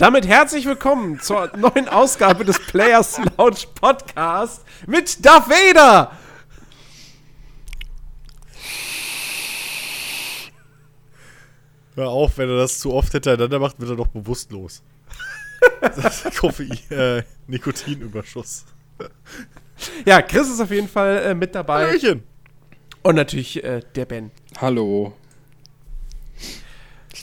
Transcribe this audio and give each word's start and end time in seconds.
Und 0.00 0.06
damit 0.06 0.26
herzlich 0.26 0.64
willkommen 0.64 1.20
zur 1.20 1.54
neuen 1.58 1.86
Ausgabe 1.86 2.42
des 2.46 2.58
Players 2.58 3.20
Lounge 3.36 3.66
Podcast 3.74 4.64
mit 4.86 5.22
Darth 5.22 5.50
Vader. 5.50 6.12
Hör 11.96 12.08
auf, 12.08 12.38
wenn 12.38 12.48
er 12.48 12.56
das 12.56 12.78
zu 12.78 12.94
oft 12.94 13.12
hintereinander 13.12 13.58
macht, 13.58 13.78
wird 13.78 13.90
er 13.90 13.96
doch 13.96 14.06
bewusstlos. 14.06 14.82
Koffein, 16.40 16.78
äh, 16.88 17.22
Nikotinüberschuss. 17.46 18.64
Ja, 20.06 20.22
Chris 20.22 20.48
ist 20.48 20.62
auf 20.62 20.70
jeden 20.70 20.88
Fall 20.88 21.18
äh, 21.18 21.34
mit 21.34 21.54
dabei. 21.54 21.88
Hallöchen. 21.88 22.22
Und 23.02 23.16
natürlich 23.16 23.62
äh, 23.62 23.82
der 23.94 24.06
Ben. 24.06 24.30
Hallo. 24.62 25.12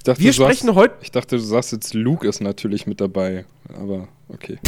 Ich 0.07 0.13
dachte, 0.13 0.23
Wir 0.23 0.31
du 0.31 0.38
sagst- 0.38 0.59
sprechen 0.59 0.75
heute. 0.75 0.95
Ich 1.02 1.11
dachte, 1.11 1.35
du 1.35 1.41
sagst 1.41 1.73
jetzt, 1.73 1.93
Luke 1.93 2.25
ist 2.25 2.39
natürlich 2.39 2.88
mit 2.88 3.02
dabei. 3.02 3.43
Aber 3.77 4.07
okay. 4.30 4.57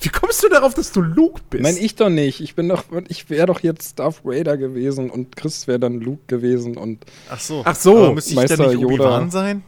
Wie 0.00 0.08
kommst 0.10 0.44
du 0.44 0.48
darauf, 0.48 0.72
dass 0.74 0.92
du 0.92 1.00
Luke 1.00 1.40
bist? 1.50 1.64
Nein, 1.64 1.76
ich 1.76 1.96
doch 1.96 2.08
nicht. 2.08 2.40
Ich 2.40 2.54
bin 2.54 2.68
doch, 2.68 2.84
ich 3.08 3.28
wäre 3.30 3.46
doch 3.46 3.58
jetzt 3.64 3.98
Darth 3.98 4.24
Vader 4.24 4.56
gewesen 4.56 5.10
und 5.10 5.34
Chris 5.34 5.66
wäre 5.66 5.80
dann 5.80 6.00
Luke 6.00 6.22
gewesen 6.28 6.76
und 6.76 7.04
Ach 7.28 7.40
so. 7.40 7.62
Ach 7.64 7.74
so, 7.74 7.96
Aber 7.96 8.14
müsste 8.14 8.30
ich 8.30 8.36
Meister 8.36 8.58
dann 8.58 8.68
nicht 8.68 8.80
Yoda. 8.80 8.94
Obi-Wan 8.94 9.30
sein? 9.32 9.64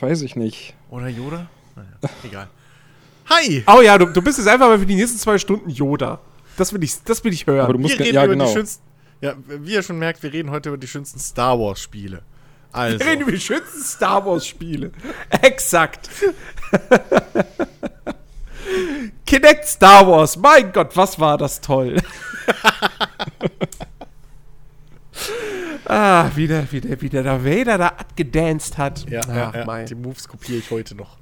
weiß 0.00 0.22
ich 0.22 0.34
nicht. 0.34 0.74
Oder 0.90 1.06
Yoda? 1.06 1.46
Naja, 1.76 1.90
egal. 2.24 2.48
Hi! 3.30 3.62
Oh 3.68 3.82
ja, 3.82 3.96
du, 3.98 4.06
du 4.06 4.20
bist 4.20 4.38
jetzt 4.38 4.48
einfach 4.48 4.66
mal 4.66 4.80
für 4.80 4.86
die 4.86 4.96
nächsten 4.96 5.18
zwei 5.18 5.38
Stunden 5.38 5.70
Yoda. 5.70 6.18
Das 6.56 6.72
will 6.72 6.82
ich, 6.82 7.04
das 7.04 7.22
will 7.22 7.32
ich 7.32 7.46
hören. 7.46 7.60
Aber 7.60 7.74
du 7.74 7.78
musst 7.78 7.96
wir 7.96 8.04
reden 8.04 8.16
ja, 8.16 8.24
über 8.24 8.32
genau. 8.32 8.46
die 8.46 8.52
schönsten. 8.52 8.82
Ja, 9.20 9.34
wie 9.46 9.72
ihr 9.72 9.82
schon 9.82 9.98
merkt, 9.98 10.22
wir 10.22 10.32
reden 10.32 10.50
heute 10.50 10.68
über 10.68 10.78
die 10.78 10.86
schönsten 10.86 11.18
Star 11.18 11.58
Wars-Spiele. 11.58 12.22
Also. 12.72 12.98
Wir 12.98 13.06
reden 13.06 13.22
über 13.22 13.32
die 13.32 13.40
schönsten 13.40 13.82
Star 13.82 14.24
Wars-Spiele. 14.26 14.92
Exakt. 15.42 16.10
Kinect 19.26 19.66
Star 19.66 20.06
Wars. 20.06 20.36
Mein 20.36 20.72
Gott, 20.72 20.96
was 20.96 21.18
war 21.20 21.38
das 21.38 21.60
toll. 21.60 21.96
ah, 25.84 26.30
wieder, 26.34 26.70
wieder, 26.72 27.00
wieder 27.00 27.22
der 27.22 27.44
Vader 27.44 27.78
da 27.78 27.86
abgedanced 27.88 28.76
hat. 28.76 29.08
ja, 29.08 29.20
Ach, 29.22 29.54
ja, 29.54 29.78
ja, 29.78 29.84
die 29.84 29.94
Moves 29.94 30.26
kopiere 30.28 30.58
ich 30.58 30.70
heute 30.70 30.94
noch. 30.94 31.16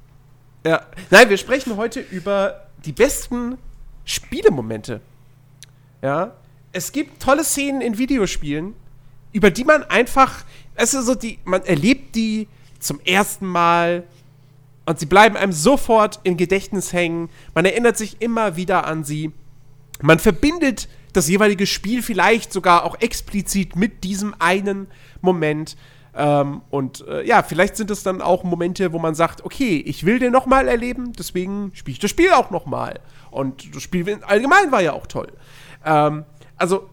Ja. 0.65 0.87
Nein, 1.11 1.29
wir 1.29 1.37
sprechen 1.37 1.77
heute 1.77 1.99
über 1.99 2.67
die 2.85 2.93
besten 2.93 3.57
Spielemomente. 4.05 5.01
Ja. 6.01 6.33
Es 6.73 6.91
gibt 6.91 7.21
tolle 7.21 7.43
Szenen 7.43 7.81
in 7.81 7.99
Videospielen, 7.99 8.73
über 9.31 9.51
die 9.51 9.63
man 9.63 9.83
einfach, 9.83 10.43
es 10.75 10.93
ist 10.93 11.05
so 11.05 11.15
die, 11.15 11.39
man 11.45 11.63
erlebt 11.63 12.15
die 12.15 12.47
zum 12.79 12.99
ersten 13.01 13.45
Mal 13.45 14.03
und 14.85 14.99
sie 14.99 15.05
bleiben 15.05 15.37
einem 15.37 15.53
sofort 15.53 16.19
im 16.23 16.35
Gedächtnis 16.35 16.91
hängen. 16.91 17.29
Man 17.53 17.65
erinnert 17.65 17.95
sich 17.95 18.21
immer 18.21 18.55
wieder 18.55 18.85
an 18.85 19.03
sie. 19.03 19.31
Man 20.01 20.19
verbindet 20.19 20.89
das 21.13 21.29
jeweilige 21.29 21.67
Spiel 21.67 22.01
vielleicht 22.01 22.51
sogar 22.51 22.83
auch 22.83 22.99
explizit 22.99 23.75
mit 23.75 24.03
diesem 24.03 24.35
einen 24.39 24.87
Moment. 25.21 25.77
Ähm, 26.15 26.61
und 26.71 27.07
äh, 27.07 27.23
ja, 27.25 27.43
vielleicht 27.43 27.77
sind 27.77 27.91
es 27.91 28.03
dann 28.03 28.21
auch 28.21 28.43
Momente, 28.43 28.93
wo 28.93 28.99
man 28.99 29.15
sagt, 29.15 29.45
okay, 29.45 29.77
ich 29.85 30.05
will 30.05 30.19
den 30.19 30.31
nochmal 30.31 30.67
erleben, 30.67 31.13
deswegen 31.13 31.71
spiele 31.75 31.93
ich 31.93 31.99
das 31.99 32.11
Spiel 32.11 32.31
auch 32.31 32.49
nochmal. 32.49 32.99
Und 33.31 33.75
das 33.75 33.83
Spiel 33.83 34.19
allgemein 34.25 34.71
war 34.71 34.81
ja 34.81 34.93
auch 34.93 35.07
toll. 35.07 35.31
Ähm, 35.85 36.25
also, 36.57 36.89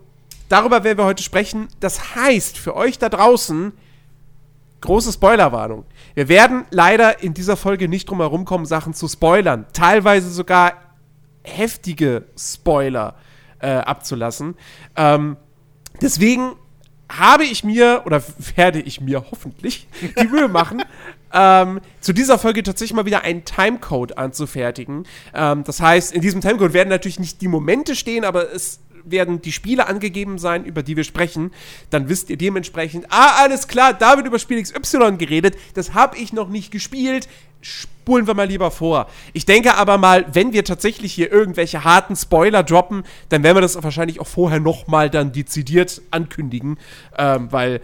darüber 0.48 0.84
werden 0.84 0.98
wir 0.98 1.04
heute 1.04 1.22
sprechen. 1.22 1.68
Das 1.80 2.14
heißt, 2.14 2.58
für 2.58 2.76
euch 2.76 2.98
da 2.98 3.08
draußen, 3.08 3.72
große 4.80 5.12
Spoilerwarnung. 5.12 5.84
Wir 6.14 6.28
werden 6.28 6.64
leider 6.70 7.22
in 7.22 7.34
dieser 7.34 7.56
Folge 7.56 7.88
nicht 7.88 8.08
drum 8.08 8.18
herum 8.18 8.44
kommen, 8.44 8.66
Sachen 8.66 8.94
zu 8.94 9.08
spoilern. 9.08 9.66
Teilweise 9.72 10.30
sogar 10.30 10.74
heftige 11.42 12.24
Spoiler 12.36 13.14
äh, 13.60 13.70
abzulassen. 13.70 14.56
Ähm, 14.96 15.36
deswegen 16.00 16.52
habe 17.10 17.44
ich 17.44 17.64
mir, 17.64 18.02
oder 18.06 18.22
werde 18.56 18.80
ich 18.80 19.00
mir 19.00 19.24
hoffentlich 19.30 19.88
die 20.20 20.28
Mühe 20.28 20.48
machen, 20.48 20.82
ähm, 21.32 21.80
zu 22.00 22.12
dieser 22.12 22.38
Folge 22.38 22.62
tatsächlich 22.62 22.94
mal 22.94 23.06
wieder 23.06 23.22
einen 23.22 23.44
Timecode 23.44 24.18
anzufertigen. 24.18 25.04
Ähm, 25.34 25.64
das 25.64 25.80
heißt, 25.80 26.12
in 26.12 26.20
diesem 26.20 26.40
Timecode 26.40 26.72
werden 26.72 26.88
natürlich 26.88 27.20
nicht 27.20 27.40
die 27.40 27.48
Momente 27.48 27.94
stehen, 27.94 28.24
aber 28.24 28.52
es 28.52 28.80
werden 29.10 29.42
die 29.42 29.52
Spiele 29.52 29.86
angegeben 29.86 30.38
sein, 30.38 30.64
über 30.64 30.82
die 30.82 30.96
wir 30.96 31.04
sprechen. 31.04 31.52
Dann 31.90 32.08
wisst 32.08 32.30
ihr 32.30 32.36
dementsprechend, 32.36 33.06
ah, 33.10 33.42
alles 33.42 33.68
klar, 33.68 33.94
da 33.94 34.16
wird 34.16 34.26
über 34.26 34.38
Spiel 34.38 34.62
XY 34.62 35.16
geredet. 35.18 35.56
Das 35.74 35.94
habe 35.94 36.16
ich 36.16 36.32
noch 36.32 36.48
nicht 36.48 36.70
gespielt. 36.70 37.28
Spulen 37.60 38.26
wir 38.26 38.34
mal 38.34 38.48
lieber 38.48 38.70
vor. 38.70 39.08
Ich 39.32 39.44
denke 39.44 39.74
aber 39.74 39.98
mal, 39.98 40.24
wenn 40.32 40.52
wir 40.52 40.64
tatsächlich 40.64 41.12
hier 41.12 41.30
irgendwelche 41.30 41.84
harten 41.84 42.16
Spoiler 42.16 42.62
droppen, 42.62 43.04
dann 43.28 43.42
werden 43.42 43.56
wir 43.56 43.60
das 43.60 43.82
wahrscheinlich 43.82 44.20
auch 44.20 44.26
vorher 44.26 44.60
noch 44.60 44.86
mal 44.86 45.10
dann 45.10 45.32
dezidiert 45.32 46.00
ankündigen, 46.10 46.78
ähm, 47.18 47.52
weil 47.52 47.80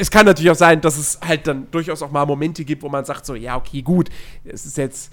es 0.00 0.10
kann 0.10 0.24
natürlich 0.24 0.50
auch 0.50 0.56
sein, 0.56 0.80
dass 0.80 0.96
es 0.96 1.18
halt 1.20 1.46
dann 1.46 1.70
durchaus 1.70 2.02
auch 2.02 2.10
mal 2.10 2.24
Momente 2.24 2.64
gibt, 2.64 2.82
wo 2.82 2.88
man 2.88 3.04
sagt 3.04 3.26
so, 3.26 3.34
ja, 3.34 3.56
okay, 3.56 3.82
gut, 3.82 4.08
es 4.44 4.64
ist 4.64 4.78
jetzt, 4.78 5.12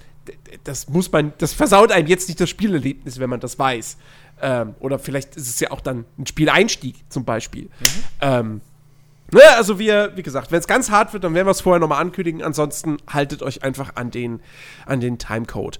das 0.63 0.87
muss 0.87 1.11
man, 1.11 1.33
das 1.39 1.53
versaut 1.53 1.91
einem 1.91 2.07
jetzt 2.07 2.29
nicht 2.29 2.39
das 2.39 2.49
Spielerlebnis, 2.49 3.19
wenn 3.19 3.29
man 3.29 3.41
das 3.41 3.59
weiß. 3.59 3.97
Ähm, 4.41 4.75
oder 4.79 4.99
vielleicht 4.99 5.35
ist 5.35 5.47
es 5.49 5.59
ja 5.59 5.71
auch 5.71 5.81
dann 5.81 6.05
ein 6.17 6.27
Spieleinstieg 6.27 6.95
zum 7.09 7.25
Beispiel. 7.25 7.69
Ähm, 8.21 8.61
ne, 9.31 9.41
also 9.55 9.79
wir, 9.79 10.11
wie 10.15 10.23
gesagt, 10.23 10.51
wenn 10.51 10.59
es 10.59 10.67
ganz 10.67 10.89
hart 10.91 11.13
wird, 11.13 11.23
dann 11.23 11.33
werden 11.33 11.47
wir 11.47 11.51
es 11.51 11.61
vorher 11.61 11.79
nochmal 11.79 12.01
ankündigen. 12.01 12.43
Ansonsten 12.43 12.97
haltet 13.11 13.41
euch 13.41 13.63
einfach 13.63 13.95
an 13.95 14.11
den, 14.11 14.41
an 14.85 14.99
den 14.99 15.17
Timecode. 15.17 15.79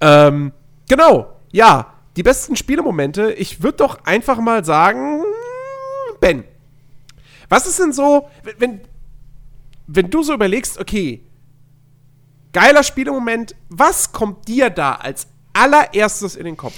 Ähm, 0.00 0.52
genau, 0.88 1.34
ja, 1.52 1.94
die 2.16 2.22
besten 2.22 2.56
Spielemomente. 2.56 3.32
Ich 3.32 3.62
würde 3.62 3.78
doch 3.78 4.04
einfach 4.04 4.38
mal 4.38 4.64
sagen, 4.64 5.22
Ben, 6.20 6.44
was 7.48 7.66
ist 7.66 7.78
denn 7.78 7.92
so, 7.92 8.28
wenn- 8.42 8.54
wenn, 8.60 8.80
wenn 9.86 10.10
du 10.10 10.22
so 10.22 10.32
überlegst, 10.34 10.78
okay, 10.78 11.22
geiler 12.52 12.82
Spielemoment, 12.82 13.54
was 13.68 14.12
kommt 14.12 14.46
dir 14.48 14.70
da 14.70 14.94
als 14.94 15.26
allererstes 15.52 16.36
in 16.36 16.44
den 16.44 16.56
Kopf? 16.56 16.74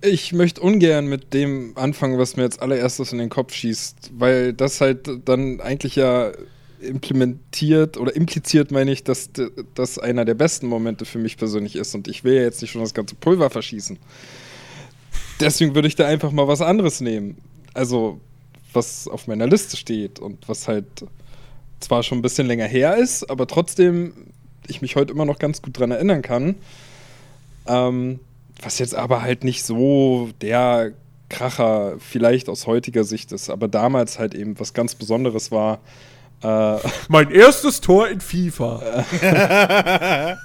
Ich 0.00 0.32
möchte 0.32 0.60
ungern 0.62 1.06
mit 1.06 1.34
dem 1.34 1.76
anfangen, 1.76 2.18
was 2.18 2.36
mir 2.36 2.44
als 2.44 2.58
allererstes 2.58 3.12
in 3.12 3.18
den 3.18 3.28
Kopf 3.28 3.52
schießt, 3.52 4.12
weil 4.18 4.54
das 4.54 4.80
halt 4.80 5.10
dann 5.26 5.60
eigentlich 5.60 5.96
ja 5.96 6.32
implementiert 6.80 7.96
oder 7.96 8.14
impliziert, 8.14 8.70
meine 8.70 8.92
ich, 8.92 9.04
dass 9.04 9.30
das 9.74 9.98
einer 9.98 10.24
der 10.24 10.34
besten 10.34 10.66
Momente 10.66 11.04
für 11.04 11.18
mich 11.18 11.36
persönlich 11.36 11.76
ist 11.76 11.94
und 11.94 12.08
ich 12.08 12.24
will 12.24 12.34
ja 12.34 12.42
jetzt 12.42 12.62
nicht 12.62 12.70
schon 12.70 12.82
das 12.82 12.94
ganze 12.94 13.14
Pulver 13.14 13.50
verschießen. 13.50 13.98
Deswegen 15.40 15.74
würde 15.74 15.88
ich 15.88 15.96
da 15.96 16.06
einfach 16.06 16.30
mal 16.30 16.48
was 16.48 16.60
anderes 16.60 17.00
nehmen. 17.00 17.36
Also, 17.74 18.20
was 18.72 19.08
auf 19.08 19.26
meiner 19.26 19.46
Liste 19.46 19.76
steht 19.76 20.18
und 20.18 20.48
was 20.48 20.68
halt 20.68 20.86
zwar 21.80 22.02
schon 22.02 22.18
ein 22.18 22.22
bisschen 22.22 22.46
länger 22.46 22.66
her 22.66 22.96
ist, 22.96 23.28
aber 23.30 23.46
trotzdem 23.46 24.12
ich 24.66 24.80
mich 24.80 24.96
heute 24.96 25.12
immer 25.12 25.24
noch 25.24 25.38
ganz 25.38 25.60
gut 25.60 25.78
dran 25.78 25.90
erinnern 25.90 26.22
kann. 26.22 26.54
Ähm, 27.66 28.20
was 28.62 28.78
jetzt 28.78 28.94
aber 28.94 29.22
halt 29.22 29.44
nicht 29.44 29.64
so 29.64 30.30
der 30.40 30.92
Kracher 31.28 31.96
vielleicht 31.98 32.48
aus 32.48 32.66
heutiger 32.66 33.04
Sicht 33.04 33.32
ist, 33.32 33.50
aber 33.50 33.68
damals 33.68 34.18
halt 34.18 34.34
eben 34.34 34.58
was 34.58 34.72
ganz 34.72 34.94
Besonderes 34.94 35.50
war. 35.50 35.80
Äh, 36.42 36.78
Mein 37.08 37.30
erstes 37.30 37.80
Tor 37.80 38.08
in 38.08 38.20
FIFA. 38.20 39.04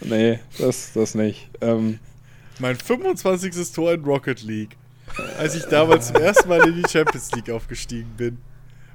nee, 0.00 0.38
das, 0.58 0.92
das 0.94 1.14
nicht. 1.14 1.48
Ähm, 1.60 1.98
Mein 2.58 2.76
25. 2.76 3.72
Tor 3.72 3.92
in 3.92 4.04
Rocket 4.04 4.42
League. 4.42 4.76
Als 5.38 5.54
ich 5.54 5.64
damals 5.64 6.08
zum 6.08 6.16
ersten 6.16 6.48
Mal 6.48 6.66
in 6.68 6.82
die 6.82 6.88
Champions 6.88 7.30
League 7.32 7.50
aufgestiegen 7.50 8.10
bin. 8.16 8.38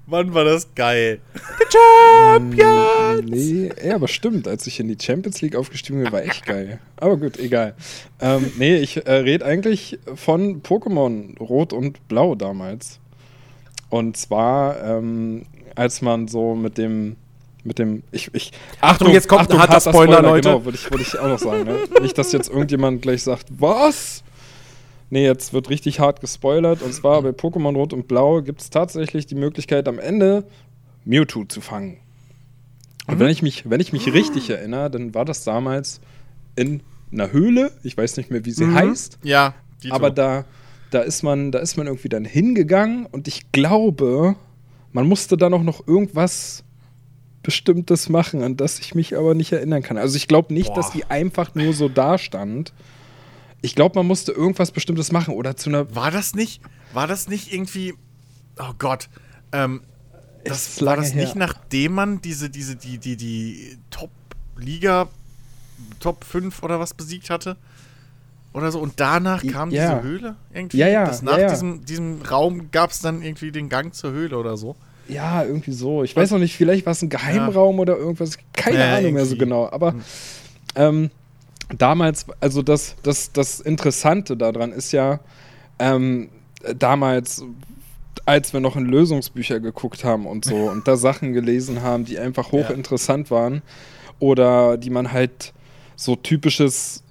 Mann, 0.10 0.34
war 0.34 0.44
das 0.44 0.74
geil. 0.74 1.20
Champions! 1.72 3.30
nee, 3.30 3.70
ja, 3.84 3.96
aber 3.96 4.08
stimmt, 4.08 4.48
als 4.48 4.66
ich 4.66 4.80
in 4.80 4.88
die 4.88 4.98
Champions 5.00 5.42
League 5.42 5.56
aufgestiegen 5.56 6.04
bin, 6.04 6.12
war 6.12 6.24
echt 6.24 6.46
geil. 6.46 6.80
Aber 6.98 7.18
gut, 7.18 7.38
egal. 7.38 7.76
Ähm, 8.20 8.52
nee, 8.58 8.78
ich 8.78 9.06
äh, 9.06 9.12
rede 9.12 9.46
eigentlich 9.46 10.00
von 10.16 10.64
Pokémon 10.64 11.38
Rot 11.38 11.74
und 11.74 12.08
Blau 12.08 12.36
damals. 12.36 13.00
Und 13.90 14.18
zwar, 14.18 14.84
ähm, 14.84 15.46
als 15.76 16.02
man 16.02 16.28
so 16.28 16.56
mit 16.56 16.78
dem 16.78 17.16
mit 17.64 17.78
dem 17.78 18.04
ich, 18.12 18.34
ich 18.34 18.52
Achtung, 18.80 19.12
jetzt 19.12 19.28
kommt 19.28 19.52
ein 19.52 19.60
harter 19.60 19.82
Spoiler, 19.82 20.22
Leute. 20.22 20.50
Genau, 20.50 20.66
würde 20.66 20.78
ich, 20.78 20.90
würde 20.90 21.04
ich 21.04 21.20
auch 21.20 21.28
noch 21.28 21.40
sagen. 21.40 21.66
Ne? 21.66 21.78
Nicht, 22.02 22.18
dass 22.18 22.32
jetzt 22.32 22.50
irgendjemand 22.50 23.02
gleich 23.02 23.22
sagt, 23.22 23.48
was? 23.50 24.24
Nee, 25.10 25.24
jetzt 25.26 25.54
wird 25.54 25.70
richtig 25.70 26.00
hart 26.00 26.22
gespoilert. 26.22 26.82
Und 26.82 26.94
zwar 26.94 27.22
bei 27.24 27.30
Pokémon 27.30 27.76
Rot 27.76 27.94
und 27.94 28.08
Blau 28.08 28.42
gibt 28.42 28.62
es 28.62 28.70
tatsächlich 28.70 29.26
die 29.26 29.36
Möglichkeit, 29.36 29.88
am 29.88 29.98
Ende 30.00 30.44
Mewtwo 31.06 31.46
zu 31.46 31.62
fangen. 31.62 31.98
Und 33.08 33.20
wenn 33.20 33.30
ich 33.30 33.42
mich, 33.42 33.68
wenn 33.70 33.80
ich 33.80 33.92
mich 33.92 34.14
richtig 34.14 34.50
erinnere, 34.52 34.92
dann 34.92 35.16
war 35.16 35.26
das 35.26 35.44
damals 35.44 36.00
in 36.56 36.82
einer 37.12 37.32
Höhle. 37.32 37.72
Ich 37.84 37.98
weiß 37.98 38.18
nicht 38.18 38.30
mehr, 38.30 38.46
wie 38.46 38.52
sie 38.52 38.66
Mhm. 38.66 38.76
heißt. 38.76 39.18
Ja, 39.24 39.56
Dito. 39.84 39.96
Aber 39.96 40.12
da, 40.12 40.46
da 40.92 41.00
ist 41.02 41.24
man, 41.24 41.52
da 41.52 41.58
ist 41.60 41.76
man 41.76 41.88
irgendwie 41.88 42.10
dann 42.10 42.26
hingegangen 42.26 43.08
und 43.08 43.28
ich 43.28 43.52
glaube, 43.52 44.36
man 44.92 45.08
musste 45.08 45.38
da 45.38 45.50
noch, 45.50 45.64
noch 45.64 45.88
irgendwas 45.88 46.64
Bestimmtes 47.42 48.10
machen, 48.10 48.44
an 48.44 48.58
das 48.58 48.80
ich 48.80 48.94
mich 48.94 49.18
aber 49.18 49.34
nicht 49.34 49.52
erinnern 49.54 49.82
kann. 49.82 49.98
Also 49.98 50.18
ich 50.18 50.28
glaube 50.28 50.54
nicht, 50.54 50.68
Boah. 50.68 50.76
dass 50.76 50.92
die 50.92 51.06
einfach 51.06 51.56
nur 51.56 51.74
so 51.74 51.88
da 51.90 52.18
stand. 52.18 52.74
Ich 53.62 53.76
glaube, 53.76 54.00
man 54.00 54.08
musste 54.08 54.32
irgendwas 54.32 54.72
Bestimmtes 54.72 55.12
machen 55.12 55.34
oder 55.34 55.56
zu 55.58 55.70
einer. 55.70 55.94
War 55.96 56.12
das 56.12 56.34
nicht, 56.36 56.62
war 56.94 57.08
das 57.08 57.28
nicht 57.28 57.54
irgendwie, 57.54 57.94
oh 58.58 58.72
Gott, 58.78 59.10
ähm, 59.52 59.82
das 60.46 60.82
war 60.86 60.96
das 60.96 61.14
her. 61.14 61.24
nicht, 61.24 61.36
nachdem 61.36 61.94
man 61.94 62.22
diese, 62.22 62.50
diese, 62.50 62.76
die, 62.78 62.98
die, 62.98 63.18
die 63.18 63.78
Top-Liga, 63.90 65.10
Top 66.00 66.24
5 66.24 66.64
oder 66.64 66.80
was 66.80 66.94
besiegt 66.94 67.30
hatte? 67.30 67.58
Oder 68.54 68.72
so. 68.72 68.80
Und 68.80 68.94
danach 69.00 69.46
kam 69.46 69.70
ja. 69.72 70.00
diese 70.00 70.04
Höhle 70.04 70.36
irgendwie. 70.54 70.78
Ja, 70.78 70.88
ja, 70.88 71.06
Das 71.06 71.22
nach 71.22 71.34
ja, 71.34 71.42
ja. 71.44 71.50
Diesem, 71.50 71.86
diesem 71.86 72.22
Raum 72.24 72.72
gab 72.72 72.90
es 72.92 73.00
dann 73.02 73.22
irgendwie 73.22 73.52
den 73.52 73.70
Gang 73.70 73.94
zur 73.94 74.12
Höhle 74.12 74.38
oder 74.38 74.58
so. 74.58 74.76
Ja, 75.08 75.44
irgendwie 75.44 75.72
so. 75.72 76.04
Ich 76.04 76.16
weiß 76.16 76.32
noch 76.32 76.40
nicht, 76.40 76.56
vielleicht 76.56 76.86
war 76.86 76.92
es 76.92 77.02
ein 77.02 77.10
Geheimraum 77.10 77.80
oder 77.80 77.98
irgendwas. 77.98 78.38
Keine 78.54 78.80
Ja, 78.80 78.98
Ahnung 78.98 79.14
mehr 79.14 79.26
so 79.26 79.32
irgendwie. 79.34 79.46
genau. 79.46 79.70
Aber 79.70 79.94
ähm, 80.76 81.12
damals, 81.78 82.26
also 82.40 82.62
das, 82.62 82.96
das, 83.04 83.32
das 83.32 83.60
Interessante 83.60 84.36
daran 84.36 84.72
ist 84.72 84.92
ja, 84.92 85.20
ähm, 85.80 86.30
damals, 86.78 87.44
als 88.26 88.54
wir 88.54 88.60
noch 88.60 88.76
in 88.76 88.86
Lösungsbücher 88.86 89.60
geguckt 89.60 90.04
haben 90.04 90.26
und 90.26 90.46
so 90.46 90.56
und 90.56 90.88
da 90.88 90.98
Sachen 90.98 91.34
gelesen 91.34 91.82
haben, 91.82 92.06
die 92.06 92.20
einfach 92.20 92.52
hochinteressant 92.52 93.32
waren 93.32 93.62
oder 94.20 94.78
die 94.78 94.90
man 94.90 95.12
halt 95.12 95.54
so 95.96 96.16
typisches 96.16 97.04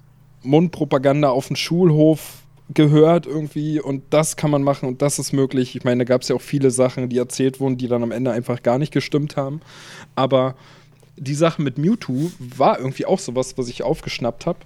Mundpropaganda 0.43 1.29
auf 1.29 1.47
dem 1.47 1.55
Schulhof 1.55 2.43
gehört 2.73 3.25
irgendwie 3.25 3.79
und 3.79 4.03
das 4.11 4.35
kann 4.35 4.51
man 4.51 4.61
machen 4.61 4.87
und 4.87 5.01
das 5.01 5.17
ist 5.17 5.33
möglich. 5.33 5.75
Ich 5.75 5.83
meine, 5.83 6.05
da 6.05 6.13
gab 6.13 6.21
es 6.21 6.27
ja 6.27 6.35
auch 6.35 6.41
viele 6.41 6.69
Sachen, 6.69 7.09
die 7.09 7.17
erzählt 7.17 7.59
wurden, 7.59 7.77
die 7.77 7.87
dann 7.87 8.03
am 8.03 8.11
Ende 8.11 8.31
einfach 8.31 8.61
gar 8.61 8.77
nicht 8.77 8.93
gestimmt 8.93 9.35
haben. 9.37 9.61
Aber 10.15 10.55
die 11.19 11.35
Sache 11.35 11.61
mit 11.61 11.77
Mewtwo 11.77 12.31
war 12.39 12.79
irgendwie 12.79 13.05
auch 13.05 13.19
sowas, 13.19 13.57
was 13.57 13.67
ich 13.67 13.83
aufgeschnappt 13.83 14.45
habe. 14.45 14.59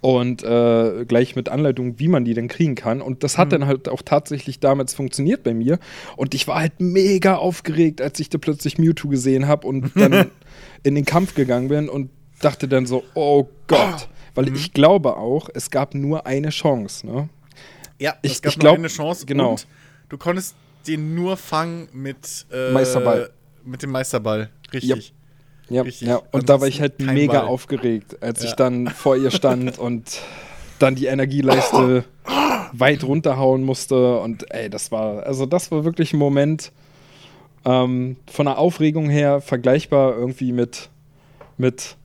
Und 0.00 0.42
äh, 0.42 1.04
gleich 1.06 1.36
mit 1.36 1.48
Anleitung, 1.48 1.98
wie 1.98 2.08
man 2.08 2.24
die 2.24 2.32
denn 2.32 2.48
kriegen 2.48 2.74
kann. 2.74 3.02
Und 3.02 3.22
das 3.22 3.36
hat 3.38 3.52
dann 3.52 3.66
halt 3.66 3.88
auch 3.88 4.02
tatsächlich 4.02 4.60
damals 4.60 4.94
funktioniert 4.94 5.42
bei 5.42 5.52
mir. 5.52 5.78
Und 6.16 6.34
ich 6.34 6.46
war 6.46 6.60
halt 6.60 6.80
mega 6.80 7.36
aufgeregt, 7.36 8.00
als 8.00 8.18
ich 8.20 8.30
da 8.30 8.38
plötzlich 8.38 8.78
Mewtwo 8.78 9.08
gesehen 9.08 9.46
habe 9.46 9.66
und 9.66 9.90
dann 9.96 10.30
in 10.84 10.94
den 10.94 11.04
Kampf 11.04 11.34
gegangen 11.34 11.68
bin 11.68 11.88
und 11.88 12.10
dachte 12.40 12.68
dann 12.68 12.86
so, 12.86 13.02
oh 13.14 13.46
Gott. 13.66 14.08
Weil 14.34 14.54
ich 14.54 14.72
glaube 14.72 15.16
auch, 15.16 15.48
es 15.52 15.70
gab 15.70 15.94
nur 15.94 16.26
eine 16.26 16.48
Chance. 16.50 17.06
Ne? 17.06 17.28
Ja, 17.98 18.14
Ich- 18.22 18.32
es 18.32 18.42
gab 18.42 18.52
ich 18.52 18.56
nur 18.58 18.62
glaub, 18.62 18.78
eine 18.78 18.88
Chance. 18.88 19.26
genau. 19.26 19.56
Du 20.08 20.16
konntest 20.18 20.54
den 20.86 21.14
nur 21.14 21.36
fangen 21.36 21.88
mit 21.92 22.46
äh, 22.52 22.72
Meisterball. 22.72 23.30
Mit 23.64 23.82
dem 23.82 23.90
Meisterball, 23.90 24.50
richtig. 24.72 25.14
Ja, 25.70 25.82
Richtig. 25.82 26.08
ja. 26.08 26.20
und 26.30 26.48
da 26.50 26.60
war 26.60 26.68
ich 26.68 26.80
halt 26.80 27.00
mega 27.00 27.40
Ball. 27.40 27.48
aufgeregt, 27.48 28.22
als 28.22 28.42
ich 28.44 28.50
Ja. 28.50 28.56
dann 28.56 28.88
vor 28.88 29.16
ihr 29.16 29.30
stand 29.30 29.78
und 29.78 30.20
dann 30.78 30.94
die 30.94 31.06
Energieleiste 31.06 32.04
weit 32.72 33.04
runterhauen 33.04 33.62
musste. 33.62 34.18
Und 34.18 34.50
ey, 34.52 34.68
das 34.68 34.92
war, 34.92 35.22
also 35.24 35.46
das 35.46 35.70
war 35.70 35.84
wirklich 35.84 36.12
ein 36.12 36.18
Moment 36.18 36.70
ähm, 37.64 38.16
von 38.30 38.46
der 38.46 38.58
Aufregung 38.58 39.08
her 39.08 39.40
vergleichbar 39.40 40.14
irgendwie 40.16 40.52
mit, 40.52 40.90
mit 41.56 41.96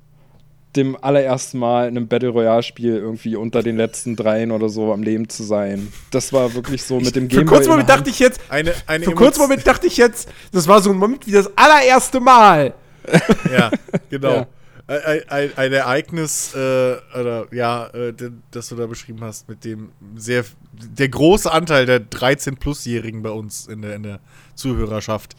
dem 0.75 0.95
allerersten 1.01 1.57
Mal 1.57 1.89
in 1.89 1.97
einem 1.97 2.07
Battle 2.07 2.29
Royale-Spiel 2.29 2.95
irgendwie 2.95 3.35
unter 3.35 3.63
den 3.63 3.75
letzten 3.75 4.15
dreien 4.15 4.51
oder 4.51 4.69
so 4.69 4.93
am 4.93 5.01
Leben 5.03 5.27
zu 5.27 5.43
sein. 5.43 5.91
Das 6.11 6.31
war 6.31 6.53
wirklich 6.53 6.83
so 6.83 6.99
mit 6.99 7.15
dem 7.15 7.29
Für 7.29 7.43
kurzen 7.43 7.55
in 7.55 7.61
der 7.63 7.69
Moment 7.71 7.89
dachte 7.89 8.09
ich 8.11 8.19
jetzt, 8.19 8.39
Eine, 8.49 8.73
eine 8.85 9.03
für 9.03 9.09
einen 9.09 9.17
kurzen 9.17 9.39
Emo- 9.41 9.47
Moment 9.49 9.67
dachte 9.67 9.87
ich 9.87 9.97
jetzt, 9.97 10.29
das 10.53 10.67
war 10.67 10.79
so 10.81 10.91
ein 10.91 10.97
Moment 10.97 11.25
wie 11.27 11.31
das 11.31 11.49
allererste 11.57 12.19
Mal. 12.21 12.73
Ja, 13.51 13.71
genau. 14.09 14.33
Ja. 14.35 14.47
Ein, 14.87 15.21
ein, 15.29 15.51
ein, 15.55 15.73
Ereignis, 15.73 16.55
äh, 16.55 16.57
oder 16.57 17.45
ja, 17.53 17.87
äh, 17.89 18.11
das 18.49 18.69
du 18.69 18.75
da 18.75 18.87
beschrieben 18.87 19.19
hast, 19.21 19.47
mit 19.47 19.63
dem 19.63 19.89
sehr, 20.15 20.43
der 20.73 21.09
große 21.09 21.51
Anteil 21.51 21.85
der 21.85 21.99
13-Plus-Jährigen 22.01 23.21
bei 23.21 23.29
uns 23.29 23.67
in 23.67 23.83
der, 23.83 23.93
in 23.95 24.01
der 24.01 24.19
Zuhörerschaft 24.55 25.35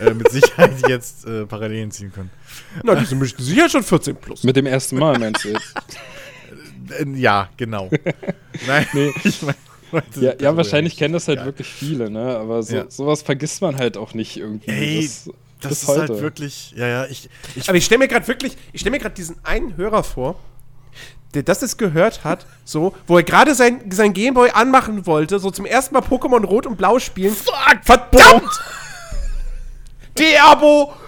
äh, 0.00 0.12
mit 0.12 0.30
Sicherheit 0.32 0.86
jetzt 0.86 1.24
äh, 1.26 1.46
Parallelen 1.46 1.90
ziehen 1.90 2.12
können. 2.12 2.28
Na, 2.82 2.94
die 2.94 3.06
sind 3.06 3.24
sicher 3.38 3.70
schon 3.70 3.82
14 3.84 4.16
plus. 4.16 4.44
Mit 4.44 4.56
dem 4.56 4.66
ersten 4.66 4.98
Mal, 4.98 5.18
meinst 5.18 5.44
du 5.44 5.48
jetzt? 5.48 5.74
Äh, 6.98 7.06
ja, 7.14 7.48
genau. 7.56 7.88
Nein, 8.66 8.84
Nee. 8.94 9.12
ich 9.22 9.42
mein, 9.42 9.54
meinte- 9.92 10.20
Ja, 10.24 10.32
ja 10.40 10.56
wahrscheinlich 10.56 10.96
kennen 10.96 11.14
das 11.14 11.28
halt 11.28 11.38
Ja. 11.38 11.44
wirklich 11.44 11.68
viele, 11.68 12.10
ne? 12.10 12.36
Aber 12.36 12.64
so, 12.64 12.74
Ja. 12.74 12.84
sowas 12.90 13.22
vergisst 13.22 13.62
man 13.62 13.76
halt 13.76 13.96
auch 13.96 14.12
nicht 14.12 14.36
irgendwie. 14.36 14.70
Ey, 14.72 15.02
das, 15.02 15.30
Das 15.60 15.82
ist 15.82 15.88
heute. 15.88 16.00
halt 16.00 16.22
wirklich, 16.22 16.72
ja, 16.76 16.86
ja, 16.86 17.06
ich, 17.06 17.28
ich 17.54 17.68
Aber 17.68 17.76
ich 17.76 17.84
stelle 17.84 17.98
mir 17.98 18.08
gerade 18.08 18.26
wirklich, 18.28 18.56
ich 18.72 18.80
stelle 18.80 18.92
mir 18.92 18.98
gerade 18.98 19.14
diesen 19.14 19.36
einen 19.44 19.76
Hörer 19.76 20.02
vor, 20.02 20.38
der 21.34 21.42
das 21.42 21.60
jetzt 21.60 21.78
gehört 21.78 22.24
hat, 22.24 22.46
so, 22.64 22.94
wo 23.06 23.16
er 23.16 23.22
gerade 23.22 23.54
sein, 23.54 23.90
sein 23.90 24.12
Gameboy 24.12 24.50
anmachen 24.50 25.06
wollte, 25.06 25.38
so 25.38 25.50
zum 25.50 25.66
ersten 25.66 25.94
Mal 25.94 26.02
Pokémon 26.02 26.44
Rot 26.44 26.66
und 26.66 26.76
Blau 26.76 26.98
spielen. 26.98 27.34
Fuck, 27.34 27.80
verdammt! 27.82 28.50
Deabo! 30.18 30.94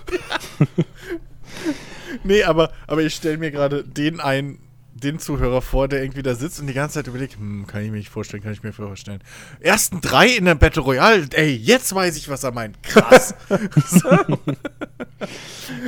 Nee, 2.24 2.44
aber, 2.44 2.70
aber 2.86 3.02
ich 3.02 3.14
stelle 3.14 3.38
mir 3.38 3.50
gerade 3.50 3.84
den 3.84 4.20
einen, 4.20 4.58
den 5.02 5.18
Zuhörer 5.18 5.62
vor, 5.62 5.88
der 5.88 6.02
irgendwie 6.02 6.22
da 6.22 6.34
sitzt 6.34 6.60
und 6.60 6.66
die 6.66 6.72
ganze 6.74 6.94
Zeit 6.94 7.06
überlegt, 7.06 7.36
hm, 7.36 7.66
kann 7.66 7.82
ich 7.84 7.90
mir 7.90 7.98
nicht 7.98 8.08
vorstellen, 8.10 8.42
kann 8.42 8.52
ich 8.52 8.62
mir 8.62 8.72
vorstellen. 8.72 9.20
Ersten 9.60 10.00
drei 10.00 10.28
in 10.28 10.44
der 10.44 10.54
Battle 10.54 10.82
Royale, 10.82 11.26
ey, 11.34 11.54
jetzt 11.54 11.94
weiß 11.94 12.16
ich, 12.16 12.28
was 12.28 12.44
er 12.44 12.52
meint. 12.52 12.82
Krass. 12.82 13.34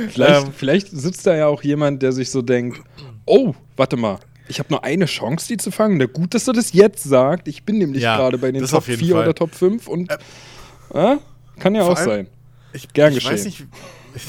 Vielleicht, 0.09 0.45
Ähm. 0.47 0.53
vielleicht 0.55 0.87
sitzt 0.91 1.27
da 1.27 1.35
ja 1.35 1.47
auch 1.47 1.63
jemand, 1.63 2.01
der 2.01 2.11
sich 2.11 2.29
so 2.31 2.41
denkt: 2.41 2.81
Oh, 3.25 3.53
warte 3.75 3.97
mal, 3.97 4.19
ich 4.47 4.59
habe 4.59 4.69
nur 4.71 4.83
eine 4.83 5.05
Chance, 5.05 5.47
die 5.47 5.57
zu 5.57 5.71
fangen. 5.71 5.97
Na 5.97 6.05
gut, 6.05 6.33
dass 6.33 6.47
er 6.47 6.53
das 6.53 6.73
jetzt 6.73 7.03
sagt. 7.03 7.47
Ich 7.47 7.63
bin 7.63 7.77
nämlich 7.77 8.01
Ja, 8.03 8.17
gerade 8.17 8.37
bei 8.37 8.51
den 8.51 8.63
Top 8.65 8.73
auf 8.79 8.87
jeden 8.87 8.99
4 8.99 9.15
Fall. 9.15 9.23
oder 9.23 9.35
Top 9.35 9.53
5 9.55 9.87
und. 9.87 10.11
äh, 10.93 11.17
kann 11.59 11.75
ja 11.75 11.83
auch 11.83 11.95
allem- 11.97 12.05
sein. 12.05 12.27
Ich, 12.73 12.91
Gern 12.93 13.13
ich 13.13 13.25
weiß 13.25 13.43
geschehen. 13.45 13.69
nicht, 14.15 14.15
ich 14.15 14.23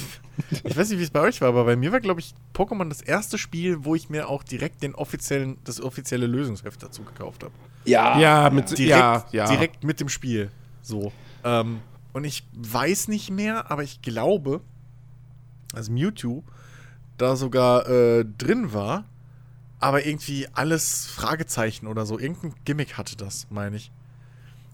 weiß 0.76 0.90
nicht, 0.90 0.98
wie 0.98 1.04
es 1.04 1.10
bei 1.10 1.20
euch 1.20 1.40
war, 1.40 1.48
aber 1.48 1.64
bei 1.64 1.76
mir 1.76 1.92
war, 1.92 2.00
glaube 2.00 2.20
ich, 2.20 2.34
Pokémon 2.54 2.88
das 2.88 3.00
erste 3.02 3.38
Spiel, 3.38 3.84
wo 3.84 3.94
ich 3.94 4.10
mir 4.10 4.28
auch 4.28 4.42
direkt 4.42 4.82
den 4.82 4.94
offiziellen, 4.94 5.58
das 5.64 5.80
offizielle 5.80 6.26
Lösungsheft 6.26 6.82
dazu 6.82 7.02
gekauft 7.02 7.42
habe. 7.42 7.52
Ja, 7.84 8.18
Ja, 8.18 8.50
mit, 8.50 8.76
Direkt, 8.76 8.90
ja, 8.90 9.26
ja. 9.32 9.46
direkt 9.46 9.84
mit 9.84 10.00
dem 10.00 10.08
Spiel. 10.08 10.50
So. 10.82 11.12
Ähm, 11.44 11.80
und 12.12 12.24
ich 12.24 12.44
weiß 12.52 13.08
nicht 13.08 13.30
mehr, 13.30 13.70
aber 13.70 13.82
ich 13.82 14.02
glaube, 14.02 14.60
dass 15.72 15.88
Mewtwo 15.88 16.42
da 17.18 17.36
sogar 17.36 17.88
äh, 17.88 18.24
drin 18.24 18.72
war, 18.72 19.04
aber 19.78 20.06
irgendwie 20.06 20.48
alles 20.52 21.06
Fragezeichen 21.06 21.86
oder 21.86 22.06
so. 22.06 22.18
Irgendein 22.18 22.54
Gimmick 22.64 22.96
hatte 22.98 23.16
das, 23.16 23.46
meine 23.50 23.76
ich. 23.76 23.90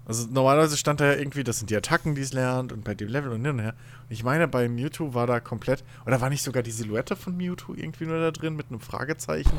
Also 0.04 0.26
normalerweise 0.28 0.76
stand 0.76 1.00
da 1.00 1.06
ja 1.06 1.14
irgendwie, 1.14 1.44
das 1.44 1.58
sind 1.58 1.70
die 1.70 1.76
Attacken, 1.76 2.14
die 2.14 2.22
es 2.22 2.32
lernt 2.32 2.72
und 2.72 2.82
bei 2.82 2.94
dem 2.94 3.08
Level 3.08 3.32
und 3.32 3.44
hin 3.44 3.54
und 3.54 3.60
her. 3.60 3.74
Und 4.08 4.12
ich 4.12 4.24
meine, 4.24 4.48
bei 4.48 4.68
Mewtwo 4.68 5.14
war 5.14 5.26
da 5.26 5.38
komplett, 5.38 5.84
oder 6.06 6.20
war 6.20 6.28
nicht 6.28 6.42
sogar 6.42 6.62
die 6.62 6.72
Silhouette 6.72 7.14
von 7.14 7.36
Mewtwo 7.36 7.74
irgendwie 7.74 8.06
nur 8.06 8.18
da 8.18 8.32
drin 8.32 8.56
mit 8.56 8.70
einem 8.70 8.80
Fragezeichen? 8.80 9.58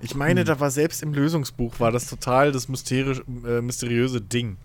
Ich 0.00 0.14
meine, 0.14 0.44
da 0.44 0.60
war 0.60 0.70
selbst 0.70 1.02
im 1.02 1.12
Lösungsbuch 1.12 1.80
war 1.80 1.92
das 1.92 2.08
total 2.08 2.52
das 2.52 2.68
mysteri 2.68 3.20
äh, 3.46 3.60
mysteriöse 3.60 4.20
Ding. 4.20 4.56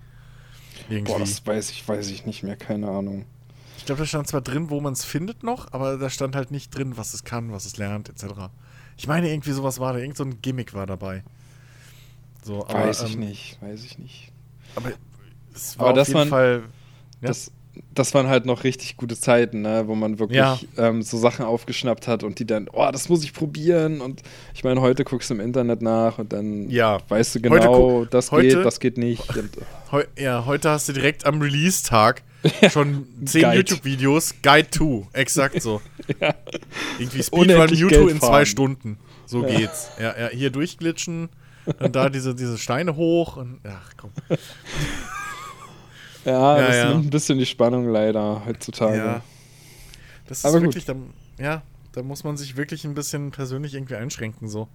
Irgendwie. 0.90 1.12
Boah, 1.12 1.20
das 1.20 1.46
weiß 1.46 1.70
ich, 1.72 1.88
weiß 1.88 2.10
ich 2.10 2.26
nicht 2.26 2.44
mehr, 2.44 2.56
keine 2.56 2.90
Ahnung. 2.90 3.26
ich 3.78 3.86
glaube, 3.86 4.00
da 4.00 4.06
stand 4.06 4.28
zwar 4.28 4.42
drin, 4.42 4.70
wo 4.70 4.82
man 4.82 4.94
es 4.94 5.06
findet 5.06 5.44
noch, 5.44 5.72
aber 5.72 5.98
da 5.98 6.10
stand 6.10 6.36
halt 6.36 6.52
nicht 6.52 6.76
drin, 6.76 6.98
was 6.98 7.14
es 7.14 7.24
kann, 7.24 7.52
was 7.52 7.66
es 7.66 7.78
lernt, 7.78 8.10
etc. 8.10 8.50
Ich 8.98 9.08
meine, 9.08 9.30
irgendwie 9.30 9.52
sowas 9.52 9.80
war 9.80 9.94
da, 9.94 10.00
irgend 10.00 10.18
so 10.18 10.24
ein 10.24 10.42
Gimmick 10.42 10.74
war 10.74 10.86
dabei. 10.86 11.24
So, 12.44 12.68
aber, 12.68 12.88
weiß 12.88 13.04
ich 13.04 13.14
ähm, 13.14 13.22
nicht, 13.22 13.62
weiß 13.62 13.86
ich 13.86 13.98
nicht. 13.98 14.33
Aber 14.76 14.92
es 15.54 15.76
Aber 15.76 15.86
war 15.86 15.92
auf 15.92 15.96
das 15.98 16.08
jeden 16.10 16.20
waren- 16.20 16.30
Fall. 16.30 16.64
Ja. 17.22 17.28
Das, 17.30 17.52
das 17.96 18.14
waren 18.14 18.28
halt 18.28 18.46
noch 18.46 18.64
richtig 18.64 18.98
gute 18.98 19.18
Zeiten, 19.18 19.62
ne? 19.62 19.84
wo 19.88 19.96
man 19.96 20.20
wirklich 20.20 20.38
Ja. 20.38 20.60
ähm, 20.78 21.02
so 21.02 21.18
Sachen 21.18 21.46
aufgeschnappt 21.46 22.08
hat 22.08 22.24
und 22.24 22.38
die 22.40 22.46
dann, 22.46 22.68
oh, 22.72 22.88
das 22.92 23.10
muss 23.10 23.24
ich 23.24 23.34
probieren. 23.34 24.02
Und 24.02 24.22
ich 24.54 24.64
meine, 24.64 24.82
heute 24.82 25.04
guckst 25.04 25.30
du 25.30 25.34
im 25.36 25.40
Internet 25.40 25.82
nach 25.82 26.20
und 26.20 26.34
dann 26.34 26.70
Ja. 26.70 27.00
weißt 27.08 27.36
du 27.36 27.42
genau, 27.42 28.06
das 28.06 28.32
heute- 28.32 28.56
geht, 28.58 28.66
das 28.66 28.80
geht 28.80 28.98
nicht. 28.98 29.24
Heu 29.92 30.04
ja, 30.18 30.46
heute 30.46 30.70
hast 30.70 30.90
du 30.90 30.94
direkt 30.94 31.26
am 31.26 31.42
Release-Tag 31.42 32.22
schon 32.72 33.08
10 33.26 33.42
Guide. 33.44 33.56
YouTube-Videos, 33.58 34.36
Guide 34.44 34.70
to, 34.70 35.08
exakt 35.14 35.62
so. 35.62 35.82
Irgendwie 37.00 37.24
Speedrun 37.24 37.70
Mewtwo 37.70 38.08
in 38.08 38.20
zwei. 38.20 38.46
Stunden. 38.46 38.98
So 39.26 39.42
geht's. 39.44 39.90
Ja, 40.00 40.14
ja, 40.20 40.28
hier 40.30 40.50
durchglitschen, 40.52 41.30
dann 41.80 41.92
da 41.92 42.10
diese, 42.10 42.36
diese 42.36 42.58
Steine 42.58 42.96
hoch 42.96 43.38
und 43.38 43.60
ach 43.66 43.92
komm. 43.98 44.12
ja, 46.26 46.58
Ja, 46.58 46.68
das 46.68 46.76
ja. 46.76 46.90
nimmt 46.90 47.06
ein 47.06 47.10
bisschen 47.10 47.38
die 47.40 47.46
Spannung 47.46 47.88
leider 47.88 48.46
heutzutage. 48.46 48.98
Ja. 48.98 49.22
Das 50.28 50.40
ist 50.40 50.46
Aber 50.46 50.62
wirklich, 50.62 50.86
da, 50.86 50.96
ja, 51.38 51.62
da 51.92 52.02
muss 52.04 52.24
man 52.24 52.38
sich 52.38 52.56
wirklich 52.58 52.86
ein 52.86 52.94
bisschen 52.94 53.32
persönlich 53.32 53.74
irgendwie 53.74 53.96
einschränken 53.96 54.48
so. 54.48 54.68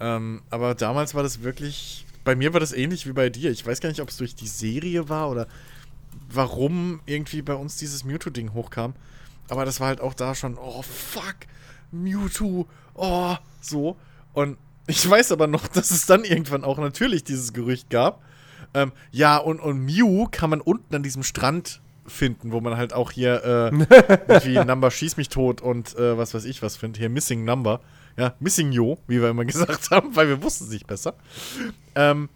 Ähm, 0.00 0.42
aber 0.50 0.74
damals 0.74 1.14
war 1.14 1.22
das 1.22 1.42
wirklich, 1.42 2.06
bei 2.24 2.34
mir 2.34 2.52
war 2.52 2.60
das 2.60 2.72
ähnlich 2.72 3.06
wie 3.06 3.12
bei 3.12 3.28
dir. 3.30 3.50
Ich 3.50 3.66
weiß 3.66 3.80
gar 3.80 3.88
nicht, 3.90 4.00
ob 4.00 4.08
es 4.08 4.16
durch 4.16 4.34
die 4.34 4.48
Serie 4.48 5.08
war 5.08 5.30
oder 5.30 5.46
warum 6.32 7.00
irgendwie 7.06 7.42
bei 7.42 7.54
uns 7.54 7.76
dieses 7.76 8.04
Mewtwo-Ding 8.04 8.52
hochkam. 8.54 8.94
aber 9.48 9.64
das 9.64 9.80
war 9.80 9.88
halt 9.88 10.00
auch 10.00 10.14
da 10.14 10.34
schon, 10.34 10.56
oh 10.58 10.82
fuck, 10.82 11.36
Mewtwo, 11.92 12.66
oh, 12.94 13.36
so. 13.60 13.96
Und 14.32 14.56
ich 14.90 15.08
weiß 15.08 15.32
aber 15.32 15.46
noch, 15.46 15.66
dass 15.68 15.90
es 15.90 16.06
dann 16.06 16.24
irgendwann 16.24 16.64
auch 16.64 16.78
natürlich 16.78 17.24
dieses 17.24 17.52
Gerücht 17.52 17.90
gab. 17.90 18.22
Ähm, 18.74 18.92
ja, 19.10 19.36
und, 19.36 19.60
und 19.60 19.84
Mew 19.84 20.28
kann 20.30 20.50
man 20.50 20.60
unten 20.60 20.94
an 20.94 21.02
diesem 21.02 21.22
Strand 21.22 21.80
finden, 22.06 22.52
wo 22.52 22.60
man 22.60 22.76
halt 22.76 22.92
auch 22.92 23.10
hier 23.10 23.44
äh, 23.44 24.44
wie 24.44 24.58
Number 24.64 24.90
schieß 24.90 25.16
mich 25.16 25.28
tot 25.28 25.60
und 25.60 25.96
äh, 25.96 26.18
was 26.18 26.34
weiß 26.34 26.44
ich 26.44 26.62
was 26.62 26.76
findet. 26.76 26.98
Hier 26.98 27.08
Missing 27.08 27.44
Number. 27.44 27.80
Ja, 28.16 28.34
Missing 28.40 28.72
Yo, 28.72 28.98
wie 29.06 29.20
wir 29.20 29.30
immer 29.30 29.44
gesagt 29.46 29.90
haben, 29.90 30.14
weil 30.16 30.28
wir 30.28 30.42
wussten 30.42 30.64
es 30.64 30.70
nicht 30.70 30.86
besser. 30.86 31.14
Ähm, 31.94 32.28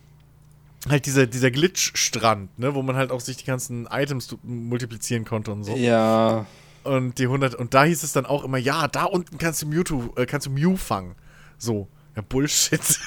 halt 0.88 1.06
dieser, 1.06 1.26
dieser 1.26 1.50
Glitch-Strand, 1.50 2.58
ne, 2.58 2.74
wo 2.74 2.82
man 2.82 2.96
halt 2.96 3.10
auch 3.10 3.20
sich 3.20 3.36
die 3.36 3.44
ganzen 3.44 3.86
Items 3.90 4.36
multiplizieren 4.42 5.24
konnte 5.24 5.52
und 5.52 5.64
so. 5.64 5.74
Ja. 5.76 6.46
Und 6.84 7.18
die 7.18 7.24
100 7.24 7.54
und 7.54 7.72
da 7.72 7.84
hieß 7.84 8.02
es 8.02 8.12
dann 8.12 8.26
auch 8.26 8.44
immer, 8.44 8.58
ja, 8.58 8.88
da 8.88 9.04
unten 9.04 9.38
kannst 9.38 9.62
du 9.62 9.66
Mewtwo, 9.66 10.12
äh, 10.16 10.26
kannst 10.26 10.46
du 10.46 10.50
Mew 10.50 10.76
fangen. 10.76 11.14
So, 11.56 11.88
ja 12.16 12.22
Bullshit. 12.28 12.80
das 12.80 12.98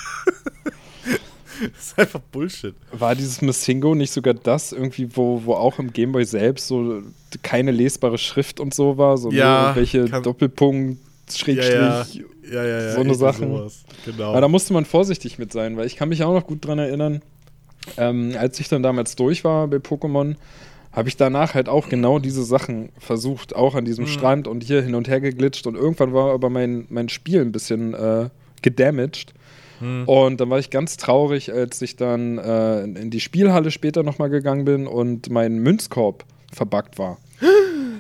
ist 1.80 2.00
einfach 2.00 2.20
Bullshit. 2.32 2.76
War 2.92 3.16
dieses 3.16 3.42
Missingo 3.42 3.96
nicht 3.96 4.12
sogar 4.12 4.34
das 4.34 4.72
irgendwie, 4.72 5.16
wo, 5.16 5.42
wo 5.46 5.54
auch 5.54 5.80
im 5.80 5.92
Gameboy 5.92 6.26
selbst 6.26 6.68
so 6.68 7.02
keine 7.44 7.72
lesbare 7.72 8.18
Schrift 8.18 8.60
und 8.60 8.74
so 8.74 8.98
war? 8.98 9.18
So 9.18 9.32
Ja, 9.32 9.76
welche 9.76 10.06
Doppelpunkt, 10.06 11.00
Schrägstrich. 11.32 12.24
ja, 12.52 12.64
ja, 12.64 12.66
ja. 12.66 12.92
so 12.94 13.02
eine 13.02 13.16
sowas. 13.16 13.84
Genau. 14.06 14.32
Aber 14.32 14.42
da 14.42 14.48
musste 14.48 14.74
man 14.74 14.86
vorsichtig 14.86 15.38
mit 15.38 15.52
sein, 15.52 15.78
weil 15.78 15.86
ich 15.88 15.96
kann 15.96 16.10
mich 16.10 16.24
auch 16.24 16.34
noch 16.34 16.48
gut 16.48 16.66
dran 16.66 16.80
erinnern, 16.80 17.22
ähm, 17.98 18.36
als 18.38 18.60
ich 18.60 18.70
dann 18.70 18.84
damals 18.84 19.16
durch 19.16 19.44
war 19.44 19.68
bei 19.68 19.78
Pokémon, 19.78 20.36
habe 20.92 21.10
ich 21.10 21.18
danach 21.18 21.54
halt 21.54 21.70
auch 21.70 21.90
genau 21.90 22.20
diese 22.20 22.44
Sachen 22.44 22.90
versucht, 22.98 23.56
auch 23.56 23.76
an 23.76 23.86
diesem 23.86 24.08
Strand 24.08 24.48
und 24.48 24.64
hier 24.64 24.82
hin 24.82 24.96
und 24.96 25.08
her 25.08 25.22
geglitscht 25.22 25.68
und 25.68 25.76
irgendwann 25.76 26.14
war 26.14 26.34
aber 26.34 26.50
mein, 26.50 26.86
mein 26.90 27.08
Spiel 27.08 27.42
ein 27.42 27.52
bisschen 27.52 27.94
äh, 27.94 28.30
gedamaged. 28.64 29.34
Und 29.80 30.42
dann 30.42 30.50
war 30.50 30.58
ich 30.58 30.72
ganz 30.72 30.98
traurig, 30.98 31.54
als 31.54 31.80
ich 31.84 31.96
dann 31.98 32.40
äh, 32.40 32.82
in- 32.84 33.12
die 33.12 33.20
Spielhalle 33.20 33.70
später 33.70 34.02
nochmal 34.02 34.30
gegangen 34.32 34.66
bin 34.66 34.88
und 34.88 35.30
mein 35.30 35.60
Münzkorb 35.60 36.26
verbuggt 36.52 36.98
war. 36.98 37.18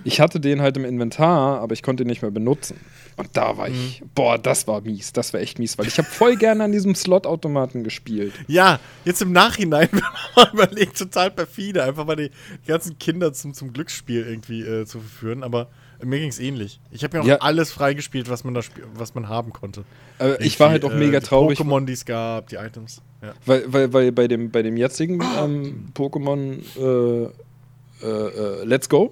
Ich 0.03 0.21
hatte 0.21 0.39
den 0.39 0.61
halt 0.61 0.77
im 0.77 0.85
Inventar, 0.85 1.59
aber 1.59 1.73
ich 1.73 1.83
konnte 1.83 2.03
ihn 2.03 2.07
nicht 2.07 2.21
mehr 2.21 2.31
benutzen. 2.31 2.79
Und 3.17 3.29
da 3.33 3.57
war 3.57 3.67
ich, 3.67 4.01
boah, 4.15 4.37
das 4.37 4.65
war 4.65 4.79
mies, 4.79 5.11
das 5.11 5.33
war 5.33 5.41
echt 5.41 5.59
mies, 5.59 5.77
weil 5.77 5.87
ich 5.87 5.97
habe 5.97 6.07
voll 6.07 6.37
gerne 6.37 6.63
an 6.63 6.71
diesem 6.71 6.95
Slot-Automaten 6.95 7.83
gespielt. 7.83 8.31
Ja, 8.47 8.79
jetzt 9.03 9.21
im 9.21 9.33
Nachhinein, 9.33 9.89
wenn 9.91 9.99
man 10.01 10.13
mal 10.35 10.49
überlegt, 10.53 10.97
total 10.97 11.31
perfide, 11.31 11.83
einfach 11.83 12.05
mal 12.05 12.15
die 12.15 12.29
ganzen 12.65 12.97
Kinder 12.99 13.33
zum, 13.33 13.53
zum 13.53 13.73
Glücksspiel 13.73 14.25
irgendwie 14.25 14.61
äh, 14.61 14.85
zu 14.85 14.99
verführen, 14.99 15.43
aber 15.43 15.67
mir 16.03 16.19
ging 16.19 16.29
es 16.29 16.39
ähnlich. 16.39 16.79
Ich 16.91 17.03
habe 17.03 17.17
ja 17.17 17.23
auch 17.23 17.27
Ja. 17.27 17.35
alles 17.37 17.71
freigespielt, 17.71 18.29
was 18.29 18.43
man 18.43 18.53
da 18.53 18.61
was 18.93 19.15
man 19.15 19.27
haben 19.29 19.51
konnte. 19.53 19.83
Äh, 20.19 20.43
ich 20.43 20.59
war 20.59 20.69
halt 20.69 20.83
auch 20.85 20.89
Irgendwie, 20.89 21.07
mega 21.07 21.19
die 21.19 21.25
traurig, 21.25 21.59
Pokémon, 21.59 21.85
die 21.85 21.93
es 21.93 22.05
gab, 22.05 22.47
die 22.49 22.55
Items. 22.55 23.01
Ja. 23.21 23.33
weil, 23.45 23.63
weil, 23.73 23.93
weil 23.93 24.11
bei 24.11 24.27
dem, 24.27 24.51
bei 24.51 24.61
dem 24.61 24.77
jetzigen 24.77 25.21
ähm, 25.39 25.87
Pokémon 25.95 26.59
äh, 26.77 28.05
äh, 28.05 28.07
äh, 28.07 28.63
Let's 28.63 28.87
Go, 28.89 29.11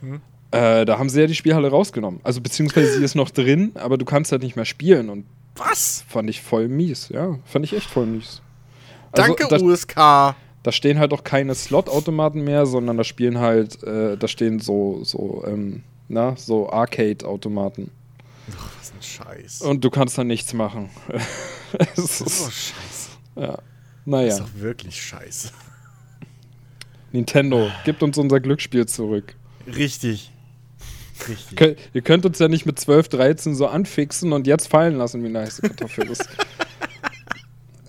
Hm. 0.00 0.20
äh, 0.52 0.84
da 0.86 0.98
haben 0.98 1.08
sie 1.10 1.20
ja 1.20 1.26
die 1.26 1.34
Spielhalle 1.34 1.68
rausgenommen. 1.68 2.20
Also 2.22 2.40
beziehungsweise 2.40 2.98
sie 2.98 3.04
ist 3.04 3.14
noch 3.16 3.30
drin, 3.30 3.72
aber 3.74 3.98
du 3.98 4.04
kannst 4.04 4.32
halt 4.32 4.42
nicht 4.42 4.56
mehr 4.56 4.64
spielen 4.64 5.10
und 5.10 5.26
Was? 5.56 6.04
fand 6.08 6.30
ich 6.30 6.40
voll 6.40 6.68
mies, 6.68 7.08
ja. 7.10 7.38
Fand 7.44 7.64
ich 7.64 7.74
echt 7.74 7.90
voll 7.90 8.06
mies. 8.06 8.40
Also, 9.12 9.34
Danke, 9.34 9.46
da, 9.50 9.56
USK. 9.62 9.94
da 9.94 10.72
stehen 10.72 10.98
halt 10.98 11.12
auch 11.12 11.24
keine 11.24 11.54
Slot-Automaten 11.54 12.44
mehr, 12.44 12.64
sondern 12.66 12.96
da 12.96 13.04
spielen 13.04 13.38
halt, 13.38 13.82
äh, 13.82 14.16
da 14.16 14.28
stehen 14.28 14.60
so, 14.60 15.00
so, 15.02 15.44
ähm, 15.46 15.82
na, 16.08 16.34
so 16.36 16.70
Arcade-Automaten. 16.70 17.90
Was 18.78 18.92
ein 18.92 19.02
Scheiß. 19.02 19.62
Und 19.62 19.84
du 19.84 19.90
kannst 19.90 20.16
da 20.18 20.24
nichts 20.24 20.52
machen. 20.54 20.90
es 21.78 21.94
das 21.94 22.20
ist 22.20 22.40
doch 22.40 22.50
scheiße. 22.52 23.08
ja. 23.36 23.46
Das 23.52 23.62
Naja, 24.06 24.28
ist 24.28 24.40
doch 24.40 24.54
wirklich 24.54 25.02
scheiße. 25.02 25.50
Nintendo, 27.12 27.70
gibt 27.84 28.02
uns 28.02 28.16
unser 28.18 28.40
Glücksspiel 28.40 28.86
zurück. 28.86 29.34
Richtig. 29.66 30.32
Richtig. 31.28 31.58
Kö- 31.58 31.76
Ihr 31.92 32.02
könnt 32.02 32.24
uns 32.24 32.38
ja 32.38 32.48
nicht 32.48 32.64
mit 32.64 32.78
12, 32.78 33.08
13 33.08 33.54
so 33.54 33.66
anfixen 33.66 34.32
und 34.32 34.46
jetzt 34.46 34.68
fallen 34.68 34.96
lassen, 34.96 35.22
wie 35.22 35.26
eine 35.26 35.40
heiße 35.40 35.62
Kartoffel 35.62 36.10
ist. 36.10 36.28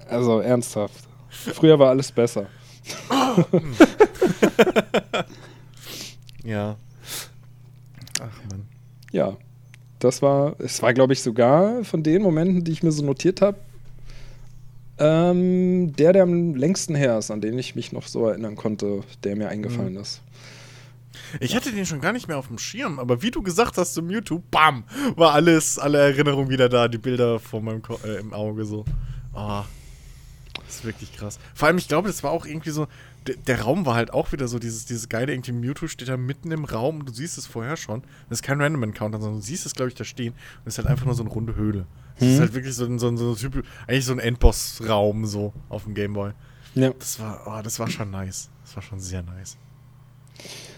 Also 0.09 0.39
ernsthaft. 0.39 1.03
Früher 1.29 1.77
war 1.77 1.89
alles 1.89 2.11
besser. 2.11 2.47
Ja. 6.43 6.77
Ach 8.19 8.49
man. 8.49 8.67
Ja, 9.11 9.38
das 9.99 10.21
war, 10.21 10.55
es 10.59 10.81
war, 10.81 10.93
glaube 10.93 11.13
ich, 11.13 11.21
sogar 11.21 11.83
von 11.83 12.03
den 12.03 12.21
Momenten, 12.21 12.63
die 12.63 12.71
ich 12.71 12.83
mir 12.83 12.91
so 12.91 13.03
notiert 13.03 13.41
habe, 13.41 13.57
ähm, 14.97 15.93
der, 15.95 16.13
der 16.13 16.23
am 16.23 16.55
längsten 16.55 16.95
her 16.95 17.17
ist, 17.17 17.31
an 17.31 17.41
den 17.41 17.57
ich 17.57 17.75
mich 17.75 17.91
noch 17.91 18.07
so 18.07 18.27
erinnern 18.27 18.55
konnte, 18.55 19.01
der 19.23 19.35
mir 19.35 19.49
eingefallen 19.49 19.95
ist. 19.95 20.21
Ich 21.39 21.55
hatte 21.55 21.71
den 21.71 21.85
schon 21.85 22.01
gar 22.01 22.11
nicht 22.11 22.27
mehr 22.27 22.38
auf 22.38 22.47
dem 22.47 22.57
Schirm, 22.57 22.99
aber 22.99 23.21
wie 23.21 23.31
du 23.31 23.41
gesagt 23.41 23.77
hast 23.77 23.93
zu 23.93 24.01
Mewtwo, 24.01 24.41
bam, 24.51 24.83
war 25.15 25.33
alles, 25.33 25.77
alle 25.77 25.99
Erinnerungen 25.99 26.49
wieder 26.49 26.69
da, 26.69 26.88
die 26.88 26.97
Bilder 26.97 27.39
vor 27.39 27.61
meinem 27.61 27.81
Ko 27.81 27.99
äh, 28.03 28.19
im 28.19 28.33
Auge 28.33 28.65
so. 28.65 28.85
Ah, 29.33 29.65
das 30.65 30.75
ist 30.75 30.85
wirklich 30.85 31.15
krass. 31.15 31.39
Vor 31.53 31.67
allem, 31.67 31.77
ich 31.77 31.88
glaube, 31.88 32.07
das 32.07 32.23
war 32.23 32.31
auch 32.31 32.45
irgendwie 32.45 32.71
so, 32.71 32.88
der, 33.29 33.36
der 33.38 33.62
Raum 33.62 33.86
war 33.86 33.95
halt 33.95 34.12
auch 34.13 34.31
wieder 34.31 34.48
so, 34.48 34.59
dieses, 34.59 34.86
dieses 34.86 35.07
geile, 35.09 35.31
irgendwie 35.31 35.51
Mewtwo 35.51 35.88
steht 35.88 36.09
da 36.09 36.17
mitten 36.17 36.51
im 36.51 36.65
Raum, 36.65 37.05
du 37.05 37.13
siehst 37.13 37.38
es 37.38 37.45
vorher 37.48 37.77
schon. 37.77 38.01
Das 38.29 38.39
ist 38.39 38.43
kein 38.43 38.62
Random 38.62 38.83
Encounter, 38.83 39.19
sondern 39.19 39.39
du 39.39 39.45
siehst 39.45 39.65
es, 39.65 39.74
glaube 39.74 39.89
ich, 39.89 39.95
da 39.95 40.03
stehen 40.03 40.33
und 40.33 40.67
es 40.67 40.74
ist 40.74 40.77
halt 40.79 40.88
einfach 40.88 41.05
nur 41.05 41.15
so 41.15 41.24
eine 41.24 41.29
runde 41.31 41.55
Höhle. 41.55 41.86
Das 42.19 42.27
ist 42.27 42.39
halt 42.39 42.53
wirklich 42.53 42.75
so 42.75 42.86
ein, 42.86 43.00
so 43.00 43.07
ein, 43.07 43.17
so 43.17 43.31
ein 43.31 43.36
Typ, 43.38 43.63
eigentlich 43.88 44.05
so 44.05 44.12
ein 44.12 44.19
Endboss-Raum 44.19 45.25
so 45.25 45.53
auf 45.69 45.83
dem 45.86 45.93
Gameboy. 45.93 46.31
Ja. 46.75 46.91
Das 47.00 47.19
war, 47.19 47.41
oh, 47.48 47.62
das 47.63 47.79
war 47.79 47.89
schon 47.89 48.12
nice. 48.12 48.50
Das 48.65 48.75
war 48.75 48.83
schon 48.83 49.00
sehr 49.00 49.24
nice. 49.24 49.57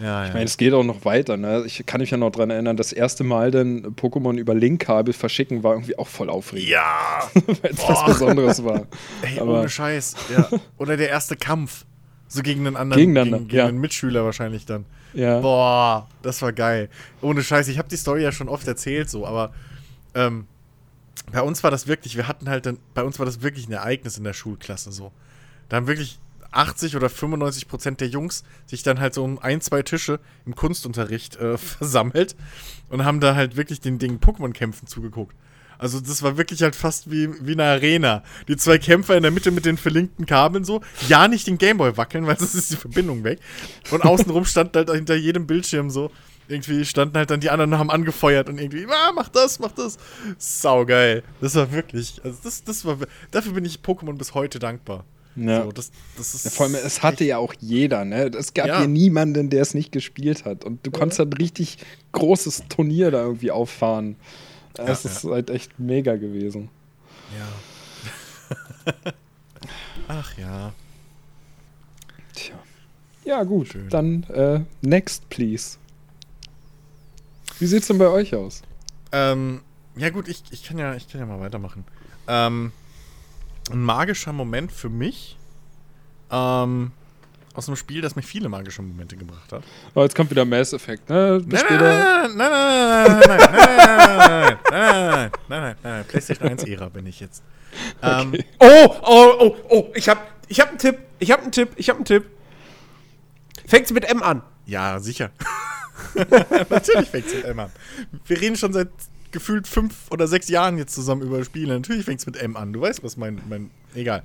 Ja, 0.01 0.25
Ich 0.25 0.33
meine, 0.33 0.45
es 0.45 0.57
geht 0.57 0.73
auch 0.73 0.83
noch 0.83 1.05
weiter. 1.05 1.37
Ne? 1.37 1.63
Ich 1.67 1.83
kann 1.85 2.01
mich 2.01 2.09
ja 2.09 2.17
noch 2.17 2.31
dran 2.31 2.49
erinnern, 2.49 2.77
das 2.77 2.91
erste 2.93 3.23
Mal 3.23 3.51
dann 3.51 3.95
Pokémon 3.95 4.37
über 4.37 4.55
Linkkabel 4.55 5.13
verschicken 5.13 5.63
war 5.63 5.73
irgendwie 5.73 5.97
auch 5.99 6.07
voll 6.07 6.29
aufregend, 6.31 6.69
Ja! 6.69 7.29
weil 7.33 7.71
es 7.71 7.77
was 7.87 8.05
Besonderes 8.05 8.63
war. 8.63 8.87
Ey, 9.21 9.39
Aber- 9.39 9.59
ohne 9.59 9.69
Scheiß. 9.69 10.15
Ja. 10.35 10.49
Oder 10.77 10.97
der 10.97 11.09
erste 11.09 11.35
Kampf. 11.35 11.85
So 12.31 12.43
gegen 12.43 12.65
einen 12.65 12.77
anderen. 12.77 12.99
Gegeneinander, 12.99 13.37
Gegen, 13.39 13.47
gegen 13.49 13.57
ja. 13.57 13.67
einen 13.67 13.79
Mitschüler 13.79 14.23
wahrscheinlich 14.23 14.65
dann. 14.65 14.85
Ja. 15.13 15.39
Boah, 15.39 16.07
das 16.21 16.41
war 16.41 16.53
geil. 16.53 16.89
Ohne 17.21 17.43
Scheiß. 17.43 17.67
Ich 17.67 17.77
habe 17.77 17.89
die 17.89 17.97
Story 17.97 18.23
ja 18.23 18.31
schon 18.31 18.47
oft 18.47 18.65
erzählt, 18.65 19.09
so, 19.09 19.27
aber 19.27 19.53
ähm, 20.15 20.47
bei 21.33 21.41
uns 21.41 21.61
war 21.63 21.71
das 21.71 21.87
wirklich, 21.87 22.15
wir 22.15 22.29
hatten 22.29 22.47
halt 22.47 22.65
dann, 22.65 22.77
bei 22.93 23.03
uns 23.03 23.19
war 23.19 23.25
das 23.25 23.41
wirklich 23.41 23.67
ein 23.67 23.73
Ereignis 23.73 24.17
in 24.17 24.23
der 24.23 24.31
Schulklasse 24.31 24.93
so. 24.93 25.11
Da 25.67 25.75
haben 25.75 25.87
wirklich 25.87 26.19
80 26.51 26.95
oder 26.95 27.09
95 27.09 27.67
Prozent 27.67 27.99
der 27.99 28.07
Jungs 28.07 28.43
sich 28.65 28.81
dann 28.81 29.01
halt 29.01 29.13
so 29.13 29.25
um 29.25 29.37
ein, 29.39 29.59
zwei 29.59 29.81
Tische 29.83 30.19
im 30.45 30.55
Kunstunterricht 30.55 31.35
äh, 31.35 31.57
versammelt 31.57 32.37
und 32.87 33.03
haben 33.03 33.19
da 33.19 33.35
halt 33.35 33.57
wirklich 33.57 33.81
den 33.81 33.99
Dingen 33.99 34.19
Pokémon-Kämpfen 34.19 34.87
zugeguckt. 34.87 35.35
Also 35.81 35.99
das 35.99 36.21
war 36.21 36.37
wirklich 36.37 36.61
halt 36.61 36.75
fast 36.75 37.09
wie, 37.09 37.27
wie 37.43 37.53
eine 37.53 37.63
Arena. 37.63 38.23
Die 38.47 38.55
zwei 38.55 38.77
Kämpfer 38.77 39.17
in 39.17 39.23
der 39.23 39.31
Mitte 39.31 39.49
mit 39.49 39.65
den 39.65 39.77
verlinkten 39.77 40.27
Kabeln 40.27 40.63
so. 40.63 40.81
Ja, 41.09 41.27
nicht 41.27 41.47
den 41.47 41.57
Gameboy 41.57 41.97
wackeln, 41.97 42.27
weil 42.27 42.37
sonst 42.39 42.53
ist 42.53 42.71
die 42.71 42.75
Verbindung 42.75 43.23
weg. 43.23 43.39
Und 43.89 44.03
außenrum 44.03 44.45
stand 44.45 44.75
halt 44.75 44.91
hinter 44.91 45.15
jedem 45.15 45.47
Bildschirm 45.47 45.89
so. 45.89 46.11
Irgendwie 46.47 46.85
standen 46.85 47.17
halt 47.17 47.31
dann 47.31 47.39
die 47.39 47.49
anderen 47.49 47.73
und 47.73 47.79
haben 47.79 47.89
angefeuert 47.89 48.47
und 48.47 48.59
irgendwie, 48.59 48.85
ah, 48.85 49.11
mach 49.15 49.29
das, 49.29 49.57
mach 49.57 49.71
das. 49.71 49.97
Saugeil. 50.37 51.23
Das 51.39 51.55
war 51.55 51.71
wirklich, 51.71 52.21
also 52.23 52.37
das, 52.43 52.63
das 52.63 52.85
war, 52.85 52.97
dafür 53.31 53.53
bin 53.53 53.65
ich 53.65 53.79
Pokémon 53.79 54.13
bis 54.17 54.33
heute 54.35 54.59
dankbar. 54.59 55.03
Ja. 55.35 55.63
So, 55.63 55.71
das, 55.71 55.91
das 56.17 56.43
Ja, 56.43 56.49
vor 56.51 56.65
allem, 56.67 56.75
es 56.75 57.01
hatte 57.01 57.23
ja 57.23 57.37
auch 57.37 57.53
jeder, 57.59 58.05
ne? 58.05 58.29
Es 58.37 58.53
gab 58.53 58.67
Ja. 58.67 58.79
hier 58.79 58.87
niemanden, 58.87 59.49
der 59.49 59.61
es 59.61 59.73
nicht 59.73 59.91
gespielt 59.91 60.45
hat. 60.45 60.63
Und 60.65 60.85
du 60.85 60.91
konntest 60.91 61.19
halt 61.19 61.29
ein 61.33 61.37
richtig 61.37 61.77
großes 62.11 62.65
Turnier 62.69 63.11
da 63.11 63.23
irgendwie 63.23 63.49
auffahren. 63.51 64.17
Das 64.73 65.03
Ja, 65.03 65.09
ist 65.09 65.23
halt 65.23 65.49
echt 65.49 65.79
mega 65.79 66.15
gewesen. 66.15 66.69
Ja. 67.37 68.93
Ach 70.07 70.37
ja. 70.37 70.73
Tja. 72.33 72.55
Ja, 73.23 73.43
gut. 73.43 73.69
Schön. 73.69 73.89
Dann 73.89 74.23
äh, 74.23 74.61
next, 74.81 75.29
please. 75.29 75.77
Wie 77.59 77.65
sieht's 77.67 77.87
denn 77.87 77.97
bei 77.97 78.07
euch 78.07 78.33
aus? 78.35 78.61
Ähm, 79.11 79.61
ja 79.95 80.09
gut, 80.09 80.27
ich, 80.27 80.43
ich, 80.51 80.63
kann 80.63 80.77
ja, 80.77 80.95
ich 80.95 81.07
kann 81.09 81.19
ja 81.19 81.27
mal 81.27 81.39
weitermachen. 81.39 81.85
Ähm, 82.27 82.71
ein 83.71 83.81
magischer 83.81 84.33
Moment 84.33 84.71
für 84.71 84.89
mich 84.89 85.37
ähm, 86.31 86.91
aus 87.55 87.67
einem 87.67 87.75
Spiel, 87.75 88.01
das 88.01 88.15
mir 88.15 88.21
viele 88.21 88.47
magische 88.49 88.81
Momente 88.81 89.15
gebracht 89.17 89.51
hat. 89.51 89.63
Oh, 89.93 90.01
jetzt 90.03 90.15
kommt 90.15 90.29
wieder 90.31 90.45
Mass 90.45 90.73
Effect, 90.73 91.09
ne? 91.09 91.41
Bis 91.43 91.61
Nein, 91.61 91.69
später. 91.69 92.27
nein, 92.29 92.37
nein, 92.37 92.49
nein, 92.51 93.21
nein, 93.27 93.37
nein, 93.37 93.37
nein, 93.37 93.47
nein, 93.57 94.17
nein, 94.17 94.59
nein, 94.69 95.01
nein, 95.09 95.31
nein, 95.49 95.75
nein, 95.83 96.05
PlayStation 96.07 96.49
1 96.49 96.63
Ära 96.63 96.89
bin 96.89 97.05
ich 97.05 97.19
jetzt. 97.19 97.43
Ähm, 98.01 98.33
Oh, 98.59 98.95
oh, 99.01 99.33
oh, 99.39 99.55
oh, 99.69 99.91
ich 99.95 100.07
hab, 100.09 100.25
ich 100.47 100.59
hab 100.59 100.69
einen 100.69 100.77
Tipp, 100.77 100.97
ich 101.19 101.31
hab 101.31 101.41
einen 101.41 101.51
Tipp, 101.51 101.69
ich 101.75 101.89
hab 101.89 101.95
einen 101.97 102.05
Tipp. 102.05 102.25
Fängt 103.65 103.91
mit 103.91 104.05
M 104.05 104.21
an. 104.23 104.41
ja, 104.65 104.99
sicher. 104.99 105.31
Natürlich 106.69 107.09
fängt 107.09 107.27
es 107.27 107.33
mit 107.35 107.45
M 107.45 107.59
an. 107.59 107.71
Wir 108.25 108.41
reden 108.41 108.55
schon 108.55 108.73
seit 108.73 108.89
gefühlt 109.31 109.67
fünf 109.67 109.95
oder 110.11 110.27
sechs 110.27 110.49
Jahren 110.49 110.77
jetzt 110.77 110.93
zusammen 110.93 111.21
über 111.21 111.43
Spiele. 111.45 111.73
Natürlich 111.73 112.05
fängt 112.05 112.19
es 112.19 112.25
mit 112.25 112.35
M 112.37 112.57
an. 112.57 112.73
Du 112.73 112.81
weißt, 112.81 113.03
was 113.03 113.17
mein, 113.17 113.41
mein. 113.47 113.71
Egal. 113.95 114.23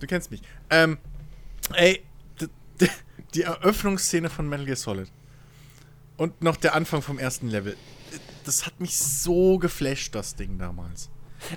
Du 0.00 0.06
kennst 0.06 0.30
mich. 0.30 0.42
Ähm, 0.70 0.98
ey, 1.74 2.02
die 3.34 3.42
Eröffnungsszene 3.42 4.30
von 4.30 4.48
Metal 4.48 4.64
Gear 4.66 4.76
Solid. 4.76 5.10
Und 6.16 6.42
noch 6.42 6.56
der 6.56 6.74
Anfang 6.74 7.02
vom 7.02 7.18
ersten 7.18 7.48
Level. 7.48 7.76
Das 8.44 8.66
hat 8.66 8.80
mich 8.80 8.96
so 8.96 9.58
geflasht, 9.58 10.14
das 10.14 10.34
Ding 10.34 10.58
damals. 10.58 11.10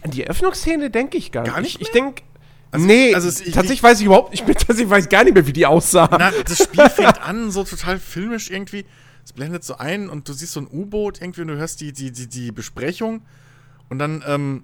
An 0.03 0.11
die 0.11 0.23
Eröffnungsszene 0.23 0.89
denke 0.91 1.17
ich 1.17 1.31
gar 1.31 1.43
nicht. 1.43 1.53
Gar 1.53 1.61
nicht 1.61 1.75
Ich, 1.81 1.87
ich 1.87 1.93
mehr? 1.93 2.03
denke. 2.03 2.23
Also- 2.69 2.85
nee, 2.85 3.13
also 3.15 3.27
es- 3.27 3.41
ich- 3.41 3.53
tatsächlich 3.53 3.81
weiß 3.83 3.99
ich 3.99 4.05
überhaupt 4.05 4.31
nicht, 4.31 4.45
tatsächlich 4.45 4.89
weiß 4.89 5.05
ich 5.05 5.09
gar 5.09 5.23
nicht 5.23 5.33
mehr, 5.33 5.45
wie 5.47 5.53
die 5.53 5.65
aussah. 5.65 6.07
Na, 6.11 6.31
das 6.31 6.63
Spiel 6.63 6.87
fängt 6.89 7.21
an, 7.21 7.49
so 7.51 7.63
total 7.63 7.97
filmisch 7.99 8.49
irgendwie. 8.51 8.85
Es 9.23 9.33
blendet 9.33 9.63
so 9.63 9.77
ein 9.77 10.09
und 10.09 10.27
du 10.27 10.33
siehst 10.33 10.53
so 10.53 10.61
ein 10.61 10.67
U-Boot 10.71 11.21
irgendwie 11.21 11.41
und 11.41 11.47
du 11.47 11.55
hörst 11.57 11.81
die, 11.81 11.93
die, 11.93 12.11
die, 12.11 12.27
die 12.27 12.51
Besprechung. 12.51 13.21
Und 13.89 13.99
dann, 13.99 14.23
ähm, 14.27 14.63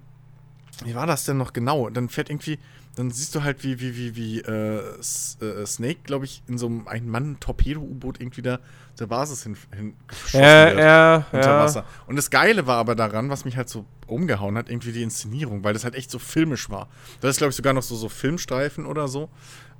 wie 0.85 0.95
war 0.95 1.07
das 1.07 1.25
denn 1.25 1.37
noch 1.37 1.53
genau? 1.53 1.89
Dann 1.89 2.09
fährt 2.09 2.29
irgendwie, 2.29 2.59
dann 2.95 3.11
siehst 3.11 3.33
du 3.35 3.43
halt, 3.43 3.63
wie, 3.63 3.79
wie, 3.79 3.95
wie, 3.95 4.15
wie 4.15 4.39
äh, 4.41 4.79
äh, 4.79 5.65
Snake, 5.65 5.99
glaube 6.03 6.25
ich, 6.25 6.43
in 6.47 6.57
so 6.57 6.67
einem 6.67 6.87
Ein-Mann-Torpedo-U-Boot 6.87 8.19
irgendwie 8.19 8.41
da 8.41 8.59
zur 8.95 9.07
Basis 9.07 9.43
hin, 9.43 9.57
hin 9.75 9.93
ja, 10.33 10.41
wird. 10.41 10.79
ja, 10.79 11.25
Unter 11.31 11.49
ja. 11.49 11.59
Wasser. 11.59 11.85
Und 12.07 12.15
das 12.15 12.29
Geile 12.29 12.67
war 12.67 12.77
aber 12.77 12.95
daran, 12.95 13.29
was 13.29 13.45
mich 13.45 13.57
halt 13.57 13.69
so 13.69 13.85
umgehauen 14.07 14.57
hat, 14.57 14.69
irgendwie 14.69 14.91
die 14.91 15.03
Inszenierung, 15.03 15.63
weil 15.63 15.73
das 15.73 15.83
halt 15.83 15.95
echt 15.95 16.11
so 16.11 16.19
filmisch 16.19 16.69
war. 16.69 16.89
Da 17.21 17.29
ist, 17.29 17.37
glaube 17.37 17.49
ich, 17.49 17.55
sogar 17.55 17.73
noch 17.73 17.83
so, 17.83 17.95
so 17.95 18.09
Filmstreifen 18.09 18.85
oder 18.85 19.07
so. 19.07 19.29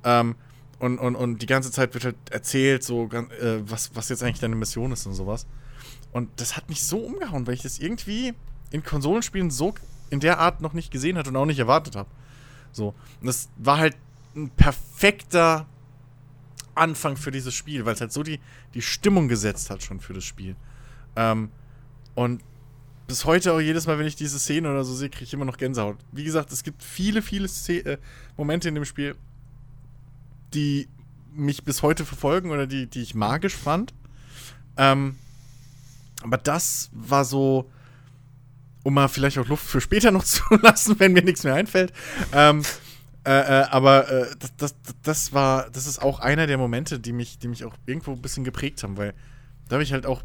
Ähm, 0.04 0.36
und, 0.78 0.98
und, 0.98 1.16
und 1.16 1.42
die 1.42 1.46
ganze 1.46 1.72
Zeit 1.72 1.94
wird 1.94 2.04
halt 2.04 2.16
erzählt, 2.30 2.84
so, 2.84 3.08
äh, 3.10 3.60
was, 3.68 3.90
was 3.94 4.08
jetzt 4.08 4.22
eigentlich 4.22 4.40
deine 4.40 4.54
Mission 4.54 4.92
ist 4.92 5.06
und 5.06 5.14
sowas. 5.14 5.46
Und 6.12 6.40
das 6.40 6.56
hat 6.56 6.68
mich 6.68 6.82
so 6.82 6.98
umgehauen, 6.98 7.46
weil 7.46 7.54
ich 7.54 7.62
das 7.62 7.78
irgendwie 7.78 8.34
in 8.70 8.84
Konsolenspielen 8.84 9.50
so 9.50 9.74
in 10.10 10.20
der 10.20 10.38
Art 10.38 10.60
noch 10.60 10.72
nicht 10.72 10.90
gesehen 10.90 11.18
hatte 11.18 11.30
und 11.30 11.36
auch 11.36 11.46
nicht 11.46 11.58
erwartet 11.58 11.96
habe. 11.96 12.08
So. 12.72 12.94
Und 13.20 13.26
das 13.26 13.48
war 13.56 13.78
halt 13.78 13.96
ein 14.34 14.50
perfekter 14.50 15.66
Anfang 16.74 17.16
für 17.16 17.30
dieses 17.30 17.54
Spiel, 17.54 17.84
weil 17.84 17.94
es 17.94 18.00
halt 18.00 18.12
so 18.12 18.22
die, 18.22 18.40
die 18.74 18.82
Stimmung 18.82 19.28
gesetzt 19.28 19.70
hat 19.70 19.82
schon 19.82 20.00
für 20.00 20.12
das 20.14 20.24
Spiel. 20.24 20.56
Ähm, 21.16 21.50
und 22.14 22.42
bis 23.06 23.24
heute 23.24 23.52
auch 23.52 23.60
jedes 23.60 23.86
Mal, 23.86 23.98
wenn 23.98 24.06
ich 24.06 24.16
diese 24.16 24.38
Szene 24.38 24.70
oder 24.70 24.84
so 24.84 24.94
sehe, 24.94 25.08
kriege 25.08 25.24
ich 25.24 25.32
immer 25.32 25.44
noch 25.44 25.56
Gänsehaut. 25.56 25.96
Wie 26.12 26.24
gesagt, 26.24 26.52
es 26.52 26.62
gibt 26.62 26.82
viele, 26.82 27.22
viele 27.22 27.48
Sze 27.48 27.84
äh, 27.84 27.98
Momente 28.36 28.68
in 28.68 28.74
dem 28.74 28.84
Spiel, 28.84 29.16
die 30.54 30.88
mich 31.32 31.64
bis 31.64 31.82
heute 31.82 32.04
verfolgen 32.04 32.50
oder 32.50 32.66
die, 32.66 32.86
die 32.86 33.00
ich 33.00 33.14
magisch 33.14 33.56
fand. 33.56 33.94
Ähm, 34.76 35.16
aber 36.22 36.36
das 36.36 36.90
war 36.92 37.24
so, 37.24 37.70
um 38.88 38.94
mal 38.94 39.08
vielleicht 39.08 39.36
auch 39.36 39.46
Luft 39.48 39.66
für 39.66 39.82
später 39.82 40.10
noch 40.10 40.24
zu 40.24 40.42
lassen, 40.62 40.98
wenn 40.98 41.12
mir 41.12 41.22
nichts 41.22 41.44
mehr 41.44 41.54
einfällt. 41.54 41.92
Ähm, 42.32 42.62
äh, 43.26 43.30
äh, 43.30 43.64
aber 43.68 44.08
äh, 44.08 44.34
das, 44.38 44.56
das, 44.56 44.74
das 45.02 45.32
war, 45.34 45.68
das 45.70 45.86
ist 45.86 46.00
auch 46.00 46.20
einer 46.20 46.46
der 46.46 46.56
Momente, 46.56 46.98
die 46.98 47.12
mich, 47.12 47.38
die 47.38 47.48
mich 47.48 47.66
auch 47.66 47.74
irgendwo 47.84 48.12
ein 48.12 48.22
bisschen 48.22 48.44
geprägt 48.44 48.82
haben, 48.82 48.96
weil 48.96 49.12
da 49.68 49.74
habe 49.74 49.82
ich 49.82 49.92
halt 49.92 50.06
auch 50.06 50.22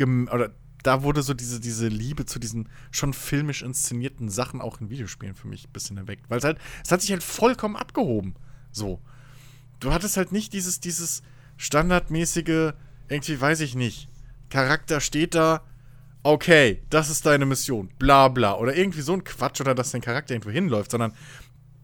oder 0.00 0.50
da 0.82 1.04
wurde 1.04 1.22
so 1.22 1.32
diese, 1.32 1.60
diese 1.60 1.86
Liebe 1.86 2.26
zu 2.26 2.40
diesen 2.40 2.68
schon 2.90 3.12
filmisch 3.12 3.62
inszenierten 3.62 4.28
Sachen 4.28 4.60
auch 4.60 4.80
in 4.80 4.90
Videospielen 4.90 5.36
für 5.36 5.46
mich 5.46 5.68
ein 5.68 5.72
bisschen 5.72 5.96
erweckt. 5.96 6.28
Weil 6.28 6.38
es 6.38 6.44
halt, 6.44 6.58
es 6.84 6.90
hat 6.90 7.00
sich 7.00 7.12
halt 7.12 7.22
vollkommen 7.22 7.76
abgehoben. 7.76 8.34
So. 8.72 9.00
Du 9.78 9.92
hattest 9.92 10.16
halt 10.16 10.32
nicht 10.32 10.52
dieses, 10.52 10.80
dieses 10.80 11.22
standardmäßige, 11.58 12.72
irgendwie 13.08 13.40
weiß 13.40 13.60
ich 13.60 13.76
nicht, 13.76 14.08
Charakter 14.50 15.00
steht 15.00 15.36
da, 15.36 15.62
okay, 16.24 16.82
das 16.90 17.10
ist 17.10 17.24
deine 17.26 17.46
Mission, 17.46 17.88
bla 17.98 18.28
bla. 18.28 18.56
Oder 18.56 18.76
irgendwie 18.76 19.02
so 19.02 19.12
ein 19.12 19.22
Quatsch 19.22 19.60
oder 19.60 19.74
dass 19.74 19.92
dein 19.92 20.00
Charakter 20.00 20.34
irgendwo 20.34 20.50
hinläuft, 20.50 20.90
sondern 20.90 21.12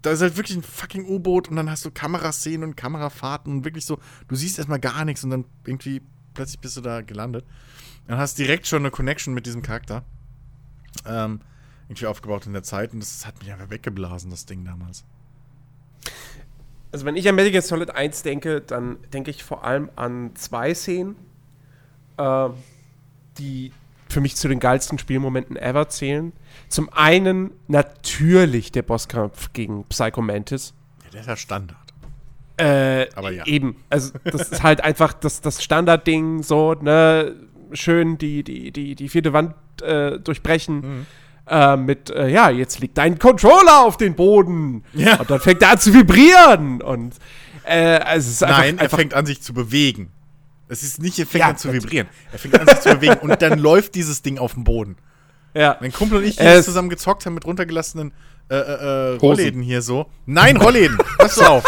da 0.02 0.10
ist 0.10 0.22
halt 0.22 0.36
wirklich 0.36 0.56
ein 0.56 0.62
fucking 0.62 1.04
U-Boot 1.04 1.48
und 1.48 1.56
dann 1.56 1.70
hast 1.70 1.84
du 1.84 1.90
Kameraszenen 1.90 2.70
und 2.70 2.76
Kamerafahrten 2.76 3.52
und 3.52 3.64
wirklich 3.64 3.84
so, 3.84 3.98
du 4.28 4.34
siehst 4.34 4.58
erstmal 4.58 4.80
gar 4.80 5.04
nichts 5.04 5.22
und 5.22 5.30
dann 5.30 5.44
irgendwie 5.64 6.00
plötzlich 6.32 6.58
bist 6.58 6.76
du 6.78 6.80
da 6.80 7.02
gelandet. 7.02 7.44
Dann 8.08 8.18
hast 8.18 8.38
direkt 8.38 8.66
schon 8.66 8.80
eine 8.80 8.90
Connection 8.90 9.34
mit 9.34 9.44
diesem 9.44 9.62
Charakter. 9.62 10.04
Ähm, 11.06 11.40
irgendwie 11.88 12.06
aufgebaut 12.06 12.46
in 12.46 12.54
der 12.54 12.62
Zeit 12.62 12.92
und 12.92 13.00
das 13.00 13.26
hat 13.26 13.38
mich 13.40 13.52
einfach 13.52 13.68
weggeblasen, 13.68 14.30
das 14.30 14.46
Ding 14.46 14.64
damals. 14.64 15.04
Also 16.92 17.04
wenn 17.04 17.16
ich 17.16 17.28
an 17.28 17.34
Metal 17.34 17.50
Gear 17.50 17.62
Solid 17.62 17.90
1 17.90 18.22
denke, 18.22 18.62
dann 18.62 18.96
denke 19.12 19.30
ich 19.30 19.44
vor 19.44 19.64
allem 19.64 19.90
an 19.96 20.34
zwei 20.34 20.74
Szenen, 20.74 21.16
äh, 22.16 22.48
die 23.38 23.72
für 24.10 24.20
mich 24.20 24.36
zu 24.36 24.48
den 24.48 24.60
geilsten 24.60 24.98
Spielmomenten 24.98 25.56
ever 25.56 25.88
zählen. 25.88 26.32
Zum 26.68 26.92
einen 26.92 27.52
natürlich 27.68 28.72
der 28.72 28.82
Bosskampf 28.82 29.52
gegen 29.52 29.84
Psycho 29.84 30.20
Mantis. 30.20 30.74
Ja, 31.04 31.10
der 31.10 31.20
ist 31.20 31.26
ja 31.26 31.36
Standard. 31.36 31.78
Äh, 32.56 33.08
Aber 33.14 33.30
ja. 33.30 33.46
Eben. 33.46 33.76
Also, 33.88 34.12
das 34.24 34.50
ist 34.50 34.62
halt 34.62 34.84
einfach 34.84 35.12
das, 35.12 35.40
das 35.40 35.62
Standardding, 35.62 36.42
so, 36.42 36.74
ne? 36.74 37.34
Schön 37.72 38.18
die, 38.18 38.42
die, 38.42 38.72
die, 38.72 38.94
die 38.96 39.08
vierte 39.08 39.32
Wand 39.32 39.54
äh, 39.82 40.18
durchbrechen. 40.18 40.76
Mhm. 40.76 41.06
Äh, 41.46 41.76
mit, 41.76 42.10
äh, 42.10 42.28
ja, 42.28 42.50
jetzt 42.50 42.80
liegt 42.80 42.98
dein 42.98 43.18
Controller 43.18 43.80
auf 43.84 43.96
den 43.96 44.14
Boden. 44.14 44.84
Ja. 44.92 45.16
Und 45.20 45.30
dann 45.30 45.40
fängt 45.40 45.62
er 45.62 45.70
an 45.70 45.78
zu 45.78 45.94
vibrieren. 45.94 46.82
Und 46.82 47.14
äh, 47.64 47.98
also 47.98 48.28
es 48.28 48.34
ist 48.34 48.42
einfach, 48.42 48.58
Nein, 48.58 48.78
er 48.78 48.84
einfach 48.84 48.98
fängt 48.98 49.14
an, 49.14 49.26
sich 49.26 49.40
zu 49.40 49.54
bewegen. 49.54 50.12
Es 50.70 50.82
ist 50.84 51.02
nicht, 51.02 51.18
er 51.18 51.26
fängt 51.26 51.40
Ja, 51.40 51.48
an 51.48 51.58
zu 51.58 51.72
vibrieren. 51.72 52.08
Er 52.32 52.38
fängt 52.38 52.58
an, 52.58 52.66
sich 52.66 52.80
zu 52.80 52.94
bewegen 52.94 53.18
und 53.20 53.42
dann 53.42 53.58
läuft 53.68 53.94
dieses 53.96 54.22
Ding 54.22 54.38
auf 54.38 54.54
dem 54.54 54.62
Boden. 54.64 54.96
ja. 55.52 55.76
Mein 55.80 55.92
Kumpel 55.92 56.18
und 56.18 56.24
ich, 56.24 56.36
das 56.36 56.64
zusammen 56.64 56.88
gezockt 56.88 57.26
haben 57.26 57.34
mit 57.34 57.44
runtergelassenen 57.44 58.12
äh, 58.48 58.54
äh, 58.54 59.14
äh, 59.14 59.16
Rollläden 59.16 59.62
hier 59.62 59.82
so. 59.82 60.06
Nein, 60.26 60.56
Rollläden! 60.56 60.96
Pass 61.18 61.38
auf! 61.40 61.64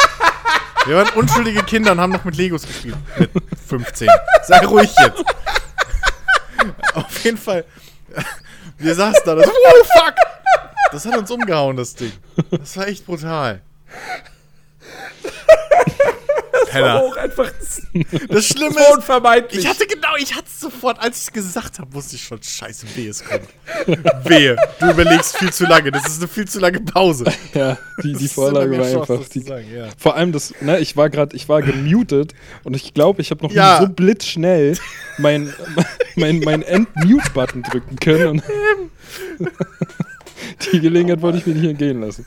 Wir 0.86 0.96
waren 0.96 1.08
unschuldige 1.16 1.62
Kinder 1.64 1.92
und 1.92 2.00
haben 2.00 2.12
noch 2.12 2.24
mit 2.24 2.36
Legos 2.36 2.66
gespielt. 2.66 2.96
Mit 3.18 3.30
15. 3.68 4.08
Sei 4.44 4.58
ruhig 4.66 4.90
jetzt. 5.04 5.24
Auf 6.94 7.24
jeden 7.24 7.38
Fall. 7.38 7.64
Wir 8.78 8.94
saßen 8.94 9.22
da. 9.24 9.34
Das, 9.36 9.46
oh, 9.48 9.84
fuck! 9.98 10.14
Das 10.90 11.06
hat 11.06 11.16
uns 11.16 11.30
umgehauen, 11.30 11.76
das 11.76 11.94
Ding. 11.94 12.12
Das 12.50 12.76
war 12.76 12.86
echt 12.88 13.06
brutal. 13.06 13.62
Penner. 16.72 17.00
auch 17.00 17.16
einfach 17.16 17.50
Das 18.28 18.44
Schlimme 18.46 18.72
so 18.72 18.78
ist, 18.80 18.96
unvermeidlich. 18.96 19.62
ich 19.64 19.68
hatte 19.68 19.86
genau, 19.86 20.14
ich 20.18 20.34
hatte 20.34 20.46
es 20.46 20.60
sofort, 20.60 20.98
als 21.00 21.18
ich 21.18 21.22
es 21.28 21.32
gesagt 21.32 21.78
habe, 21.78 21.92
wusste 21.94 22.16
ich 22.16 22.24
schon, 22.24 22.42
scheiße, 22.42 22.86
wehe, 22.96 23.10
es 23.10 23.24
kommt. 23.24 23.48
Wehe, 24.24 24.56
du 24.80 24.90
überlegst 24.90 25.36
viel 25.36 25.52
zu 25.52 25.64
lange, 25.66 25.90
das 25.90 26.06
ist 26.06 26.18
eine 26.18 26.28
viel 26.28 26.46
zu 26.48 26.58
lange 26.60 26.80
Pause. 26.80 27.24
Ja, 27.54 27.76
die, 28.02 28.12
Das 28.12 28.22
die 28.22 28.28
Vorlage 28.28 28.78
war 28.78 28.86
einfach. 28.86 29.18
das 29.18 29.28
Die, 29.28 29.40
sagen, 29.40 29.66
ja. 29.74 29.88
Vor 29.98 30.16
allem 30.16 30.32
das, 30.32 30.54
ne, 30.62 30.78
ich 30.78 30.96
war 30.96 31.10
gerade, 31.10 31.36
ich 31.36 31.48
war 31.48 31.60
gemutet 31.60 32.32
und 32.64 32.74
ich 32.74 32.94
glaube, 32.94 33.20
ich 33.20 33.30
habe 33.30 33.42
noch 33.44 33.52
Ja. 33.52 33.78
nie 33.80 33.86
so 33.86 33.92
blitzschnell 33.92 34.76
mein, 35.18 35.52
mein, 36.16 36.40
mein 36.40 36.62
End-Mute-Button 36.62 37.62
drücken 37.62 37.96
können. 37.96 38.42
Die 40.72 40.80
Gelegenheit 40.80 41.20
wollte 41.22 41.38
ich 41.38 41.46
mir 41.46 41.54
nicht 41.54 41.68
entgehen 41.70 42.00
lassen. 42.00 42.26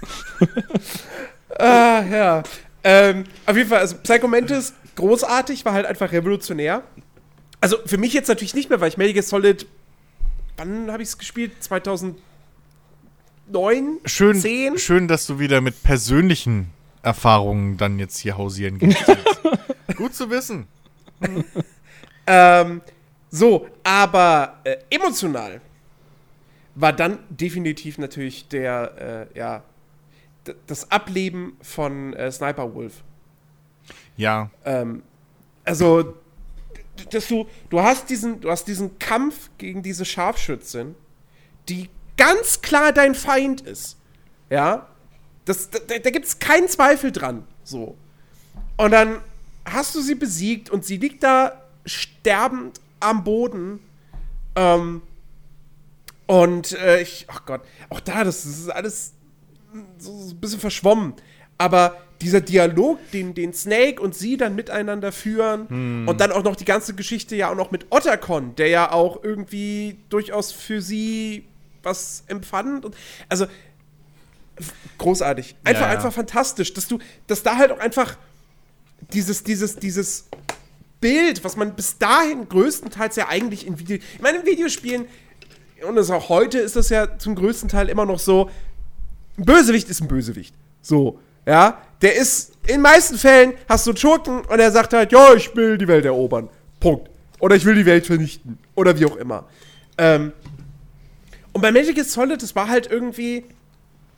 Ah, 1.57 2.01
ja. 2.11 2.43
Ähm, 2.87 3.23
auf 3.47 3.57
jeden 3.57 3.67
Fall, 3.67 3.79
also 3.79 3.97
Psycho 3.97 4.27
Mantis, 4.27 4.73
großartig, 4.95 5.65
war 5.65 5.73
halt 5.73 5.87
einfach 5.87 6.11
revolutionär. 6.11 6.83
Also 7.59 7.77
für 7.83 7.97
mich 7.97 8.13
jetzt 8.13 8.27
natürlich 8.27 8.53
nicht 8.53 8.69
mehr, 8.69 8.79
weil 8.79 8.89
ich 8.89 8.97
Metal 8.97 9.11
Gear 9.13 9.23
Solid, 9.23 9.65
wann 10.55 10.91
habe 10.91 11.01
ich 11.01 11.09
es 11.09 11.17
gespielt? 11.17 11.51
2009? 11.63 12.17
Schön, 14.05 14.39
10? 14.39 14.77
schön, 14.77 15.07
dass 15.07 15.25
du 15.25 15.39
wieder 15.39 15.61
mit 15.61 15.81
persönlichen 15.81 16.69
Erfahrungen 17.01 17.77
dann 17.77 17.97
jetzt 17.97 18.19
hier 18.19 18.37
hausieren 18.37 18.77
gehst. 18.77 19.03
Gut 19.95 20.13
zu 20.13 20.29
wissen. 20.29 20.67
Ähm, 22.27 22.81
so, 23.31 23.67
aber 23.83 24.59
äh, 24.63 24.77
emotional 24.91 25.59
war 26.75 26.93
dann 26.93 27.17
definitiv 27.29 27.97
natürlich 27.97 28.47
der, 28.47 29.27
äh, 29.33 29.37
ja, 29.39 29.63
das 30.67 30.91
Ableben 30.91 31.57
von 31.61 32.13
äh, 32.13 32.31
Sniper 32.31 32.73
Wolf. 32.73 33.03
Ja, 34.17 34.49
Ähm, 34.63 35.03
also, 35.63 36.15
dass 37.09 37.27
du, 37.27 37.47
du 37.69 37.81
hast 37.81 38.09
diesen, 38.09 38.39
du 38.41 38.49
hast 38.49 38.65
diesen 38.67 38.97
Kampf 38.99 39.49
gegen 39.57 39.83
diese 39.83 40.05
Scharfschützin, 40.05 40.95
die 41.67 41.89
ganz 42.17 42.61
klar 42.61 42.93
dein 42.93 43.15
Feind 43.15 43.61
ist. 43.61 43.97
Ja. 44.49 44.87
Das, 45.45 45.69
da 45.69 45.79
da 45.79 46.09
gibt 46.09 46.25
es 46.25 46.39
keinen 46.39 46.67
Zweifel 46.67 47.11
dran. 47.11 47.45
So. 47.63 47.97
Und 48.77 48.91
dann 48.91 49.21
hast 49.65 49.95
du 49.95 50.01
sie 50.01 50.15
besiegt 50.15 50.69
und 50.69 50.85
sie 50.85 50.97
liegt 50.97 51.23
da 51.23 51.61
sterbend 51.85 52.79
am 52.99 53.23
Boden. 53.23 53.79
Ähm, 54.55 55.01
und 56.27 56.71
äh, 56.73 57.01
ich, 57.01 57.25
ach 57.27 57.45
Gott, 57.45 57.61
auch 57.89 57.99
da, 57.99 58.23
das, 58.23 58.43
das 58.43 58.57
ist 58.57 58.69
alles 58.69 59.14
so, 59.97 60.11
ein 60.11 60.37
bisschen 60.39 60.59
verschwommen. 60.59 61.13
Aber 61.57 61.97
dieser 62.21 62.41
Dialog, 62.41 62.99
den, 63.11 63.33
den 63.33 63.53
Snake 63.53 64.01
und 64.01 64.15
sie 64.15 64.37
dann 64.37 64.55
miteinander 64.55 65.11
führen 65.11 65.69
Hm. 65.69 66.07
und 66.07 66.21
dann 66.21 66.31
auch 66.31 66.43
noch 66.43 66.55
die 66.55 66.65
ganze 66.65 66.93
Geschichte 66.93 67.35
ja 67.35 67.51
auch 67.51 67.55
noch 67.55 67.71
mit 67.71 67.87
Ottercon, 67.89 68.55
der 68.55 68.67
ja 68.69 68.91
auch 68.91 69.23
irgendwie 69.23 69.97
durchaus 70.09 70.51
für 70.51 70.81
sie 70.81 71.45
was 71.83 72.23
empfand. 72.27 72.85
Und, 72.85 72.95
also 73.29 73.45
großartig. 74.97 75.55
Einfach, 75.63 75.81
Ja, 75.81 75.87
ja. 75.87 75.93
einfach 75.93 76.13
fantastisch, 76.13 76.73
dass 76.73 76.87
du, 76.87 76.99
dass 77.27 77.43
da 77.43 77.57
halt 77.57 77.71
auch 77.71 77.79
einfach 77.79 78.17
dieses, 79.13 79.43
dieses, 79.43 79.75
dieses 79.75 80.25
Bild, 81.01 81.43
was 81.43 81.55
man 81.57 81.75
bis 81.75 81.97
dahin 81.97 82.47
größtenteils 82.47 83.15
ja 83.17 83.27
eigentlich 83.27 83.67
in 83.67 83.77
Video, 83.77 83.97
ich 83.97 84.21
meine, 84.21 84.39
in 84.39 84.45
Videospielen, 84.45 85.05
und 85.87 85.95
das 85.95 86.09
auch 86.09 86.29
heute 86.29 86.57
ist 86.57 86.75
das 86.75 86.89
ja 86.89 87.17
zum 87.17 87.35
größten 87.35 87.69
Teil 87.69 87.89
immer 87.89 88.05
noch 88.05 88.19
so, 88.19 88.49
ein 89.37 89.45
Bösewicht 89.45 89.89
ist 89.89 90.01
ein 90.01 90.07
Bösewicht. 90.07 90.55
So, 90.81 91.19
ja. 91.45 91.81
Der 92.01 92.15
ist, 92.15 92.53
in 92.67 92.75
den 92.75 92.81
meisten 92.81 93.17
Fällen 93.17 93.53
hast 93.67 93.85
du 93.85 93.91
einen 93.91 93.97
Schurken 93.97 94.41
und 94.41 94.59
er 94.59 94.71
sagt 94.71 94.93
halt, 94.93 95.11
ja, 95.11 95.33
ich 95.33 95.55
will 95.55 95.77
die 95.77 95.87
Welt 95.87 96.05
erobern. 96.05 96.49
Punkt. 96.79 97.09
Oder 97.39 97.55
ich 97.55 97.65
will 97.65 97.75
die 97.75 97.85
Welt 97.85 98.05
vernichten. 98.05 98.57
Oder 98.75 98.99
wie 98.99 99.05
auch 99.05 99.15
immer. 99.15 99.45
Ähm, 99.97 100.33
und 101.53 101.61
bei 101.61 101.71
Magic 101.71 101.97
is 101.97 102.13
Solid, 102.13 102.41
das 102.41 102.55
war 102.55 102.67
halt 102.67 102.91
irgendwie 102.91 103.45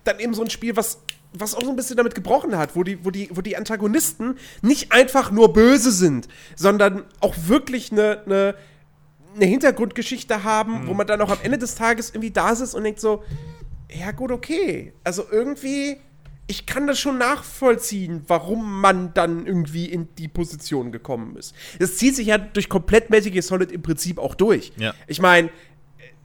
dann 0.03 0.19
eben 0.19 0.33
so 0.33 0.41
ein 0.41 0.49
Spiel, 0.49 0.75
was, 0.75 0.99
was 1.33 1.53
auch 1.53 1.63
so 1.63 1.69
ein 1.69 1.75
bisschen 1.75 1.97
damit 1.97 2.15
gebrochen 2.15 2.57
hat, 2.57 2.75
wo 2.75 2.83
die, 2.83 3.03
wo, 3.05 3.11
die, 3.11 3.29
wo 3.31 3.41
die 3.41 3.57
Antagonisten 3.57 4.37
nicht 4.61 4.91
einfach 4.91 5.31
nur 5.31 5.53
böse 5.53 5.91
sind, 5.91 6.27
sondern 6.55 7.03
auch 7.19 7.35
wirklich 7.45 7.91
eine, 7.91 8.23
eine, 8.25 8.55
eine 9.35 9.45
Hintergrundgeschichte 9.45 10.43
haben, 10.43 10.87
wo 10.87 10.93
man 10.93 11.05
dann 11.05 11.21
auch 11.21 11.29
am 11.29 11.39
Ende 11.43 11.57
des 11.57 11.75
Tages 11.75 12.09
irgendwie 12.09 12.31
da 12.31 12.55
sitzt 12.55 12.73
und 12.73 12.83
denkt 12.83 12.99
so, 12.99 13.23
ja 13.91 14.11
gut, 14.11 14.31
okay. 14.31 14.93
Also 15.03 15.25
irgendwie, 15.31 15.97
ich 16.47 16.65
kann 16.65 16.87
das 16.87 16.99
schon 16.99 17.17
nachvollziehen, 17.17 18.23
warum 18.27 18.81
man 18.81 19.13
dann 19.13 19.45
irgendwie 19.45 19.85
in 19.85 20.09
die 20.15 20.27
Position 20.27 20.91
gekommen 20.91 21.35
ist. 21.35 21.55
Das 21.79 21.97
zieht 21.97 22.15
sich 22.15 22.27
ja 22.27 22.37
durch 22.37 22.69
komplett 22.69 23.09
Magic 23.09 23.35
is 23.35 23.47
Solid 23.47 23.71
im 23.71 23.81
Prinzip 23.81 24.17
auch 24.17 24.35
durch. 24.35 24.71
Ja. 24.77 24.93
Ich 25.07 25.21
meine, 25.21 25.49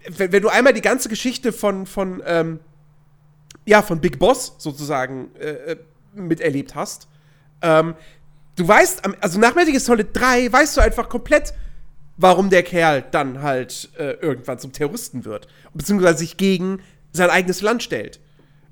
wenn, 0.09 0.33
wenn 0.33 0.43
du 0.43 0.49
einmal 0.49 0.73
die 0.73 0.81
ganze 0.81 1.09
Geschichte 1.09 1.53
von, 1.53 1.87
von 1.87 2.23
ähm, 2.27 2.61
ja, 3.65 3.83
von 3.83 4.01
Big 4.01 4.19
Boss 4.19 4.55
sozusagen 4.59 5.35
äh, 5.37 5.73
äh, 5.73 5.77
miterlebt 6.15 6.75
hast, 6.75 7.09
ähm, 7.61 7.95
du 8.57 8.67
weißt, 8.67 9.03
also 9.21 9.39
nach 9.39 9.55
Metal 9.55 9.71
Gear 9.71 9.81
Solid 9.81 10.09
3 10.13 10.53
weißt 10.53 10.77
du 10.77 10.81
einfach 10.81 11.09
komplett, 11.09 11.55
warum 12.17 12.51
der 12.51 12.63
Kerl 12.63 13.05
dann 13.11 13.43
halt 13.43 13.91
äh, 13.99 14.13
irgendwann 14.15 14.59
zum 14.59 14.73
Terroristen 14.73 15.25
wird. 15.25 15.49
Beziehungsweise 15.75 16.19
sich 16.19 16.37
gegen 16.37 16.81
sein 17.13 17.31
eigenes 17.31 17.61
Land 17.61 17.83
stellt. 17.83 18.21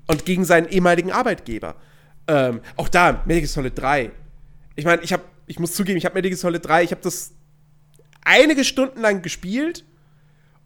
Und 0.07 0.25
gegen 0.25 0.43
seinen 0.45 0.67
ehemaligen 0.67 1.11
Arbeitgeber. 1.11 1.75
Ähm, 2.27 2.61
auch 2.75 2.89
da, 2.89 3.21
Metal 3.25 3.41
Gear 3.41 3.47
Solid 3.47 3.77
3. 3.77 4.11
Ich 4.75 4.85
meine, 4.85 5.01
ich 5.03 5.13
habe, 5.13 5.23
ich 5.47 5.59
muss 5.59 5.73
zugeben, 5.73 5.97
ich 5.97 6.05
habe 6.05 6.15
Metal 6.15 6.29
Gear 6.29 6.37
Solid 6.39 6.65
3, 6.65 6.83
ich 6.83 6.91
habe 6.91 7.01
das 7.01 7.31
einige 8.25 8.63
Stunden 8.63 8.99
lang 9.01 9.21
gespielt. 9.21 9.85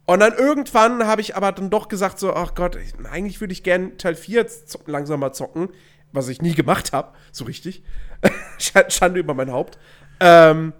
Und 0.05 0.19
dann 0.19 0.33
irgendwann 0.33 1.05
habe 1.07 1.21
ich 1.21 1.35
aber 1.35 1.51
dann 1.51 1.69
doch 1.69 1.87
gesagt, 1.87 2.19
so, 2.19 2.33
ach 2.33 2.53
Gott, 2.55 2.75
ich, 2.75 2.93
eigentlich 3.11 3.41
würde 3.41 3.53
ich 3.53 3.63
gern 3.63 3.97
Teil 3.97 4.15
4 4.15 4.47
zo 4.47 4.79
langsam 4.85 5.19
mal 5.19 5.33
zocken, 5.33 5.69
was 6.11 6.27
ich 6.27 6.41
nie 6.41 6.53
gemacht 6.53 6.93
habe, 6.93 7.13
so 7.31 7.45
richtig. 7.45 7.83
Sch- 8.59 8.89
Schande 8.91 9.19
über 9.19 9.33
mein 9.33 9.51
Haupt. 9.51 9.77
Ähm, 10.19 10.73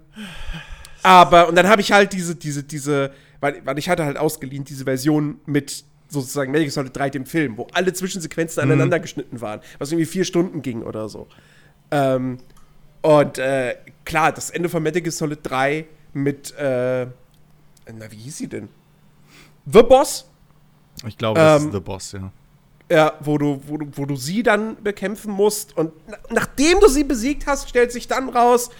aber, 1.02 1.48
und 1.48 1.56
dann 1.56 1.68
habe 1.68 1.80
ich 1.80 1.92
halt 1.92 2.12
diese, 2.12 2.36
diese, 2.36 2.62
diese, 2.64 3.12
weil, 3.40 3.60
weil 3.64 3.78
ich 3.78 3.88
hatte 3.88 4.04
halt 4.04 4.16
ausgeliehen, 4.16 4.64
diese 4.64 4.84
Version 4.84 5.40
mit 5.46 5.84
sozusagen 6.08 6.50
Metal 6.52 6.64
Gear 6.64 6.72
Solid 6.72 6.96
3, 6.96 7.10
dem 7.10 7.26
Film, 7.26 7.56
wo 7.56 7.66
alle 7.72 7.92
Zwischensequenzen 7.92 8.62
aneinander 8.62 9.00
geschnitten 9.00 9.40
waren, 9.40 9.60
was 9.78 9.90
irgendwie 9.90 10.06
vier 10.06 10.24
Stunden 10.24 10.62
ging 10.62 10.82
oder 10.82 11.08
so. 11.08 11.26
Ähm, 11.90 12.38
und 13.02 13.38
äh, 13.38 13.76
klar, 14.04 14.32
das 14.32 14.50
Ende 14.50 14.68
von 14.68 14.82
Metal 14.82 15.02
Gear 15.02 15.12
Solid 15.12 15.40
3 15.42 15.86
mit, 16.12 16.54
äh, 16.58 17.06
na, 17.06 18.10
wie 18.10 18.16
hieß 18.16 18.38
sie 18.38 18.48
denn? 18.48 18.68
The 19.70 19.82
Boss, 19.82 20.26
Ich 21.06 21.18
glaube, 21.18 21.40
das 21.40 21.60
Ähm, 21.62 21.68
ist 21.68 21.74
The 21.74 21.80
Boss, 21.80 22.12
ja. 22.12 22.32
ja, 22.90 23.12
wo 23.20 23.36
du, 23.38 23.60
wo 23.66 23.76
du, 23.76 23.86
wo 23.92 24.06
du 24.06 24.16
sie 24.16 24.42
dann 24.42 24.82
bekämpfen 24.82 25.32
musst. 25.32 25.76
Und 25.76 25.92
na, 26.08 26.16
nachdem 26.30 26.80
du 26.80 26.88
sie 26.88 27.04
besiegt 27.04 27.46
hast, 27.46 27.68
stellt 27.68 27.90
sich 27.92 28.06
dann 28.08 28.28
raus, 28.28 28.70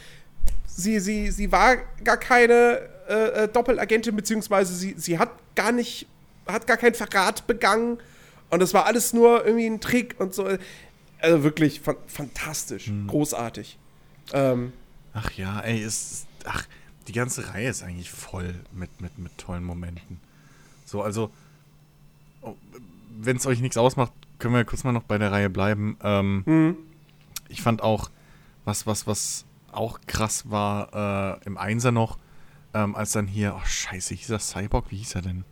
sie, 0.65 1.01
sie, 1.01 1.31
sie 1.31 1.51
war 1.53 1.77
gar 2.05 2.17
keine 2.17 2.81
äh, 3.09 3.45
äh, 3.45 3.49
Doppelagentin, 3.49 4.15
beziehungsweise 4.17 4.75
sie, 4.75 4.95
sie 4.97 5.19
hat 5.19 5.31
gar 5.55 5.73
nicht, 5.73 6.07
hat 6.47 6.67
gar 6.67 6.77
keinen 6.77 6.95
Verrat 6.95 7.47
begangen. 7.47 7.99
Und 8.51 8.61
das 8.61 8.75
war 8.75 8.87
alles 8.87 9.13
nur 9.13 9.45
irgendwie 9.45 9.67
ein 9.67 9.81
Trick 9.81 10.17
und 10.19 10.35
so. 10.35 10.49
Also 11.21 11.43
wirklich 11.43 11.81
fan 11.81 11.97
fantastisch, 12.07 12.93
großartig. 13.07 13.79
Ähm, 14.33 14.73
Ach 15.15 15.31
ja, 15.33 15.61
ey, 15.61 15.81
ist. 15.81 16.27
Ach, 16.45 16.65
die 17.09 17.13
ganze 17.13 17.53
Reihe 17.53 17.69
ist 17.69 17.83
eigentlich 17.83 18.11
voll 18.11 18.55
mit, 18.73 19.01
mit, 19.01 19.19
mit 19.19 19.37
tollen 19.39 19.65
Momenten. 19.65 20.21
So, 20.85 21.03
also, 21.03 21.31
wenn 23.19 23.37
es 23.37 23.47
euch 23.47 23.61
nichts 23.61 23.77
ausmacht, 23.77 24.13
können 24.39 24.55
wir 24.55 24.65
kurz 24.65 24.85
mal 24.85 24.93
noch 24.93 25.05
bei 25.05 25.19
der 25.19 25.33
Reihe 25.33 25.51
bleiben. 25.51 25.97
Ähm, 26.03 26.77
Ich 27.49 27.63
fand 27.63 27.81
auch, 27.83 28.11
was, 28.65 28.87
was, 28.87 29.07
was 29.07 29.45
auch 29.73 30.01
krass 30.07 30.51
war, 30.51 31.39
äh, 31.41 31.47
im 31.47 31.57
Einser 31.57 31.93
noch, 31.93 32.19
ähm, 32.75 32.95
als 32.97 33.13
dann 33.13 33.27
hier, 33.27 33.55
oh 33.57 33.65
scheiße, 33.65 34.15
hieß 34.15 34.31
er 34.31 34.41
Cyborg? 34.41 34.91
Wie 34.91 34.97
hieß 34.97 35.15
er 35.15 35.23
denn? 35.23 35.45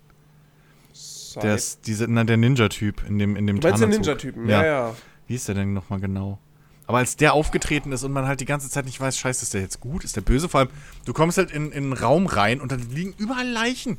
Der 1.43 1.55
ist 1.55 1.87
diese, 1.87 2.07
na, 2.09 2.25
der 2.25 2.37
Ninja-Typ 2.37 3.05
in 3.09 3.19
dem, 3.19 3.37
in 3.37 3.47
dem 3.47 3.61
du 3.61 3.69
meinst 3.69 3.83
den. 3.83 3.91
Ninja-Typen, 3.91 4.49
ja, 4.49 4.65
ja. 4.65 4.97
Wie 5.27 5.35
ist 5.35 5.49
der 5.49 5.55
denn 5.55 5.73
nochmal 5.73 6.01
genau? 6.01 6.39
Aber 6.87 6.99
als 6.99 7.17
der 7.17 7.33
aufgetreten 7.33 7.93
ist 7.93 8.03
und 8.05 8.13
man 8.13 8.27
halt 8.27 8.41
die 8.41 8.45
ganze 8.45 8.69
Zeit 8.69 8.85
nicht 8.85 9.01
weiß, 9.01 9.17
scheiße, 9.17 9.43
ist 9.43 9.55
der 9.55 9.63
jetzt 9.63 9.81
gut, 9.81 10.05
ist 10.05 10.17
der 10.17 10.21
böse? 10.21 10.49
Vor 10.49 10.61
allem, 10.61 10.69
du 11.07 11.13
kommst 11.15 11.39
halt 11.39 11.51
in, 11.51 11.73
in 11.73 11.85
einen 11.85 11.93
Raum 11.95 12.27
rein 12.27 12.61
und 12.61 12.73
dann 12.73 12.81
liegen 12.91 13.15
überall 13.17 13.49
Leichen. 13.49 13.97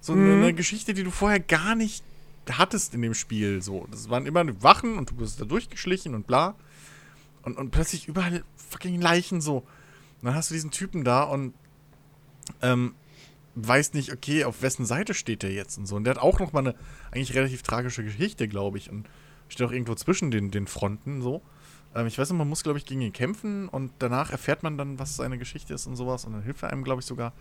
So 0.00 0.12
eine, 0.12 0.34
eine 0.34 0.54
Geschichte, 0.54 0.94
die 0.94 1.02
du 1.02 1.10
vorher 1.10 1.40
gar 1.40 1.74
nicht 1.74 2.04
hattest 2.48 2.94
in 2.94 3.02
dem 3.02 3.14
Spiel. 3.14 3.62
So, 3.62 3.86
das 3.90 4.08
waren 4.08 4.26
immer 4.26 4.44
Wachen 4.62 4.96
und 4.96 5.10
du 5.10 5.14
bist 5.14 5.40
da 5.40 5.44
durchgeschlichen 5.44 6.14
und 6.14 6.26
bla. 6.26 6.54
Und, 7.42 7.58
und 7.58 7.70
plötzlich 7.70 8.06
überall 8.06 8.44
fucking 8.56 9.00
Leichen 9.00 9.40
so. 9.40 9.58
Und 9.58 10.26
dann 10.26 10.34
hast 10.34 10.50
du 10.50 10.54
diesen 10.54 10.70
Typen 10.70 11.02
da 11.02 11.24
und 11.24 11.52
ähm, 12.62 12.94
weiß 13.66 13.94
nicht, 13.94 14.12
okay, 14.12 14.44
auf 14.44 14.62
wessen 14.62 14.86
Seite 14.86 15.14
steht 15.14 15.42
der 15.42 15.52
jetzt 15.52 15.78
und 15.78 15.86
so. 15.86 15.96
Und 15.96 16.04
der 16.04 16.14
hat 16.14 16.22
auch 16.22 16.38
noch 16.38 16.52
mal 16.52 16.60
eine 16.60 16.74
eigentlich 17.10 17.34
relativ 17.34 17.62
tragische 17.62 18.04
Geschichte, 18.04 18.48
glaube 18.48 18.78
ich. 18.78 18.90
Und 18.90 19.08
steht 19.48 19.66
auch 19.66 19.72
irgendwo 19.72 19.94
zwischen 19.94 20.30
den, 20.30 20.50
den 20.50 20.66
Fronten 20.66 21.22
so. 21.22 21.42
Ähm, 21.94 22.06
ich 22.06 22.18
weiß 22.18 22.30
nicht, 22.30 22.38
man 22.38 22.48
muss, 22.48 22.62
glaube 22.62 22.78
ich, 22.78 22.84
gegen 22.84 23.00
ihn 23.00 23.12
kämpfen 23.12 23.68
und 23.68 23.92
danach 23.98 24.30
erfährt 24.30 24.62
man 24.62 24.78
dann, 24.78 24.98
was 24.98 25.16
seine 25.16 25.38
Geschichte 25.38 25.74
ist 25.74 25.86
und 25.86 25.96
sowas. 25.96 26.24
Und 26.24 26.32
dann 26.34 26.42
hilft 26.42 26.62
er 26.62 26.70
einem, 26.70 26.84
glaube 26.84 27.00
ich, 27.00 27.06
sogar. 27.06 27.32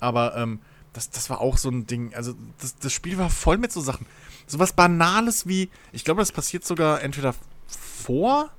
Aber 0.00 0.36
ähm, 0.36 0.60
das, 0.92 1.10
das 1.10 1.30
war 1.30 1.40
auch 1.40 1.56
so 1.56 1.70
ein 1.70 1.86
Ding. 1.86 2.14
Also, 2.14 2.34
das, 2.60 2.76
das 2.76 2.92
Spiel 2.92 3.18
war 3.18 3.30
voll 3.30 3.58
mit 3.58 3.72
so 3.72 3.80
Sachen. 3.80 4.06
So 4.46 4.58
was 4.58 4.72
Banales 4.72 5.46
wie, 5.46 5.70
ich 5.92 6.04
glaube, 6.04 6.20
das 6.20 6.32
passiert 6.32 6.64
sogar 6.64 7.02
entweder 7.02 7.34
vor 7.66 8.50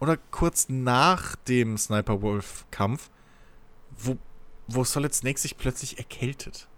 oder 0.00 0.16
kurz 0.30 0.68
nach 0.68 1.36
dem 1.36 1.78
Sniper 1.78 2.22
Wolf-Kampf, 2.22 3.10
wo, 3.98 4.18
wo 4.66 4.84
Solid 4.84 5.14
Snake 5.14 5.38
sich 5.38 5.56
plötzlich 5.56 5.98
erkältet. 5.98 6.68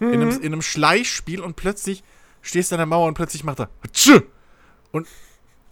In, 0.00 0.14
einem, 0.14 0.30
in 0.30 0.52
einem 0.52 0.62
Schleichspiel 0.62 1.40
und 1.40 1.54
plötzlich 1.54 2.02
stehst 2.40 2.70
du 2.70 2.74
an 2.74 2.80
der 2.80 2.86
Mauer 2.86 3.06
und 3.06 3.14
plötzlich 3.14 3.44
macht 3.44 3.60
er 3.60 3.70
Tschö! 3.92 4.22
Und 4.90 5.06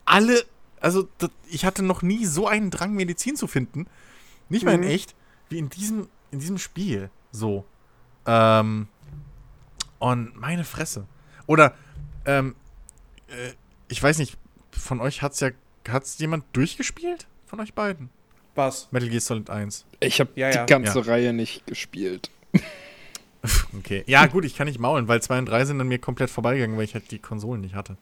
alle, 0.05 0.45
also 0.81 1.09
das, 1.19 1.31
ich 1.49 1.65
hatte 1.65 1.83
noch 1.83 2.03
nie 2.03 2.25
so 2.27 2.47
einen 2.47 2.71
Drang, 2.71 2.95
Medizin 2.95 3.35
zu 3.35 3.49
finden. 3.49 3.87
Nicht 4.49 4.65
mal 4.65 4.75
in 4.75 4.81
Mhm. 4.83 4.87
echt, 4.87 5.15
wie 5.49 5.59
in 5.59 5.69
diesem, 5.69 6.09
in 6.31 6.39
diesem 6.39 6.59
Spiel. 6.59 7.11
So. 7.33 7.65
Ähm, 8.27 8.87
und 9.99 10.37
meine 10.37 10.65
Fresse. 10.65 11.07
Oder, 11.47 11.75
ähm, 12.25 12.55
äh, 13.29 13.53
ich 13.89 14.01
weiß 14.01 14.19
nicht, 14.19 14.39
von 14.71 15.01
euch 15.01 15.23
hat's 15.23 15.41
ja, 15.41 15.51
hat's 15.89 16.19
jemand 16.19 16.45
durchgespielt? 16.53 17.27
Von 17.47 17.59
euch 17.61 17.75
beiden? 17.75 18.11
Was? 18.55 18.89
Metal 18.91 19.09
Gear 19.09 19.21
Solid 19.21 19.49
1. 19.51 19.85
Ich 20.01 20.21
habe 20.21 20.31
Ja, 20.35 20.51
ja. 20.51 20.65
die 20.65 20.73
ganze 20.73 20.99
Ja. 21.01 21.05
Reihe 21.05 21.33
nicht 21.33 21.67
gespielt. 21.67 22.31
Okay. 23.75 24.05
Ja, 24.07 24.27
gut, 24.27 24.45
ich 24.45 24.55
kann 24.55 24.67
nicht 24.67 24.79
maulen, 24.79 25.09
weil 25.09 25.23
2 25.23 25.39
und 25.39 25.47
3 25.47 25.65
sind 25.65 25.81
an 25.81 25.89
mir 25.89 25.99
komplett 25.99 26.29
vorbeigegangen, 26.29 26.77
weil 26.77 26.85
ich 26.85 26.93
halt 26.93 27.11
die 27.11 27.19
Konsolen 27.19 27.63
nicht 27.63 27.75
hatte. 27.75 27.97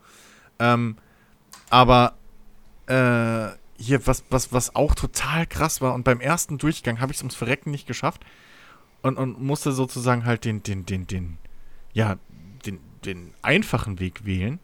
Ähm, 0.59 0.97
aber 1.71 2.15
äh, 2.87 3.51
hier, 3.81 4.05
was, 4.07 4.25
was, 4.31 4.53
was 4.53 4.75
auch 4.75 4.97
total 4.97 5.47
krass 5.47 5.81
war, 5.81 5.95
und 5.95 6.03
beim 6.03 6.21
ersten 6.21 6.59
Durchgang 6.59 6.99
habe 7.01 7.13
ich 7.13 7.19
es 7.19 7.23
ums 7.23 7.37
Verrecken 7.37 7.71
nicht 7.71 7.87
geschafft 7.87 8.25
und, 9.03 9.17
und 9.17 9.41
musste 9.41 9.71
sozusagen 9.71 10.25
halt 10.25 10.45
den, 10.45 10.65
den, 10.65 10.85
den, 10.87 11.07
den, 11.07 11.39
ja, 11.93 12.17
den, 12.67 12.81
den 13.05 13.33
einfachen 13.41 14.01
Weg 14.01 14.25
wählen, 14.27 14.59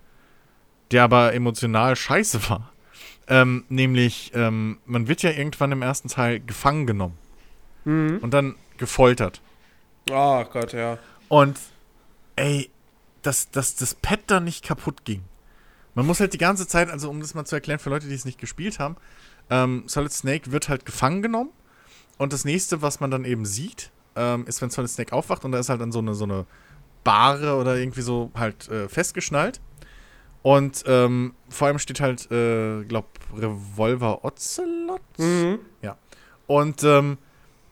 der 0.90 1.04
aber 1.04 1.34
emotional 1.34 1.94
scheiße 1.94 2.50
war. 2.50 2.72
Ähm, 3.26 3.64
nämlich, 3.68 4.32
ähm, 4.34 4.78
man 4.84 5.08
wird 5.08 5.22
ja 5.22 5.30
irgendwann 5.30 5.72
im 5.72 5.82
ersten 5.82 6.08
Teil 6.08 6.40
gefangen 6.40 6.86
genommen 6.86 7.16
Mhm. 7.84 8.18
und 8.22 8.32
dann 8.32 8.54
gefoltert. 8.78 9.40
Oh 10.10 10.44
Gott, 10.44 10.72
ja. 10.72 10.98
Und 11.28 11.58
ey, 12.36 12.70
dass, 13.22 13.50
dass 13.50 13.76
das 13.76 13.94
Pad 13.94 14.20
da 14.26 14.40
nicht 14.40 14.64
kaputt 14.64 15.04
ging. 15.04 15.22
man 15.94 16.06
muss 16.06 16.18
halt 16.20 16.32
die 16.34 16.38
ganze 16.38 16.66
Zeit, 16.66 16.90
also 16.90 17.08
um 17.08 17.20
das 17.20 17.34
mal 17.34 17.44
zu 17.44 17.54
erklären 17.54 17.78
für 17.78 17.88
Leute, 17.90 18.08
die 18.08 18.14
es 18.14 18.24
nicht 18.24 18.38
gespielt 18.40 18.78
haben, 18.78 18.96
ähm, 19.48 19.84
Solid 19.86 20.12
Snake 20.12 20.50
wird 20.52 20.68
halt 20.68 20.84
gefangen 20.84 21.22
genommen 21.22 21.50
und 22.18 22.32
das 22.32 22.44
nächste, 22.44 22.82
was 22.82 23.00
man 23.00 23.10
dann 23.10 23.24
eben 23.24 23.46
sieht, 23.46 23.90
ähm, 24.16 24.44
ist, 24.46 24.60
wenn 24.60 24.70
Solid 24.70 24.90
Snake 24.90 25.12
aufwacht 25.12 25.44
und 25.44 25.52
da 25.52 25.58
ist 25.58 25.68
halt 25.68 25.80
dann 25.80 25.92
so 25.92 26.00
eine, 26.00 26.14
so 26.14 26.24
eine 26.24 26.46
Bahre 27.04 27.56
oder 27.56 27.76
irgendwie 27.76 28.00
so 28.02 28.30
halt 28.34 28.68
äh, 28.68 28.88
festgeschnallt. 28.88 29.60
Und 30.44 30.84
ähm, 30.86 31.34
vor 31.48 31.68
allem 31.68 31.78
steht 31.78 32.00
halt, 32.00 32.30
äh, 32.30 32.84
glaub, 32.84 33.06
Revolver 33.34 34.26
Ocelot. 34.26 35.00
Mhm. 35.16 35.58
Ja. 35.80 35.96
Und 36.46 36.84
ähm, 36.84 37.16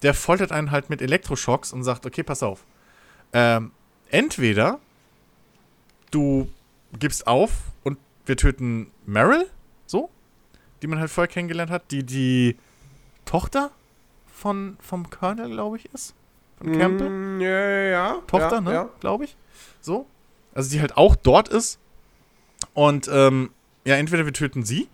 der 0.00 0.14
foltert 0.14 0.52
einen 0.52 0.70
halt 0.70 0.88
mit 0.88 1.02
Elektroschocks 1.02 1.74
und 1.74 1.84
sagt, 1.84 2.06
okay, 2.06 2.22
pass 2.22 2.42
auf. 2.42 2.64
Ähm, 3.34 3.72
entweder 4.08 4.80
du 6.12 6.48
gibst 6.98 7.26
auf 7.26 7.50
und 7.84 7.98
wir 8.24 8.38
töten 8.38 8.90
Meryl, 9.04 9.46
so, 9.84 10.08
die 10.80 10.86
man 10.86 10.98
halt 10.98 11.10
vorher 11.10 11.28
kennengelernt 11.28 11.70
hat, 11.70 11.90
die 11.90 12.04
die 12.04 12.56
Tochter 13.26 13.70
von 14.26 14.78
vom 14.80 15.10
Colonel, 15.10 15.50
glaube 15.50 15.76
ich, 15.76 15.92
ist. 15.92 16.14
Von 16.56 16.78
Campbell. 16.78 17.10
Mm, 17.10 17.40
ja, 17.42 17.48
ja, 17.48 17.82
ja. 17.82 18.14
Tochter, 18.26 18.54
ja, 18.54 18.60
ne? 18.62 18.72
Ja. 18.72 18.88
Glaube 19.00 19.24
ich. 19.24 19.36
So. 19.82 20.06
Also 20.54 20.70
die 20.70 20.80
halt 20.80 20.96
auch 20.96 21.16
dort 21.16 21.50
ist. 21.50 21.78
Und 22.74 23.08
ähm, 23.12 23.50
ja, 23.84 23.96
entweder 23.96 24.24
wir 24.24 24.32
töten 24.32 24.64
sie 24.64 24.88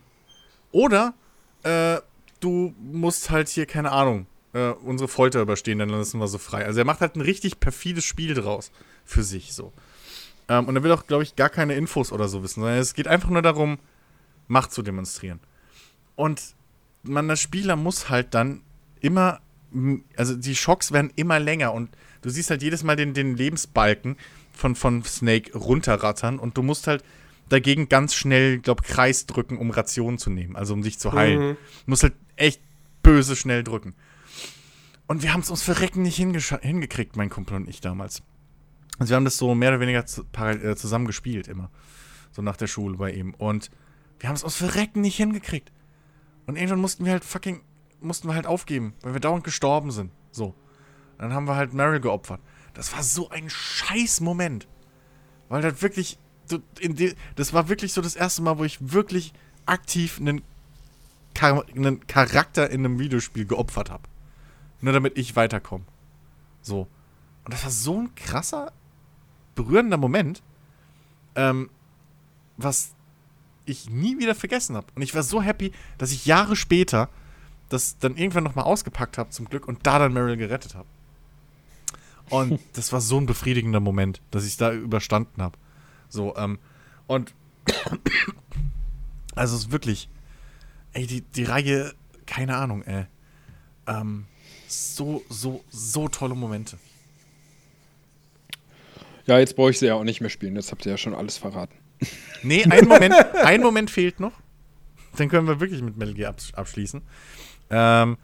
oder 0.72 1.14
äh, 1.62 1.98
du 2.40 2.74
musst 2.78 3.30
halt 3.30 3.48
hier, 3.48 3.66
keine 3.66 3.92
Ahnung, 3.92 4.26
äh, 4.52 4.70
unsere 4.70 5.08
Folter 5.08 5.40
überstehen, 5.40 5.78
dann 5.78 5.88
lassen 5.88 6.20
wir 6.20 6.28
so 6.28 6.38
frei. 6.38 6.64
Also 6.64 6.80
er 6.80 6.84
macht 6.84 7.00
halt 7.00 7.16
ein 7.16 7.20
richtig 7.20 7.60
perfides 7.60 8.04
Spiel 8.04 8.34
draus 8.34 8.70
für 9.04 9.22
sich 9.22 9.52
so. 9.52 9.72
Ähm, 10.48 10.66
und 10.66 10.76
er 10.76 10.82
will 10.82 10.92
auch, 10.92 11.06
glaube 11.06 11.22
ich, 11.22 11.36
gar 11.36 11.50
keine 11.50 11.74
Infos 11.74 12.12
oder 12.12 12.28
so 12.28 12.42
wissen, 12.42 12.60
sondern 12.60 12.78
es 12.78 12.94
geht 12.94 13.08
einfach 13.08 13.30
nur 13.30 13.42
darum, 13.42 13.78
Macht 14.46 14.72
zu 14.72 14.82
demonstrieren. 14.82 15.40
Und 16.16 16.54
man, 17.02 17.28
der 17.28 17.36
Spieler 17.36 17.76
muss 17.76 18.08
halt 18.08 18.32
dann 18.34 18.62
immer, 19.00 19.40
also 20.16 20.34
die 20.34 20.56
Schocks 20.56 20.90
werden 20.90 21.12
immer 21.16 21.38
länger 21.38 21.74
und 21.74 21.90
du 22.22 22.30
siehst 22.30 22.48
halt 22.48 22.62
jedes 22.62 22.82
Mal 22.82 22.96
den, 22.96 23.12
den 23.12 23.36
Lebensbalken 23.36 24.16
von, 24.52 24.74
von 24.74 25.04
Snake 25.04 25.56
runterrattern 25.56 26.38
und 26.38 26.56
du 26.56 26.62
musst 26.62 26.86
halt 26.86 27.04
dagegen 27.48 27.88
ganz 27.88 28.14
schnell, 28.14 28.58
glaub, 28.58 28.82
Kreis 28.82 29.26
drücken, 29.26 29.58
um 29.58 29.70
Rationen 29.70 30.18
zu 30.18 30.30
nehmen, 30.30 30.56
also 30.56 30.74
um 30.74 30.82
sich 30.82 30.98
zu 30.98 31.12
heilen. 31.12 31.40
Mhm. 31.40 31.54
Du 31.54 31.90
musst 31.90 32.02
halt 32.02 32.14
echt 32.36 32.60
böse 33.02 33.36
schnell 33.36 33.64
drücken. 33.64 33.94
Und 35.06 35.22
wir 35.22 35.32
haben 35.32 35.40
es 35.40 35.50
uns 35.50 35.62
verrecken 35.62 36.02
nicht 36.02 36.16
hingekriegt, 36.16 37.16
mein 37.16 37.30
Kumpel 37.30 37.56
und 37.56 37.68
ich 37.68 37.80
damals. 37.80 38.22
Also 38.98 39.10
wir 39.10 39.16
haben 39.16 39.24
das 39.24 39.38
so 39.38 39.54
mehr 39.54 39.70
oder 39.70 39.80
weniger 39.80 40.04
zu, 40.04 40.24
äh, 40.36 40.76
zusammen 40.76 41.06
gespielt 41.06 41.48
immer. 41.48 41.70
So 42.30 42.42
nach 42.42 42.56
der 42.56 42.66
Schule 42.66 42.96
bei 42.96 43.12
ihm. 43.12 43.32
Und 43.34 43.70
wir 44.18 44.28
haben 44.28 44.36
es 44.36 44.42
uns 44.42 44.56
verrecken 44.56 45.00
nicht 45.00 45.16
hingekriegt. 45.16 45.72
Und 46.46 46.56
irgendwann 46.56 46.80
mussten 46.80 47.04
wir 47.04 47.12
halt 47.12 47.24
fucking, 47.24 47.62
mussten 48.00 48.28
wir 48.28 48.34
halt 48.34 48.46
aufgeben, 48.46 48.94
weil 49.02 49.14
wir 49.14 49.20
dauernd 49.20 49.44
gestorben 49.44 49.90
sind. 49.90 50.10
So. 50.30 50.54
Dann 51.18 51.32
haben 51.32 51.46
wir 51.46 51.56
halt 51.56 51.72
Meryl 51.72 52.00
geopfert. 52.00 52.40
Das 52.74 52.92
war 52.92 53.02
so 53.02 53.30
ein 53.30 53.48
scheiß 53.48 54.20
Moment. 54.20 54.68
Weil 55.48 55.62
das 55.62 55.82
wirklich, 55.82 56.18
das 57.36 57.52
war 57.52 57.68
wirklich 57.68 57.92
so 57.92 58.00
das 58.00 58.16
erste 58.16 58.42
Mal, 58.42 58.58
wo 58.58 58.64
ich 58.64 58.92
wirklich 58.92 59.32
aktiv 59.66 60.18
einen, 60.18 60.42
Char 61.36 61.64
einen 61.74 62.06
Charakter 62.06 62.70
in 62.70 62.84
einem 62.84 62.98
Videospiel 62.98 63.46
geopfert 63.46 63.90
habe. 63.90 64.04
Nur 64.80 64.92
damit 64.92 65.18
ich 65.18 65.36
weiterkomme. 65.36 65.84
So. 66.62 66.88
Und 67.44 67.54
das 67.54 67.64
war 67.64 67.70
so 67.70 68.00
ein 68.00 68.14
krasser, 68.14 68.72
berührender 69.54 69.96
Moment, 69.96 70.42
ähm, 71.34 71.70
was 72.56 72.92
ich 73.64 73.90
nie 73.90 74.18
wieder 74.18 74.34
vergessen 74.34 74.76
habe. 74.76 74.86
Und 74.94 75.02
ich 75.02 75.14
war 75.14 75.22
so 75.22 75.42
happy, 75.42 75.72
dass 75.98 76.12
ich 76.12 76.26
Jahre 76.26 76.56
später 76.56 77.08
das 77.68 77.98
dann 77.98 78.16
irgendwann 78.16 78.44
nochmal 78.44 78.64
ausgepackt 78.64 79.18
habe, 79.18 79.30
zum 79.30 79.48
Glück, 79.48 79.68
und 79.68 79.86
da 79.86 79.98
dann 79.98 80.12
Meryl 80.12 80.36
gerettet 80.36 80.74
habe. 80.74 80.86
Und 82.30 82.60
das 82.74 82.92
war 82.92 83.00
so 83.00 83.18
ein 83.18 83.26
befriedigender 83.26 83.80
Moment, 83.80 84.20
dass 84.30 84.44
ich 84.44 84.56
da 84.56 84.72
überstanden 84.72 85.42
habe. 85.42 85.58
So, 86.08 86.36
ähm, 86.36 86.58
und 87.06 87.34
also 89.34 89.56
es 89.56 89.62
ist 89.62 89.72
wirklich, 89.72 90.08
ey, 90.92 91.06
die, 91.06 91.22
die 91.22 91.44
Reihe, 91.44 91.92
keine 92.26 92.56
Ahnung, 92.56 92.82
ey. 92.82 93.06
Ähm, 93.86 94.26
so, 94.66 95.22
so, 95.28 95.64
so 95.70 96.08
tolle 96.08 96.34
Momente. 96.34 96.78
Ja, 99.26 99.38
jetzt 99.38 99.56
brauche 99.56 99.70
ich 99.70 99.78
sie 99.78 99.86
ja 99.86 99.94
auch 99.94 100.04
nicht 100.04 100.20
mehr 100.20 100.30
spielen. 100.30 100.56
Jetzt 100.56 100.70
habt 100.72 100.86
ihr 100.86 100.92
ja 100.92 100.98
schon 100.98 101.14
alles 101.14 101.38
verraten. 101.38 101.74
Nee, 102.44 102.64
ein 102.64 102.86
Moment, 102.86 103.14
ein 103.42 103.60
Moment 103.60 103.90
fehlt 103.90 104.20
noch. 104.20 104.32
Dann 105.16 105.28
können 105.28 105.48
wir 105.48 105.58
wirklich 105.58 105.82
mit 105.82 105.96
Metal 105.96 106.14
Gear 106.14 106.30
abs 106.30 106.54
abschließen. 106.54 107.02
Ähm, 107.70 108.16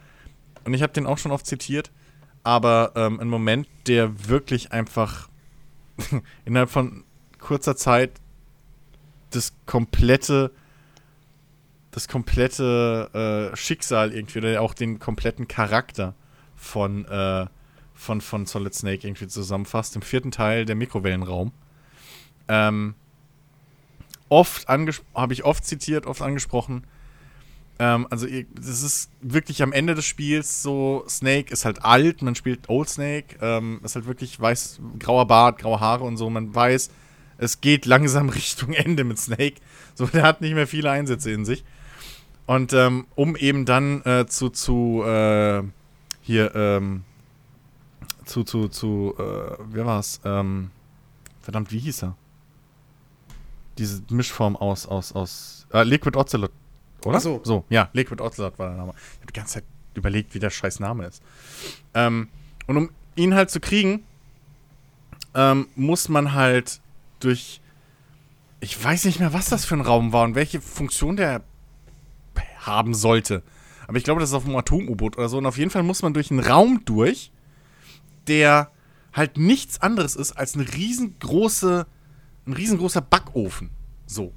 und 0.64 0.74
ich 0.74 0.82
habe 0.82 0.92
den 0.92 1.06
auch 1.06 1.18
schon 1.18 1.32
oft 1.32 1.46
zitiert, 1.46 1.90
aber 2.44 2.92
ähm, 2.94 3.18
ein 3.20 3.28
Moment, 3.28 3.66
der 3.86 4.28
wirklich 4.28 4.72
einfach 4.72 5.28
innerhalb 6.44 6.70
von 6.70 7.03
kurzer 7.44 7.76
Zeit 7.76 8.12
das 9.30 9.52
komplette 9.66 10.50
das 11.94 12.08
komplette 12.08 13.52
äh, 13.52 13.56
Schicksal 13.56 14.12
irgendwie 14.12 14.40
oder 14.40 14.60
auch 14.60 14.74
den 14.74 14.98
kompletten 14.98 15.46
Charakter 15.46 16.14
von, 16.56 17.04
äh, 17.04 17.46
von, 17.94 18.20
von 18.20 18.46
Solid 18.46 18.74
Snake 18.74 19.06
irgendwie 19.06 19.28
zusammenfasst. 19.28 19.94
Im 19.94 20.02
vierten 20.02 20.32
Teil 20.32 20.64
der 20.64 20.74
Mikrowellenraum. 20.74 21.52
Ähm, 22.48 22.94
oft 24.28 24.66
habe 24.66 25.32
ich 25.32 25.44
oft 25.44 25.64
zitiert, 25.64 26.06
oft 26.06 26.20
angesprochen. 26.20 26.84
Ähm, 27.78 28.08
also 28.10 28.26
das 28.26 28.82
ist 28.82 29.10
wirklich 29.20 29.62
am 29.62 29.72
Ende 29.72 29.94
des 29.94 30.04
Spiels 30.04 30.62
so, 30.62 31.04
Snake 31.08 31.52
ist 31.52 31.64
halt 31.64 31.84
alt, 31.84 32.22
man 32.22 32.34
spielt 32.34 32.68
Old 32.68 32.88
Snake, 32.88 33.36
ähm, 33.40 33.80
ist 33.84 33.94
halt 33.94 34.06
wirklich 34.06 34.38
weiß, 34.40 34.80
grauer 34.98 35.28
Bart, 35.28 35.58
graue 35.58 35.78
Haare 35.78 36.02
und 36.02 36.16
so, 36.16 36.28
man 36.28 36.52
weiß, 36.52 36.90
es 37.44 37.60
geht 37.60 37.86
langsam 37.86 38.28
Richtung 38.30 38.72
Ende 38.72 39.04
mit 39.04 39.18
Snake. 39.18 39.56
So, 39.94 40.06
der 40.06 40.22
hat 40.22 40.40
nicht 40.40 40.54
mehr 40.54 40.66
viele 40.66 40.90
Einsätze 40.90 41.30
in 41.30 41.44
sich. 41.44 41.64
Und 42.46 42.72
ähm, 42.72 43.06
um 43.14 43.36
eben 43.36 43.64
dann 43.64 44.02
äh, 44.02 44.26
zu, 44.26 44.50
zu 44.50 45.02
äh, 45.06 45.62
hier, 46.22 46.54
ähm, 46.54 47.04
zu, 48.24 48.44
zu, 48.44 48.68
zu, 48.68 49.14
äh, 49.18 49.56
wer 49.70 49.86
war's? 49.86 50.20
Ähm, 50.24 50.70
verdammt, 51.40 51.70
wie 51.72 51.78
hieß 51.78 52.04
er? 52.04 52.16
Diese 53.78 54.02
Mischform 54.10 54.56
aus, 54.56 54.86
aus, 54.86 55.12
aus, 55.12 55.66
äh, 55.72 55.84
Liquid 55.84 56.16
Ocelot, 56.18 56.50
oder? 57.04 57.16
Ach 57.16 57.20
so. 57.20 57.40
So, 57.44 57.64
ja, 57.70 57.88
Liquid 57.92 58.22
Ocelot 58.22 58.58
war 58.58 58.68
der 58.68 58.76
Name. 58.76 58.92
Ich 58.96 59.20
habe 59.20 59.32
die 59.32 59.38
ganze 59.38 59.54
Zeit 59.54 59.64
überlegt, 59.94 60.34
wie 60.34 60.38
der 60.38 60.50
scheiß 60.50 60.80
Name 60.80 61.06
ist. 61.06 61.22
Ähm, 61.94 62.28
und 62.66 62.76
um 62.76 62.90
ihn 63.16 63.34
halt 63.34 63.50
zu 63.50 63.60
kriegen, 63.60 64.04
ähm, 65.34 65.68
muss 65.76 66.08
man 66.08 66.32
halt 66.34 66.80
durch, 67.20 67.60
ich 68.60 68.82
weiß 68.82 69.04
nicht 69.04 69.20
mehr, 69.20 69.32
was 69.32 69.48
das 69.48 69.64
für 69.64 69.74
ein 69.74 69.80
Raum 69.80 70.12
war 70.12 70.24
und 70.24 70.34
welche 70.34 70.60
Funktion 70.60 71.16
der 71.16 71.42
haben 72.58 72.94
sollte. 72.94 73.42
Aber 73.86 73.98
ich 73.98 74.04
glaube, 74.04 74.20
das 74.20 74.30
ist 74.30 74.34
auf 74.34 74.46
einem 74.46 74.56
Atom-U-Boot 74.56 75.18
oder 75.18 75.28
so. 75.28 75.38
Und 75.38 75.46
auf 75.46 75.58
jeden 75.58 75.70
Fall 75.70 75.82
muss 75.82 76.02
man 76.02 76.14
durch 76.14 76.30
einen 76.30 76.40
Raum 76.40 76.82
durch, 76.84 77.30
der 78.26 78.70
halt 79.12 79.36
nichts 79.36 79.80
anderes 79.80 80.16
ist 80.16 80.32
als 80.32 80.54
eine 80.54 80.72
riesengroße, 80.72 81.86
ein 82.46 82.52
riesengroßer 82.52 83.00
Backofen. 83.00 83.70
So. 84.06 84.32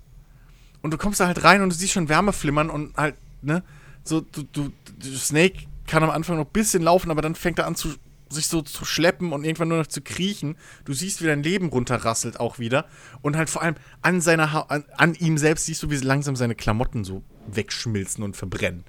Und 0.82 0.92
du 0.92 0.98
kommst 0.98 1.20
da 1.20 1.28
halt 1.28 1.44
rein 1.44 1.62
und 1.62 1.70
du 1.72 1.76
siehst 1.76 1.94
schon 1.94 2.10
Wärme 2.10 2.34
flimmern 2.34 2.70
und 2.70 2.96
halt, 2.96 3.16
ne, 3.42 3.64
so, 4.04 4.22
du, 4.22 4.44
du, 4.44 4.72
du 5.00 5.16
Snake 5.16 5.66
kann 5.86 6.04
am 6.04 6.10
Anfang 6.10 6.38
noch 6.38 6.46
ein 6.46 6.52
bisschen 6.52 6.84
laufen, 6.84 7.12
aber 7.12 7.22
dann 7.22 7.36
fängt 7.36 7.60
er 7.60 7.68
an 7.68 7.76
zu, 7.76 7.96
sich 8.30 8.48
so 8.48 8.62
zu 8.62 8.86
schleppen 8.86 9.34
und 9.34 9.44
irgendwann 9.44 9.70
nur 9.70 9.80
noch 9.80 9.88
zu 9.88 10.02
kriechen. 10.02 10.56
Du 10.86 10.94
siehst, 10.94 11.22
wie 11.22 11.28
dein 11.28 11.44
Leben 11.44 11.70
runterrasselt 11.70 12.40
auch 12.40 12.60
wieder. 12.60 12.86
Und 13.22 13.36
halt 13.36 13.50
vor 13.50 13.62
allem 13.62 13.76
an 14.02 14.22
seiner 14.22 14.54
ha 14.54 14.62
an, 14.70 14.86
an 14.98 15.16
ihm 15.16 15.38
selbst 15.38 15.66
siehst 15.66 15.84
du, 15.84 15.90
wie 15.90 15.98
langsam 15.98 16.36
seine 16.36 16.56
Klamotten 16.56 17.04
so 17.04 17.24
wegschmilzen 17.48 18.24
und 18.24 18.36
verbrennen. 18.36 18.84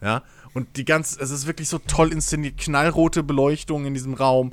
Ja. 0.00 0.22
Und 0.54 0.76
die 0.76 0.84
ganze, 0.84 1.20
es 1.20 1.30
ist 1.30 1.46
wirklich 1.46 1.68
so 1.68 1.78
toll 1.78 2.12
inszeniert, 2.12 2.58
knallrote 2.58 3.22
Beleuchtung 3.22 3.86
in 3.86 3.94
diesem 3.94 4.14
Raum. 4.14 4.52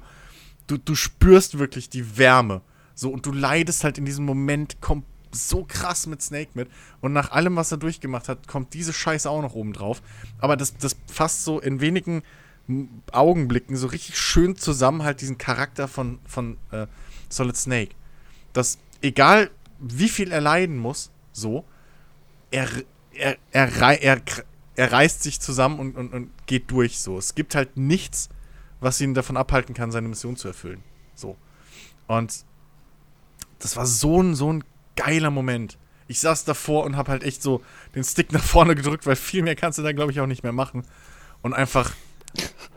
Du, 0.68 0.78
du 0.78 0.96
spürst 0.96 1.60
wirklich 1.60 1.90
die 1.90 2.18
Wärme. 2.18 2.62
So, 2.96 3.10
und 3.10 3.26
du 3.26 3.32
leidest 3.32 3.84
halt 3.84 3.98
in 3.98 4.06
diesem 4.06 4.26
Moment 4.26 4.82
kom 4.82 5.04
so 5.32 5.66
krass 5.68 6.08
mit 6.08 6.22
Snake 6.22 6.52
mit. 6.54 6.70
Und 7.02 7.14
nach 7.14 7.32
allem, 7.32 7.56
was 7.56 7.72
er 7.72 7.78
durchgemacht 7.78 8.30
hat, 8.30 8.48
kommt 8.48 8.74
diese 8.74 8.94
Scheiße 8.94 9.30
auch 9.30 9.42
noch 9.42 9.54
oben 9.54 9.74
drauf. 9.74 10.02
Aber 10.40 10.56
das, 10.56 10.78
das 10.78 10.96
fasst 11.12 11.44
so 11.44 11.60
in 11.60 11.82
wenigen 11.82 12.24
Augenblicken 13.12 13.76
so 13.76 13.88
richtig 13.88 14.18
schön 14.18 14.56
zusammen 14.56 15.04
halt 15.04 15.22
diesen 15.22 15.38
Charakter 15.38 15.88
von, 15.88 16.20
von 16.26 16.58
äh, 16.72 16.88
Solid 17.30 17.56
Snake. 17.56 17.92
Dass 18.54 18.80
egal 19.02 19.52
wie 19.80 20.10
viel 20.10 20.32
er 20.32 20.42
leiden 20.42 20.78
muss, 20.78 21.12
so, 21.32 21.66
er, 22.52 22.68
er, 23.14 23.38
er, 23.52 24.02
er, 24.02 24.22
er 24.76 24.92
reißt 24.92 25.22
sich 25.22 25.40
zusammen 25.40 25.80
und, 25.80 25.96
und, 25.96 26.14
und 26.14 26.32
geht 26.48 26.72
durch 26.72 27.00
so. 27.00 27.18
Es 27.18 27.36
gibt 27.36 27.56
halt 27.56 27.78
nichts, 27.78 28.30
was 28.80 29.00
ihn 29.02 29.14
davon 29.14 29.38
abhalten 29.38 29.76
kann, 29.76 29.92
seine 29.92 30.08
Mission 30.08 30.36
zu 30.36 30.48
erfüllen. 30.48 30.84
So. 31.14 31.38
Und 32.08 32.46
das 33.60 33.76
war 33.76 33.86
so 33.86 34.22
ein, 34.22 34.36
so 34.36 34.52
ein 34.52 34.64
geiler 34.96 35.32
Moment. 35.32 35.78
ich 36.08 36.20
saß 36.20 36.46
davor 36.46 36.84
und 36.84 36.96
habe 36.96 37.12
halt 37.12 37.24
echt 37.24 37.42
so 37.42 37.64
den 37.96 38.04
Stick 38.04 38.32
nach 38.32 38.44
vorne 38.44 38.76
gedrückt, 38.76 39.06
weil 39.06 39.16
viel 39.16 39.44
mehr 39.44 39.56
kannst 39.56 39.78
du 39.78 39.84
da, 39.84 39.92
glaube 39.92 40.12
ich, 40.12 40.20
auch 40.20 40.28
nicht 40.28 40.44
mehr 40.44 40.52
machen. 40.52 40.84
Und 41.42 41.54
einfach, 41.54 41.92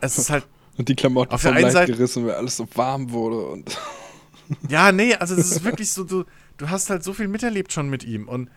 es 0.01 0.17
ist 0.17 0.29
halt. 0.29 0.45
Und 0.77 0.87
die 0.89 0.95
Klamotten 0.95 1.33
Auf 1.33 1.41
der 1.41 1.51
vom 1.51 1.57
einen 1.57 1.65
Leib 1.65 1.73
Seite- 1.73 1.91
gerissen, 1.91 2.25
weil 2.25 2.35
alles 2.35 2.55
so 2.57 2.67
warm 2.75 3.11
wurde. 3.11 3.45
Und 3.47 3.77
Ja, 4.69 4.91
nee, 4.91 5.13
also 5.15 5.35
es 5.35 5.51
ist 5.51 5.63
wirklich 5.63 5.91
so, 5.91 6.03
du, 6.03 6.23
du 6.57 6.69
hast 6.69 6.89
halt 6.89 7.03
so 7.03 7.13
viel 7.13 7.27
miterlebt 7.27 7.71
schon 7.73 7.89
mit 7.89 8.03
ihm 8.03 8.27
und, 8.27 8.49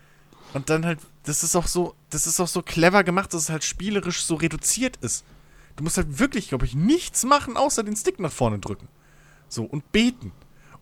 und 0.54 0.70
dann 0.70 0.86
halt, 0.86 1.00
das 1.24 1.42
ist 1.44 1.54
auch 1.56 1.66
so, 1.66 1.94
das 2.10 2.26
ist 2.26 2.40
auch 2.40 2.48
so 2.48 2.62
clever 2.62 3.04
gemacht, 3.04 3.34
dass 3.34 3.42
es 3.42 3.50
halt 3.50 3.62
spielerisch 3.64 4.24
so 4.24 4.36
reduziert 4.36 4.96
ist. 4.98 5.24
Du 5.76 5.84
musst 5.84 5.96
halt 5.98 6.18
wirklich, 6.18 6.48
glaube 6.48 6.64
ich, 6.64 6.74
nichts 6.74 7.24
machen, 7.24 7.56
außer 7.56 7.82
den 7.82 7.96
Stick 7.96 8.20
nach 8.20 8.32
vorne 8.32 8.58
drücken. 8.58 8.88
So, 9.48 9.64
und 9.64 9.90
beten. 9.92 10.32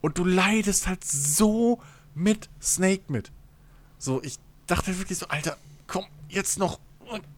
Und 0.00 0.18
du 0.18 0.24
leidest 0.24 0.87
halt 0.87 1.02
so 1.04 1.80
mit 2.14 2.48
Snake 2.62 3.02
mit. 3.09 3.33
So, 3.98 4.22
ich 4.22 4.37
dachte 4.66 4.88
halt 4.88 4.98
wirklich 4.98 5.18
so, 5.18 5.26
Alter, 5.28 5.56
komm, 5.87 6.06
jetzt 6.28 6.59
noch, 6.59 6.78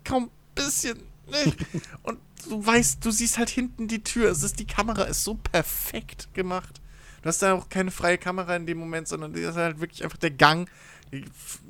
komm, 0.06 0.30
bisschen. 0.54 0.98
nicht. 1.30 1.56
Und 2.02 2.18
du 2.48 2.64
weißt, 2.64 3.04
du 3.04 3.10
siehst 3.10 3.38
halt 3.38 3.50
hinten 3.50 3.88
die 3.88 4.02
Tür. 4.02 4.30
Es 4.30 4.42
ist, 4.42 4.58
die 4.58 4.66
Kamera 4.66 5.04
ist 5.04 5.24
so 5.24 5.34
perfekt 5.34 6.32
gemacht. 6.34 6.80
Du 7.22 7.28
hast 7.28 7.42
da 7.42 7.54
auch 7.54 7.68
keine 7.68 7.90
freie 7.90 8.18
Kamera 8.18 8.56
in 8.56 8.66
dem 8.66 8.78
Moment, 8.78 9.08
sondern 9.08 9.32
das 9.32 9.42
ist 9.42 9.56
halt 9.56 9.80
wirklich 9.80 10.02
einfach 10.04 10.18
der 10.18 10.30
Gang. 10.30 10.68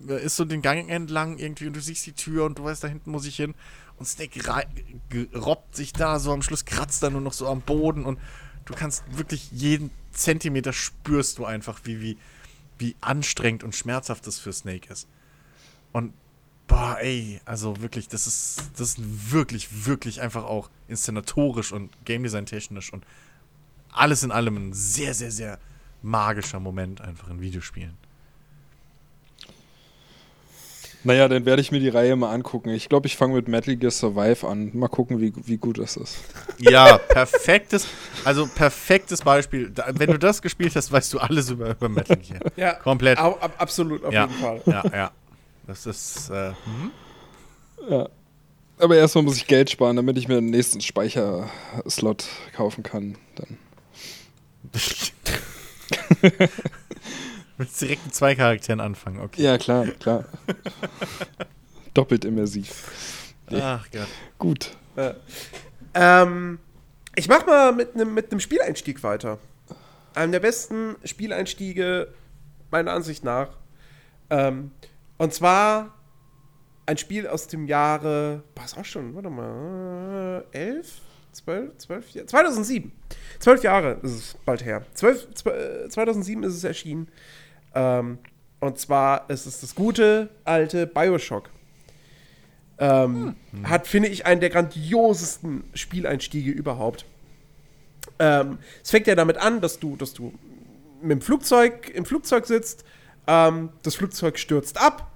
Ist 0.06 0.36
so 0.36 0.44
den 0.44 0.62
Gang 0.62 0.88
entlang 0.88 1.38
irgendwie 1.38 1.66
und 1.66 1.74
du 1.74 1.80
siehst 1.80 2.06
die 2.06 2.12
Tür 2.12 2.44
und 2.44 2.58
du 2.58 2.64
weißt, 2.64 2.82
da 2.84 2.88
hinten 2.88 3.10
muss 3.10 3.26
ich 3.26 3.36
hin. 3.36 3.54
Und 3.98 4.06
Snake 4.06 4.40
robbt 5.34 5.76
sich 5.76 5.92
da 5.92 6.18
so 6.18 6.32
am 6.32 6.42
Schluss, 6.42 6.64
kratzt 6.64 7.02
da 7.02 7.10
nur 7.10 7.20
noch 7.20 7.32
so 7.32 7.48
am 7.48 7.60
Boden 7.60 8.04
und 8.04 8.18
du 8.64 8.74
kannst 8.74 9.04
wirklich 9.16 9.50
jeden 9.52 9.90
Zentimeter 10.12 10.72
spürst 10.72 11.38
du 11.38 11.44
einfach, 11.44 11.80
wie, 11.84 12.00
wie, 12.00 12.18
wie 12.78 12.96
anstrengend 13.00 13.64
und 13.64 13.74
schmerzhaft 13.74 14.26
das 14.26 14.38
für 14.38 14.52
Snake 14.52 14.90
ist. 14.92 15.08
Und 15.92 16.14
boah, 16.72 16.96
ey, 17.00 17.40
also 17.44 17.80
wirklich, 17.82 18.08
das 18.08 18.26
ist, 18.26 18.62
das 18.76 18.90
ist 18.90 18.98
wirklich, 19.32 19.86
wirklich 19.86 20.20
einfach 20.20 20.44
auch 20.44 20.70
inszenatorisch 20.88 21.70
und 21.72 21.90
Game 22.04 22.22
Design 22.22 22.46
technisch 22.46 22.92
und 22.92 23.04
alles 23.92 24.22
in 24.22 24.32
allem 24.32 24.56
ein 24.56 24.72
sehr, 24.72 25.12
sehr, 25.14 25.30
sehr 25.30 25.58
magischer 26.02 26.60
Moment 26.60 27.00
einfach 27.02 27.28
in 27.28 27.40
Videospielen. 27.40 27.94
naja, 31.04 31.28
dann 31.28 31.44
werde 31.44 31.60
ich 31.60 31.72
mir 31.72 31.80
die 31.80 31.88
Reihe 31.88 32.14
mal 32.16 32.32
angucken. 32.32 32.70
Ich 32.70 32.88
glaube, 32.88 33.06
ich 33.08 33.16
fange 33.16 33.34
mit 33.34 33.48
Metal 33.48 33.74
Gear 33.76 33.90
Survive 33.90 34.46
an. 34.46 34.70
Mal 34.72 34.88
gucken, 34.88 35.20
wie, 35.20 35.32
wie 35.44 35.56
gut 35.58 35.78
das 35.78 35.96
ist. 35.96 36.16
Ja, 36.58 36.96
perfektes, 36.96 37.86
also 38.24 38.46
perfektes 38.46 39.20
Beispiel. 39.20 39.70
Da, 39.70 39.86
wenn 39.92 40.10
du 40.10 40.18
das 40.18 40.40
gespielt 40.40 40.74
hast, 40.76 40.90
weißt 40.92 41.12
du 41.12 41.18
alles 41.18 41.50
über, 41.50 41.70
über 41.70 41.88
Metal 41.88 42.16
Gear. 42.16 42.40
Ja, 42.56 42.74
Komplett. 42.74 43.18
ab, 43.18 43.52
absolut, 43.58 44.04
auf 44.04 44.12
Ja. 44.14 44.26
jeden 44.26 44.40
Fall. 44.40 44.62
Ja, 44.66 44.84
ja. 44.96 45.10
Das 45.66 45.86
ist, 45.86 46.30
äh, 46.30 46.52
hm? 46.64 46.90
Ja. 47.88 48.08
Aber 48.78 48.96
erstmal 48.96 49.24
muss 49.24 49.36
ich 49.36 49.46
Geld 49.46 49.70
sparen, 49.70 49.96
damit 49.96 50.18
ich 50.18 50.28
mir 50.28 50.36
den 50.36 50.50
nächsten 50.50 50.80
Speicherslot 50.80 52.24
kaufen 52.52 52.82
kann. 52.82 53.16
Dann. 53.36 53.58
Willst 57.58 57.80
direkt 57.80 58.04
mit 58.04 58.14
zwei 58.14 58.34
Charakteren 58.34 58.80
anfangen, 58.80 59.20
okay. 59.20 59.42
Ja, 59.42 59.58
klar, 59.58 59.86
klar. 59.86 60.24
Doppelt 61.94 62.24
immersiv. 62.24 63.32
Ach 63.52 63.86
Gott. 63.92 64.08
Gut. 64.38 64.76
Äh, 64.96 65.14
ähm, 65.94 66.58
ich 67.14 67.28
mach 67.28 67.46
mal 67.46 67.72
mit 67.72 67.94
einem 67.94 68.14
mit 68.14 68.30
nem 68.30 68.40
Spieleinstieg 68.40 69.02
weiter. 69.02 69.38
Einem 70.14 70.32
der 70.32 70.40
besten 70.40 70.96
Spieleinstiege, 71.04 72.08
meiner 72.70 72.92
Ansicht 72.92 73.24
nach. 73.24 73.48
Ähm, 74.30 74.70
und 75.18 75.32
zwar 75.34 75.94
ein 76.86 76.96
Spiel 76.96 77.26
aus 77.28 77.46
dem 77.46 77.66
Jahre, 77.66 78.42
ist 78.64 78.76
auch 78.76 78.84
schon, 78.84 79.14
warte 79.14 79.30
mal, 79.30 80.44
äh, 80.52 80.58
11, 80.76 81.00
12, 81.32 81.78
12, 81.78 82.10
Jahre, 82.10 82.26
2007. 82.26 82.92
Zwölf 83.38 83.62
Jahre 83.62 84.00
ist 84.02 84.12
es 84.12 84.34
bald 84.44 84.64
her. 84.64 84.84
12, 84.94 85.28
zwe- 85.34 85.84
äh, 85.84 85.88
2007 85.88 86.42
ist 86.42 86.54
es 86.54 86.64
erschienen. 86.64 87.08
Ähm, 87.74 88.18
und 88.60 88.78
zwar 88.78 89.28
ist 89.30 89.46
es 89.46 89.60
das 89.60 89.74
gute 89.74 90.28
alte 90.44 90.86
Bioshock. 90.86 91.50
Ähm, 92.78 93.36
Hat, 93.64 93.86
finde 93.86 94.08
ich, 94.08 94.26
einen 94.26 94.40
der 94.40 94.50
grandiosesten 94.50 95.64
Spieleinstiege 95.74 96.50
überhaupt. 96.50 97.04
Ähm, 98.18 98.58
es 98.82 98.90
fängt 98.90 99.06
ja 99.06 99.14
damit 99.14 99.36
an, 99.36 99.60
dass 99.60 99.78
du, 99.78 99.96
dass 99.96 100.14
du 100.14 100.32
mit 101.00 101.12
dem 101.12 101.20
Flugzeug 101.20 101.90
im 101.90 102.04
Flugzeug 102.04 102.46
sitzt, 102.46 102.84
ähm, 103.26 103.70
das 103.82 103.94
Flugzeug 103.94 104.38
stürzt 104.38 104.80
ab, 104.80 105.10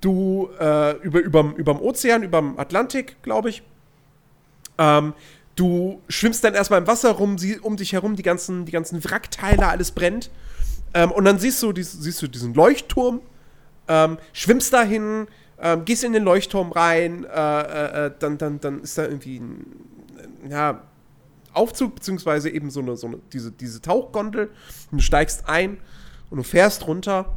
du 0.00 0.50
äh, 0.60 0.96
über, 0.98 1.20
überm, 1.20 1.54
überm 1.54 1.80
Ozean, 1.80 2.22
überm 2.22 2.58
Atlantik, 2.58 3.16
glaube 3.22 3.50
ich, 3.50 3.62
ähm, 4.78 5.14
du 5.54 6.02
schwimmst 6.08 6.44
dann 6.44 6.54
erstmal 6.54 6.80
im 6.80 6.86
Wasser 6.86 7.12
rum, 7.12 7.38
sie, 7.38 7.58
um 7.58 7.76
dich 7.76 7.92
herum 7.92 8.16
die 8.16 8.22
ganzen, 8.22 8.66
die 8.66 8.72
ganzen 8.72 9.02
Wrackteile, 9.04 9.66
alles 9.66 9.90
brennt. 9.90 10.30
Ähm, 10.94 11.10
und 11.10 11.24
dann 11.24 11.38
siehst 11.38 11.62
du, 11.62 11.72
dies, 11.72 11.92
siehst 11.92 12.22
du 12.22 12.28
diesen 12.28 12.54
Leuchtturm, 12.54 13.20
ähm, 13.88 14.18
schwimmst 14.32 14.72
dahin, 14.72 15.26
ähm, 15.60 15.84
gehst 15.84 16.04
in 16.04 16.12
den 16.12 16.24
Leuchtturm 16.24 16.72
rein, 16.72 17.24
äh, 17.24 17.60
äh, 17.60 18.06
äh, 18.06 18.12
dann, 18.18 18.38
dann, 18.38 18.60
dann 18.60 18.80
ist 18.82 18.98
da 18.98 19.04
irgendwie 19.04 19.38
ein, 19.38 19.66
ja, 20.48 20.82
Aufzug, 21.52 21.94
beziehungsweise 21.94 22.50
eben 22.50 22.70
so 22.70 22.80
eine, 22.80 22.96
so 22.96 23.06
eine 23.06 23.18
diese, 23.32 23.50
diese 23.50 23.80
Tauchgondel. 23.80 24.50
Und 24.90 24.98
du 24.98 25.02
steigst 25.02 25.48
ein 25.48 25.78
und 26.30 26.38
du 26.38 26.42
fährst 26.42 26.86
runter. 26.86 27.36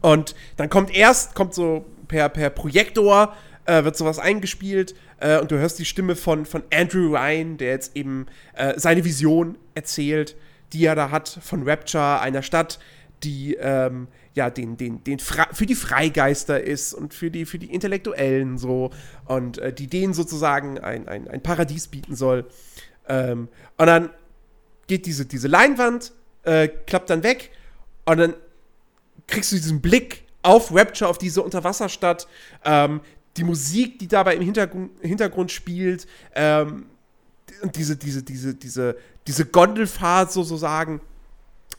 Und 0.00 0.34
dann 0.56 0.68
kommt 0.68 0.94
erst, 0.94 1.34
kommt 1.34 1.54
so 1.54 1.84
per, 2.08 2.28
per 2.28 2.50
Projektor, 2.50 3.34
äh, 3.64 3.84
wird 3.84 3.96
sowas 3.96 4.18
eingespielt 4.18 4.94
äh, 5.20 5.38
und 5.38 5.50
du 5.50 5.58
hörst 5.58 5.78
die 5.78 5.84
Stimme 5.84 6.16
von, 6.16 6.44
von 6.46 6.62
Andrew 6.72 7.16
Ryan, 7.16 7.56
der 7.56 7.70
jetzt 7.70 7.96
eben 7.96 8.26
äh, 8.54 8.74
seine 8.78 9.04
Vision 9.04 9.56
erzählt, 9.74 10.36
die 10.72 10.84
er 10.84 10.94
da 10.94 11.10
hat 11.10 11.38
von 11.42 11.68
Rapture, 11.68 12.20
einer 12.20 12.42
Stadt, 12.42 12.78
die 13.22 13.54
ähm, 13.54 14.08
ja 14.34 14.50
den, 14.50 14.76
den, 14.76 15.04
den 15.04 15.18
für 15.20 15.66
die 15.66 15.74
Freigeister 15.74 16.60
ist 16.60 16.92
und 16.92 17.14
für 17.14 17.30
die, 17.30 17.44
für 17.44 17.58
die 17.58 17.72
Intellektuellen 17.72 18.58
so 18.58 18.90
und 19.26 19.58
äh, 19.58 19.72
die 19.72 19.86
denen 19.86 20.14
sozusagen 20.14 20.78
ein, 20.78 21.06
ein, 21.06 21.28
ein 21.28 21.42
Paradies 21.42 21.86
bieten 21.86 22.16
soll. 22.16 22.46
Ähm, 23.08 23.48
und 23.76 23.86
dann 23.86 24.10
geht 24.88 25.06
diese, 25.06 25.26
diese 25.26 25.46
Leinwand, 25.46 26.12
äh, 26.42 26.68
klappt 26.68 27.10
dann 27.10 27.22
weg 27.22 27.50
und 28.04 28.18
dann 28.18 28.34
kriegst 29.26 29.52
du 29.52 29.56
diesen 29.56 29.80
Blick 29.80 30.24
auf 30.42 30.74
Rapture, 30.74 31.08
auf 31.08 31.18
diese 31.18 31.42
Unterwasserstadt, 31.42 32.26
ähm, 32.64 33.00
die 33.36 33.44
Musik, 33.44 33.98
die 33.98 34.08
dabei 34.08 34.34
im 34.36 34.42
Hintergrund, 34.42 34.90
Hintergrund 35.00 35.50
spielt, 35.50 36.06
ähm, 36.34 36.86
und 37.62 37.76
diese, 37.76 37.96
diese, 37.96 38.22
diese, 38.22 38.54
diese, 38.54 38.96
diese 39.26 39.46
Gondelfahrt 39.46 40.32
sozusagen 40.32 41.00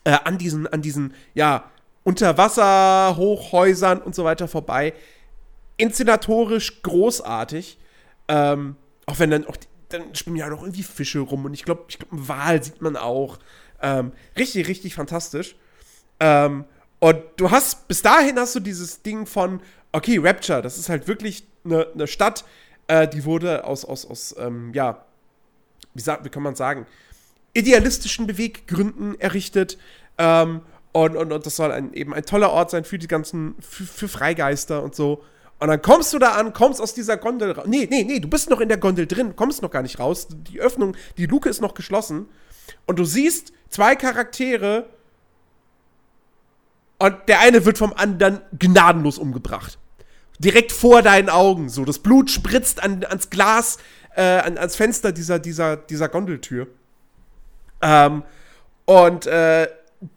äh, 0.04 0.18
an 0.24 0.38
diesen, 0.38 0.68
an 0.68 0.82
diesen, 0.82 1.14
ja, 1.34 1.70
Unterwasserhochhäusern 2.04 4.02
und 4.02 4.14
so 4.16 4.24
weiter 4.24 4.48
vorbei. 4.48 4.94
Inszenatorisch 5.78 6.82
großartig. 6.84 7.80
Ähm, 8.28 8.76
auch 9.06 9.20
wenn 9.20 9.30
dann 9.32 9.46
auch, 9.46 9.56
die, 9.58 9.68
dann 9.90 10.16
schwimmen 10.16 10.38
ja 10.38 10.50
noch 10.50 10.62
irgendwie 10.62 10.84
Fische 10.84 11.20
rum 11.20 11.46
und 11.46 11.54
ich 11.54 11.64
glaube, 11.64 11.86
ich 11.88 12.00
glaub, 12.00 12.12
einen 12.12 12.28
Wal 12.28 12.64
sieht 12.64 12.82
man 12.82 12.98
auch. 12.98 13.40
Ähm, 13.82 14.12
richtig, 14.38 14.68
richtig 14.68 14.96
fantastisch. 14.96 15.56
Ähm, 16.20 16.66
und 17.00 17.22
du 17.36 17.52
hast, 17.52 17.88
bis 17.88 18.02
dahin 18.02 18.40
hast 18.40 18.56
du 18.56 18.60
dieses 18.60 19.02
Ding 19.02 19.26
von, 19.26 19.62
okay, 19.92 20.18
Rapture, 20.18 20.62
das 20.62 20.78
ist 20.78 20.90
halt 20.90 21.08
wirklich 21.08 21.46
eine 21.66 21.88
ne 21.96 22.08
Stadt, 22.08 22.46
äh, 22.88 23.08
die 23.08 23.26
wurde 23.26 23.66
aus, 23.66 23.86
aus, 23.86 24.06
aus 24.06 24.36
ähm, 24.38 24.72
ja, 24.74 25.06
wie, 25.94 26.06
wie 26.06 26.30
kann 26.30 26.44
man 26.44 26.56
sagen, 26.56 26.86
idealistischen 27.54 28.28
Beweggründen 28.28 29.20
errichtet. 29.20 29.78
Ähm, 30.18 30.62
und, 30.92 31.16
und, 31.16 31.32
und 31.32 31.46
das 31.46 31.56
soll 31.56 31.72
ein, 31.72 31.94
eben 31.94 32.14
ein 32.14 32.26
toller 32.26 32.52
Ort 32.52 32.70
sein 32.72 32.84
für 32.84 33.00
die 33.00 33.08
ganzen, 33.08 33.56
für, 33.60 33.84
für 33.84 34.08
Freigeister 34.08 34.84
und 34.84 34.96
so. 34.96 35.24
Und 35.60 35.68
dann 35.68 35.82
kommst 35.82 36.14
du 36.14 36.20
da 36.20 36.34
an, 36.34 36.54
kommst 36.54 36.82
aus 36.82 36.94
dieser 36.94 37.18
Gondel 37.18 37.52
raus. 37.52 37.66
Nee, 37.68 37.88
nee, 37.90 38.04
nee, 38.04 38.20
du 38.20 38.28
bist 38.28 38.50
noch 38.50 38.60
in 38.60 38.68
der 38.68 38.78
Gondel 38.78 39.08
drin, 39.08 39.36
kommst 39.36 39.62
noch 39.62 39.72
gar 39.72 39.82
nicht 39.82 40.00
raus. 40.00 40.28
Die 40.30 40.60
Öffnung, 40.60 40.96
die 41.18 41.26
Luke 41.26 41.48
ist 41.50 41.62
noch 41.62 41.74
geschlossen. 41.74 42.28
Und 42.86 43.00
du 43.00 43.06
siehst 43.06 43.54
zwei 43.70 43.96
Charaktere 43.96 44.88
und 47.04 47.28
der 47.28 47.42
eine 47.42 47.66
wird 47.66 47.78
vom 47.78 47.92
anderen 47.92 48.40
gnadenlos 48.58 49.18
umgebracht. 49.18 49.78
Direkt 50.40 50.72
vor 50.72 51.02
deinen 51.02 51.28
Augen, 51.28 51.68
so. 51.68 51.84
Das 51.84 52.00
Blut 52.00 52.32
spritzt 52.32 52.82
an, 52.82 53.04
ans 53.04 53.30
Glas, 53.30 53.78
äh, 54.16 54.22
an, 54.22 54.58
ans 54.58 54.78
Fenster 54.78 55.12
dieser, 55.12 55.38
dieser, 55.38 55.76
dieser 55.76 56.08
Gondeltür. 56.08 56.68
Ähm, 57.82 58.24
und 58.86 59.26
äh, 59.26 59.68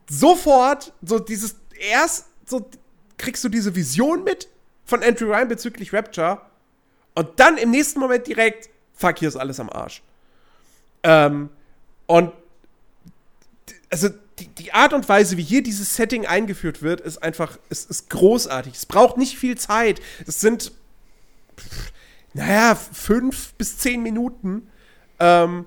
sofort, 0.09 0.93
so 1.03 1.19
dieses, 1.19 1.57
erst 1.91 2.27
so 2.45 2.71
kriegst 3.19 3.43
du 3.43 3.49
diese 3.49 3.75
Vision 3.75 4.23
mit 4.23 4.49
von 4.85 5.03
Andrew 5.03 5.27
Ryan 5.27 5.49
bezüglich 5.49 5.93
Rapture 5.93 6.41
und 7.17 7.41
dann 7.41 7.59
im 7.59 7.73
nächsten 7.73 7.99
Moment 7.99 8.29
direkt, 8.29 8.71
fuck, 8.95 9.19
hier 9.19 9.27
ist 9.27 9.37
alles 9.37 9.59
am 9.59 9.71
Arsch. 9.71 10.05
Ähm, 11.03 11.51
und 12.07 12.33
also 13.91 14.11
die, 14.39 14.49
die 14.49 14.73
Art 14.73 14.93
und 14.93 15.09
Weise, 15.09 15.37
wie 15.37 15.43
hier 15.43 15.63
dieses 15.63 15.97
Setting 15.97 16.27
eingeführt 16.27 16.83
wird, 16.83 17.01
ist 17.01 17.23
einfach, 17.23 17.59
ist, 17.71 17.91
ist 17.91 18.11
großartig. 18.11 18.75
Es 18.75 18.87
braucht 18.87 19.17
nicht 19.17 19.39
viel 19.39 19.57
Zeit. 19.57 20.01
Es 20.27 20.41
sind, 20.41 20.73
pff, 21.59 21.93
naja, 22.35 22.75
fünf 22.75 23.55
bis 23.55 23.79
zehn 23.79 24.03
Minuten. 24.03 24.69
Ähm, 25.19 25.67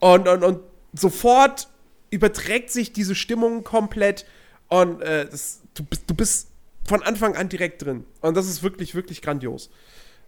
und, 0.00 0.26
und, 0.26 0.42
und 0.42 0.60
sofort 0.92 1.68
überträgt 2.10 2.70
sich 2.70 2.92
diese 2.92 3.14
Stimmung 3.14 3.62
komplett. 3.62 4.26
Und 4.68 5.02
äh, 5.02 5.28
das, 5.28 5.60
du, 5.74 5.84
bist, 5.84 6.02
du 6.08 6.14
bist 6.14 6.48
von 6.88 7.02
Anfang 7.02 7.36
an 7.36 7.48
direkt 7.48 7.82
drin. 7.82 8.04
Und 8.20 8.36
das 8.36 8.48
ist 8.48 8.64
wirklich, 8.64 8.94
wirklich 8.96 9.22
grandios. 9.22 9.70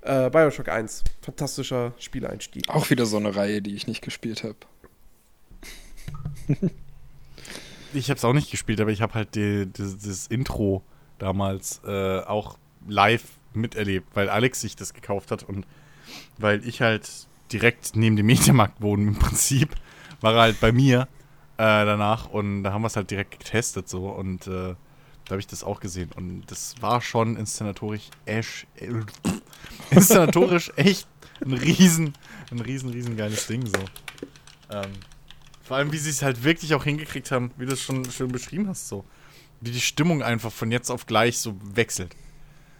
Äh, 0.03 0.31
Bioshock 0.31 0.69
1, 0.69 1.03
fantastischer 1.21 1.95
Spieleinstieg. 1.99 2.69
Auch 2.69 2.91
wieder 2.91 3.07
so 3.07 3.17
eine 3.17 3.35
Reihe, 3.35 3.63
die 3.63 3.75
ich 3.75 3.87
nicht 3.89 4.03
gespielt 4.03 4.45
habe. 4.45 4.57
ich 7.95 8.11
habe 8.11 8.19
es 8.19 8.25
auch 8.25 8.33
nicht 8.33 8.51
gespielt, 8.51 8.81
aber 8.81 8.91
ich 8.91 9.03
habe 9.03 9.15
halt 9.15 9.35
die, 9.35 9.67
die, 9.67 9.83
das 9.83 10.27
Intro 10.27 10.83
damals 11.19 11.81
äh, 11.87 12.21
auch 12.21 12.59
live 12.87 13.25
miterlebt, 13.55 14.09
weil 14.15 14.29
Alex 14.29 14.61
sich 14.61 14.77
das 14.77 14.95
gekauft 14.95 15.31
hat 15.31 15.43
und 15.43 15.67
weil 16.39 16.67
ich 16.67 16.81
halt 16.81 17.09
direkt 17.53 17.95
neben 17.95 18.17
dem 18.17 18.27
Mediamarkt 18.27 18.81
wohne 18.81 19.09
im 19.09 19.19
Prinzip, 19.19 19.75
war 20.21 20.35
er 20.35 20.41
halt 20.41 20.61
bei 20.61 20.73
mir 20.73 21.03
äh, 21.59 21.85
danach 21.85 22.29
und 22.29 22.63
da 22.63 22.73
haben 22.73 22.83
wir 22.83 22.87
es 22.87 22.97
halt 22.97 23.11
direkt 23.11 23.39
getestet 23.39 23.89
so 23.89 24.09
und 24.09 24.47
äh, 24.47 24.75
da 25.25 25.31
habe 25.31 25.41
ich 25.41 25.47
das 25.47 25.63
auch 25.63 25.81
gesehen 25.81 26.11
und 26.17 26.45
das 26.47 26.75
war 26.81 27.01
schon 27.01 27.37
inszenatorisch 27.37 28.11
äh, 28.27 28.43
inszenatorisch 29.91 30.73
echt 30.77 31.07
ein 31.45 31.53
riesen, 31.53 32.15
ein 32.51 32.61
riesen, 32.61 32.91
riesen 32.91 33.17
geiles 33.17 33.47
Ding 33.47 33.67
so. 33.67 33.79
Ähm, 34.71 34.91
vor 35.63 35.77
allem, 35.77 35.93
wie 35.93 35.99
sie 35.99 36.11
es 36.11 36.23
halt 36.23 36.45
wirklich 36.45 36.75
auch 36.75 36.85
hingekriegt 36.85 37.31
haben, 37.31 37.53
wie 37.57 37.67
du 37.67 37.73
es 37.73 37.81
schon 37.81 38.05
schön 38.11 38.33
beschrieben 38.33 38.69
hast, 38.69 38.89
so. 38.89 39.05
Wie 39.61 39.71
die 39.71 39.81
Stimmung 39.81 40.23
einfach 40.23 40.51
von 40.51 40.73
jetzt 40.73 40.91
auf 40.91 41.07
gleich 41.07 41.39
so 41.39 41.55
wechselt. 41.75 42.17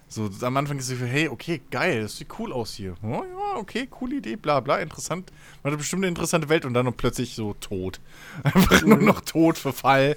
So, 0.09 0.29
am 0.43 0.57
Anfang 0.59 0.79
ist 0.79 0.91
es 0.91 0.99
so, 0.99 1.07
hey, 1.07 1.29
okay, 1.29 1.63
geil, 1.71 2.03
das 2.03 2.19
sieht 2.19 2.29
cool 2.39 2.53
aus 2.53 2.75
hier. 2.75 2.97
Oh, 3.03 3.25
ja, 3.25 3.57
okay, 3.57 3.89
coole 3.91 4.17
Idee, 4.17 4.37
bla 4.37 4.61
bla, 4.61 4.79
interessant. 4.79 5.33
Man 5.63 5.73
hat 5.73 5.79
bestimmt 5.79 6.01
eine 6.01 6.09
interessante 6.09 6.51
Welt 6.51 6.67
und 6.67 6.75
dann 6.75 6.85
noch 6.85 6.97
plötzlich 6.97 7.35
so 7.35 7.55
tot. 7.55 7.99
Einfach 8.43 8.83
nur 8.83 8.99
noch 8.99 9.23
tot, 9.23 9.57
Verfall. 9.57 10.17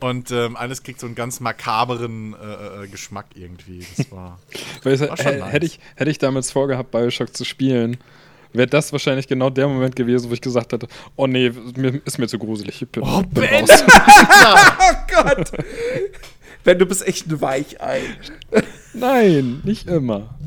Und 0.00 0.30
ähm, 0.30 0.56
alles 0.56 0.82
kriegt 0.82 1.00
so 1.00 1.06
einen 1.06 1.16
ganz 1.16 1.40
makaberen 1.40 2.34
äh, 2.34 2.84
äh, 2.84 2.88
Geschmack 2.88 3.26
irgendwie. 3.34 3.84
Das 3.96 4.10
war. 4.12 4.38
War 4.84 5.16
schon 5.16 5.38
nice. 5.38 5.52
Hätte 5.52 5.66
ich, 5.66 5.80
hätte 5.96 6.10
ich 6.10 6.18
damals 6.18 6.50
vorgehabt, 6.52 6.90
Bioshock 6.90 7.34
zu 7.34 7.44
spielen, 7.44 7.96
wäre 8.54 8.66
das 8.66 8.92
wahrscheinlich 8.92 9.28
genau 9.28 9.50
der 9.50 9.68
Moment 9.68 9.96
gewesen, 9.96 10.30
wo 10.30 10.34
ich 10.34 10.40
gesagt 10.40 10.72
hätte, 10.72 10.86
oh 11.16 11.26
nee, 11.26 11.50
mir, 11.76 12.00
ist 12.04 12.18
mir 12.18 12.28
zu 12.28 12.38
gruselig. 12.38 12.80
Ich 12.82 12.88
bin, 12.88 13.02
oh, 13.02 13.22
bin 13.22 13.42
Ben! 13.42 13.66
oh 13.68 14.94
Gott! 15.12 15.50
Ben, 16.62 16.78
du 16.78 16.86
bist 16.86 17.06
echt 17.06 17.26
ein 17.26 17.40
Weichei. 17.40 18.00
Nein, 18.94 19.60
nicht 19.64 19.86
immer. 19.88 20.38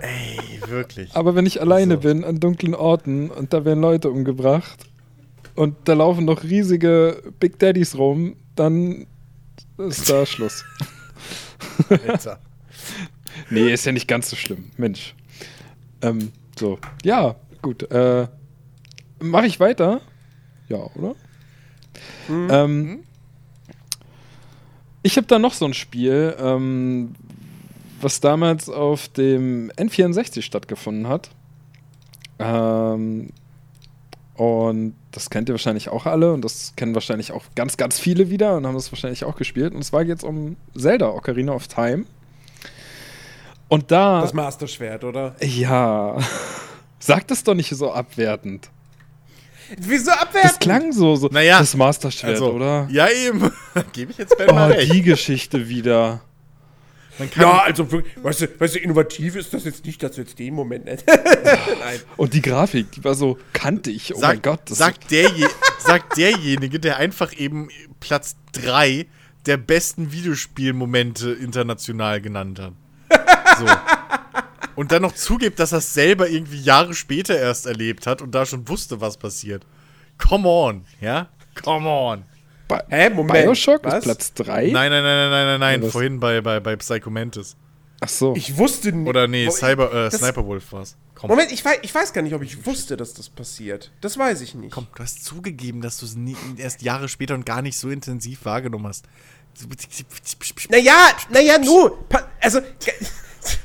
Ey, 0.00 0.60
wirklich. 0.68 1.14
Aber 1.14 1.34
wenn 1.34 1.46
ich 1.46 1.60
alleine 1.60 1.96
also. 1.96 2.08
bin 2.08 2.24
an 2.24 2.40
dunklen 2.40 2.74
Orten 2.74 3.30
und 3.30 3.52
da 3.52 3.64
werden 3.64 3.80
Leute 3.80 4.10
umgebracht 4.10 4.86
und 5.54 5.76
da 5.84 5.92
laufen 5.92 6.24
noch 6.24 6.42
riesige 6.42 7.22
Big 7.38 7.58
Daddies 7.58 7.96
rum, 7.96 8.36
dann 8.56 9.06
ist 9.78 10.10
da 10.10 10.26
Schluss. 10.26 10.64
Alter. 11.88 12.40
nee, 13.50 13.72
ist 13.72 13.86
ja 13.86 13.92
nicht 13.92 14.08
ganz 14.08 14.30
so 14.30 14.36
schlimm. 14.36 14.70
Mensch. 14.76 15.14
Ähm, 16.02 16.32
so, 16.58 16.78
ja, 17.04 17.36
gut. 17.62 17.90
Äh, 17.90 18.28
Mache 19.20 19.46
ich 19.46 19.60
weiter? 19.60 20.00
Ja, 20.68 20.78
oder? 20.96 21.14
Mhm. 22.28 22.48
Ähm, 22.50 23.04
ich 25.02 25.16
habe 25.16 25.26
da 25.26 25.38
noch 25.38 25.54
so 25.54 25.64
ein 25.64 25.74
Spiel, 25.74 26.34
ähm, 26.38 27.14
was 28.00 28.20
damals 28.20 28.68
auf 28.68 29.08
dem 29.08 29.70
N64 29.72 30.42
stattgefunden 30.42 31.08
hat. 31.08 31.30
Ähm, 32.38 33.30
und 34.34 34.94
das 35.12 35.30
kennt 35.30 35.48
ihr 35.48 35.52
wahrscheinlich 35.52 35.88
auch 35.88 36.06
alle 36.06 36.32
und 36.32 36.44
das 36.44 36.74
kennen 36.76 36.94
wahrscheinlich 36.94 37.32
auch 37.32 37.44
ganz, 37.54 37.76
ganz 37.76 38.00
viele 38.00 38.30
wieder 38.30 38.56
und 38.56 38.66
haben 38.66 38.74
das 38.74 38.90
wahrscheinlich 38.90 39.24
auch 39.24 39.36
gespielt. 39.36 39.74
Und 39.74 39.84
zwar 39.84 40.04
geht 40.04 40.18
es 40.18 40.24
um 40.24 40.56
Zelda 40.76 41.10
Ocarina 41.10 41.52
of 41.52 41.68
Time. 41.68 42.04
Und 43.74 43.90
da. 43.90 44.20
Das 44.20 44.32
Master-Schwert, 44.32 45.02
oder? 45.02 45.34
Ja. 45.40 46.16
Sag 47.00 47.26
das 47.26 47.42
doch 47.42 47.54
nicht 47.54 47.70
so 47.70 47.90
abwertend. 47.90 48.70
Wieso 49.78 50.12
abwertend? 50.12 50.44
Das 50.44 50.58
klang 50.60 50.92
so, 50.92 51.16
so 51.16 51.26
naja, 51.26 51.58
das 51.58 51.74
Master-Schwert, 51.74 52.34
also, 52.34 52.52
oder? 52.52 52.86
Ja, 52.92 53.08
eben. 53.08 53.50
Gebe 53.92 54.12
ich 54.12 54.18
jetzt 54.18 54.38
Ben 54.38 54.48
oh, 54.48 54.54
mal 54.54 54.70
recht. 54.70 54.92
die 54.92 55.02
Geschichte 55.02 55.68
wieder. 55.68 56.20
ja, 57.34 57.62
also, 57.62 57.88
weißt 57.90 58.42
du, 58.42 58.60
weißt 58.60 58.76
du, 58.76 58.78
innovativ 58.78 59.34
ist 59.34 59.52
das 59.52 59.64
jetzt 59.64 59.84
nicht, 59.84 60.00
dass 60.04 60.12
du 60.12 60.20
jetzt 60.20 60.38
den 60.38 60.54
Moment 60.54 60.84
nicht. 60.84 61.04
Nein. 61.06 62.00
Und 62.16 62.32
die 62.32 62.42
Grafik, 62.42 62.92
die 62.92 63.02
war 63.02 63.16
so 63.16 63.38
kantig. 63.52 64.12
Oh 64.14 64.20
sag, 64.20 64.34
mein 64.34 64.42
Gott. 64.42 64.68
sagt, 64.68 65.10
derje 65.10 65.48
sagt 65.80 66.16
derjenige, 66.16 66.78
der 66.78 66.98
einfach 66.98 67.36
eben 67.36 67.70
Platz 67.98 68.36
3 68.52 69.06
der 69.46 69.56
besten 69.56 70.12
Videospielmomente 70.12 71.32
international 71.32 72.20
genannt 72.20 72.60
hat. 72.60 72.74
So. 73.58 73.66
Und 74.76 74.90
dann 74.92 75.02
noch 75.02 75.12
zugibt, 75.12 75.58
dass 75.58 75.72
er 75.72 75.78
es 75.78 75.94
selber 75.94 76.28
irgendwie 76.28 76.60
Jahre 76.60 76.94
später 76.94 77.38
erst 77.38 77.66
erlebt 77.66 78.06
hat 78.06 78.22
und 78.22 78.34
da 78.34 78.44
schon 78.44 78.68
wusste, 78.68 79.00
was 79.00 79.16
passiert. 79.16 79.64
Come 80.18 80.48
on, 80.48 80.84
ja? 81.00 81.28
Come 81.62 81.88
on. 81.88 82.24
Ba 82.66 82.82
Hä, 82.88 83.10
Moment. 83.10 83.44
Bioshock 83.44 83.84
was? 83.84 83.98
ist 83.98 84.04
Platz 84.04 84.34
3? 84.34 84.70
Nein, 84.70 84.90
nein, 84.90 84.90
nein, 84.90 85.02
nein, 85.02 85.30
nein, 85.30 85.60
nein, 85.60 85.80
nein. 85.80 85.90
Vorhin 85.90 86.18
bei, 86.18 86.40
bei, 86.40 86.60
bei 86.60 86.76
Psychomantis. 86.76 87.56
Ach 88.00 88.08
so. 88.08 88.34
Ich 88.36 88.56
wusste 88.56 88.92
nicht. 88.92 89.08
Oder 89.08 89.28
nee, 89.28 89.48
Cyber, 89.50 89.92
äh, 89.92 90.10
Sniper 90.10 90.44
Wolf 90.46 90.72
war's. 90.72 90.96
Komm. 91.14 91.30
Moment, 91.30 91.52
ich 91.52 91.64
weiß, 91.64 91.78
ich 91.82 91.94
weiß 91.94 92.12
gar 92.12 92.22
nicht, 92.22 92.34
ob 92.34 92.42
ich 92.42 92.66
wusste, 92.66 92.96
dass 92.96 93.14
das 93.14 93.28
passiert. 93.28 93.92
Das 94.00 94.18
weiß 94.18 94.40
ich 94.40 94.54
nicht. 94.54 94.72
Komm, 94.72 94.88
du 94.94 95.02
hast 95.02 95.24
zugegeben, 95.24 95.80
dass 95.80 95.98
du 95.98 96.06
es 96.06 96.16
erst 96.58 96.82
Jahre 96.82 97.08
später 97.08 97.34
und 97.34 97.46
gar 97.46 97.62
nicht 97.62 97.78
so 97.78 97.88
intensiv 97.88 98.44
wahrgenommen 98.44 98.88
hast. 98.88 99.06
Naja, 100.68 101.12
naja, 101.30 101.58
nur. 101.58 102.04
Also, 102.40 102.60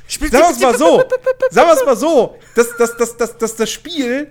Sagen 0.08 0.32
wir 0.32 0.50
es 0.50 0.60
mal 0.60 0.76
so. 0.76 1.04
Sagen 1.50 1.68
wir 1.68 1.74
es 1.74 1.84
mal 1.84 1.96
so. 1.96 2.38
Dass, 2.54 2.76
dass, 2.76 2.96
dass, 2.96 3.16
dass, 3.16 3.38
dass 3.38 3.56
das 3.56 3.70
Spiel 3.70 4.30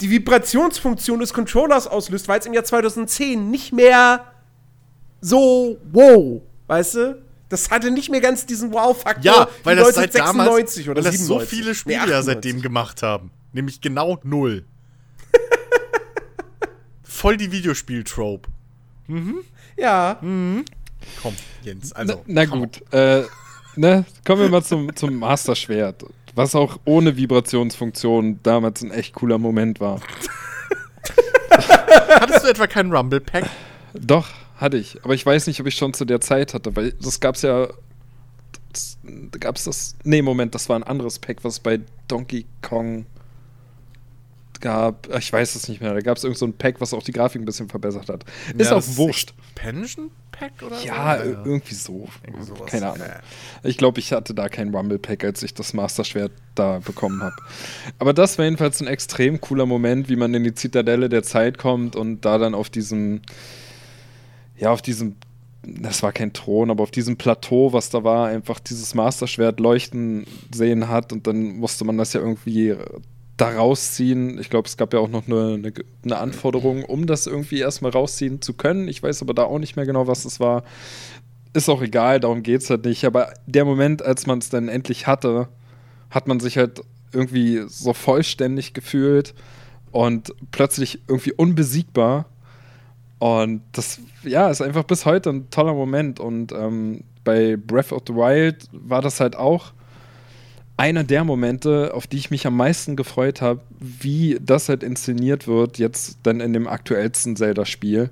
die 0.00 0.10
Vibrationsfunktion 0.10 1.20
des 1.20 1.32
Controllers 1.32 1.86
auslöst, 1.86 2.28
weil 2.28 2.40
es 2.40 2.46
im 2.46 2.54
Jahr 2.54 2.64
2010 2.64 3.50
nicht 3.50 3.72
mehr 3.72 4.32
so 5.20 5.78
wow, 5.92 6.40
weißt 6.66 6.94
du? 6.94 7.22
Das 7.50 7.70
hatte 7.70 7.90
nicht 7.90 8.10
mehr 8.10 8.20
ganz 8.20 8.46
diesen 8.46 8.72
Wow-Faktor. 8.72 9.24
Ja, 9.24 9.48
weil 9.64 9.74
das 9.74 9.96
seit 9.96 10.14
damals, 10.14 10.78
oder 10.78 10.96
weil 10.96 11.02
das 11.02 11.18
so 11.18 11.40
viele 11.40 11.74
Spiele 11.74 12.06
nee, 12.06 12.22
seitdem 12.22 12.62
gemacht 12.62 13.02
haben. 13.02 13.32
Nämlich 13.52 13.80
genau 13.80 14.20
null. 14.22 14.64
Voll 17.02 17.36
die 17.36 17.50
Videospiel-Trope. 17.50 18.48
Mhm. 19.08 19.40
Ja. 19.76 20.18
Mhm. 20.20 20.64
Komm, 21.20 21.34
Jens, 21.62 21.92
also. 21.92 22.22
Na, 22.26 22.44
na 22.44 22.56
gut, 22.56 22.82
äh, 22.92 23.24
ne, 23.80 24.04
kommen 24.24 24.42
wir 24.42 24.48
mal 24.48 24.62
zum, 24.62 24.94
zum 24.94 25.16
Master 25.16 25.56
Schwert. 25.56 26.04
Was 26.34 26.54
auch 26.54 26.78
ohne 26.84 27.16
Vibrationsfunktion 27.16 28.38
damals 28.42 28.82
ein 28.82 28.92
echt 28.92 29.14
cooler 29.14 29.38
Moment 29.38 29.80
war. 29.80 30.00
Hattest 31.50 32.44
du 32.44 32.48
etwa 32.48 32.66
keinen 32.66 32.92
Rumble 32.94 33.20
Pack? 33.20 33.48
Doch, 33.94 34.28
hatte 34.56 34.76
ich. 34.76 35.02
Aber 35.02 35.14
ich 35.14 35.26
weiß 35.26 35.48
nicht, 35.48 35.60
ob 35.60 35.66
ich 35.66 35.74
schon 35.74 35.92
zu 35.92 36.04
der 36.04 36.20
Zeit 36.20 36.54
hatte, 36.54 36.76
weil 36.76 36.92
das 36.92 37.18
gab's 37.18 37.42
ja. 37.42 37.68
Da 39.02 39.38
gab's 39.38 39.64
das. 39.64 39.96
Nee, 40.04 40.22
Moment, 40.22 40.54
das 40.54 40.68
war 40.68 40.76
ein 40.76 40.84
anderes 40.84 41.18
Pack, 41.18 41.38
was 41.42 41.58
bei 41.58 41.80
Donkey 42.06 42.46
Kong 42.62 43.06
gab. 44.60 45.08
Ich 45.16 45.32
weiß 45.32 45.54
es 45.54 45.68
nicht 45.68 45.80
mehr. 45.80 45.94
Da 45.94 46.00
gab 46.00 46.16
es 46.16 46.24
irgend 46.24 46.38
so 46.38 46.46
ein 46.46 46.52
Pack, 46.52 46.80
was 46.80 46.94
auch 46.94 47.02
die 47.02 47.12
Grafik 47.12 47.42
ein 47.42 47.44
bisschen 47.44 47.68
verbessert 47.68 48.08
hat. 48.08 48.24
Ist 48.56 48.70
ja, 48.70 48.76
auch 48.76 48.82
wurscht. 48.96 49.34
Expansion 49.54 50.10
Pack 50.30 50.52
oder 50.64 50.76
ja, 50.76 50.82
so? 50.82 50.88
Ja, 50.88 51.24
irgendwie 51.24 51.74
so. 51.74 52.08
Irgendwie 52.26 52.64
Keine 52.66 52.92
Ahnung. 52.92 53.06
Ich 53.62 53.76
glaube, 53.76 54.00
ich 54.00 54.12
hatte 54.12 54.34
da 54.34 54.48
kein 54.48 54.74
Rumble 54.74 54.98
Pack, 54.98 55.24
als 55.24 55.42
ich 55.42 55.54
das 55.54 55.74
Master 55.74 56.04
Schwert 56.04 56.32
da 56.54 56.78
bekommen 56.78 57.22
habe. 57.22 57.36
Aber 57.98 58.12
das 58.12 58.38
war 58.38 58.44
jedenfalls 58.44 58.80
ein 58.80 58.86
extrem 58.86 59.40
cooler 59.40 59.66
Moment, 59.66 60.08
wie 60.08 60.16
man 60.16 60.32
in 60.34 60.44
die 60.44 60.54
Zitadelle 60.54 61.08
der 61.08 61.22
Zeit 61.22 61.58
kommt 61.58 61.96
und 61.96 62.24
da 62.24 62.38
dann 62.38 62.54
auf 62.54 62.70
diesem, 62.70 63.20
ja, 64.56 64.70
auf 64.70 64.82
diesem 64.82 65.16
das 65.62 66.02
war 66.02 66.12
kein 66.12 66.32
Thron, 66.32 66.70
aber 66.70 66.82
auf 66.82 66.90
diesem 66.90 67.16
Plateau, 67.16 67.72
was 67.72 67.90
da 67.90 68.02
war, 68.02 68.28
einfach 68.28 68.60
dieses 68.60 68.94
Masterschwert 68.94 69.60
leuchten 69.60 70.26
sehen 70.54 70.88
hat 70.88 71.12
und 71.12 71.26
dann 71.26 71.56
musste 71.56 71.84
man 71.84 71.98
das 71.98 72.14
ja 72.14 72.20
irgendwie 72.20 72.74
da 73.40 73.50
rausziehen. 73.50 74.38
Ich 74.38 74.50
glaube, 74.50 74.68
es 74.68 74.76
gab 74.76 74.92
ja 74.92 75.00
auch 75.00 75.08
noch 75.08 75.26
eine, 75.26 75.54
eine, 75.54 75.72
eine, 76.04 76.18
Anforderung, 76.18 76.84
um 76.84 77.06
das 77.06 77.26
irgendwie 77.26 77.60
erstmal 77.60 77.92
rausziehen 77.92 78.42
zu 78.42 78.54
können. 78.54 78.88
Ich 78.88 79.02
weiß 79.02 79.22
aber 79.22 79.34
da 79.34 79.44
auch 79.44 79.58
nicht 79.58 79.76
mehr 79.76 79.86
genau, 79.86 80.06
was 80.06 80.24
es 80.24 80.40
war. 80.40 80.62
Ist 81.52 81.68
auch 81.68 81.82
egal, 81.82 82.20
darum 82.20 82.42
geht 82.42 82.62
es 82.62 82.70
halt 82.70 82.84
nicht. 82.84 83.04
Aber 83.04 83.32
der 83.46 83.64
Moment, 83.64 84.02
als 84.02 84.26
man 84.26 84.38
es 84.38 84.50
dann 84.50 84.68
endlich 84.68 85.06
hatte, 85.06 85.48
hat 86.10 86.28
man 86.28 86.40
sich 86.40 86.58
halt 86.58 86.82
irgendwie 87.12 87.64
so 87.66 87.92
vollständig 87.92 88.74
gefühlt 88.74 89.34
und 89.90 90.32
plötzlich 90.52 91.00
irgendwie 91.08 91.32
unbesiegbar. 91.32 92.26
Und 93.18 93.62
das, 93.72 94.00
ja, 94.22 94.50
ist 94.50 94.62
einfach 94.62 94.84
bis 94.84 95.06
heute 95.06 95.30
ein 95.30 95.50
toller 95.50 95.74
Moment. 95.74 96.20
Und 96.20 96.52
ähm, 96.52 97.04
bei 97.24 97.56
Breath 97.56 97.92
of 97.92 98.02
the 98.06 98.14
Wild 98.14 98.68
war 98.72 99.02
das 99.02 99.20
halt 99.20 99.36
auch 99.36 99.72
einer 100.80 101.04
der 101.04 101.24
Momente, 101.24 101.92
auf 101.92 102.06
die 102.06 102.16
ich 102.16 102.30
mich 102.30 102.46
am 102.46 102.56
meisten 102.56 102.96
gefreut 102.96 103.42
habe, 103.42 103.60
wie 103.78 104.38
das 104.40 104.70
halt 104.70 104.82
inszeniert 104.82 105.46
wird, 105.46 105.76
jetzt 105.76 106.20
dann 106.22 106.40
in 106.40 106.54
dem 106.54 106.66
aktuellsten 106.66 107.36
Zelda-Spiel. 107.36 108.08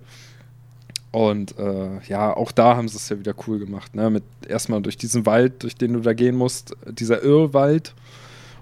Und 1.11 1.59
äh, 1.59 1.99
ja, 2.07 2.37
auch 2.37 2.53
da 2.53 2.77
haben 2.77 2.87
sie 2.87 2.99
es 2.99 3.09
ja 3.09 3.19
wieder 3.19 3.35
cool 3.47 3.59
gemacht, 3.59 3.95
ne? 3.95 4.11
Mit 4.11 4.23
erstmal 4.47 4.83
durch 4.83 4.99
diesen 4.99 5.25
Wald, 5.25 5.63
durch 5.63 5.77
den 5.77 5.95
du 5.95 6.01
da 6.01 6.13
gehen 6.13 6.37
musst, 6.37 6.77
dieser 6.87 7.23
Irrwald, 7.23 7.95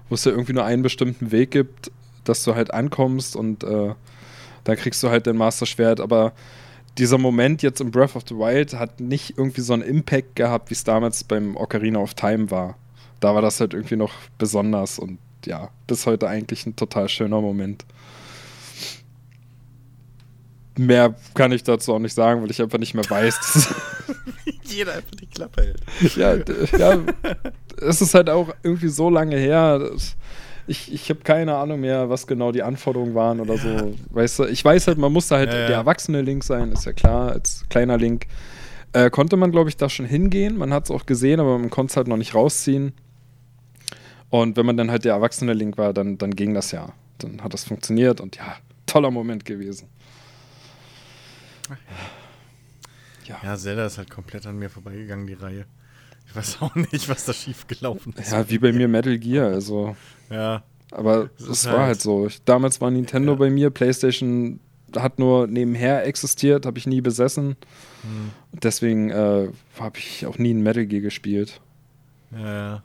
wo 0.07 0.15
es 0.15 0.23
ja 0.23 0.31
irgendwie 0.31 0.53
nur 0.53 0.63
einen 0.63 0.83
bestimmten 0.83 1.33
Weg 1.33 1.51
gibt, 1.51 1.91
dass 2.23 2.45
du 2.45 2.55
halt 2.55 2.73
ankommst 2.73 3.35
und 3.35 3.65
äh, 3.65 3.93
da 4.63 4.75
kriegst 4.77 5.03
du 5.03 5.09
halt 5.09 5.27
dein 5.27 5.35
Master-Schwert, 5.35 5.99
aber 5.99 6.31
dieser 6.97 7.17
Moment 7.17 7.61
jetzt 7.61 7.81
im 7.81 7.91
Breath 7.91 8.15
of 8.15 8.23
the 8.29 8.35
Wild 8.35 8.73
hat 8.73 9.01
nicht 9.01 9.37
irgendwie 9.37 9.61
so 9.61 9.73
einen 9.73 9.83
Impact 9.83 10.37
gehabt, 10.37 10.69
wie 10.69 10.75
es 10.75 10.85
damals 10.85 11.25
beim 11.25 11.57
Ocarina 11.57 11.99
of 11.99 12.13
Time 12.13 12.49
war. 12.49 12.77
Da 13.19 13.33
war 13.33 13.41
das 13.41 13.59
halt 13.59 13.73
irgendwie 13.73 13.95
noch 13.95 14.13
besonders 14.37 14.99
und 14.99 15.19
ja, 15.45 15.69
bis 15.87 16.05
heute 16.05 16.27
eigentlich 16.27 16.65
ein 16.65 16.75
total 16.75 17.09
schöner 17.09 17.41
Moment. 17.41 17.85
Mehr 20.77 21.15
kann 21.33 21.51
ich 21.51 21.63
dazu 21.63 21.93
auch 21.93 21.99
nicht 21.99 22.13
sagen, 22.13 22.41
weil 22.41 22.51
ich 22.51 22.61
einfach 22.61 22.77
nicht 22.77 22.93
mehr 22.93 23.09
weiß. 23.09 23.73
Jeder 24.63 24.93
einfach 24.93 25.15
die 25.19 25.25
Klappe 25.25 25.63
hält. 25.63 26.15
ja, 26.15 26.35
ja, 26.77 26.99
es 27.81 28.01
ist 28.01 28.13
halt 28.13 28.29
auch 28.29 28.49
irgendwie 28.63 28.89
so 28.89 29.09
lange 29.09 29.37
her. 29.37 29.91
Ich, 30.67 30.93
ich 30.93 31.09
habe 31.09 31.21
keine 31.21 31.55
Ahnung 31.55 31.79
mehr, 31.79 32.09
was 32.09 32.27
genau 32.27 32.51
die 32.51 32.61
Anforderungen 32.61 33.15
waren 33.15 33.39
oder 33.39 33.55
ja. 33.55 33.79
so. 33.79 33.95
Weißt 34.11 34.39
du, 34.39 34.45
ich 34.45 34.63
weiß 34.63 34.87
halt, 34.87 34.97
man 34.97 35.11
musste 35.11 35.35
halt 35.35 35.51
ja, 35.51 35.59
ja. 35.59 35.67
der 35.67 35.75
erwachsene 35.77 36.21
Link 36.21 36.43
sein, 36.43 36.71
ist 36.73 36.85
ja 36.85 36.93
klar, 36.93 37.31
als 37.31 37.65
kleiner 37.69 37.97
Link. 37.97 38.27
Äh, 38.93 39.09
konnte 39.09 39.37
man, 39.37 39.51
glaube 39.51 39.69
ich, 39.69 39.77
da 39.77 39.89
schon 39.89 40.05
hingehen. 40.05 40.57
Man 40.57 40.73
hat 40.73 40.85
es 40.85 40.91
auch 40.91 41.05
gesehen, 41.05 41.39
aber 41.39 41.57
man 41.57 41.69
konnte 41.69 41.91
es 41.91 41.97
halt 41.97 42.07
noch 42.07 42.17
nicht 42.17 42.35
rausziehen. 42.35 42.93
Und 44.29 44.57
wenn 44.57 44.65
man 44.65 44.77
dann 44.77 44.91
halt 44.91 45.05
der 45.05 45.13
erwachsene 45.13 45.53
Link 45.53 45.77
war, 45.77 45.93
dann, 45.93 46.17
dann 46.17 46.35
ging 46.35 46.53
das 46.53 46.71
ja. 46.71 46.93
Dann 47.19 47.41
hat 47.41 47.53
das 47.53 47.63
funktioniert 47.63 48.21
und 48.21 48.35
ja, 48.35 48.57
toller 48.85 49.11
Moment 49.11 49.45
gewesen. 49.45 49.87
Ja. 53.25 53.39
ja, 53.43 53.57
Zelda 53.57 53.85
ist 53.85 53.97
halt 53.97 54.09
komplett 54.09 54.45
an 54.45 54.57
mir 54.57 54.69
vorbeigegangen, 54.69 55.27
die 55.27 55.33
Reihe. 55.33 55.65
Ich 56.27 56.35
weiß 56.35 56.61
auch 56.61 56.75
nicht, 56.75 57.09
was 57.09 57.25
da 57.25 57.33
schief 57.33 57.67
gelaufen 57.67 58.13
ist. 58.17 58.31
Ja, 58.31 58.49
wie 58.49 58.57
bei 58.57 58.71
mir 58.71 58.87
Metal 58.87 59.17
Gear, 59.17 59.47
also. 59.47 59.95
Ja. 60.29 60.63
Aber 60.91 61.29
es 61.37 61.65
war 61.65 61.73
halt, 61.73 61.81
halt 61.81 62.01
so. 62.01 62.27
Ich, 62.27 62.43
damals 62.43 62.79
war 62.79 62.91
Nintendo 62.91 63.33
ja. 63.33 63.37
bei 63.37 63.49
mir, 63.49 63.69
PlayStation 63.69 64.59
hat 64.95 65.19
nur 65.19 65.47
nebenher 65.47 66.05
existiert, 66.05 66.65
habe 66.65 66.77
ich 66.77 66.87
nie 66.87 67.01
besessen. 67.01 67.57
Hm. 68.03 68.31
Deswegen 68.53 69.09
äh, 69.09 69.49
habe 69.79 69.97
ich 69.97 70.25
auch 70.25 70.37
nie 70.37 70.53
ein 70.53 70.63
Metal 70.63 70.85
Gear 70.85 71.01
gespielt. 71.01 71.59
Ja, 72.31 72.53
ja. 72.53 72.83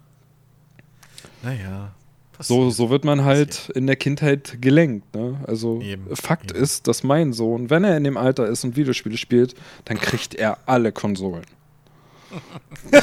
Naja. 1.43 1.93
So, 2.38 2.70
so 2.70 2.90
wird 2.90 3.05
man 3.05 3.24
halt 3.24 3.70
in 3.74 3.86
der 3.86 3.97
Kindheit 3.97 4.59
gelenkt. 4.61 5.14
Ne? 5.14 5.38
Also 5.47 5.80
eben, 5.80 6.14
Fakt 6.16 6.51
eben. 6.51 6.62
ist, 6.62 6.88
dass 6.88 7.03
mein 7.03 7.32
Sohn, 7.32 7.70
wenn 7.70 7.84
er 7.84 7.97
in 7.97 8.05
dem 8.05 8.16
Alter 8.16 8.47
ist 8.47 8.64
und 8.64 8.76
Videospiele 8.76 9.16
spielt, 9.16 9.55
dann 9.84 9.99
kriegt 9.99 10.34
er 10.34 10.59
alle 10.66 10.93
Konsolen. 10.93 11.45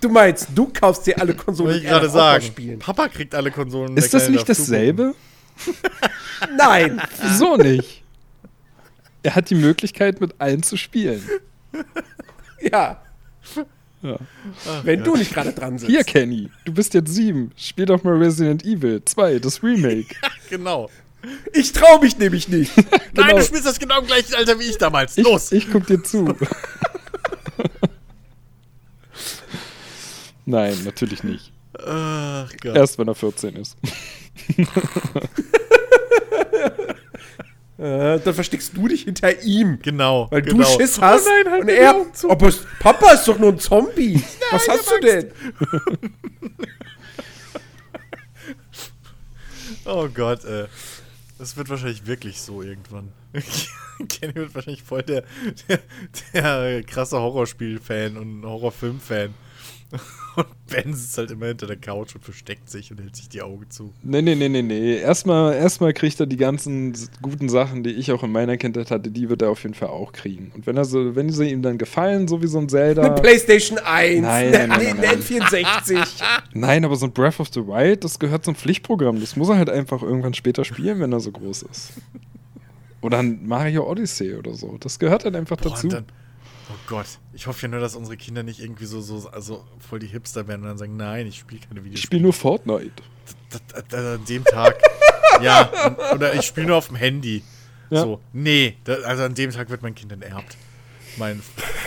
du 0.00 0.08
meinst, 0.08 0.48
du 0.54 0.68
kaufst 0.72 1.06
dir 1.06 1.20
alle 1.20 1.34
Konsolen, 1.34 1.74
Will 1.74 1.82
ich 1.82 1.88
gerade 1.88 2.10
sagen. 2.10 2.44
Spielen. 2.44 2.78
Papa 2.80 3.08
kriegt 3.08 3.34
alle 3.34 3.50
Konsolen. 3.52 3.96
Ist 3.96 4.12
das 4.12 4.28
nicht 4.28 4.48
dasselbe? 4.48 5.14
Nein. 6.56 7.00
Wieso 7.22 7.56
nicht? 7.56 8.02
Er 9.22 9.34
hat 9.34 9.50
die 9.50 9.54
Möglichkeit, 9.54 10.20
mit 10.20 10.34
allen 10.38 10.62
zu 10.62 10.76
spielen. 10.76 11.22
Ja. 12.60 13.00
Ja. 14.02 14.16
Ach, 14.68 14.84
Wenn 14.84 15.00
ja. 15.00 15.04
du 15.04 15.16
nicht 15.16 15.32
gerade 15.32 15.52
dran 15.52 15.78
sitzt. 15.78 15.90
Hier, 15.90 16.04
Kenny, 16.04 16.50
du 16.64 16.72
bist 16.72 16.94
jetzt 16.94 17.12
sieben. 17.12 17.50
Spiel 17.56 17.86
doch 17.86 18.04
mal 18.04 18.16
Resident 18.16 18.64
Evil 18.64 19.02
2, 19.04 19.40
das 19.40 19.62
Remake. 19.62 20.14
genau. 20.50 20.88
Ich 21.52 21.72
trau 21.72 21.98
mich 22.00 22.16
nämlich 22.16 22.48
nicht. 22.48 22.74
genau. 22.76 22.92
Nein, 23.14 23.36
du 23.36 23.42
spielst 23.42 23.66
das 23.66 23.78
genau 23.78 24.00
im 24.00 24.06
gleichen 24.06 24.34
Alter 24.34 24.58
wie 24.58 24.64
ich 24.64 24.78
damals. 24.78 25.16
Los! 25.16 25.52
Ich, 25.52 25.66
ich 25.66 25.72
guck 25.72 25.86
dir 25.86 26.02
zu. 26.02 26.32
Nein, 30.46 30.76
natürlich 30.84 31.24
nicht. 31.24 31.52
Ach 31.84 32.50
Gott. 32.62 32.76
Erst 32.76 32.98
wenn 32.98 33.08
er 33.08 33.14
14 33.14 33.56
ist. 33.56 33.76
Äh, 37.78 38.18
dann 38.18 38.34
versteckst 38.34 38.76
du 38.76 38.88
dich 38.88 39.04
hinter 39.04 39.40
ihm. 39.42 39.78
Genau. 39.80 40.26
Weil 40.32 40.42
genau. 40.42 40.64
du 40.64 40.64
Schiss 40.64 41.00
hast. 41.00 41.26
Oh 41.26 41.30
nein, 41.30 41.52
halt 41.52 41.62
und 41.62 41.68
er. 41.68 42.06
Aber 42.28 42.52
Papa 42.80 43.12
ist 43.12 43.28
doch 43.28 43.38
nur 43.38 43.52
ein 43.52 43.60
Zombie. 43.60 44.14
Nein, 44.14 44.24
Was 44.50 44.68
hast 44.68 44.90
du 44.90 44.98
denn? 45.00 45.30
oh 49.84 50.08
Gott, 50.12 50.44
ey. 50.44 50.64
Das 51.38 51.56
wird 51.56 51.68
wahrscheinlich 51.68 52.04
wirklich 52.04 52.40
so 52.40 52.62
irgendwann. 52.62 53.12
Kenny 54.08 54.34
wird 54.34 54.56
wahrscheinlich 54.56 54.82
voll 54.82 55.02
der, 55.02 55.22
der, 55.68 55.78
der 56.34 56.82
krasse 56.82 57.20
Horrorspiel-Fan 57.20 58.16
und 58.16 58.44
Horrorfilm-Fan. 58.44 59.34
Und 60.36 60.46
Ben 60.70 60.94
sitzt 60.94 61.18
halt 61.18 61.30
immer 61.30 61.46
hinter 61.46 61.66
der 61.66 61.76
Couch 61.76 62.14
und 62.14 62.22
versteckt 62.22 62.70
sich 62.70 62.92
und 62.92 63.00
hält 63.00 63.16
sich 63.16 63.28
die 63.28 63.42
Augen 63.42 63.68
zu. 63.70 63.92
Nee, 64.02 64.22
nee, 64.22 64.34
nee, 64.34 64.48
nee, 64.48 64.62
nee. 64.62 64.98
Erstmal, 64.98 65.54
erstmal 65.54 65.92
kriegt 65.92 66.20
er 66.20 66.26
die 66.26 66.36
ganzen 66.36 66.94
guten 67.22 67.48
Sachen, 67.48 67.82
die 67.82 67.90
ich 67.90 68.12
auch 68.12 68.22
in 68.22 68.30
meiner 68.30 68.56
Kindheit 68.56 68.90
hatte, 68.90 69.10
die 69.10 69.28
wird 69.28 69.42
er 69.42 69.50
auf 69.50 69.62
jeden 69.62 69.74
Fall 69.74 69.88
auch 69.88 70.12
kriegen. 70.12 70.52
Und 70.54 70.66
wenn 70.66 70.76
er 70.76 70.84
so, 70.84 71.16
wenn 71.16 71.30
sie 71.30 71.50
ihm 71.50 71.62
dann 71.62 71.78
gefallen, 71.78 72.28
so 72.28 72.40
wie 72.42 72.46
so 72.46 72.58
ein 72.58 72.68
Zelda. 72.68 73.02
Eine 73.02 73.20
Playstation 73.20 73.78
1, 73.78 74.20
nein, 74.22 74.50
nein, 74.50 74.68
nein, 74.68 74.78
nein, 74.78 74.96
nein. 75.00 75.22
64. 75.22 75.98
Nein, 76.52 76.84
aber 76.84 76.96
so 76.96 77.06
ein 77.06 77.12
Breath 77.12 77.40
of 77.40 77.48
the 77.52 77.66
Wild, 77.66 78.04
das 78.04 78.18
gehört 78.18 78.44
zum 78.44 78.54
Pflichtprogramm. 78.54 79.18
Das 79.18 79.34
muss 79.34 79.48
er 79.48 79.56
halt 79.56 79.70
einfach 79.70 80.02
irgendwann 80.02 80.34
später 80.34 80.64
spielen, 80.64 81.00
wenn 81.00 81.12
er 81.12 81.20
so 81.20 81.32
groß 81.32 81.62
ist. 81.62 81.92
Oder 83.00 83.18
ein 83.18 83.46
Mario 83.46 83.90
Odyssey 83.90 84.34
oder 84.34 84.54
so. 84.54 84.76
Das 84.78 84.98
gehört 84.98 85.24
halt 85.24 85.34
einfach 85.34 85.56
Boah, 85.56 85.70
dazu. 85.70 85.88
Dann, 85.88 86.04
Oh 86.70 86.76
Gott, 86.86 87.06
ich 87.32 87.46
hoffe 87.46 87.62
ja 87.62 87.68
nur, 87.68 87.80
dass 87.80 87.96
unsere 87.96 88.16
Kinder 88.16 88.42
nicht 88.42 88.60
irgendwie 88.60 88.84
so, 88.84 89.00
so 89.00 89.28
also 89.30 89.64
voll 89.78 90.00
die 90.00 90.06
Hipster 90.06 90.46
werden 90.48 90.62
und 90.62 90.68
dann 90.68 90.78
sagen, 90.78 90.96
nein, 90.96 91.26
ich 91.26 91.38
spiele 91.38 91.60
keine 91.60 91.76
Videospiele. 91.76 91.94
Ich 91.94 92.02
spiele 92.02 92.22
nur 92.22 92.32
Fortnite. 92.32 93.02
An 93.92 94.24
dem 94.26 94.44
Tag. 94.44 94.78
ja, 95.42 96.14
oder 96.14 96.34
ich 96.34 96.44
spiele 96.44 96.66
nur 96.66 96.76
auf 96.76 96.88
dem 96.88 96.96
Handy. 96.96 97.42
Ja. 97.90 98.02
So, 98.02 98.20
nee, 98.34 98.76
also 98.86 99.22
an 99.22 99.34
dem 99.34 99.50
Tag 99.50 99.70
wird 99.70 99.82
mein 99.82 99.94
Kind 99.94 100.12
enterbt. 100.12 100.56
Mein, 101.16 101.42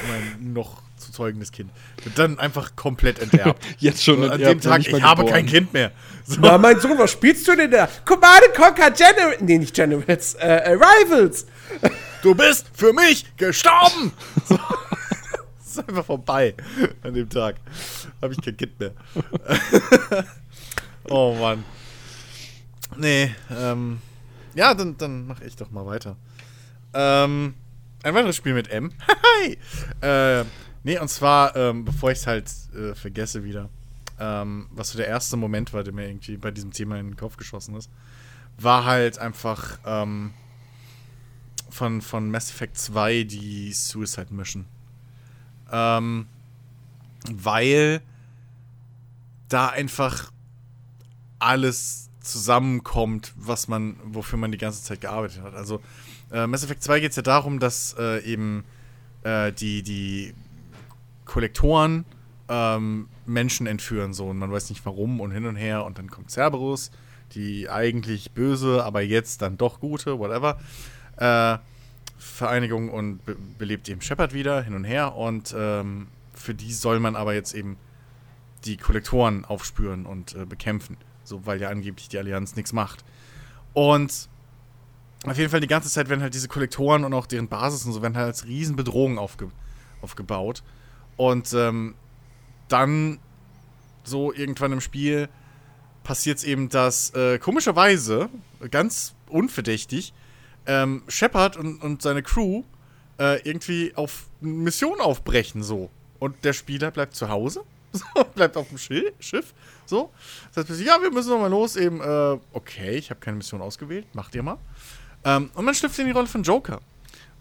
mein 0.08 0.54
noch 0.54 0.82
zu 1.02 1.12
zeugendes 1.12 1.52
Kind. 1.52 1.72
Wird 2.04 2.18
dann 2.18 2.40
einfach 2.40 2.76
komplett 2.76 3.20
enterbt. 3.20 3.64
Jetzt 3.78 4.04
schon. 4.04 4.22
So, 4.22 4.30
an 4.30 4.40
dem 4.40 4.62
Tag, 4.62 4.88
ich 4.88 5.02
habe 5.02 5.26
kein 5.26 5.46
Kind 5.46 5.74
mehr. 5.74 5.92
So. 6.24 6.40
Na, 6.40 6.58
mein 6.60 6.80
Sohn, 6.80 6.98
was 7.00 7.12
spielst 7.12 7.48
du 7.48 7.56
denn 7.56 7.72
da? 7.72 7.90
Command 8.06 8.54
Conquer 8.56 8.92
General. 8.92 9.36
Nee, 9.42 9.58
nicht 9.58 9.74
Generals, 9.74 10.36
äh, 10.36 10.70
Rivals 10.74 11.48
du 12.22 12.36
bist 12.36 12.68
für 12.74 12.94
mich 12.94 13.26
gestorben. 13.38 14.14
So. 14.46 14.58
Das 14.58 15.78
ist 15.78 15.90
einfach 15.90 16.06
vorbei 16.06 16.54
an 17.02 17.14
dem 17.14 17.30
Tag. 17.30 17.56
Habe 18.22 18.34
ich 18.34 18.42
kein 18.42 18.58
Kind 18.58 18.78
mehr. 18.78 18.92
oh 21.10 21.34
Mann. 21.40 21.64
Nee, 22.98 23.34
ähm. 23.50 24.02
Ja, 24.54 24.74
dann, 24.74 24.98
dann 24.98 25.28
mache 25.28 25.46
ich 25.46 25.56
doch 25.56 25.72
mal 25.72 25.86
weiter. 25.86 26.18
Ähm, 26.94 27.54
ein 28.04 28.14
weiteres 28.14 28.36
Spiel 28.36 28.54
mit 28.54 28.70
M. 28.70 28.92
Hi! 29.08 29.58
äh, 30.02 30.44
nee, 30.84 31.00
und 31.00 31.10
zwar, 31.10 31.56
ähm, 31.56 31.86
bevor 31.86 32.12
ich 32.12 32.20
es 32.20 32.28
halt 32.28 32.52
äh, 32.76 32.96
vergesse 32.96 33.44
wieder, 33.44 33.70
ähm, 34.20 34.68
was 34.72 34.92
so 34.92 34.98
der 34.98 35.08
erste 35.08 35.38
Moment 35.38 35.74
war, 35.74 35.84
der 35.84 35.94
mir 35.94 36.08
irgendwie 36.08 36.38
bei 36.38 36.52
diesem 36.52 36.72
Thema 36.72 37.00
in 37.00 37.08
den 37.08 37.18
Kopf 37.18 37.38
geschossen 37.38 37.76
ist, 37.76 37.90
war 38.58 38.86
halt 38.86 39.18
einfach, 39.18 39.80
ähm, 39.86 40.34
von, 41.72 42.02
von 42.02 42.30
Mass 42.30 42.52
Effect 42.52 42.78
2 42.78 43.24
die 43.24 43.72
Suicide 43.74 44.34
Mission. 44.34 44.66
Ähm, 45.72 46.28
weil 47.32 48.02
da 49.50 49.70
einfach 49.70 50.32
alles 51.40 52.10
zusammenkommt, 52.20 53.34
was 53.36 53.68
man, 53.68 53.96
wofür 54.04 54.38
man 54.38 54.52
die 54.52 54.58
ganze 54.58 54.84
Zeit 54.84 55.02
gearbeitet 55.02 55.42
hat. 55.42 55.56
Also 55.56 55.82
äh, 56.32 56.46
Mass 56.46 56.64
Effect 56.64 56.84
2 56.84 57.00
geht 57.00 57.12
es 57.12 57.16
ja 57.16 57.24
darum, 57.24 57.60
dass 57.60 57.96
äh, 57.98 58.24
eben 58.24 58.64
äh, 59.24 59.52
die, 59.52 59.82
die 59.82 60.34
Kollektoren 61.32 62.04
ähm, 62.50 63.08
Menschen 63.26 63.68
entführen 63.68 64.14
so 64.14 64.28
und 64.28 64.38
man 64.38 64.52
weiß 64.52 64.70
nicht 64.70 64.86
warum 64.86 65.22
und 65.22 65.32
hin 65.32 65.46
und 65.46 65.56
her 65.56 65.86
und 65.86 65.98
dann 65.98 66.10
kommt 66.10 66.30
Cerberus, 66.30 66.92
die 67.34 67.70
eigentlich 67.70 68.32
böse, 68.32 68.84
aber 68.84 69.02
jetzt 69.02 69.42
dann 69.42 69.58
doch 69.58 69.80
gute, 69.80 70.20
whatever 70.20 70.60
äh, 71.16 71.58
Vereinigung 72.18 72.90
und 72.90 73.26
be 73.26 73.36
belebt 73.58 73.90
eben 73.90 74.02
Shepard 74.02 74.34
wieder 74.34 74.62
hin 74.62 74.74
und 74.74 74.84
her. 74.84 75.16
Und 75.16 75.56
ähm, 75.58 76.08
für 76.34 76.54
die 76.54 76.74
soll 76.74 77.00
man 77.00 77.16
aber 77.16 77.34
jetzt 77.34 77.54
eben 77.54 77.78
die 78.66 78.78
Kollektoren 78.78 79.46
aufspüren 79.46 80.06
und 80.06 80.36
äh, 80.36 80.46
bekämpfen. 80.46 80.98
So, 81.24 81.46
weil 81.46 81.62
ja 81.62 81.70
angeblich 81.70 82.10
die 82.10 82.18
Allianz 82.18 82.56
nichts 82.56 82.74
macht. 82.74 83.04
Und 83.74 84.30
auf 85.26 85.38
jeden 85.38 85.50
Fall 85.50 85.62
die 85.62 85.68
ganze 85.68 85.90
Zeit 85.90 86.10
werden 86.10 86.22
halt 86.22 86.34
diese 86.34 86.48
Kollektoren 86.48 87.06
und 87.06 87.14
auch 87.14 87.26
deren 87.26 87.48
Basis 87.48 87.86
und 87.86 87.94
so 87.94 88.02
werden 88.02 88.18
halt 88.18 88.28
als 88.28 88.46
Riesenbedrohung 88.46 89.18
aufge 89.18 89.50
aufgebaut. 90.02 90.64
Und 91.22 91.54
ähm, 91.54 91.94
dann 92.68 93.20
so 94.04 94.34
irgendwann 94.34 94.72
im 94.72 94.82
Spiel 94.82 95.30
passiert 96.04 96.40
es 96.40 96.44
eben, 96.44 96.68
dass 96.68 97.14
äh, 97.14 97.38
komischerweise, 97.38 98.28
ganz 98.72 99.14
unverdächtig, 99.30 100.16
ähm, 100.66 101.04
Shepard 101.08 101.58
und, 101.58 101.84
und 101.84 102.02
seine 102.02 102.24
Crew 102.24 102.64
äh, 103.20 103.40
irgendwie 103.48 103.96
auf 103.96 104.32
Mission 104.40 105.00
aufbrechen, 105.00 105.62
so. 105.62 105.92
Und 106.18 106.44
der 106.44 106.54
Spieler 106.54 106.90
bleibt 106.90 107.16
zu 107.16 107.30
Hause, 107.30 107.66
so, 107.92 108.24
bleibt 108.34 108.58
auf 108.58 108.70
dem 108.70 108.80
Schiff, 108.80 109.14
Schiff, 109.20 109.54
so. 109.86 110.10
Das 110.56 110.68
heißt, 110.68 110.82
ja, 110.82 111.00
wir 111.04 111.12
müssen 111.12 111.30
nochmal 111.30 111.52
los, 111.52 111.76
eben, 111.76 112.02
äh, 112.02 112.40
okay, 112.52 112.96
ich 112.96 113.12
habe 113.12 113.20
keine 113.20 113.38
Mission 113.38 113.62
ausgewählt, 113.62 114.08
macht 114.16 114.34
ihr 114.34 114.42
mal. 114.42 114.58
Ähm, 115.24 115.52
und 115.54 115.66
man 115.66 115.76
schlüpft 115.76 116.00
in 116.00 116.08
die 116.08 116.14
Rolle 116.14 116.26
von 116.26 116.42
Joker. 116.42 116.82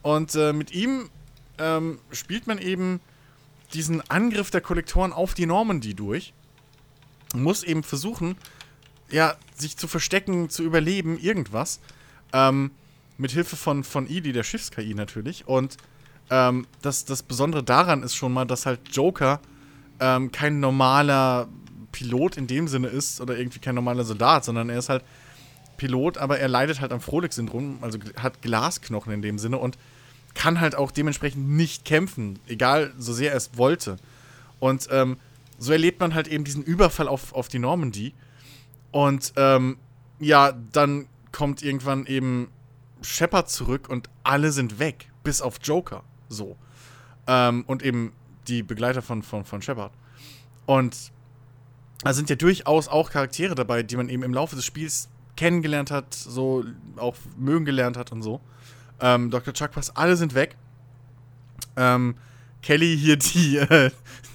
Und 0.03 0.35
äh, 0.35 0.53
mit 0.53 0.71
ihm 0.73 1.09
ähm, 1.57 1.99
spielt 2.13 2.47
man 2.47 2.59
eben 2.59 3.01
diesen 3.75 4.09
Angriff 4.11 4.51
der 4.51 4.61
Kollektoren 4.61 5.13
auf 5.13 5.35
die 5.35 5.47
Normandy 5.47 5.95
durch. 5.95 6.33
Muss 7.35 7.63
eben 7.63 7.83
versuchen, 7.83 8.37
ja, 9.11 9.37
sich 9.55 9.77
zu 9.77 9.89
verstecken, 9.89 10.51
zu 10.51 10.63
überleben, 10.63 11.19
irgendwas. 11.19 11.81
Ähm, 12.33 12.71
mit 13.19 13.33
Hilfe 13.33 13.57
von, 13.57 13.85
von 13.85 14.09
Edie, 14.09 14.33
der 14.33 14.43
Schiffs-KI 14.43 14.95
natürlich. 14.95 15.47
Und 15.47 15.77
ähm, 16.31 16.67
das, 16.81 17.05
das 17.05 17.23
Besondere 17.23 17.63
daran 17.63 18.03
ist 18.03 18.15
schon 18.15 18.33
mal, 18.33 18.47
dass 18.47 18.67
halt 18.67 18.81
Joker 18.93 19.41
ähm, 20.01 20.33
kein 20.33 20.61
normaler 20.61 21.49
Pilot 21.93 22.37
in 22.37 22.47
dem 22.47 22.69
Sinne 22.69 22.89
ist 22.89 23.21
oder 23.21 23.37
irgendwie 23.37 23.59
kein 23.59 23.75
normaler 23.75 24.05
Soldat, 24.05 24.45
sondern 24.45 24.71
er 24.71 24.79
ist 24.79 24.89
halt 24.89 25.05
Pilot, 25.77 26.19
aber 26.19 26.39
er 26.39 26.49
leidet 26.49 26.81
halt 26.81 26.93
am 26.93 27.01
Frohlich-Syndrom, 27.01 27.79
also 27.81 27.99
hat 28.17 28.43
Glasknochen 28.43 29.13
in 29.13 29.23
dem 29.23 29.39
Sinne 29.39 29.59
und 29.59 29.77
kann 30.35 30.61
halt 30.61 30.75
auch 30.75 30.91
dementsprechend 30.91 31.49
nicht 31.49 31.85
kämpfen, 31.85 32.39
egal 32.47 32.93
so 32.99 33.13
sehr 33.13 33.33
er 33.33 33.37
es 33.37 33.57
wollte. 33.57 33.97
Und 34.59 34.89
ähm, 34.91 35.17
so 35.59 35.73
erlebt 35.73 36.01
man 36.01 36.15
halt 36.15 36.29
eben 36.29 36.45
diesen 36.45 36.63
Überfall 36.63 37.09
auf, 37.09 37.33
auf 37.33 37.49
die 37.49 37.59
Normandy. 37.59 38.15
Und 38.93 39.33
ähm, 39.37 39.79
ja, 40.19 40.53
dann 40.73 41.07
kommt 41.33 41.63
irgendwann 41.63 42.07
eben 42.07 42.51
Shepard 43.03 43.51
zurück 43.51 43.89
und 43.89 44.09
alle 44.23 44.53
sind 44.53 44.79
weg, 44.79 45.11
bis 45.23 45.41
auf 45.41 45.57
Joker. 45.63 46.03
So. 46.29 46.57
Ähm, 47.27 47.65
und 47.67 47.83
eben 47.83 48.13
die 48.49 48.63
Begleiter 48.63 49.03
von, 49.03 49.23
von, 49.23 49.45
von 49.45 49.63
Shepard. 49.63 49.93
Und 50.67 51.13
da 52.03 52.15
sind 52.15 52.31
ja 52.31 52.37
durchaus 52.37 52.89
auch 52.89 53.11
Charaktere 53.11 53.55
dabei, 53.55 53.83
die 53.83 53.97
man 53.97 54.09
eben 54.09 54.23
im 54.23 54.33
Laufe 54.33 54.57
des 54.57 54.65
Spiels 54.65 55.09
kennengelernt 55.37 55.91
hat, 55.91 56.15
so 56.15 56.65
auch 56.97 57.17
mögen 57.37 57.65
gelernt 57.65 57.97
hat 57.97 58.13
und 58.13 58.23
so. 58.23 58.41
Ähm, 59.01 59.31
Dr. 59.31 59.55
Chuck 59.55 59.73
Pass, 59.73 59.95
alle 59.97 60.17
sind 60.17 60.35
weg. 60.35 60.57
Ähm, 61.77 62.17
Kelly 62.63 62.97
hier, 62.99 63.17
die, 63.19 63.57
äh, 63.57 63.91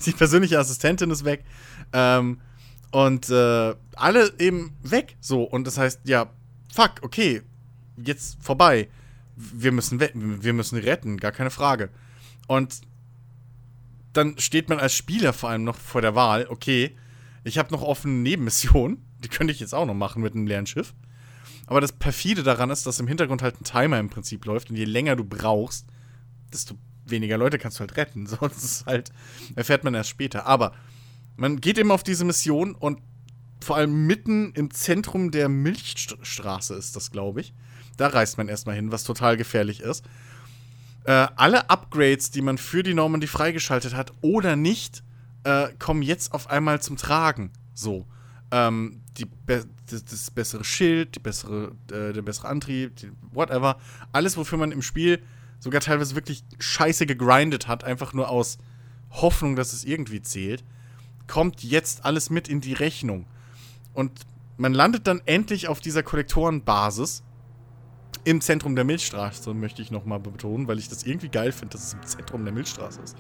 die 0.05 0.11
persönliche 0.11 0.59
Assistentin 0.59 1.11
ist 1.11 1.25
weg. 1.25 1.43
Ähm, 1.93 2.41
und 2.91 3.29
äh, 3.29 3.75
alle 3.95 4.33
eben 4.39 4.73
weg. 4.81 5.17
So, 5.19 5.43
und 5.43 5.67
das 5.67 5.77
heißt, 5.77 6.01
ja, 6.05 6.29
fuck, 6.73 7.01
okay, 7.01 7.41
jetzt 7.97 8.37
vorbei. 8.41 8.89
Wir 9.35 9.71
müssen, 9.71 9.99
wir 9.99 10.53
müssen 10.53 10.79
retten, 10.79 11.17
gar 11.17 11.31
keine 11.31 11.51
Frage. 11.51 11.89
Und 12.47 12.81
dann 14.13 14.37
steht 14.37 14.69
man 14.69 14.79
als 14.79 14.95
Spieler 14.95 15.33
vor 15.33 15.49
allem 15.49 15.63
noch 15.63 15.77
vor 15.77 16.01
der 16.01 16.15
Wahl, 16.15 16.47
okay, 16.49 16.95
ich 17.43 17.57
habe 17.57 17.71
noch 17.71 17.81
offene 17.81 18.13
Nebenmissionen, 18.13 19.05
die 19.23 19.27
könnte 19.27 19.53
ich 19.53 19.59
jetzt 19.59 19.75
auch 19.75 19.85
noch 19.85 19.93
machen 19.93 20.21
mit 20.21 20.33
einem 20.33 20.47
leeren 20.47 20.67
Schiff. 20.67 20.93
Aber 21.67 21.81
das 21.81 21.91
perfide 21.91 22.43
daran 22.43 22.69
ist, 22.69 22.85
dass 22.85 22.99
im 22.99 23.07
Hintergrund 23.07 23.41
halt 23.41 23.59
ein 23.59 23.63
Timer 23.63 23.99
im 23.99 24.09
Prinzip 24.09 24.45
läuft 24.45 24.69
und 24.69 24.75
je 24.75 24.85
länger 24.85 25.15
du 25.15 25.23
brauchst, 25.23 25.87
desto 26.53 26.75
weniger 27.05 27.37
Leute 27.37 27.57
kannst 27.57 27.77
du 27.77 27.81
halt 27.81 27.97
retten. 27.97 28.27
Sonst 28.27 28.63
ist 28.63 28.85
halt, 28.85 29.11
erfährt 29.55 29.83
man 29.83 29.93
erst 29.93 30.09
später. 30.09 30.45
Aber 30.45 30.73
man 31.37 31.59
geht 31.61 31.77
eben 31.77 31.91
auf 31.91 32.03
diese 32.03 32.25
Mission 32.25 32.75
und 32.75 32.99
vor 33.61 33.77
allem 33.77 34.05
mitten 34.05 34.51
im 34.53 34.71
Zentrum 34.71 35.31
der 35.31 35.49
Milchstraße 35.49 36.75
ist 36.75 36.95
das, 36.95 37.11
glaube 37.11 37.41
ich. 37.41 37.53
Da 37.97 38.07
reist 38.07 38.37
man 38.37 38.47
erstmal 38.47 38.75
hin, 38.75 38.91
was 38.91 39.03
total 39.03 39.37
gefährlich 39.37 39.79
ist. 39.79 40.05
Äh, 41.05 41.27
alle 41.35 41.69
Upgrades, 41.69 42.31
die 42.31 42.41
man 42.41 42.57
für 42.57 42.83
die 42.83 42.93
Normandy 42.93 43.27
freigeschaltet 43.27 43.95
hat 43.95 44.11
oder 44.21 44.55
nicht, 44.55 45.03
äh, 45.43 45.69
kommen 45.79 46.01
jetzt 46.01 46.33
auf 46.33 46.49
einmal 46.49 46.81
zum 46.81 46.97
Tragen. 46.97 47.51
So. 47.73 48.05
Ähm, 48.51 49.01
die 49.17 49.27
das, 49.45 49.65
das, 50.05 50.31
bessere 50.31 50.63
Schild, 50.63 51.15
die 51.15 51.19
bessere, 51.19 51.71
äh, 51.91 52.13
der 52.13 52.21
bessere 52.21 52.47
Antrieb, 52.47 52.95
die, 52.97 53.11
whatever. 53.31 53.77
Alles, 54.11 54.37
wofür 54.37 54.57
man 54.57 54.71
im 54.71 54.81
Spiel 54.81 55.21
sogar 55.59 55.81
teilweise 55.81 56.15
wirklich 56.15 56.43
scheiße 56.59 57.05
gegrindet 57.05 57.67
hat, 57.67 57.83
einfach 57.83 58.13
nur 58.13 58.29
aus 58.29 58.57
Hoffnung, 59.11 59.55
dass 59.55 59.73
es 59.73 59.83
irgendwie 59.83 60.21
zählt, 60.21 60.63
kommt 61.27 61.63
jetzt 61.63 62.05
alles 62.05 62.29
mit 62.29 62.47
in 62.47 62.61
die 62.61 62.73
Rechnung. 62.73 63.25
Und 63.93 64.11
man 64.57 64.73
landet 64.73 65.07
dann 65.07 65.21
endlich 65.25 65.67
auf 65.67 65.79
dieser 65.79 66.03
Kollektorenbasis 66.03 67.23
im 68.23 68.41
Zentrum 68.41 68.75
der 68.75 68.85
Milchstraße, 68.85 69.53
möchte 69.53 69.81
ich 69.81 69.91
nochmal 69.91 70.19
betonen, 70.19 70.67
weil 70.67 70.79
ich 70.79 70.89
das 70.89 71.03
irgendwie 71.03 71.29
geil 71.29 71.51
finde, 71.51 71.73
dass 71.73 71.87
es 71.87 71.93
im 71.93 72.03
Zentrum 72.03 72.43
der 72.43 72.53
Milchstraße 72.53 73.01
ist. 73.01 73.15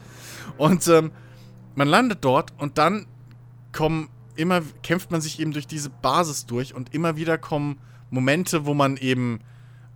Und 0.57 0.87
ähm, 0.87 1.11
man 1.75 1.87
landet 1.87 2.23
dort 2.23 2.53
und 2.57 2.77
dann 2.77 3.05
kommen 3.71 4.09
immer, 4.35 4.61
kämpft 4.83 5.11
man 5.11 5.21
sich 5.21 5.39
eben 5.39 5.51
durch 5.51 5.67
diese 5.67 5.89
Basis 5.89 6.45
durch 6.45 6.73
und 6.73 6.93
immer 6.93 7.15
wieder 7.15 7.37
kommen 7.37 7.79
Momente, 8.09 8.65
wo 8.65 8.73
man 8.73 8.97
eben 8.97 9.39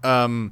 ähm, 0.04 0.52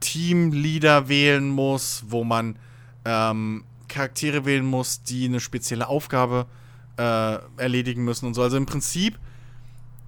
Teamleader 0.00 1.08
wählen 1.08 1.48
muss, 1.48 2.04
wo 2.08 2.24
man 2.24 2.56
ähm, 3.04 3.64
Charaktere 3.88 4.44
wählen 4.44 4.64
muss, 4.64 5.02
die 5.02 5.26
eine 5.26 5.40
spezielle 5.40 5.88
Aufgabe 5.88 6.46
äh, 6.96 7.38
erledigen 7.56 8.04
müssen 8.04 8.26
und 8.26 8.34
so. 8.34 8.42
Also 8.42 8.56
im 8.56 8.66
Prinzip 8.66 9.18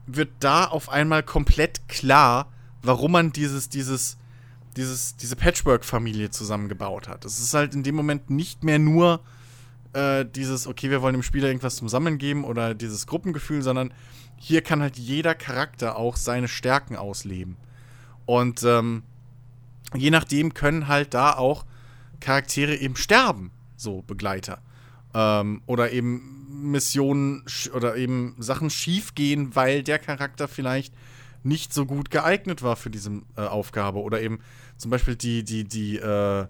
wird 0.06 0.30
da 0.40 0.66
auf 0.66 0.88
einmal 0.88 1.22
komplett 1.22 1.88
klar, 1.88 2.52
warum 2.82 3.12
man 3.12 3.32
dieses, 3.32 3.68
dieses, 3.68 4.18
dieses, 4.76 5.16
diese 5.16 5.36
Patchwork-Familie 5.36 6.30
zusammengebaut 6.30 7.08
hat. 7.08 7.24
Es 7.24 7.40
ist 7.40 7.54
halt 7.54 7.74
in 7.74 7.82
dem 7.82 7.94
Moment 7.94 8.30
nicht 8.30 8.64
mehr 8.64 8.78
nur 8.78 9.20
äh, 9.94 10.24
dieses, 10.24 10.66
okay, 10.66 10.90
wir 10.90 11.02
wollen 11.02 11.14
dem 11.14 11.22
Spieler 11.22 11.48
irgendwas 11.48 11.76
zum 11.76 11.88
Sammeln 11.88 12.18
geben 12.18 12.44
oder 12.44 12.74
dieses 12.74 13.06
Gruppengefühl, 13.06 13.62
sondern 13.62 13.92
hier 14.36 14.62
kann 14.62 14.82
halt 14.82 14.98
jeder 14.98 15.34
Charakter 15.34 15.96
auch 15.96 16.16
seine 16.16 16.48
Stärken 16.48 16.96
ausleben. 16.96 17.56
Und 18.26 18.62
ähm, 18.64 19.02
je 19.94 20.10
nachdem 20.10 20.54
können 20.54 20.88
halt 20.88 21.14
da 21.14 21.34
auch 21.34 21.64
Charaktere 22.20 22.76
eben 22.76 22.96
sterben, 22.96 23.50
so 23.76 24.02
Begleiter. 24.02 24.60
Ähm, 25.14 25.62
oder 25.66 25.92
eben 25.92 26.70
Missionen 26.70 27.44
oder 27.74 27.96
eben 27.96 28.34
Sachen 28.38 28.70
schief 28.70 29.14
gehen, 29.14 29.54
weil 29.54 29.82
der 29.82 29.98
Charakter 29.98 30.48
vielleicht 30.48 30.94
nicht 31.42 31.74
so 31.74 31.84
gut 31.84 32.10
geeignet 32.10 32.62
war 32.62 32.76
für 32.76 32.90
diese 32.90 33.22
äh, 33.36 33.42
Aufgabe. 33.42 34.00
Oder 34.00 34.22
eben 34.22 34.40
zum 34.76 34.90
Beispiel 34.90 35.14
die, 35.16 35.44
die, 35.44 35.64
die, 35.64 35.98
äh, 35.98 36.46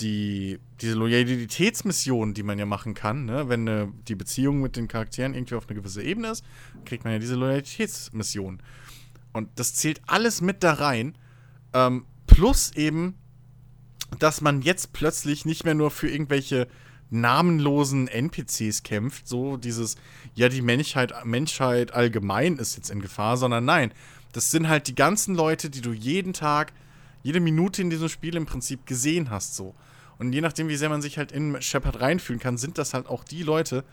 die, 0.00 0.58
diese 0.80 0.94
Loyalitätsmission, 0.94 2.34
die 2.34 2.42
man 2.42 2.58
ja 2.58 2.66
machen 2.66 2.94
kann, 2.94 3.24
ne? 3.24 3.48
wenn 3.48 3.66
äh, 3.66 3.86
die 4.08 4.14
Beziehung 4.14 4.60
mit 4.60 4.76
den 4.76 4.88
Charakteren 4.88 5.34
irgendwie 5.34 5.54
auf 5.54 5.68
eine 5.68 5.78
gewisse 5.78 6.02
Ebene 6.02 6.28
ist, 6.28 6.44
kriegt 6.84 7.04
man 7.04 7.14
ja 7.14 7.18
diese 7.18 7.34
Loyalitätsmission. 7.34 8.60
Und 9.32 9.48
das 9.56 9.74
zählt 9.74 10.00
alles 10.06 10.40
mit 10.40 10.62
da 10.62 10.74
rein. 10.74 11.16
Ähm, 11.72 12.06
plus 12.26 12.72
eben, 12.74 13.14
dass 14.18 14.40
man 14.40 14.62
jetzt 14.62 14.92
plötzlich 14.92 15.44
nicht 15.44 15.64
mehr 15.64 15.74
nur 15.74 15.90
für 15.90 16.08
irgendwelche 16.08 16.68
namenlosen 17.10 18.08
NPCs 18.08 18.82
kämpft, 18.82 19.28
so 19.28 19.56
dieses, 19.56 19.96
ja, 20.34 20.48
die 20.48 20.62
Menschheit, 20.62 21.12
Menschheit 21.24 21.92
allgemein 21.92 22.56
ist 22.56 22.76
jetzt 22.76 22.90
in 22.90 23.00
Gefahr, 23.00 23.36
sondern 23.36 23.64
nein, 23.64 23.92
das 24.32 24.50
sind 24.50 24.68
halt 24.68 24.88
die 24.88 24.94
ganzen 24.94 25.34
Leute, 25.34 25.70
die 25.70 25.80
du 25.80 25.92
jeden 25.92 26.32
Tag, 26.32 26.72
jede 27.22 27.40
Minute 27.40 27.82
in 27.82 27.90
diesem 27.90 28.08
Spiel 28.08 28.36
im 28.36 28.46
Prinzip 28.46 28.86
gesehen 28.86 29.30
hast, 29.30 29.54
so. 29.54 29.74
Und 30.18 30.32
je 30.32 30.40
nachdem, 30.40 30.68
wie 30.68 30.76
sehr 30.76 30.88
man 30.88 31.02
sich 31.02 31.18
halt 31.18 31.32
in 31.32 31.60
Shepard 31.60 32.00
reinfühlen 32.00 32.40
kann, 32.40 32.56
sind 32.56 32.78
das 32.78 32.94
halt 32.94 33.06
auch 33.06 33.24
die 33.24 33.42
Leute, 33.42 33.84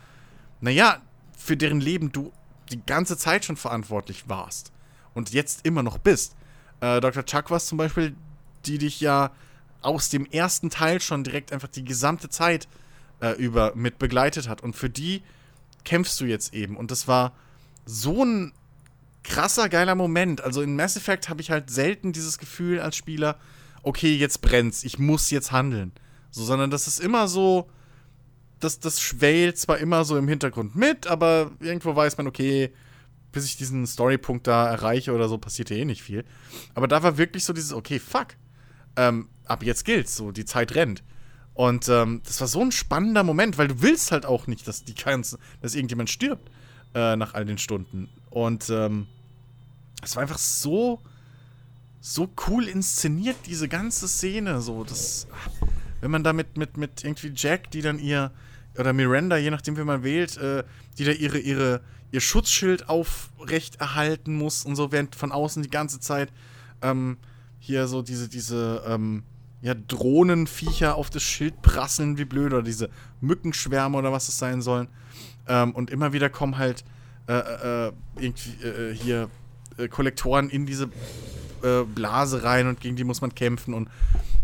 naja, 0.61 1.01
für 1.37 1.57
deren 1.57 1.81
Leben 1.81 2.11
du 2.11 2.31
die 2.71 2.81
ganze 2.85 3.17
Zeit 3.17 3.43
schon 3.45 3.57
verantwortlich 3.57 4.29
warst 4.29 4.71
und 5.13 5.31
jetzt 5.31 5.65
immer 5.65 5.83
noch 5.83 5.97
bist. 5.97 6.35
Äh, 6.79 7.01
Dr. 7.01 7.25
Chuck 7.25 7.51
war 7.51 7.59
zum 7.59 7.77
Beispiel, 7.77 8.15
die 8.65 8.77
dich 8.77 9.01
ja 9.01 9.31
aus 9.81 10.09
dem 10.09 10.25
ersten 10.25 10.69
Teil 10.69 11.01
schon 11.01 11.23
direkt 11.23 11.51
einfach 11.51 11.67
die 11.67 11.83
gesamte 11.83 12.29
Zeit 12.29 12.67
äh, 13.19 13.31
über 13.33 13.73
mit 13.75 13.99
begleitet 13.99 14.47
hat. 14.47 14.61
Und 14.61 14.75
für 14.75 14.89
die 14.89 15.21
kämpfst 15.83 16.19
du 16.21 16.25
jetzt 16.25 16.53
eben. 16.53 16.77
Und 16.77 16.91
das 16.91 17.07
war 17.07 17.33
so 17.85 18.23
ein 18.23 18.53
krasser, 19.23 19.69
geiler 19.69 19.95
Moment. 19.95 20.41
Also 20.41 20.61
in 20.61 20.75
Mass 20.75 20.95
Effect 20.95 21.29
habe 21.29 21.41
ich 21.41 21.51
halt 21.51 21.69
selten 21.69 22.13
dieses 22.13 22.37
Gefühl 22.37 22.79
als 22.79 22.95
Spieler, 22.95 23.37
okay, 23.81 24.15
jetzt 24.15 24.41
brennt's, 24.41 24.83
ich 24.83 24.99
muss 24.99 25.29
jetzt 25.29 25.51
handeln. 25.51 25.91
So, 26.33 26.43
sondern 26.43 26.71
das 26.71 26.87
ist 26.87 26.99
immer 26.99 27.27
so, 27.27 27.69
das, 28.59 28.79
das 28.79 28.99
schwelt 28.99 29.57
zwar 29.59 29.77
immer 29.77 30.03
so 30.03 30.17
im 30.17 30.27
Hintergrund 30.27 30.75
mit, 30.75 31.05
aber 31.05 31.51
irgendwo 31.59 31.95
weiß 31.95 32.17
man, 32.17 32.25
okay, 32.25 32.73
bis 33.31 33.45
ich 33.45 33.55
diesen 33.55 33.85
Storypunkt 33.85 34.47
da 34.47 34.67
erreiche 34.67 35.13
oder 35.13 35.29
so, 35.29 35.37
passiert 35.37 35.69
ja 35.69 35.75
eh 35.75 35.85
nicht 35.85 36.01
viel. 36.01 36.25
Aber 36.73 36.87
da 36.87 37.03
war 37.03 37.19
wirklich 37.19 37.45
so 37.45 37.53
dieses, 37.53 37.71
okay, 37.71 37.99
fuck. 37.99 38.29
Ähm, 38.95 39.29
ab 39.45 39.63
jetzt 39.63 39.85
gilt's, 39.85 40.15
so, 40.15 40.31
die 40.31 40.45
Zeit 40.45 40.73
rennt. 40.73 41.03
Und 41.53 41.87
ähm, 41.87 42.21
das 42.25 42.41
war 42.41 42.47
so 42.47 42.61
ein 42.61 42.71
spannender 42.71 43.23
Moment, 43.23 43.59
weil 43.59 43.67
du 43.67 43.81
willst 43.83 44.11
halt 44.11 44.25
auch 44.25 44.47
nicht, 44.47 44.67
dass 44.67 44.83
die 44.83 44.95
ganzen, 44.95 45.37
dass 45.61 45.75
irgendjemand 45.75 46.09
stirbt 46.09 46.49
äh, 46.95 47.15
nach 47.15 47.35
all 47.35 47.45
den 47.45 47.59
Stunden. 47.59 48.09
Und 48.31 48.71
ähm, 48.71 49.05
es 50.01 50.15
war 50.15 50.23
einfach 50.23 50.39
so, 50.39 50.99
so 52.01 52.27
cool 52.47 52.67
inszeniert, 52.67 53.35
diese 53.45 53.67
ganze 53.67 54.07
Szene. 54.07 54.61
So, 54.61 54.83
das, 54.83 55.27
wenn 56.03 56.11
man 56.11 56.23
da 56.25 56.33
mit, 56.33 56.57
mit, 56.57 57.03
irgendwie 57.05 57.31
Jack, 57.33 57.71
die 57.71 57.81
dann 57.81 57.97
ihr, 57.97 58.31
oder 58.77 58.91
Miranda, 58.91 59.37
je 59.37 59.51
nachdem, 59.51 59.77
wie 59.77 59.85
man 59.85 60.03
wählt, 60.03 60.35
äh, 60.35 60.65
die 60.97 61.05
da 61.05 61.11
ihre, 61.11 61.39
ihre, 61.39 61.79
ihr 62.11 62.19
Schutzschild 62.19 62.89
aufrecht 62.89 63.77
erhalten 63.77 64.35
muss 64.35 64.65
und 64.65 64.75
so, 64.75 64.91
während 64.91 65.15
von 65.15 65.31
außen 65.31 65.63
die 65.63 65.69
ganze 65.69 66.01
Zeit 66.01 66.29
ähm, 66.81 67.17
hier 67.57 67.87
so 67.87 68.01
diese, 68.01 68.27
diese, 68.27 68.83
ähm, 68.85 69.23
ja, 69.61 69.75
Drohnenviecher 69.75 70.95
auf 70.95 71.09
das 71.09 71.23
Schild 71.23 71.61
prasseln 71.61 72.17
wie 72.17 72.25
blöd 72.25 72.51
oder 72.51 72.63
diese 72.63 72.89
Mückenschwärme 73.21 73.97
oder 73.97 74.11
was 74.11 74.27
es 74.27 74.37
sein 74.37 74.61
sollen. 74.61 74.89
Ähm, 75.47 75.73
und 75.73 75.89
immer 75.89 76.11
wieder 76.11 76.29
kommen 76.29 76.57
halt 76.57 76.83
äh, 77.29 77.87
äh, 77.87 77.91
irgendwie 78.17 78.61
äh, 78.61 78.93
hier 78.93 79.29
äh, 79.77 79.87
Kollektoren 79.87 80.49
in 80.49 80.65
diese 80.65 80.89
äh, 81.63 81.83
Blase 81.83 82.43
rein 82.43 82.67
und 82.67 82.79
gegen 82.81 82.95
die 82.95 83.03
muss 83.03 83.21
man 83.21 83.33
kämpfen. 83.33 83.73
Und 83.73 83.89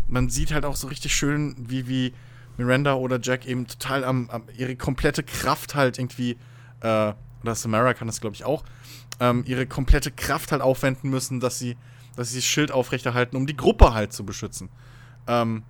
man 0.08 0.28
sieht 0.30 0.52
halt 0.52 0.64
auch 0.64 0.76
so 0.76 0.88
richtig 0.88 1.14
schön, 1.14 1.54
wie, 1.58 1.86
wie 1.88 2.14
Miranda 2.56 2.94
oder 2.94 3.18
Jack 3.20 3.46
eben 3.46 3.66
total 3.66 4.04
am, 4.04 4.28
am 4.30 4.42
ihre 4.56 4.76
komplette 4.76 5.22
Kraft 5.22 5.74
halt 5.74 5.98
irgendwie, 5.98 6.36
äh, 6.80 7.12
oder 7.42 7.54
Samara 7.54 7.94
kann 7.94 8.06
das 8.06 8.20
glaube 8.20 8.34
ich 8.34 8.44
auch, 8.44 8.64
ähm, 9.18 9.44
ihre 9.46 9.66
komplette 9.66 10.10
Kraft 10.10 10.52
halt 10.52 10.62
aufwenden 10.62 11.10
müssen, 11.10 11.40
dass 11.40 11.58
sie, 11.58 11.76
dass 12.16 12.30
sie 12.30 12.36
das 12.36 12.44
Schild 12.44 12.72
aufrechterhalten, 12.72 13.36
um 13.36 13.46
die 13.46 13.56
Gruppe 13.56 13.94
halt 13.94 14.12
zu 14.12 14.24
beschützen. 14.24 14.68
Ähm, 15.26 15.62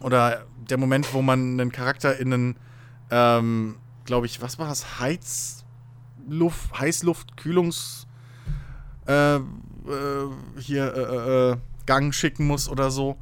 oder 0.00 0.46
der 0.68 0.78
Moment, 0.78 1.12
wo 1.12 1.22
man 1.22 1.60
einen 1.60 1.72
Charakter 1.72 2.18
in 2.18 2.32
einen, 2.32 2.56
ähm, 3.10 3.76
glaube 4.04 4.26
ich, 4.26 4.40
was 4.42 4.58
war 4.58 4.68
das? 4.68 4.98
Heizluft, 5.00 6.78
Heißluft, 6.78 7.36
Kühlungs, 7.36 8.06
äh, 9.06 9.36
äh, 9.36 9.40
hier, 10.58 10.94
äh, 10.94 11.50
äh, 11.52 11.56
Gang 11.86 12.14
schicken 12.14 12.46
muss 12.46 12.68
oder 12.68 12.90
so, 12.90 13.18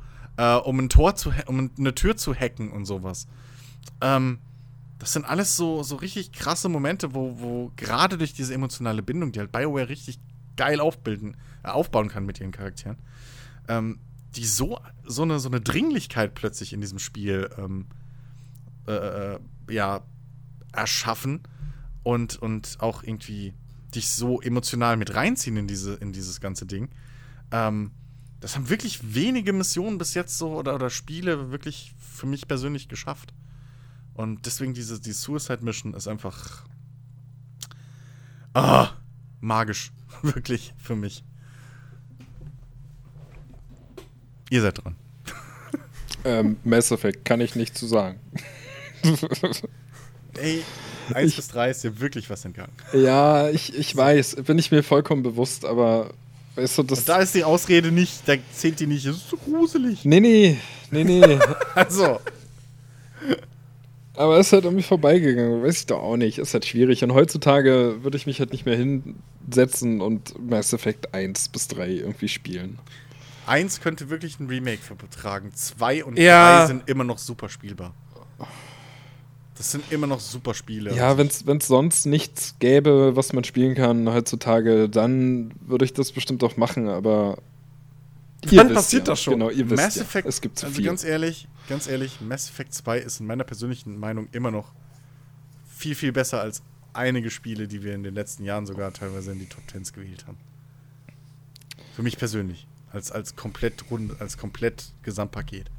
um 0.64 0.78
ein 0.78 0.88
Tor 0.88 1.16
zu, 1.16 1.32
um 1.46 1.70
eine 1.78 1.94
Tür 1.94 2.16
zu 2.16 2.34
hacken 2.34 2.70
und 2.72 2.86
sowas. 2.86 3.26
Ähm, 4.00 4.38
das 4.98 5.14
sind 5.14 5.24
alles 5.24 5.56
so, 5.56 5.82
so 5.82 5.96
richtig 5.96 6.32
krasse 6.32 6.68
Momente, 6.68 7.14
wo, 7.14 7.40
wo 7.40 7.72
gerade 7.76 8.18
durch 8.18 8.34
diese 8.34 8.54
emotionale 8.54 9.02
Bindung, 9.02 9.32
die 9.32 9.40
halt 9.40 9.50
BioWare 9.50 9.88
richtig 9.88 10.20
geil 10.56 10.78
aufbilden, 10.78 11.36
äh, 11.62 11.68
aufbauen 11.68 12.08
kann 12.08 12.26
mit 12.26 12.38
ihren 12.38 12.52
Charakteren, 12.52 12.98
ähm, 13.66 13.98
die 14.36 14.44
so, 14.44 14.78
so, 15.04 15.22
eine, 15.22 15.40
so 15.40 15.48
eine 15.48 15.62
Dringlichkeit 15.62 16.34
plötzlich 16.34 16.74
in 16.74 16.82
diesem 16.82 16.98
Spiel 16.98 17.50
ähm, 17.56 17.86
äh, 18.86 18.92
äh, 19.34 19.38
ja, 19.70 20.02
erschaffen 20.72 21.40
und, 22.02 22.36
und 22.36 22.76
auch 22.80 23.02
irgendwie 23.02 23.54
dich 23.94 24.10
so 24.10 24.40
emotional 24.40 24.96
mit 24.96 25.14
reinziehen 25.14 25.56
in, 25.56 25.66
diese, 25.66 25.94
in 25.94 26.12
dieses 26.12 26.40
ganze 26.40 26.66
Ding. 26.66 26.88
Ähm, 27.50 27.92
das 28.40 28.56
haben 28.56 28.68
wirklich 28.70 29.14
wenige 29.14 29.52
Missionen 29.52 29.98
bis 29.98 30.14
jetzt 30.14 30.38
so 30.38 30.52
oder, 30.52 30.74
oder 30.74 30.90
Spiele 30.90 31.50
wirklich 31.50 31.94
für 31.98 32.26
mich 32.26 32.48
persönlich 32.48 32.88
geschafft. 32.88 33.34
Und 34.14 34.46
deswegen 34.46 34.74
diese, 34.74 35.00
die 35.00 35.12
Suicide 35.12 35.64
Mission 35.64 35.94
ist 35.94 36.08
einfach 36.08 36.64
ah, 38.54 38.90
magisch. 39.40 39.92
wirklich 40.22 40.74
für 40.78 40.96
mich. 40.96 41.24
Ihr 44.50 44.62
seid 44.62 44.82
dran. 44.82 44.96
Ähm, 46.24 46.58
Mass 46.64 46.90
Effect 46.90 47.24
kann 47.24 47.40
ich 47.40 47.54
nicht 47.56 47.78
zu 47.78 47.86
sagen. 47.86 48.20
Ey, 50.34 50.62
1 51.14 51.34
bis 51.36 51.48
3 51.48 51.70
ist 51.70 51.84
dir 51.84 52.00
wirklich 52.00 52.30
was 52.30 52.44
entgangen. 52.44 52.72
Ja, 52.92 53.48
ich, 53.50 53.74
ich 53.76 53.94
weiß, 53.96 54.36
bin 54.44 54.58
ich 54.58 54.70
mir 54.70 54.82
vollkommen 54.82 55.22
bewusst, 55.22 55.64
aber 55.64 56.10
weißt 56.56 56.78
du, 56.78 56.82
das. 56.84 57.00
Und 57.00 57.08
da 57.08 57.18
ist 57.18 57.34
die 57.34 57.44
Ausrede 57.44 57.92
nicht, 57.92 58.26
da 58.26 58.34
zählt 58.52 58.80
die 58.80 58.86
nicht, 58.86 59.06
das 59.06 59.16
ist 59.16 59.28
zu 59.28 59.36
gruselig. 59.36 60.04
Nee, 60.04 60.20
nee, 60.20 60.56
nee, 60.90 61.04
nee. 61.04 61.38
Also, 61.74 62.20
aber 64.14 64.38
es 64.38 64.48
ist 64.48 64.52
halt 64.52 64.64
irgendwie 64.64 64.82
vorbeigegangen, 64.82 65.62
weiß 65.62 65.78
ich 65.80 65.86
doch 65.86 66.02
auch 66.02 66.16
nicht. 66.16 66.38
Ist 66.38 66.52
halt 66.52 66.66
schwierig. 66.66 67.02
Und 67.04 67.14
heutzutage 67.14 68.02
würde 68.02 68.18
ich 68.18 68.26
mich 68.26 68.38
halt 68.40 68.52
nicht 68.52 68.66
mehr 68.66 68.76
hinsetzen 68.76 70.00
und 70.02 70.34
Mass 70.46 70.72
Effect 70.74 71.14
1 71.14 71.48
bis 71.48 71.68
3 71.68 71.88
irgendwie 71.88 72.28
spielen. 72.28 72.78
1 73.46 73.80
könnte 73.80 74.10
wirklich 74.10 74.38
ein 74.38 74.46
Remake 74.48 74.82
vertragen. 74.82 75.52
2 75.54 76.04
und 76.04 76.18
3 76.18 76.22
Ja. 76.22 76.66
sind 76.66 76.86
immer 76.88 77.04
noch 77.04 77.18
super 77.18 77.48
spielbar. 77.48 77.94
Das 79.60 79.72
sind 79.72 79.92
immer 79.92 80.06
noch 80.06 80.20
super 80.20 80.54
Spiele. 80.54 80.96
Ja, 80.96 81.18
wenn 81.18 81.26
es 81.26 81.66
sonst 81.66 82.06
nichts 82.06 82.54
gäbe, 82.60 83.14
was 83.14 83.34
man 83.34 83.44
spielen 83.44 83.74
kann 83.74 84.08
heutzutage, 84.10 84.88
dann 84.88 85.52
würde 85.60 85.84
ich 85.84 85.92
das 85.92 86.12
bestimmt 86.12 86.42
auch 86.42 86.56
machen, 86.56 86.88
aber. 86.88 87.36
Dann 88.40 88.72
passiert 88.72 89.06
das 89.06 89.22
schon. 89.22 89.34
Genau, 89.34 89.50
ihr 89.50 89.68
wisst 89.68 89.82
Mass 89.82 89.96
ja, 89.96 90.02
Effect, 90.02 90.26
es 90.26 90.40
gibt 90.40 90.58
zu 90.58 90.64
also 90.64 90.76
viel. 90.76 90.86
ganz 90.86 91.04
ehrlich, 91.04 91.46
ganz 91.68 91.88
ehrlich, 91.88 92.22
Mass 92.22 92.48
Effect 92.48 92.72
2 92.72 93.00
ist 93.00 93.20
in 93.20 93.26
meiner 93.26 93.44
persönlichen 93.44 94.00
Meinung 94.00 94.28
immer 94.32 94.50
noch 94.50 94.72
viel, 95.68 95.94
viel 95.94 96.12
besser 96.12 96.40
als 96.40 96.62
einige 96.94 97.28
Spiele, 97.28 97.68
die 97.68 97.82
wir 97.82 97.94
in 97.94 98.02
den 98.02 98.14
letzten 98.14 98.44
Jahren 98.44 98.64
sogar 98.64 98.94
teilweise 98.94 99.32
in 99.32 99.40
die 99.40 99.46
Top 99.46 99.64
10s 99.70 99.92
gewählt 99.92 100.26
haben. 100.26 100.38
Für 101.94 102.02
mich 102.02 102.16
persönlich. 102.16 102.66
Als, 102.92 103.12
als 103.12 103.36
komplett 103.36 103.90
rund, 103.90 104.18
als 104.22 104.38
komplett 104.38 104.94
Gesamtpaket. 105.02 105.70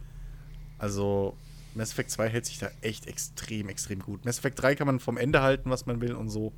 Also, 0.78 1.36
Mass 1.74 1.92
Effect 1.92 2.12
2 2.12 2.30
hält 2.30 2.46
sich 2.46 2.60
da 2.60 2.70
echt 2.82 3.08
extrem, 3.08 3.70
extrem 3.70 4.00
gut. 4.00 4.26
Mass 4.26 4.38
Effect 4.40 4.62
3 4.62 4.76
kann 4.76 4.88
man 4.88 5.00
vom 5.00 5.18
Ende 5.18 5.42
halten, 5.42 5.70
was 5.70 5.86
man 5.86 6.02
will 6.02 6.14
und 6.14 6.30
so. 6.30 6.54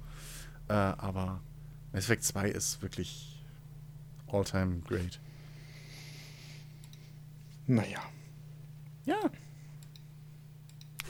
Äh, 0.70 0.74
aber 0.74 1.42
Mass 1.92 2.06
Effect 2.06 2.24
2 2.24 2.50
ist 2.50 2.82
wirklich 2.82 3.44
all-time 4.28 4.80
great. 4.88 5.20
naja. 7.68 8.00
Ja. 9.06 9.20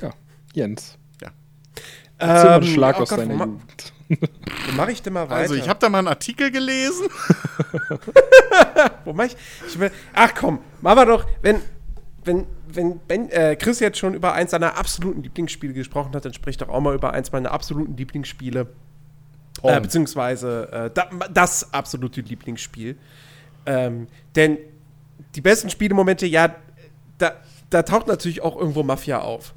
Ja, 0.01 0.13
Jens. 0.53 0.97
Ja. 1.21 1.31
Erzähl 2.17 2.43
mal 2.49 2.53
einen 2.55 2.63
Ähm, 2.63 2.73
Schlag 2.73 2.97
oh 2.99 3.03
aus 3.03 3.09
Gott, 3.09 3.19
deiner 3.19 3.35
ma- 3.35 3.45
Jugend. 3.45 3.93
Wo 4.67 4.71
mache 4.75 4.91
ich 4.91 5.01
denn 5.01 5.13
mal 5.13 5.29
weiter? 5.29 5.35
Also, 5.41 5.55
ich 5.55 5.69
habe 5.69 5.79
da 5.79 5.89
mal 5.89 5.99
einen 5.99 6.07
Artikel 6.09 6.51
gelesen. 6.51 7.07
Wo 9.05 9.13
mach 9.13 9.25
ich? 9.25 9.35
ich 9.67 9.79
will, 9.79 9.91
ach 10.13 10.33
komm, 10.35 10.59
machen 10.81 10.97
wir 10.97 11.05
doch, 11.05 11.27
wenn, 11.41 11.61
wenn, 12.23 12.45
wenn 12.67 12.99
ben, 12.99 13.29
äh, 13.29 13.55
Chris 13.55 13.79
jetzt 13.79 13.97
schon 13.97 14.13
über 14.13 14.33
eins 14.33 14.51
seiner 14.51 14.77
absoluten 14.77 15.23
Lieblingsspiele 15.23 15.73
gesprochen 15.73 16.13
hat, 16.13 16.25
dann 16.25 16.33
sprich 16.33 16.57
doch 16.57 16.69
auch 16.69 16.79
mal 16.79 16.95
über 16.95 17.13
eins 17.13 17.31
meiner 17.31 17.51
absoluten 17.51 17.95
Lieblingsspiele. 17.97 18.67
Äh, 19.61 19.79
beziehungsweise 19.79 20.71
äh, 20.71 20.89
da, 20.93 21.09
das 21.31 21.73
absolute 21.73 22.21
Lieblingsspiel. 22.21 22.97
Ähm, 23.65 24.07
denn 24.35 24.57
die 25.35 25.41
besten 25.41 25.69
Spielemomente, 25.69 26.25
ja, 26.25 26.55
da, 27.17 27.33
da 27.69 27.83
taucht 27.83 28.07
natürlich 28.07 28.41
auch 28.41 28.57
irgendwo 28.57 28.83
Mafia 28.83 29.19
auf. 29.19 29.53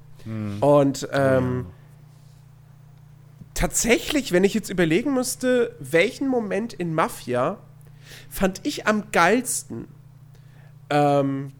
Und 0.60 1.08
ähm, 1.12 1.66
tatsächlich, 3.54 4.32
wenn 4.32 4.44
ich 4.44 4.54
jetzt 4.54 4.70
überlegen 4.70 5.14
müsste, 5.14 5.74
welchen 5.78 6.28
Moment 6.28 6.72
in 6.72 6.94
Mafia 6.94 7.58
fand 8.28 8.60
ich 8.64 8.86
am 8.86 9.10
geilsten. 9.12 9.86
Ähm, 10.90 11.52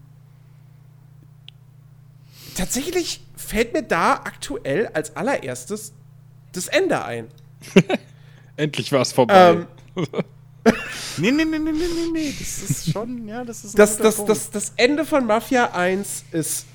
tatsächlich 2.57 3.21
fällt 3.37 3.73
mir 3.73 3.83
da 3.83 4.15
aktuell 4.15 4.89
als 4.89 5.17
allererstes 5.17 5.93
das 6.53 6.69
Ende 6.69 7.05
ein. 7.05 7.29
Endlich 8.57 8.91
war 8.93 9.03
es 9.03 9.13
vorbei. 9.13 9.67
Ähm, 9.97 10.07
Nee, 11.19 11.31
nee, 11.31 11.45
nee, 11.45 11.59
nee, 11.59 11.73
nee, 11.73 11.73
nee, 11.73 12.11
nee. 12.13 12.35
Das 12.39 12.59
ist 12.59 12.93
schon, 12.93 13.27
ja, 13.29 13.45
das 13.45 13.65
ist 13.65 13.75
ein 13.75 13.79
das, 13.79 13.97
das, 13.97 14.25
das, 14.25 14.51
das 14.51 14.73
Ende 14.77 15.05
von 15.05 15.25
Mafia 15.27 15.73
1 15.73 16.25
ist, 16.33 16.67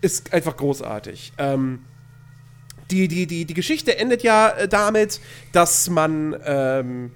ist 0.00 0.32
einfach 0.32 0.56
großartig. 0.56 1.32
Ähm, 1.38 1.84
die, 2.90 3.08
die, 3.08 3.26
die, 3.26 3.44
die 3.44 3.54
Geschichte 3.54 3.98
endet 3.98 4.22
ja 4.22 4.50
äh, 4.50 4.68
damit, 4.68 5.20
dass 5.52 5.90
man 5.90 6.36
ähm, 6.44 7.12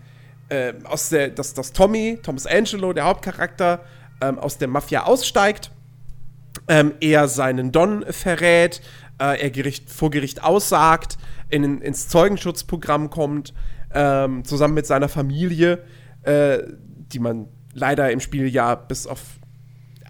äh, 0.48 0.74
aus 0.84 1.08
der, 1.08 1.28
dass, 1.28 1.54
dass 1.54 1.72
Tommy, 1.72 2.18
Thomas 2.22 2.46
Angelo, 2.46 2.92
der 2.92 3.04
Hauptcharakter, 3.04 3.84
ähm, 4.20 4.38
aus 4.38 4.58
der 4.58 4.68
Mafia 4.68 5.04
aussteigt. 5.04 5.70
Ähm, 6.68 6.94
er 7.00 7.28
seinen 7.28 7.70
Don 7.72 8.04
verrät, 8.10 8.80
äh, 9.20 9.40
er 9.40 9.50
Gericht, 9.50 9.90
vor 9.90 10.10
Gericht 10.10 10.42
aussagt, 10.42 11.16
in, 11.48 11.80
ins 11.80 12.08
Zeugenschutzprogramm 12.08 13.08
kommt, 13.10 13.54
ähm, 13.94 14.44
zusammen 14.44 14.74
mit 14.74 14.86
seiner 14.86 15.08
Familie, 15.08 15.84
äh, 16.22 16.58
die 17.12 17.20
man 17.20 17.48
leider 17.72 18.10
im 18.10 18.20
Spiel 18.20 18.48
ja 18.48 18.74
bis 18.74 19.06
auf 19.06 19.20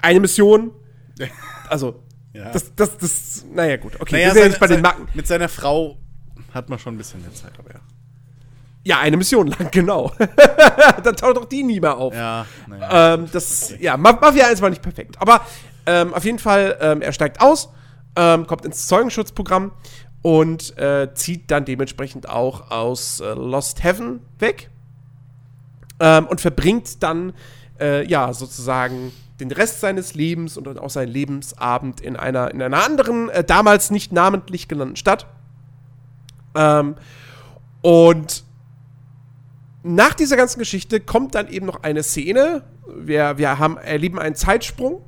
eine 0.00 0.20
Mission, 0.20 0.70
also 1.68 2.02
Ja. 2.32 2.50
das, 2.52 2.74
das, 2.74 2.96
das, 2.96 3.44
naja 3.52 3.76
gut, 3.76 4.00
okay, 4.00 4.14
Naja, 4.14 4.26
wir 4.28 4.32
sind 4.32 4.42
ja 4.42 4.48
nicht 4.48 4.60
bei 4.60 4.66
den 4.66 4.80
Macken. 4.80 5.08
Mit 5.14 5.26
seiner 5.26 5.48
Frau 5.50 5.98
hat 6.54 6.70
man 6.70 6.78
schon 6.78 6.94
ein 6.94 6.98
bisschen 6.98 7.20
mehr 7.20 7.34
Zeit, 7.34 7.52
aber 7.58 7.74
ja. 7.74 7.80
Ja, 8.84 9.00
eine 9.00 9.16
Mission 9.16 9.48
lang, 9.48 9.68
genau. 9.72 10.12
Dann 11.02 11.16
taucht 11.16 11.36
auch 11.38 11.44
die 11.46 11.64
nie 11.64 11.80
mehr 11.80 11.96
auf. 11.96 12.14
Ja, 12.14 12.46
naja. 12.68 13.14
Ähm, 13.14 13.28
das, 13.32 13.74
ja, 13.80 13.96
Ma- 13.96 14.12
Mafia 14.12 14.46
1 14.46 14.62
war 14.62 14.70
nicht 14.70 14.80
perfekt. 14.80 15.16
Aber 15.18 15.40
ähm, 15.86 16.12
auf 16.14 16.24
jeden 16.24 16.38
Fall, 16.38 16.76
ähm, 16.80 17.02
er 17.02 17.12
steigt 17.12 17.40
aus, 17.40 17.70
ähm, 18.16 18.46
kommt 18.46 18.64
ins 18.64 18.86
Zeugenschutzprogramm 18.86 19.72
und 20.22 20.76
äh, 20.78 21.14
zieht 21.14 21.50
dann 21.50 21.64
dementsprechend 21.64 22.28
auch 22.28 22.70
aus 22.70 23.20
äh, 23.20 23.34
Lost 23.34 23.84
Heaven 23.84 24.20
weg 24.38 24.70
ähm, 26.00 26.26
und 26.26 26.40
verbringt 26.40 27.02
dann, 27.02 27.32
äh, 27.78 28.04
ja, 28.06 28.32
sozusagen 28.32 29.12
den 29.38 29.52
Rest 29.52 29.80
seines 29.80 30.14
Lebens 30.14 30.56
und 30.56 30.66
auch 30.78 30.90
seinen 30.90 31.12
Lebensabend 31.12 32.00
in 32.00 32.16
einer, 32.16 32.50
in 32.50 32.62
einer 32.62 32.84
anderen, 32.84 33.28
äh, 33.28 33.44
damals 33.44 33.90
nicht 33.90 34.12
namentlich 34.12 34.66
genannten 34.66 34.96
Stadt. 34.96 35.26
Ähm, 36.54 36.96
und 37.82 38.44
nach 39.82 40.14
dieser 40.14 40.36
ganzen 40.36 40.58
Geschichte 40.58 41.00
kommt 41.00 41.34
dann 41.34 41.48
eben 41.48 41.66
noch 41.66 41.82
eine 41.82 42.02
Szene. 42.02 42.64
Wir, 42.96 43.38
wir 43.38 43.58
haben, 43.58 43.76
erleben 43.76 44.18
einen 44.18 44.34
Zeitsprung 44.34 45.02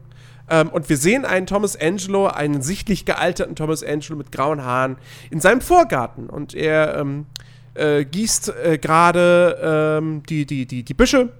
ähm, 0.50 0.68
und 0.68 0.88
wir 0.88 0.96
sehen 0.96 1.24
einen 1.24 1.46
Thomas 1.46 1.76
Angelo, 1.80 2.26
einen 2.26 2.62
sichtlich 2.62 3.04
gealterten 3.04 3.56
Thomas 3.56 3.82
Angelo 3.82 4.16
mit 4.16 4.32
grauen 4.32 4.64
Haaren 4.64 4.96
in 5.30 5.40
seinem 5.40 5.60
Vorgarten. 5.60 6.30
Und 6.30 6.54
er 6.54 6.96
ähm, 6.96 7.26
äh, 7.74 8.04
gießt 8.04 8.52
äh, 8.64 8.78
gerade 8.78 9.98
ähm, 10.00 10.22
die, 10.28 10.46
die, 10.46 10.66
die, 10.66 10.82
die 10.82 10.94
Büsche. 10.94 11.32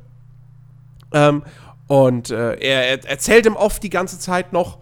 Ähm, 1.13 1.43
und 1.87 2.31
äh, 2.31 2.55
er, 2.57 2.89
er 2.89 3.09
erzählt 3.09 3.47
ihm 3.47 3.57
oft 3.57 3.83
die 3.83 3.91
ganze 3.91 4.19
Zeit 4.19 4.53
noch. 4.53 4.79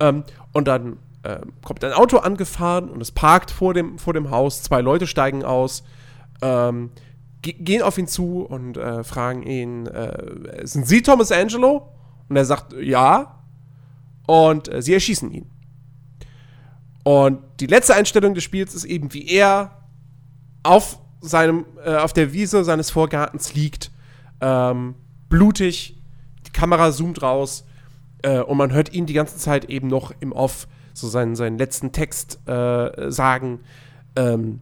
Ähm, 0.00 0.24
und 0.52 0.68
dann 0.68 0.98
ähm, 1.24 1.52
kommt 1.64 1.84
ein 1.84 1.92
Auto 1.92 2.18
angefahren 2.18 2.88
und 2.90 3.00
es 3.00 3.12
parkt 3.12 3.50
vor 3.50 3.74
dem, 3.74 3.98
vor 3.98 4.12
dem 4.12 4.30
Haus. 4.30 4.62
Zwei 4.62 4.80
Leute 4.80 5.06
steigen 5.06 5.44
aus. 5.44 5.82
Ge- 6.40 7.54
gehen 7.58 7.82
auf 7.82 7.98
ihn 7.98 8.08
zu 8.08 8.42
und 8.42 8.76
äh, 8.76 9.04
fragen 9.04 9.44
ihn, 9.44 9.86
äh, 9.86 10.66
sind 10.66 10.88
Sie 10.88 11.02
Thomas 11.02 11.30
Angelo? 11.30 11.88
Und 12.28 12.34
er 12.34 12.44
sagt, 12.44 12.72
ja. 12.72 13.41
Und 14.26 14.72
äh, 14.72 14.82
sie 14.82 14.94
erschießen 14.94 15.30
ihn. 15.32 15.50
Und 17.04 17.40
die 17.60 17.66
letzte 17.66 17.94
Einstellung 17.94 18.34
des 18.34 18.44
Spiels 18.44 18.74
ist 18.74 18.84
eben, 18.84 19.12
wie 19.12 19.26
er 19.26 19.82
auf 20.62 20.98
seinem, 21.20 21.66
äh, 21.84 21.96
auf 21.96 22.12
der 22.12 22.32
Wiese 22.32 22.64
seines 22.64 22.90
Vorgartens 22.90 23.54
liegt, 23.54 23.90
ähm, 24.40 24.94
blutig, 25.28 26.00
die 26.46 26.52
Kamera 26.52 26.92
zoomt 26.92 27.22
raus 27.22 27.64
äh, 28.22 28.40
und 28.40 28.56
man 28.56 28.72
hört 28.72 28.92
ihn 28.92 29.06
die 29.06 29.14
ganze 29.14 29.36
Zeit 29.36 29.66
eben 29.66 29.88
noch 29.88 30.12
im 30.20 30.32
Off 30.32 30.68
so 30.94 31.08
seinen, 31.08 31.36
seinen 31.36 31.58
letzten 31.58 31.92
Text 31.92 32.38
äh, 32.46 33.10
sagen. 33.10 33.60
Ähm, 34.16 34.60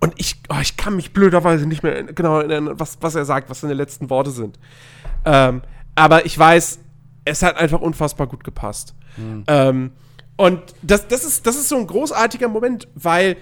und 0.00 0.14
ich, 0.16 0.36
oh, 0.48 0.60
ich 0.62 0.76
kann 0.76 0.96
mich 0.96 1.12
blöderweise 1.12 1.66
nicht 1.66 1.82
mehr 1.82 2.04
genau 2.04 2.38
erinnern, 2.38 2.78
was, 2.78 2.98
was 3.00 3.14
er 3.14 3.24
sagt, 3.24 3.50
was 3.50 3.60
seine 3.60 3.74
letzten 3.74 4.08
Worte 4.08 4.30
sind. 4.30 4.58
Ähm, 5.24 5.62
aber 5.94 6.24
ich 6.24 6.38
weiß, 6.38 6.78
es 7.30 7.42
hat 7.42 7.56
einfach 7.56 7.80
unfassbar 7.80 8.26
gut 8.26 8.44
gepasst. 8.44 8.94
Ähm, 9.46 9.92
und 10.36 10.60
das, 10.82 11.08
das, 11.08 11.24
ist, 11.24 11.46
das 11.46 11.56
ist 11.56 11.68
so 11.68 11.76
ein 11.76 11.86
großartiger 11.86 12.48
Moment, 12.48 12.88
weil 12.94 13.36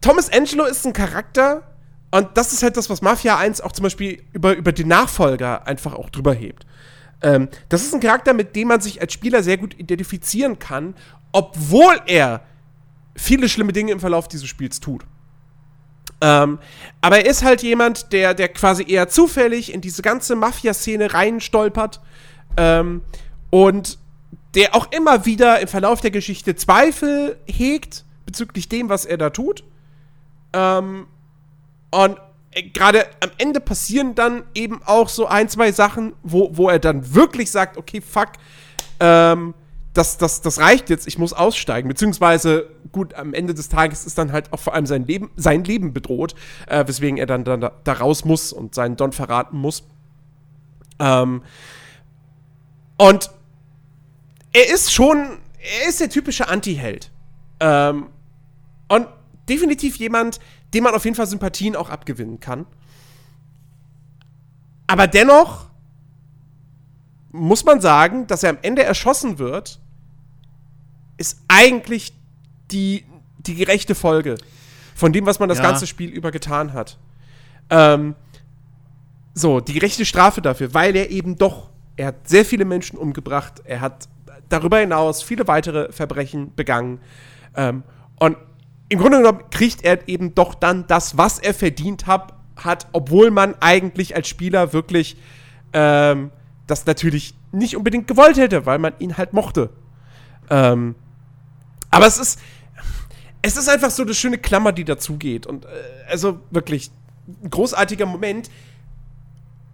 Thomas 0.00 0.32
Angelo 0.32 0.64
ist 0.64 0.86
ein 0.86 0.92
Charakter 0.92 1.62
und 2.10 2.28
das 2.34 2.52
ist 2.52 2.62
halt 2.62 2.76
das, 2.76 2.88
was 2.88 3.02
Mafia 3.02 3.36
1 3.36 3.60
auch 3.60 3.72
zum 3.72 3.82
Beispiel 3.82 4.22
über, 4.32 4.54
über 4.56 4.72
den 4.72 4.88
Nachfolger 4.88 5.66
einfach 5.66 5.94
auch 5.94 6.10
drüber 6.10 6.32
hebt. 6.32 6.64
Ähm, 7.22 7.48
das 7.68 7.82
ist 7.82 7.94
ein 7.94 8.00
Charakter, 8.00 8.32
mit 8.32 8.54
dem 8.54 8.68
man 8.68 8.80
sich 8.80 9.00
als 9.00 9.12
Spieler 9.12 9.42
sehr 9.42 9.56
gut 9.56 9.78
identifizieren 9.78 10.58
kann, 10.58 10.94
obwohl 11.32 12.00
er 12.06 12.42
viele 13.16 13.48
schlimme 13.48 13.72
Dinge 13.72 13.92
im 13.92 14.00
Verlauf 14.00 14.28
dieses 14.28 14.46
Spiels 14.46 14.80
tut. 14.80 15.04
Ähm, 16.20 16.58
aber 17.00 17.18
er 17.18 17.26
ist 17.26 17.42
halt 17.42 17.62
jemand, 17.62 18.12
der, 18.12 18.34
der 18.34 18.48
quasi 18.48 18.84
eher 18.86 19.08
zufällig 19.08 19.72
in 19.72 19.80
diese 19.80 20.02
ganze 20.02 20.36
Mafia-Szene 20.36 21.12
reinstolpert 21.12 22.00
ähm, 22.56 23.02
und 23.50 23.98
der 24.54 24.74
auch 24.74 24.90
immer 24.92 25.26
wieder 25.26 25.60
im 25.60 25.68
Verlauf 25.68 26.00
der 26.00 26.10
Geschichte 26.10 26.54
Zweifel 26.54 27.38
hegt 27.46 28.04
bezüglich 28.24 28.68
dem, 28.68 28.88
was 28.88 29.04
er 29.04 29.18
da 29.18 29.30
tut. 29.30 29.64
Ähm, 30.52 31.06
und 31.90 32.16
äh, 32.52 32.62
gerade 32.62 33.06
am 33.20 33.30
Ende 33.38 33.60
passieren 33.60 34.14
dann 34.14 34.44
eben 34.54 34.80
auch 34.84 35.08
so 35.08 35.26
ein, 35.26 35.48
zwei 35.48 35.72
Sachen, 35.72 36.14
wo, 36.22 36.50
wo 36.52 36.68
er 36.68 36.78
dann 36.78 37.14
wirklich 37.14 37.50
sagt, 37.50 37.76
okay, 37.76 38.00
fuck, 38.00 38.30
ähm, 39.00 39.54
das, 39.92 40.18
das, 40.18 40.40
das 40.40 40.58
reicht 40.58 40.90
jetzt, 40.90 41.06
ich 41.06 41.18
muss 41.18 41.32
aussteigen. 41.32 41.88
Beziehungsweise, 41.88 42.68
gut, 42.94 43.12
am 43.14 43.34
Ende 43.34 43.52
des 43.52 43.68
Tages 43.68 44.06
ist 44.06 44.16
dann 44.16 44.32
halt 44.32 44.52
auch 44.52 44.60
vor 44.60 44.72
allem 44.72 44.86
sein 44.86 45.04
Leben, 45.04 45.30
sein 45.36 45.64
Leben 45.64 45.92
bedroht, 45.92 46.34
äh, 46.66 46.86
weswegen 46.86 47.18
er 47.18 47.26
dann, 47.26 47.44
dann 47.44 47.60
da, 47.60 47.72
da 47.84 47.92
raus 47.92 48.24
muss 48.24 48.52
und 48.52 48.74
seinen 48.74 48.96
Don 48.96 49.12
verraten 49.12 49.58
muss. 49.58 49.84
Ähm, 50.98 51.42
und 52.96 53.30
er 54.52 54.72
ist 54.72 54.92
schon, 54.92 55.38
er 55.82 55.88
ist 55.88 56.00
der 56.00 56.08
typische 56.08 56.48
Anti-Held. 56.48 57.10
Ähm, 57.60 58.06
und 58.88 59.08
definitiv 59.48 59.96
jemand, 59.96 60.38
dem 60.72 60.84
man 60.84 60.94
auf 60.94 61.04
jeden 61.04 61.16
Fall 61.16 61.26
Sympathien 61.26 61.76
auch 61.76 61.90
abgewinnen 61.90 62.40
kann. 62.40 62.66
Aber 64.86 65.06
dennoch 65.06 65.66
muss 67.32 67.64
man 67.64 67.80
sagen, 67.80 68.28
dass 68.28 68.44
er 68.44 68.50
am 68.50 68.58
Ende 68.62 68.84
erschossen 68.84 69.38
wird, 69.38 69.80
ist 71.16 71.40
eigentlich 71.48 72.12
die, 72.70 73.04
die 73.38 73.54
gerechte 73.54 73.94
Folge 73.94 74.36
von 74.94 75.12
dem, 75.12 75.26
was 75.26 75.38
man 75.38 75.48
das 75.48 75.58
Ja. 75.58 75.64
ganze 75.64 75.86
Spiel 75.86 76.10
über 76.10 76.30
getan 76.30 76.72
hat. 76.72 76.98
Ähm, 77.70 78.14
so, 79.34 79.60
die 79.60 79.72
gerechte 79.72 80.04
Strafe 80.04 80.40
dafür, 80.40 80.74
weil 80.74 80.94
er 80.94 81.10
eben 81.10 81.36
doch, 81.36 81.70
er 81.96 82.08
hat 82.08 82.28
sehr 82.28 82.44
viele 82.44 82.64
Menschen 82.64 82.96
umgebracht, 82.98 83.62
er 83.64 83.80
hat 83.80 84.08
darüber 84.48 84.78
hinaus 84.78 85.22
viele 85.22 85.48
weitere 85.48 85.90
Verbrechen 85.92 86.54
begangen. 86.54 87.00
Ähm, 87.56 87.82
und 88.18 88.36
im 88.88 88.98
Grunde 88.98 89.18
genommen 89.18 89.42
kriegt 89.50 89.82
er 89.84 90.06
eben 90.08 90.34
doch 90.34 90.54
dann 90.54 90.86
das, 90.86 91.16
was 91.16 91.38
er 91.38 91.54
verdient 91.54 92.06
hab, 92.06 92.40
hat, 92.56 92.86
obwohl 92.92 93.30
man 93.32 93.56
eigentlich 93.60 94.14
als 94.14 94.28
Spieler 94.28 94.72
wirklich 94.72 95.16
ähm, 95.72 96.30
das 96.68 96.86
natürlich 96.86 97.34
nicht 97.50 97.76
unbedingt 97.76 98.06
gewollt 98.06 98.36
hätte, 98.36 98.66
weil 98.66 98.78
man 98.78 98.92
ihn 98.98 99.16
halt 99.16 99.32
mochte. 99.32 99.70
Ähm, 100.50 100.94
aber 101.90 102.06
es 102.06 102.18
ist, 102.18 102.40
es 103.44 103.58
ist 103.58 103.68
einfach 103.68 103.90
so 103.90 104.02
eine 104.02 104.14
schöne 104.14 104.38
Klammer, 104.38 104.72
die 104.72 104.84
dazugeht. 104.84 105.46
Und 105.46 105.66
äh, 105.66 105.68
also 106.08 106.40
wirklich 106.50 106.90
ein 107.42 107.50
großartiger 107.50 108.06
Moment. 108.06 108.50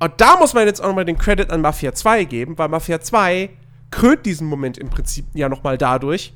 Und 0.01 0.13
da 0.17 0.37
muss 0.39 0.55
man 0.55 0.67
jetzt 0.67 0.83
auch 0.83 0.89
nochmal 0.89 1.05
den 1.05 1.17
Credit 1.17 1.51
an 1.51 1.61
Mafia 1.61 1.93
2 1.93 2.25
geben, 2.25 2.59
weil 2.59 2.69
Mafia 2.69 3.01
2 3.01 3.49
krönt 3.93 4.27
diesen 4.27 4.49
Moment 4.49 4.77
im 4.77 4.91
Prinzip 4.91 5.25
ja 5.35 5.49
nochmal 5.49 5.79
dadurch, 5.79 6.33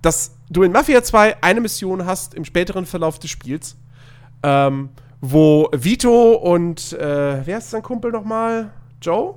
dass 0.00 0.36
du 0.48 0.62
in 0.62 0.70
Mafia 0.70 1.02
2 1.02 1.42
eine 1.42 1.60
Mission 1.60 2.06
hast 2.06 2.34
im 2.34 2.44
späteren 2.44 2.86
Verlauf 2.86 3.18
des 3.18 3.30
Spiels, 3.30 3.76
ähm, 4.44 4.90
wo 5.20 5.68
Vito 5.72 6.34
und, 6.34 6.92
äh, 6.92 7.44
wer 7.44 7.58
ist 7.58 7.70
sein 7.70 7.82
Kumpel 7.82 8.12
nochmal? 8.12 8.70
Joe? 9.02 9.34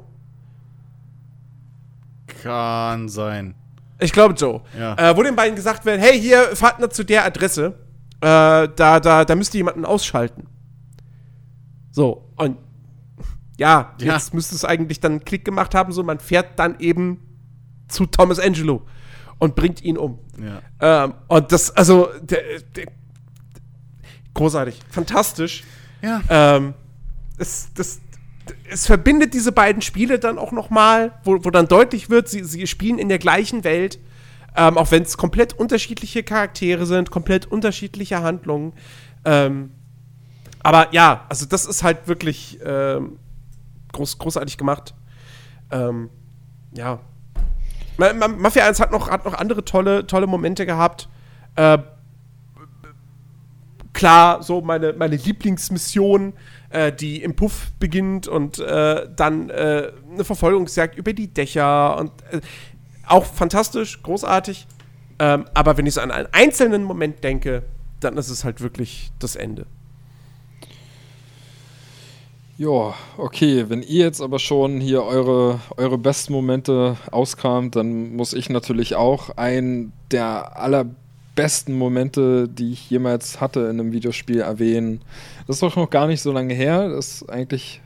Kann 2.43 3.09
sein. 3.09 3.55
Ich 3.99 4.11
glaube 4.11 4.35
Joe. 4.35 4.61
Ja. 4.77 4.95
Äh, 5.11 5.17
wo 5.17 5.23
den 5.23 5.35
beiden 5.35 5.55
gesagt 5.55 5.85
wird, 5.85 5.99
hey, 5.99 6.19
hier, 6.19 6.55
fahrt 6.55 6.79
nur 6.79 6.89
zu 6.89 7.03
der 7.03 7.25
Adresse. 7.25 7.73
Äh, 8.21 8.69
da, 8.75 8.99
da, 8.99 9.25
da 9.25 9.35
müsst 9.35 9.53
ihr 9.55 9.59
jemanden 9.59 9.85
ausschalten. 9.85 10.47
So, 11.91 12.29
und 12.35 12.57
ja, 13.57 13.93
Ja. 13.99 14.13
jetzt 14.13 14.33
müsste 14.33 14.53
es 14.55 14.63
eigentlich 14.65 14.99
dann 14.99 15.13
einen 15.13 15.25
Klick 15.25 15.43
gemacht 15.45 15.73
haben, 15.73 15.91
so 15.91 16.03
man 16.03 16.19
fährt 16.19 16.59
dann 16.59 16.79
eben 16.79 17.19
zu 17.87 18.05
Thomas 18.05 18.39
Angelo 18.39 18.85
und 19.39 19.55
bringt 19.55 19.81
ihn 19.81 19.97
um. 19.97 20.19
Ja. 20.79 21.05
Ähm, 21.05 21.13
und 21.27 21.51
das, 21.51 21.71
also, 21.71 22.09
der, 22.21 22.41
der, 22.75 22.85
großartig, 24.35 24.79
fantastisch. 24.89 25.63
Ja. 26.03 26.21
Ähm, 26.29 26.75
es, 27.39 27.73
das, 27.73 27.99
es 28.69 28.85
verbindet 28.85 29.33
diese 29.33 29.51
beiden 29.51 29.81
Spiele 29.81 30.19
dann 30.19 30.37
auch 30.37 30.51
noch 30.51 30.69
mal, 30.69 31.13
wo, 31.23 31.43
wo 31.43 31.49
dann 31.49 31.67
deutlich 31.67 32.09
wird, 32.09 32.29
sie, 32.29 32.43
sie 32.43 32.67
spielen 32.67 32.99
in 32.99 33.09
der 33.09 33.19
gleichen 33.19 33.63
Welt, 33.63 33.99
ähm, 34.55 34.77
auch 34.77 34.91
wenn 34.91 35.03
es 35.03 35.17
komplett 35.17 35.53
unterschiedliche 35.53 36.23
Charaktere 36.23 36.85
sind, 36.85 37.11
komplett 37.11 37.45
unterschiedliche 37.45 38.21
Handlungen. 38.21 38.73
Ähm, 39.25 39.71
aber 40.61 40.93
ja, 40.93 41.25
also 41.29 41.45
das 41.45 41.65
ist 41.65 41.83
halt 41.83 42.07
wirklich 42.07 42.59
ähm, 42.63 43.19
groß, 43.93 44.17
großartig 44.17 44.57
gemacht. 44.57 44.93
Ähm, 45.71 46.09
ja. 46.73 46.99
Ma 47.97 48.13
Ma 48.13 48.27
Mafia 48.27 48.65
1 48.65 48.79
hat 48.79 48.91
noch, 48.91 49.09
hat 49.09 49.25
noch 49.25 49.33
andere 49.33 49.63
tolle, 49.63 50.05
tolle 50.07 50.27
Momente 50.27 50.65
gehabt. 50.65 51.09
Äh, 51.55 51.79
klar, 53.93 54.43
so 54.43 54.61
meine, 54.61 54.93
meine 54.93 55.15
Lieblingsmission, 55.15 56.33
äh, 56.69 56.91
die 56.91 57.21
im 57.21 57.35
Puff 57.35 57.71
beginnt 57.79 58.27
und 58.27 58.59
äh, 58.59 59.07
dann 59.15 59.49
äh, 59.49 59.91
eine 60.11 60.23
Verfolgungsjagd 60.23 60.97
über 60.97 61.13
die 61.13 61.27
Dächer 61.27 61.97
und 61.97 62.11
äh, 62.31 62.41
auch 63.05 63.25
fantastisch, 63.25 64.01
großartig. 64.03 64.67
Ähm, 65.19 65.45
aber 65.53 65.77
wenn 65.77 65.85
ich 65.85 65.93
so 65.93 66.01
an 66.01 66.11
einen 66.11 66.27
einzelnen 66.31 66.83
Moment 66.83 67.23
denke, 67.23 67.63
dann 67.99 68.17
ist 68.17 68.29
es 68.29 68.43
halt 68.43 68.61
wirklich 68.61 69.11
das 69.19 69.35
Ende. 69.35 69.65
Ja, 72.57 72.95
okay. 73.17 73.65
Wenn 73.69 73.83
ihr 73.83 74.05
jetzt 74.05 74.21
aber 74.21 74.39
schon 74.39 74.79
hier 74.79 75.03
eure, 75.03 75.59
eure 75.77 75.97
besten 75.97 76.33
Momente 76.33 76.97
auskramt, 77.11 77.75
dann 77.75 78.15
muss 78.15 78.33
ich 78.33 78.49
natürlich 78.49 78.95
auch 78.95 79.37
einen 79.37 79.93
der 80.11 80.57
allerbesten 80.57 81.06
Momente, 81.75 82.47
die 82.47 82.73
ich 82.73 82.89
jemals 82.89 83.39
hatte 83.39 83.61
in 83.61 83.79
einem 83.79 83.91
Videospiel 83.91 84.41
erwähnen. 84.41 85.01
Das 85.45 85.57
ist 85.57 85.63
doch 85.63 85.75
noch 85.75 85.89
gar 85.89 86.07
nicht 86.07 86.21
so 86.21 86.31
lange 86.31 86.53
her. 86.53 86.89
Das 86.89 87.21
ist 87.21 87.29
eigentlich, 87.29 87.81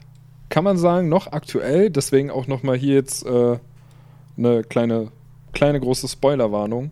kann 0.49 0.63
man 0.63 0.77
sagen, 0.77 1.09
noch 1.09 1.31
aktuell. 1.31 1.89
Deswegen 1.89 2.31
auch 2.31 2.47
nochmal 2.47 2.77
hier 2.77 2.95
jetzt 2.95 3.25
äh, 3.25 3.57
eine 4.37 4.63
kleine, 4.63 5.11
kleine 5.53 5.79
große 5.79 6.07
Spoilerwarnung. 6.07 6.91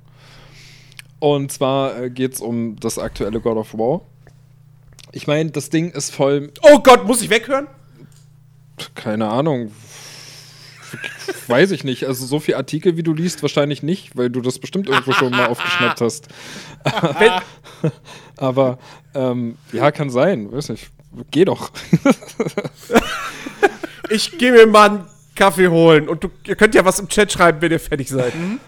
Und 1.19 1.51
zwar 1.51 2.01
äh, 2.01 2.09
geht 2.09 2.33
es 2.33 2.41
um 2.41 2.75
das 2.79 2.97
aktuelle 2.97 3.41
God 3.41 3.57
of 3.57 3.73
War. 3.73 4.01
Ich 5.11 5.27
meine, 5.27 5.51
das 5.51 5.69
Ding 5.69 5.91
ist 5.91 6.13
voll. 6.13 6.51
Oh 6.61 6.79
Gott, 6.79 7.05
muss 7.07 7.21
ich 7.21 7.29
weghören? 7.29 7.67
Keine 8.95 9.27
Ahnung. 9.27 9.71
Weiß 11.47 11.71
ich 11.71 11.83
nicht. 11.83 12.05
Also 12.05 12.25
so 12.25 12.39
viele 12.39 12.57
Artikel, 12.57 12.97
wie 12.97 13.03
du 13.03 13.13
liest, 13.13 13.41
wahrscheinlich 13.41 13.83
nicht, 13.83 14.15
weil 14.15 14.29
du 14.29 14.41
das 14.41 14.59
bestimmt 14.59 14.87
irgendwo 14.87 15.11
schon 15.13 15.31
mal 15.31 15.47
aufgeschnappt 15.47 16.01
hast. 16.01 16.27
Aber 18.37 18.79
ähm, 19.13 19.57
ja, 19.71 19.91
kann 19.91 20.09
sein. 20.09 20.51
Weiß 20.51 20.69
nicht. 20.69 20.89
Geh 21.31 21.45
doch. 21.45 21.71
ich 24.09 24.37
gehe 24.37 24.51
mir 24.51 24.67
mal 24.67 24.89
einen 24.89 25.05
Kaffee 25.35 25.67
holen 25.67 26.07
und 26.07 26.23
du, 26.23 26.29
ihr 26.45 26.55
könnt 26.55 26.75
ja 26.75 26.85
was 26.85 26.99
im 26.99 27.07
Chat 27.07 27.31
schreiben, 27.31 27.61
wenn 27.61 27.71
ihr 27.71 27.79
fertig 27.79 28.09
seid. 28.09 28.35
Mhm. 28.35 28.59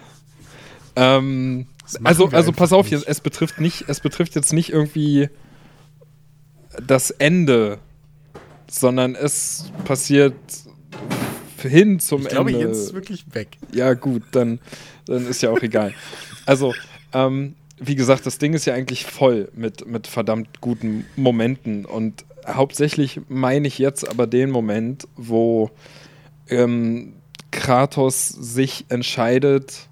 Ähm, 0.96 1.66
also, 2.04 2.28
also 2.28 2.52
pass 2.52 2.72
auf, 2.72 2.88
jetzt, 2.88 3.06
es 3.06 3.20
betrifft 3.20 3.60
nicht, 3.60 3.84
es 3.88 4.00
betrifft 4.00 4.34
jetzt 4.34 4.52
nicht 4.52 4.70
irgendwie 4.70 5.28
das 6.86 7.10
Ende, 7.10 7.78
sondern 8.70 9.14
es 9.14 9.70
passiert 9.84 10.34
hin 11.62 12.00
zum 12.00 12.22
ich 12.22 12.28
glaube, 12.28 12.52
Ende. 12.52 12.66
jetzt 12.66 12.78
ist 12.78 12.94
wirklich 12.94 13.24
weg. 13.34 13.56
Ja, 13.72 13.94
gut, 13.94 14.22
dann, 14.32 14.60
dann 15.06 15.26
ist 15.26 15.42
ja 15.42 15.50
auch 15.50 15.62
egal. 15.62 15.94
Also, 16.46 16.74
ähm, 17.12 17.54
wie 17.78 17.94
gesagt, 17.94 18.26
das 18.26 18.38
Ding 18.38 18.54
ist 18.54 18.64
ja 18.64 18.74
eigentlich 18.74 19.04
voll 19.04 19.50
mit, 19.54 19.86
mit 19.86 20.06
verdammt 20.06 20.60
guten 20.60 21.04
Momenten. 21.16 21.84
Und 21.84 22.24
hauptsächlich 22.46 23.20
meine 23.28 23.66
ich 23.66 23.78
jetzt 23.78 24.08
aber 24.08 24.26
den 24.26 24.50
Moment, 24.50 25.08
wo 25.16 25.70
ähm, 26.48 27.14
Kratos 27.50 28.28
sich 28.28 28.86
entscheidet, 28.88 29.88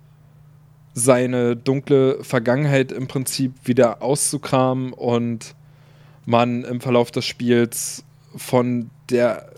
seine 0.94 1.56
dunkle 1.56 2.22
Vergangenheit 2.22 2.92
im 2.92 3.06
Prinzip 3.06 3.52
wieder 3.64 4.02
auszukramen 4.02 4.92
und 4.92 5.54
man 6.26 6.64
im 6.64 6.80
Verlauf 6.80 7.10
des 7.10 7.26
Spiels 7.26 8.04
von 8.36 8.90
der 9.08 9.49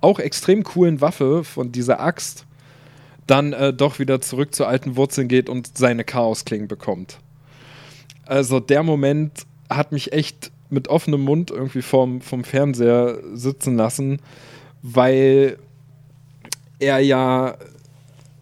auch 0.00 0.18
extrem 0.18 0.62
coolen 0.62 1.00
Waffe, 1.00 1.44
von 1.44 1.72
dieser 1.72 2.00
Axt, 2.00 2.46
dann 3.26 3.52
äh, 3.52 3.72
doch 3.72 3.98
wieder 3.98 4.20
zurück 4.20 4.54
zu 4.54 4.66
alten 4.66 4.96
Wurzeln 4.96 5.28
geht 5.28 5.48
und 5.48 5.76
seine 5.76 6.04
Chaosklingen 6.04 6.68
bekommt. 6.68 7.18
Also 8.24 8.60
der 8.60 8.82
Moment 8.82 9.46
hat 9.68 9.92
mich 9.92 10.12
echt 10.12 10.52
mit 10.68 10.88
offenem 10.88 11.22
Mund 11.22 11.50
irgendwie 11.50 11.82
vom, 11.82 12.20
vom 12.20 12.44
Fernseher 12.44 13.20
sitzen 13.34 13.76
lassen, 13.76 14.20
weil 14.82 15.58
er 16.78 16.98
ja 16.98 17.56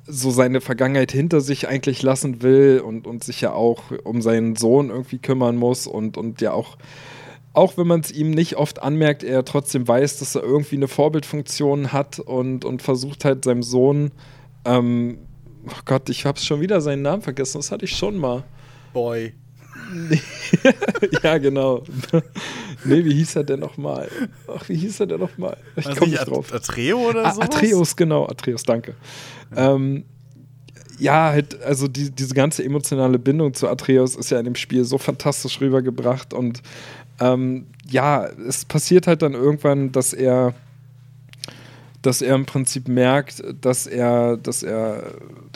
so 0.07 0.30
seine 0.30 0.61
Vergangenheit 0.61 1.12
hinter 1.12 1.40
sich 1.40 1.68
eigentlich 1.68 2.02
lassen 2.02 2.42
will 2.42 2.82
und, 2.84 3.07
und 3.07 3.24
sich 3.24 3.40
ja 3.40 3.52
auch 3.52 3.84
um 4.05 4.20
seinen 4.20 4.57
Sohn 4.57 4.90
irgendwie 4.90 5.18
kümmern 5.18 5.57
muss 5.57 5.86
und, 5.86 6.16
und 6.16 6.40
ja 6.40 6.52
auch, 6.52 6.76
auch 7.55 7.78
wenn 7.78 7.86
man 7.86 8.00
es 8.00 8.11
ihm 8.11 8.32
nicht 8.32 8.57
oft 8.57 8.82
anmerkt, 8.82 9.22
er 9.22 9.44
trotzdem 9.44 9.86
weiß, 9.86 10.18
dass 10.18 10.34
er 10.34 10.42
irgendwie 10.42 10.76
eine 10.76 10.88
Vorbildfunktion 10.88 11.92
hat 11.92 12.18
und, 12.18 12.64
und 12.64 12.82
versucht 12.82 13.24
halt 13.24 13.44
seinem 13.44 13.62
Sohn, 13.62 14.11
ähm, 14.64 15.18
oh 15.66 15.80
Gott, 15.84 16.11
ich 16.11 16.26
habe 16.26 16.38
schon 16.40 16.61
wieder 16.61 16.80
seinen 16.80 17.02
Namen 17.02 17.22
vergessen, 17.22 17.59
das 17.59 17.70
hatte 17.70 17.84
ich 17.84 17.96
schon 17.96 18.18
mal. 18.18 18.42
Boy. 18.92 19.34
ja, 21.22 21.38
genau. 21.38 21.84
nee, 22.84 23.05
wie 23.05 23.14
hieß 23.14 23.36
er 23.36 23.44
denn 23.44 23.61
nochmal? 23.61 24.09
Ach, 24.48 24.68
wie 24.68 24.76
hieß 24.76 25.00
er 25.00 25.07
denn 25.07 25.20
nochmal? 25.20 25.57
Ich 25.76 25.84
komme 25.96 26.11
nicht 26.11 26.26
drauf. 26.26 26.52
Atreo 26.52 27.11
oder 27.11 27.32
so? 27.32 27.40
Atreus, 27.40 27.94
genau, 27.94 28.26
Atreus, 28.26 28.64
danke. 28.64 28.94
Ja. 29.55 29.74
Ähm, 29.74 30.05
ja, 30.98 31.30
halt, 31.30 31.61
also 31.62 31.88
die, 31.88 32.11
diese 32.11 32.34
ganze 32.34 32.64
emotionale 32.64 33.18
Bindung 33.18 33.52
zu 33.55 33.68
Atreus 33.68 34.14
ist 34.14 34.30
ja 34.30 34.38
in 34.38 34.44
dem 34.44 34.55
Spiel 34.55 34.84
so 34.84 34.98
fantastisch 34.98 35.61
rübergebracht 35.61 36.32
und 36.32 36.62
ähm, 37.20 37.66
ja, 37.88 38.26
es 38.26 38.64
passiert 38.64 39.06
halt 39.06 39.22
dann 39.22 39.34
irgendwann, 39.34 39.92
dass 39.92 40.12
er 40.12 40.54
dass 42.04 42.20
er 42.20 42.34
im 42.34 42.44
Prinzip 42.44 42.86
merkt, 42.86 43.42
dass 43.62 43.86
er, 43.86 44.36
dass 44.36 44.62
er 44.62 45.04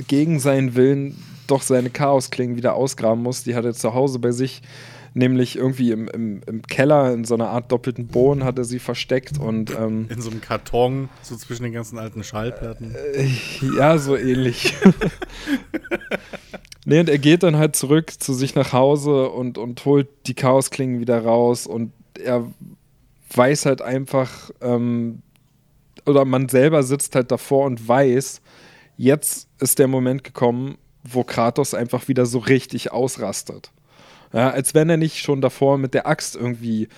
gegen 0.06 0.40
seinen 0.40 0.74
Willen 0.74 1.22
doch 1.46 1.60
seine 1.60 1.90
Chaosklingen 1.90 2.56
wieder 2.56 2.74
ausgraben 2.74 3.22
muss. 3.22 3.44
Die 3.44 3.54
hat 3.54 3.66
er 3.66 3.74
zu 3.74 3.92
Hause 3.92 4.18
bei 4.18 4.32
sich, 4.32 4.62
nämlich 5.18 5.56
irgendwie 5.56 5.90
im, 5.90 6.08
im, 6.08 6.40
im 6.46 6.62
Keller 6.62 7.12
in 7.12 7.24
so 7.24 7.34
einer 7.34 7.50
Art 7.50 7.70
doppelten 7.72 8.06
Boden 8.06 8.44
hat 8.44 8.56
er 8.56 8.64
sie 8.64 8.78
versteckt 8.78 9.38
und 9.38 9.76
ähm, 9.76 10.06
in 10.08 10.20
so 10.20 10.30
einem 10.30 10.40
Karton, 10.40 11.08
so 11.22 11.36
zwischen 11.36 11.64
den 11.64 11.72
ganzen 11.72 11.98
alten 11.98 12.22
Schallplatten. 12.22 12.94
Äh, 12.94 13.28
ja, 13.76 13.98
so 13.98 14.16
ähnlich. 14.16 14.74
nee, 16.86 17.00
und 17.00 17.08
er 17.08 17.18
geht 17.18 17.42
dann 17.42 17.56
halt 17.56 17.74
zurück 17.74 18.12
zu 18.18 18.32
sich 18.32 18.54
nach 18.54 18.72
Hause 18.72 19.28
und, 19.28 19.58
und 19.58 19.84
holt 19.84 20.08
die 20.26 20.34
Chaosklingen 20.34 21.00
wieder 21.00 21.22
raus 21.22 21.66
und 21.66 21.92
er 22.22 22.46
weiß 23.34 23.66
halt 23.66 23.82
einfach, 23.82 24.50
ähm, 24.60 25.22
oder 26.06 26.24
man 26.24 26.48
selber 26.48 26.82
sitzt 26.84 27.14
halt 27.16 27.30
davor 27.30 27.66
und 27.66 27.86
weiß, 27.86 28.40
jetzt 28.96 29.48
ist 29.58 29.78
der 29.80 29.88
Moment 29.88 30.22
gekommen, 30.22 30.78
wo 31.02 31.24
Kratos 31.24 31.74
einfach 31.74 32.08
wieder 32.08 32.24
so 32.24 32.38
richtig 32.38 32.92
ausrastet. 32.92 33.72
Ja, 34.32 34.50
als 34.50 34.74
wenn 34.74 34.90
er 34.90 34.96
nicht 34.96 35.18
schon 35.18 35.40
davor 35.40 35.78
mit 35.78 35.94
der 35.94 36.06
Axt 36.06 36.36
irgendwie 36.36 36.84
äh, 36.84 36.88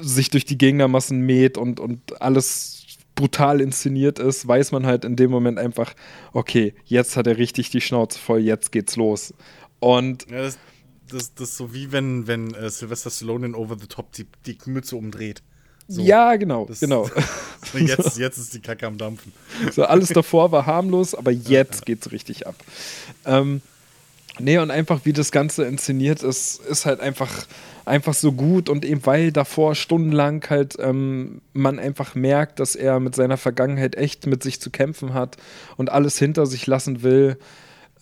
sich 0.00 0.30
durch 0.30 0.44
die 0.44 0.58
Gegnermassen 0.58 1.20
mäht 1.20 1.58
und, 1.58 1.80
und 1.80 2.20
alles 2.22 2.78
brutal 3.14 3.60
inszeniert 3.60 4.18
ist, 4.18 4.46
weiß 4.46 4.72
man 4.72 4.86
halt 4.86 5.04
in 5.04 5.16
dem 5.16 5.30
Moment 5.30 5.58
einfach, 5.58 5.92
okay, 6.32 6.74
jetzt 6.84 7.16
hat 7.16 7.26
er 7.26 7.36
richtig 7.36 7.70
die 7.70 7.80
Schnauze 7.80 8.18
voll, 8.18 8.40
jetzt 8.40 8.70
geht's 8.70 8.96
los. 8.96 9.34
Und 9.80 10.30
ja, 10.30 10.42
das, 10.42 10.58
das, 11.08 11.34
das 11.34 11.50
ist 11.50 11.56
so 11.56 11.74
wie 11.74 11.90
wenn, 11.90 12.26
wenn 12.26 12.54
äh, 12.54 12.70
Sylvester 12.70 13.10
Stallone 13.10 13.46
in 13.46 13.54
Over 13.54 13.76
the 13.78 13.86
Top 13.88 14.12
die, 14.12 14.26
die 14.46 14.56
Mütze 14.66 14.96
umdreht. 14.96 15.42
So. 15.88 16.02
Ja, 16.02 16.36
genau, 16.36 16.66
das, 16.66 16.80
genau. 16.80 17.10
jetzt, 17.74 18.18
jetzt 18.18 18.38
ist 18.38 18.54
die 18.54 18.60
Kacke 18.60 18.86
am 18.86 18.98
Dampfen. 18.98 19.32
So, 19.72 19.84
alles 19.84 20.10
davor 20.10 20.52
war 20.52 20.66
harmlos, 20.66 21.14
aber 21.14 21.30
jetzt 21.30 21.86
geht's 21.86 22.12
richtig 22.12 22.46
ab. 22.46 22.54
Ähm, 23.24 23.62
nee, 24.38 24.58
und 24.58 24.70
einfach 24.70 25.00
wie 25.04 25.12
das 25.12 25.32
Ganze 25.32 25.64
inszeniert 25.64 26.22
ist, 26.22 26.60
ist 26.60 26.86
halt 26.86 27.00
einfach, 27.00 27.46
einfach 27.84 28.14
so 28.14 28.32
gut. 28.32 28.68
Und 28.68 28.84
eben 28.84 29.04
weil 29.06 29.32
davor 29.32 29.74
stundenlang 29.74 30.44
halt 30.48 30.76
ähm, 30.78 31.40
man 31.52 31.78
einfach 31.78 32.14
merkt, 32.14 32.60
dass 32.60 32.74
er 32.74 33.00
mit 33.00 33.14
seiner 33.14 33.36
Vergangenheit 33.36 33.96
echt 33.96 34.26
mit 34.26 34.42
sich 34.42 34.60
zu 34.60 34.70
kämpfen 34.70 35.14
hat 35.14 35.36
und 35.76 35.90
alles 35.90 36.18
hinter 36.18 36.46
sich 36.46 36.66
lassen 36.66 37.02
will 37.02 37.38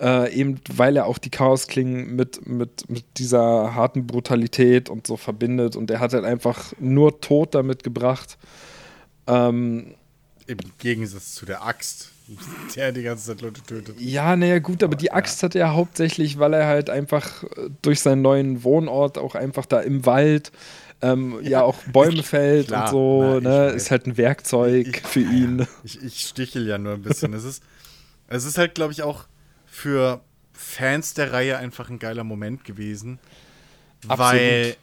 äh, 0.01 0.33
eben 0.35 0.61
weil 0.69 0.97
er 0.97 1.07
auch 1.07 1.19
die 1.19 1.31
Chaosklingen 1.31 2.15
mit, 2.15 2.47
mit, 2.47 2.89
mit 2.91 3.05
dieser 3.19 3.75
harten 3.75 4.07
Brutalität 4.07 4.89
und 4.89 5.07
so 5.07 5.17
verbindet. 5.17 5.77
Und 5.77 5.91
er 5.91 6.01
hat 6.01 6.13
halt 6.13 6.25
einfach 6.25 6.73
nur 6.79 7.21
Tod 7.21 7.55
damit 7.55 7.83
gebracht. 7.83 8.37
Ähm, 9.27 9.95
Im 10.47 10.59
Gegensatz 10.79 11.35
zu 11.35 11.47
der 11.47 11.65
Axt, 11.65 12.11
der 12.77 12.93
die 12.93 13.03
ganze 13.03 13.27
Zeit 13.27 13.41
Leute 13.41 13.63
tötet. 13.63 14.01
Ja, 14.01 14.37
naja, 14.37 14.59
gut, 14.59 14.83
aber 14.83 14.97
die 14.97 15.13
Axt 15.13 15.43
ja. 15.43 15.47
hat 15.47 15.55
er 15.55 15.75
hauptsächlich, 15.75 16.39
weil 16.39 16.55
er 16.55 16.67
halt 16.67 16.91
einfach 16.91 17.45
äh, 17.45 17.71
durch 17.83 18.01
seinen 18.01 18.23
neuen 18.23 18.65
Wohnort 18.65 19.19
auch 19.19 19.35
einfach 19.35 19.67
da 19.67 19.81
im 19.81 20.07
Wald 20.07 20.53
ähm, 21.03 21.39
ja, 21.43 21.51
ja, 21.51 21.63
auch 21.63 21.77
Bäume 21.93 22.23
fällt 22.23 22.69
klar, 22.69 22.87
und 22.87 22.91
so, 22.91 23.41
na, 23.43 23.67
ne, 23.67 23.71
ist 23.71 23.91
halt 23.91 24.07
ein 24.07 24.17
Werkzeug 24.17 24.89
ich, 24.89 25.07
für 25.07 25.21
ihn. 25.21 25.67
Ich, 25.85 26.03
ich 26.03 26.21
stichel 26.21 26.67
ja 26.67 26.79
nur 26.79 26.95
ein 26.95 27.03
bisschen. 27.03 27.35
es 27.35 27.45
ist, 27.45 27.63
es 28.29 28.45
ist 28.45 28.59
halt, 28.59 28.75
glaube 28.75 28.93
ich, 28.93 29.03
auch 29.03 29.27
für 29.67 30.21
Fans 30.53 31.15
der 31.15 31.33
Reihe 31.33 31.59
einfach 31.59 31.91
ein 31.91 31.99
geiler 31.99 32.25
Moment 32.25 32.65
gewesen. 32.65 33.19
Absolut. 34.09 34.19
Weil, 34.19 34.77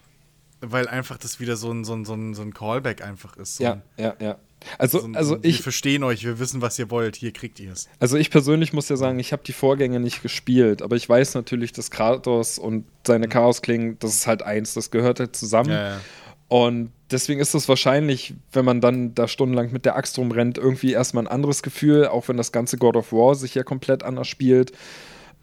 weil 0.62 0.88
einfach 0.88 1.18
das 1.18 1.40
wieder 1.40 1.56
so 1.56 1.72
ein, 1.72 1.84
so 1.84 1.94
ein, 1.94 2.06
so 2.06 2.14
ein, 2.14 2.36
so 2.36 2.44
ein 2.44 2.54
Callback 2.54 3.04
einfach 3.04 3.36
ist. 3.38 3.56
So 3.56 3.64
ja, 3.64 3.82
ja, 3.98 4.16
ja. 4.20 4.38
Also, 4.78 5.00
so 5.00 5.06
ein, 5.06 5.16
also 5.16 5.38
ich. 5.42 5.58
Wir 5.58 5.64
verstehen 5.64 6.04
euch, 6.04 6.24
wir 6.24 6.40
wissen, 6.40 6.62
was 6.62 6.78
ihr 6.80 6.90
wollt, 6.92 7.16
hier 7.16 7.32
kriegt 7.32 7.60
ihr 7.60 7.72
es. 7.72 7.90
Also 8.00 8.18
ich 8.18 8.30
persönlich 8.30 8.74
muss 8.74 8.90
ja 8.90 8.96
sagen, 8.96 9.20
ich 9.20 9.32
habe 9.32 9.44
die 9.46 9.54
Vorgänge 9.54 10.00
nicht 10.00 10.22
gespielt, 10.22 10.82
aber 10.82 10.96
ich 10.96 11.08
weiß 11.08 11.36
natürlich, 11.36 11.72
dass 11.72 11.92
Kratos 11.92 12.60
und 12.60 12.86
seine 13.06 13.28
mhm. 13.28 13.32
Chaosklingen, 13.32 14.00
das 14.00 14.14
ist 14.14 14.28
halt 14.28 14.44
eins, 14.44 14.74
das 14.74 14.92
gehört 14.92 15.20
halt 15.20 15.36
zusammen. 15.36 15.72
Ja, 15.72 15.90
ja. 15.90 16.02
Und 16.48 16.92
deswegen 17.10 17.40
ist 17.40 17.56
es 17.56 17.68
wahrscheinlich, 17.68 18.36
wenn 18.52 18.64
man 18.64 18.80
dann 18.80 19.16
da 19.16 19.28
stundenlang 19.28 19.72
mit 19.72 19.86
der 19.86 19.96
Axt 19.96 20.18
rumrennt, 20.20 20.58
irgendwie 20.58 20.92
erstmal 20.92 21.24
ein 21.24 21.28
anderes 21.28 21.64
Gefühl, 21.64 22.08
auch 22.08 22.28
wenn 22.28 22.38
das 22.38 22.52
ganze 22.52 22.78
God 22.78 22.96
of 22.96 23.12
War 23.12 23.34
sich 23.34 23.56
ja 23.56 23.64
komplett 23.64 24.04
anders 24.04 24.28
spielt. 24.28 24.72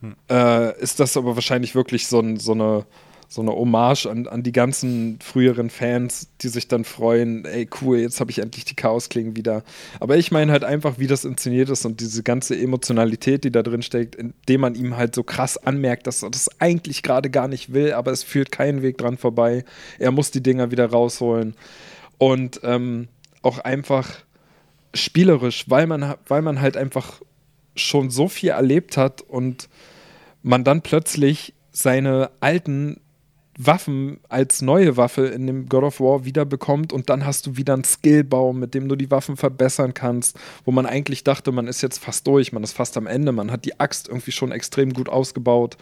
Hm. 0.03 0.15
Äh, 0.31 0.81
ist 0.81 1.01
das 1.01 1.17
aber 1.17 1.35
wahrscheinlich 1.35 1.75
wirklich 1.75 2.07
so, 2.07 2.21
ein, 2.21 2.39
so, 2.39 2.53
eine, 2.53 2.87
so 3.33 3.43
eine 3.43 3.53
Hommage 3.53 4.07
an, 4.07 4.27
an 4.27 4.43
die 4.43 4.51
ganzen 4.51 5.21
früheren 5.23 5.71
Fans, 5.71 6.27
die 6.41 6.49
sich 6.49 6.67
dann 6.67 6.83
freuen, 6.83 7.45
ey 7.45 7.69
cool, 7.81 7.99
jetzt 7.99 8.19
habe 8.19 8.33
ich 8.33 8.41
endlich 8.41 8.65
die 8.65 8.75
Chaosklingen 8.75 9.37
wieder. 9.37 9.63
Aber 10.01 10.17
ich 10.17 10.33
meine 10.33 10.51
halt 10.51 10.65
einfach, 10.65 10.99
wie 10.99 11.07
das 11.07 11.25
inszeniert 11.25 11.71
ist 11.71 11.87
und 11.87 12.01
diese 12.01 12.25
ganze 12.25 12.59
Emotionalität, 12.59 13.45
die 13.45 13.53
da 13.53 13.63
drin 13.63 13.83
steckt, 13.83 14.17
indem 14.17 14.63
man 14.63 14.75
ihm 14.75 14.97
halt 14.97 15.15
so 15.15 15.23
krass 15.23 15.57
anmerkt, 15.57 16.09
dass 16.09 16.25
er 16.25 16.31
das 16.31 16.51
eigentlich 16.61 17.05
gerade 17.05 17.31
gar 17.31 17.47
nicht 17.47 17.73
will, 17.73 17.93
aber 17.93 18.11
es 18.11 18.25
führt 18.25 18.51
keinen 18.51 18.83
Weg 18.83 18.99
dran 18.99 19.17
vorbei. 19.17 19.65
Er 20.01 20.11
muss 20.11 20.33
die 20.33 20.43
Dinger 20.43 20.73
wieder 20.73 20.87
rausholen. 20.87 21.55
Und 22.19 22.61
ähm, 22.65 23.07
auch 23.43 23.61
einfach 23.61 24.11
spielerisch, 24.93 25.67
weil 25.69 25.87
man, 25.87 26.17
weil 26.27 26.43
man 26.43 26.61
halt 26.61 26.77
einfach 26.77 27.23
schon 27.77 28.11
so 28.11 28.27
viel 28.27 28.51
erlebt 28.51 28.97
hat 28.97 29.23
und 29.23 29.69
man 30.43 30.65
dann 30.65 30.83
plötzlich 30.83 31.55
seine 31.71 32.33
alten 32.41 33.01
Waffen 33.67 34.21
als 34.29 34.63
neue 34.63 34.97
Waffe 34.97 35.27
in 35.27 35.47
dem 35.47 35.69
God 35.69 35.85
of 35.85 36.01
War 36.01 36.25
wieder 36.25 36.45
bekommt 36.45 36.93
und 36.93 37.11
dann 37.11 37.25
hast 37.27 37.47
du 37.47 37.57
wieder 37.57 37.75
einen 37.75 37.85
Skillbaum, 37.85 38.59
mit 38.59 38.75
dem 38.75 38.89
du 38.89 38.97
die 38.97 39.11
Waffen 39.11 39.37
verbessern 39.37 39.95
kannst, 39.95 40.39
wo 40.65 40.71
man 40.73 40.87
eigentlich 40.87 41.25
dachte, 41.25 41.53
man 41.53 41.67
ist 41.67 41.83
jetzt 41.83 41.99
fast 41.99 42.27
durch, 42.27 42.53
man 42.53 42.63
ist 42.63 42.73
fast 42.73 42.97
am 42.97 43.07
Ende, 43.07 43.33
man 43.33 43.51
hat 43.51 43.65
die 43.65 43.79
Axt 43.79 44.09
irgendwie 44.09 44.33
schon 44.33 44.53
extrem 44.53 44.93
gut 44.93 45.09
ausgebaut 45.09 45.77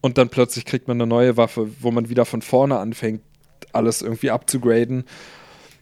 und 0.00 0.18
dann 0.18 0.28
plötzlich 0.28 0.64
kriegt 0.64 0.88
man 0.88 0.96
eine 0.96 1.06
neue 1.06 1.36
Waffe, 1.36 1.68
wo 1.80 1.90
man 1.90 2.08
wieder 2.08 2.24
von 2.24 2.42
vorne 2.42 2.78
anfängt, 2.78 3.22
alles 3.72 4.02
irgendwie 4.02 4.30
abzugraden 4.30 5.04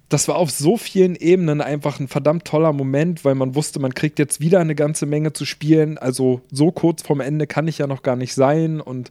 das 0.08 0.28
war 0.28 0.36
auf 0.36 0.50
so 0.50 0.76
vielen 0.76 1.16
Ebenen 1.16 1.60
einfach 1.60 1.98
ein 1.98 2.08
verdammt 2.08 2.44
toller 2.44 2.72
Moment, 2.72 3.24
weil 3.24 3.34
man 3.34 3.54
wusste, 3.54 3.80
man 3.80 3.94
kriegt 3.94 4.18
jetzt 4.18 4.40
wieder 4.40 4.60
eine 4.60 4.74
ganze 4.74 5.06
Menge 5.06 5.32
zu 5.32 5.44
spielen. 5.44 5.98
Also 5.98 6.40
so 6.52 6.70
kurz 6.70 7.02
vorm 7.02 7.20
Ende 7.20 7.46
kann 7.46 7.68
ich 7.68 7.78
ja 7.78 7.86
noch 7.86 8.02
gar 8.02 8.14
nicht 8.14 8.34
sein 8.34 8.80
und 8.80 9.10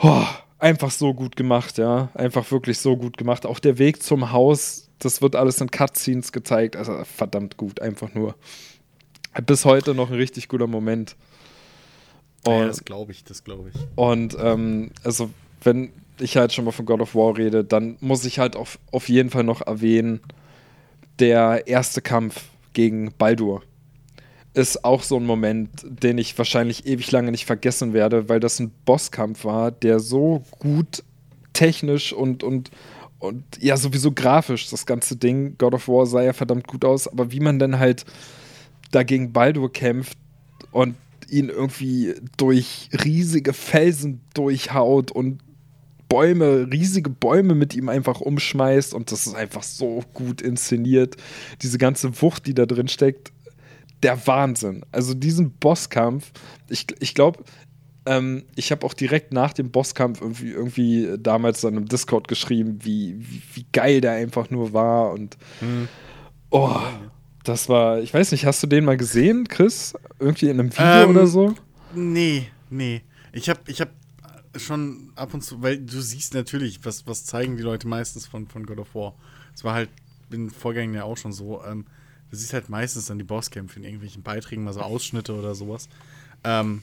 oh, 0.00 0.24
einfach 0.58 0.90
so 0.90 1.14
gut 1.14 1.36
gemacht, 1.36 1.78
ja. 1.78 2.10
Einfach 2.14 2.50
wirklich 2.50 2.78
so 2.78 2.96
gut 2.96 3.16
gemacht. 3.16 3.46
Auch 3.46 3.58
der 3.58 3.78
Weg 3.78 4.02
zum 4.02 4.32
Haus, 4.32 4.88
das 4.98 5.22
wird 5.22 5.36
alles 5.36 5.60
in 5.60 5.70
Cutscenes 5.70 6.32
gezeigt. 6.32 6.76
Also 6.76 7.02
verdammt 7.04 7.56
gut, 7.56 7.80
einfach 7.80 8.14
nur. 8.14 8.34
Bis 9.46 9.64
heute 9.64 9.94
noch 9.94 10.10
ein 10.10 10.16
richtig 10.16 10.48
guter 10.48 10.66
Moment. 10.66 11.16
Und, 12.46 12.52
ja, 12.52 12.66
das 12.66 12.84
glaube 12.84 13.12
ich, 13.12 13.24
das 13.24 13.44
glaube 13.44 13.70
ich. 13.72 13.80
Und 13.94 14.36
ähm, 14.40 14.90
also 15.04 15.30
wenn 15.62 15.92
ich 16.20 16.36
halt 16.36 16.52
schon 16.52 16.64
mal 16.64 16.72
von 16.72 16.86
God 16.86 17.00
of 17.00 17.14
War 17.14 17.36
rede, 17.36 17.64
dann 17.64 17.96
muss 18.00 18.24
ich 18.24 18.38
halt 18.38 18.56
auf, 18.56 18.78
auf 18.90 19.08
jeden 19.08 19.30
Fall 19.30 19.44
noch 19.44 19.60
erwähnen, 19.60 20.20
der 21.18 21.66
erste 21.66 22.00
Kampf 22.00 22.44
gegen 22.72 23.12
Baldur 23.16 23.62
ist 24.58 24.84
auch 24.84 25.04
so 25.04 25.16
ein 25.16 25.24
Moment, 25.24 25.70
den 25.84 26.18
ich 26.18 26.36
wahrscheinlich 26.36 26.84
ewig 26.84 27.12
lange 27.12 27.30
nicht 27.30 27.46
vergessen 27.46 27.92
werde, 27.92 28.28
weil 28.28 28.40
das 28.40 28.58
ein 28.58 28.72
Bosskampf 28.84 29.44
war, 29.44 29.70
der 29.70 30.00
so 30.00 30.42
gut 30.58 31.04
technisch 31.52 32.12
und, 32.12 32.42
und, 32.42 32.70
und 33.20 33.44
ja, 33.60 33.76
sowieso 33.76 34.10
grafisch, 34.10 34.68
das 34.68 34.84
ganze 34.84 35.14
Ding, 35.14 35.56
God 35.58 35.74
of 35.74 35.86
War 35.86 36.06
sah 36.06 36.22
ja 36.22 36.32
verdammt 36.32 36.66
gut 36.66 36.84
aus, 36.84 37.06
aber 37.06 37.30
wie 37.30 37.38
man 37.38 37.60
dann 37.60 37.78
halt 37.78 38.04
dagegen 38.90 39.32
Baldur 39.32 39.72
kämpft 39.72 40.18
und 40.72 40.96
ihn 41.30 41.50
irgendwie 41.50 42.14
durch 42.36 42.88
riesige 43.04 43.52
Felsen 43.52 44.22
durchhaut 44.34 45.12
und 45.12 45.40
Bäume, 46.08 46.66
riesige 46.72 47.10
Bäume 47.10 47.54
mit 47.54 47.76
ihm 47.76 47.88
einfach 47.88 48.20
umschmeißt 48.20 48.94
und 48.94 49.12
das 49.12 49.26
ist 49.26 49.34
einfach 49.34 49.62
so 49.62 50.02
gut 50.14 50.40
inszeniert. 50.40 51.16
Diese 51.62 51.78
ganze 51.78 52.20
Wucht, 52.22 52.46
die 52.46 52.54
da 52.54 52.66
drin 52.66 52.88
steckt, 52.88 53.30
der 54.02 54.26
Wahnsinn. 54.26 54.84
Also 54.92 55.14
diesen 55.14 55.52
Bosskampf, 55.52 56.30
ich, 56.68 56.86
ich 57.00 57.14
glaube, 57.14 57.44
ähm, 58.06 58.44
ich 58.54 58.70
habe 58.70 58.86
auch 58.86 58.94
direkt 58.94 59.32
nach 59.32 59.52
dem 59.52 59.70
Bosskampf 59.70 60.20
irgendwie, 60.20 60.50
irgendwie 60.50 61.16
damals 61.18 61.60
dann 61.60 61.76
im 61.76 61.86
Discord 61.86 62.28
geschrieben, 62.28 62.78
wie, 62.82 63.16
wie, 63.18 63.42
wie 63.54 63.66
geil 63.72 64.00
der 64.00 64.12
einfach 64.12 64.50
nur 64.50 64.72
war 64.72 65.12
und 65.12 65.36
mhm. 65.60 65.88
oh, 66.50 66.80
das 67.44 67.68
war, 67.68 68.00
ich 68.00 68.12
weiß 68.12 68.32
nicht, 68.32 68.46
hast 68.46 68.62
du 68.62 68.66
den 68.66 68.84
mal 68.84 68.96
gesehen, 68.96 69.48
Chris? 69.48 69.94
Irgendwie 70.18 70.48
in 70.48 70.60
einem 70.60 70.72
Video 70.72 71.02
ähm, 71.04 71.10
oder 71.10 71.26
so? 71.26 71.54
Nee, 71.94 72.48
nee. 72.70 73.02
Ich 73.32 73.48
habe 73.48 73.60
ich 73.66 73.80
hab 73.80 73.90
schon 74.56 75.12
ab 75.14 75.34
und 75.34 75.42
zu, 75.42 75.62
weil 75.62 75.78
du 75.78 76.00
siehst 76.00 76.34
natürlich, 76.34 76.84
was, 76.84 77.06
was 77.06 77.24
zeigen 77.24 77.56
die 77.56 77.62
Leute 77.62 77.88
meistens 77.88 78.26
von, 78.26 78.46
von 78.48 78.66
God 78.66 78.78
of 78.78 78.94
War. 78.94 79.14
Es 79.54 79.64
war 79.64 79.74
halt 79.74 79.90
in 80.30 80.46
den 80.46 80.50
Vorgängen 80.50 80.94
ja 80.94 81.04
auch 81.04 81.16
schon 81.16 81.32
so. 81.32 81.62
Ähm, 81.64 81.86
du 82.30 82.36
siehst 82.36 82.52
halt 82.52 82.68
meistens 82.68 83.06
dann 83.06 83.18
die 83.18 83.24
Bosskämpfe 83.24 83.78
in 83.78 83.84
irgendwelchen 83.84 84.22
Beiträgen, 84.22 84.64
mal 84.64 84.72
so 84.72 84.80
Ausschnitte 84.80 85.34
oder 85.34 85.54
sowas. 85.54 85.88
Ähm, 86.44 86.82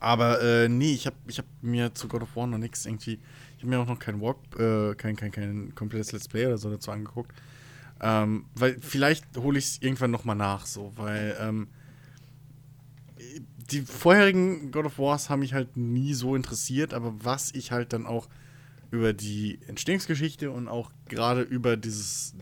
aber 0.00 0.42
äh, 0.42 0.68
nee, 0.68 0.92
ich 0.92 1.06
habe 1.06 1.16
ich 1.28 1.38
hab 1.38 1.46
mir 1.62 1.94
zu 1.94 2.08
God 2.08 2.22
of 2.22 2.36
War 2.36 2.46
noch 2.46 2.58
nichts 2.58 2.86
irgendwie. 2.86 3.18
Ich 3.56 3.62
habe 3.62 3.68
mir 3.68 3.78
auch 3.78 3.86
noch 3.86 3.98
kein 3.98 4.20
Walk, 4.20 4.38
äh, 4.58 4.94
kein, 4.94 5.16
kein, 5.16 5.30
kein 5.30 5.74
komplettes 5.74 6.12
Let's 6.12 6.28
Play 6.28 6.46
oder 6.46 6.58
so 6.58 6.70
dazu 6.70 6.90
angeguckt. 6.90 7.32
Ähm, 8.00 8.44
weil 8.54 8.78
vielleicht 8.80 9.24
hole 9.36 9.58
ich 9.58 9.64
es 9.64 9.82
irgendwann 9.82 10.10
noch 10.10 10.24
mal 10.24 10.34
nach, 10.34 10.66
so, 10.66 10.92
weil 10.96 11.34
ähm, 11.40 11.68
die 13.70 13.80
vorherigen 13.80 14.70
God 14.70 14.86
of 14.86 14.98
Wars 14.98 15.30
haben 15.30 15.40
mich 15.40 15.54
halt 15.54 15.76
nie 15.76 16.12
so 16.12 16.36
interessiert, 16.36 16.92
aber 16.92 17.14
was 17.24 17.54
ich 17.54 17.72
halt 17.72 17.92
dann 17.92 18.06
auch 18.06 18.28
über 18.90 19.12
die 19.12 19.58
Entstehungsgeschichte 19.66 20.50
und 20.50 20.68
auch 20.68 20.90
gerade 21.08 21.42
über 21.42 21.76
dieses, 21.76 22.34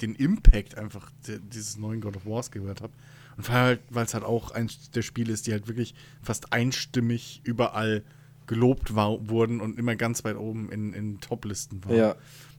den 0.00 0.14
Impact 0.14 0.76
einfach 0.76 1.10
dieses 1.26 1.76
neuen 1.76 2.00
God 2.00 2.16
of 2.16 2.26
Wars 2.26 2.50
gehört 2.50 2.80
habe. 2.80 2.92
Und 3.36 3.48
weil 3.48 3.56
halt, 3.56 3.80
es 3.94 4.14
halt 4.14 4.24
auch 4.24 4.50
eins 4.50 4.90
der 4.90 5.02
Spiele 5.02 5.32
ist, 5.32 5.46
die 5.46 5.52
halt 5.52 5.66
wirklich 5.68 5.94
fast 6.22 6.52
einstimmig 6.52 7.40
überall 7.44 8.04
gelobt 8.46 8.94
war, 8.94 9.28
wurden 9.28 9.60
und 9.60 9.78
immer 9.78 9.94
ganz 9.96 10.24
weit 10.24 10.36
oben 10.36 10.70
in, 10.72 10.92
in 10.92 11.20
Top-Listen 11.20 11.84
waren 11.84 11.96
ja. 11.96 12.16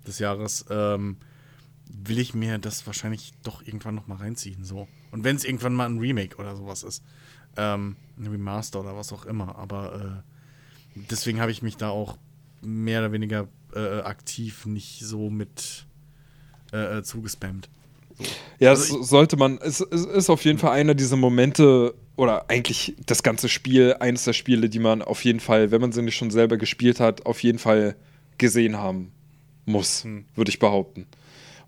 des 0.07 0.19
Jahres, 0.19 0.65
ähm, 0.69 1.17
will 1.85 2.19
ich 2.19 2.33
mir 2.33 2.57
das 2.57 2.87
wahrscheinlich 2.87 3.33
doch 3.43 3.61
irgendwann 3.61 3.95
noch 3.95 4.07
mal 4.07 4.15
reinziehen. 4.15 4.63
So. 4.63 4.87
Und 5.11 5.23
wenn 5.23 5.35
es 5.35 5.43
irgendwann 5.43 5.73
mal 5.73 5.89
ein 5.89 5.99
Remake 5.99 6.37
oder 6.37 6.55
sowas 6.55 6.83
ist 6.83 7.03
ähm, 7.57 7.95
ein 8.17 8.27
Remaster 8.27 8.79
oder 8.79 8.95
was 8.95 9.11
auch 9.13 9.25
immer. 9.25 9.55
Aber 9.57 10.23
äh, 10.95 11.01
deswegen 11.09 11.39
habe 11.39 11.51
ich 11.51 11.61
mich 11.61 11.77
da 11.77 11.89
auch 11.89 12.17
mehr 12.61 12.99
oder 12.99 13.11
weniger 13.11 13.47
äh, 13.73 14.01
aktiv 14.01 14.65
nicht 14.65 15.01
so 15.03 15.29
mit 15.29 15.85
äh, 16.73 16.99
äh 16.99 17.03
zugespammt. 17.03 17.69
So. 18.17 18.23
Ja, 18.59 18.71
also 18.71 18.99
das 18.99 19.09
sollte 19.09 19.37
man. 19.37 19.57
Es, 19.61 19.79
es, 19.79 20.05
ist 20.05 20.29
auf 20.29 20.43
jeden 20.45 20.59
Fall 20.59 20.71
einer 20.71 20.93
dieser 20.93 21.15
Momente 21.15 21.93
oder 22.15 22.49
eigentlich 22.49 22.95
das 23.05 23.23
ganze 23.23 23.49
Spiel, 23.49 23.95
eines 23.99 24.25
der 24.25 24.33
Spiele, 24.33 24.69
die 24.69 24.79
man 24.79 25.01
auf 25.01 25.23
jeden 25.23 25.39
Fall, 25.39 25.71
wenn 25.71 25.81
man 25.81 25.91
sie 25.91 26.01
nicht 26.01 26.15
schon 26.15 26.31
selber 26.31 26.57
gespielt 26.57 26.99
hat, 26.99 27.25
auf 27.25 27.41
jeden 27.41 27.59
Fall 27.59 27.95
gesehen 28.37 28.77
haben 28.77 29.11
muss, 29.65 30.03
hm. 30.03 30.25
würde 30.35 30.49
ich 30.49 30.59
behaupten 30.59 31.07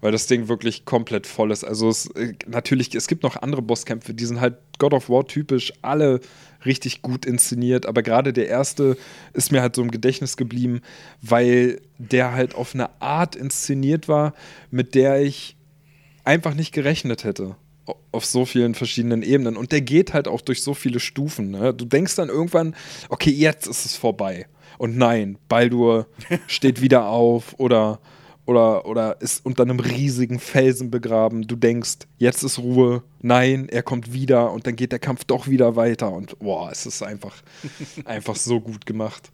weil 0.04 0.12
das 0.12 0.28
Ding 0.28 0.50
wirklich 0.50 0.84
komplett 0.84 1.26
voll 1.26 1.50
ist. 1.50 1.64
Also 1.64 1.88
es, 1.88 2.08
äh, 2.08 2.34
natürlich, 2.46 2.94
es 2.94 3.08
gibt 3.08 3.24
noch 3.24 3.38
andere 3.38 3.62
Bosskämpfe, 3.62 4.14
die 4.14 4.26
sind 4.26 4.42
halt 4.42 4.58
God 4.78 4.94
of 4.94 5.10
War 5.10 5.26
typisch, 5.26 5.72
alle 5.82 6.20
richtig 6.66 7.02
gut 7.02 7.26
inszeniert, 7.26 7.86
aber 7.86 8.04
gerade 8.04 8.34
der 8.34 8.48
erste 8.48 8.98
ist 9.34 9.52
mir 9.52 9.62
halt 9.62 9.76
so 9.76 9.82
im 9.82 9.92
Gedächtnis 9.92 10.38
geblieben, 10.38 10.82
weil 11.22 11.82
der 11.98 12.34
halt 12.34 12.56
auf 12.56 12.74
eine 12.74 13.02
Art 13.02 13.36
inszeniert 13.36 14.08
war, 14.08 14.34
mit 14.72 14.96
der 14.96 15.22
ich 15.22 15.56
einfach 16.24 16.54
nicht 16.54 16.74
gerechnet 16.74 17.24
hätte 17.24 17.56
auf 18.12 18.26
so 18.26 18.46
vielen 18.46 18.76
verschiedenen 18.76 19.24
Ebenen. 19.24 19.58
Und 19.58 19.72
der 19.72 19.82
geht 19.82 20.14
halt 20.14 20.28
auch 20.28 20.42
durch 20.42 20.62
so 20.62 20.74
viele 20.74 21.00
Stufen. 21.00 21.52
Ne? 21.52 21.74
Du 21.74 21.86
denkst 21.86 22.16
dann 22.16 22.30
irgendwann, 22.30 22.76
okay, 23.10 23.32
jetzt 23.32 23.68
ist 23.68 23.86
es 23.86 23.96
vorbei. 23.96 24.48
Und 24.78 24.98
nein, 24.98 25.38
Baldur 25.50 26.08
steht 26.48 26.82
wieder 26.82 27.08
auf 27.08 27.56
oder 27.60 28.00
oder, 28.46 28.86
oder 28.86 29.22
ist 29.22 29.46
unter 29.46 29.64
einem 29.64 29.80
riesigen 29.80 30.40
Felsen 30.40 30.92
begraben. 30.92 31.48
Du 31.48 31.56
denkst, 31.56 32.00
jetzt 32.18 32.44
ist 32.44 32.60
Ruhe. 32.60 33.04
Nein, 33.22 33.70
er 33.70 33.84
kommt 33.84 34.12
wieder 34.14 34.52
und 34.52 34.68
dann 34.68 34.76
geht 34.76 34.92
der 34.92 35.00
Kampf 35.00 35.24
doch 35.24 35.48
wieder 35.48 35.76
weiter. 35.76 36.12
Und 36.12 36.38
boah, 36.40 36.70
es 36.72 36.86
ist 36.86 37.02
einfach, 37.02 37.36
einfach 38.06 38.36
so 38.36 38.60
gut 38.60 38.86
gemacht. 38.86 39.32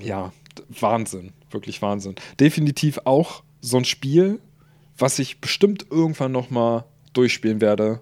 Ja, 0.00 0.32
Wahnsinn. 0.68 1.32
Wirklich 1.50 1.82
Wahnsinn. 1.82 2.14
Definitiv 2.38 3.00
auch 3.04 3.42
so 3.60 3.78
ein 3.78 3.84
Spiel, 3.84 4.40
was 4.96 5.18
ich 5.18 5.40
bestimmt 5.40 5.86
irgendwann 5.90 6.32
nochmal 6.32 6.84
durchspielen 7.12 7.60
werde. 7.60 8.00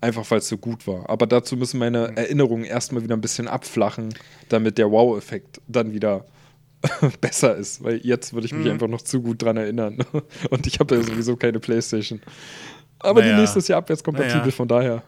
Einfach 0.00 0.30
weil 0.30 0.38
es 0.38 0.48
so 0.48 0.58
gut 0.58 0.86
war. 0.86 1.08
Aber 1.08 1.26
dazu 1.26 1.56
müssen 1.56 1.78
meine 1.78 2.08
mhm. 2.10 2.16
Erinnerungen 2.16 2.64
erstmal 2.64 3.02
wieder 3.02 3.16
ein 3.16 3.22
bisschen 3.22 3.48
abflachen, 3.48 4.14
damit 4.48 4.78
der 4.78 4.90
Wow-Effekt 4.90 5.60
dann 5.66 5.92
wieder 5.92 6.26
besser 7.20 7.56
ist, 7.56 7.82
weil 7.82 7.98
jetzt 8.04 8.32
würde 8.32 8.46
ich 8.46 8.52
mich 8.52 8.66
mhm. 8.66 8.72
einfach 8.72 8.88
noch 8.88 9.02
zu 9.02 9.22
gut 9.22 9.42
dran 9.42 9.56
erinnern. 9.56 9.98
Und 10.50 10.66
ich 10.66 10.80
habe 10.80 10.96
ja 10.96 11.02
sowieso 11.02 11.36
keine 11.36 11.60
Playstation. 11.60 12.20
Aber 12.98 13.20
naja. 13.20 13.34
die 13.34 13.40
nächstes 13.40 13.68
Jahr 13.68 13.78
abwärtskompatibel, 13.78 14.40
naja. 14.40 14.50
von 14.50 14.68
daher. 14.68 15.02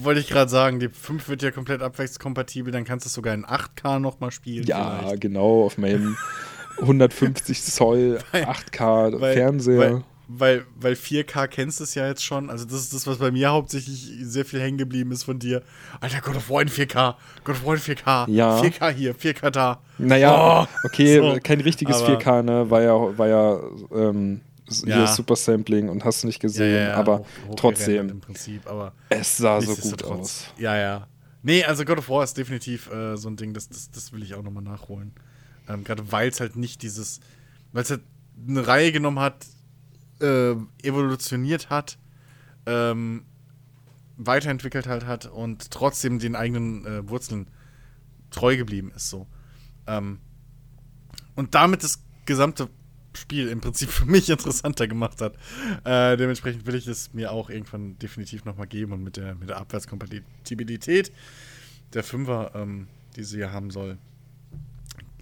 Wollte 0.00 0.20
ich 0.20 0.28
gerade 0.28 0.50
sagen, 0.50 0.80
die 0.80 0.88
5 0.88 1.28
wird 1.28 1.42
ja 1.42 1.50
komplett 1.50 1.82
abwärtskompatibel, 1.82 2.72
dann 2.72 2.84
kannst 2.84 3.06
du 3.06 3.08
es 3.08 3.14
sogar 3.14 3.34
in 3.34 3.44
8K 3.44 4.00
nochmal 4.00 4.32
spielen. 4.32 4.66
Ja, 4.66 5.00
vielleicht. 5.00 5.20
genau, 5.20 5.64
auf 5.64 5.78
meinem 5.78 6.16
150 6.80 7.62
Zoll 7.62 8.18
8K 8.32 9.20
weil, 9.20 9.34
Fernseher. 9.34 9.78
Weil, 9.78 10.04
weil, 10.28 10.64
weil 10.78 10.92
4K 10.92 11.48
kennst 11.48 11.80
du 11.80 11.84
es 11.84 11.94
ja 11.94 12.06
jetzt 12.06 12.22
schon. 12.22 12.50
Also, 12.50 12.64
das 12.66 12.74
ist 12.80 12.92
das, 12.94 13.06
was 13.06 13.18
bei 13.18 13.30
mir 13.30 13.50
hauptsächlich 13.50 14.12
sehr 14.22 14.44
viel 14.44 14.60
hängen 14.60 14.76
geblieben 14.78 15.10
ist 15.10 15.24
von 15.24 15.38
dir. 15.38 15.62
Alter, 16.00 16.20
God 16.20 16.36
of 16.36 16.50
War 16.50 16.62
in 16.62 16.68
4K. 16.68 17.14
God 17.44 17.54
of 17.56 17.64
War 17.64 17.74
in 17.74 17.80
4K. 17.80 18.30
Ja. 18.30 18.60
4K 18.60 18.90
hier, 18.90 19.14
4K 19.16 19.50
da. 19.50 19.80
Naja, 19.98 20.62
Oh, 20.62 20.66
okay, 20.84 21.16
so. 21.18 21.38
kein 21.42 21.60
richtiges 21.60 21.96
Aber- 22.02 22.18
4K, 22.18 22.42
ne? 22.42 22.70
War 22.70 22.82
ja, 22.82 23.18
war 23.18 23.26
ja 23.26 23.58
ähm, 23.92 24.42
Ja. 24.84 24.96
hier 24.98 25.06
Super 25.06 25.34
Sampling 25.36 25.88
und 25.88 26.04
hast 26.04 26.24
nicht 26.24 26.40
gesehen, 26.40 26.90
aber 26.92 27.20
hoch- 27.48 27.54
trotzdem, 27.56 28.20
Prinzip, 28.20 28.66
aber. 28.66 28.92
es 29.08 29.38
sah 29.38 29.60
so 29.62 29.74
gut 29.74 30.04
aus. 30.04 30.44
Ja, 30.58 30.76
ja. 30.76 31.06
Nee, 31.42 31.64
also 31.64 31.84
God 31.86 31.98
of 31.98 32.08
War 32.10 32.22
ist 32.24 32.36
definitiv 32.36 32.90
äh, 32.92 33.16
so 33.16 33.28
ein 33.30 33.36
Ding, 33.36 33.54
das, 33.54 33.68
das, 33.70 33.90
das 33.90 34.12
will 34.12 34.22
ich 34.22 34.34
auch 34.34 34.42
nochmal 34.42 34.62
nachholen. 34.64 35.12
Ähm, 35.68 35.84
Gerade 35.84 36.12
weil 36.12 36.28
es 36.28 36.40
halt 36.40 36.56
nicht 36.56 36.82
dieses, 36.82 37.20
weil 37.72 37.82
es 37.84 37.90
halt 37.90 38.02
eine 38.46 38.66
Reihe 38.66 38.92
genommen 38.92 39.20
hat, 39.20 39.46
äh, 40.20 40.54
evolutioniert 40.82 41.70
hat, 41.70 41.98
ähm, 42.66 43.24
weiterentwickelt 44.16 44.86
halt 44.86 45.06
hat 45.06 45.26
und 45.26 45.70
trotzdem 45.70 46.18
den 46.18 46.34
eigenen 46.36 46.84
äh, 46.84 47.08
Wurzeln 47.08 47.48
treu 48.30 48.56
geblieben 48.56 48.92
ist 48.94 49.10
so. 49.10 49.26
Ähm, 49.86 50.18
und 51.34 51.54
damit 51.54 51.84
das 51.84 52.02
gesamte 52.26 52.68
Spiel 53.14 53.48
im 53.48 53.60
Prinzip 53.60 53.88
für 53.90 54.06
mich 54.06 54.28
interessanter 54.30 54.86
gemacht 54.86 55.20
hat. 55.20 55.34
Äh, 55.84 56.16
dementsprechend 56.16 56.66
will 56.66 56.74
ich 56.74 56.86
es 56.86 57.12
mir 57.12 57.32
auch 57.32 57.50
irgendwann 57.50 57.98
definitiv 57.98 58.44
nochmal 58.44 58.66
geben 58.66 58.92
und 58.92 59.02
mit 59.02 59.16
der, 59.16 59.34
mit 59.34 59.48
der 59.48 59.58
Abwärtskompatibilität 59.58 61.12
der 61.94 62.04
Fünfer, 62.04 62.52
ähm, 62.54 62.88
die 63.16 63.24
sie 63.24 63.38
ja 63.40 63.50
haben 63.50 63.70
soll, 63.70 63.98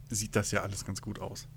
sieht 0.08 0.36
das 0.36 0.50
ja 0.50 0.62
alles 0.62 0.84
ganz 0.84 1.00
gut 1.00 1.20
aus. 1.20 1.48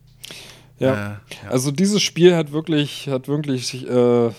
Ja. 0.79 0.93
Äh, 0.93 0.97
ja. 1.45 1.49
Also 1.51 1.71
dieses 1.71 2.01
Spiel 2.01 2.35
hat 2.35 2.51
wirklich, 2.51 3.07
hat 3.09 3.27
wirklich, 3.27 3.87
äh, 3.89 4.29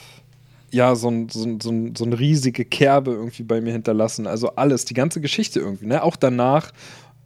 ja, 0.72 0.94
so, 0.94 1.08
ein, 1.08 1.28
so, 1.28 1.44
ein, 1.44 1.60
so, 1.60 1.70
ein, 1.70 1.94
so 1.96 2.04
eine 2.04 2.18
riesige 2.18 2.64
Kerbe 2.64 3.12
irgendwie 3.12 3.42
bei 3.42 3.60
mir 3.60 3.72
hinterlassen. 3.72 4.26
Also 4.26 4.50
alles, 4.56 4.84
die 4.84 4.94
ganze 4.94 5.20
Geschichte 5.20 5.60
irgendwie, 5.60 5.86
ne? 5.86 6.02
Auch 6.02 6.16
danach, 6.16 6.72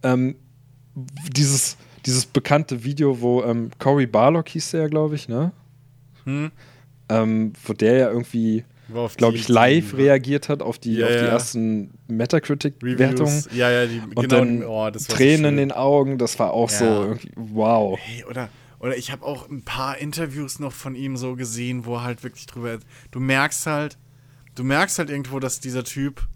ähm, 0.03 0.37
dieses, 1.37 1.77
dieses 2.07 2.27
bekannte 2.27 2.85
Video, 2.85 3.21
wo 3.21 3.43
ähm, 3.43 3.71
Cory 3.79 4.07
Barlock 4.07 4.49
hieß 4.49 4.73
der 4.73 4.83
ja, 4.83 4.89
glaube 4.89 5.15
ich, 5.15 5.29
ne? 5.29 5.53
Hm? 6.25 6.51
Ähm, 7.11 7.53
wo 7.67 7.73
der 7.75 7.99
ja 7.99 8.11
irgendwie, 8.11 8.65
glaube 9.17 9.37
ich, 9.37 9.49
live 9.49 9.91
die- 9.91 9.97
reagiert 9.97 10.49
hat 10.49 10.63
auf 10.63 10.79
die, 10.79 10.95
Ja, 10.95 11.07
auf 11.07 11.13
die 11.13 11.19
ja. 11.19 11.25
ersten 11.27 11.91
Metacritic-Wertungen. 12.09 13.45
Ja, 13.55 13.71
ja, 13.71 13.87
die, 13.87 14.01
Und 14.01 14.15
genau, 14.15 14.27
dann 14.39 14.63
oh, 14.65 14.77
war 14.77 14.99
so 14.99 15.13
Tränen 15.13 15.45
in 15.47 15.57
den 15.57 15.73
Augen, 15.73 16.17
das 16.19 16.39
war 16.39 16.53
auch 16.53 16.71
so 16.71 16.85
irgendwie, 16.85 17.31
wow. 17.37 17.99
Hey, 18.01 18.25
oder, 18.25 18.49
oder 18.85 18.99
ich 18.99 19.11
habe 19.11 19.25
auch 19.25 19.49
ein 19.49 19.63
paar 19.63 19.97
Interviews 19.97 20.59
noch 20.59 20.73
von 20.73 20.95
ihm 20.95 21.17
so 21.17 21.37
gesehen, 21.37 21.87
wo 21.87 21.95
er 21.95 22.03
halt 22.05 22.23
wirklich 22.23 22.45
drüber. 22.45 22.79
Du 23.11 23.19
merkst 23.19 23.67
halt, 23.67 23.97
du 24.55 24.63
merkst 24.63 24.99
halt 24.99 25.09
irgendwo, 25.09 25.41
dass 25.41 25.59
dieser 25.59 25.85
Typ 25.85 26.29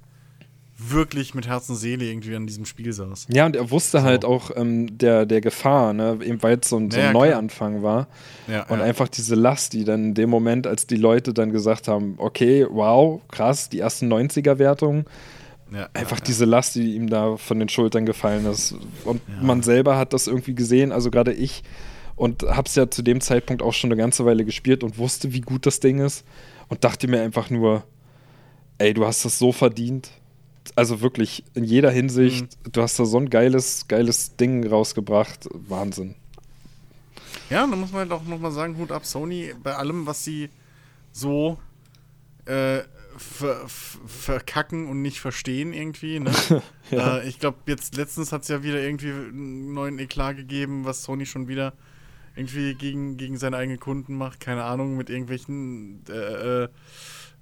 wirklich 0.78 1.34
mit 1.34 1.46
Herz 1.46 1.68
und 1.68 1.76
Seele 1.76 2.06
irgendwie 2.06 2.34
an 2.34 2.46
diesem 2.46 2.64
Spiel 2.64 2.90
saß. 2.90 3.26
Ja, 3.30 3.44
und 3.44 3.54
er 3.54 3.70
wusste 3.70 4.02
halt 4.02 4.24
auch 4.24 4.50
ähm, 4.56 4.96
der, 4.96 5.26
der 5.26 5.42
Gefahr, 5.42 5.92
ne? 5.92 6.20
eben 6.24 6.42
weil 6.42 6.58
es 6.62 6.70
so 6.70 6.78
ein, 6.78 6.90
so 6.90 6.98
ein 6.98 7.06
Ja. 7.06 7.12
Neuanfang 7.12 7.82
war. 7.82 8.06
Ja, 8.46 8.62
Und 8.68 8.78
ja. 8.78 8.84
einfach 8.84 9.08
diese 9.08 9.34
Last, 9.34 9.74
die 9.74 9.84
dann 9.84 10.04
in 10.04 10.14
dem 10.14 10.30
Moment, 10.30 10.66
als 10.66 10.86
die 10.86 10.96
Leute 10.96 11.34
dann 11.34 11.50
gesagt 11.52 11.86
haben, 11.86 12.14
okay, 12.16 12.64
wow, 12.70 13.20
krass, 13.28 13.68
die 13.68 13.80
ersten 13.80 14.10
90er-Wertungen, 14.10 15.04
ja, 15.70 15.86
einfach 15.92 16.20
diese 16.20 16.46
Last, 16.46 16.76
die 16.76 16.94
ihm 16.94 17.10
da 17.10 17.36
von 17.36 17.58
den 17.58 17.68
Schultern 17.68 18.06
gefallen 18.06 18.46
ist. 18.46 18.74
Und 19.04 19.20
man 19.42 19.62
selber 19.62 19.98
hat 19.98 20.14
das 20.14 20.28
irgendwie 20.28 20.54
gesehen, 20.54 20.92
also 20.92 21.10
gerade 21.10 21.34
ich, 21.34 21.62
und 22.18 22.42
hab's 22.42 22.74
ja 22.74 22.90
zu 22.90 23.02
dem 23.02 23.20
Zeitpunkt 23.20 23.62
auch 23.62 23.72
schon 23.72 23.90
eine 23.90 23.96
ganze 24.00 24.24
Weile 24.26 24.44
gespielt 24.44 24.82
und 24.84 24.98
wusste, 24.98 25.32
wie 25.32 25.40
gut 25.40 25.66
das 25.66 25.80
Ding 25.80 26.00
ist. 26.00 26.24
Und 26.68 26.84
dachte 26.84 27.08
mir 27.08 27.22
einfach 27.22 27.48
nur, 27.50 27.84
ey, 28.78 28.92
du 28.92 29.06
hast 29.06 29.24
das 29.24 29.38
so 29.38 29.52
verdient. 29.52 30.10
Also 30.76 31.00
wirklich 31.00 31.44
in 31.54 31.64
jeder 31.64 31.90
Hinsicht, 31.90 32.42
Mhm. 32.66 32.72
du 32.72 32.82
hast 32.82 32.98
da 32.98 33.06
so 33.06 33.18
ein 33.18 33.30
geiles, 33.30 33.88
geiles 33.88 34.36
Ding 34.36 34.66
rausgebracht. 34.66 35.48
Wahnsinn. 35.52 36.14
Ja, 37.50 37.66
da 37.66 37.74
muss 37.76 37.90
man 37.92 38.00
halt 38.00 38.12
auch 38.12 38.24
nochmal 38.24 38.52
sagen, 38.52 38.76
Hut 38.76 38.92
ab 38.92 39.06
Sony 39.06 39.54
bei 39.62 39.74
allem, 39.74 40.06
was 40.06 40.24
sie 40.24 40.50
so 41.12 41.56
äh, 42.44 42.80
ver, 43.16 43.62
verkacken 43.66 44.88
und 44.88 45.00
nicht 45.02 45.20
verstehen 45.20 45.72
irgendwie. 45.72 46.20
Ne? 46.20 46.32
Ja. 46.90 47.18
äh, 47.18 47.28
ich 47.28 47.38
glaube, 47.38 47.58
jetzt 47.66 47.96
letztens 47.96 48.32
hat 48.32 48.42
es 48.42 48.48
ja 48.48 48.62
wieder 48.62 48.80
irgendwie 48.82 49.10
einen 49.10 49.74
neuen 49.74 49.98
Eklat 49.98 50.36
gegeben, 50.38 50.84
was 50.86 51.02
Sony 51.02 51.26
schon 51.26 51.46
wieder 51.48 51.74
irgendwie 52.38 52.74
gegen, 52.74 53.16
gegen 53.16 53.36
seine 53.36 53.56
eigenen 53.56 53.80
Kunden 53.80 54.16
macht. 54.16 54.40
Keine 54.40 54.64
Ahnung, 54.64 54.96
mit 54.96 55.10
irgendwelchen 55.10 56.04
äh, 56.08 56.68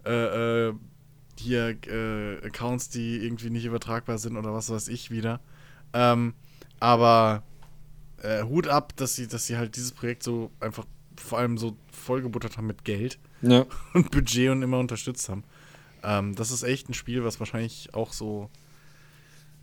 äh, 0.04 0.68
äh, 0.68 0.74
hier 1.38 1.76
äh, 1.86 2.46
Accounts, 2.46 2.88
die 2.88 3.18
irgendwie 3.18 3.50
nicht 3.50 3.66
übertragbar 3.66 4.18
sind 4.18 4.36
oder 4.36 4.54
was 4.54 4.70
weiß 4.70 4.88
ich 4.88 5.10
wieder. 5.10 5.40
Ähm, 5.92 6.34
aber 6.80 7.42
äh, 8.22 8.42
Hut 8.44 8.68
ab, 8.68 8.94
dass 8.96 9.16
sie, 9.16 9.28
dass 9.28 9.46
sie 9.46 9.56
halt 9.56 9.76
dieses 9.76 9.92
Projekt 9.92 10.22
so 10.22 10.50
einfach 10.60 10.86
vor 11.16 11.38
allem 11.38 11.58
so 11.58 11.76
vollgebuttert 11.92 12.56
haben 12.56 12.66
mit 12.66 12.84
Geld 12.84 13.18
Ja. 13.42 13.66
und 13.94 14.10
Budget 14.10 14.50
und 14.50 14.62
immer 14.62 14.78
unterstützt 14.78 15.28
haben. 15.28 15.44
Ähm, 16.02 16.34
das 16.34 16.50
ist 16.50 16.62
echt 16.62 16.88
ein 16.88 16.94
Spiel, 16.94 17.24
was 17.24 17.38
wahrscheinlich 17.38 17.94
auch 17.94 18.12
so 18.12 18.50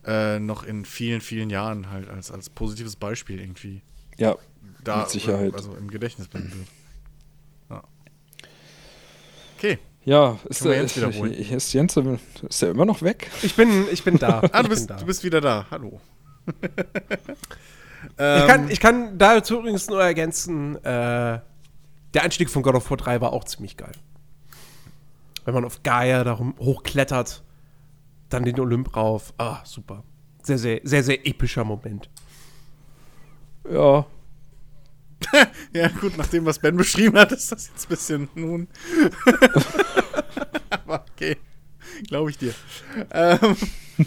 äh, 0.04 0.38
noch 0.38 0.64
in 0.64 0.84
vielen, 0.84 1.20
vielen 1.20 1.50
Jahren 1.50 1.90
halt 1.90 2.08
als, 2.08 2.30
als 2.30 2.50
positives 2.50 2.96
Beispiel 2.96 3.40
irgendwie 3.40 3.82
Ja, 4.18 4.36
da 4.84 4.98
Mit 4.98 5.10
Sicherheit. 5.10 5.54
also 5.54 5.74
im 5.74 5.88
Gedächtnis 5.90 6.28
bleiben 6.28 6.52
wird. 6.52 6.68
Ja. 7.70 7.82
Okay. 9.56 9.78
ja 10.04 10.38
ist, 10.48 10.64
der, 10.64 10.76
Jens 10.76 10.96
wiederholen? 10.96 11.32
ist 11.32 11.72
Jens 11.72 11.96
ist 11.96 12.62
der 12.62 12.70
immer 12.70 12.84
noch 12.84 13.02
weg? 13.02 13.30
Ich 13.42 13.56
bin, 13.56 13.86
ich 13.90 14.04
bin 14.04 14.18
da. 14.18 14.40
Ah, 14.52 14.60
ich 14.60 14.62
du 14.62 14.68
bist, 14.68 14.86
bin 14.86 14.96
da. 14.96 15.00
du 15.00 15.06
bist 15.06 15.24
wieder 15.24 15.40
da. 15.40 15.66
Hallo. 15.70 16.00
Ich 18.06 18.46
kann, 18.46 18.70
ich 18.70 18.80
kann 18.80 19.16
dazu 19.18 19.58
übrigens 19.58 19.88
nur 19.88 20.02
ergänzen, 20.02 20.76
äh, 20.84 21.40
der 22.12 22.22
Einstieg 22.22 22.50
von 22.50 22.62
God 22.62 22.74
of 22.74 22.90
War 22.90 22.98
3 22.98 23.20
war 23.22 23.32
auch 23.32 23.44
ziemlich 23.44 23.78
geil. 23.78 23.92
Wenn 25.44 25.54
man 25.54 25.64
auf 25.64 25.82
Gaia 25.82 26.22
darum 26.22 26.54
hochklettert, 26.58 27.42
dann 28.28 28.44
den 28.44 28.60
Olymp 28.60 28.94
rauf. 28.94 29.32
Ah, 29.38 29.64
super. 29.64 30.04
Sehr, 30.42 30.58
sehr, 30.58 30.80
sehr, 30.84 31.02
sehr 31.02 31.26
epischer 31.26 31.64
Moment. 31.64 32.08
Ja. 33.70 34.06
Ja, 35.72 35.88
gut, 35.88 36.16
nach 36.16 36.26
dem, 36.28 36.44
was 36.44 36.58
Ben 36.58 36.76
beschrieben 36.76 37.18
hat, 37.18 37.32
ist 37.32 37.50
das 37.52 37.68
jetzt 37.68 37.86
ein 37.86 37.88
bisschen 37.88 38.28
nun. 38.34 38.68
Aber 40.70 41.04
okay. 41.12 41.36
Glaube 42.08 42.30
ich 42.30 42.38
dir. 42.38 42.54
Ähm, 43.10 43.56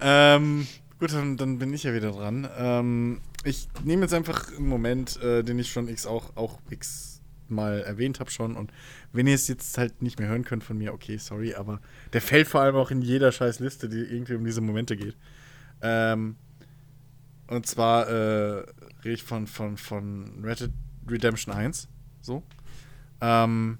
ähm, 0.00 0.66
gut, 0.98 1.12
dann, 1.12 1.36
dann 1.36 1.58
bin 1.58 1.72
ich 1.72 1.84
ja 1.84 1.94
wieder 1.94 2.12
dran. 2.12 2.48
Ähm, 2.56 3.20
ich 3.44 3.68
nehme 3.84 4.02
jetzt 4.02 4.14
einfach 4.14 4.52
einen 4.56 4.66
Moment, 4.66 5.20
äh, 5.22 5.42
den 5.42 5.58
ich 5.58 5.70
schon 5.70 5.88
x 5.88 6.06
auch, 6.06 6.36
auch 6.36 6.58
x 6.70 7.20
mal 7.48 7.80
erwähnt 7.80 8.18
habe 8.20 8.30
schon. 8.30 8.56
Und 8.56 8.72
wenn 9.12 9.26
ihr 9.26 9.34
es 9.34 9.48
jetzt 9.48 9.78
halt 9.78 10.02
nicht 10.02 10.18
mehr 10.18 10.28
hören 10.28 10.44
könnt 10.44 10.64
von 10.64 10.76
mir, 10.76 10.92
okay, 10.92 11.16
sorry, 11.16 11.54
aber 11.54 11.80
der 12.12 12.20
fällt 12.20 12.48
vor 12.48 12.60
allem 12.60 12.76
auch 12.76 12.90
in 12.90 13.02
jeder 13.02 13.30
scheiß 13.30 13.60
Liste, 13.60 13.88
die 13.88 14.00
irgendwie 14.00 14.34
um 14.34 14.44
diese 14.44 14.60
Momente 14.60 14.96
geht. 14.96 15.16
Ähm, 15.80 16.36
und 17.48 17.66
zwar 17.66 18.08
äh, 18.08 18.64
rede 19.04 19.14
ich 19.14 19.22
von, 19.22 19.46
von, 19.46 19.76
von 19.76 20.44
Red 20.44 20.60
Dead 20.60 20.72
Redemption 21.08 21.54
1. 21.54 21.88
So. 22.20 22.42
Ähm, 23.20 23.78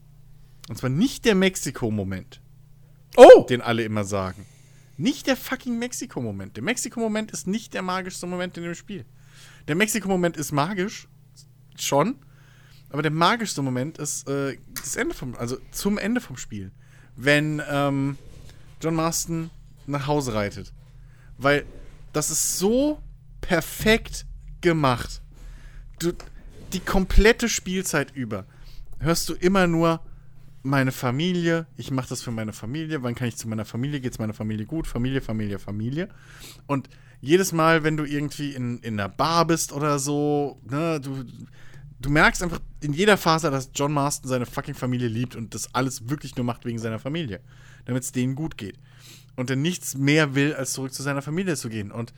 und 0.68 0.78
zwar 0.78 0.90
nicht 0.90 1.24
der 1.24 1.34
Mexiko-Moment, 1.34 2.40
Oh! 3.16 3.44
den 3.48 3.60
alle 3.60 3.82
immer 3.82 4.04
sagen. 4.04 4.46
Nicht 4.96 5.26
der 5.26 5.36
fucking 5.36 5.78
Mexiko-Moment. 5.78 6.56
Der 6.56 6.62
Mexiko-Moment 6.62 7.30
ist 7.30 7.46
nicht 7.46 7.74
der 7.74 7.82
magischste 7.82 8.26
Moment 8.26 8.56
in 8.56 8.64
dem 8.64 8.74
Spiel. 8.74 9.04
Der 9.68 9.74
Mexiko-Moment 9.74 10.36
ist 10.36 10.52
magisch, 10.52 11.08
schon. 11.76 12.16
Aber 12.90 13.02
der 13.02 13.10
magischste 13.10 13.62
Moment 13.62 13.98
ist 13.98 14.28
äh, 14.28 14.56
das 14.74 14.96
Ende 14.96 15.14
vom, 15.14 15.34
also 15.34 15.58
zum 15.72 15.98
Ende 15.98 16.20
vom 16.20 16.36
Spiel. 16.36 16.70
Wenn 17.16 17.60
ähm, 17.68 18.16
John 18.80 18.94
Marston 18.94 19.50
nach 19.86 20.06
Hause 20.06 20.34
reitet. 20.34 20.72
Weil 21.36 21.66
das 22.12 22.30
ist 22.30 22.58
so 22.58 23.02
perfekt 23.46 24.26
gemacht. 24.60 25.22
Du, 25.98 26.12
die 26.72 26.80
komplette 26.80 27.48
Spielzeit 27.48 28.14
über 28.14 28.44
hörst 28.98 29.28
du 29.28 29.34
immer 29.34 29.66
nur 29.66 30.00
meine 30.62 30.90
Familie, 30.90 31.66
ich 31.76 31.92
mache 31.92 32.08
das 32.08 32.22
für 32.22 32.32
meine 32.32 32.52
Familie, 32.52 33.02
wann 33.04 33.14
kann 33.14 33.28
ich 33.28 33.36
zu 33.36 33.48
meiner 33.48 33.64
Familie, 33.64 34.00
geht's 34.00 34.18
meiner 34.18 34.34
Familie 34.34 34.66
gut, 34.66 34.88
Familie, 34.88 35.20
Familie, 35.20 35.60
Familie. 35.60 36.08
Und 36.66 36.88
jedes 37.20 37.52
Mal, 37.52 37.84
wenn 37.84 37.96
du 37.96 38.04
irgendwie 38.04 38.52
in, 38.52 38.78
in 38.80 38.98
einer 38.98 39.08
Bar 39.08 39.46
bist 39.46 39.72
oder 39.72 40.00
so, 40.00 40.60
ne, 40.68 41.00
du, 41.00 41.24
du 42.00 42.10
merkst 42.10 42.42
einfach 42.42 42.60
in 42.80 42.92
jeder 42.92 43.16
Phase, 43.16 43.50
dass 43.52 43.70
John 43.74 43.92
Marston 43.92 44.28
seine 44.28 44.46
fucking 44.46 44.74
Familie 44.74 45.08
liebt 45.08 45.36
und 45.36 45.54
das 45.54 45.72
alles 45.72 46.08
wirklich 46.08 46.34
nur 46.34 46.44
macht 46.44 46.64
wegen 46.64 46.78
seiner 46.78 46.98
Familie, 46.98 47.40
damit 47.84 48.02
es 48.02 48.10
denen 48.10 48.34
gut 48.34 48.58
geht. 48.58 48.78
Und 49.36 49.50
er 49.50 49.56
nichts 49.56 49.96
mehr 49.96 50.34
will, 50.34 50.54
als 50.54 50.72
zurück 50.72 50.92
zu 50.92 51.02
seiner 51.02 51.22
Familie 51.22 51.56
zu 51.56 51.68
gehen. 51.68 51.92
Und 51.92 52.12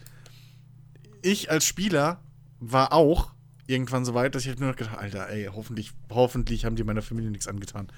ich 1.23 1.51
als 1.51 1.65
Spieler 1.65 2.23
war 2.61 2.93
auch 2.93 3.33
irgendwann 3.67 4.05
so 4.05 4.15
weit, 4.15 4.35
dass 4.35 4.47
ich 4.47 4.59
nur 4.59 4.71
noch 4.71 4.77
gedacht, 4.77 4.99
Alter, 4.99 5.29
ey, 5.29 5.49
hoffentlich, 5.55 5.93
hoffentlich 6.11 6.65
haben 6.65 6.77
die 6.77 6.85
meiner 6.85 7.03
Familie 7.03 7.31
nichts 7.31 7.47
angetan. 7.47 7.89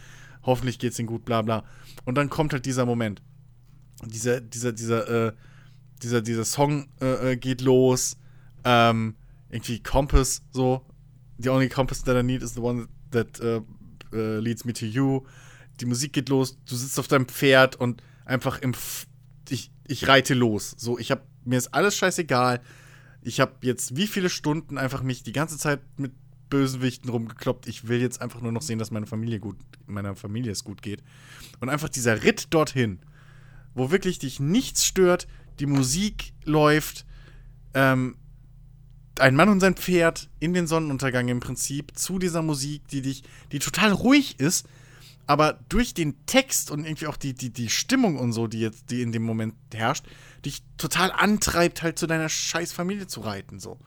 Hoffentlich 0.42 0.78
geht's 0.78 0.98
ihnen 0.98 1.06
gut, 1.06 1.24
bla 1.24 1.42
bla. 1.42 1.64
Und 2.04 2.16
dann 2.16 2.28
kommt 2.28 2.52
halt 2.52 2.66
dieser 2.66 2.86
Moment. 2.86 3.22
Dieser, 4.04 4.40
dieser, 4.40 4.72
dieser, 4.72 5.28
äh, 5.28 5.32
dieser, 6.02 6.22
dieser 6.22 6.44
Song 6.44 6.88
äh, 7.00 7.32
äh, 7.32 7.36
geht 7.36 7.60
los. 7.60 8.16
Ähm, 8.64 9.14
irgendwie 9.50 9.82
Compass, 9.82 10.42
so. 10.52 10.84
The 11.38 11.48
only 11.48 11.68
compass 11.68 12.02
that 12.04 12.16
I 12.16 12.22
need 12.22 12.42
is 12.42 12.54
the 12.54 12.60
one 12.60 12.88
that 13.12 13.40
uh, 13.40 13.62
uh, 14.12 14.38
leads 14.38 14.64
me 14.64 14.72
to 14.74 14.84
you. 14.84 15.24
Die 15.80 15.86
Musik 15.86 16.12
geht 16.12 16.28
los, 16.28 16.58
du 16.66 16.76
sitzt 16.76 16.98
auf 16.98 17.08
deinem 17.08 17.26
Pferd 17.26 17.76
und 17.76 18.02
einfach 18.26 18.60
im. 18.60 18.72
F 18.72 19.06
ich, 19.48 19.70
ich 19.86 20.06
reite 20.06 20.34
los. 20.34 20.74
So, 20.76 20.98
ich 20.98 21.10
hab. 21.10 21.26
Mir 21.44 21.56
ist 21.56 21.72
alles 21.72 21.96
scheißegal. 21.96 22.60
Ich 23.22 23.40
habe 23.40 23.54
jetzt 23.62 23.96
wie 23.96 24.06
viele 24.06 24.30
Stunden 24.30 24.78
einfach 24.78 25.02
mich 25.02 25.22
die 25.22 25.32
ganze 25.32 25.58
Zeit 25.58 25.80
mit 25.98 26.12
Bösewichten 26.48 27.10
rumgekloppt. 27.10 27.68
Ich 27.68 27.88
will 27.88 28.00
jetzt 28.00 28.20
einfach 28.20 28.40
nur 28.40 28.52
noch 28.52 28.62
sehen, 28.62 28.78
dass 28.78 28.90
meine 28.90 29.06
Familie 29.06 29.40
gut, 29.40 29.56
meiner 29.86 30.16
Familie 30.16 30.52
es 30.52 30.64
gut 30.64 30.82
geht. 30.82 31.02
Und 31.60 31.68
einfach 31.68 31.88
dieser 31.88 32.22
Ritt 32.22 32.48
dorthin, 32.50 32.98
wo 33.74 33.90
wirklich 33.90 34.18
dich 34.18 34.40
nichts 34.40 34.84
stört, 34.84 35.28
die 35.60 35.66
Musik 35.66 36.32
läuft, 36.44 37.06
ähm, 37.74 38.16
ein 39.18 39.36
Mann 39.36 39.48
und 39.48 39.60
sein 39.60 39.74
Pferd 39.74 40.28
in 40.40 40.54
den 40.54 40.66
Sonnenuntergang 40.66 41.28
im 41.28 41.40
Prinzip 41.40 41.96
zu 41.96 42.18
dieser 42.18 42.42
Musik, 42.42 42.88
die 42.88 43.02
dich, 43.02 43.22
die 43.52 43.58
total 43.58 43.92
ruhig 43.92 44.40
ist, 44.40 44.66
aber 45.26 45.60
durch 45.68 45.94
den 45.94 46.26
Text 46.26 46.70
und 46.70 46.84
irgendwie 46.84 47.06
auch 47.06 47.16
die, 47.16 47.34
die, 47.34 47.50
die 47.50 47.68
Stimmung 47.68 48.18
und 48.18 48.32
so, 48.32 48.46
die 48.46 48.60
jetzt, 48.60 48.90
die 48.90 49.02
in 49.02 49.12
dem 49.12 49.22
Moment 49.22 49.54
herrscht, 49.72 50.04
dich 50.44 50.62
total 50.76 51.12
antreibt, 51.12 51.82
halt 51.82 51.98
zu 51.98 52.06
deiner 52.06 52.28
scheiß 52.28 52.72
Familie 52.72 53.06
zu 53.06 53.20
reiten. 53.20 53.60
so. 53.60 53.78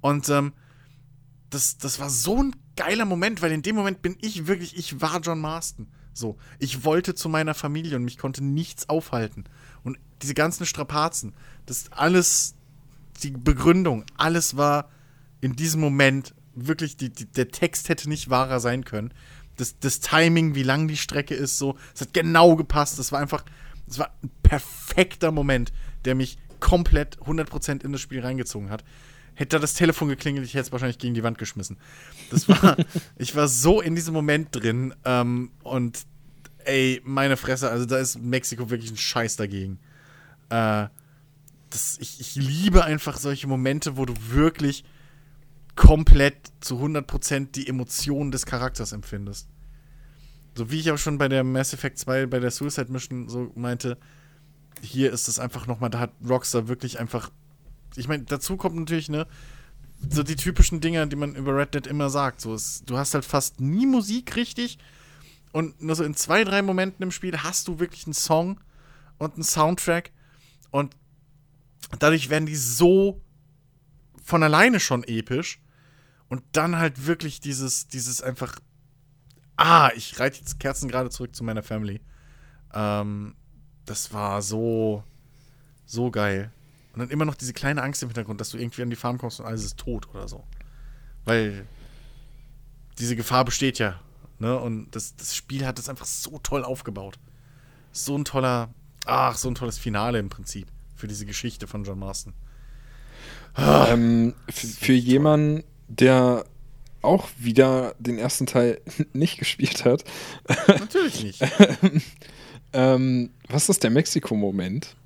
Und 0.00 0.28
ähm, 0.28 0.52
das, 1.50 1.78
das 1.78 1.98
war 1.98 2.10
so 2.10 2.42
ein 2.42 2.56
geiler 2.76 3.04
Moment, 3.04 3.42
weil 3.42 3.52
in 3.52 3.62
dem 3.62 3.76
Moment 3.76 4.02
bin 4.02 4.16
ich 4.20 4.46
wirklich, 4.46 4.76
ich 4.76 5.00
war 5.00 5.20
John 5.20 5.40
Marston. 5.40 5.88
So, 6.12 6.38
ich 6.58 6.84
wollte 6.84 7.14
zu 7.14 7.28
meiner 7.28 7.54
Familie 7.54 7.96
und 7.96 8.04
mich 8.04 8.16
konnte 8.16 8.42
nichts 8.42 8.88
aufhalten. 8.88 9.44
Und 9.82 9.98
diese 10.22 10.34
ganzen 10.34 10.64
Strapazen, 10.64 11.34
das 11.66 11.92
alles, 11.92 12.54
die 13.22 13.32
Begründung, 13.32 14.04
alles 14.16 14.56
war 14.56 14.88
in 15.40 15.56
diesem 15.56 15.80
Moment 15.80 16.34
wirklich, 16.54 16.96
die, 16.96 17.10
die, 17.10 17.26
der 17.26 17.48
Text 17.48 17.90
hätte 17.90 18.08
nicht 18.08 18.30
wahrer 18.30 18.60
sein 18.60 18.84
können. 18.84 19.12
Das, 19.56 19.78
das 19.78 20.00
Timing, 20.00 20.54
wie 20.54 20.62
lang 20.62 20.88
die 20.88 20.96
Strecke 20.96 21.34
ist, 21.34 21.58
so, 21.58 21.76
es 21.94 22.00
hat 22.02 22.12
genau 22.12 22.56
gepasst. 22.56 22.98
Das 22.98 23.12
war 23.12 23.20
einfach, 23.20 23.44
das 23.86 23.98
war 23.98 24.12
ein 24.22 24.30
perfekter 24.42 25.32
Moment, 25.32 25.72
der 26.04 26.14
mich 26.14 26.38
komplett 26.60 27.18
100% 27.18 27.84
in 27.84 27.92
das 27.92 28.00
Spiel 28.00 28.20
reingezogen 28.20 28.70
hat. 28.70 28.84
Hätte 29.34 29.56
da 29.56 29.60
das 29.60 29.74
Telefon 29.74 30.08
geklingelt, 30.08 30.46
ich 30.46 30.54
hätte 30.54 30.62
es 30.62 30.72
wahrscheinlich 30.72 30.98
gegen 30.98 31.14
die 31.14 31.22
Wand 31.22 31.38
geschmissen. 31.38 31.76
Das 32.30 32.48
war, 32.48 32.76
ich 33.18 33.36
war 33.36 33.48
so 33.48 33.80
in 33.80 33.94
diesem 33.94 34.14
Moment 34.14 34.48
drin 34.52 34.94
ähm, 35.04 35.50
und 35.62 36.06
ey, 36.64 37.00
meine 37.04 37.36
Fresse, 37.36 37.70
also 37.70 37.84
da 37.84 37.98
ist 37.98 38.18
Mexiko 38.18 38.70
wirklich 38.70 38.90
ein 38.90 38.96
Scheiß 38.96 39.36
dagegen. 39.36 39.78
Äh, 40.48 40.86
das, 41.70 41.98
ich, 42.00 42.20
ich 42.20 42.34
liebe 42.36 42.84
einfach 42.84 43.18
solche 43.18 43.46
Momente, 43.46 43.96
wo 43.96 44.04
du 44.04 44.14
wirklich 44.30 44.84
komplett 45.76 46.50
zu 46.60 46.82
100% 46.82 47.52
die 47.52 47.68
Emotionen 47.68 48.32
des 48.32 48.46
Charakters 48.46 48.92
empfindest. 48.92 49.48
So 50.54 50.70
wie 50.70 50.80
ich 50.80 50.90
auch 50.90 50.98
schon 50.98 51.18
bei 51.18 51.28
der 51.28 51.44
Mass 51.44 51.74
Effect 51.74 51.98
2, 51.98 52.26
bei 52.26 52.40
der 52.40 52.50
Suicide 52.50 52.90
Mission 52.90 53.28
so 53.28 53.52
meinte, 53.54 53.98
hier 54.80 55.12
ist 55.12 55.28
es 55.28 55.38
einfach 55.38 55.66
nochmal, 55.66 55.90
da 55.90 56.00
hat 56.00 56.12
Rockstar 56.26 56.68
wirklich 56.68 56.98
einfach. 56.98 57.30
Ich 57.94 58.08
meine, 58.08 58.24
dazu 58.24 58.56
kommt 58.56 58.76
natürlich, 58.76 59.08
ne, 59.08 59.26
so 60.10 60.22
die 60.22 60.36
typischen 60.36 60.80
Dinge, 60.80 61.06
die 61.06 61.16
man 61.16 61.34
über 61.34 61.56
Red 61.56 61.74
Dead 61.74 61.86
immer 61.86 62.10
sagt. 62.10 62.40
So, 62.40 62.54
es, 62.54 62.82
du 62.84 62.96
hast 62.96 63.14
halt 63.14 63.24
fast 63.24 63.60
nie 63.60 63.86
Musik 63.86 64.36
richtig 64.36 64.78
und 65.52 65.82
nur 65.82 65.94
so 65.94 66.04
in 66.04 66.14
zwei, 66.14 66.44
drei 66.44 66.62
Momenten 66.62 67.02
im 67.02 67.10
Spiel 67.10 67.38
hast 67.38 67.68
du 67.68 67.78
wirklich 67.78 68.06
einen 68.06 68.14
Song 68.14 68.60
und 69.18 69.34
einen 69.34 69.42
Soundtrack 69.42 70.10
und 70.70 70.96
dadurch 71.98 72.30
werden 72.30 72.46
die 72.46 72.56
so 72.56 73.22
von 74.22 74.42
alleine 74.42 74.80
schon 74.80 75.04
episch 75.04 75.60
und 76.28 76.42
dann 76.52 76.76
halt 76.76 77.06
wirklich 77.06 77.40
dieses, 77.40 77.88
dieses 77.88 78.22
einfach, 78.22 78.58
ah, 79.56 79.90
ich 79.94 80.18
reite 80.18 80.38
jetzt 80.38 80.58
Kerzen 80.58 80.88
gerade 80.88 81.10
zurück 81.10 81.34
zu 81.34 81.44
meiner 81.44 81.62
Family. 81.62 82.00
Ähm, 82.74 83.34
das 83.84 84.12
war 84.12 84.42
so, 84.42 85.04
so 85.84 86.10
geil. 86.10 86.52
Und 86.92 87.00
dann 87.00 87.10
immer 87.10 87.24
noch 87.24 87.34
diese 87.34 87.52
kleine 87.52 87.82
Angst 87.82 88.02
im 88.02 88.08
Hintergrund, 88.08 88.40
dass 88.40 88.50
du 88.50 88.58
irgendwie 88.58 88.82
an 88.82 88.90
die 88.90 88.96
Farm 88.96 89.18
kommst 89.18 89.38
und 89.40 89.46
alles 89.46 89.64
ist 89.64 89.76
tot 89.76 90.08
oder 90.10 90.26
so. 90.28 90.44
Weil 91.24 91.66
diese 92.98 93.16
Gefahr 93.16 93.44
besteht 93.44 93.78
ja. 93.78 94.00
Ne? 94.38 94.58
Und 94.58 94.90
das, 94.92 95.16
das 95.16 95.36
Spiel 95.36 95.66
hat 95.66 95.78
das 95.78 95.88
einfach 95.88 96.06
so 96.06 96.38
toll 96.38 96.64
aufgebaut. 96.64 97.18
So 97.92 98.16
ein 98.16 98.24
toller, 98.24 98.70
ach, 99.04 99.36
so 99.36 99.48
ein 99.48 99.54
tolles 99.54 99.78
Finale 99.78 100.18
im 100.18 100.28
Prinzip 100.28 100.68
für 100.96 101.06
diese 101.06 101.26
Geschichte 101.26 101.66
von 101.66 101.84
John 101.84 101.98
Marston. 101.98 102.34
Ah, 103.54 103.88
ähm, 103.88 104.34
für 104.48 104.92
jemanden, 104.92 105.64
der 105.88 106.44
auch 107.02 107.28
wieder 107.38 107.94
den 107.98 108.18
ersten 108.18 108.46
Teil 108.46 108.80
nicht 109.12 109.38
gespielt 109.38 109.84
hat. 109.84 110.04
Natürlich 110.66 111.22
nicht. 111.22 111.42
ähm, 112.72 113.30
was 113.48 113.68
ist 113.68 113.82
der 113.82 113.90
Mexiko-Moment? 113.90 114.96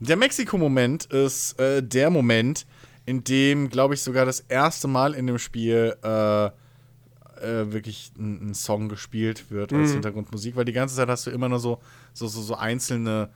Der 0.00 0.16
Mexiko-Moment 0.16 1.06
ist 1.06 1.58
äh, 1.58 1.82
der 1.82 2.10
Moment, 2.10 2.66
in 3.04 3.24
dem, 3.24 3.68
glaube 3.68 3.94
ich, 3.94 4.02
sogar 4.02 4.26
das 4.26 4.40
erste 4.40 4.86
Mal 4.86 5.14
in 5.14 5.26
dem 5.26 5.38
Spiel 5.38 5.96
äh, 6.02 6.46
äh, 6.46 7.72
wirklich 7.72 8.12
ein, 8.18 8.50
ein, 8.50 8.54
Song 8.54 8.88
gespielt 8.88 9.50
wird 9.50 9.72
als 9.72 9.88
mhm. 9.88 9.94
Hintergrundmusik, 9.94 10.56
weil 10.56 10.64
die 10.64 10.72
ganze 10.72 10.96
Zeit 10.96 11.08
hast 11.08 11.26
du 11.26 11.30
immer 11.30 11.48
nur 11.48 11.58
so, 11.58 11.80
so, 12.12 12.26
so, 12.26 12.42
so 12.42 12.54
einzelne, 12.54 13.30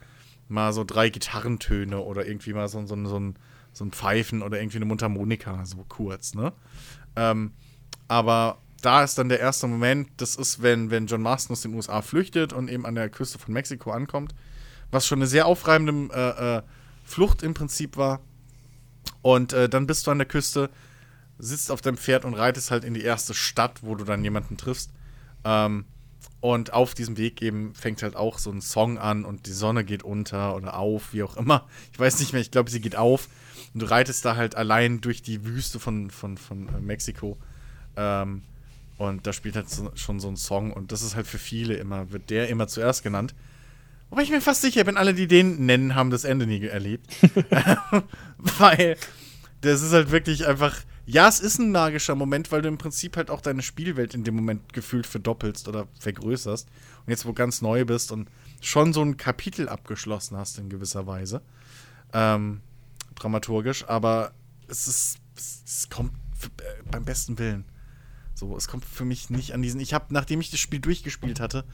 mal 0.49 0.73
so 0.73 0.85
drei 0.85 1.09
Gitarrentöne 1.09 2.01
oder 2.01 2.27
irgendwie 2.27 2.53
mal 2.53 2.69
so, 2.69 2.85
so, 2.87 3.03
so, 3.07 3.19
ein, 3.19 3.37
so 3.73 3.85
ein 3.85 3.93
Pfeifen 3.93 4.43
oder 4.43 4.61
irgendwie 4.61 4.79
eine 4.79 4.85
Mundharmonika, 4.87 5.65
so 5.65 5.85
kurz, 5.89 6.35
ne? 6.35 6.53
Ähm, 7.17 7.53
aber 8.09 8.59
da 8.83 9.05
ist 9.05 9.17
dann 9.17 9.29
der 9.29 9.41
erste 9.41 9.67
Moment, 9.69 10.09
das 10.17 10.37
ist, 10.37 10.63
wenn, 10.63 10.91
wenn 10.91 11.07
John 11.07 11.23
Marston 11.23 11.55
aus 11.55 11.63
den 11.63 11.75
USA 11.75 12.03
flüchtet 12.03 12.53
und 12.53 12.69
eben 12.69 12.85
an 12.85 12.95
der 12.95 13.09
Küste 13.09 13.39
von 13.39 13.55
Mexiko 13.55 13.93
ankommt, 13.93 14.35
was 14.91 15.07
schon 15.07 15.21
eine 15.21 15.27
sehr 15.27 15.47
aufreibende 15.47 16.15
äh, 16.15 16.59
äh, 16.59 16.63
Flucht 17.05 17.43
im 17.43 17.55
Prinzip 17.55 17.97
war. 17.97 18.21
Und 19.23 19.53
äh, 19.53 19.69
dann 19.69 19.87
bist 19.87 20.07
du 20.07 20.11
an 20.11 20.19
der 20.19 20.27
Küste, 20.27 20.69
sitzt 21.39 21.71
auf 21.71 21.81
deinem 21.81 21.97
Pferd 21.97 22.25
und 22.25 22.35
reitest 22.35 22.71
halt 22.71 22.85
in 22.85 22.95
die 22.95 23.03
erste 23.03 23.35
Stadt, 23.35 23.83
wo 23.83 23.95
du 23.95 24.05
dann 24.05 24.23
jemanden 24.25 24.57
triffst. 24.57 24.91
Ähm, 25.45 25.85
und 26.41 26.73
auf 26.73 26.95
diesem 26.95 27.17
Weg 27.19 27.41
eben 27.41 27.73
fängt 27.75 28.03
halt 28.03 28.17
auch 28.17 28.39
so 28.39 28.51
ein 28.51 28.61
Song 28.61 28.99
an 28.99 29.25
und 29.25 29.47
die 29.47 29.53
Sonne 29.53 29.85
geht 29.85 30.03
unter 30.03 30.57
oder 30.57 30.77
auf, 30.77 31.13
wie 31.13 31.23
auch 31.23 31.37
immer. 31.37 31.69
Ich 31.93 32.01
weiß 32.01 32.19
nicht 32.19 32.33
mehr, 32.33 32.43
ich 32.43 32.51
glaube, 32.51 32.69
sie 32.69 32.81
geht 32.81 32.97
auf. 32.97 33.29
Und 33.75 33.83
du 33.83 33.87
reitest 33.87 34.25
da 34.25 34.37
halt 34.37 34.55
allein 34.55 35.01
durch 35.01 35.23
die 35.23 35.45
Wüste 35.45 35.81
von, 35.81 36.11
von, 36.11 36.37
von 36.37 36.69
äh, 36.69 36.81
Mexiko. 36.81 37.39
Ähm, 37.97 38.43
und 38.99 39.27
da 39.27 39.33
spielt 39.33 39.57
halt 39.57 39.69
so, 39.69 39.91
schon 39.95 40.21
so 40.21 40.29
ein 40.29 40.37
Song 40.37 40.73
und 40.73 40.93
das 40.93 41.03
ist 41.03 41.17
halt 41.17 41.27
für 41.27 41.39
viele 41.39 41.75
immer, 41.75 42.13
wird 42.13 42.31
der 42.31 42.49
immer 42.49 42.69
zuerst 42.69 43.03
genannt. 43.03 43.35
Wobei 44.11 44.23
ich 44.23 44.31
mir 44.31 44.43
fast 44.43 44.61
sicher 44.61 44.85
bin, 44.85 44.99
alle, 44.99 45.15
die 45.15 45.27
den 45.27 45.65
nennen, 45.65 45.95
haben 45.95 46.11
das 46.11 46.25
Ende 46.25 46.47
nie 46.47 46.65
erlebt. 46.67 47.07
weil 48.59 48.97
das 49.63 49.81
ist 49.81 49.93
halt 49.93 50.11
wirklich 50.11 50.47
einfach. 50.47 50.77
Ja, 51.05 51.29
es 51.29 51.41
ist 51.41 51.59
ein 51.59 51.73
magischer 51.73 52.15
Moment, 52.15 52.53
weil 52.53 52.63
du 52.63 52.69
im 52.69 52.79
Prinzip 52.79 53.17
halt 53.17 53.29
auch 53.29 53.41
deine 53.41 53.63
Spielwelt 53.63 54.15
in 54.15 54.23
dem 54.23 54.37
Moment 54.37 54.73
gefühlt 54.73 55.07
verdoppelst 55.07 55.67
oder 55.67 55.89
vergrößerst. 55.99 56.69
Und 57.05 57.11
jetzt, 57.11 57.25
wo 57.25 57.31
du 57.31 57.35
ganz 57.35 57.61
neu 57.61 57.85
bist 57.85 58.13
und 58.13 58.29
schon 58.61 58.93
so 58.93 59.03
ein 59.03 59.17
Kapitel 59.17 59.69
abgeschlossen 59.69 60.37
hast 60.37 60.59
in 60.59 60.69
gewisser 60.69 61.07
Weise. 61.07 61.43
Ähm, 62.13 62.61
dramaturgisch, 63.23 63.85
aber 63.89 64.33
es 64.69 64.87
ist. 64.89 65.19
Es 65.35 65.89
kommt 65.89 66.13
äh, 66.43 66.83
beim 66.91 67.05
besten 67.05 67.39
Willen. 67.39 67.65
So, 68.35 68.57
es 68.57 68.69
kommt 68.69 68.85
für 68.85 69.05
mich 69.05 69.31
nicht 69.31 69.55
an 69.55 69.63
diesen. 69.63 69.81
Ich 69.81 69.95
habe, 69.95 70.07
nachdem 70.11 70.41
ich 70.41 70.51
das 70.51 70.61
Spiel 70.61 70.81
durchgespielt 70.81 71.41
hatte, 71.41 71.65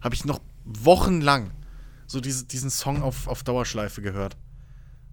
habe 0.00 0.14
ich 0.14 0.24
noch 0.24 0.40
wochenlang 0.64 1.50
so 2.06 2.20
diese, 2.20 2.44
diesen 2.44 2.70
Song 2.70 3.02
auf, 3.02 3.26
auf 3.26 3.42
Dauerschleife 3.42 4.02
gehört. 4.02 4.36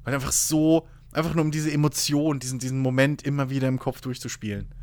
Weil 0.04 0.14
einfach 0.14 0.32
so, 0.32 0.88
einfach 1.12 1.34
nur 1.34 1.46
um 1.46 1.52
diese 1.52 1.72
Emotion, 1.72 2.40
diesen, 2.40 2.60
diesen 2.60 2.80
Moment 2.80 3.24
immer 3.24 3.50
wieder 3.50 3.68
im 3.68 3.80
Kopf 3.80 4.02
durchzuspielen. 4.02 4.74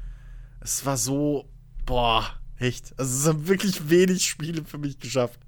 Es 0.61 0.85
war 0.85 0.97
so, 0.97 1.49
boah, 1.85 2.25
echt. 2.59 2.99
Also 2.99 3.19
es 3.19 3.27
haben 3.27 3.49
wirklich 3.49 3.89
wenig 3.89 4.27
Spiele 4.27 4.65
für 4.65 4.79
mich 4.79 4.99
geschafft, 4.99 5.41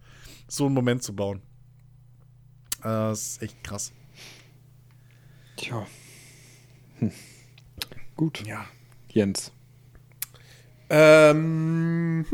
so 0.47 0.67
einen 0.67 0.75
Moment 0.75 1.03
zu 1.03 1.15
bauen. 1.15 1.41
Äh, 2.81 2.85
das 2.85 3.23
ist 3.23 3.43
echt 3.43 3.65
krass. 3.65 3.93
Tja. 5.59 5.87
Hm. 7.01 7.13
Gut. 8.17 8.47
Ja. 8.47 8.65
Jens. 9.09 9.53
Ähm. 10.89 12.25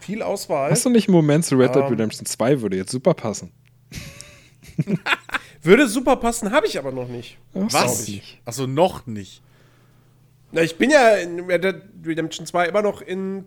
viel 0.00 0.22
Auswahl. 0.22 0.70
Hast 0.70 0.84
du 0.84 0.90
nicht 0.90 1.08
einen 1.08 1.16
Moment 1.16 1.44
zu 1.44 1.56
Red 1.56 1.74
Dead 1.74 1.82
um, 1.82 1.86
ähm. 1.86 1.92
Redemption 1.94 2.26
2 2.26 2.60
würde 2.60 2.76
jetzt 2.76 2.92
super 2.92 3.14
passen? 3.14 3.50
würde 5.62 5.88
super 5.88 6.16
passen, 6.16 6.52
habe 6.52 6.66
ich 6.66 6.78
aber 6.78 6.92
noch 6.92 7.08
nicht. 7.08 7.38
Ach, 7.54 7.72
Was? 7.72 8.06
Ich. 8.06 8.40
Achso, 8.44 8.66
noch 8.66 9.06
nicht. 9.06 9.42
Na, 10.52 10.60
ich 10.60 10.76
bin 10.76 10.90
ja 10.90 11.16
in 11.16 11.40
Red 11.40 11.64
Dead 11.64 11.82
Redemption 12.04 12.46
2 12.46 12.68
immer 12.68 12.82
noch 12.82 13.00
in 13.00 13.46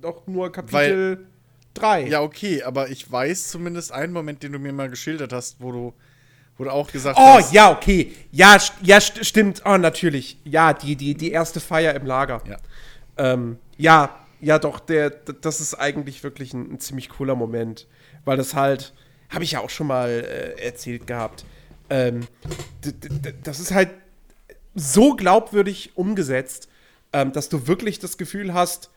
doch 0.00 0.26
nur 0.26 0.50
Kapitel 0.50 1.28
3. 1.74 2.08
Ja, 2.08 2.20
okay, 2.22 2.62
aber 2.62 2.90
ich 2.90 3.10
weiß 3.10 3.48
zumindest 3.48 3.92
einen 3.92 4.12
Moment, 4.12 4.42
den 4.42 4.52
du 4.52 4.58
mir 4.58 4.72
mal 4.72 4.88
geschildert 4.90 5.32
hast, 5.32 5.56
wo 5.60 5.72
du, 5.72 5.94
wo 6.58 6.64
du 6.64 6.70
auch 6.70 6.90
gesagt 6.90 7.18
Oh, 7.20 7.34
hast. 7.38 7.52
ja, 7.52 7.70
okay. 7.70 8.12
Ja, 8.30 8.58
st 8.58 8.74
ja 8.82 9.00
st 9.00 9.24
stimmt. 9.24 9.62
Oh, 9.64 9.76
natürlich. 9.76 10.38
Ja, 10.44 10.72
die, 10.74 10.96
die, 10.96 11.14
die 11.14 11.30
erste 11.30 11.60
Feier 11.60 11.94
im 11.94 12.06
Lager. 12.06 12.42
Ja. 12.48 12.56
Ähm, 13.16 13.58
ja, 13.76 14.18
ja, 14.40 14.58
doch, 14.58 14.80
der, 14.80 15.10
das 15.10 15.60
ist 15.60 15.74
eigentlich 15.74 16.22
wirklich 16.24 16.52
ein, 16.52 16.74
ein 16.74 16.80
ziemlich 16.80 17.08
cooler 17.08 17.34
Moment. 17.36 17.86
Weil 18.24 18.36
das 18.36 18.54
halt, 18.54 18.92
habe 19.30 19.44
ich 19.44 19.52
ja 19.52 19.60
auch 19.60 19.70
schon 19.70 19.86
mal 19.86 20.08
äh, 20.10 20.60
erzählt 20.62 21.06
gehabt. 21.06 21.44
Ähm, 21.90 22.26
das 23.44 23.60
ist 23.60 23.72
halt 23.72 23.90
so 24.74 25.14
glaubwürdig 25.14 25.92
umgesetzt, 25.96 26.68
ähm, 27.12 27.32
dass 27.32 27.48
du 27.48 27.66
wirklich 27.66 27.98
das 27.98 28.16
Gefühl 28.16 28.54
hast, 28.54 28.90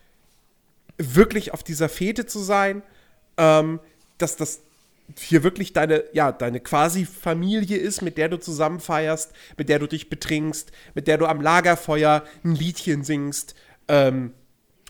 wirklich 0.97 1.53
auf 1.53 1.63
dieser 1.63 1.89
Fete 1.89 2.25
zu 2.25 2.39
sein, 2.39 2.83
ähm, 3.37 3.79
dass 4.17 4.37
das 4.37 4.61
hier 5.19 5.43
wirklich 5.43 5.73
deine, 5.73 6.03
ja, 6.13 6.31
deine 6.31 6.59
quasi 6.59 7.05
Familie 7.05 7.77
ist, 7.77 8.01
mit 8.01 8.17
der 8.17 8.29
du 8.29 8.39
zusammen 8.39 8.79
feierst, 8.79 9.33
mit 9.57 9.69
der 9.69 9.79
du 9.79 9.87
dich 9.87 10.09
betrinkst, 10.09 10.71
mit 10.95 11.07
der 11.07 11.17
du 11.17 11.27
am 11.27 11.41
Lagerfeuer 11.41 12.23
ein 12.43 12.55
Liedchen 12.55 13.03
singst, 13.03 13.55
ähm, 13.87 14.33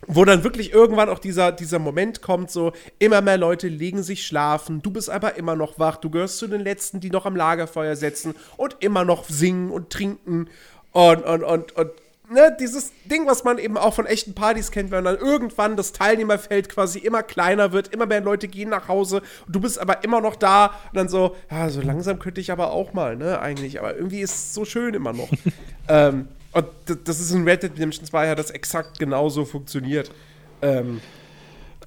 wo 0.07 0.23
dann 0.23 0.44
wirklich 0.44 0.72
irgendwann 0.72 1.10
auch 1.10 1.19
dieser, 1.19 1.52
dieser 1.52 1.80
Moment 1.80 2.22
kommt, 2.22 2.52
so 2.52 2.73
immer 2.99 3.22
mehr 3.22 3.38
Leute 3.38 3.68
legen 3.68 4.03
sich 4.03 4.26
schlafen, 4.26 4.82
du 4.82 4.91
bist 4.91 5.10
aber 5.10 5.36
immer 5.36 5.56
noch 5.56 5.80
wach, 5.80 5.98
du 5.98 6.10
gehörst 6.10 6.38
zu 6.38 6.48
den 6.48 6.61
Letzten, 6.61 6.99
die 6.99 7.10
noch 7.10 7.26
am 7.26 7.36
Lagerfeuer 7.36 7.95
sitzen 7.95 8.36
und 8.56 8.77
immer 8.80 9.03
noch 9.03 9.27
singen 9.27 9.72
und 9.72 9.90
trinken 9.90 10.48
und, 10.91 11.23
und, 11.23 11.44
und, 11.44 11.72
und 11.73 11.91
ne, 12.30 12.56
dieses 12.60 12.91
Ding, 13.06 13.27
was 13.27 13.43
man 13.43 13.57
eben 13.57 13.77
auch 13.77 13.93
von 13.93 14.06
echten 14.06 14.34
Partys 14.34 14.72
kennt, 14.72 14.91
wenn 14.91 15.03
dann 15.03 15.18
irgendwann 15.18 15.76
das 15.76 15.91
Teilnehmerfeld 15.91 16.69
quasi 16.69 16.99
immer 16.99 17.23
kleiner 17.23 17.72
wird, 17.72 17.89
immer 17.89 18.06
mehr 18.06 18.22
Leute 18.22 18.47
gehen 18.47 18.69
nach 18.69 18.88
Hause 18.88 19.22
und 19.45 19.56
du 19.56 19.60
bist 19.60 19.80
aber 19.80 20.03
immer 20.03 20.22
noch 20.22 20.35
da 20.35 20.68
und 20.91 20.97
dann 20.97 21.10
so, 21.10 21.35
ja, 21.52 21.69
so 21.69 21.81
langsam 21.81 22.19
könnte 22.19 22.41
ich 22.41 22.52
aber 22.52 22.72
auch 22.72 22.93
mal, 22.93 23.15
ne, 23.15 23.39
eigentlich, 23.39 23.80
aber 23.80 23.95
irgendwie 23.95 24.22
ist 24.22 24.34
es 24.34 24.53
so 24.53 24.65
schön 24.65 24.93
immer 24.93 25.14
noch. 25.14 25.30
ähm, 25.88 26.27
und 26.52 26.68
das 27.03 27.19
ist 27.19 27.31
in 27.31 27.43
Red 27.43 27.64
Dead 27.64 27.72
Redemption 27.73 28.06
2 28.06 28.30
hat 28.30 28.39
das 28.39 28.49
exakt 28.49 28.97
genauso 28.97 29.43
funktioniert. 29.43 30.10
Ähm, 30.61 31.02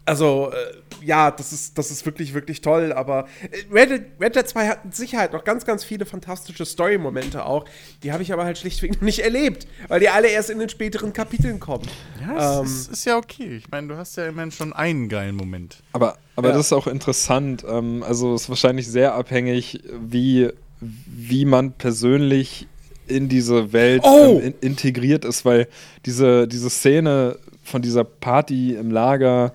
also, 0.08 0.50
äh, 0.52 1.04
ja, 1.06 1.30
das 1.30 1.52
ist, 1.52 1.78
das 1.78 1.90
ist 1.92 2.04
wirklich, 2.04 2.34
wirklich 2.34 2.60
toll, 2.60 2.92
aber 2.92 3.28
äh, 3.50 3.72
Red 3.72 3.90
Dead, 3.90 4.02
Red 4.20 4.34
Dead 4.36 4.48
2 4.48 4.66
hat 4.68 4.84
mit 4.84 4.96
Sicherheit 4.96 5.32
noch 5.32 5.44
ganz, 5.44 5.64
ganz 5.64 5.84
viele 5.84 6.04
fantastische 6.06 6.64
Story-Momente 6.64 7.44
auch. 7.44 7.64
Die 8.02 8.12
habe 8.12 8.22
ich 8.22 8.32
aber 8.32 8.44
halt 8.44 8.58
schlichtweg 8.58 8.94
noch 8.94 9.02
nicht 9.02 9.20
erlebt, 9.20 9.66
weil 9.88 10.00
die 10.00 10.08
alle 10.08 10.28
erst 10.28 10.50
in 10.50 10.58
den 10.58 10.68
späteren 10.68 11.12
Kapiteln 11.12 11.60
kommen. 11.60 11.86
Ja, 12.20 12.58
Ähm, 12.60 12.64
es 12.66 12.72
ist, 12.72 12.92
ist 12.92 13.04
ja 13.04 13.16
okay. 13.16 13.56
Ich 13.58 13.70
meine, 13.70 13.88
du 13.88 13.96
hast 13.96 14.16
ja 14.16 14.26
immerhin 14.26 14.50
schon 14.50 14.72
einen 14.72 15.08
geilen 15.08 15.36
Moment. 15.36 15.82
Aber, 15.92 16.16
aber 16.34 16.48
Ja. 16.48 16.54
das 16.56 16.66
ist 16.66 16.72
auch 16.72 16.86
interessant. 16.88 17.64
Ähm, 17.68 18.02
also 18.02 18.34
es 18.34 18.42
ist 18.42 18.48
wahrscheinlich 18.48 18.88
sehr 18.88 19.14
abhängig, 19.14 19.80
wie, 20.00 20.48
wie 20.80 21.44
man 21.44 21.72
persönlich 21.72 22.66
in 23.06 23.28
diese 23.28 23.72
Welt 23.72 24.02
Oh! 24.04 24.38
ähm, 24.40 24.46
in, 24.60 24.68
integriert 24.70 25.24
ist, 25.24 25.44
weil 25.44 25.68
diese, 26.04 26.46
diese 26.48 26.68
Szene 26.70 27.38
von 27.62 27.80
dieser 27.82 28.04
Party 28.04 28.74
im 28.74 28.90
Lager, 28.90 29.52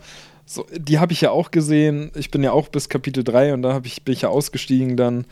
so, 0.53 0.67
die 0.71 0.99
habe 0.99 1.13
ich 1.13 1.21
ja 1.21 1.31
auch 1.31 1.49
gesehen. 1.49 2.11
Ich 2.15 2.29
bin 2.29 2.43
ja 2.43 2.51
auch 2.51 2.67
bis 2.67 2.87
Kapitel 2.87 3.23
3 3.23 3.55
und 3.55 3.63
da 3.63 3.73
hab 3.73 3.87
ich, 3.87 4.03
bin 4.03 4.13
ich 4.13 4.21
ja 4.21 4.29
ausgestiegen 4.29 4.95
dann. 4.95 5.25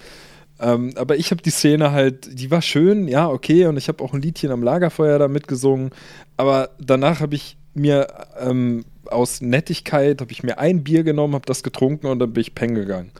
Ähm, 0.59 0.93
aber 0.95 1.15
ich 1.15 1.29
habe 1.29 1.43
die 1.43 1.51
Szene 1.51 1.91
halt, 1.91 2.39
die 2.39 2.49
war 2.49 2.63
schön, 2.63 3.07
ja, 3.07 3.29
okay, 3.29 3.67
und 3.67 3.77
ich 3.77 3.87
habe 3.87 4.03
auch 4.03 4.13
ein 4.13 4.21
Liedchen 4.21 4.51
am 4.51 4.63
Lagerfeuer 4.63 5.19
da 5.19 5.27
mitgesungen. 5.27 5.91
Aber 6.37 6.71
danach 6.79 7.19
habe 7.19 7.35
ich 7.35 7.55
mir 7.75 8.07
ähm, 8.39 8.83
aus 9.05 9.41
Nettigkeit, 9.41 10.21
habe 10.21 10.31
ich 10.31 10.41
mir 10.41 10.57
ein 10.57 10.83
Bier 10.83 11.03
genommen, 11.03 11.35
habe 11.35 11.45
das 11.45 11.61
getrunken 11.61 12.07
und 12.07 12.17
dann 12.17 12.33
bin 12.33 12.41
ich 12.41 12.55
pennen 12.55 12.73
gegangen. 12.73 13.11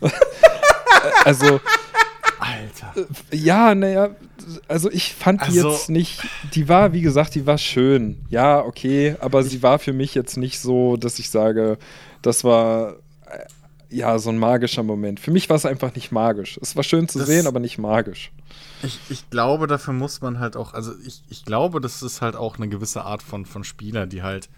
also, 1.24 1.60
Alter. 2.38 2.94
ja, 3.32 3.74
naja, 3.74 4.10
also 4.68 4.90
ich 4.90 5.14
fand 5.14 5.40
die 5.42 5.46
Also- 5.58 5.70
jetzt 5.70 5.90
nicht, 5.90 6.20
die 6.54 6.68
war, 6.68 6.92
wie 6.92 7.00
gesagt, 7.02 7.34
die 7.34 7.46
war 7.46 7.58
schön. 7.58 8.20
Ja, 8.28 8.60
okay, 8.64 9.16
aber 9.20 9.42
sie 9.42 9.62
war 9.62 9.78
für 9.78 9.92
mich 9.92 10.14
jetzt 10.14 10.36
nicht 10.36 10.58
so, 10.60 10.96
dass 10.96 11.18
ich 11.18 11.30
sage, 11.30 11.78
das 12.22 12.44
war 12.44 12.94
äh, 13.26 13.44
ja 13.88 14.18
so 14.18 14.30
ein 14.30 14.38
magischer 14.38 14.82
Moment. 14.82 15.20
Für 15.20 15.30
mich 15.30 15.48
war 15.48 15.56
es 15.56 15.66
einfach 15.66 15.94
nicht 15.94 16.12
magisch. 16.12 16.58
Es 16.62 16.76
war 16.76 16.82
schön 16.84 17.08
zu 17.08 17.18
Das- 17.18 17.26
sehen, 17.28 17.46
aber 17.46 17.60
nicht 17.60 17.78
magisch. 17.78 18.32
Ich, 18.82 18.98
ich 19.10 19.28
glaube, 19.30 19.66
dafür 19.66 19.92
muss 19.92 20.20
man 20.22 20.38
halt 20.38 20.56
auch, 20.56 20.72
also 20.74 20.92
ich, 21.06 21.22
ich 21.28 21.44
glaube, 21.44 21.80
das 21.80 22.02
ist 22.02 22.22
halt 22.22 22.34
auch 22.36 22.56
eine 22.56 22.68
gewisse 22.68 23.02
Art 23.04 23.22
von, 23.22 23.44
von 23.44 23.62
Spieler, 23.64 24.06
die 24.06 24.22
halt 24.22 24.48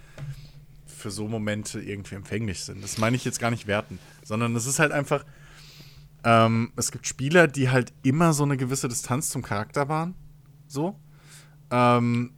für 0.86 1.10
so 1.10 1.26
Momente 1.26 1.80
irgendwie 1.80 2.14
empfänglich 2.14 2.60
sind. 2.62 2.84
Das 2.84 2.98
meine 2.98 3.16
ich 3.16 3.24
jetzt 3.24 3.40
gar 3.40 3.50
nicht 3.50 3.66
werten, 3.66 3.98
sondern 4.24 4.54
es 4.54 4.66
ist 4.66 4.78
halt 4.78 4.92
einfach, 4.92 5.24
ähm, 6.24 6.72
es 6.76 6.90
gibt 6.92 7.06
Spieler, 7.06 7.48
die 7.48 7.70
halt 7.70 7.92
immer 8.02 8.32
so 8.32 8.42
eine 8.44 8.56
gewisse 8.56 8.88
Distanz 8.88 9.30
zum 9.30 9.42
Charakter 9.42 9.88
waren. 9.88 10.14
So. 10.66 10.96
Ähm, 11.70 12.32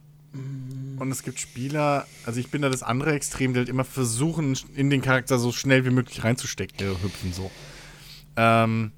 und 0.99 1.11
es 1.11 1.23
gibt 1.23 1.39
Spieler, 1.39 2.05
also 2.25 2.39
ich 2.39 2.51
bin 2.51 2.61
da 2.61 2.69
das 2.69 2.83
andere 2.83 3.13
Extrem, 3.13 3.53
die 3.53 3.59
halt 3.59 3.69
immer 3.69 3.85
versuchen, 3.85 4.57
in 4.75 4.89
den 4.89 5.01
Charakter 5.01 5.37
so 5.39 5.51
schnell 5.53 5.85
wie 5.85 5.91
möglich 5.91 6.23
reinzustecken, 6.23 6.85
äh, 6.85 7.03
hüpfen 7.03 7.31
so. 7.33 7.49
Ähm, 8.35 8.91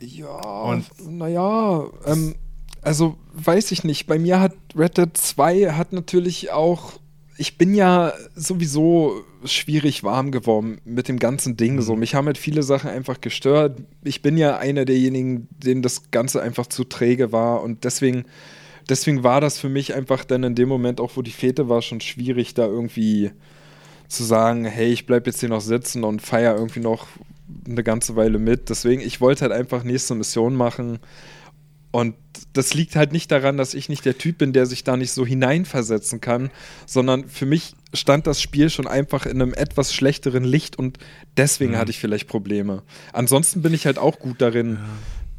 Ja, 0.00 0.28
Und- 0.28 0.86
naja, 1.10 1.84
ähm, 2.04 2.34
also 2.82 3.16
weiß 3.32 3.72
ich 3.72 3.82
nicht. 3.82 4.06
Bei 4.06 4.18
mir 4.18 4.38
hat 4.40 4.54
Red 4.76 4.96
Dead 4.98 5.16
2 5.16 5.72
hat 5.72 5.92
natürlich 5.92 6.52
auch. 6.52 7.00
Ich 7.40 7.56
bin 7.56 7.74
ja 7.74 8.12
sowieso 8.34 9.22
schwierig 9.44 10.02
warm 10.02 10.32
geworden 10.32 10.80
mit 10.84 11.08
dem 11.08 11.18
ganzen 11.18 11.56
Ding. 11.56 11.80
So, 11.80 11.94
mich 11.94 12.14
haben 12.14 12.26
halt 12.26 12.36
viele 12.36 12.62
Sachen 12.64 12.90
einfach 12.90 13.20
gestört. 13.20 13.80
Ich 14.02 14.22
bin 14.22 14.36
ja 14.36 14.58
einer 14.58 14.84
derjenigen, 14.84 15.48
denen 15.50 15.82
das 15.82 16.10
Ganze 16.10 16.42
einfach 16.42 16.66
zu 16.66 16.84
träge 16.84 17.30
war 17.30 17.62
und 17.62 17.84
deswegen, 17.84 18.24
deswegen 18.88 19.22
war 19.22 19.40
das 19.40 19.58
für 19.58 19.68
mich 19.68 19.94
einfach 19.94 20.24
dann 20.24 20.42
in 20.42 20.56
dem 20.56 20.68
Moment, 20.68 21.00
auch 21.00 21.16
wo 21.16 21.22
die 21.22 21.30
Fete 21.30 21.68
war, 21.68 21.80
schon 21.80 22.00
schwierig, 22.00 22.54
da 22.54 22.66
irgendwie 22.66 23.30
zu 24.08 24.24
sagen, 24.24 24.64
hey, 24.64 24.92
ich 24.92 25.06
bleib 25.06 25.26
jetzt 25.26 25.40
hier 25.40 25.48
noch 25.48 25.60
sitzen 25.60 26.02
und 26.02 26.20
feier 26.20 26.56
irgendwie 26.56 26.80
noch 26.80 27.06
eine 27.66 27.84
ganze 27.84 28.16
Weile 28.16 28.38
mit. 28.38 28.68
Deswegen, 28.68 29.00
ich 29.00 29.20
wollte 29.20 29.42
halt 29.42 29.52
einfach 29.52 29.84
nächste 29.84 30.14
Mission 30.14 30.54
machen. 30.56 30.98
Und 31.90 32.14
das 32.52 32.74
liegt 32.74 32.96
halt 32.96 33.12
nicht 33.12 33.30
daran, 33.30 33.56
dass 33.56 33.72
ich 33.72 33.88
nicht 33.88 34.04
der 34.04 34.18
Typ 34.18 34.38
bin, 34.38 34.52
der 34.52 34.66
sich 34.66 34.84
da 34.84 34.96
nicht 34.96 35.12
so 35.12 35.24
hineinversetzen 35.24 36.20
kann, 36.20 36.50
sondern 36.86 37.28
für 37.28 37.46
mich 37.46 37.74
stand 37.94 38.26
das 38.26 38.42
Spiel 38.42 38.68
schon 38.68 38.86
einfach 38.86 39.24
in 39.24 39.40
einem 39.40 39.54
etwas 39.54 39.94
schlechteren 39.94 40.44
Licht 40.44 40.78
und 40.78 40.98
deswegen 41.36 41.78
hatte 41.78 41.90
ich 41.90 41.98
vielleicht 41.98 42.28
Probleme. 42.28 42.82
Ansonsten 43.12 43.62
bin 43.62 43.72
ich 43.72 43.86
halt 43.86 43.98
auch 43.98 44.18
gut 44.18 44.40
darin, 44.42 44.78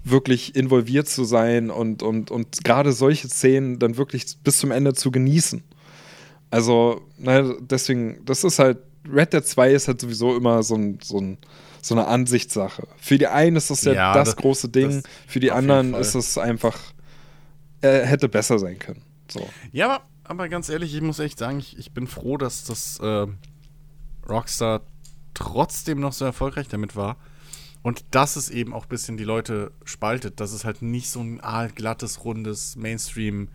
wirklich 0.03 0.55
involviert 0.55 1.07
zu 1.07 1.23
sein 1.23 1.69
und, 1.69 2.01
und, 2.03 2.31
und 2.31 2.63
gerade 2.63 2.93
solche 2.93 3.27
Szenen 3.27 3.79
dann 3.79 3.97
wirklich 3.97 4.37
bis 4.43 4.57
zum 4.57 4.71
Ende 4.71 4.93
zu 4.93 5.11
genießen. 5.11 5.63
Also, 6.51 7.01
ne, 7.17 7.57
deswegen, 7.61 8.25
das 8.25 8.43
ist 8.43 8.59
halt, 8.59 8.79
Red 9.11 9.33
Dead 9.33 9.45
2 9.45 9.73
ist 9.73 9.87
halt 9.87 10.01
sowieso 10.01 10.35
immer 10.35 10.63
so, 10.63 10.75
ein, 10.75 10.99
so, 11.01 11.19
ein, 11.19 11.37
so 11.81 11.95
eine 11.95 12.07
Ansichtssache. 12.07 12.87
Für 12.97 13.17
die 13.17 13.27
einen 13.27 13.55
ist 13.55 13.69
das 13.69 13.83
ja, 13.83 13.93
Ja, 13.93 14.13
das, 14.13 14.29
das- 14.29 14.35
große 14.37 14.69
Ding, 14.69 15.01
das 15.01 15.03
für 15.27 15.39
die 15.39 15.51
anderen 15.51 15.93
ist 15.93 16.15
es 16.15 16.37
einfach, 16.37 16.77
äh, 17.81 18.01
hätte 18.05 18.29
besser 18.29 18.59
sein 18.59 18.79
können. 18.79 19.01
So. 19.29 19.47
Ja, 19.71 19.85
aber, 19.95 20.03
aber 20.23 20.49
ganz 20.49 20.69
ehrlich, 20.69 20.93
ich 20.93 21.01
muss 21.01 21.19
echt 21.19 21.39
sagen, 21.39 21.59
ich, 21.59 21.77
ich 21.77 21.91
bin 21.93 22.07
froh, 22.07 22.37
dass 22.37 22.63
das 22.63 22.99
ähm, 23.03 23.37
Rockstar 24.27 24.81
trotzdem 25.33 25.99
noch 25.99 26.13
so 26.13 26.25
erfolgreich 26.25 26.67
damit 26.67 26.95
war. 26.95 27.17
Und 27.81 28.03
dass 28.11 28.35
es 28.35 28.49
eben 28.49 28.73
auch 28.73 28.83
ein 28.83 28.89
bisschen 28.89 29.15
die 29.15 29.23
Leute 29.23 29.71
spaltet, 29.85 30.41
dass 30.41 30.51
es 30.51 30.65
halt 30.65 30.81
nicht 30.81 31.09
so 31.09 31.21
ein 31.21 31.39
aalglattes, 31.39 32.25
rundes 32.25 32.75
Mainstream, 32.75 33.47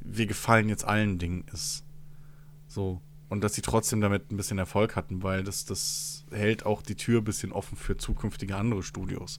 wir 0.00 0.26
gefallen 0.26 0.68
jetzt 0.68 0.84
allen 0.84 1.18
Ding 1.18 1.44
ist. 1.54 1.82
So. 2.68 3.00
Und 3.28 3.42
dass 3.42 3.54
sie 3.54 3.62
trotzdem 3.62 4.00
damit 4.00 4.30
ein 4.30 4.36
bisschen 4.36 4.58
Erfolg 4.58 4.94
hatten, 4.94 5.22
weil 5.22 5.42
das, 5.42 5.64
das 5.64 6.24
hält 6.30 6.64
auch 6.64 6.82
die 6.82 6.94
Tür 6.94 7.20
ein 7.20 7.24
bisschen 7.24 7.52
offen 7.52 7.76
für 7.76 7.96
zukünftige 7.96 8.56
andere 8.56 8.82
Studios, 8.82 9.38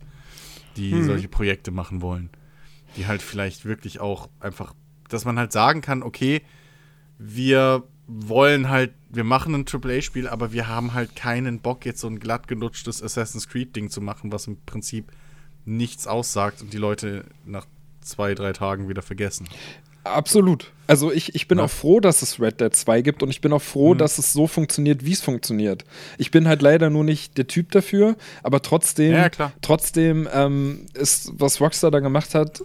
die 0.75 1.03
solche 1.03 1.29
Projekte 1.29 1.71
machen 1.71 2.01
wollen. 2.01 2.29
Die 2.97 3.07
halt 3.07 3.21
vielleicht 3.21 3.63
wirklich 3.63 3.99
auch 3.99 4.29
einfach, 4.39 4.73
dass 5.07 5.23
man 5.23 5.39
halt 5.39 5.53
sagen 5.53 5.81
kann, 5.81 6.03
okay, 6.03 6.41
wir 7.17 7.83
wollen 8.07 8.69
halt, 8.69 8.93
wir 9.09 9.23
machen 9.23 9.53
ein 9.53 9.65
AAA-Spiel, 9.65 10.27
aber 10.27 10.53
wir 10.53 10.67
haben 10.67 10.93
halt 10.93 11.15
keinen 11.15 11.59
Bock, 11.59 11.85
jetzt 11.85 11.99
so 11.99 12.07
ein 12.07 12.19
glatt 12.19 12.47
genutschtes 12.47 13.03
Assassin's 13.03 13.47
Creed-Ding 13.49 13.89
zu 13.89 14.01
machen, 14.01 14.31
was 14.31 14.47
im 14.47 14.57
Prinzip 14.65 15.11
nichts 15.65 16.07
aussagt 16.07 16.61
und 16.61 16.73
die 16.73 16.77
Leute 16.77 17.25
nach 17.45 17.65
zwei, 18.01 18.33
drei 18.33 18.53
Tagen 18.53 18.87
wieder 18.87 19.01
vergessen. 19.01 19.47
Absolut. 20.13 20.71
Also 20.87 21.11
ich, 21.11 21.35
ich 21.35 21.47
bin 21.47 21.57
Ja. 21.57 21.65
auch 21.65 21.69
froh, 21.69 21.99
dass 21.99 22.21
es 22.21 22.39
Red 22.39 22.61
Dead 22.61 22.73
2 22.73 23.01
gibt 23.01 23.21
und 23.21 23.29
ich 23.29 23.41
bin 23.41 23.51
auch 23.51 23.61
froh, 23.61 23.93
Mhm. 23.93 23.97
dass 23.97 24.17
es 24.19 24.31
so 24.31 24.47
funktioniert, 24.47 25.03
wie 25.05 25.11
es 25.11 25.21
funktioniert. 25.21 25.83
Ich 26.17 26.31
bin 26.31 26.47
halt 26.47 26.61
leider 26.61 26.89
nur 26.89 27.03
nicht 27.03 27.37
der 27.37 27.47
Typ 27.47 27.71
dafür, 27.71 28.15
aber 28.43 28.61
trotzdem, 28.61 29.11
Ja, 29.13 29.29
trotzdem 29.61 30.27
ähm, 30.33 30.85
ist, 30.93 31.31
was 31.33 31.59
Rockstar 31.59 31.91
da 31.91 31.99
gemacht 31.99 32.33
hat, 32.35 32.63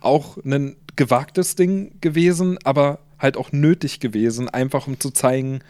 auch 0.00 0.36
ein 0.44 0.76
gewagtes 0.96 1.54
Ding 1.54 1.92
gewesen, 2.00 2.58
aber 2.64 2.98
halt 3.18 3.36
auch 3.36 3.52
nötig 3.52 4.00
gewesen, 4.00 4.48
einfach 4.48 4.86
um 4.88 4.98
zu 4.98 5.10
zeigen, 5.10 5.60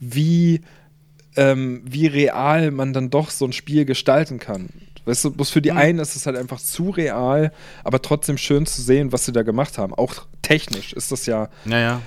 wie, 0.00 0.62
ähm, 1.36 1.82
wie 1.84 2.06
real 2.06 2.70
man 2.70 2.92
dann 2.92 3.10
doch 3.10 3.30
so 3.30 3.44
ein 3.44 3.52
Spiel 3.52 3.84
gestalten 3.84 4.38
kann. 4.40 4.68
Weißt 5.04 5.24
du, 5.24 5.30
bloß 5.30 5.50
für 5.50 5.62
die 5.62 5.70
mhm. 5.70 5.78
einen 5.78 5.98
ist 5.98 6.16
es 6.16 6.26
halt 6.26 6.36
einfach 6.36 6.60
zu 6.60 6.90
real, 6.90 7.52
aber 7.82 8.00
trotzdem 8.00 8.38
schön 8.38 8.66
zu 8.66 8.82
sehen, 8.82 9.12
was 9.12 9.26
sie 9.26 9.32
da 9.32 9.42
gemacht 9.42 9.78
haben. 9.78 9.94
Auch 9.94 10.26
technisch 10.42 10.92
ist 10.92 11.12
das 11.12 11.26
ja. 11.26 11.48
Naja. 11.64 12.00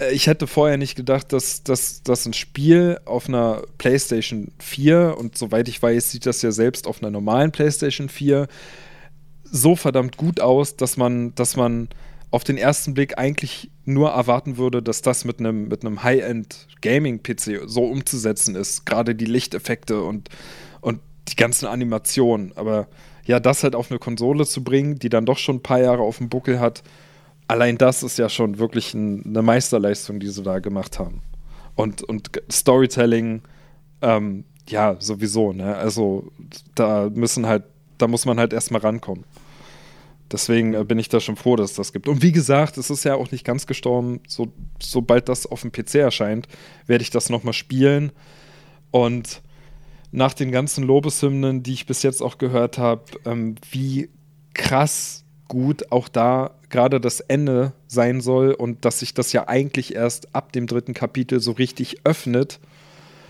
Äh, 0.00 0.12
ich 0.12 0.26
hätte 0.26 0.46
vorher 0.46 0.76
nicht 0.76 0.96
gedacht, 0.96 1.32
dass, 1.32 1.62
dass, 1.62 2.02
dass 2.02 2.26
ein 2.26 2.32
Spiel 2.32 3.00
auf 3.04 3.28
einer 3.28 3.62
PlayStation 3.78 4.52
4 4.58 5.16
und 5.18 5.38
soweit 5.38 5.68
ich 5.68 5.80
weiß, 5.82 6.10
sieht 6.10 6.26
das 6.26 6.42
ja 6.42 6.50
selbst 6.50 6.86
auf 6.86 7.02
einer 7.02 7.10
normalen 7.10 7.52
PlayStation 7.52 8.08
4 8.08 8.48
so 9.44 9.76
verdammt 9.76 10.16
gut 10.16 10.40
aus, 10.40 10.76
dass 10.76 10.96
man, 10.96 11.34
dass 11.34 11.56
man 11.56 11.88
auf 12.30 12.44
den 12.44 12.56
ersten 12.56 12.94
Blick 12.94 13.18
eigentlich 13.18 13.70
nur 13.84 14.10
erwarten 14.10 14.56
würde, 14.56 14.82
dass 14.82 15.02
das 15.02 15.24
mit 15.24 15.40
einem 15.40 15.66
mit 15.66 15.84
High-End 15.84 16.68
Gaming-PC 16.80 17.62
so 17.66 17.84
umzusetzen 17.84 18.54
ist. 18.54 18.86
Gerade 18.86 19.16
die 19.16 19.24
Lichteffekte 19.24 20.02
und 20.02 20.28
die 21.30 21.36
ganzen 21.36 21.66
Animationen. 21.66 22.52
Aber 22.56 22.88
ja, 23.24 23.40
das 23.40 23.62
halt 23.62 23.74
auf 23.74 23.90
eine 23.90 23.98
Konsole 23.98 24.46
zu 24.46 24.64
bringen, 24.64 24.98
die 24.98 25.08
dann 25.08 25.26
doch 25.26 25.38
schon 25.38 25.56
ein 25.56 25.62
paar 25.62 25.80
Jahre 25.80 26.02
auf 26.02 26.18
dem 26.18 26.28
Buckel 26.28 26.60
hat, 26.60 26.82
allein 27.48 27.78
das 27.78 28.02
ist 28.02 28.18
ja 28.18 28.28
schon 28.28 28.58
wirklich 28.58 28.94
ein, 28.94 29.24
eine 29.26 29.42
Meisterleistung, 29.42 30.20
die 30.20 30.28
sie 30.28 30.42
da 30.42 30.58
gemacht 30.58 30.98
haben. 30.98 31.22
Und, 31.74 32.02
und 32.02 32.30
Storytelling, 32.50 33.42
ähm, 34.02 34.44
ja, 34.68 34.96
sowieso, 34.98 35.52
ne? 35.52 35.76
Also 35.76 36.30
da 36.74 37.10
müssen 37.12 37.46
halt, 37.46 37.64
da 37.98 38.06
muss 38.06 38.24
man 38.24 38.38
halt 38.38 38.52
erstmal 38.52 38.80
rankommen. 38.80 39.24
Deswegen 40.30 40.74
äh, 40.74 40.84
bin 40.84 40.98
ich 40.98 41.08
da 41.08 41.18
schon 41.20 41.36
froh, 41.36 41.56
dass 41.56 41.70
es 41.70 41.76
das 41.76 41.92
gibt. 41.92 42.06
Und 42.06 42.22
wie 42.22 42.32
gesagt, 42.32 42.78
es 42.78 42.90
ist 42.90 43.04
ja 43.04 43.16
auch 43.16 43.30
nicht 43.32 43.44
ganz 43.44 43.66
gestorben. 43.66 44.20
So, 44.28 44.52
sobald 44.80 45.28
das 45.28 45.46
auf 45.46 45.62
dem 45.62 45.72
PC 45.72 45.96
erscheint, 45.96 46.46
werde 46.86 47.02
ich 47.02 47.10
das 47.10 47.30
nochmal 47.30 47.52
spielen. 47.52 48.12
Und 48.92 49.42
nach 50.12 50.34
den 50.34 50.50
ganzen 50.50 50.84
Lobeshymnen, 50.84 51.62
die 51.62 51.72
ich 51.72 51.86
bis 51.86 52.02
jetzt 52.02 52.22
auch 52.22 52.38
gehört 52.38 52.78
habe, 52.78 53.02
ähm, 53.24 53.54
wie 53.70 54.10
krass 54.54 55.24
gut 55.48 55.90
auch 55.90 56.08
da 56.08 56.52
gerade 56.68 57.00
das 57.00 57.20
Ende 57.20 57.72
sein 57.88 58.20
soll 58.20 58.52
und 58.52 58.84
dass 58.84 59.00
sich 59.00 59.14
das 59.14 59.32
ja 59.32 59.48
eigentlich 59.48 59.94
erst 59.94 60.34
ab 60.34 60.52
dem 60.52 60.66
dritten 60.66 60.94
Kapitel 60.94 61.40
so 61.40 61.52
richtig 61.52 62.04
öffnet 62.04 62.60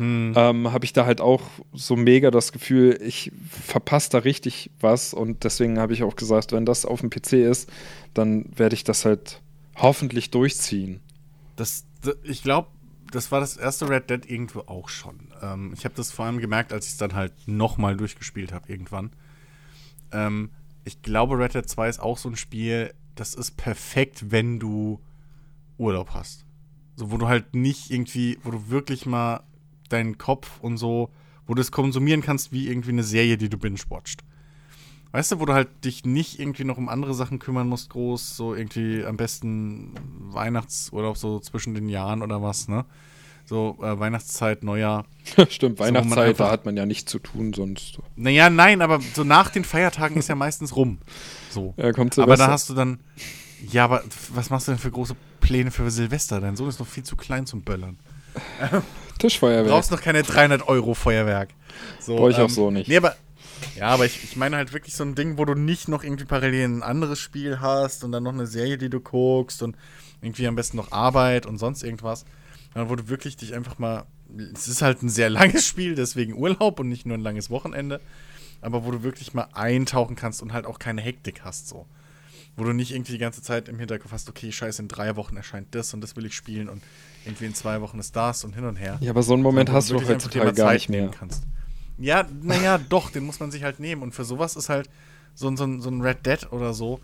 hm. 0.01 0.33
ähm, 0.35 0.73
habe 0.73 0.87
ich 0.87 0.95
da 0.95 1.05
halt 1.05 1.21
auch 1.21 1.43
so 1.75 1.95
mega 1.95 2.31
das 2.31 2.53
Gefühl, 2.53 2.99
ich 3.03 3.33
verpasse 3.51 4.09
da 4.11 4.19
richtig 4.19 4.71
was 4.81 5.13
und 5.13 5.45
deswegen 5.45 5.79
habe 5.79 5.93
ich 5.93 6.03
auch 6.03 6.17
gesagt, 6.17 6.53
wenn 6.53 6.65
das 6.65 6.87
auf 6.87 7.01
dem 7.01 7.11
PC 7.11 7.35
ist, 7.35 7.69
dann 8.15 8.47
werde 8.57 8.75
ich 8.75 8.83
das 8.83 9.05
halt 9.05 9.43
hoffentlich 9.77 10.31
durchziehen. 10.31 11.01
Das, 11.57 11.85
ich 12.23 12.43
glaube, 12.43 12.69
das 13.13 13.31
war 13.31 13.41
das 13.41 13.59
erste 13.59 13.91
Red 13.91 14.09
Dead 14.09 14.31
irgendwo 14.31 14.61
auch 14.61 14.89
schon. 14.89 15.30
Ähm, 15.41 15.73
ich 15.77 15.85
habe 15.85 15.95
das 15.95 16.13
vor 16.13 16.25
allem 16.25 16.39
gemerkt, 16.39 16.73
als 16.73 16.87
ich 16.87 16.93
es 16.93 16.99
dann 16.99 17.15
halt 17.15 17.33
nochmal 17.47 17.97
durchgespielt 17.97 18.53
habe 18.53 18.71
irgendwann. 18.71 19.11
Ähm, 20.13 20.51
ich 20.85 21.03
glaube, 21.03 21.39
Red 21.39 21.55
Dead 21.55 21.69
2 21.69 21.89
ist 21.89 22.01
auch 22.01 22.19
so 22.19 22.29
ein 22.29 22.37
Spiel, 22.37 22.95
das 23.15 23.35
ist 23.35 23.57
perfekt, 23.57 24.31
wenn 24.31 24.59
du 24.59 25.01
Urlaub 25.79 26.11
hast. 26.15 26.45
So, 26.97 27.11
wo 27.11 27.17
du 27.17 27.29
halt 27.29 27.55
nicht 27.55 27.91
irgendwie, 27.91 28.39
wo 28.43 28.51
du 28.51 28.71
wirklich 28.71 29.07
mal 29.07 29.43
deinen 29.89 30.19
Kopf 30.19 30.61
und 30.61 30.77
so, 30.77 31.11
wo 31.47 31.55
du 31.55 31.61
es 31.61 31.73
konsumieren 31.73 32.23
kannst 32.23 32.53
wie 32.53 32.69
irgendwie 32.69 32.91
eine 32.91 33.03
Serie, 33.03 33.37
die 33.37 33.49
du 33.49 33.59
binge-watcht. 33.59 34.23
Weißt 35.13 35.33
du, 35.33 35.41
wo 35.41 35.45
du 35.45 35.55
halt 35.55 35.85
dich 35.85 36.05
nicht 36.05 36.39
irgendwie 36.39 36.65
noch 36.65 36.79
um 36.79 36.89
andere 36.89 37.15
Sachen 37.15 37.41
kümmern 37.41 37.69
musst, 37.69 37.91
groß, 37.91 38.37
so 38.37 38.55
irgendwie 38.55 39.05
am 39.05 39.17
besten 39.17 39.93
Weihnachtsurlaub 40.33 41.17
so 41.17 41.41
zwischen 41.41 41.75
den 41.75 41.89
Jahren 41.89 42.23
oder 42.23 42.43
was, 42.43 42.69
ne? 42.69 42.85
So 43.51 43.77
äh, 43.83 43.99
Weihnachtszeit, 43.99 44.63
Neujahr. 44.63 45.07
Stimmt, 45.49 45.79
so, 45.79 45.85
Weihnachtszeit, 45.85 46.39
da 46.39 46.53
hat 46.53 46.67
man 46.67 46.77
ja 46.77 46.87
nichts 46.87 47.11
zu 47.11 47.19
tun 47.19 47.53
sonst. 47.53 47.99
Naja, 48.15 48.49
nein, 48.49 48.81
aber 48.81 49.01
so 49.13 49.25
nach 49.25 49.51
den 49.51 49.65
Feiertagen 49.65 50.19
ist 50.19 50.29
ja 50.29 50.37
meistens 50.37 50.77
rum. 50.77 50.99
So. 51.51 51.75
Ja, 51.77 51.91
kommt 51.91 52.17
Aber 52.21 52.37
da 52.37 52.47
hast 52.47 52.71
du 52.71 52.75
dann, 52.75 53.01
ja, 53.69 53.83
aber 53.83 54.05
was 54.33 54.51
machst 54.51 54.69
du 54.69 54.73
denn 54.73 54.79
für 54.79 54.93
große 54.93 55.17
Pläne 55.41 55.73
für 55.73 55.91
Silvester? 55.91 56.41
Dein 56.41 56.55
Sohn 56.55 56.69
ist 56.69 56.79
noch 56.79 56.87
viel 56.87 57.03
zu 57.03 57.17
klein 57.17 57.45
zum 57.45 57.63
Böllern. 57.63 57.99
Tischfeuerwerk. 59.19 59.67
Du 59.67 59.73
brauchst 59.73 59.91
noch 59.91 60.01
keine 60.01 60.23
300 60.23 60.69
Euro 60.69 60.95
Feuerwerk. 60.95 61.49
So, 61.99 62.15
Brauche 62.15 62.31
ich 62.31 62.39
ähm, 62.39 62.45
auch 62.45 62.51
so 62.51 62.71
nicht. 62.71 62.87
Nee, 62.87 62.99
aber, 62.99 63.17
ja, 63.77 63.89
aber 63.89 64.07
ich, 64.07 64.23
ich 64.23 64.37
meine 64.37 64.59
halt 64.59 64.73
wirklich 64.73 64.95
so 64.95 65.03
ein 65.03 65.17
Ding, 65.17 65.39
wo 65.39 65.45
du 65.45 65.55
nicht 65.55 65.89
noch 65.89 66.05
irgendwie 66.05 66.25
parallel 66.25 66.67
ein 66.67 66.83
anderes 66.85 67.19
Spiel 67.19 67.59
hast 67.59 68.05
und 68.05 68.13
dann 68.13 68.23
noch 68.23 68.33
eine 68.33 68.47
Serie, 68.47 68.79
die 68.79 68.91
du 68.91 69.01
guckst 69.01 69.61
und 69.65 69.75
irgendwie 70.23 70.47
am 70.47 70.55
besten 70.55 70.77
noch 70.77 70.93
Arbeit 70.93 71.47
und 71.47 71.59
sonst 71.59 71.83
irgendwas. 71.83 72.25
Wo 72.75 72.95
du 72.97 73.09
wirklich 73.09 73.37
dich 73.37 73.55
einfach 73.55 73.79
mal. 73.79 74.05
Es 74.55 74.69
ist 74.69 74.81
halt 74.81 75.03
ein 75.03 75.09
sehr 75.09 75.29
langes 75.29 75.67
Spiel, 75.67 75.97
deswegen 75.97 76.35
Urlaub 76.35 76.79
und 76.79 76.89
nicht 76.89 77.05
nur 77.05 77.17
ein 77.17 77.23
langes 77.23 77.51
Wochenende. 77.51 78.01
Aber 78.61 78.85
wo 78.85 78.91
du 78.91 79.03
wirklich 79.03 79.35
mal 79.35 79.49
eintauchen 79.55 80.17
kannst 80.17 80.43
und 80.43 80.53
halt 80.53 80.67
auch 80.67 80.79
keine 80.79 81.01
Hektik 81.01 81.43
hast, 81.45 81.69
so. 81.69 81.87
Wo 82.57 82.65
du 82.65 82.73
nicht 82.73 82.93
irgendwie 82.93 83.13
die 83.13 83.19
ganze 83.19 83.43
Zeit 83.43 83.69
im 83.69 83.79
Hinterkopf 83.79 84.13
hast, 84.13 84.29
okay, 84.29 84.53
scheiße, 84.53 84.83
in 84.83 84.89
drei 84.89 85.17
Wochen 85.17 85.37
erscheint 85.37 85.75
das 85.75 85.95
und 85.95 86.01
das 86.01 86.15
will 86.17 86.27
ich 86.27 86.35
spielen 86.35 86.69
und 86.69 86.83
irgendwie 87.25 87.47
in 87.47 87.55
zwei 87.55 87.81
Wochen 87.81 87.99
ist 87.99 88.15
das 88.15 88.45
und 88.45 88.55
hin 88.55 88.65
und 88.65 88.77
her. 88.77 88.99
Ja, 89.01 89.11
aber 89.11 89.23
so 89.23 89.35
einen 89.35 89.43
Moment 89.43 89.71
so, 89.71 89.75
hast 89.75 89.91
du 89.91 89.97
heutzutage 89.97 90.53
gar 90.53 90.73
nicht 90.73 90.89
mehr. 90.89 91.09
Kannst. 91.09 91.45
Ja, 91.99 92.27
naja, 92.43 92.79
doch, 92.89 93.11
den 93.11 93.25
muss 93.25 93.41
man 93.41 93.51
sich 93.51 93.63
halt 93.63 93.81
nehmen. 93.81 94.03
Und 94.03 94.13
für 94.13 94.25
sowas 94.25 94.57
ist 94.57 94.69
halt 94.69 94.91
so, 95.35 95.55
so, 95.57 95.81
so 95.81 95.91
ein 95.91 96.01
Red 96.03 96.27
Dead 96.27 96.53
oder 96.53 96.75
so, 96.75 97.01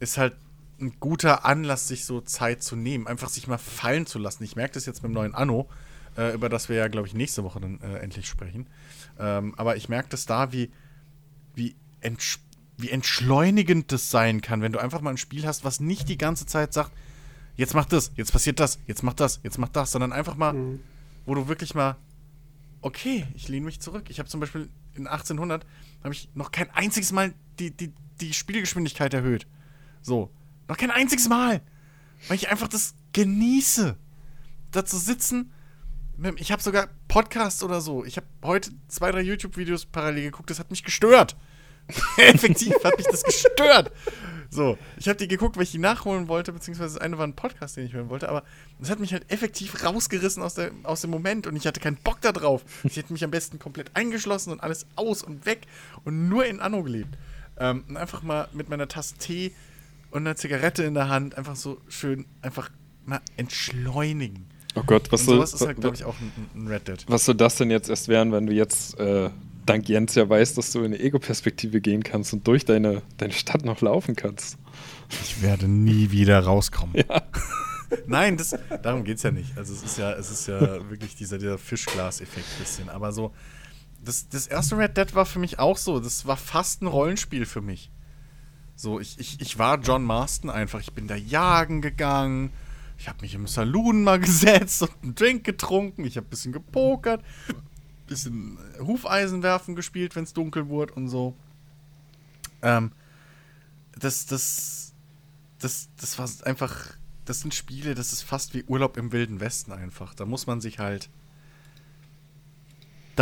ist 0.00 0.18
halt 0.18 0.34
ein 0.82 0.96
guter 1.00 1.44
Anlass, 1.44 1.88
sich 1.88 2.04
so 2.04 2.20
Zeit 2.20 2.62
zu 2.62 2.76
nehmen. 2.76 3.06
Einfach 3.06 3.28
sich 3.28 3.46
mal 3.46 3.58
fallen 3.58 4.06
zu 4.06 4.18
lassen. 4.18 4.44
Ich 4.44 4.56
merke 4.56 4.74
das 4.74 4.86
jetzt 4.86 5.02
mit 5.02 5.10
dem 5.10 5.14
neuen 5.14 5.34
Anno, 5.34 5.68
äh, 6.16 6.34
über 6.34 6.48
das 6.48 6.68
wir 6.68 6.76
ja, 6.76 6.88
glaube 6.88 7.06
ich, 7.06 7.14
nächste 7.14 7.44
Woche 7.44 7.60
dann 7.60 7.80
äh, 7.80 7.98
endlich 7.98 8.28
sprechen. 8.28 8.66
Ähm, 9.18 9.54
aber 9.56 9.76
ich 9.76 9.88
merke 9.88 10.08
das 10.10 10.26
da, 10.26 10.52
wie, 10.52 10.70
wie, 11.54 11.76
entsch 12.00 12.38
wie 12.78 12.90
entschleunigend 12.90 13.92
das 13.92 14.10
sein 14.10 14.40
kann, 14.40 14.60
wenn 14.60 14.72
du 14.72 14.80
einfach 14.80 15.02
mal 15.02 15.10
ein 15.10 15.18
Spiel 15.18 15.46
hast, 15.46 15.64
was 15.64 15.78
nicht 15.78 16.08
die 16.08 16.18
ganze 16.18 16.46
Zeit 16.46 16.72
sagt, 16.72 16.90
jetzt 17.54 17.74
macht 17.74 17.92
das, 17.92 18.10
jetzt 18.16 18.32
passiert 18.32 18.58
das, 18.58 18.80
jetzt 18.86 19.02
macht 19.02 19.20
das, 19.20 19.40
jetzt 19.44 19.58
macht 19.58 19.76
das, 19.76 19.92
sondern 19.92 20.12
einfach 20.12 20.36
mal, 20.36 20.54
mhm. 20.54 20.80
wo 21.24 21.34
du 21.34 21.46
wirklich 21.48 21.74
mal, 21.74 21.96
okay, 22.80 23.26
ich 23.34 23.48
lehne 23.48 23.66
mich 23.66 23.80
zurück. 23.80 24.06
Ich 24.08 24.18
habe 24.18 24.28
zum 24.28 24.40
Beispiel 24.40 24.68
in 24.94 25.06
1800 25.06 25.64
habe 26.02 26.12
ich 26.14 26.28
noch 26.34 26.50
kein 26.50 26.70
einziges 26.70 27.12
Mal 27.12 27.32
die, 27.58 27.70
die, 27.70 27.92
die 28.20 28.32
Spielgeschwindigkeit 28.32 29.14
erhöht. 29.14 29.46
So, 30.00 30.30
noch 30.72 30.78
kein 30.78 30.90
einziges 30.90 31.28
Mal, 31.28 31.60
weil 32.28 32.36
ich 32.36 32.48
einfach 32.50 32.68
das 32.68 32.94
genieße, 33.12 33.96
da 34.70 34.84
zu 34.86 34.96
sitzen. 34.96 35.52
Ich 36.36 36.50
habe 36.50 36.62
sogar 36.62 36.88
Podcasts 37.08 37.62
oder 37.62 37.82
so. 37.82 38.06
Ich 38.06 38.16
habe 38.16 38.26
heute 38.42 38.70
zwei, 38.88 39.10
drei 39.10 39.20
YouTube-Videos 39.20 39.86
parallel 39.86 40.24
geguckt. 40.24 40.48
Das 40.48 40.58
hat 40.58 40.70
mich 40.70 40.82
gestört. 40.82 41.36
Effektiv 42.16 42.72
hat 42.84 42.96
mich 42.96 43.06
das 43.06 43.22
gestört. 43.22 43.92
So, 44.48 44.78
ich 44.96 45.08
habe 45.08 45.18
die 45.18 45.28
geguckt, 45.28 45.56
weil 45.56 45.64
ich 45.64 45.72
die 45.72 45.78
nachholen 45.78 46.28
wollte, 46.28 46.52
beziehungsweise 46.52 46.94
das 46.94 47.02
eine 47.02 47.18
war 47.18 47.26
ein 47.26 47.36
Podcast, 47.36 47.76
den 47.76 47.86
ich 47.86 47.92
hören 47.92 48.08
wollte, 48.08 48.28
aber 48.28 48.42
das 48.78 48.90
hat 48.90 49.00
mich 49.00 49.12
halt 49.12 49.30
effektiv 49.32 49.82
rausgerissen 49.82 50.42
aus, 50.42 50.54
der, 50.54 50.72
aus 50.82 51.00
dem 51.00 51.10
Moment 51.10 51.46
und 51.46 51.56
ich 51.56 51.66
hatte 51.66 51.80
keinen 51.80 51.96
Bock 51.96 52.20
da 52.20 52.32
drauf. 52.32 52.62
Ich 52.84 52.98
hätte 52.98 53.14
mich 53.14 53.24
am 53.24 53.30
besten 53.30 53.58
komplett 53.58 53.90
eingeschlossen 53.94 54.52
und 54.52 54.62
alles 54.62 54.86
aus 54.94 55.22
und 55.22 55.46
weg 55.46 55.62
und 56.04 56.28
nur 56.28 56.44
in 56.44 56.60
Anno 56.60 56.82
gelebt. 56.82 57.16
Ähm, 57.58 57.84
und 57.88 57.96
einfach 57.96 58.22
mal 58.22 58.48
mit 58.52 58.68
meiner 58.68 58.88
Tasse 58.88 59.16
Tee 59.16 59.52
und 60.12 60.26
einer 60.26 60.36
Zigarette 60.36 60.84
in 60.84 60.94
der 60.94 61.08
Hand 61.08 61.36
einfach 61.36 61.56
so 61.56 61.80
schön 61.88 62.26
einfach 62.42 62.70
mal 63.04 63.20
entschleunigen. 63.36 64.46
Oh 64.74 64.82
Gott, 64.86 65.10
was 65.10 65.24
soll 65.24 65.38
das? 65.38 65.54
ist 65.54 65.66
halt, 65.66 65.80
glaube 65.80 65.96
ich, 65.96 66.04
auch 66.04 66.14
ein, 66.20 66.32
ein 66.54 66.68
Red 66.68 66.88
Dead. 66.88 67.04
Was 67.08 67.24
soll 67.24 67.34
das 67.34 67.56
denn 67.56 67.70
jetzt 67.70 67.90
erst 67.90 68.08
werden, 68.08 68.32
wenn 68.32 68.46
du 68.46 68.52
jetzt 68.52 68.98
äh, 68.98 69.30
dank 69.66 69.88
Jens 69.88 70.14
ja 70.14 70.28
weißt, 70.28 70.56
dass 70.56 70.72
du 70.72 70.80
in 70.80 70.86
eine 70.86 71.00
Ego-Perspektive 71.00 71.80
gehen 71.80 72.02
kannst 72.02 72.32
und 72.32 72.46
durch 72.46 72.64
deine, 72.64 73.02
deine 73.18 73.32
Stadt 73.32 73.64
noch 73.64 73.80
laufen 73.80 74.16
kannst. 74.16 74.58
Ich 75.24 75.42
werde 75.42 75.68
nie 75.68 76.10
wieder 76.10 76.40
rauskommen. 76.40 76.94
Ja. 77.08 77.22
Nein, 78.06 78.38
das, 78.38 78.56
darum 78.82 79.04
geht 79.04 79.18
es 79.18 79.22
ja 79.22 79.30
nicht. 79.30 79.58
Also 79.58 79.74
es 79.74 79.82
ist 79.82 79.98
ja, 79.98 80.12
es 80.12 80.30
ist 80.30 80.48
ja 80.48 80.60
wirklich 80.90 81.14
dieser, 81.14 81.36
dieser 81.36 81.58
Fischglas-Effekt 81.58 82.46
ein 82.56 82.58
bisschen. 82.58 82.88
Aber 82.88 83.12
so, 83.12 83.34
das, 84.02 84.30
das 84.30 84.46
erste 84.46 84.78
Red 84.78 84.96
Dead 84.96 85.14
war 85.14 85.26
für 85.26 85.38
mich 85.38 85.58
auch 85.58 85.76
so. 85.76 86.00
Das 86.00 86.26
war 86.26 86.38
fast 86.38 86.80
ein 86.80 86.86
Rollenspiel 86.86 87.44
für 87.44 87.60
mich. 87.60 87.90
So, 88.82 88.98
ich, 88.98 89.18
ich, 89.20 89.40
ich 89.40 89.58
war 89.58 89.78
John 89.78 90.02
Marston 90.02 90.50
einfach. 90.50 90.80
Ich 90.80 90.92
bin 90.92 91.06
da 91.06 91.14
jagen 91.14 91.82
gegangen. 91.82 92.50
Ich 92.98 93.08
habe 93.08 93.20
mich 93.20 93.34
im 93.34 93.46
Saloon 93.46 94.02
mal 94.02 94.18
gesetzt 94.20 94.82
und 94.82 94.90
einen 95.02 95.14
Drink 95.14 95.44
getrunken. 95.44 96.04
Ich 96.04 96.16
habe 96.16 96.26
ein 96.26 96.30
bisschen 96.30 96.52
gepokert 96.52 97.22
bisschen 98.12 98.58
Hufeisenwerfen 98.78 99.74
gespielt, 99.74 100.14
wenn 100.16 100.24
es 100.24 100.34
dunkel 100.34 100.68
wurde 100.68 100.92
und 100.94 101.08
so. 101.08 101.34
Ähm, 102.60 102.92
das, 103.98 104.26
das, 104.26 104.92
das, 105.58 105.88
das 105.98 106.18
war 106.18 106.28
einfach, 106.44 106.96
das 107.24 107.40
sind 107.40 107.54
Spiele, 107.54 107.94
das 107.94 108.12
ist 108.12 108.22
fast 108.22 108.52
wie 108.52 108.64
Urlaub 108.64 108.96
im 108.98 109.12
Wilden 109.12 109.40
Westen 109.40 109.72
einfach. 109.72 110.14
Da 110.14 110.26
muss 110.26 110.46
man 110.46 110.60
sich 110.60 110.78
halt, 110.78 111.08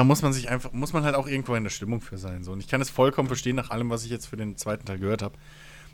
da 0.01 0.05
muss 0.05 0.22
man 0.22 0.32
sich 0.32 0.48
einfach, 0.48 0.72
muss 0.72 0.94
man 0.94 1.05
halt 1.05 1.14
auch 1.14 1.27
irgendwo 1.27 1.55
in 1.55 1.62
der 1.62 1.70
Stimmung 1.70 2.01
für 2.01 2.16
sein. 2.16 2.43
So. 2.43 2.52
Und 2.52 2.60
ich 2.60 2.68
kann 2.68 2.81
es 2.81 2.89
vollkommen 2.89 3.28
verstehen, 3.28 3.55
nach 3.55 3.68
allem, 3.68 3.90
was 3.90 4.02
ich 4.02 4.10
jetzt 4.10 4.24
für 4.24 4.39
den 4.39 4.56
zweiten 4.56 4.86
Teil 4.86 4.98
gehört 4.98 5.20
habe, 5.20 5.36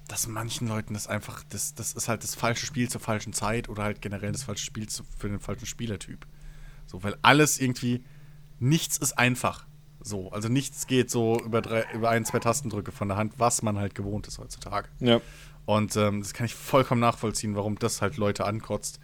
dass 0.07 0.29
manchen 0.29 0.69
Leuten 0.69 0.95
das 0.95 1.09
einfach, 1.09 1.43
das, 1.49 1.75
das 1.75 1.93
ist 1.93 2.07
halt 2.07 2.23
das 2.23 2.37
falsche 2.37 2.67
Spiel 2.67 2.89
zur 2.89 3.01
falschen 3.01 3.33
Zeit 3.33 3.69
oder 3.69 3.83
halt 3.83 4.01
generell 4.01 4.31
das 4.31 4.45
falsche 4.45 4.65
Spiel 4.65 4.89
zu, 4.89 5.03
für 5.19 5.29
den 5.29 5.41
falschen 5.41 5.67
Spielertyp. 5.67 6.25
So, 6.87 7.03
weil 7.03 7.17
alles 7.23 7.59
irgendwie, 7.59 8.05
nichts 8.61 8.97
ist 8.97 9.19
einfach. 9.19 9.67
So, 9.99 10.31
also 10.31 10.49
nichts 10.49 10.87
geht 10.87 11.11
so 11.11 11.41
über, 11.41 11.61
drei, 11.61 11.85
über 11.93 12.11
ein, 12.11 12.25
zwei 12.25 12.39
Tastendrücke 12.39 12.93
von 12.93 13.09
der 13.09 13.17
Hand, 13.17 13.33
was 13.39 13.63
man 13.63 13.77
halt 13.77 13.97
gewohnt 13.97 14.29
ist 14.29 14.39
heutzutage. 14.39 14.89
Ja. 15.01 15.21
Und 15.65 15.97
ähm, 15.97 16.21
das 16.21 16.33
kann 16.33 16.47
ich 16.47 16.55
vollkommen 16.55 17.01
nachvollziehen, 17.01 17.57
warum 17.57 17.77
das 17.77 18.03
halt 18.03 18.19
Leute 18.19 18.45
ankotzt, 18.45 19.01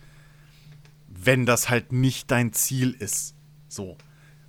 wenn 1.09 1.45
das 1.45 1.71
halt 1.71 1.91
nicht 1.91 2.31
dein 2.31 2.53
Ziel 2.53 2.93
ist. 2.93 3.35
So. 3.69 3.97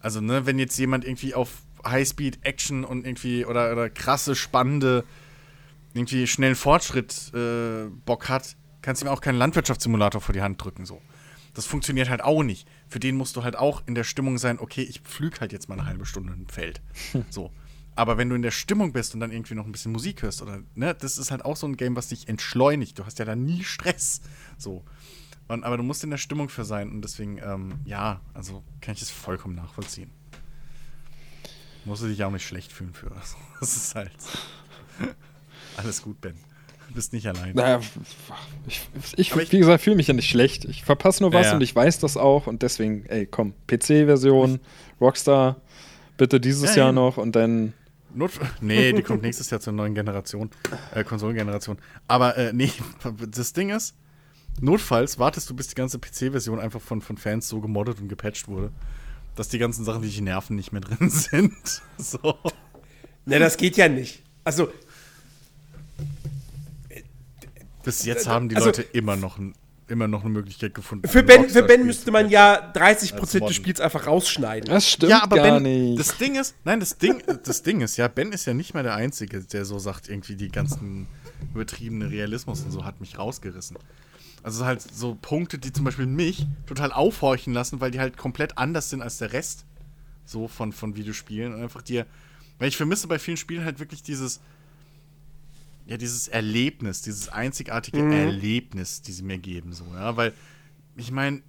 Also, 0.04 0.20
ne, 0.20 0.46
wenn 0.46 0.60
jetzt 0.60 0.78
jemand 0.78 1.06
irgendwie 1.06 1.34
auf 1.34 1.64
Highspeed 1.86 2.46
Action 2.46 2.84
und 2.84 3.08
irgendwie 3.08 3.46
oder, 3.46 3.72
oder 3.72 3.90
krasse, 3.90 4.36
spannende, 4.36 5.06
irgendwie 5.94 6.28
schnellen 6.28 6.56
Fortschritt 6.56 7.32
äh, 7.34 7.90
Bock 8.06 8.28
hat, 8.28 8.58
kannst 8.82 9.02
du 9.02 9.08
ihm 9.08 9.10
auch 9.10 9.22
keinen 9.22 9.38
Landwirtschaftssimulator 9.38 10.20
vor 10.22 10.34
die 10.34 10.42
Hand 10.42 10.62
drücken, 10.64 10.86
so. 10.86 11.02
Das 11.54 11.66
funktioniert 11.66 12.10
halt 12.10 12.22
auch 12.22 12.44
nicht. 12.44 12.68
Für 12.90 13.00
den 13.00 13.16
musst 13.16 13.36
du 13.36 13.44
halt 13.44 13.56
auch 13.56 13.84
in 13.86 13.96
der 13.96 14.04
Stimmung 14.04 14.38
sein, 14.38 14.60
okay, 14.60 14.82
ich 14.82 15.02
pflüg 15.02 15.40
halt 15.40 15.54
jetzt 15.54 15.70
mal 15.70 15.80
eine 15.80 15.88
halbe 15.88 16.06
Stunde 16.06 16.34
im 16.34 16.48
Feld. 16.48 16.82
So. 17.30 17.52
Aber 17.96 18.18
wenn 18.18 18.28
du 18.28 18.36
in 18.36 18.42
der 18.42 18.52
Stimmung 18.52 18.92
bist 18.92 19.14
und 19.14 19.20
dann 19.20 19.32
irgendwie 19.32 19.54
noch 19.54 19.68
ein 19.68 19.72
bisschen 19.72 19.92
Musik 19.92 20.24
hörst, 20.24 20.42
oder, 20.42 20.64
ne, 20.74 20.96
das 20.96 21.18
ist 21.20 21.30
halt 21.30 21.46
auch 21.46 21.56
so 21.56 21.68
ein 21.68 21.78
Game, 21.78 21.96
was 21.96 22.08
dich 22.08 22.28
entschleunigt. 22.28 22.98
Du 22.98 23.06
hast 23.06 23.20
ja 23.20 23.26
da 23.26 23.36
nie 23.36 23.64
Stress. 23.64 24.22
So. 24.58 24.84
Und, 25.54 25.64
aber 25.64 25.78
du 25.78 25.84
musst 25.84 26.04
in 26.04 26.10
der 26.10 26.18
Stimmung 26.18 26.50
für 26.50 26.66
sein 26.66 26.90
und 26.92 27.02
deswegen, 27.02 27.38
ähm, 27.38 27.76
ja, 27.86 28.22
also 28.34 28.64
kann 28.82 28.94
ich 28.94 29.00
das 29.00 29.10
vollkommen 29.10 29.56
nachvollziehen. 29.56 30.10
Musst 31.86 32.02
du 32.04 32.08
dich 32.08 32.24
auch 32.24 32.32
nicht 32.32 32.46
schlecht 32.46 32.72
fühlen 32.72 32.94
für. 32.94 33.12
Das 33.60 33.76
ist 33.78 33.96
halt. 33.96 34.12
Alles 35.78 36.02
gut, 36.02 36.20
Ben. 36.22 36.34
Du 36.90 36.96
bist 36.96 37.14
nicht 37.14 37.26
allein. 37.28 37.56
Naja, 37.56 37.80
ich, 38.68 38.82
ich, 39.16 39.34
ich- 39.36 39.52
wie 39.52 39.58
gesagt, 39.58 39.84
fühle 39.84 39.96
mich 39.96 40.08
ja 40.08 40.14
nicht 40.14 40.30
schlecht. 40.30 40.66
Ich 40.66 40.84
verpasse 40.84 41.24
nur 41.24 41.32
was 41.34 41.46
Ja, 41.46 41.52
ja. 41.52 41.56
und 41.56 41.62
ich 41.62 41.74
weiß 41.76 42.00
das 42.00 42.18
auch 42.18 42.46
und 42.46 42.62
deswegen, 42.62 43.06
ey, 43.06 43.26
komm, 43.26 43.54
PC-Version, 43.68 44.60
Rockstar, 45.02 45.56
bitte 46.18 46.40
dieses 46.40 46.72
Ja, 46.76 46.82
Jahr 46.84 46.90
eben. 46.90 46.96
noch 46.96 47.18
und 47.18 47.36
dann. 47.36 47.74
Not 48.14 48.32
nee, 48.62 48.92
die 48.94 49.02
kommt 49.02 49.22
nächstes 49.24 49.50
Jahr 49.50 49.60
zur 49.62 49.74
neuen 49.74 49.96
Generation, 49.96 50.52
äh, 50.94 51.04
Konsolengeneration. 51.04 51.78
Aber 52.08 52.38
äh, 52.38 52.54
nee, 52.54 52.72
das 53.30 53.54
Ding 53.54 53.70
ist, 53.70 53.96
notfalls 54.62 55.20
wartest 55.20 55.50
du, 55.50 55.56
bis 55.56 55.68
die 55.68 55.76
ganze 55.76 56.00
PC-Version 56.00 56.60
einfach 56.60 56.82
von, 56.82 57.02
von 57.02 57.18
Fans 57.18 57.48
so 57.48 57.60
gemoddet 57.62 58.00
und 58.00 58.08
gepatcht 58.08 58.48
wurde, 58.48 58.72
dass 59.36 59.50
die 59.50 59.58
ganzen 59.58 59.84
Sachen, 59.86 60.02
die 60.02 60.08
dich 60.10 60.22
nerven, 60.22 60.56
nicht 60.56 60.72
mehr 60.72 60.82
drin 60.82 61.10
sind. 61.12 61.54
So. 61.98 62.38
Ne, 63.26 63.40
das 63.40 63.58
geht 63.58 63.78
ja 63.78 63.88
nicht. 63.90 64.22
Also, 64.44 64.70
Bis 67.84 68.06
jetzt 68.06 68.28
haben 68.28 68.48
die 68.50 68.56
Also- 68.56 68.68
Leute 68.68 68.82
immer 68.94 69.16
noch, 69.18 69.38
ein, 69.38 69.54
immer 69.90 70.08
noch 70.08 70.22
eine 70.22 70.30
Möglichkeit 70.30 70.74
gefunden. 70.74 71.08
für 71.08 71.22
Ben, 71.24 71.50
für 71.50 71.64
Ben 71.64 71.86
müsste 71.86 72.12
man 72.12 72.30
ja 72.30 72.72
30% 72.74 73.14
Als 73.20 73.32
des. 73.32 73.56
Spiels 73.56 73.82
einfach 73.82 74.08
rausschneiden. 74.08 74.70
Das 74.70 74.88
stimmt 74.90 75.10
ja, 75.10 75.22
aber 75.24 75.36
gar 75.36 75.60
Ben, 75.60 75.64
nicht. 75.64 76.00
das 76.00 76.18
Ding 76.18 76.36
ist, 76.36 76.56
nein, 76.64 76.80
das 76.80 76.98
Ding, 76.98 77.22
das 77.44 77.62
Ding 77.64 77.82
ist, 77.82 77.98
ja, 77.98 78.08
Ben 78.08 78.32
ist 78.32 78.46
ja 78.46 78.54
nicht 78.54 78.74
mehr 78.74 78.84
der 78.84 78.96
Einzige, 78.96 79.42
der 79.42 79.66
so 79.66 79.80
sagt, 79.80 80.08
irgendwie 80.08 80.36
die 80.38 80.48
ganzen 80.50 81.08
übertriebene 81.54 82.10
Realismus 82.10 82.62
und 82.62 82.72
so 82.72 82.86
hat 82.86 83.02
mich 83.02 83.18
rausgerissen. 83.18 83.78
Also 84.44 84.66
halt 84.66 84.82
so 84.82 85.16
Punkte, 85.16 85.58
die 85.58 85.72
zum 85.72 85.86
Beispiel 85.86 86.06
mich 86.06 86.46
total 86.66 86.92
aufhorchen 86.92 87.54
lassen, 87.54 87.80
weil 87.80 87.92
die 87.92 88.00
halt 88.00 88.18
komplett 88.18 88.58
anders 88.58 88.90
sind 88.90 89.02
als 89.02 89.18
der 89.18 89.32
Rest 89.32 89.66
so 90.26 90.48
von, 90.48 90.74
von 90.74 90.96
Videospielen 90.96 91.54
und 91.54 91.62
einfach 91.62 91.82
dir, 91.82 92.06
weil 92.60 92.68
ich 92.68 92.78
vermisse 92.78 93.08
bei 93.08 93.20
vielen 93.20 93.38
Spielen 93.38 93.66
halt 93.66 93.80
wirklich 93.80 94.04
dieses, 94.04 94.42
ja, 95.86 95.98
dieses 95.98 96.28
Erlebnis, 96.28 97.02
dieses 97.02 97.30
einzigartige 97.30 98.04
Erlebnis, 98.04 99.02
die 99.02 99.12
sie 99.12 99.24
mir 99.24 99.38
geben, 99.38 99.74
so, 99.74 99.86
ja, 99.96 100.16
weil 100.16 100.34
ich 100.96 101.12
meine, 101.12 101.42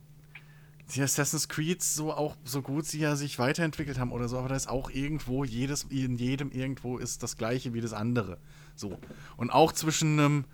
die 0.95 1.03
Assassin's 1.03 1.49
Creed 1.49 1.83
so 1.83 2.13
auch 2.13 2.37
so 2.45 2.63
gut 2.63 2.85
sie 2.87 2.99
ja 2.99 3.17
sich 3.17 3.39
weiterentwickelt 3.39 3.99
haben 3.99 4.13
oder 4.13 4.29
so, 4.29 4.39
aber 4.39 4.49
da 4.49 4.57
ist 4.57 4.69
auch 4.69 4.91
irgendwo 4.91 5.45
jedes 5.45 5.85
in 5.85 6.17
jedem 6.17 6.51
irgendwo 6.51 6.99
ist 6.99 7.23
das 7.23 7.37
gleiche 7.37 7.73
wie 7.73 7.81
das 7.81 7.93
andere. 7.93 8.39
So. 8.77 8.99
Und 9.37 9.51
auch 9.51 9.73
zwischen 9.73 10.19
einem 10.19 10.45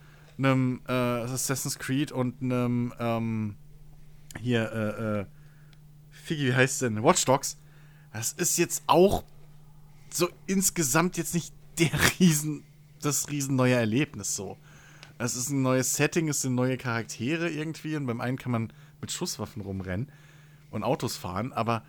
einem 0.44 0.80
äh, 0.88 0.92
Assassin's 0.92 1.78
Creed 1.78 2.12
und 2.12 2.42
einem 2.42 2.92
ähm, 2.98 3.56
hier 4.40 4.72
äh, 4.72 5.20
äh, 5.20 5.26
Figi, 6.10 6.48
wie 6.48 6.54
heißt 6.54 6.82
denn? 6.82 7.02
Watch 7.02 7.24
Dogs. 7.24 7.58
Das 8.12 8.32
ist 8.32 8.58
jetzt 8.58 8.82
auch 8.86 9.24
so 10.10 10.28
insgesamt 10.46 11.16
jetzt 11.16 11.34
nicht 11.34 11.52
der 11.78 11.90
riesen 12.18 12.64
das 13.00 13.30
riesen 13.30 13.56
neue 13.56 13.74
Erlebnis 13.74 14.36
so. 14.36 14.58
Es 15.18 15.36
ist 15.36 15.50
ein 15.50 15.62
neues 15.62 15.96
Setting, 15.96 16.28
es 16.28 16.42
sind 16.42 16.54
neue 16.54 16.78
Charaktere 16.78 17.50
irgendwie 17.50 17.96
und 17.96 18.06
beim 18.06 18.20
einen 18.20 18.38
kann 18.38 18.52
man 18.52 18.72
mit 19.00 19.12
Schusswaffen 19.12 19.62
rumrennen 19.62 20.10
und 20.70 20.82
Autos 20.82 21.16
fahren, 21.16 21.52
aber 21.52 21.84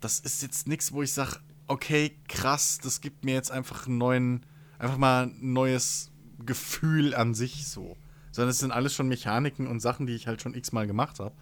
das 0.00 0.20
ist 0.20 0.42
jetzt 0.42 0.66
nichts, 0.66 0.92
wo 0.92 1.02
ich 1.02 1.12
sage, 1.12 1.40
okay, 1.68 2.16
krass, 2.28 2.78
das 2.82 3.00
gibt 3.00 3.24
mir 3.24 3.34
jetzt 3.34 3.50
einfach 3.50 3.86
einen 3.86 3.98
neuen, 3.98 4.46
einfach 4.78 4.98
mal 4.98 5.26
ein 5.26 5.52
neues 5.52 6.09
Gefühl 6.46 7.14
an 7.14 7.34
sich 7.34 7.66
so. 7.66 7.96
Sondern 8.32 8.50
es 8.50 8.58
sind 8.58 8.72
alles 8.72 8.94
schon 8.94 9.08
Mechaniken 9.08 9.66
und 9.66 9.80
Sachen, 9.80 10.06
die 10.06 10.14
ich 10.14 10.26
halt 10.26 10.40
schon 10.40 10.54
x-mal 10.54 10.86
gemacht 10.86 11.18
habe. 11.20 11.34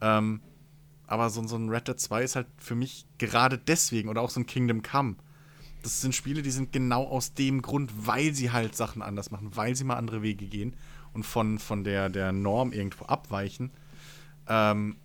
Ähm, 0.00 0.40
aber 1.06 1.30
so, 1.30 1.46
so 1.46 1.56
ein 1.56 1.68
Red 1.70 1.88
Dead 1.88 1.98
2 1.98 2.22
ist 2.22 2.36
halt 2.36 2.46
für 2.58 2.74
mich 2.74 3.06
gerade 3.18 3.56
deswegen, 3.56 4.08
oder 4.08 4.20
auch 4.20 4.30
so 4.30 4.40
ein 4.40 4.46
Kingdom 4.46 4.82
Come. 4.82 5.16
Das 5.82 6.00
sind 6.00 6.14
Spiele, 6.14 6.42
die 6.42 6.50
sind 6.50 6.72
genau 6.72 7.04
aus 7.04 7.34
dem 7.34 7.62
Grund, 7.62 7.92
weil 8.06 8.34
sie 8.34 8.50
halt 8.50 8.76
Sachen 8.76 9.00
anders 9.00 9.30
machen, 9.30 9.50
weil 9.54 9.74
sie 9.74 9.84
mal 9.84 9.96
andere 9.96 10.22
Wege 10.22 10.46
gehen 10.46 10.74
und 11.14 11.24
von, 11.24 11.58
von 11.58 11.84
der, 11.84 12.10
der 12.10 12.32
Norm 12.32 12.72
irgendwo 12.72 13.06
abweichen. 13.06 13.70
Ähm, 14.48 14.96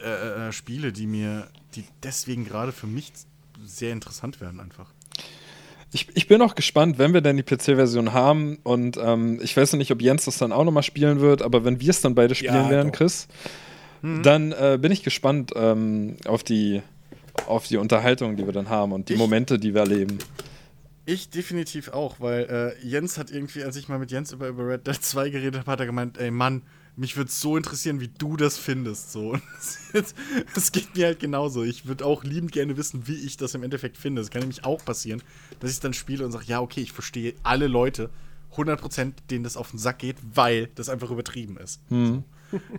äh, 0.00 0.48
äh, 0.48 0.52
Spiele, 0.52 0.92
die 0.92 1.06
mir, 1.06 1.48
die 1.74 1.84
deswegen 2.02 2.44
gerade 2.44 2.72
für 2.72 2.86
mich 2.86 3.12
sehr 3.64 3.92
interessant 3.92 4.40
werden 4.40 4.60
einfach. 4.60 4.92
Ich, 5.92 6.08
ich 6.14 6.26
bin 6.26 6.42
auch 6.42 6.54
gespannt, 6.54 6.98
wenn 6.98 7.14
wir 7.14 7.20
dann 7.20 7.36
die 7.36 7.42
PC-Version 7.42 8.12
haben 8.12 8.58
und 8.64 8.96
ähm, 9.00 9.38
ich 9.42 9.56
weiß 9.56 9.72
noch 9.72 9.78
nicht, 9.78 9.92
ob 9.92 10.02
Jens 10.02 10.24
das 10.24 10.36
dann 10.38 10.52
auch 10.52 10.64
nochmal 10.64 10.82
spielen 10.82 11.20
wird, 11.20 11.42
aber 11.42 11.64
wenn 11.64 11.80
wir 11.80 11.90
es 11.90 12.00
dann 12.00 12.14
beide 12.14 12.34
spielen 12.34 12.54
Ja, 12.54 12.70
werden, 12.70 12.90
doch. 12.92 12.98
Chris, 12.98 13.28
dann 14.02 14.52
äh, 14.52 14.78
bin 14.80 14.92
ich 14.92 15.02
gespannt 15.02 15.52
ähm, 15.56 16.16
auf, 16.26 16.44
die, 16.44 16.82
auf 17.46 17.66
die 17.66 17.76
Unterhaltung, 17.76 18.36
die 18.36 18.44
wir 18.46 18.52
dann 18.52 18.68
haben 18.68 18.92
und 18.92 19.08
die 19.08 19.14
Ich- 19.14 19.18
Momente, 19.18 19.58
die 19.58 19.74
wir 19.74 19.80
erleben. 19.82 20.18
Ich 21.06 21.30
definitiv 21.30 21.88
auch, 21.90 22.16
weil 22.18 22.74
äh, 22.82 22.86
Jens 22.86 23.16
hat 23.16 23.30
irgendwie, 23.30 23.62
als 23.62 23.76
ich 23.76 23.88
mal 23.88 23.98
mit 24.00 24.10
Jens 24.10 24.32
über, 24.32 24.48
über 24.48 24.66
Red 24.66 24.86
Dead 24.88 24.96
2 25.00 25.30
geredet 25.30 25.60
habe, 25.60 25.70
hat 25.70 25.78
er 25.80 25.86
gemeint, 25.86 26.18
ey 26.18 26.32
Mann, 26.32 26.62
mich 26.96 27.16
würde 27.16 27.30
so 27.30 27.56
interessieren, 27.56 28.00
wie 28.00 28.08
du 28.08 28.36
das 28.36 28.56
findest. 28.58 29.12
So. 29.12 29.38
Das 30.54 30.72
geht 30.72 30.94
mir 30.94 31.06
halt 31.06 31.20
genauso. 31.20 31.62
Ich 31.62 31.86
würde 31.86 32.04
auch 32.04 32.24
liebend 32.24 32.52
gerne 32.52 32.76
wissen, 32.76 33.06
wie 33.06 33.14
ich 33.14 33.36
das 33.36 33.54
im 33.54 33.62
Endeffekt 33.62 33.96
finde. 33.96 34.20
Es 34.20 34.30
kann 34.30 34.40
nämlich 34.40 34.64
auch 34.64 34.84
passieren, 34.84 35.22
dass 35.60 35.70
ich 35.70 35.80
dann 35.80 35.94
spiele 35.94 36.24
und 36.24 36.32
sage, 36.32 36.44
ja, 36.46 36.60
okay, 36.60 36.80
ich 36.80 36.92
verstehe 36.92 37.34
alle 37.42 37.66
Leute, 37.66 38.10
100%, 38.54 39.12
denen 39.30 39.44
das 39.44 39.56
auf 39.56 39.70
den 39.70 39.78
Sack 39.78 39.98
geht, 39.98 40.16
weil 40.34 40.68
das 40.74 40.88
einfach 40.88 41.10
übertrieben 41.10 41.56
ist. 41.56 41.80
So. 41.88 42.24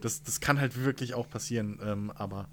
Das, 0.01 0.23
das 0.23 0.39
kann 0.39 0.59
halt 0.59 0.83
wirklich 0.83 1.13
auch 1.13 1.29
passieren, 1.29 1.79
ähm, 1.83 2.11
aber 2.15 2.47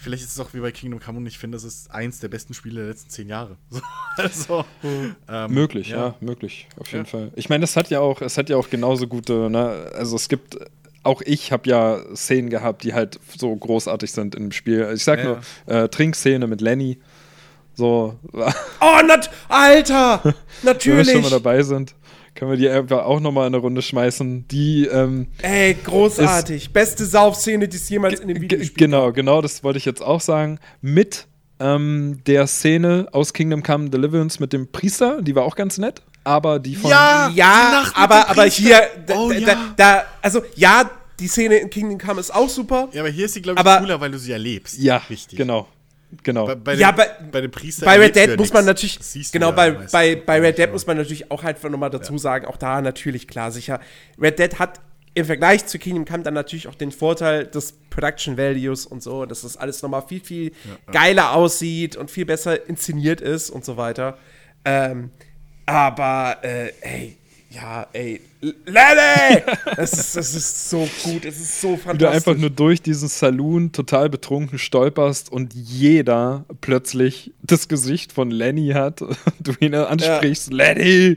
vielleicht 0.00 0.22
ist 0.24 0.32
es 0.32 0.40
auch 0.40 0.52
wie 0.54 0.60
bei 0.60 0.70
Kingdom 0.72 1.00
Come 1.00 1.18
und 1.18 1.26
ich 1.26 1.38
finde, 1.38 1.56
das 1.56 1.64
ist 1.64 1.90
eins 1.90 2.20
der 2.20 2.28
besten 2.28 2.54
Spiele 2.54 2.80
der 2.80 2.88
letzten 2.90 3.10
zehn 3.10 3.28
Jahre. 3.28 3.56
So, 3.70 3.82
also, 4.22 4.64
ähm, 5.28 5.52
Möglich, 5.54 5.88
ja, 5.90 6.14
möglich, 6.20 6.68
auf 6.78 6.90
jeden 6.92 7.04
Ja. 7.04 7.10
Fall. 7.10 7.30
Ich 7.36 7.48
meine, 7.48 7.64
es 7.64 7.76
hat 7.76 7.88
ja 7.90 8.00
auch, 8.00 8.20
es 8.20 8.36
hat 8.36 8.50
ja 8.50 8.56
auch 8.56 8.68
genauso 8.68 9.06
gute, 9.06 9.48
ne, 9.48 9.90
also 9.94 10.16
es 10.16 10.28
gibt, 10.28 10.58
auch 11.04 11.22
ich 11.24 11.52
habe 11.52 11.68
ja 11.70 12.00
Szenen 12.14 12.50
gehabt, 12.50 12.82
die 12.82 12.92
halt 12.92 13.18
so 13.38 13.54
großartig 13.54 14.10
sind 14.12 14.34
im 14.34 14.52
Spiel. 14.52 14.90
Ich 14.94 15.04
sag 15.04 15.20
Ja, 15.20 15.24
nur, 15.24 15.40
äh, 15.66 15.88
Trinkszene 15.88 16.46
mit 16.46 16.60
Lenny. 16.60 16.98
So, 17.74 18.16
Oh, 18.32 19.00
nat 19.06 19.30
Alter! 19.48 20.20
wenn 20.24 20.32
wir 20.34 20.72
Natürlich! 20.74 21.12
schon 21.12 21.22
mal 21.22 21.30
dabei 21.30 21.62
sind, 21.62 21.94
können 22.40 22.50
wir 22.52 22.56
die 22.58 22.68
einfach 22.70 23.04
auch 23.04 23.20
nochmal 23.20 23.46
in 23.46 23.54
eine 23.54 23.60
Runde 23.62 23.82
schmeißen. 23.82 24.48
Die, 24.48 24.86
ähm, 24.86 25.26
Ey, 25.42 25.74
großartig. 25.84 26.72
Beste 26.72 27.04
Saufszene, 27.04 27.68
die 27.68 27.76
es 27.76 27.88
jemals 27.88 28.18
in 28.20 28.28
dem 28.28 28.36
Ge- 28.38 28.42
Videospiel 28.44 28.76
Genau, 28.78 29.12
genau, 29.12 29.42
das 29.42 29.62
wollte 29.62 29.76
ich 29.78 29.84
jetzt 29.84 30.02
auch 30.02 30.22
sagen. 30.22 30.58
Mit 30.80 31.26
ähm, 31.60 32.20
der 32.26 32.46
Szene 32.46 33.08
aus 33.12 33.34
Kingdom 33.34 33.62
Come 33.62 33.90
Deliverance 33.90 34.40
mit 34.40 34.54
dem 34.54 34.72
Priester, 34.72 35.20
die 35.20 35.34
war 35.34 35.44
auch 35.44 35.54
ganz 35.54 35.76
nett, 35.76 36.00
aber 36.24 36.58
die 36.58 36.74
von. 36.76 36.90
Ja! 36.90 37.28
Die 37.30 37.36
Ja, 37.36 37.70
Nacht 37.72 37.86
mit 37.88 37.96
dem 37.96 38.02
aber, 38.02 38.28
aber 38.30 38.44
hier, 38.46 38.80
da, 39.06 39.14
Oh, 39.18 39.30
da, 39.30 39.36
ja. 39.38 39.74
da, 39.76 40.04
also 40.22 40.40
ja, 40.56 40.90
die 41.20 41.28
Szene 41.28 41.56
in 41.56 41.68
Kingdom 41.68 41.98
Come 41.98 42.18
ist 42.20 42.34
auch 42.34 42.48
super. 42.48 42.88
Ja, 42.92 43.02
aber 43.02 43.10
hier 43.10 43.26
ist 43.26 43.34
sie, 43.34 43.42
glaube 43.42 43.60
ich, 43.60 43.66
Aber- 43.66 43.80
cooler, 43.80 44.00
weil 44.00 44.10
du 44.10 44.18
sie 44.18 44.32
erlebst. 44.32 44.78
Ja, 44.78 45.02
Richtig. 45.10 45.36
genau. 45.36 45.68
Genau. 46.22 46.46
Bei, 46.46 46.54
bei, 46.56 46.74
Ja, 46.74 46.90
dem, 46.92 46.96
bei- 46.96 47.10
bei 47.30 47.40
dem 47.40 47.50
Priester. 47.50 47.86
Bei 47.86 47.98
Red 47.98 48.16
Dead 48.16 48.30
ja 48.30 48.36
muss 48.36 48.52
man 48.52 48.64
natürlich, 48.64 48.98
genau, 49.32 49.50
ja 49.50 49.52
bei, 49.52 49.70
bei, 49.70 50.16
bei 50.16 50.40
Red 50.40 50.58
Dead 50.58 50.66
Ja. 50.66 50.72
muss 50.72 50.86
man 50.86 50.96
natürlich 50.96 51.30
auch 51.30 51.42
halt 51.42 51.62
nochmal 51.64 51.90
dazu 51.90 52.18
sagen, 52.18 52.46
auch 52.46 52.56
da 52.56 52.80
natürlich 52.80 53.28
klar 53.28 53.50
sicher. 53.52 53.80
Red 54.20 54.38
Dead 54.38 54.58
hat 54.58 54.80
im 55.14 55.24
Vergleich 55.24 55.66
zu 55.66 55.78
Kingdom 55.78 56.04
Come 56.04 56.22
dann 56.22 56.34
natürlich 56.34 56.68
auch 56.68 56.74
den 56.74 56.92
Vorteil 56.92 57.46
des 57.46 57.72
Production 57.90 58.36
Values 58.38 58.86
und 58.86 59.02
so, 59.02 59.26
dass 59.26 59.42
das 59.42 59.56
alles 59.56 59.82
nochmal 59.82 60.02
viel, 60.06 60.20
viel 60.20 60.52
geiler 60.92 61.32
aussieht 61.34 61.96
und 61.96 62.10
viel 62.10 62.24
besser 62.26 62.68
inszeniert 62.68 63.20
ist 63.20 63.50
und 63.50 63.64
so 63.64 63.76
weiter. 63.76 64.18
Ähm, 64.64 65.10
Aber, 65.66 66.38
äh, 66.42 66.72
ey, 66.80 67.16
ja, 67.50 67.86
ey, 67.92 68.20
Lenny! 68.40 69.42
Das 69.76 69.92
ist, 69.92 70.16
das 70.16 70.34
ist 70.34 70.70
so 70.70 70.88
gut, 71.02 71.24
es 71.24 71.40
ist 71.40 71.60
so 71.60 71.76
fantastisch. 71.76 71.94
Wie 71.94 71.98
du 71.98 72.08
einfach 72.08 72.36
nur 72.36 72.50
durch 72.50 72.80
diesen 72.80 73.08
Saloon 73.08 73.72
total 73.72 74.08
betrunken 74.08 74.58
stolperst 74.58 75.32
und 75.32 75.52
jeder 75.52 76.44
plötzlich 76.60 77.32
das 77.42 77.66
Gesicht 77.66 78.12
von 78.12 78.30
Lenny 78.30 78.68
hat 78.68 79.02
und 79.02 79.16
du 79.40 79.52
ihn 79.58 79.74
ansprichst, 79.74 80.50
ja. 80.50 80.56
Lenny! 80.56 81.16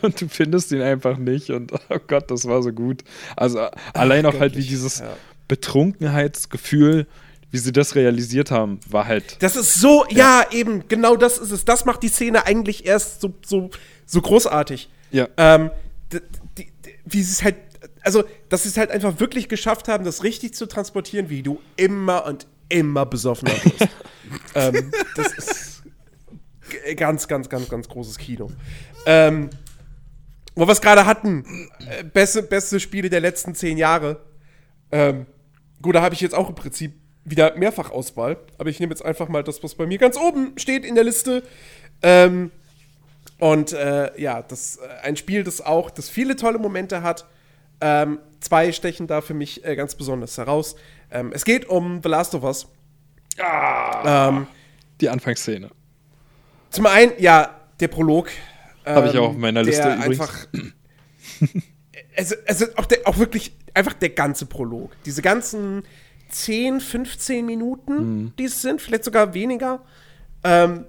Und 0.00 0.20
du 0.20 0.28
findest 0.28 0.70
ihn 0.70 0.80
einfach 0.80 1.18
nicht 1.18 1.50
und 1.50 1.72
oh 1.72 1.98
Gott, 2.06 2.30
das 2.30 2.46
war 2.46 2.62
so 2.62 2.70
gut. 2.70 3.02
Also 3.34 3.66
allein 3.94 4.24
auch 4.24 4.38
halt 4.38 4.56
wie 4.56 4.62
dieses 4.62 5.00
ja. 5.00 5.16
Betrunkenheitsgefühl, 5.48 7.08
wie 7.50 7.58
sie 7.58 7.72
das 7.72 7.96
realisiert 7.96 8.52
haben, 8.52 8.78
war 8.88 9.08
halt. 9.08 9.42
Das 9.42 9.56
ist 9.56 9.74
so, 9.74 10.04
ja. 10.08 10.42
ja, 10.42 10.52
eben, 10.52 10.86
genau 10.86 11.16
das 11.16 11.38
ist 11.38 11.50
es. 11.50 11.64
Das 11.64 11.84
macht 11.84 12.04
die 12.04 12.08
Szene 12.08 12.46
eigentlich 12.46 12.86
erst 12.86 13.20
so, 13.20 13.34
so, 13.44 13.70
so 14.04 14.20
großartig. 14.20 14.88
Ja. 15.10 15.28
Ähm, 15.36 15.70
die, 16.12 16.20
die, 16.58 16.68
wie 17.04 17.22
sie 17.22 17.32
es 17.32 17.44
halt, 17.44 17.56
also, 18.02 18.24
dass 18.48 18.64
sie 18.64 18.68
es 18.68 18.76
halt 18.76 18.90
einfach 18.90 19.18
wirklich 19.20 19.48
geschafft 19.48 19.88
haben, 19.88 20.04
das 20.04 20.22
richtig 20.22 20.54
zu 20.54 20.66
transportieren, 20.66 21.30
wie 21.30 21.42
du 21.42 21.60
immer 21.76 22.26
und 22.26 22.46
immer 22.68 23.06
besoffener 23.06 23.52
wirst. 23.52 23.88
ähm, 24.54 24.92
das 25.16 25.32
ist 25.32 25.82
ganz, 26.96 27.28
ganz, 27.28 27.48
ganz, 27.48 27.68
ganz 27.68 27.88
großes 27.88 28.18
Kino. 28.18 28.50
Ähm, 29.06 29.50
wo 30.54 30.66
wir 30.66 30.72
es 30.72 30.80
gerade 30.80 31.06
hatten, 31.06 31.68
äh, 31.88 32.02
beste, 32.02 32.42
beste 32.42 32.80
Spiele 32.80 33.10
der 33.10 33.20
letzten 33.20 33.54
zehn 33.54 33.76
Jahre. 33.76 34.22
Ähm, 34.90 35.26
gut, 35.82 35.94
da 35.94 36.02
habe 36.02 36.14
ich 36.14 36.20
jetzt 36.20 36.34
auch 36.34 36.48
im 36.48 36.54
Prinzip 36.54 36.94
wieder 37.24 37.56
mehrfach 37.56 37.90
Auswahl, 37.90 38.38
aber 38.56 38.70
ich 38.70 38.80
nehme 38.80 38.92
jetzt 38.92 39.04
einfach 39.04 39.28
mal 39.28 39.42
das, 39.42 39.62
was 39.62 39.74
bei 39.74 39.86
mir 39.86 39.98
ganz 39.98 40.16
oben 40.16 40.52
steht 40.56 40.84
in 40.84 40.94
der 40.94 41.04
Liste. 41.04 41.42
Ähm, 42.02 42.50
und 43.38 43.72
äh, 43.72 44.18
ja, 44.20 44.42
das 44.42 44.76
äh, 44.76 44.88
ein 45.02 45.16
Spiel, 45.16 45.44
das 45.44 45.60
auch, 45.60 45.90
das 45.90 46.08
viele 46.08 46.36
tolle 46.36 46.58
Momente 46.58 47.02
hat. 47.02 47.26
Ähm, 47.80 48.18
zwei 48.40 48.72
stechen 48.72 49.06
da 49.06 49.20
für 49.20 49.34
mich 49.34 49.64
äh, 49.64 49.76
ganz 49.76 49.94
besonders 49.94 50.38
heraus. 50.38 50.76
Ähm, 51.10 51.32
es 51.34 51.44
geht 51.44 51.66
um 51.68 52.00
The 52.02 52.08
Last 52.08 52.34
of 52.34 52.42
Us. 52.42 52.66
Ah, 53.38 54.28
ähm, 54.28 54.46
die 55.00 55.10
Anfangsszene. 55.10 55.70
Zum 56.70 56.86
einen, 56.86 57.12
ja, 57.18 57.54
der 57.78 57.88
Prolog. 57.88 58.30
Habe 58.86 59.08
ich 59.08 59.18
auch 59.18 59.30
auf 59.30 59.36
meiner 59.36 59.62
Liste 59.62 59.82
der 59.82 59.96
übrigens. 59.96 60.20
Einfach, 60.20 60.46
also, 62.16 62.34
also 62.46 62.66
auch, 62.76 62.86
der, 62.86 63.00
auch 63.04 63.18
wirklich 63.18 63.52
einfach 63.74 63.92
der 63.92 64.10
ganze 64.10 64.46
Prolog. 64.46 64.92
Diese 65.04 65.20
ganzen 65.20 65.82
10, 66.30 66.80
15 66.80 67.44
Minuten, 67.44 68.22
mhm. 68.22 68.32
die 68.38 68.44
es 68.44 68.62
sind, 68.62 68.80
vielleicht 68.80 69.04
sogar 69.04 69.34
weniger. 69.34 69.82
Ähm, 70.42 70.86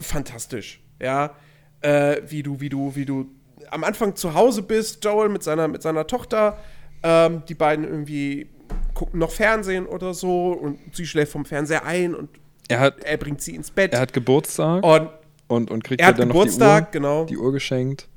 fantastisch, 0.00 0.80
ja 1.00 1.36
äh, 1.80 2.22
wie 2.26 2.42
du, 2.42 2.60
wie 2.60 2.68
du, 2.68 2.94
wie 2.94 3.04
du 3.04 3.26
am 3.70 3.84
Anfang 3.84 4.16
zu 4.16 4.34
Hause 4.34 4.62
bist, 4.62 5.04
Joel 5.04 5.28
mit 5.28 5.42
seiner, 5.42 5.68
mit 5.68 5.82
seiner 5.82 6.06
Tochter, 6.06 6.58
ähm, 7.02 7.42
die 7.48 7.54
beiden 7.54 7.84
irgendwie 7.84 8.48
gucken 8.94 9.20
noch 9.20 9.30
Fernsehen 9.30 9.86
oder 9.86 10.14
so 10.14 10.52
und 10.52 10.78
sie 10.92 11.06
schläft 11.06 11.32
vom 11.32 11.44
Fernseher 11.44 11.84
ein 11.84 12.14
und 12.14 12.30
er, 12.68 12.80
hat, 12.80 13.04
er 13.04 13.16
bringt 13.16 13.40
sie 13.40 13.54
ins 13.54 13.70
Bett. 13.70 13.94
Er 13.94 14.00
hat 14.00 14.12
Geburtstag 14.12 14.84
und, 14.84 15.08
und, 15.46 15.70
und 15.70 15.84
kriegt 15.84 16.00
er 16.00 16.08
hat 16.08 16.18
dann 16.18 16.28
Geburtstag, 16.28 16.84
noch 16.84 16.90
die 16.90 16.98
Uhr, 16.98 17.02
genau. 17.02 17.24
die 17.24 17.36
Uhr 17.38 17.52
geschenkt. 17.52 18.08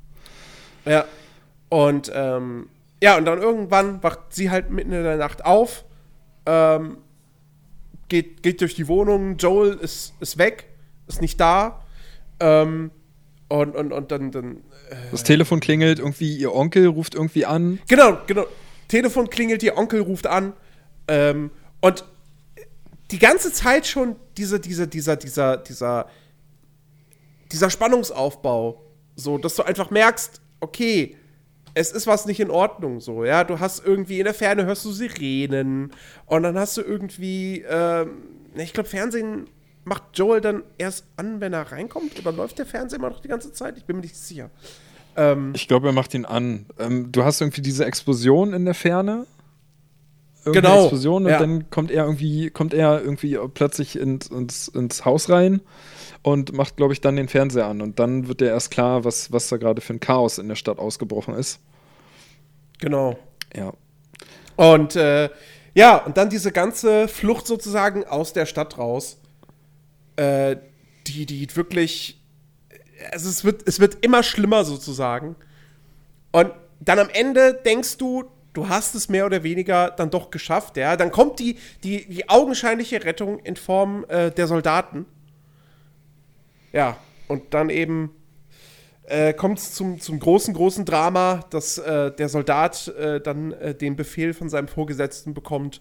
Ja. 0.84 1.04
Und 1.68 2.12
ähm, 2.14 2.68
ja, 3.02 3.16
und 3.16 3.24
dann 3.24 3.40
irgendwann 3.40 4.02
wacht 4.02 4.20
sie 4.30 4.50
halt 4.50 4.70
mitten 4.70 4.92
in 4.92 5.02
der 5.02 5.16
Nacht 5.16 5.44
auf, 5.44 5.84
ähm, 6.46 6.98
geht, 8.08 8.42
geht 8.42 8.60
durch 8.60 8.74
die 8.74 8.88
Wohnung, 8.88 9.36
Joel 9.38 9.74
ist, 9.74 10.12
ist 10.20 10.36
weg, 10.36 10.66
ist 11.06 11.20
nicht 11.22 11.40
da. 11.40 11.80
Ähm, 12.40 12.90
und, 13.52 13.76
und, 13.76 13.92
und 13.92 14.10
dann. 14.10 14.30
dann 14.30 14.56
äh 14.90 15.10
das 15.10 15.24
Telefon 15.24 15.60
klingelt, 15.60 15.98
irgendwie 15.98 16.36
ihr 16.36 16.54
Onkel 16.54 16.86
ruft 16.86 17.14
irgendwie 17.14 17.44
an. 17.44 17.78
Genau, 17.88 18.18
genau. 18.26 18.46
Telefon 18.88 19.28
klingelt, 19.28 19.62
ihr 19.62 19.76
Onkel 19.76 20.00
ruft 20.00 20.26
an. 20.26 20.54
Ähm, 21.06 21.50
und 21.80 22.04
die 23.10 23.18
ganze 23.18 23.52
Zeit 23.52 23.86
schon 23.86 24.16
diese, 24.38 24.58
diese, 24.58 24.88
dieser, 24.88 25.16
dieser, 25.16 25.58
dieser, 25.58 26.08
dieser 27.50 27.68
Spannungsaufbau. 27.68 28.82
So, 29.16 29.36
dass 29.36 29.56
du 29.56 29.62
einfach 29.64 29.90
merkst, 29.90 30.40
okay, 30.60 31.16
es 31.74 31.92
ist 31.92 32.06
was 32.06 32.24
nicht 32.24 32.40
in 32.40 32.50
Ordnung, 32.50 33.00
so, 33.00 33.24
ja. 33.24 33.44
Du 33.44 33.60
hast 33.60 33.84
irgendwie 33.84 34.18
in 34.18 34.24
der 34.24 34.34
Ferne 34.34 34.64
hörst 34.64 34.84
du 34.86 34.92
Sirenen 34.92 35.92
und 36.26 36.42
dann 36.42 36.58
hast 36.58 36.78
du 36.78 36.80
irgendwie, 36.80 37.64
ähm, 37.68 38.22
ich 38.56 38.72
glaube, 38.72 38.88
Fernsehen 38.88 39.46
macht 39.84 40.02
Joel 40.14 40.40
dann 40.40 40.62
erst 40.78 41.04
an, 41.16 41.40
wenn 41.40 41.52
er 41.52 41.72
reinkommt? 41.72 42.18
Oder 42.18 42.32
läuft 42.32 42.58
der 42.58 42.66
Fernseher 42.66 42.98
immer 42.98 43.10
noch 43.10 43.20
die 43.20 43.28
ganze 43.28 43.52
Zeit? 43.52 43.76
Ich 43.76 43.84
bin 43.84 43.96
mir 43.96 44.02
nicht 44.02 44.16
sicher. 44.16 44.50
Ähm, 45.16 45.52
ich 45.54 45.68
glaube, 45.68 45.88
er 45.88 45.92
macht 45.92 46.14
ihn 46.14 46.24
an. 46.24 46.66
Ähm, 46.78 47.12
du 47.12 47.24
hast 47.24 47.40
irgendwie 47.40 47.62
diese 47.62 47.84
Explosion 47.84 48.52
in 48.54 48.64
der 48.64 48.74
Ferne. 48.74 49.26
Irgendeine 50.44 50.74
genau. 50.74 50.84
Explosion 50.84 51.24
und 51.24 51.30
ja. 51.30 51.38
dann 51.38 51.70
kommt 51.70 51.92
er 51.92 52.04
irgendwie, 52.04 52.50
kommt 52.50 52.74
er 52.74 53.00
irgendwie 53.00 53.38
plötzlich 53.54 53.96
ins, 53.96 54.26
ins, 54.26 54.66
ins 54.68 55.04
Haus 55.04 55.30
rein 55.30 55.60
und 56.22 56.52
macht, 56.52 56.76
glaube 56.76 56.92
ich, 56.92 57.00
dann 57.00 57.14
den 57.14 57.28
Fernseher 57.28 57.66
an. 57.66 57.80
Und 57.80 58.00
dann 58.00 58.26
wird 58.26 58.40
dir 58.40 58.48
erst 58.48 58.72
klar, 58.72 59.04
was, 59.04 59.30
was 59.30 59.48
da 59.48 59.56
gerade 59.56 59.80
für 59.80 59.92
ein 59.92 60.00
Chaos 60.00 60.38
in 60.38 60.48
der 60.48 60.56
Stadt 60.56 60.78
ausgebrochen 60.78 61.34
ist. 61.34 61.60
Genau. 62.80 63.16
Ja. 63.54 63.72
Und 64.56 64.96
äh, 64.96 65.30
ja, 65.74 65.96
und 65.98 66.16
dann 66.16 66.28
diese 66.28 66.50
ganze 66.52 67.06
Flucht 67.06 67.46
sozusagen 67.46 68.04
aus 68.04 68.32
der 68.32 68.46
Stadt 68.46 68.78
raus 68.78 69.18
äh, 70.16 70.56
die, 71.06 71.26
die 71.26 71.56
wirklich. 71.56 72.18
Also 73.10 73.28
es 73.28 73.44
wird, 73.44 73.66
es 73.66 73.80
wird 73.80 74.04
immer 74.04 74.22
schlimmer 74.22 74.64
sozusagen. 74.64 75.34
Und 76.30 76.52
dann 76.80 76.98
am 76.98 77.08
Ende 77.10 77.54
denkst 77.54 77.98
du, 77.98 78.24
du 78.52 78.68
hast 78.68 78.94
es 78.94 79.08
mehr 79.08 79.26
oder 79.26 79.42
weniger 79.42 79.90
dann 79.90 80.10
doch 80.10 80.30
geschafft, 80.30 80.76
ja. 80.76 80.96
Dann 80.96 81.10
kommt 81.10 81.38
die, 81.38 81.56
die, 81.82 82.06
die 82.06 82.28
augenscheinliche 82.28 83.04
Rettung 83.04 83.38
in 83.40 83.56
Form 83.56 84.04
äh, 84.08 84.30
der 84.30 84.46
Soldaten. 84.46 85.06
Ja, 86.72 86.96
und 87.28 87.54
dann 87.54 87.70
eben 87.70 88.10
äh, 89.04 89.32
kommt 89.32 89.58
es 89.58 89.74
zum, 89.74 90.00
zum 90.00 90.18
großen, 90.18 90.54
großen 90.54 90.84
Drama, 90.84 91.44
dass 91.50 91.78
äh, 91.78 92.12
der 92.12 92.28
Soldat 92.28 92.88
äh, 92.88 93.20
dann 93.20 93.52
äh, 93.52 93.74
den 93.74 93.96
Befehl 93.96 94.32
von 94.32 94.48
seinem 94.48 94.68
Vorgesetzten 94.68 95.34
bekommt, 95.34 95.80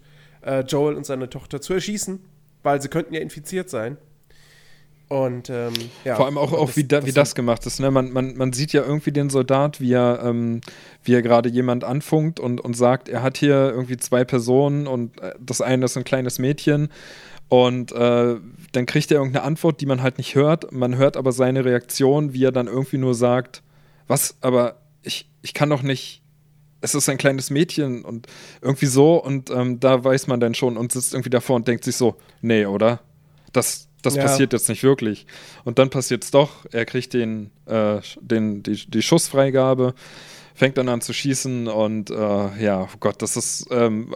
Joel 0.67 0.95
und 0.95 1.05
seine 1.05 1.29
Tochter 1.29 1.61
zu 1.61 1.71
erschießen, 1.71 2.19
weil 2.63 2.81
sie 2.81 2.87
könnten 2.87 3.13
ja 3.13 3.21
infiziert 3.21 3.69
sein. 3.69 3.97
Und 5.11 5.49
ähm, 5.49 5.73
ja. 6.05 6.15
Vor 6.15 6.25
allem 6.25 6.37
auch, 6.37 6.53
auch 6.53 6.67
das, 6.67 6.77
wie, 6.77 6.85
da, 6.85 6.99
das, 6.99 7.05
wie 7.05 7.11
das 7.11 7.35
gemacht 7.35 7.65
ist. 7.65 7.81
Ne? 7.81 7.91
Man, 7.91 8.13
man, 8.13 8.37
man 8.37 8.53
sieht 8.53 8.71
ja 8.71 8.81
irgendwie 8.81 9.11
den 9.11 9.29
Soldat, 9.29 9.81
wie 9.81 9.91
er, 9.91 10.21
ähm, 10.23 10.61
wie 11.03 11.13
er 11.13 11.21
gerade 11.21 11.49
jemand 11.49 11.83
anfunkt 11.83 12.39
und, 12.39 12.61
und 12.61 12.77
sagt, 12.77 13.09
er 13.09 13.21
hat 13.21 13.35
hier 13.35 13.73
irgendwie 13.75 13.97
zwei 13.97 14.23
Personen 14.23 14.87
und 14.87 15.19
äh, 15.19 15.33
das 15.37 15.59
eine 15.59 15.83
ist 15.83 15.97
ein 15.97 16.05
kleines 16.05 16.39
Mädchen. 16.39 16.87
Und 17.49 17.91
äh, 17.91 18.37
dann 18.71 18.85
kriegt 18.85 19.11
er 19.11 19.17
irgendeine 19.17 19.43
Antwort, 19.43 19.81
die 19.81 19.85
man 19.85 20.01
halt 20.01 20.17
nicht 20.17 20.35
hört. 20.35 20.71
Man 20.71 20.95
hört 20.95 21.17
aber 21.17 21.33
seine 21.33 21.65
Reaktion, 21.65 22.31
wie 22.31 22.45
er 22.45 22.53
dann 22.53 22.67
irgendwie 22.67 22.97
nur 22.97 23.13
sagt, 23.13 23.63
was, 24.07 24.37
aber 24.39 24.77
ich, 25.03 25.29
ich 25.41 25.53
kann 25.53 25.69
doch 25.69 25.81
nicht, 25.81 26.23
es 26.79 26.95
ist 26.95 27.09
ein 27.09 27.17
kleines 27.17 27.49
Mädchen 27.49 28.05
und 28.05 28.27
irgendwie 28.61 28.85
so. 28.85 29.21
Und 29.21 29.49
ähm, 29.49 29.81
da 29.81 30.05
weiß 30.05 30.27
man 30.27 30.39
dann 30.39 30.55
schon 30.55 30.77
und 30.77 30.93
sitzt 30.93 31.13
irgendwie 31.13 31.31
davor 31.31 31.57
und 31.57 31.67
denkt 31.67 31.83
sich 31.83 31.97
so, 31.97 32.15
nee, 32.41 32.65
oder? 32.65 33.01
Das, 33.51 33.89
das 34.01 34.15
ja. 34.15 34.23
passiert 34.23 34.53
jetzt 34.53 34.69
nicht 34.69 34.83
wirklich. 34.83 35.25
Und 35.63 35.79
dann 35.79 35.89
passiert 35.89 36.23
es 36.23 36.31
doch. 36.31 36.65
Er 36.71 36.85
kriegt 36.85 37.13
den, 37.13 37.51
äh, 37.65 37.99
den, 38.19 38.63
die, 38.63 38.89
die 38.89 39.01
Schussfreigabe, 39.01 39.93
fängt 40.55 40.77
dann 40.77 40.89
an 40.89 41.01
zu 41.01 41.13
schießen 41.13 41.67
und 41.67 42.09
äh, 42.09 42.63
ja, 42.63 42.83
oh 42.83 42.97
Gott, 42.99 43.21
das 43.21 43.37
ist, 43.37 43.67
ähm, 43.71 44.13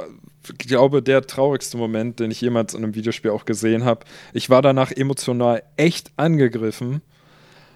ich 0.47 0.67
glaube, 0.67 1.01
der 1.01 1.25
traurigste 1.25 1.77
Moment, 1.77 2.19
den 2.19 2.31
ich 2.31 2.41
jemals 2.41 2.73
in 2.73 2.83
einem 2.83 2.95
Videospiel 2.95 3.31
auch 3.31 3.45
gesehen 3.45 3.85
habe. 3.85 4.05
Ich 4.33 4.49
war 4.49 4.61
danach 4.61 4.91
emotional 4.91 5.63
echt 5.77 6.11
angegriffen, 6.17 7.01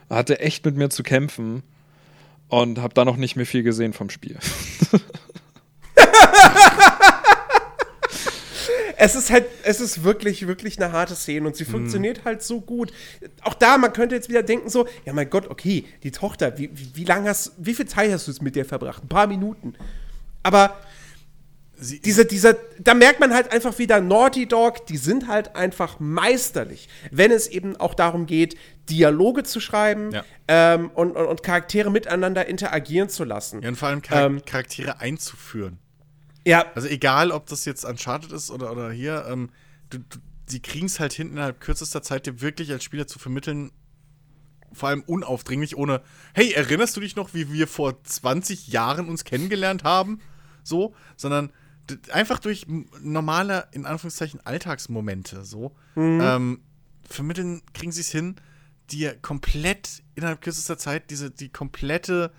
hatte 0.10 0.40
echt 0.40 0.66
mit 0.66 0.76
mir 0.76 0.90
zu 0.90 1.04
kämpfen 1.04 1.64
und 2.48 2.80
habe 2.80 2.94
da 2.94 3.06
noch 3.06 3.18
nicht 3.18 3.36
mehr 3.36 3.46
viel 3.46 3.64
gesehen 3.64 3.94
vom 3.94 4.10
Spiel. 4.10 4.38
es 9.02 9.16
ist 9.16 9.32
halt, 9.32 9.46
es 9.64 9.80
ist 9.80 10.04
wirklich, 10.04 10.46
wirklich 10.46 10.78
eine 10.78 10.92
harte 10.92 11.16
Szene 11.16 11.48
und 11.48 11.56
sie 11.56 11.64
mhm. 11.64 11.72
funktioniert 11.72 12.26
halt 12.26 12.44
so 12.44 12.60
gut. 12.60 12.92
Auch 13.44 13.54
da, 13.54 13.78
man 13.78 13.94
könnte 13.94 14.14
jetzt 14.14 14.28
wieder 14.28 14.44
denken 14.44 14.70
so, 14.70 14.88
ja 15.06 15.14
mein 15.14 15.30
Gott, 15.30 15.50
okay, 15.50 15.86
die 16.04 16.12
Tochter, 16.12 16.58
wie, 16.58 16.70
wie, 16.74 16.96
wie 16.96 17.06
lange 17.06 17.30
hast, 17.30 17.54
wie 17.58 17.74
viel 17.74 17.88
Zeit 17.88 18.12
hast 18.12 18.28
du 18.28 18.32
es 18.32 18.42
mit 18.42 18.56
dir 18.56 18.66
verbracht? 18.66 19.04
Ein 19.04 19.08
paar 19.08 19.28
Minuten. 19.28 19.74
Aber 20.44 20.76
Sie, 21.82 22.02
dieser, 22.02 22.26
dieser, 22.26 22.58
da 22.78 22.94
merkt 22.94 23.22
man 23.22 23.34
halt 23.34 23.54
einfach 23.54 23.80
wieder 23.80 24.02
Naughty 24.02 24.48
Dog, 24.48 24.86
die 24.88 24.98
sind 24.98 25.30
halt 25.30 25.56
einfach 25.56 25.98
meisterlich, 26.02 26.90
wenn 27.10 27.32
es 27.32 27.48
eben 27.48 27.78
auch 27.78 27.94
darum 27.94 28.26
geht, 28.26 28.58
Dialoge 28.90 29.44
zu 29.44 29.62
schreiben 29.62 30.12
ja. 30.12 30.26
ähm, 30.50 30.92
und, 30.94 31.16
und, 31.16 31.26
und, 31.26 31.42
Charaktere 31.42 31.90
miteinander 31.90 32.48
interagieren 32.48 33.08
zu 33.08 33.24
lassen. 33.24 33.62
Ja, 33.62 33.70
und 33.70 33.78
vor 33.78 33.88
allem 33.88 34.04
Char 34.04 34.26
ähm, 34.26 34.44
Charaktere 34.44 35.00
einzuführen. 35.00 35.80
Ja. 36.46 36.66
Also 36.76 36.88
egal, 36.88 37.32
ob 37.32 37.48
das 37.48 37.66
jetzt 37.66 37.86
Uncharted 37.86 38.32
ist 38.32 38.52
oder, 38.52 38.72
oder 38.72 38.92
hier, 38.92 39.26
ähm, 39.30 39.50
du, 39.90 40.00
du, 40.00 40.20
sie 40.48 40.62
kriegen 40.62 40.88
es 40.88 41.00
halt 41.00 41.14
hin, 41.14 41.32
innerhalb 41.32 41.60
kürzester 41.60 42.02
Zeit 42.02 42.26
dir 42.26 42.42
wirklich 42.42 42.72
als 42.72 42.84
Spieler 42.84 43.08
zu 43.08 43.20
vermitteln, 43.20 43.72
vor 44.72 44.90
allem 44.90 45.02
unaufdringlich, 45.02 45.76
ohne, 45.76 46.02
hey, 46.34 46.52
erinnerst 46.52 46.96
du 46.96 47.02
dich 47.02 47.16
noch, 47.16 47.34
wie 47.34 47.52
wir 47.52 47.68
vor 47.68 48.04
20 48.04 48.68
Jahren 48.68 49.10
uns 49.10 49.24
kennengelernt 49.24 49.84
haben? 49.84 50.20
So, 50.64 50.94
sondern 51.18 51.52
einfach 52.12 52.40
durch 52.40 52.68
normale, 53.02 53.68
in 53.72 53.86
Anführungszeichen, 53.86 54.42
Alltagsmomente 54.46 55.44
so 55.44 55.76
mhm. 55.96 56.22
ähm, 56.22 56.62
vermitteln, 57.08 57.64
kriegen 57.74 57.92
sie 57.92 58.02
es 58.02 58.10
hin, 58.10 58.36
dir 58.92 59.16
komplett 59.16 60.04
innerhalb 60.16 60.42
kürzester 60.42 60.78
Zeit 60.78 61.10
diese, 61.10 61.32
die 61.32 61.50
komplette 61.50 62.32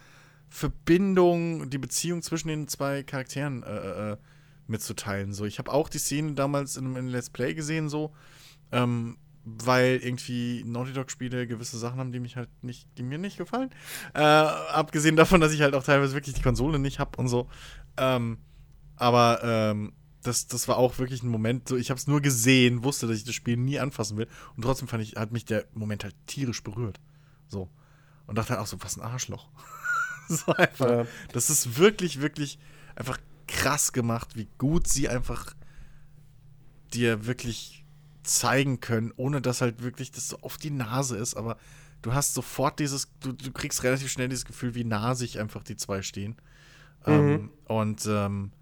Verbindung, 0.50 1.70
die 1.70 1.78
Beziehung 1.78 2.22
zwischen 2.22 2.48
den 2.48 2.68
zwei 2.68 3.02
Charakteren 3.02 3.62
äh, 3.62 3.76
äh, 3.76 4.12
äh 4.12 4.16
mitzuteilen. 4.66 5.32
So, 5.32 5.44
ich 5.44 5.58
habe 5.58 5.72
auch 5.72 5.88
die 5.88 5.98
Szene 5.98 6.34
damals 6.34 6.76
in 6.76 6.86
einem 6.86 7.08
Let's 7.08 7.28
Play 7.28 7.54
gesehen, 7.54 7.88
so, 7.88 8.12
ähm, 8.70 9.18
weil 9.44 9.98
irgendwie 10.02 10.62
Naughty 10.64 10.92
Dog-Spiele 10.92 11.46
gewisse 11.46 11.76
Sachen 11.76 11.98
haben, 11.98 12.12
die 12.12 12.20
mich 12.20 12.36
halt 12.36 12.48
nicht, 12.62 12.86
die 12.96 13.02
mir 13.02 13.18
nicht 13.18 13.36
gefallen. 13.36 13.70
Äh, 14.14 14.20
abgesehen 14.20 15.16
davon, 15.16 15.40
dass 15.40 15.52
ich 15.52 15.62
halt 15.62 15.74
auch 15.74 15.82
teilweise 15.82 16.14
wirklich 16.14 16.36
die 16.36 16.42
Konsole 16.42 16.78
nicht 16.78 17.00
habe 17.00 17.18
und 17.18 17.28
so. 17.28 17.48
Ähm, 17.96 18.38
aber 18.96 19.40
ähm, 19.42 19.92
das, 20.22 20.46
das 20.46 20.68
war 20.68 20.76
auch 20.76 20.98
wirklich 20.98 21.22
ein 21.22 21.28
Moment, 21.28 21.68
so 21.68 21.76
ich 21.76 21.90
habe 21.90 21.98
es 21.98 22.06
nur 22.06 22.20
gesehen, 22.20 22.84
wusste, 22.84 23.06
dass 23.06 23.16
ich 23.16 23.24
das 23.24 23.34
Spiel 23.34 23.56
nie 23.56 23.80
anfassen 23.80 24.16
will 24.18 24.28
und 24.56 24.62
trotzdem 24.62 24.88
fand 24.88 25.02
ich, 25.02 25.16
hat 25.16 25.32
mich 25.32 25.46
der 25.46 25.64
Moment 25.72 26.04
halt 26.04 26.14
tierisch 26.26 26.62
berührt. 26.62 27.00
So. 27.48 27.70
Und 28.26 28.36
dachte 28.36 28.50
halt 28.50 28.60
auch 28.60 28.66
so, 28.66 28.76
was 28.80 28.96
ein 28.96 29.02
Arschloch. 29.02 29.48
so 30.46 30.52
einfach. 30.54 30.90
Ja. 30.90 31.06
Das 31.32 31.50
ist 31.50 31.78
wirklich, 31.78 32.20
wirklich 32.20 32.58
einfach 32.96 33.18
krass 33.46 33.92
gemacht, 33.92 34.36
wie 34.36 34.48
gut 34.58 34.86
sie 34.88 35.08
einfach 35.08 35.54
dir 36.92 37.26
wirklich 37.26 37.84
zeigen 38.22 38.80
können, 38.80 39.12
ohne 39.16 39.40
dass 39.40 39.60
halt 39.60 39.82
wirklich 39.82 40.12
das 40.12 40.28
so 40.28 40.38
auf 40.40 40.56
die 40.56 40.70
Nase 40.70 41.16
ist, 41.16 41.34
aber 41.34 41.56
du 42.02 42.14
hast 42.14 42.34
sofort 42.34 42.78
dieses, 42.78 43.08
du, 43.20 43.32
du 43.32 43.50
kriegst 43.52 43.82
relativ 43.82 44.10
schnell 44.10 44.28
dieses 44.28 44.44
Gefühl, 44.44 44.74
wie 44.74 44.84
nah 44.84 45.14
sich 45.14 45.38
einfach 45.38 45.62
die 45.62 45.76
zwei 45.76 46.02
stehen. 46.02 46.36
Mhm. 47.06 47.12
Ähm, 47.12 47.50
und 47.66 48.06
ähm, 48.06 48.52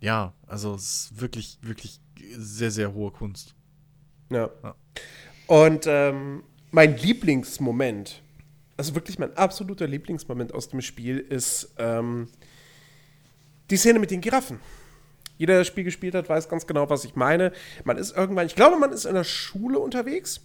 ja, 0.00 0.32
also 0.46 0.74
es 0.74 1.10
ist 1.10 1.20
wirklich, 1.20 1.58
wirklich 1.62 2.00
sehr, 2.36 2.70
sehr 2.70 2.92
hohe 2.92 3.10
Kunst. 3.10 3.54
Ja. 4.30 4.50
ja. 4.62 4.74
Und 5.46 5.86
ähm, 5.86 6.44
mein 6.70 6.96
Lieblingsmoment, 6.96 8.22
also 8.80 8.94
wirklich 8.94 9.18
mein 9.18 9.36
absoluter 9.36 9.86
Lieblingsmoment 9.86 10.54
aus 10.54 10.70
dem 10.70 10.80
Spiel 10.80 11.18
ist 11.18 11.74
ähm, 11.76 12.28
die 13.68 13.76
Szene 13.76 13.98
mit 13.98 14.10
den 14.10 14.22
Giraffen. 14.22 14.58
Jeder, 15.36 15.52
der 15.52 15.60
das 15.60 15.66
Spiel 15.66 15.84
gespielt 15.84 16.14
hat, 16.14 16.30
weiß 16.30 16.48
ganz 16.48 16.66
genau, 16.66 16.88
was 16.88 17.04
ich 17.04 17.14
meine. 17.14 17.52
Man 17.84 17.98
ist 17.98 18.16
irgendwann, 18.16 18.46
ich 18.46 18.54
glaube, 18.54 18.78
man 18.78 18.90
ist 18.90 19.04
in 19.04 19.12
der 19.12 19.24
Schule 19.24 19.78
unterwegs. 19.80 20.40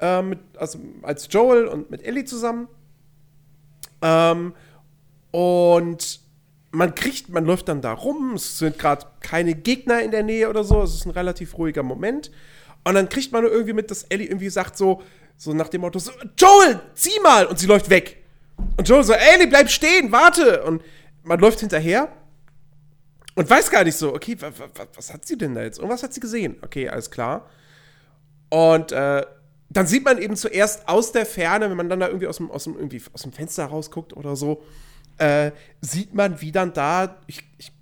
Äh, 0.00 0.22
mit, 0.22 0.38
also 0.58 0.78
als 1.02 1.26
Joel 1.28 1.66
und 1.66 1.90
mit 1.90 2.04
Ellie 2.04 2.24
zusammen. 2.24 2.68
Ähm, 4.00 4.54
und 5.32 6.20
man 6.70 6.94
kriegt, 6.94 7.30
man 7.30 7.44
läuft 7.44 7.66
dann 7.66 7.82
da 7.82 7.94
rum, 7.94 8.34
es 8.34 8.58
sind 8.58 8.78
gerade 8.78 9.06
keine 9.18 9.56
Gegner 9.56 10.02
in 10.02 10.12
der 10.12 10.22
Nähe 10.22 10.48
oder 10.48 10.62
so, 10.62 10.82
es 10.82 10.94
ist 10.94 11.04
ein 11.04 11.10
relativ 11.10 11.58
ruhiger 11.58 11.82
Moment. 11.82 12.30
Und 12.84 12.94
dann 12.94 13.08
kriegt 13.08 13.32
man 13.32 13.42
irgendwie 13.42 13.72
mit, 13.72 13.90
dass 13.90 14.04
Ellie 14.04 14.28
irgendwie 14.28 14.50
sagt 14.50 14.76
so, 14.76 15.02
so 15.40 15.54
nach 15.54 15.68
dem 15.68 15.80
Motto, 15.80 15.98
so, 15.98 16.12
Joel, 16.36 16.80
zieh 16.92 17.18
mal! 17.22 17.46
Und 17.46 17.58
sie 17.58 17.66
läuft 17.66 17.88
weg. 17.88 18.22
Und 18.76 18.86
Joel 18.86 19.04
so, 19.04 19.14
Ellie, 19.14 19.46
bleib 19.46 19.70
stehen, 19.70 20.12
warte! 20.12 20.62
Und 20.64 20.82
man 21.22 21.40
läuft 21.40 21.60
hinterher 21.60 22.12
und 23.36 23.48
weiß 23.48 23.70
gar 23.70 23.84
nicht 23.84 23.96
so, 23.96 24.14
okay, 24.14 24.36
was 24.94 25.10
hat 25.10 25.24
sie 25.24 25.38
denn 25.38 25.54
da 25.54 25.62
jetzt? 25.62 25.78
Und 25.78 25.88
was 25.88 26.02
hat 26.02 26.12
sie 26.12 26.20
gesehen? 26.20 26.58
Okay, 26.60 26.90
alles 26.90 27.10
klar. 27.10 27.48
Und 28.50 28.92
äh, 28.92 29.24
dann 29.70 29.86
sieht 29.86 30.04
man 30.04 30.18
eben 30.18 30.36
zuerst 30.36 30.86
aus 30.86 31.12
der 31.12 31.24
Ferne, 31.24 31.70
wenn 31.70 31.76
man 31.76 31.88
dann 31.88 32.00
da 32.00 32.08
irgendwie 32.08 32.26
aus 32.26 32.36
dem, 32.36 32.50
aus 32.50 32.64
dem, 32.64 32.76
irgendwie 32.76 33.00
aus 33.14 33.22
dem 33.22 33.32
Fenster 33.32 33.64
rausguckt 33.64 34.14
oder 34.14 34.36
so, 34.36 34.62
äh, 35.16 35.52
sieht 35.80 36.12
man, 36.12 36.42
wie 36.42 36.52
dann 36.52 36.74
da, 36.74 37.16
ich, 37.26 37.42
ich, 37.56 37.72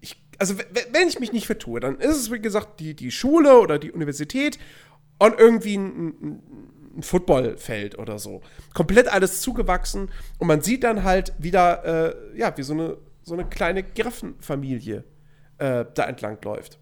ich, 0.00 0.20
also 0.40 0.56
wenn 0.90 1.06
ich 1.06 1.20
mich 1.20 1.30
nicht 1.30 1.46
vertue, 1.46 1.78
dann 1.78 2.00
ist 2.00 2.16
es, 2.16 2.32
wie 2.32 2.40
gesagt, 2.40 2.80
die, 2.80 2.94
die 2.94 3.12
Schule 3.12 3.60
oder 3.60 3.78
die 3.78 3.92
Universität 3.92 4.58
und 5.18 5.38
irgendwie 5.38 5.76
ein, 5.76 6.08
ein, 6.08 6.42
ein 6.96 7.02
Footballfeld 7.02 7.98
oder 7.98 8.18
so. 8.18 8.42
Komplett 8.72 9.08
alles 9.08 9.40
zugewachsen 9.40 10.10
und 10.38 10.46
man 10.46 10.62
sieht 10.62 10.84
dann 10.84 11.04
halt 11.04 11.32
wieder, 11.38 11.84
äh, 11.84 12.38
ja, 12.38 12.56
wie 12.56 12.62
so 12.62 12.72
eine, 12.72 12.96
so 13.22 13.34
eine 13.34 13.44
kleine 13.44 13.82
Giraffenfamilie 13.82 15.04
äh, 15.58 15.84
da 15.94 16.04
entlang 16.04 16.38
läuft. 16.42 16.78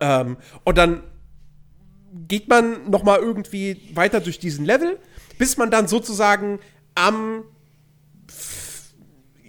Ähm, 0.00 0.36
und 0.64 0.78
dann 0.78 1.02
geht 2.28 2.48
man 2.48 2.90
noch 2.90 3.02
mal 3.02 3.18
irgendwie 3.18 3.90
weiter 3.94 4.20
durch 4.20 4.38
diesen 4.38 4.64
Level, 4.64 4.98
bis 5.38 5.56
man 5.56 5.70
dann 5.70 5.88
sozusagen 5.88 6.58
am 6.94 7.44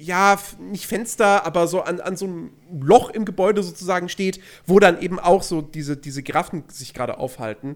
ja, 0.02 0.40
nicht 0.60 0.88
Fenster, 0.88 1.46
aber 1.46 1.68
so 1.68 1.82
an, 1.82 2.00
an 2.00 2.18
so 2.18 2.26
einem 2.26 2.52
Loch 2.72 3.12
im 3.12 3.24
Gebäude 3.24 3.62
sozusagen 3.62 4.10
steht, 4.10 4.40
wo 4.66 4.80
dann 4.80 5.00
eben 5.00 5.20
auch 5.20 5.44
so 5.44 5.62
diese, 5.62 5.96
diese 5.96 6.24
Giraffen 6.24 6.64
sich 6.70 6.96
gerade 6.96 7.20
aufhalten. 7.20 7.76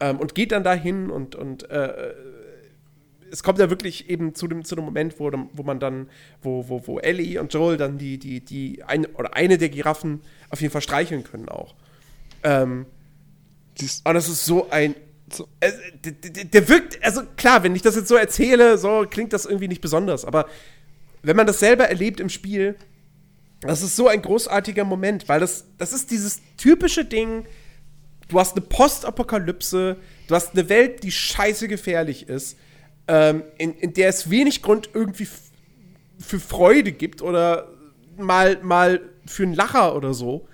Ähm, 0.00 0.18
und 0.18 0.34
geht 0.34 0.52
dann 0.52 0.64
dahin 0.64 1.10
und, 1.10 1.34
und 1.34 1.68
äh, 1.70 2.14
es 3.30 3.42
kommt 3.42 3.58
ja 3.58 3.70
wirklich 3.70 4.08
eben 4.08 4.34
zu 4.34 4.48
dem, 4.48 4.64
zu 4.64 4.74
dem 4.74 4.84
Moment, 4.84 5.18
wo, 5.18 5.30
wo 5.52 5.62
man 5.62 5.80
dann, 5.80 6.08
wo, 6.42 6.68
wo, 6.68 6.86
wo 6.86 6.98
Ellie 6.98 7.40
und 7.40 7.52
Joel 7.52 7.76
dann 7.76 7.98
die, 7.98 8.18
die, 8.18 8.40
die 8.40 8.82
eine, 8.84 9.08
oder 9.08 9.34
eine 9.34 9.58
der 9.58 9.68
Giraffen 9.68 10.20
auf 10.50 10.60
jeden 10.60 10.72
Fall 10.72 10.82
streicheln 10.82 11.24
können 11.24 11.48
auch. 11.48 11.74
Ähm, 12.42 12.86
und 13.80 14.14
das 14.14 14.28
ist 14.28 14.44
so 14.44 14.70
ein. 14.70 14.94
So. 15.32 15.46
Äh, 15.60 15.72
der, 16.04 16.44
der, 16.44 16.68
wirkt, 16.68 17.04
also 17.04 17.22
klar, 17.36 17.62
wenn 17.62 17.76
ich 17.76 17.82
das 17.82 17.96
jetzt 17.96 18.08
so 18.08 18.16
erzähle, 18.16 18.78
so 18.78 19.04
klingt 19.08 19.32
das 19.32 19.44
irgendwie 19.44 19.68
nicht 19.68 19.82
besonders, 19.82 20.24
aber 20.24 20.46
wenn 21.22 21.36
man 21.36 21.46
das 21.46 21.58
selber 21.58 21.88
erlebt 21.88 22.18
im 22.18 22.30
Spiel, 22.30 22.76
das 23.60 23.82
ist 23.82 23.94
so 23.94 24.08
ein 24.08 24.22
großartiger 24.22 24.84
Moment, 24.84 25.28
weil 25.28 25.40
das, 25.40 25.66
das 25.76 25.92
ist 25.92 26.10
dieses 26.10 26.40
typische 26.56 27.04
Ding, 27.04 27.44
du 28.28 28.38
hast 28.38 28.56
eine 28.56 28.64
Postapokalypse, 28.66 29.96
du 30.26 30.34
hast 30.34 30.52
eine 30.52 30.68
Welt, 30.68 31.02
die 31.02 31.10
scheiße 31.10 31.68
gefährlich 31.68 32.28
ist, 32.28 32.58
ähm, 33.08 33.42
in, 33.56 33.74
in 33.74 33.94
der 33.94 34.08
es 34.08 34.30
wenig 34.30 34.62
Grund 34.62 34.90
irgendwie 34.92 35.28
für 36.18 36.40
Freude 36.40 36.92
gibt 36.92 37.22
oder 37.22 37.68
mal, 38.16 38.58
mal 38.62 39.00
für 39.26 39.44
einen 39.44 39.54
Lacher 39.54 39.96
oder 39.96 40.14
so. 40.14 40.48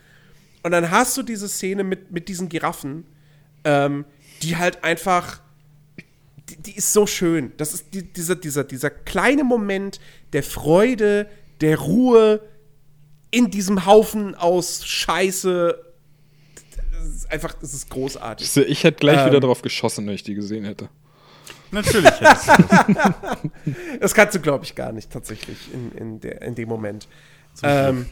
Und 0.63 0.71
dann 0.71 0.91
hast 0.91 1.17
du 1.17 1.23
diese 1.23 1.49
Szene 1.49 1.85
mit, 1.85 2.11
mit 2.11 2.29
diesen 2.29 2.49
Giraffen, 2.49 3.05
ähm, 3.65 4.05
die 4.43 4.57
halt 4.57 4.85
einfach 4.85 5.41
die, 6.49 6.57
die, 6.57 6.77
ist 6.77 6.93
so 6.93 7.07
schön. 7.07 7.53
Das 7.57 7.75
ist 7.75 7.95
die, 7.95 8.03
dieser, 8.03 8.37
dieser, 8.37 8.65
dieser 8.65 8.91
kleine 8.91 9.45
Moment 9.45 10.01
der 10.33 10.43
Freude, 10.43 11.29
der 11.61 11.79
Ruhe 11.79 12.41
in 13.31 13.51
diesem 13.51 13.87
Haufen 13.87 14.35
aus 14.35 14.87
Scheiße. 14.87 15.94
Ist 17.25 17.33
einfach, 17.33 17.55
das 17.55 17.73
ist 17.73 17.89
großartig. 17.89 18.55
Ich 18.69 18.85
hätte 18.85 18.99
gleich 18.99 19.21
ähm, 19.21 19.27
wieder 19.27 19.41
drauf 19.41 19.63
geschossen, 19.63 20.07
wenn 20.07 20.15
ich 20.15 20.23
die 20.23 20.35
gesehen 20.35 20.65
hätte. 20.65 20.89
Natürlich 21.71 22.21
hättest 22.21 22.49
du 22.49 22.63
das. 22.69 23.39
das 24.01 24.15
kannst 24.15 24.35
du, 24.35 24.41
glaube 24.41 24.65
ich, 24.65 24.75
gar 24.75 24.93
nicht 24.93 25.11
tatsächlich 25.11 25.57
in, 25.73 25.93
in, 25.93 26.21
der, 26.21 26.43
in 26.43 26.55
dem 26.55 26.69
Moment. 26.69 27.09
Ähm, 27.63 28.07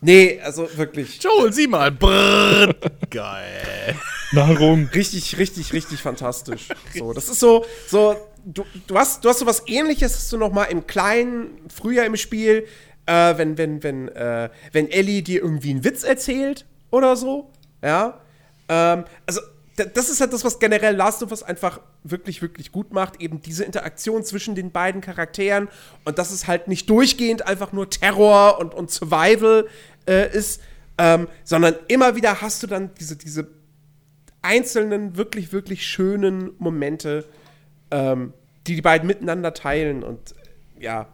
nee, 0.00 0.40
also 0.40 0.68
wirklich. 0.76 1.22
Joel, 1.22 1.52
sieh 1.52 1.68
mal. 1.68 1.92
Brrr, 1.92 2.74
geil. 3.10 3.96
Warum? 4.32 4.88
Richtig, 4.92 5.38
richtig, 5.38 5.72
richtig 5.72 6.00
fantastisch. 6.00 6.68
So, 6.94 7.12
das 7.12 7.28
ist 7.28 7.38
so, 7.38 7.64
so 7.86 8.16
du, 8.44 8.64
du 8.86 8.98
hast, 8.98 9.24
du 9.24 9.28
hast 9.28 9.38
so 9.38 9.46
was 9.46 9.62
Ähnliches, 9.66 10.14
hast 10.14 10.32
du 10.32 10.38
noch 10.38 10.52
mal 10.52 10.64
im 10.64 10.86
kleinen 10.86 11.50
früher 11.68 12.04
im 12.04 12.16
Spiel, 12.16 12.66
äh, 13.06 13.38
wenn, 13.38 13.56
wenn, 13.56 13.82
wenn, 13.82 14.08
äh, 14.08 14.50
wenn 14.72 14.90
Ellie 14.90 15.22
dir 15.22 15.40
irgendwie 15.40 15.70
einen 15.70 15.84
Witz 15.84 16.02
erzählt 16.02 16.66
oder 16.90 17.16
so, 17.16 17.50
ja. 17.82 18.20
Ähm, 18.68 19.04
also 19.26 19.40
das 19.86 20.08
ist 20.08 20.20
halt 20.20 20.32
das, 20.32 20.44
was 20.44 20.58
generell 20.58 20.94
Last 20.94 21.22
of 21.22 21.30
Us 21.30 21.42
einfach 21.42 21.80
wirklich, 22.02 22.42
wirklich 22.42 22.72
gut 22.72 22.92
macht. 22.92 23.20
Eben 23.20 23.40
diese 23.40 23.64
Interaktion 23.64 24.24
zwischen 24.24 24.54
den 24.54 24.72
beiden 24.72 25.00
Charakteren 25.00 25.68
und 26.04 26.18
dass 26.18 26.30
es 26.30 26.46
halt 26.46 26.68
nicht 26.68 26.90
durchgehend 26.90 27.46
einfach 27.46 27.72
nur 27.72 27.88
Terror 27.88 28.58
und, 28.58 28.74
und 28.74 28.90
Survival 28.90 29.68
äh, 30.08 30.36
ist, 30.36 30.60
ähm, 30.98 31.28
sondern 31.44 31.76
immer 31.86 32.16
wieder 32.16 32.40
hast 32.40 32.62
du 32.62 32.66
dann 32.66 32.90
diese, 32.94 33.16
diese 33.16 33.48
einzelnen, 34.42 35.16
wirklich, 35.16 35.52
wirklich 35.52 35.86
schönen 35.86 36.52
Momente, 36.58 37.24
ähm, 37.90 38.32
die 38.66 38.74
die 38.74 38.82
beiden 38.82 39.06
miteinander 39.06 39.54
teilen 39.54 40.02
und 40.02 40.34
ja, 40.78 41.08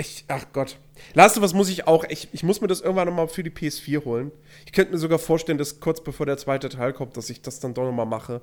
ich, 0.00 0.24
ach 0.28 0.46
Gott. 0.52 0.78
Last 1.14 1.36
of 1.36 1.42
Us 1.42 1.54
muss 1.54 1.68
ich 1.68 1.86
auch, 1.86 2.04
ich, 2.08 2.28
ich 2.32 2.42
muss 2.42 2.60
mir 2.60 2.66
das 2.66 2.80
irgendwann 2.80 3.08
nochmal 3.08 3.28
für 3.28 3.42
die 3.42 3.50
PS4 3.50 4.04
holen. 4.04 4.32
Ich 4.66 4.72
könnte 4.72 4.92
mir 4.92 4.98
sogar 4.98 5.18
vorstellen, 5.18 5.58
dass 5.58 5.80
kurz 5.80 6.02
bevor 6.02 6.26
der 6.26 6.36
zweite 6.36 6.68
Teil 6.68 6.92
kommt, 6.92 7.16
dass 7.16 7.30
ich 7.30 7.42
das 7.42 7.60
dann 7.60 7.74
doch 7.74 7.84
nochmal 7.84 8.06
mache 8.06 8.42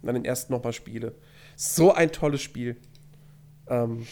und 0.00 0.06
dann 0.06 0.14
den 0.14 0.24
ersten 0.24 0.52
nochmal 0.52 0.72
spiele. 0.72 1.14
So 1.56 1.92
ein 1.92 2.12
tolles 2.12 2.42
Spiel. 2.42 2.76
Ähm, 3.68 4.06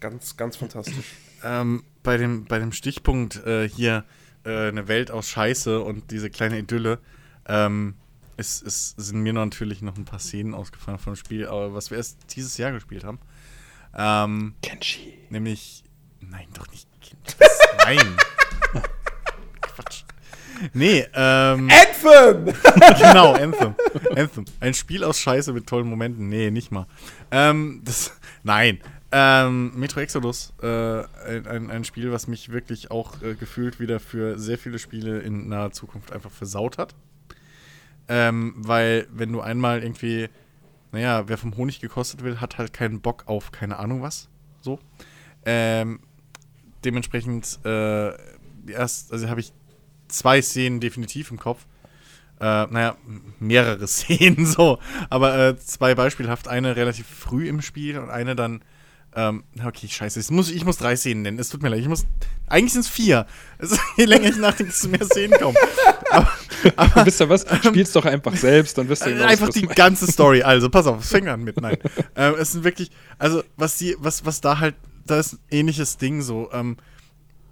ganz, 0.00 0.36
ganz 0.36 0.56
fantastisch. 0.56 1.14
Ähm, 1.44 1.84
bei, 2.02 2.16
dem, 2.16 2.46
bei 2.46 2.58
dem 2.58 2.72
Stichpunkt 2.72 3.44
äh, 3.44 3.68
hier, 3.68 4.04
äh, 4.44 4.68
eine 4.68 4.88
Welt 4.88 5.10
aus 5.10 5.28
Scheiße 5.28 5.80
und 5.80 6.10
diese 6.10 6.30
kleine 6.30 6.58
Idylle, 6.58 6.98
ähm, 7.46 7.94
es, 8.36 8.62
es 8.62 8.94
sind 8.96 9.20
mir 9.22 9.32
natürlich 9.32 9.82
noch 9.82 9.96
ein 9.96 10.04
paar 10.04 10.18
Szenen 10.18 10.54
ausgefallen 10.54 10.98
vom 10.98 11.16
Spiel, 11.16 11.46
aber 11.46 11.74
was 11.74 11.90
wir 11.90 11.98
erst 11.98 12.18
dieses 12.34 12.56
Jahr 12.56 12.72
gespielt 12.72 13.04
haben. 13.04 13.18
Ähm, 13.96 14.54
Kenshi. 14.62 15.18
nämlich. 15.30 15.82
Nein, 16.30 16.46
doch 16.54 16.68
nicht. 16.70 16.88
Kind. 17.00 17.36
Nein. 17.84 18.16
Quatsch. 19.60 20.04
Nee, 20.72 21.06
ähm. 21.14 21.68
Anthem! 21.70 22.46
genau, 22.98 23.34
Anthem. 23.34 23.74
Anthem. 24.16 24.44
Ein 24.60 24.74
Spiel 24.74 25.04
aus 25.04 25.20
Scheiße 25.20 25.52
mit 25.52 25.66
tollen 25.66 25.86
Momenten. 25.88 26.28
Nee, 26.28 26.50
nicht 26.50 26.70
mal. 26.72 26.86
Ähm, 27.30 27.82
das, 27.84 28.12
nein. 28.42 28.80
Ähm, 29.12 29.72
Metro 29.78 30.00
Exodus, 30.00 30.52
äh, 30.62 30.66
ein, 31.46 31.70
ein- 31.70 31.84
Spiel, 31.84 32.10
was 32.10 32.26
mich 32.26 32.50
wirklich 32.50 32.90
auch 32.90 33.22
äh, 33.22 33.34
gefühlt 33.34 33.78
wieder 33.80 34.00
für 34.00 34.38
sehr 34.38 34.58
viele 34.58 34.78
Spiele 34.78 35.20
in 35.20 35.48
naher 35.48 35.70
Zukunft 35.70 36.10
einfach 36.12 36.30
versaut 36.30 36.76
hat. 36.78 36.94
Ähm, 38.08 38.54
weil, 38.56 39.06
wenn 39.12 39.32
du 39.32 39.40
einmal 39.40 39.82
irgendwie, 39.82 40.28
naja, 40.92 41.28
wer 41.28 41.38
vom 41.38 41.56
Honig 41.56 41.80
gekostet 41.80 42.24
will, 42.24 42.40
hat 42.40 42.58
halt 42.58 42.72
keinen 42.72 43.00
Bock 43.00 43.24
auf 43.26 43.52
keine 43.52 43.78
Ahnung 43.78 44.02
was. 44.02 44.28
So. 44.60 44.78
Ähm, 45.44 46.00
dementsprechend, 46.86 47.58
äh, 47.64 48.12
erst, 48.70 49.12
also 49.12 49.28
habe 49.28 49.40
ich 49.40 49.52
zwei 50.08 50.40
Szenen 50.40 50.80
definitiv 50.80 51.30
im 51.30 51.38
Kopf. 51.38 51.66
Äh, 52.40 52.66
naja, 52.66 52.96
mehrere 53.38 53.86
Szenen 53.88 54.46
so. 54.46 54.78
Aber 55.10 55.36
äh, 55.38 55.58
zwei 55.58 55.94
beispielhaft. 55.94 56.48
Eine 56.48 56.76
relativ 56.76 57.06
früh 57.06 57.48
im 57.48 57.62
Spiel 57.62 57.98
und 57.98 58.10
eine 58.10 58.36
dann. 58.36 58.62
Ähm, 59.14 59.44
na, 59.54 59.66
okay, 59.66 59.88
scheiße. 59.88 60.20
Ich 60.20 60.30
muss, 60.30 60.50
ich 60.50 60.66
muss 60.66 60.76
drei 60.76 60.94
Szenen 60.94 61.22
nennen. 61.22 61.38
Es 61.38 61.48
tut 61.48 61.62
mir 61.62 61.70
leid. 61.70 61.80
Ich 61.80 61.88
muss. 61.88 62.04
Eigentlich 62.48 62.74
sind 62.74 62.80
es 62.84 62.88
vier. 62.88 63.26
Es, 63.58 63.78
je 63.96 64.04
länger 64.04 64.28
ich 64.28 64.36
nachdenke, 64.36 64.72
desto 64.72 64.88
mehr 64.88 65.04
Szenen 65.06 65.38
kommen. 65.40 65.56
Und 66.64 67.06
wisst 67.06 67.20
ihr 67.20 67.28
was? 67.28 67.46
Spiel's 67.64 67.92
doch 67.92 68.04
einfach 68.04 68.34
selbst, 68.34 68.76
dann 68.78 68.88
wisst 68.88 69.06
ihr 69.06 69.12
genau, 69.12 69.26
Einfach 69.26 69.48
die 69.50 69.62
meine. 69.62 69.74
ganze 69.74 70.10
Story. 70.10 70.42
Also, 70.42 70.68
pass 70.68 70.86
auf, 70.86 71.00
es 71.00 71.10
fängt 71.10 71.28
an 71.28 71.42
mit. 71.44 71.60
Nein. 71.60 71.76
ähm, 72.16 72.34
es 72.38 72.52
sind 72.52 72.64
wirklich, 72.64 72.90
also, 73.18 73.42
was 73.56 73.78
die, 73.78 73.96
was, 73.98 74.24
was 74.24 74.40
da 74.40 74.58
halt, 74.58 74.74
da 75.06 75.18
ist 75.18 75.34
ein 75.34 75.38
ähnliches 75.50 75.96
Ding 75.96 76.22
so. 76.22 76.50
Ähm, 76.52 76.76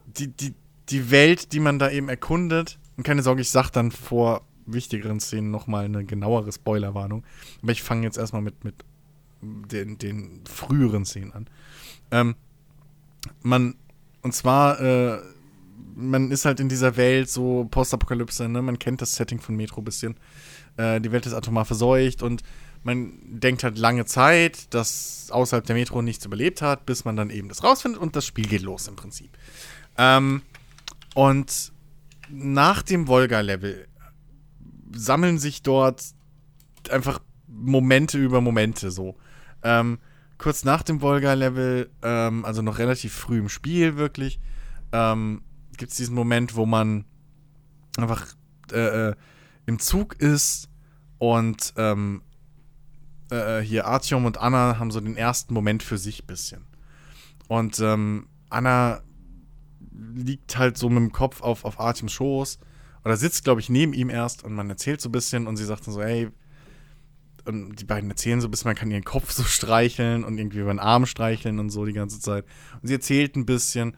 die, 0.06 0.28
die, 0.28 0.54
die 0.88 1.10
Welt, 1.10 1.52
die 1.52 1.60
man 1.60 1.78
da 1.78 1.90
eben 1.90 2.08
erkundet, 2.08 2.78
und 2.96 3.02
keine 3.04 3.22
Sorge, 3.22 3.42
ich 3.42 3.50
sag 3.50 3.70
dann 3.70 3.90
vor 3.90 4.42
wichtigeren 4.66 5.20
Szenen 5.20 5.50
nochmal 5.50 5.86
eine 5.86 6.04
genauere 6.04 6.52
Spoilerwarnung. 6.52 7.24
Aber 7.62 7.72
ich 7.72 7.82
fange 7.82 8.04
jetzt 8.04 8.18
erstmal 8.18 8.42
mit, 8.42 8.64
mit 8.64 8.76
den, 9.42 9.98
den 9.98 10.40
früheren 10.48 11.04
Szenen 11.04 11.32
an. 11.32 11.46
Ähm, 12.10 12.34
man, 13.42 13.74
und 14.22 14.34
zwar, 14.34 14.80
äh, 14.80 15.18
man 15.94 16.30
ist 16.30 16.44
halt 16.44 16.60
in 16.60 16.68
dieser 16.68 16.96
Welt 16.96 17.28
so 17.28 17.66
Postapokalypse, 17.70 18.48
ne? 18.48 18.62
Man 18.62 18.78
kennt 18.78 19.02
das 19.02 19.14
Setting 19.14 19.40
von 19.40 19.56
Metro 19.56 19.80
ein 19.80 19.84
bisschen. 19.84 20.16
Äh, 20.76 21.00
die 21.00 21.12
Welt 21.12 21.26
ist 21.26 21.34
atomar 21.34 21.64
verseucht 21.64 22.22
und 22.22 22.42
man 22.84 23.18
denkt 23.40 23.64
halt 23.64 23.78
lange 23.78 24.04
Zeit, 24.04 24.72
dass 24.74 25.28
außerhalb 25.30 25.64
der 25.64 25.74
Metro 25.74 26.02
nichts 26.02 26.24
überlebt 26.24 26.62
hat, 26.62 26.86
bis 26.86 27.04
man 27.04 27.16
dann 27.16 27.30
eben 27.30 27.48
das 27.48 27.64
rausfindet 27.64 28.00
und 28.00 28.14
das 28.14 28.26
Spiel 28.26 28.46
geht 28.46 28.62
los 28.62 28.86
im 28.88 28.96
Prinzip. 28.96 29.30
Ähm, 29.96 30.42
und 31.14 31.72
nach 32.28 32.82
dem 32.82 33.08
Volga-Level 33.08 33.88
sammeln 34.92 35.38
sich 35.38 35.62
dort 35.62 36.04
einfach 36.90 37.20
Momente 37.48 38.18
über 38.18 38.40
Momente 38.40 38.90
so. 38.90 39.16
Ähm, 39.62 39.98
kurz 40.36 40.64
nach 40.64 40.82
dem 40.82 41.00
Volga-Level, 41.00 41.90
ähm, 42.02 42.44
also 42.44 42.60
noch 42.60 42.78
relativ 42.78 43.14
früh 43.14 43.38
im 43.38 43.48
Spiel 43.48 43.96
wirklich, 43.96 44.40
ähm, 44.92 45.42
gibt 45.76 45.92
es 45.92 45.96
diesen 45.96 46.14
Moment, 46.14 46.54
wo 46.54 46.66
man 46.66 47.04
einfach 47.96 48.26
äh, 48.72 49.08
äh, 49.08 49.14
im 49.66 49.78
Zug 49.78 50.14
ist 50.16 50.68
und 51.18 51.72
ähm, 51.76 52.22
äh, 53.34 53.64
hier 53.64 53.86
Artyom 53.86 54.24
und 54.24 54.38
Anna 54.38 54.78
haben 54.78 54.90
so 54.90 55.00
den 55.00 55.16
ersten 55.16 55.54
Moment 55.54 55.82
für 55.82 55.98
sich 55.98 56.26
bisschen. 56.26 56.64
Und 57.48 57.78
ähm, 57.80 58.28
Anna 58.50 59.02
liegt 60.14 60.56
halt 60.56 60.78
so 60.78 60.88
mit 60.88 60.98
dem 60.98 61.12
Kopf 61.12 61.42
auf, 61.42 61.64
auf 61.64 61.80
Artyoms 61.80 62.12
Schoß 62.12 62.58
oder 63.04 63.16
sitzt, 63.16 63.44
glaube 63.44 63.60
ich, 63.60 63.68
neben 63.68 63.92
ihm 63.92 64.10
erst 64.10 64.44
und 64.44 64.54
man 64.54 64.70
erzählt 64.70 65.00
so 65.00 65.08
ein 65.08 65.12
bisschen 65.12 65.46
und 65.46 65.56
sie 65.56 65.64
sagt 65.64 65.86
dann 65.86 65.94
so, 65.94 66.02
hey, 66.02 66.30
und 67.44 67.76
die 67.78 67.84
beiden 67.84 68.10
erzählen 68.10 68.40
so 68.40 68.48
ein 68.48 68.50
bisschen, 68.50 68.70
man 68.70 68.76
kann 68.76 68.90
ihren 68.90 69.04
Kopf 69.04 69.30
so 69.30 69.42
streicheln 69.42 70.24
und 70.24 70.38
irgendwie 70.38 70.60
über 70.60 70.72
den 70.72 70.78
Arm 70.78 71.06
streicheln 71.06 71.58
und 71.58 71.70
so 71.70 71.84
die 71.84 71.92
ganze 71.92 72.20
Zeit. 72.20 72.44
Und 72.80 72.88
sie 72.88 72.94
erzählt 72.94 73.36
ein 73.36 73.46
bisschen 73.46 73.96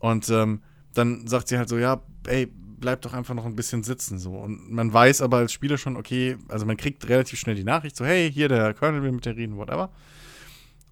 und 0.00 0.28
ähm, 0.28 0.62
dann 0.94 1.26
sagt 1.26 1.48
sie 1.48 1.56
halt 1.56 1.68
so, 1.68 1.78
ja, 1.78 2.02
ey, 2.26 2.52
bleib 2.82 3.00
doch 3.00 3.14
einfach 3.14 3.34
noch 3.34 3.46
ein 3.46 3.56
bisschen 3.56 3.82
sitzen 3.82 4.18
so. 4.18 4.34
Und 4.34 4.70
man 4.70 4.92
weiß 4.92 5.22
aber 5.22 5.38
als 5.38 5.52
Spieler 5.54 5.78
schon, 5.78 5.96
okay, 5.96 6.36
also 6.48 6.66
man 6.66 6.76
kriegt 6.76 7.08
relativ 7.08 7.38
schnell 7.38 7.54
die 7.54 7.64
Nachricht 7.64 7.96
so, 7.96 8.04
hey, 8.04 8.30
hier 8.30 8.48
der 8.48 8.74
Colonel 8.74 9.02
will 9.02 9.12
mit 9.12 9.24
dir 9.24 9.34
reden, 9.34 9.56
whatever. 9.56 9.90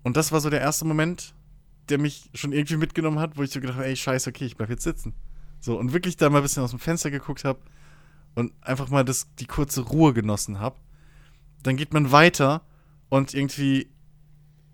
Und 0.02 0.16
das 0.16 0.32
war 0.32 0.40
so 0.40 0.48
der 0.48 0.60
erste 0.60 0.86
Moment, 0.86 1.34
der 1.90 1.98
mich 1.98 2.30
schon 2.32 2.52
irgendwie 2.52 2.76
mitgenommen 2.76 3.18
hat, 3.18 3.36
wo 3.36 3.42
ich 3.42 3.50
so 3.50 3.60
gedacht 3.60 3.76
habe, 3.76 3.86
ey, 3.86 3.96
scheiße, 3.96 4.30
okay, 4.30 4.46
ich 4.46 4.56
bleib 4.56 4.70
jetzt 4.70 4.84
sitzen. 4.84 5.12
So, 5.60 5.78
und 5.78 5.92
wirklich 5.92 6.16
da 6.16 6.30
mal 6.30 6.38
ein 6.38 6.42
bisschen 6.42 6.62
aus 6.62 6.70
dem 6.70 6.78
Fenster 6.78 7.10
geguckt 7.10 7.44
habe 7.44 7.58
und 8.34 8.52
einfach 8.62 8.88
mal 8.88 9.04
das, 9.04 9.34
die 9.34 9.46
kurze 9.46 9.82
Ruhe 9.82 10.14
genossen 10.14 10.60
habe. 10.60 10.76
Dann 11.62 11.76
geht 11.76 11.92
man 11.92 12.12
weiter 12.12 12.62
und 13.10 13.34
irgendwie 13.34 13.90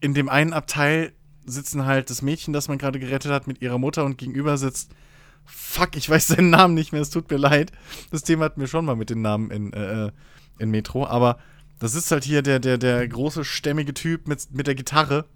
in 0.00 0.14
dem 0.14 0.28
einen 0.28 0.52
Abteil 0.52 1.12
sitzen 1.46 1.86
halt 1.86 2.10
das 2.10 2.22
Mädchen, 2.22 2.52
das 2.52 2.68
man 2.68 2.78
gerade 2.78 3.00
gerettet 3.00 3.32
hat, 3.32 3.46
mit 3.46 3.62
ihrer 3.62 3.78
Mutter 3.78 4.04
und 4.04 4.18
gegenüber 4.18 4.58
sitzt. 4.58 4.92
Fuck, 5.46 5.96
ich 5.96 6.08
weiß 6.08 6.28
seinen 6.28 6.50
Namen 6.50 6.74
nicht 6.74 6.92
mehr, 6.92 7.00
es 7.00 7.10
tut 7.10 7.30
mir 7.30 7.36
leid. 7.36 7.72
Das 8.10 8.22
Thema 8.22 8.46
hatten 8.46 8.60
wir 8.60 8.68
schon 8.68 8.84
mal 8.84 8.96
mit 8.96 9.10
den 9.10 9.22
Namen 9.22 9.50
in, 9.50 9.72
äh, 9.72 10.10
in 10.58 10.70
Metro, 10.70 11.06
aber 11.06 11.38
das 11.78 11.94
ist 11.94 12.10
halt 12.10 12.24
hier 12.24 12.42
der, 12.42 12.58
der, 12.58 12.78
der 12.78 13.06
große, 13.06 13.44
stämmige 13.44 13.94
Typ 13.94 14.28
mit, 14.28 14.52
mit 14.52 14.66
der 14.66 14.74
Gitarre 14.74 15.26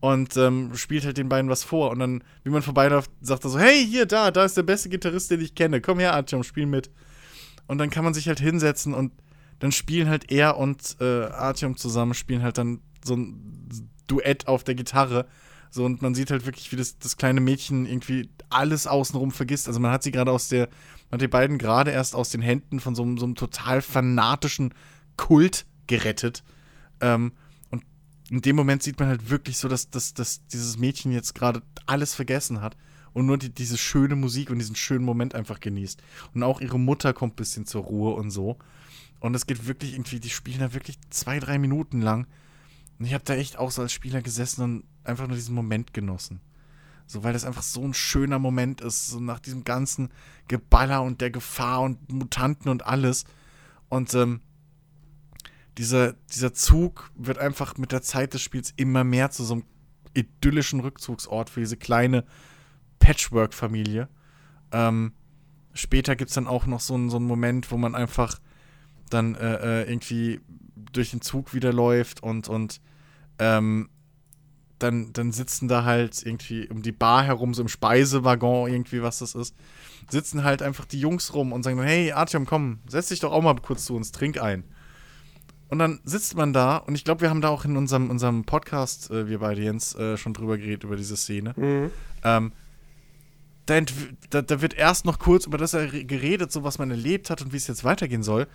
und 0.00 0.36
ähm, 0.36 0.74
spielt 0.74 1.04
halt 1.04 1.16
den 1.16 1.28
beiden 1.28 1.50
was 1.50 1.62
vor. 1.62 1.90
Und 1.90 2.00
dann, 2.00 2.24
wie 2.42 2.50
man 2.50 2.62
vorbeiläuft, 2.62 3.10
sagt 3.20 3.44
er 3.44 3.50
so: 3.50 3.58
Hey, 3.58 3.86
hier, 3.86 4.04
da, 4.04 4.30
da 4.30 4.44
ist 4.44 4.56
der 4.56 4.64
beste 4.64 4.88
Gitarrist, 4.88 5.30
den 5.30 5.40
ich 5.40 5.54
kenne. 5.54 5.80
Komm 5.80 6.00
her, 6.00 6.14
Artyom, 6.14 6.42
spiel 6.42 6.66
mit. 6.66 6.90
Und 7.68 7.78
dann 7.78 7.88
kann 7.88 8.04
man 8.04 8.12
sich 8.12 8.26
halt 8.26 8.40
hinsetzen 8.40 8.94
und 8.94 9.12
dann 9.60 9.70
spielen 9.70 10.08
halt 10.08 10.32
er 10.32 10.58
und 10.58 10.96
äh, 11.00 11.26
Artyom 11.26 11.76
zusammen, 11.76 12.14
spielen 12.14 12.42
halt 12.42 12.58
dann 12.58 12.80
so 13.04 13.14
ein 13.14 13.88
Duett 14.08 14.48
auf 14.48 14.64
der 14.64 14.74
Gitarre. 14.74 15.26
So, 15.74 15.86
und 15.86 16.02
man 16.02 16.14
sieht 16.14 16.30
halt 16.30 16.44
wirklich, 16.44 16.70
wie 16.70 16.76
das, 16.76 16.98
das 16.98 17.16
kleine 17.16 17.40
Mädchen 17.40 17.86
irgendwie 17.86 18.28
alles 18.50 18.86
außenrum 18.86 19.30
vergisst. 19.30 19.68
Also 19.68 19.80
man 19.80 19.90
hat 19.90 20.02
sie 20.02 20.10
gerade 20.12 20.30
aus 20.30 20.48
der, 20.48 20.68
man 21.10 21.12
hat 21.16 21.22
die 21.22 21.28
beiden 21.28 21.56
gerade 21.56 21.90
erst 21.90 22.14
aus 22.14 22.28
den 22.28 22.42
Händen 22.42 22.78
von 22.78 22.94
so, 22.94 23.02
einem- 23.02 23.16
so 23.16 23.24
einem 23.24 23.36
total 23.36 23.80
fanatischen 23.80 24.74
Kult 25.16 25.64
gerettet. 25.86 26.44
Ähm, 27.00 27.32
und 27.70 27.84
in 28.28 28.42
dem 28.42 28.54
Moment 28.54 28.82
sieht 28.82 29.00
man 29.00 29.08
halt 29.08 29.30
wirklich 29.30 29.56
so, 29.56 29.66
dass, 29.66 29.88
dass, 29.88 30.12
dass 30.12 30.46
dieses 30.48 30.76
Mädchen 30.76 31.10
jetzt 31.10 31.34
gerade 31.34 31.62
alles 31.86 32.14
vergessen 32.14 32.60
hat 32.60 32.76
und 33.14 33.24
nur 33.24 33.38
die, 33.38 33.48
diese 33.48 33.78
schöne 33.78 34.14
Musik 34.14 34.50
und 34.50 34.58
diesen 34.58 34.76
schönen 34.76 35.06
Moment 35.06 35.34
einfach 35.34 35.58
genießt. 35.58 36.02
Und 36.34 36.42
auch 36.42 36.60
ihre 36.60 36.78
Mutter 36.78 37.14
kommt 37.14 37.32
ein 37.32 37.36
bisschen 37.36 37.64
zur 37.64 37.84
Ruhe 37.84 38.14
und 38.14 38.30
so. 38.30 38.58
Und 39.20 39.34
es 39.34 39.46
geht 39.46 39.66
wirklich 39.66 39.94
irgendwie, 39.94 40.20
die 40.20 40.28
spielen 40.28 40.58
da 40.60 40.74
wirklich 40.74 40.98
zwei, 41.08 41.38
drei 41.38 41.58
Minuten 41.58 42.02
lang. 42.02 42.26
Und 42.98 43.06
ich 43.06 43.14
habe 43.14 43.24
da 43.24 43.34
echt 43.34 43.56
auch 43.58 43.70
so 43.70 43.80
als 43.80 43.92
Spieler 43.94 44.20
gesessen 44.20 44.62
und 44.62 44.84
einfach 45.04 45.26
nur 45.26 45.36
diesen 45.36 45.54
Moment 45.54 45.92
genossen. 45.94 46.40
So, 47.06 47.24
weil 47.24 47.32
das 47.32 47.44
einfach 47.44 47.62
so 47.62 47.82
ein 47.82 47.94
schöner 47.94 48.38
Moment 48.38 48.80
ist, 48.80 49.08
so 49.08 49.20
nach 49.20 49.40
diesem 49.40 49.64
ganzen 49.64 50.10
Geballer 50.48 51.02
und 51.02 51.20
der 51.20 51.30
Gefahr 51.30 51.82
und 51.82 52.10
Mutanten 52.10 52.70
und 52.70 52.86
alles. 52.86 53.24
Und 53.88 54.14
ähm, 54.14 54.40
dieser, 55.78 56.14
dieser 56.32 56.52
Zug 56.54 57.10
wird 57.14 57.38
einfach 57.38 57.76
mit 57.76 57.92
der 57.92 58.02
Zeit 58.02 58.34
des 58.34 58.42
Spiels 58.42 58.72
immer 58.76 59.04
mehr 59.04 59.30
zu 59.30 59.44
so 59.44 59.54
einem 59.54 59.64
idyllischen 60.14 60.80
Rückzugsort 60.80 61.50
für 61.50 61.60
diese 61.60 61.76
kleine 61.76 62.24
Patchwork-Familie. 62.98 64.08
Ähm, 64.70 65.12
später 65.74 66.16
gibt 66.16 66.30
es 66.30 66.34
dann 66.34 66.46
auch 66.46 66.66
noch 66.66 66.80
so, 66.80 66.94
einen- 66.94 67.10
so 67.10 67.16
einen 67.16 67.26
Moment, 67.26 67.70
wo 67.70 67.76
man 67.76 67.94
einfach 67.94 68.40
dann 69.10 69.34
äh, 69.34 69.82
äh, 69.82 69.90
irgendwie 69.90 70.40
durch 70.92 71.10
den 71.10 71.20
Zug 71.20 71.52
wieder 71.52 71.72
läuft 71.72 72.22
und, 72.22 72.48
und 72.48 72.80
ähm, 73.38 73.88
dann, 74.82 75.12
dann 75.12 75.32
sitzen 75.32 75.68
da 75.68 75.84
halt 75.84 76.22
irgendwie 76.24 76.68
um 76.68 76.82
die 76.82 76.92
Bar 76.92 77.24
herum, 77.24 77.54
so 77.54 77.62
im 77.62 77.68
Speisewaggon, 77.68 78.70
irgendwie, 78.70 79.02
was 79.02 79.18
das 79.20 79.34
ist, 79.34 79.54
sitzen 80.10 80.44
halt 80.44 80.62
einfach 80.62 80.84
die 80.84 81.00
Jungs 81.00 81.32
rum 81.34 81.52
und 81.52 81.62
sagen, 81.62 81.76
dann, 81.76 81.86
hey, 81.86 82.12
Artyom, 82.12 82.46
komm, 82.46 82.80
setz 82.86 83.08
dich 83.08 83.20
doch 83.20 83.32
auch 83.32 83.42
mal 83.42 83.54
kurz 83.56 83.84
zu 83.84 83.94
uns, 83.94 84.12
trink 84.12 84.40
ein. 84.40 84.64
Und 85.68 85.78
dann 85.78 86.00
sitzt 86.04 86.36
man 86.36 86.52
da 86.52 86.76
und 86.76 86.94
ich 86.94 87.04
glaube, 87.04 87.22
wir 87.22 87.30
haben 87.30 87.40
da 87.40 87.48
auch 87.48 87.64
in 87.64 87.76
unserem, 87.78 88.10
unserem 88.10 88.44
Podcast, 88.44 89.10
äh, 89.10 89.28
wir 89.28 89.38
beide, 89.38 89.62
Jens, 89.62 89.94
äh, 89.94 90.18
schon 90.18 90.34
drüber 90.34 90.58
geredet, 90.58 90.84
über 90.84 90.96
diese 90.96 91.16
Szene. 91.16 91.54
Ähm, 92.24 92.52
da, 93.66 93.80
da, 94.30 94.42
da 94.42 94.60
wird 94.60 94.74
erst 94.74 95.06
noch 95.06 95.18
kurz 95.18 95.46
über 95.46 95.56
das 95.56 95.72
er- 95.72 95.86
geredet, 95.86 96.52
so 96.52 96.62
was 96.62 96.78
man 96.78 96.90
erlebt 96.90 97.30
hat 97.30 97.40
und 97.40 97.52
wie 97.52 97.56
es 97.56 97.68
jetzt 97.68 97.84
weitergehen 97.84 98.22
soll. 98.22 98.48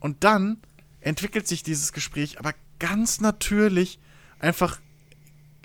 Und 0.00 0.24
dann 0.24 0.56
entwickelt 1.00 1.46
sich 1.46 1.62
dieses 1.62 1.92
Gespräch 1.92 2.40
aber 2.40 2.54
ganz 2.78 3.20
natürlich 3.20 4.00
einfach 4.40 4.80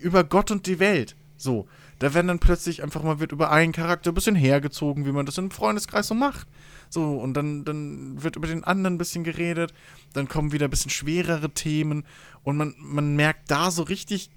über 0.02 0.24
Gott 0.24 0.52
und 0.52 0.66
die 0.66 0.80
Welt. 0.80 1.16
So. 1.38 1.68
Da 2.00 2.14
werden 2.14 2.28
dann 2.28 2.40
plötzlich 2.40 2.84
einfach 2.84 3.02
mal 3.02 3.20
wird 3.20 3.32
über 3.32 3.50
einen 3.50 3.72
Charakter 3.72 4.12
ein 4.12 4.14
bisschen 4.16 4.36
hergezogen, 4.36 5.06
wie 5.08 5.12
man 5.12 5.26
das 5.26 5.40
im 5.40 5.50
Freundeskreis 5.50 6.08
so 6.08 6.14
macht. 6.14 6.48
So, 6.90 7.18
und 7.18 7.34
dann, 7.34 7.66
dann 7.66 8.22
wird 8.22 8.36
über 8.36 8.48
den 8.48 8.64
anderen 8.64 8.96
ein 8.96 9.00
bisschen 9.00 9.24
geredet. 9.24 9.74
Dann 10.14 10.28
kommen 10.28 10.52
wieder 10.52 10.68
ein 10.68 10.70
bisschen 10.70 10.92
schwerere 10.92 11.50
Themen. 11.50 12.06
Und 12.44 12.58
man, 12.58 12.76
man 12.78 13.16
merkt 13.16 13.50
da 13.50 13.72
so 13.72 13.82
richtig, 13.84 14.30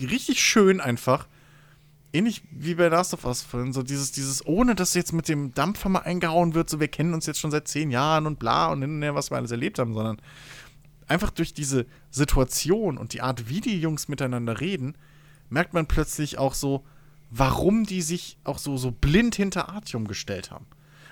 richtig 0.00 0.40
schön 0.40 0.80
einfach, 0.80 1.26
ähnlich 2.12 2.42
wie 2.50 2.74
bei 2.74 2.88
Last 2.88 3.12
of 3.12 3.24
Us 3.24 3.42
vorhin, 3.42 3.72
so 3.72 3.82
dieses, 3.82 4.12
dieses, 4.12 4.46
ohne 4.46 4.74
dass 4.74 4.94
jetzt 4.94 5.12
mit 5.12 5.28
dem 5.28 5.52
Dampfer 5.52 5.88
mal 5.88 6.00
eingehauen 6.00 6.54
wird, 6.54 6.70
so 6.70 6.78
wir 6.78 6.88
kennen 6.88 7.12
uns 7.12 7.26
jetzt 7.26 7.40
schon 7.40 7.50
seit 7.50 7.66
zehn 7.66 7.90
Jahren 7.90 8.26
und 8.26 8.38
bla 8.38 8.68
und 8.68 8.82
hin 8.82 8.96
und 8.96 9.02
her, 9.02 9.16
was 9.16 9.30
wir 9.30 9.36
alles 9.36 9.50
erlebt 9.50 9.78
haben, 9.80 9.94
sondern 9.94 10.18
einfach 11.08 11.30
durch 11.30 11.52
diese 11.52 11.86
Situation 12.10 12.98
und 12.98 13.12
die 13.12 13.22
Art, 13.22 13.48
wie 13.48 13.60
die 13.60 13.80
Jungs 13.80 14.08
miteinander 14.08 14.60
reden, 14.60 14.96
merkt 15.50 15.74
man 15.74 15.86
plötzlich 15.86 16.38
auch 16.38 16.54
so, 16.54 16.84
warum 17.30 17.84
die 17.84 18.02
sich 18.02 18.38
auch 18.44 18.58
so, 18.58 18.76
so 18.76 18.90
blind 18.90 19.34
hinter 19.34 19.68
Artium 19.68 20.06
gestellt 20.06 20.50
haben. 20.50 20.66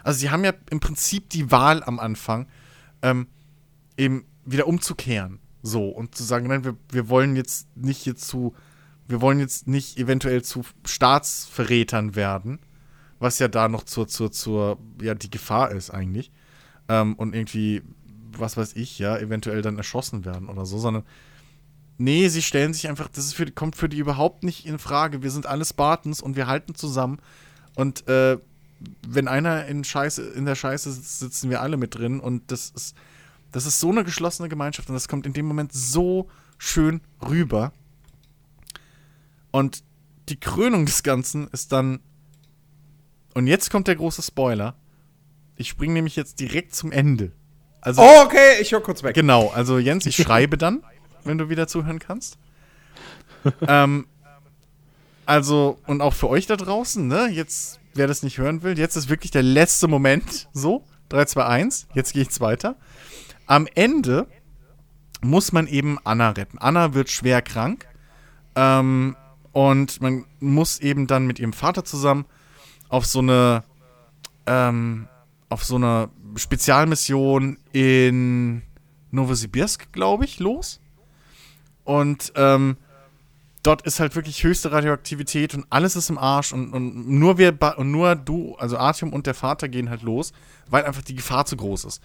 Also 0.05 0.21
sie 0.21 0.31
haben 0.31 0.45
ja 0.45 0.53
im 0.71 0.81
Prinzip 0.81 1.31
die 1.31 1.51
Wahl 1.51 1.83
am 1.83 1.99
Anfang, 1.99 2.47
ähm, 3.03 3.27
eben 3.97 4.25
wieder 4.45 4.67
umzukehren. 4.67 5.39
So, 5.63 5.89
und 5.89 6.15
zu 6.17 6.25
sagen, 6.25 6.49
nein, 6.49 6.65
wir, 6.65 6.77
wir 6.91 7.09
wollen 7.09 7.37
jetzt 7.37 7.69
nicht 7.77 8.05
jetzt 8.05 8.27
zu, 8.27 8.55
wir 9.07 9.21
wollen 9.21 9.39
jetzt 9.39 9.69
nicht 9.69 9.97
eventuell 9.97 10.43
zu 10.43 10.63
Staatsverrätern 10.85 12.17
werden, 12.17 12.59
was 13.21 13.39
ja 13.39 13.47
da 13.47 13.69
noch 13.69 13.85
zur, 13.85 14.09
zur, 14.09 14.33
zur, 14.33 14.79
ja, 15.01 15.15
die 15.15 15.31
Gefahr 15.31 15.71
ist 15.71 15.91
eigentlich. 15.91 16.33
Ähm, 16.89 17.15
und 17.15 17.35
irgendwie, 17.35 17.83
was 18.39 18.57
weiß 18.57 18.75
ich, 18.77 18.99
ja, 18.99 19.17
eventuell 19.19 19.63
dann 19.63 19.77
erschossen 19.77 20.25
werden 20.25 20.49
oder 20.49 20.67
so, 20.67 20.79
sondern 20.79 21.05
nee, 21.99 22.29
sie 22.29 22.43
stellen 22.43 22.75
sich 22.75 22.89
einfach, 22.89 23.09
das 23.09 23.33
für, 23.33 23.51
kommt 23.51 23.77
für 23.77 23.89
die 23.89 23.99
überhaupt 23.99 24.45
nicht 24.45 24.67
in 24.67 24.79
Frage. 24.79 25.23
Wir 25.23 25.31
sind 25.31 25.47
alle 25.47 25.65
Spartans 25.65 26.21
und 26.21 26.37
wir 26.37 26.47
halten 26.47 26.75
zusammen. 26.75 27.19
Und 27.75 28.07
äh, 28.09 28.39
wenn 29.07 29.29
einer 29.29 29.67
in, 29.67 29.85
Scheiße, 29.85 30.23
in 30.31 30.45
der 30.45 30.55
Scheiße 30.55 30.93
sitzt, 30.93 31.21
sitzen 31.21 31.51
wir 31.51 31.61
alle 31.61 31.77
mit 31.77 31.95
drin. 31.95 32.21
Und 32.21 32.51
das 32.51 32.71
ist, 32.71 32.97
das 33.53 33.67
ist 33.67 33.81
so 33.81 33.91
eine 33.91 34.05
geschlossene 34.05 34.49
Gemeinschaft 34.49 34.89
und 34.89 34.95
das 34.95 35.09
kommt 35.09 35.27
in 35.27 35.33
dem 35.33 35.47
Moment 35.47 35.73
so 35.73 36.29
schön 36.59 37.01
rüber. 37.27 37.73
Und 39.51 39.85
die 40.29 40.41
Krönung 40.41 40.87
des 40.87 41.03
Ganzen 41.03 41.49
ist 41.49 41.73
dann. 41.73 42.01
Und 43.35 43.47
jetzt 43.47 43.71
kommt 43.71 43.89
der 43.89 43.97
große 43.97 44.23
Spoiler. 44.23 44.77
Ich 45.57 45.69
springe 45.69 45.95
nämlich 45.95 46.17
jetzt 46.17 46.41
direkt 46.41 46.75
zum 46.75 46.93
Ende. 46.93 47.33
Also, 47.83 48.01
Oh, 48.01 48.23
okay, 48.25 48.61
ich 48.61 48.73
höre 48.73 48.81
kurz 48.81 49.03
weg. 49.03 49.15
Genau, 49.15 49.51
also 49.51 49.79
Jens, 49.79 50.07
ich 50.07 50.17
schreibe 50.23 50.57
dann, 50.57 50.83
wenn 51.25 51.37
du 51.37 51.49
wieder 51.51 51.69
zuhören 51.69 51.99
kannst. 51.99 52.39
ähm, 53.67 54.07
also, 55.27 55.79
und 55.87 56.01
auch 56.01 56.15
für 56.15 56.29
euch 56.29 56.47
da 56.47 56.57
draußen, 56.57 57.07
ne, 57.07 57.29
jetzt, 57.29 57.79
wer 57.95 58.07
das 58.07 58.23
nicht 58.23 58.39
hören 58.39 58.63
will, 58.63 58.79
jetzt 58.79 58.97
ist 58.97 59.09
wirklich 59.09 59.31
der 59.31 59.43
letzte 59.43 59.89
Moment, 59.89 60.49
so, 60.53 60.85
3, 61.11 61.27
2, 61.27 61.45
1, 61.45 61.87
jetzt 61.95 62.13
gehe 62.13 62.23
ich 62.23 62.41
weiter. 62.41 62.77
Am 63.47 63.67
Ende 63.75 64.27
muss 65.21 65.53
man 65.53 65.67
eben 65.67 65.99
Anna 66.05 66.31
retten. 66.31 66.59
Anna 66.59 66.95
wird 66.95 67.11
schwer 67.11 67.43
krank 67.43 67.87
ähm, 68.57 69.17
und 69.53 70.01
man 70.01 70.25
muss 70.41 70.81
eben 70.81 71.07
dann 71.07 71.27
mit 71.27 71.39
ihrem 71.39 71.53
Vater 71.53 71.85
zusammen 71.85 72.25
auf 72.89 73.07
so 73.07 73.19
eine, 73.21 73.63
ähm, 74.47 75.09
auf 75.49 75.65
so 75.65 75.77
eine 75.77 76.09
Spezialmission 76.37 77.59
in 77.73 78.63
Novosibirsk, 79.11 79.93
glaube 79.93 80.25
ich, 80.25 80.39
los. 80.41 80.81
Und 81.85 82.33
ähm, 82.37 82.77
dort 83.63 83.83
ist 83.83 84.01
halt 84.01 84.17
wirklich 84.17 84.43
höchste 84.45 84.73
Radioaktivität 84.73 85.55
und 85.55 85.67
alles 85.71 85.97
ist 85.97 86.11
im 86.11 86.19
Arsch 86.19 86.53
und, 86.53 86.73
und 86.73 87.09
nur 87.09 87.39
wir 87.39 87.57
und 87.77 87.91
nur 87.91 88.15
du, 88.15 88.55
also 88.57 88.77
Artyom 88.77 89.13
und 89.13 89.27
der 89.27 89.35
Vater 89.35 89.69
gehen 89.69 89.91
halt 89.91 90.03
los, 90.03 90.33
weil 90.69 90.85
einfach 90.85 91.03
die 91.03 91.15
Gefahr 91.15 91.45
zu 91.47 91.57
groß 91.57 91.85
ist. 91.85 92.03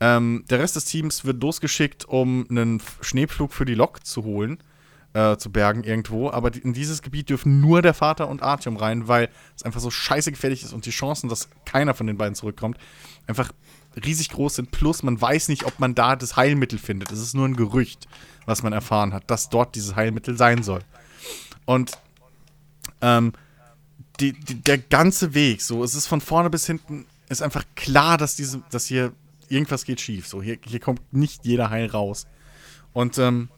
Ähm, 0.00 0.44
der 0.48 0.60
Rest 0.60 0.76
des 0.76 0.84
Teams 0.84 1.24
wird 1.24 1.42
losgeschickt, 1.42 2.04
um 2.04 2.46
einen 2.50 2.80
Schneepflug 3.00 3.52
für 3.52 3.64
die 3.64 3.74
Lok 3.74 4.06
zu 4.06 4.24
holen, 4.24 4.58
äh, 5.18 5.36
zu 5.36 5.50
bergen 5.50 5.82
irgendwo. 5.82 6.30
Aber 6.30 6.54
in 6.54 6.72
dieses 6.72 7.02
Gebiet 7.02 7.28
dürfen 7.28 7.60
nur 7.60 7.82
der 7.82 7.94
Vater 7.94 8.28
und 8.28 8.40
Artyom 8.40 8.76
rein, 8.76 9.08
weil 9.08 9.28
es 9.56 9.64
einfach 9.64 9.80
so 9.80 9.90
scheiße 9.90 10.30
gefährlich 10.30 10.62
ist 10.62 10.72
und 10.72 10.86
die 10.86 10.90
Chancen, 10.90 11.28
dass 11.28 11.48
keiner 11.64 11.94
von 11.94 12.06
den 12.06 12.16
beiden 12.16 12.36
zurückkommt, 12.36 12.78
einfach 13.26 13.50
riesig 14.04 14.30
groß 14.30 14.56
sind. 14.56 14.70
Plus, 14.70 15.02
man 15.02 15.20
weiß 15.20 15.48
nicht, 15.48 15.64
ob 15.64 15.80
man 15.80 15.96
da 15.96 16.14
das 16.14 16.36
Heilmittel 16.36 16.78
findet. 16.78 17.10
Es 17.10 17.20
ist 17.20 17.34
nur 17.34 17.48
ein 17.48 17.56
Gerücht, 17.56 18.06
was 18.46 18.62
man 18.62 18.72
erfahren 18.72 19.12
hat, 19.12 19.28
dass 19.28 19.48
dort 19.48 19.74
dieses 19.74 19.96
Heilmittel 19.96 20.36
sein 20.36 20.62
soll. 20.62 20.82
Und 21.64 21.98
ähm, 23.00 23.32
die, 24.20 24.32
die, 24.32 24.54
der 24.62 24.78
ganze 24.78 25.34
Weg, 25.34 25.62
so, 25.62 25.82
es 25.82 25.96
ist 25.96 26.06
von 26.06 26.20
vorne 26.20 26.48
bis 26.48 26.66
hinten, 26.66 27.06
ist 27.28 27.42
einfach 27.42 27.64
klar, 27.74 28.18
dass 28.18 28.36
diese, 28.36 28.62
dass 28.70 28.86
hier 28.86 29.12
irgendwas 29.48 29.84
geht 29.84 30.00
schief. 30.00 30.28
So, 30.28 30.40
hier, 30.42 30.58
hier 30.64 30.80
kommt 30.80 31.12
nicht 31.12 31.44
jeder 31.44 31.70
heil 31.70 31.86
raus. 31.86 32.28
Und 32.92 33.18
ähm, 33.18 33.48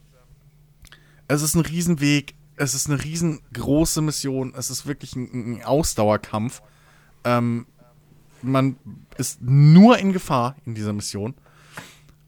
es 1.35 1.43
ist 1.43 1.55
ein 1.55 1.61
Riesenweg, 1.61 2.35
es 2.57 2.75
ist 2.75 2.89
eine 2.89 3.03
riesengroße 3.03 4.03
Mission, 4.03 4.53
es 4.57 4.69
ist 4.69 4.87
wirklich 4.87 5.15
ein, 5.15 5.59
ein 5.59 5.65
Ausdauerkampf. 5.65 6.61
Ähm, 7.25 7.67
man 8.43 8.77
ist 9.17 9.41
nur 9.41 9.99
in 9.99 10.13
Gefahr 10.13 10.57
in 10.67 10.75
dieser 10.75 10.93
Mission. 10.93 11.35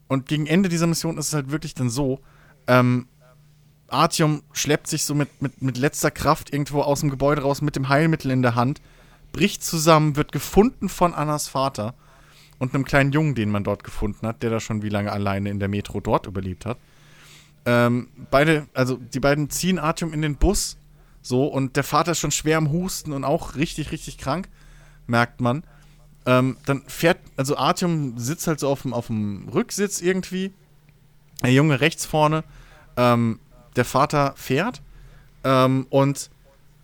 Und 0.07 0.27
gegen 0.27 0.47
Ende 0.47 0.69
dieser 0.69 0.87
Mission 0.87 1.17
ist 1.17 1.27
es 1.27 1.33
halt 1.33 1.51
wirklich 1.51 1.73
dann 1.73 1.89
so, 1.89 2.19
ähm, 2.67 3.07
Artyom 3.89 4.41
schleppt 4.53 4.87
sich 4.87 5.03
so 5.03 5.13
mit, 5.13 5.41
mit, 5.41 5.61
mit 5.61 5.77
letzter 5.77 6.09
Kraft 6.09 6.53
irgendwo 6.53 6.81
aus 6.81 7.01
dem 7.01 7.09
Gebäude 7.09 7.41
raus 7.41 7.61
mit 7.61 7.75
dem 7.75 7.89
Heilmittel 7.89 8.31
in 8.31 8.41
der 8.41 8.55
Hand, 8.55 8.81
bricht 9.33 9.63
zusammen, 9.63 10.15
wird 10.15 10.31
gefunden 10.31 10.87
von 10.87 11.13
Annas 11.13 11.47
Vater 11.47 11.93
und 12.57 12.73
einem 12.73 12.85
kleinen 12.85 13.11
Jungen, 13.11 13.35
den 13.35 13.51
man 13.51 13.63
dort 13.63 13.83
gefunden 13.83 14.25
hat, 14.25 14.43
der 14.43 14.49
da 14.49 14.59
schon 14.59 14.81
wie 14.81 14.89
lange 14.89 15.11
alleine 15.11 15.49
in 15.49 15.59
der 15.59 15.67
Metro 15.67 15.99
dort 15.99 16.25
überlebt 16.25 16.65
hat. 16.65 16.77
Ähm, 17.65 18.09
beide, 18.29 18.67
also 18.73 18.97
die 18.97 19.19
beiden 19.19 19.49
ziehen 19.49 19.79
Artyom 19.79 20.13
in 20.13 20.21
den 20.21 20.35
Bus, 20.35 20.77
so, 21.21 21.45
und 21.45 21.77
der 21.77 21.85
Vater 21.85 22.11
ist 22.11 22.19
schon 22.19 22.31
schwer 22.31 22.57
am 22.57 22.71
Husten 22.71 23.13
und 23.13 23.23
auch 23.23 23.55
richtig, 23.55 23.91
richtig 23.91 24.17
krank, 24.17 24.49
merkt 25.07 25.39
man. 25.39 25.63
Ähm, 26.25 26.57
dann 26.65 26.83
fährt, 26.87 27.19
also 27.37 27.57
Artyom 27.57 28.17
sitzt 28.17 28.47
halt 28.47 28.59
so 28.59 28.67
auf 28.67 28.81
dem, 28.81 28.93
auf 28.93 29.07
dem 29.07 29.47
Rücksitz 29.47 30.01
irgendwie, 30.01 30.51
der 31.41 31.53
Junge 31.53 31.79
rechts 31.79 32.05
vorne, 32.05 32.43
ähm, 32.97 33.39
der 33.75 33.85
Vater 33.85 34.33
fährt 34.35 34.81
ähm, 35.43 35.87
und 35.89 36.29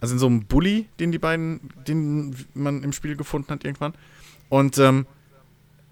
also 0.02 0.14
in 0.14 0.20
so 0.20 0.28
einem 0.28 0.46
Bulli, 0.46 0.88
den 1.00 1.12
die 1.12 1.20
beiden, 1.20 1.60
den 1.88 2.36
man 2.54 2.84
im 2.84 2.94
Spiel 2.94 3.16
gefunden 3.18 3.52
hat 3.52 3.66
irgendwann. 3.66 3.94
Und 4.48 4.78
ähm, 4.78 5.06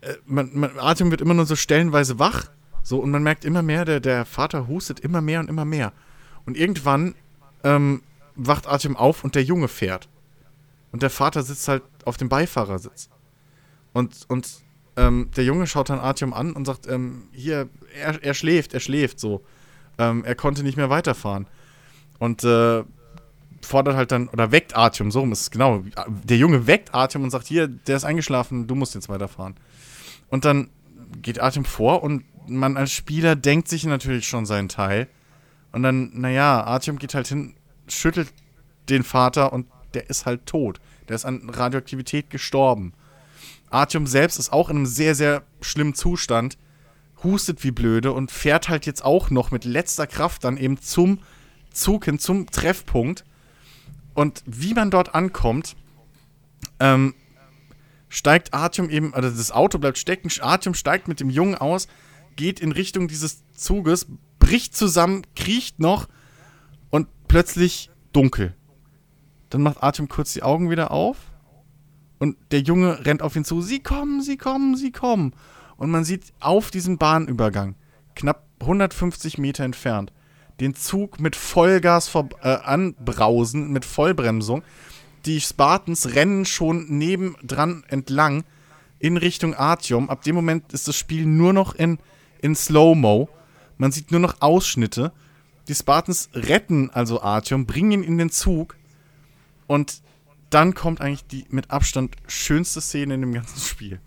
äh, 0.02 0.14
man, 0.26 0.52
man, 0.54 0.80
Artyom 0.80 1.12
wird 1.12 1.22
immer 1.22 1.34
nur 1.34 1.46
so 1.46 1.56
stellenweise 1.56 2.18
wach, 2.20 2.50
so 2.88 3.00
und 3.00 3.12
man 3.12 3.22
merkt 3.22 3.44
immer 3.44 3.62
mehr, 3.62 3.84
der, 3.84 4.00
der 4.00 4.24
Vater 4.24 4.70
hustet 4.70 5.02
immer 5.02 5.20
mehr 5.20 5.42
und 5.42 5.50
immer 5.50 5.66
mehr. 5.66 5.92
Und 6.46 6.56
irgendwann 6.56 7.16
ähm, 7.66 8.02
wacht 8.38 8.66
Artyom 8.66 8.96
auf 8.96 9.26
und 9.26 9.36
der 9.36 9.44
Junge 9.44 9.68
fährt. 9.68 10.08
Und 10.94 11.04
der 11.04 11.10
Vater 11.10 11.44
sitzt 11.44 11.68
halt 11.68 11.84
auf 12.06 12.16
dem 12.16 12.30
Beifahrersitz. 12.30 13.10
Und, 13.92 14.26
und 14.30 14.62
ähm, 14.96 15.30
der 15.36 15.44
Junge 15.44 15.68
schaut 15.68 15.90
dann 15.90 16.00
Artyom 16.00 16.34
an 16.34 16.54
und 16.54 16.64
sagt, 16.64 16.88
ähm, 16.88 17.24
hier, 17.34 17.68
er, 17.94 18.24
er 18.24 18.34
schläft, 18.34 18.74
er 18.74 18.80
schläft 18.80 19.20
so. 19.20 19.44
Ähm, 19.98 20.24
er 20.24 20.36
konnte 20.36 20.64
nicht 20.64 20.78
mehr 20.78 20.90
weiterfahren. 20.90 21.46
Und 22.20 22.46
äh, 22.46 22.86
fordert 23.62 23.98
halt 23.98 24.14
dann, 24.14 24.30
oder 24.30 24.54
weckt 24.54 24.78
Artyom, 24.78 25.12
so 25.12 25.20
rum 25.20 25.34
ist 25.34 25.42
es 25.42 25.52
genau. 25.52 25.84
Der 26.24 26.38
Junge 26.38 26.68
weckt 26.68 26.94
Artyom 26.94 27.24
und 27.24 27.32
sagt, 27.32 27.48
hier, 27.48 27.68
der 27.68 27.98
ist 27.98 28.06
eingeschlafen, 28.06 28.66
du 28.66 28.76
musst 28.76 28.96
jetzt 28.96 29.10
weiterfahren. 29.10 29.56
Und 30.30 30.46
dann 30.46 30.70
geht 31.22 31.42
Artyom 31.42 31.66
vor 31.66 32.02
und 32.02 32.24
man 32.48 32.78
als 32.78 32.92
Spieler 32.92 33.36
denkt 33.36 33.68
sich 33.68 33.86
natürlich 33.86 34.28
schon 34.28 34.46
seinen 34.46 34.70
Teil. 34.70 35.08
Und 35.72 35.84
dann, 35.84 36.12
naja, 36.14 36.64
Artyom 36.64 36.98
geht 36.98 37.14
halt 37.14 37.28
hin, 37.28 37.56
schüttelt 37.88 38.34
den 38.90 39.04
Vater 39.04 39.54
und 39.54 39.68
der 39.94 40.10
ist 40.10 40.26
halt 40.26 40.46
tot. 40.46 40.80
Der 41.08 41.16
ist 41.16 41.26
an 41.26 41.50
Radioaktivität 41.50 42.30
gestorben. 42.30 42.94
Artyom 43.70 44.08
selbst 44.08 44.40
ist 44.40 44.52
auch 44.52 44.70
in 44.70 44.78
einem 44.78 44.86
sehr, 44.86 45.16
sehr 45.16 45.44
schlimmen 45.62 45.94
Zustand, 45.94 46.58
hustet 47.24 47.64
wie 47.64 47.72
blöde 47.72 48.12
und 48.12 48.32
fährt 48.32 48.70
halt 48.70 48.86
jetzt 48.86 49.04
auch 49.04 49.30
noch 49.30 49.52
mit 49.52 49.66
letzter 49.66 50.08
Kraft 50.08 50.44
dann 50.44 50.58
eben 50.58 50.80
zum 50.80 51.20
Zug 51.72 52.06
hin, 52.06 52.20
zum 52.20 52.48
Treffpunkt. 52.48 53.26
Und 54.14 54.44
wie 54.46 54.74
man 54.74 54.90
dort 54.90 55.16
ankommt, 55.16 55.76
ähm, 56.80 57.14
steigt 58.10 58.54
Artyom 58.54 58.90
eben, 58.90 59.14
also 59.14 59.30
das 59.30 59.52
Auto 59.52 59.78
bleibt 59.80 59.98
stecken, 59.98 60.30
Artyom 60.42 60.74
steigt 60.74 61.08
mit 61.08 61.20
dem 61.20 61.30
Jungen 61.30 61.56
aus, 61.56 61.88
geht 62.38 62.62
in 62.62 62.72
Richtung 62.72 63.10
dieses 63.10 63.44
Zuges, 63.54 64.08
bricht 64.40 64.76
zusammen, 64.76 65.24
kriecht 65.36 65.80
noch 65.80 66.08
und 66.90 67.08
plötzlich 67.28 67.90
dunkel. 68.14 68.56
Dann 69.50 69.62
macht 69.62 69.84
Artyom 69.84 70.08
kurz 70.08 70.32
die 70.34 70.44
Augen 70.44 70.70
wieder 70.70 70.92
auf 70.92 71.18
und 72.20 72.38
der 72.52 72.62
Junge 72.62 73.06
rennt 73.06 73.22
auf 73.22 73.36
ihn 73.36 73.44
zu. 73.44 73.62
Sie 73.62 73.80
kommen, 73.80 74.22
sie 74.22 74.38
kommen, 74.38 74.78
sie 74.78 74.92
kommen. 74.92 75.34
Und 75.76 75.92
man 75.92 76.04
sieht 76.04 76.34
auf 76.40 76.72
diesem 76.72 76.98
Bahnübergang, 76.98 77.76
knapp 78.16 78.48
150 78.62 79.38
Meter 79.38 79.64
entfernt, 79.64 80.12
den 80.60 80.74
Zug 80.74 81.20
mit 81.20 81.36
Vollgas 81.36 82.08
vor, 82.08 82.30
äh, 82.42 82.50
anbrausen, 82.50 83.72
mit 83.72 83.86
Vollbremsung. 83.86 84.64
Die 85.26 85.40
Spartans 85.40 86.16
rennen 86.16 86.46
schon 86.46 86.86
nebendran 86.98 87.84
entlang 87.88 88.44
in 89.00 89.18
Richtung 89.18 89.54
Artyom. 89.54 90.10
Ab 90.10 90.24
dem 90.24 90.36
Moment 90.36 90.74
ist 90.74 90.88
das 90.88 90.96
Spiel 90.96 91.26
nur 91.26 91.54
noch 91.54 91.76
in, 91.76 92.00
in 92.48 92.56
Slow-Mo. 92.56 93.30
Man 93.78 93.92
sieht 93.92 94.12
nur 94.12 94.20
noch 94.20 94.42
Ausschnitte. 94.42 95.12
Die 95.68 95.76
Spartans 95.76 96.30
retten 96.34 96.90
also 96.90 97.22
Artyom, 97.22 97.66
bringen 97.66 97.92
ihn 97.92 98.04
in 98.04 98.18
den 98.18 98.32
Zug. 98.32 98.76
Und 99.68 100.02
dann 100.50 100.74
kommt 100.74 101.02
eigentlich 101.02 101.28
die 101.28 101.46
mit 101.50 101.70
Abstand 101.70 102.16
schönste 102.28 102.80
Szene 102.82 103.16
in 103.16 103.22
dem 103.22 103.34
ganzen 103.34 103.60
Spiel. 103.60 104.00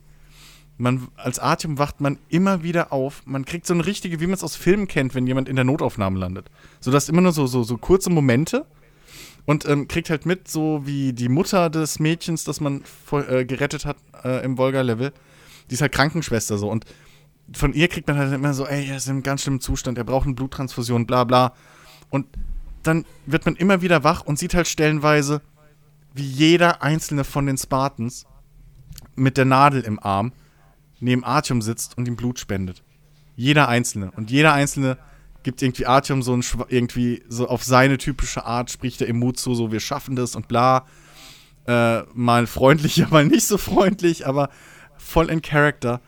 Man, 0.79 1.09
als 1.17 1.39
Artyom 1.39 1.77
wacht 1.77 2.01
man 2.01 2.19
immer 2.31 2.63
wieder 2.63 2.91
auf. 2.93 3.23
Man 3.27 3.45
kriegt 3.45 3.67
so 3.67 3.75
eine 3.75 3.85
richtige, 3.85 4.19
wie 4.21 4.27
man 4.27 4.35
es 4.35 4.43
aus 4.43 4.57
Filmen 4.57 4.89
kennt, 4.89 5.15
wenn 5.15 5.27
jemand 5.27 5.47
in 5.47 5.57
der 5.57 5.67
Notaufnahme 5.67 6.19
landet. 6.19 6.51
So, 6.81 6.91
das 6.91 7.11
immer 7.11 7.21
nur 7.21 7.33
so, 7.33 7.47
so, 7.47 7.63
so 7.63 7.77
kurze 7.77 8.09
Momente 8.09 8.65
und 9.45 9.69
ähm, 9.69 9.87
kriegt 9.89 10.09
halt 10.09 10.25
mit, 10.25 10.49
so 10.49 10.87
wie 10.87 11.13
die 11.13 11.29
Mutter 11.29 11.69
des 11.69 11.99
Mädchens, 11.99 12.45
das 12.45 12.61
man 12.61 12.83
äh, 13.13 13.45
gerettet 13.45 13.85
hat 13.85 13.99
äh, 14.25 14.43
im 14.43 14.57
Volga-Level. 14.57 15.13
Die 15.69 15.75
ist 15.75 15.83
halt 15.83 15.93
Krankenschwester 15.93 16.57
so 16.57 16.71
und 16.71 16.87
von 17.53 17.73
ihr 17.73 17.89
kriegt 17.89 18.07
man 18.09 18.17
halt 18.17 18.33
immer 18.33 18.55
so, 18.55 18.67
ey, 18.67 18.89
er 18.89 18.97
ist 18.97 19.07
in 19.07 19.13
einem 19.13 19.23
ganz 19.23 19.43
schlimmen 19.43 19.61
Zustand, 19.61 19.99
er 19.99 20.05
braucht 20.05 20.27
eine 20.27 20.35
Bluttransfusion, 20.35 21.07
bla 21.07 21.25
bla. 21.25 21.55
Und 22.09 22.27
dann 22.83 23.05
wird 23.27 23.45
man 23.45 23.57
immer 23.57 23.83
wieder 23.83 24.05
wach 24.05 24.23
und 24.25 24.39
sieht 24.39 24.55
halt 24.55 24.69
stellenweise, 24.69 25.43
wie 26.15 26.27
jeder 26.27 26.83
einzelne 26.83 27.25
von 27.25 27.47
den 27.47 27.59
Spartans 27.59 28.27
mit 29.15 29.37
der 29.37 29.45
Nadel 29.45 29.83
im 29.83 29.99
Arm 30.01 30.33
neben 31.01 31.25
Artyom 31.25 31.63
sitzt 31.63 31.97
und 31.97 32.07
ihm 32.09 32.17
Blut 32.17 32.39
spendet. 32.39 32.83
Jeder 33.37 33.69
einzelne. 33.69 34.11
Und 34.13 34.31
jeder 34.31 34.53
einzelne 34.53 34.99
gibt 35.43 35.63
irgendwie 35.63 35.87
Artyom 35.87 36.23
so 36.23 36.37
ein 36.37 36.45
irgendwie 36.69 37.23
so 37.29 37.49
auf 37.49 37.65
seine 37.65 37.97
typische 37.97 38.45
Art, 38.45 38.71
spricht 38.71 39.01
er 39.01 39.09
ihm 39.09 39.19
Mut 39.19 39.39
zu, 39.39 39.55
so 39.55 39.73
wir 39.73 39.81
schaffen 39.81 40.17
das 40.17 40.37
und 40.37 40.49
bla. 40.49 40.87
Äh, 41.67 42.03
mal 42.15 42.47
freundlicher, 42.47 43.09
mal 43.11 43.25
nicht 43.25 43.47
so 43.47 43.57
freundlich, 43.57 44.27
aber 44.27 44.51
voll 44.99 45.31
in 45.31 45.43
Character. 45.43 46.01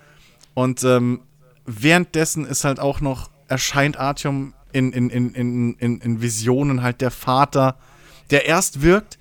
Und 0.54 0.84
ähm, 0.84 1.22
währenddessen 1.66 2.44
ist 2.44 2.64
halt 2.64 2.80
auch 2.80 3.00
noch, 3.00 3.30
erscheint 3.48 3.96
Artyom 3.98 4.54
in, 4.72 4.92
in, 4.92 5.10
in, 5.10 5.34
in, 5.34 5.74
in, 5.74 6.00
in 6.00 6.22
Visionen 6.22 6.82
halt 6.82 7.00
der 7.00 7.10
Vater, 7.10 7.76
der 8.30 8.46
erst 8.46 8.82
wirkt, 8.82 9.18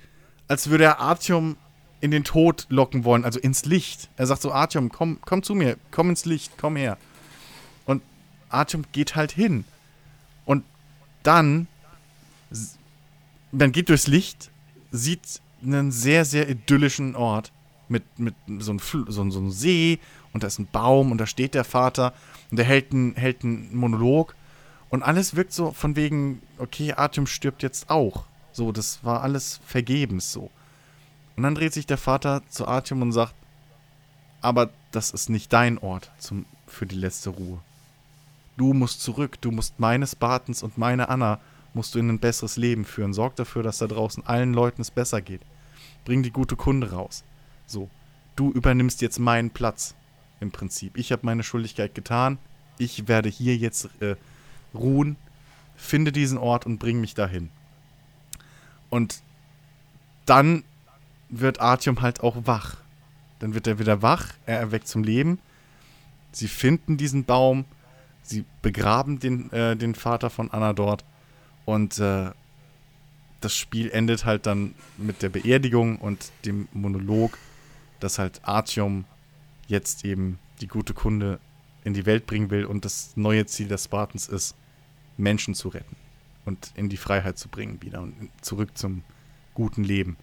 als 0.47 0.69
würde 0.69 0.85
er 0.85 0.99
Artyom 0.99 1.57
in 1.99 2.11
den 2.11 2.23
Tod 2.23 2.65
locken 2.69 3.03
wollen, 3.03 3.25
also 3.25 3.39
ins 3.39 3.65
Licht. 3.65 4.09
Er 4.17 4.27
sagt 4.27 4.41
so, 4.41 4.51
Artyom, 4.51 4.89
komm, 4.89 5.19
komm 5.21 5.43
zu 5.43 5.53
mir, 5.53 5.77
komm 5.91 6.09
ins 6.09 6.25
Licht, 6.25 6.53
komm 6.57 6.75
her. 6.75 6.97
Und 7.85 8.01
Artyom 8.49 8.85
geht 8.91 9.15
halt 9.15 9.31
hin. 9.31 9.65
Und 10.45 10.63
dann, 11.23 11.67
man 13.51 13.71
geht 13.71 13.89
durchs 13.89 14.07
Licht, 14.07 14.49
sieht 14.91 15.41
einen 15.63 15.91
sehr, 15.91 16.25
sehr 16.25 16.49
idyllischen 16.49 17.15
Ort 17.15 17.51
mit, 17.87 18.03
mit 18.17 18.33
so 18.59 18.71
einem, 18.71 18.79
so, 18.79 19.29
so 19.29 19.39
einem 19.39 19.51
See 19.51 19.99
und 20.33 20.43
da 20.43 20.47
ist 20.47 20.59
ein 20.59 20.67
Baum 20.71 21.11
und 21.11 21.17
da 21.17 21.25
steht 21.25 21.53
der 21.53 21.63
Vater 21.63 22.13
und 22.49 22.57
der 22.57 22.65
hält 22.65 22.91
einen, 22.91 23.15
hält 23.15 23.43
einen 23.43 23.75
Monolog 23.75 24.35
und 24.89 25.03
alles 25.03 25.35
wirkt 25.35 25.53
so 25.53 25.71
von 25.71 25.95
wegen, 25.95 26.41
okay, 26.57 26.93
Artyom 26.93 27.27
stirbt 27.27 27.63
jetzt 27.63 27.89
auch. 27.89 28.25
So, 28.51 28.71
das 28.71 29.03
war 29.03 29.21
alles 29.21 29.61
vergebens 29.65 30.31
so. 30.31 30.51
Und 31.37 31.43
dann 31.43 31.55
dreht 31.55 31.73
sich 31.73 31.85
der 31.85 31.97
Vater 31.97 32.41
zu 32.49 32.67
Artyom 32.67 33.01
und 33.01 33.11
sagt, 33.13 33.33
aber 34.41 34.69
das 34.91 35.11
ist 35.11 35.29
nicht 35.29 35.53
dein 35.53 35.77
Ort 35.77 36.11
zum, 36.17 36.45
für 36.67 36.85
die 36.85 36.97
letzte 36.97 37.29
Ruhe. 37.29 37.59
Du 38.57 38.73
musst 38.73 39.01
zurück, 39.01 39.39
du 39.41 39.51
musst 39.51 39.79
meine 39.79 40.05
Spartans 40.05 40.61
und 40.61 40.77
meine 40.77 41.07
Anna 41.09 41.39
musst 41.73 41.95
du 41.95 41.99
in 41.99 42.09
ein 42.09 42.19
besseres 42.19 42.57
Leben 42.57 42.83
führen. 42.83 43.13
Sorg 43.13 43.35
dafür, 43.37 43.63
dass 43.63 43.77
da 43.77 43.87
draußen 43.87 44.25
allen 44.27 44.53
Leuten 44.53 44.81
es 44.81 44.91
besser 44.91 45.21
geht. 45.21 45.41
Bring 46.03 46.21
die 46.21 46.31
gute 46.31 46.57
Kunde 46.57 46.91
raus. 46.91 47.23
So, 47.65 47.89
du 48.35 48.51
übernimmst 48.51 49.01
jetzt 49.01 49.19
meinen 49.19 49.51
Platz 49.51 49.95
im 50.41 50.51
Prinzip. 50.51 50.97
Ich 50.97 51.11
habe 51.13 51.25
meine 51.25 51.43
Schuldigkeit 51.43 51.95
getan. 51.95 52.37
Ich 52.77 53.07
werde 53.07 53.29
hier 53.29 53.55
jetzt 53.55 53.89
äh, 54.01 54.15
ruhen, 54.73 55.15
finde 55.75 56.11
diesen 56.11 56.37
Ort 56.37 56.65
und 56.65 56.79
bring 56.79 56.99
mich 56.99 57.13
dahin. 57.13 57.49
Und 58.89 59.21
dann 60.25 60.63
wird 61.29 61.61
Artyom 61.61 62.01
halt 62.01 62.21
auch 62.21 62.35
wach. 62.45 62.77
Dann 63.39 63.53
wird 63.53 63.67
er 63.67 63.79
wieder 63.79 64.01
wach, 64.01 64.33
er 64.45 64.59
erweckt 64.59 64.87
zum 64.87 65.03
Leben. 65.03 65.39
Sie 66.31 66.47
finden 66.47 66.97
diesen 66.97 67.23
Baum, 67.23 67.65
sie 68.21 68.45
begraben 68.61 69.19
den, 69.19 69.51
äh, 69.51 69.75
den 69.75 69.95
Vater 69.95 70.29
von 70.29 70.51
Anna 70.51 70.73
dort 70.73 71.03
und 71.65 71.99
äh, 71.99 72.31
das 73.41 73.55
Spiel 73.55 73.89
endet 73.89 74.25
halt 74.25 74.45
dann 74.45 74.75
mit 74.97 75.21
der 75.23 75.29
Beerdigung 75.29 75.97
und 75.97 76.31
dem 76.45 76.67
Monolog, 76.73 77.37
dass 77.99 78.19
halt 78.19 78.39
Artyom 78.43 79.05
jetzt 79.71 80.05
eben 80.05 80.37
die 80.61 80.67
gute 80.67 80.93
Kunde 80.93 81.39
in 81.83 81.93
die 81.93 82.05
Welt 82.05 82.27
bringen 82.27 82.51
will 82.51 82.65
und 82.65 82.85
das 82.85 83.13
neue 83.15 83.47
Ziel 83.47 83.67
des 83.67 83.85
Spartans 83.85 84.27
ist, 84.27 84.55
Menschen 85.17 85.55
zu 85.55 85.69
retten 85.69 85.95
und 86.45 86.71
in 86.75 86.89
die 86.89 86.97
Freiheit 86.97 87.37
zu 87.37 87.49
bringen 87.49 87.81
wieder 87.81 88.01
und 88.01 88.29
zurück 88.41 88.77
zum 88.77 89.03
guten 89.53 89.83
Leben. 89.83 90.17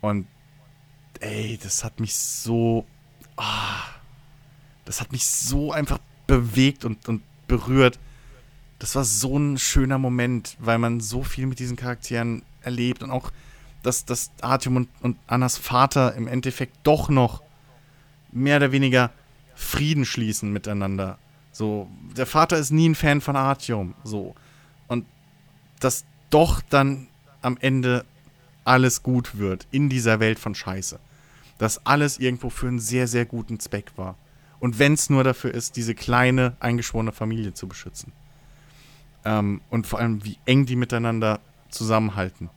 Und 0.00 0.26
ey, 1.20 1.58
das 1.62 1.84
hat 1.84 2.00
mich 2.00 2.14
so. 2.14 2.84
Ah, 3.36 3.82
das 4.84 5.00
hat 5.00 5.12
mich 5.12 5.26
so 5.26 5.72
einfach 5.72 5.98
bewegt 6.26 6.84
und, 6.84 7.08
und 7.08 7.22
berührt. 7.46 7.98
Das 8.78 8.94
war 8.94 9.04
so 9.04 9.38
ein 9.38 9.58
schöner 9.58 9.98
Moment, 9.98 10.56
weil 10.60 10.78
man 10.78 11.00
so 11.00 11.22
viel 11.22 11.46
mit 11.46 11.58
diesen 11.58 11.76
Charakteren 11.76 12.42
erlebt 12.60 13.02
und 13.02 13.10
auch, 13.10 13.30
dass, 13.82 14.04
dass 14.04 14.30
Artyom 14.40 14.76
und, 14.76 14.88
und 15.00 15.18
Annas 15.26 15.56
Vater 15.56 16.14
im 16.14 16.28
Endeffekt 16.28 16.76
doch 16.82 17.08
noch 17.08 17.42
mehr 18.36 18.58
oder 18.58 18.72
weniger 18.72 19.10
Frieden 19.54 20.04
schließen 20.04 20.52
miteinander. 20.52 21.18
So, 21.52 21.88
der 22.16 22.26
Vater 22.26 22.58
ist 22.58 22.70
nie 22.70 22.88
ein 22.88 22.94
Fan 22.94 23.20
von 23.20 23.36
Artyom, 23.36 23.94
so. 24.04 24.34
Und 24.88 25.06
dass 25.80 26.04
doch 26.30 26.60
dann 26.68 27.08
am 27.40 27.56
Ende 27.60 28.04
alles 28.64 29.02
gut 29.02 29.38
wird 29.38 29.66
in 29.70 29.88
dieser 29.88 30.20
Welt 30.20 30.38
von 30.38 30.54
Scheiße. 30.54 30.98
Dass 31.58 31.86
alles 31.86 32.18
irgendwo 32.18 32.50
für 32.50 32.68
einen 32.68 32.80
sehr, 32.80 33.08
sehr 33.08 33.24
guten 33.24 33.58
Zweck 33.58 33.92
war. 33.96 34.16
Und 34.58 34.78
wenn 34.78 34.94
es 34.94 35.08
nur 35.08 35.24
dafür 35.24 35.54
ist, 35.54 35.76
diese 35.76 35.94
kleine, 35.94 36.56
eingeschworene 36.60 37.12
Familie 37.12 37.54
zu 37.54 37.68
beschützen. 37.68 38.12
Ähm, 39.24 39.60
und 39.70 39.86
vor 39.86 39.98
allem, 39.98 40.24
wie 40.24 40.38
eng 40.44 40.66
die 40.66 40.76
miteinander 40.76 41.40
zusammenhalten. 41.70 42.50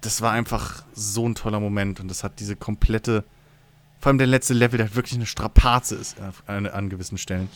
Das 0.00 0.22
war 0.22 0.32
einfach 0.32 0.84
so 0.92 1.28
ein 1.28 1.34
toller 1.34 1.60
Moment 1.60 2.00
und 2.00 2.08
das 2.08 2.22
hat 2.22 2.40
diese 2.40 2.56
komplette, 2.56 3.24
vor 4.00 4.10
allem 4.10 4.18
der 4.18 4.26
letzte 4.26 4.54
Level, 4.54 4.78
der 4.78 4.94
wirklich 4.94 5.14
eine 5.14 5.26
Strapaze 5.26 5.96
ist 5.96 6.16
an, 6.46 6.66
an 6.66 6.88
gewissen 6.88 7.18
Stellen. 7.18 7.48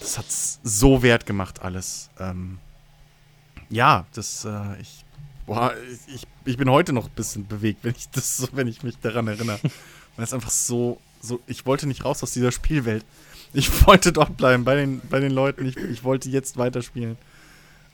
Das 0.00 0.18
hat 0.18 0.26
so 0.28 1.02
wert 1.02 1.24
gemacht, 1.26 1.62
alles. 1.62 2.10
Ähm, 2.18 2.58
ja, 3.70 4.06
das, 4.12 4.44
äh, 4.44 4.80
ich 4.80 5.04
Boah, 5.46 5.74
ich, 6.06 6.26
ich 6.46 6.56
bin 6.56 6.70
heute 6.70 6.92
noch 6.92 7.06
ein 7.06 7.14
bisschen 7.14 7.46
bewegt, 7.46 7.84
wenn 7.84 7.94
ich 7.94 8.08
das 8.10 8.48
wenn 8.52 8.66
ich 8.66 8.82
mich 8.82 8.98
daran 8.98 9.28
erinnere. 9.28 9.60
Weil 10.16 10.24
es 10.24 10.32
einfach 10.32 10.50
so, 10.50 11.00
so, 11.20 11.40
ich 11.46 11.66
wollte 11.66 11.86
nicht 11.86 12.04
raus 12.04 12.22
aus 12.22 12.32
dieser 12.32 12.52
Spielwelt. 12.52 13.04
Ich 13.52 13.86
wollte 13.86 14.12
dort 14.12 14.36
bleiben 14.36 14.64
bei 14.64 14.74
den, 14.74 15.00
bei 15.08 15.20
den 15.20 15.32
Leuten. 15.32 15.66
Ich, 15.66 15.76
ich 15.76 16.02
wollte 16.04 16.30
jetzt 16.30 16.56
weiterspielen. 16.56 17.18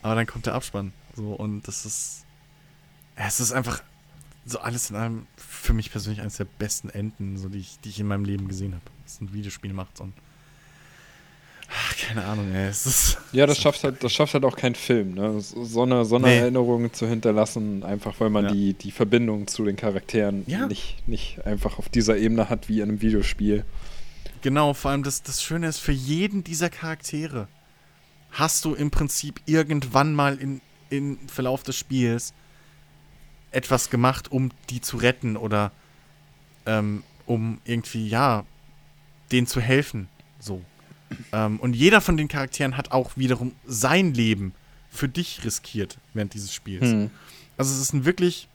Aber 0.02 0.14
dann 0.14 0.26
kommt 0.26 0.46
der 0.46 0.54
Abspann. 0.54 0.92
So, 1.14 1.32
und 1.32 1.66
das 1.66 1.84
ist. 1.84 2.24
Es 3.16 3.40
ist 3.40 3.52
einfach 3.52 3.82
so 4.46 4.60
alles 4.60 4.88
in 4.88 4.96
allem 4.96 5.26
für 5.60 5.72
mich 5.74 5.90
persönlich 5.90 6.20
eines 6.20 6.36
der 6.36 6.46
besten 6.46 6.90
Enden, 6.90 7.36
so 7.38 7.48
die 7.48 7.58
ich, 7.58 7.78
die 7.80 7.90
ich 7.90 8.00
in 8.00 8.06
meinem 8.06 8.24
Leben 8.24 8.48
gesehen 8.48 8.74
habe. 8.74 8.84
Das 9.04 9.20
ein 9.20 9.32
Videospiel 9.32 9.72
macht. 9.72 10.00
Und 10.00 10.14
Ach, 11.72 11.96
keine 11.96 12.24
Ahnung, 12.24 12.52
ey. 12.52 12.68
Es 12.68 12.84
ist, 12.84 13.18
ja, 13.32 13.46
das 13.46 13.58
schafft 13.58 13.84
halt, 13.84 14.02
das 14.02 14.12
schafft 14.12 14.34
halt 14.34 14.44
auch 14.44 14.56
kein 14.56 14.74
Film, 14.74 15.14
ne? 15.14 15.40
So 15.40 15.82
eine, 15.82 16.04
so 16.04 16.16
eine 16.16 16.26
nee. 16.26 16.38
Erinnerung 16.38 16.92
zu 16.92 17.06
hinterlassen, 17.06 17.84
einfach 17.84 18.18
weil 18.18 18.30
man 18.30 18.46
ja. 18.46 18.50
die, 18.52 18.74
die 18.74 18.90
Verbindung 18.90 19.46
zu 19.46 19.64
den 19.64 19.76
Charakteren 19.76 20.42
ja. 20.46 20.66
nicht, 20.66 21.06
nicht 21.06 21.44
einfach 21.46 21.78
auf 21.78 21.88
dieser 21.88 22.16
Ebene 22.16 22.48
hat 22.48 22.68
wie 22.68 22.80
in 22.80 22.88
einem 22.88 23.00
Videospiel. 23.00 23.64
Genau, 24.42 24.74
vor 24.74 24.90
allem 24.90 25.04
das, 25.04 25.22
das 25.22 25.42
Schöne 25.42 25.68
ist, 25.68 25.78
für 25.78 25.92
jeden 25.92 26.42
dieser 26.42 26.70
Charaktere 26.70 27.46
hast 28.32 28.64
du 28.64 28.74
im 28.74 28.90
Prinzip 28.90 29.40
irgendwann 29.46 30.14
mal 30.14 30.38
in, 30.38 30.60
im 30.88 31.18
Verlauf 31.28 31.62
des 31.62 31.76
Spiels 31.76 32.32
etwas 33.50 33.90
gemacht, 33.90 34.30
um 34.30 34.50
die 34.68 34.80
zu 34.80 34.96
retten 34.96 35.36
oder 35.36 35.72
ähm, 36.66 37.02
um 37.26 37.60
irgendwie, 37.64 38.08
ja, 38.08 38.44
denen 39.32 39.46
zu 39.46 39.60
helfen. 39.60 40.08
So. 40.38 40.62
Ähm, 41.32 41.58
und 41.60 41.74
jeder 41.74 42.00
von 42.00 42.16
den 42.16 42.28
Charakteren 42.28 42.76
hat 42.76 42.92
auch 42.92 43.16
wiederum 43.16 43.52
sein 43.66 44.14
Leben 44.14 44.54
für 44.90 45.08
dich 45.08 45.44
riskiert 45.44 45.98
während 46.14 46.34
dieses 46.34 46.52
Spiels. 46.52 46.82
Hm. 46.82 47.10
Also 47.56 47.74
es 47.74 47.80
ist 47.80 47.92
ein 47.92 48.04
wirklich, 48.04 48.48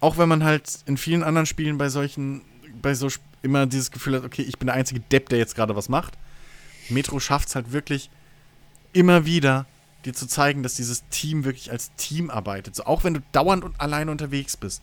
auch 0.00 0.18
wenn 0.18 0.28
man 0.28 0.44
halt 0.44 0.80
in 0.86 0.96
vielen 0.96 1.22
anderen 1.22 1.46
Spielen 1.46 1.78
bei 1.78 1.88
solchen, 1.88 2.42
bei 2.80 2.94
so 2.94 3.08
immer 3.42 3.66
dieses 3.66 3.90
Gefühl 3.90 4.16
hat, 4.16 4.24
okay, 4.24 4.42
ich 4.42 4.58
bin 4.58 4.66
der 4.66 4.74
einzige 4.74 5.00
Depp, 5.00 5.28
der 5.28 5.38
jetzt 5.38 5.54
gerade 5.54 5.74
was 5.74 5.88
macht. 5.88 6.14
Metro 6.88 7.20
schafft 7.20 7.48
es 7.48 7.54
halt 7.54 7.72
wirklich, 7.72 8.10
immer 8.92 9.24
wieder 9.24 9.66
dir 10.08 10.14
zu 10.14 10.26
zeigen, 10.26 10.62
dass 10.62 10.74
dieses 10.74 11.06
Team 11.08 11.44
wirklich 11.44 11.70
als 11.70 11.94
Team 11.96 12.30
arbeitet. 12.30 12.74
So, 12.74 12.84
auch 12.84 13.04
wenn 13.04 13.14
du 13.14 13.20
dauernd 13.32 13.64
und 13.64 13.80
allein 13.80 14.08
unterwegs 14.08 14.56
bist. 14.56 14.82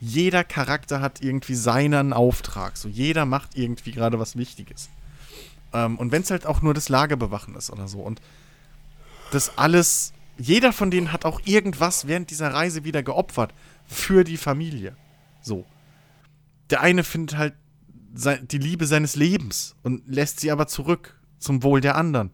Jeder 0.00 0.42
Charakter 0.42 1.00
hat 1.00 1.22
irgendwie 1.22 1.54
seinen 1.54 2.12
Auftrag. 2.12 2.76
So, 2.76 2.88
jeder 2.88 3.24
macht 3.24 3.56
irgendwie 3.56 3.92
gerade 3.92 4.18
was 4.18 4.36
Wichtiges. 4.36 4.88
Ähm, 5.72 5.98
und 5.98 6.10
wenn 6.10 6.22
es 6.22 6.30
halt 6.30 6.46
auch 6.46 6.62
nur 6.62 6.74
das 6.74 6.88
Lagerbewachen 6.88 7.54
ist 7.54 7.70
oder 7.70 7.86
so. 7.86 8.00
Und 8.00 8.20
das 9.30 9.58
alles, 9.58 10.12
jeder 10.38 10.72
von 10.72 10.90
denen 10.90 11.12
hat 11.12 11.24
auch 11.24 11.40
irgendwas 11.44 12.08
während 12.08 12.30
dieser 12.30 12.52
Reise 12.52 12.84
wieder 12.84 13.02
geopfert 13.02 13.54
für 13.86 14.24
die 14.24 14.36
Familie. 14.36 14.96
So. 15.40 15.64
Der 16.70 16.80
eine 16.80 17.04
findet 17.04 17.36
halt 17.36 17.54
die 18.14 18.58
Liebe 18.58 18.86
seines 18.86 19.16
Lebens 19.16 19.74
und 19.82 20.02
lässt 20.06 20.40
sie 20.40 20.50
aber 20.50 20.66
zurück 20.66 21.18
zum 21.38 21.62
Wohl 21.62 21.80
der 21.80 21.96
anderen. 21.96 22.30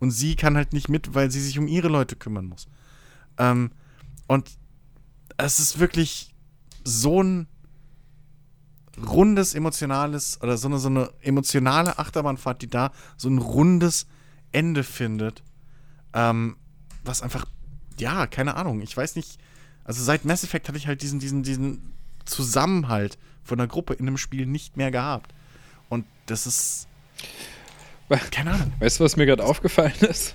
Und 0.00 0.10
sie 0.10 0.34
kann 0.34 0.56
halt 0.56 0.72
nicht 0.72 0.88
mit, 0.88 1.14
weil 1.14 1.30
sie 1.30 1.40
sich 1.40 1.58
um 1.58 1.68
ihre 1.68 1.88
Leute 1.88 2.16
kümmern 2.16 2.46
muss. 2.46 2.66
Ähm, 3.38 3.70
und 4.26 4.50
es 5.36 5.60
ist 5.60 5.78
wirklich 5.78 6.34
so 6.84 7.22
ein 7.22 7.46
rundes, 9.06 9.54
emotionales 9.54 10.40
oder 10.42 10.56
so 10.56 10.68
eine, 10.68 10.78
so 10.78 10.88
eine 10.88 11.10
emotionale 11.22 11.98
Achterbahnfahrt, 11.98 12.62
die 12.62 12.68
da 12.68 12.92
so 13.16 13.28
ein 13.28 13.38
rundes 13.38 14.06
Ende 14.52 14.84
findet. 14.84 15.42
Ähm, 16.12 16.56
was 17.04 17.22
einfach, 17.22 17.46
ja, 17.98 18.26
keine 18.26 18.56
Ahnung, 18.56 18.82
ich 18.82 18.96
weiß 18.96 19.16
nicht. 19.16 19.38
Also 19.84 20.02
seit 20.02 20.24
Mass 20.24 20.44
Effect 20.44 20.68
hatte 20.68 20.78
ich 20.78 20.86
halt 20.86 21.02
diesen, 21.02 21.20
diesen, 21.20 21.42
diesen 21.42 21.92
Zusammenhalt 22.24 23.18
von 23.42 23.58
der 23.58 23.66
Gruppe 23.66 23.94
in 23.94 24.06
einem 24.06 24.18
Spiel 24.18 24.46
nicht 24.46 24.76
mehr 24.76 24.90
gehabt. 24.90 25.34
Und 25.88 26.04
das 26.26 26.46
ist. 26.46 26.86
Keine 28.30 28.52
Ahnung. 28.52 28.72
Weißt 28.80 29.00
du, 29.00 29.04
was 29.04 29.16
mir 29.16 29.26
gerade 29.26 29.44
aufgefallen 29.44 29.94
ist? 30.00 30.34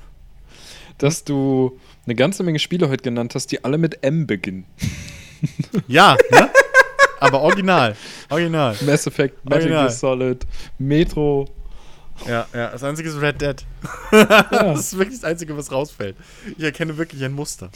Dass 0.97 1.23
du 1.23 1.77
eine 2.05 2.15
ganze 2.15 2.43
Menge 2.43 2.59
Spiele 2.59 2.89
heute 2.89 3.03
genannt 3.03 3.35
hast, 3.35 3.51
die 3.51 3.63
alle 3.63 3.77
mit 3.77 4.03
M 4.03 4.25
beginnen. 4.27 4.65
Ja, 5.87 6.15
ne? 6.31 6.49
Aber 7.19 7.41
original. 7.41 7.95
Original. 8.29 8.75
Mass 8.85 9.05
Effect, 9.07 9.43
Metal 9.43 9.67
Gear 9.67 9.89
Solid, 9.89 10.45
Metro. 10.77 11.47
Ja, 12.27 12.47
ja, 12.53 12.71
das 12.71 12.83
einzige 12.83 13.09
ist 13.09 13.21
Red 13.21 13.41
Dead. 13.41 13.65
Ja. 14.11 14.43
Das 14.51 14.93
ist 14.93 14.97
wirklich 14.97 15.19
das 15.19 15.29
Einzige, 15.29 15.55
was 15.57 15.71
rausfällt. 15.71 16.15
Ich 16.57 16.63
erkenne 16.63 16.97
wirklich 16.97 17.23
ein 17.23 17.33
Muster. 17.33 17.69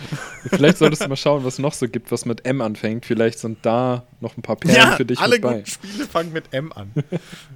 Vielleicht 0.50 0.78
solltest 0.78 1.02
du 1.02 1.08
mal 1.08 1.16
schauen, 1.16 1.44
was 1.44 1.58
noch 1.58 1.72
so 1.72 1.88
gibt, 1.88 2.12
was 2.12 2.24
mit 2.24 2.44
M 2.44 2.60
anfängt. 2.60 3.06
Vielleicht 3.06 3.38
sind 3.38 3.58
da 3.62 4.04
noch 4.20 4.36
ein 4.36 4.42
paar 4.42 4.56
Perlen 4.56 4.76
ja, 4.76 4.96
für 4.96 5.04
dich 5.04 5.18
alle 5.18 5.40
guten 5.40 5.66
Spiele 5.66 6.06
fangen 6.06 6.32
mit 6.32 6.52
M 6.52 6.72
an. 6.72 6.92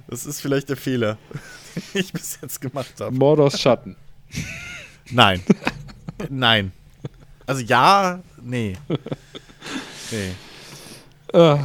Das 0.07 0.25
ist 0.25 0.41
vielleicht 0.41 0.69
der 0.69 0.77
Fehler, 0.77 1.17
den 1.93 2.01
ich 2.01 2.11
bis 2.11 2.39
jetzt 2.41 2.59
gemacht 2.59 2.93
habe. 2.99 3.15
Mordors 3.15 3.59
Schatten. 3.59 3.95
Nein. 5.09 5.41
Nein. 6.29 6.71
Also 7.45 7.61
ja, 7.63 8.19
nee. 8.41 8.77
Nee. 10.11 10.31
Uh, 11.33 11.59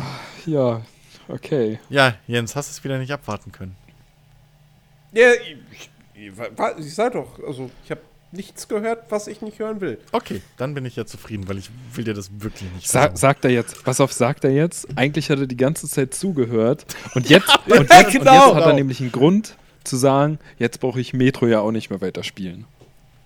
ja, 0.47 0.82
okay. 1.28 1.81
Ja, 1.89 2.15
Jens, 2.27 2.55
hast 2.55 2.70
du 2.70 2.73
es 2.73 2.85
wieder 2.85 2.98
nicht 2.98 3.12
abwarten 3.12 3.51
können. 3.53 3.77
Ja, 5.12 5.33
ich, 5.33 5.91
ich, 6.15 6.33
ich 6.78 6.95
sag 6.95 7.12
doch, 7.12 7.39
also 7.47 7.70
ich 7.85 7.91
habe 7.91 8.01
nichts 8.33 8.69
gehört, 8.69 9.11
was 9.11 9.28
ich 9.28 9.41
nicht 9.41 9.59
hören 9.59 9.81
will. 9.81 9.99
Okay, 10.12 10.43
dann 10.57 10.74
bin 10.74 10.85
ich 10.85 10.97
ja 10.97 11.07
zufrieden, 11.07 11.49
weil 11.49 11.59
ich 11.59 11.70
will 11.95 12.05
dir 12.05 12.15
das 12.15 12.31
wirklich 12.41 12.70
nicht 12.73 12.89
sagen. 12.89 13.16
Sa 13.16 13.20
sagt 13.28 13.45
er 13.45 13.51
jetzt, 13.51 13.85
pass 13.85 14.01
auf, 14.01 14.12
sagt 14.12 14.45
er 14.45 14.51
jetzt, 14.51 14.87
eigentlich 14.97 15.31
hat 15.31 15.39
er 15.39 15.47
die 15.47 15.57
ganze 15.57 15.89
Zeit 15.89 16.15
zugehört 16.15 16.87
und 17.15 17.28
jetzt, 17.28 17.49
ja, 17.66 17.81
und 17.81 17.91
jetzt, 17.91 17.91
genau, 17.91 18.01
und 18.01 18.11
jetzt 18.11 18.27
hat 18.27 18.55
er 18.55 18.62
genau. 18.62 18.73
nämlich 18.74 19.01
einen 19.01 19.12
Grund 19.12 19.57
zu 19.85 19.97
sagen, 19.97 20.39
jetzt 20.59 20.81
brauche 20.81 21.01
ich 21.01 21.12
Metro 21.12 21.47
ja 21.47 21.61
auch 21.61 21.73
nicht 21.73 21.91
mehr 21.91 22.01
weiterspielen. 22.01 22.65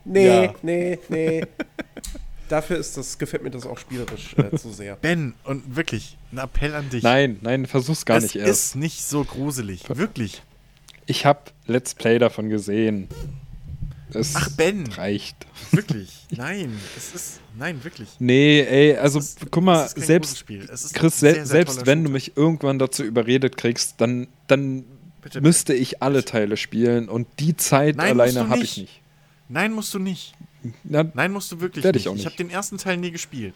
Nee, 0.05 0.45
ja. 0.45 0.55
nee, 0.63 0.99
nee. 1.09 1.45
Dafür 2.49 2.79
ist 2.79 2.97
das, 2.97 3.17
gefällt 3.17 3.45
mir 3.45 3.51
das 3.51 3.65
auch 3.65 3.79
spielerisch 3.79 4.35
äh, 4.37 4.57
zu 4.57 4.71
sehr. 4.73 4.97
Ben, 5.01 5.35
und 5.45 5.77
wirklich, 5.77 6.19
ein 6.33 6.39
Appell 6.39 6.75
an 6.75 6.91
dich. 6.91 7.03
Nein, 7.03 7.39
nein, 7.43 7.67
versuch's 7.67 8.05
gar 8.05 8.17
es 8.17 8.25
nicht 8.25 8.37
erst. 8.37 8.49
Es 8.49 8.67
ist 8.67 8.77
nicht 8.77 9.05
so 9.05 9.25
gruselig, 9.25 9.85
wirklich. 9.89 10.43
Ich 11.07 11.27
habe 11.27 11.41
Let's 11.71 11.95
Play 11.95 12.19
davon 12.19 12.49
gesehen. 12.49 13.09
Es 14.13 14.35
Ach, 14.35 14.51
Ben. 14.57 14.87
Reicht. 14.89 15.37
Wirklich. 15.71 16.27
Nein, 16.37 16.77
es 16.97 17.15
ist. 17.15 17.41
Nein, 17.57 17.83
wirklich. 17.85 18.09
Nee, 18.19 18.61
ey, 18.63 18.97
also 18.97 19.21
ist, 19.21 19.39
guck 19.51 19.63
mal, 19.63 19.89
selbst. 19.89 20.45
Chris, 20.47 21.21
sehr, 21.21 21.35
sehr 21.35 21.47
selbst 21.47 21.87
wenn 21.87 22.01
Shooter. 22.01 22.09
du 22.09 22.13
mich 22.13 22.37
irgendwann 22.37 22.79
dazu 22.79 23.05
überredet 23.05 23.57
kriegst, 23.57 24.01
dann, 24.01 24.27
dann 24.47 24.85
bitte, 25.23 25.41
müsste 25.41 25.75
ich 25.75 26.03
alle 26.03 26.25
Teile 26.25 26.57
spielen 26.57 27.09
und 27.09 27.29
die 27.39 27.57
Zeit 27.57 27.97
Nein, 27.97 28.21
alleine 28.21 28.49
habe 28.49 28.63
ich 28.63 28.77
nicht. 28.79 29.01
Nein, 29.49 29.73
musst 29.73 29.95
du 29.95 29.99
nicht. 29.99 30.35
Na, 30.85 31.05
Nein, 31.15 31.33
musst 31.33 31.53
du 31.53 31.61
wirklich 31.61 31.85
nicht. 31.85 31.97
Ich, 31.97 32.07
nicht. 32.07 32.21
ich 32.21 32.27
habe 32.27 32.37
den 32.37 32.51
ersten 32.51 32.79
Teil 32.79 32.97
nie 32.97 33.11
gespielt. 33.11 33.55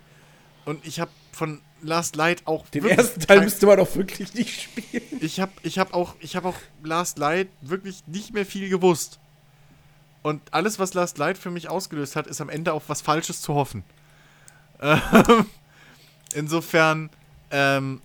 Und 0.64 0.86
ich 0.86 1.00
habe 1.00 1.10
von 1.32 1.60
Last 1.82 2.16
Light 2.16 2.46
auch. 2.46 2.66
Den 2.68 2.84
ersten 2.86 3.20
Teil 3.20 3.42
müsste 3.42 3.66
man 3.66 3.78
auch 3.78 3.94
wirklich 3.96 4.34
nicht 4.34 4.62
spielen. 4.62 5.02
Ich 5.20 5.40
habe 5.40 5.52
ich 5.62 5.78
hab 5.78 5.92
auch, 5.92 6.14
hab 6.22 6.44
auch 6.44 6.56
Last 6.82 7.18
Light 7.18 7.48
wirklich 7.60 8.06
nicht 8.06 8.32
mehr 8.32 8.46
viel 8.46 8.68
gewusst. 8.68 9.18
Und 10.22 10.40
alles, 10.52 10.78
was 10.78 10.94
Last 10.94 11.18
Light 11.18 11.36
für 11.36 11.50
mich 11.50 11.68
ausgelöst 11.68 12.16
hat, 12.16 12.26
ist 12.26 12.40
am 12.40 12.48
Ende 12.48 12.72
auf 12.72 12.88
was 12.88 13.02
Falsches 13.02 13.42
zu 13.42 13.54
hoffen. 13.54 13.84
Ähm, 14.80 15.00
insofern, 16.34 17.10
ähm, 17.50 18.00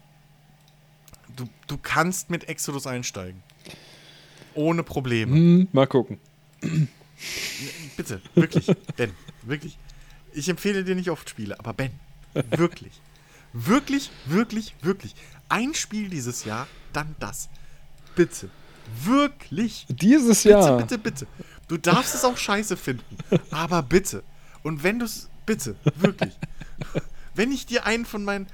du, 1.37 1.45
du 1.67 1.77
kannst 1.77 2.29
mit 2.29 2.49
Exodus 2.49 2.87
einsteigen. 2.87 3.41
Ohne 4.53 4.83
Probleme. 4.83 5.33
Hm, 5.33 5.67
mal 5.71 5.87
gucken. 5.87 6.19
Bitte, 7.95 8.21
wirklich, 8.35 8.69
Ben, 8.97 9.11
wirklich. 9.43 9.77
Ich 10.33 10.49
empfehle 10.49 10.83
dir 10.83 10.95
nicht 10.95 11.09
oft 11.09 11.29
Spiele, 11.29 11.57
aber 11.57 11.73
Ben, 11.73 11.91
wirklich. 12.33 13.01
Wirklich, 13.53 14.11
wirklich, 14.25 14.75
wirklich. 14.81 15.15
Ein 15.49 15.73
Spiel 15.73 16.09
dieses 16.09 16.45
Jahr, 16.45 16.67
dann 16.93 17.15
das. 17.19 17.49
Bitte. 18.15 18.49
Wirklich. 19.03 19.85
Dieses 19.89 20.43
bitte, 20.43 20.49
Jahr. 20.49 20.77
Bitte, 20.77 20.97
bitte, 20.97 21.25
bitte. 21.25 21.49
Du 21.67 21.77
darfst 21.77 22.15
es 22.15 22.25
auch 22.25 22.37
scheiße 22.37 22.77
finden. 22.77 23.17
Aber 23.51 23.83
bitte. 23.83 24.23
Und 24.63 24.83
wenn 24.83 24.99
du 24.99 25.05
es. 25.05 25.29
Bitte, 25.45 25.75
wirklich. 25.95 26.37
Wenn 27.33 27.51
ich 27.51 27.65
dir 27.65 27.85
einen 27.85 28.05
von 28.05 28.23
meinen. 28.23 28.47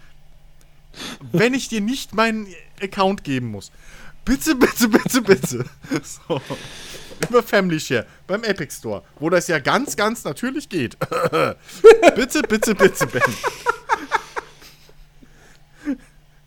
Wenn 1.31 1.53
ich 1.53 1.68
dir 1.68 1.81
nicht 1.81 2.14
meinen 2.14 2.47
Account 2.81 3.26
geben 3.26 3.47
muss. 3.47 3.72
Bitte, 4.26 4.56
bitte, 4.56 4.88
bitte, 4.89 5.22
bitte. 5.22 5.65
So. 6.03 6.41
Über 7.30 7.41
Family 7.43 7.80
Share 7.80 8.06
beim 8.27 8.43
Epic 8.43 8.73
Store, 8.76 9.03
wo 9.19 9.30
das 9.30 9.47
ja 9.47 9.60
ganz, 9.60 9.95
ganz 9.95 10.23
natürlich 10.26 10.68
geht. 10.68 10.97
bitte, 12.15 12.41
bitte, 12.41 12.76
bitte, 12.76 13.07
Ben. 13.07 13.22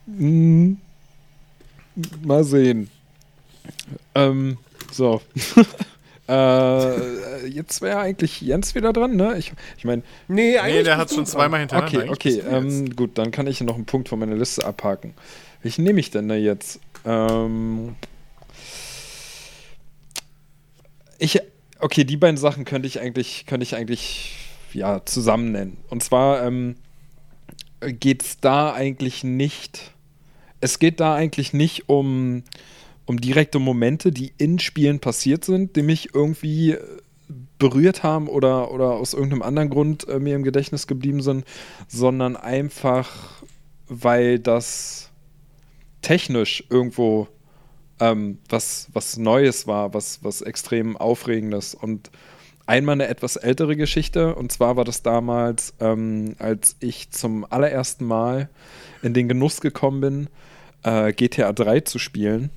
Mm, 0.07 0.77
mal 2.23 2.45
sehen. 2.45 2.91
Ähm, 4.15 4.59
so. 4.93 5.23
äh, 6.29 7.47
jetzt 7.47 7.81
wäre 7.81 7.99
eigentlich 7.99 8.41
Jens 8.41 8.75
wieder 8.75 8.93
dran, 8.93 9.17
ne? 9.17 9.39
Ich, 9.39 9.53
ich 9.77 9.85
meine. 9.85 10.03
Nee, 10.27 10.59
eigentlich 10.59 10.77
nee, 10.77 10.83
der 10.83 10.99
hat 10.99 11.11
schon 11.11 11.27
zweimal 11.27 11.61
hintereinander. 11.61 12.13
Okay, 12.13 12.41
okay. 12.41 12.43
Ähm, 12.49 12.95
gut, 12.95 13.17
dann 13.17 13.31
kann 13.31 13.47
ich 13.47 13.61
noch 13.63 13.77
einen 13.77 13.87
Punkt 13.87 14.09
von 14.09 14.19
meiner 14.19 14.37
Liste 14.37 14.65
abhaken. 14.65 15.15
Welchen 15.63 15.85
nehme 15.85 16.01
ich 16.01 16.11
denn 16.11 16.29
da 16.29 16.35
jetzt? 16.35 16.81
Ähm. 17.09 17.97
Ich, 21.19 21.41
okay, 21.81 22.05
die 22.05 22.17
beiden 22.17 22.37
Sachen 22.37 22.65
könnte 22.65 22.87
ich 22.87 23.01
eigentlich, 23.01 23.47
könnte 23.47 23.65
ich 23.65 23.75
eigentlich, 23.75 24.37
ja, 24.73 25.05
zusammen 25.05 25.51
nennen. 25.53 25.79
Und 25.89 26.03
zwar 26.03 26.45
ähm, 26.45 26.77
geht 27.81 28.23
es 28.23 28.39
da 28.39 28.73
eigentlich 28.73 29.25
nicht 29.25 29.93
es 30.61 30.79
geht 30.79 31.01
da 31.01 31.15
eigentlich 31.15 31.53
nicht 31.53 31.89
um, 31.89 32.43
um 33.07 33.21
direkte 33.21 33.59
Momente, 33.59 34.13
die 34.13 34.33
in 34.39 34.59
Spielen 34.59 35.01
passiert 35.01 35.45
sind, 35.45 35.77
die 35.77 35.83
mich 35.83 36.15
irgendwie 36.15 36.77
berührt 37.59 38.03
haben 38.03 38.29
oder, 38.29 38.71
oder 38.71 38.93
aus 38.93 39.13
irgendeinem 39.13 39.43
anderen 39.43 39.71
Grund 39.71 40.09
äh, 40.09 40.19
mir 40.19 40.35
im 40.35 40.43
Gedächtnis 40.43 40.87
geblieben 40.87 41.23
sind, 41.23 41.45
sondern 41.87 42.37
einfach, 42.37 43.43
weil 43.87 44.39
das 44.39 45.11
technisch 46.03 46.65
irgendwo 46.71 47.29
ähm, 48.01 48.39
was, 48.49 48.89
was 48.93 49.17
Neues 49.17 49.67
war, 49.67 49.95
was, 49.95 50.23
was 50.23 50.43
extrem 50.43 50.97
Aufregendes. 50.97 51.75
Und 51.75 52.11
einmal 52.67 52.95
eine 52.95 53.09
etwas 53.09 53.37
ältere 53.37 53.77
Geschichte, 53.77 54.35
und 54.35 54.53
zwar 54.53 54.77
war 54.77 54.85
das 54.85 55.03
damals, 55.03 55.75
ähm, 55.81 56.37
als 56.39 56.77
ich 56.81 57.11
zum 57.11 57.45
allerersten 57.51 58.05
Mal 58.05 58.49
in 59.03 59.15
den 59.15 59.29
Genuss 59.29 59.61
gekommen 59.61 60.01
bin, 60.01 60.29
äh, 60.83 61.13
GTA 61.13 61.53
3 61.53 61.81
zu 61.81 61.99
spielen. 61.99 62.51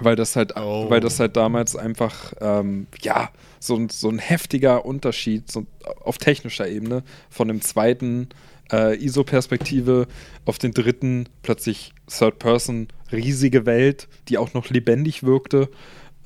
Weil 0.00 0.16
das 0.16 0.36
halt, 0.36 0.56
oh. 0.56 0.88
weil 0.88 1.00
das 1.00 1.20
halt 1.20 1.36
damals 1.36 1.76
einfach, 1.76 2.32
ähm, 2.40 2.86
ja, 3.02 3.30
so, 3.60 3.78
so 3.90 4.08
ein 4.08 4.18
heftiger 4.18 4.86
Unterschied 4.86 5.50
so, 5.50 5.66
auf 6.00 6.16
technischer 6.16 6.66
Ebene 6.66 7.02
von 7.28 7.48
dem 7.48 7.60
zweiten 7.60 8.30
äh, 8.72 8.96
ISO-Perspektive 8.96 10.08
auf 10.46 10.58
den 10.58 10.72
dritten 10.72 11.28
plötzlich 11.42 11.92
Third 12.16 12.38
Person, 12.38 12.88
riesige 13.10 13.66
Welt, 13.66 14.08
die 14.28 14.38
auch 14.38 14.54
noch 14.54 14.70
lebendig 14.70 15.22
wirkte. 15.22 15.68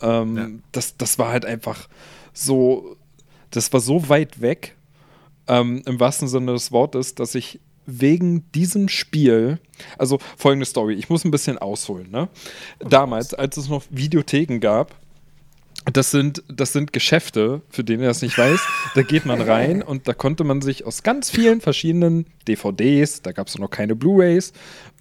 Ähm, 0.01 0.37
ja. 0.37 0.49
das, 0.73 0.97
das 0.97 1.19
war 1.19 1.31
halt 1.31 1.45
einfach 1.45 1.89
so, 2.33 2.97
das 3.51 3.73
war 3.73 3.81
so 3.81 4.09
weit 4.09 4.41
weg, 4.41 4.77
ähm, 5.49 5.83
im 5.87 6.01
wahrsten 6.01 6.29
Sinne 6.29 6.53
des 6.53 6.73
Wortes, 6.73 7.15
dass 7.15 7.35
ich 7.35 7.61
wegen 7.87 8.51
diesem 8.53 8.89
Spiel, 8.89 9.61
also 9.97 10.19
folgende 10.37 10.67
Story, 10.67 10.95
ich 10.95 11.09
muss 11.09 11.25
ein 11.25 11.31
bisschen 11.31 11.59
ausholen. 11.59 12.11
Ne? 12.11 12.29
Damals, 12.81 13.33
als 13.33 13.57
es 13.57 13.69
noch 13.69 13.85
Videotheken 13.91 14.59
gab, 14.59 14.95
das 15.93 16.11
sind, 16.11 16.43
das 16.49 16.73
sind 16.73 16.93
Geschäfte, 16.93 17.63
für 17.71 17.85
den 17.85 18.01
ihr 18.01 18.09
das 18.09 18.23
nicht 18.23 18.37
weiß. 18.37 18.61
Da 18.95 19.03
geht 19.03 19.25
man 19.25 19.41
rein 19.41 19.83
und 19.83 20.09
da 20.09 20.15
konnte 20.15 20.43
man 20.45 20.61
sich 20.61 20.85
aus 20.85 21.03
ganz 21.03 21.31
vielen 21.31 21.61
verschiedenen 21.61 22.27
DVDs, 22.49 23.23
da 23.23 23.33
gab 23.33 23.47
es 23.47 23.59
noch 23.59 23.71
keine 23.71 23.95
Blu-Rays 23.95 24.53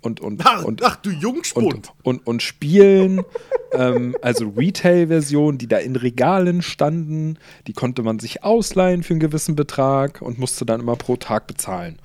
und, 0.01 0.19
und, 0.19 0.41
Ach, 0.45 0.63
und, 0.63 0.83
ach 0.83 0.97
du 0.97 1.09
Jungspund. 1.09 1.73
und, 1.73 1.93
und, 2.03 2.27
und 2.27 2.43
Spielen, 2.43 3.21
ähm, 3.73 4.15
also 4.21 4.53
Retail-Versionen, 4.55 5.57
die 5.57 5.67
da 5.67 5.77
in 5.77 5.95
Regalen 5.95 6.61
standen, 6.61 7.39
die 7.67 7.73
konnte 7.73 8.03
man 8.03 8.19
sich 8.19 8.43
ausleihen 8.43 9.03
für 9.03 9.13
einen 9.13 9.19
gewissen 9.19 9.55
Betrag 9.55 10.21
und 10.21 10.37
musste 10.37 10.65
dann 10.65 10.81
immer 10.81 10.95
pro 10.95 11.15
Tag 11.15 11.47
bezahlen. 11.47 11.97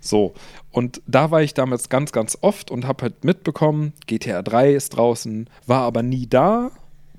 So, 0.00 0.34
und 0.70 1.00
da 1.06 1.30
war 1.30 1.42
ich 1.42 1.54
damals 1.54 1.88
ganz, 1.88 2.12
ganz 2.12 2.36
oft 2.40 2.70
und 2.70 2.86
habe 2.86 3.02
halt 3.02 3.24
mitbekommen, 3.24 3.92
GTA 4.06 4.42
3 4.42 4.72
ist 4.72 4.96
draußen, 4.96 5.48
war 5.66 5.82
aber 5.82 6.02
nie 6.02 6.26
da. 6.26 6.72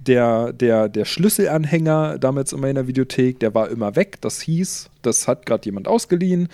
Der, 0.06 0.52
der, 0.52 0.90
der 0.90 1.06
Schlüsselanhänger 1.06 2.18
damals 2.20 2.52
in 2.52 2.60
meiner 2.60 2.88
Videothek, 2.88 3.40
der 3.40 3.54
war 3.56 3.70
immer 3.70 3.96
weg. 3.96 4.20
Das 4.22 4.42
hieß, 4.42 4.90
das 5.02 5.28
hat 5.28 5.46
gerade 5.46 5.66
jemand 5.66 5.88
ausgeliehen 5.88 6.50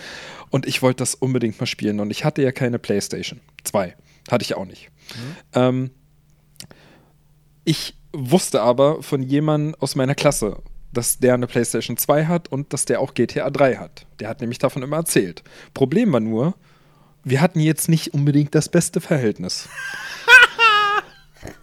und 0.50 0.68
ich 0.68 0.82
wollte 0.82 0.98
das 0.98 1.16
unbedingt 1.16 1.60
mal 1.60 1.66
spielen. 1.66 2.00
Und 2.00 2.12
ich 2.12 2.26
hatte 2.26 2.42
ja 2.42 2.52
keine 2.52 2.78
PlayStation 2.78 3.40
2. 3.64 3.96
Hatte 4.30 4.44
ich 4.44 4.56
auch 4.56 4.66
nicht. 4.66 4.90
Ähm, 5.54 5.90
ich 7.64 7.96
wusste 8.14 8.62
aber 8.62 9.02
von 9.04 9.24
jemandem 9.24 9.76
aus 9.80 9.96
meiner 9.96 10.16
Klasse, 10.16 10.58
dass 10.92 11.20
der 11.20 11.36
eine 11.36 11.48
PlayStation 11.48 11.98
2 11.98 12.26
hat 12.26 12.48
und 12.52 12.74
dass 12.74 12.86
der 12.86 13.00
auch 13.00 13.14
GTA 13.14 13.50
3 13.50 13.76
hat. 13.76 14.06
Der 14.20 14.30
hat 14.30 14.42
nämlich 14.42 14.60
davon 14.60 14.82
immer 14.82 14.98
erzählt. 14.98 15.44
Problem 15.74 16.12
war 16.12 16.20
nur, 16.20 16.56
wir 17.24 17.42
hatten 17.42 17.60
jetzt 17.60 17.90
nicht 17.90 18.14
unbedingt 18.14 18.56
das 18.56 18.70
beste 18.70 19.02
Verhältnis. 19.02 19.70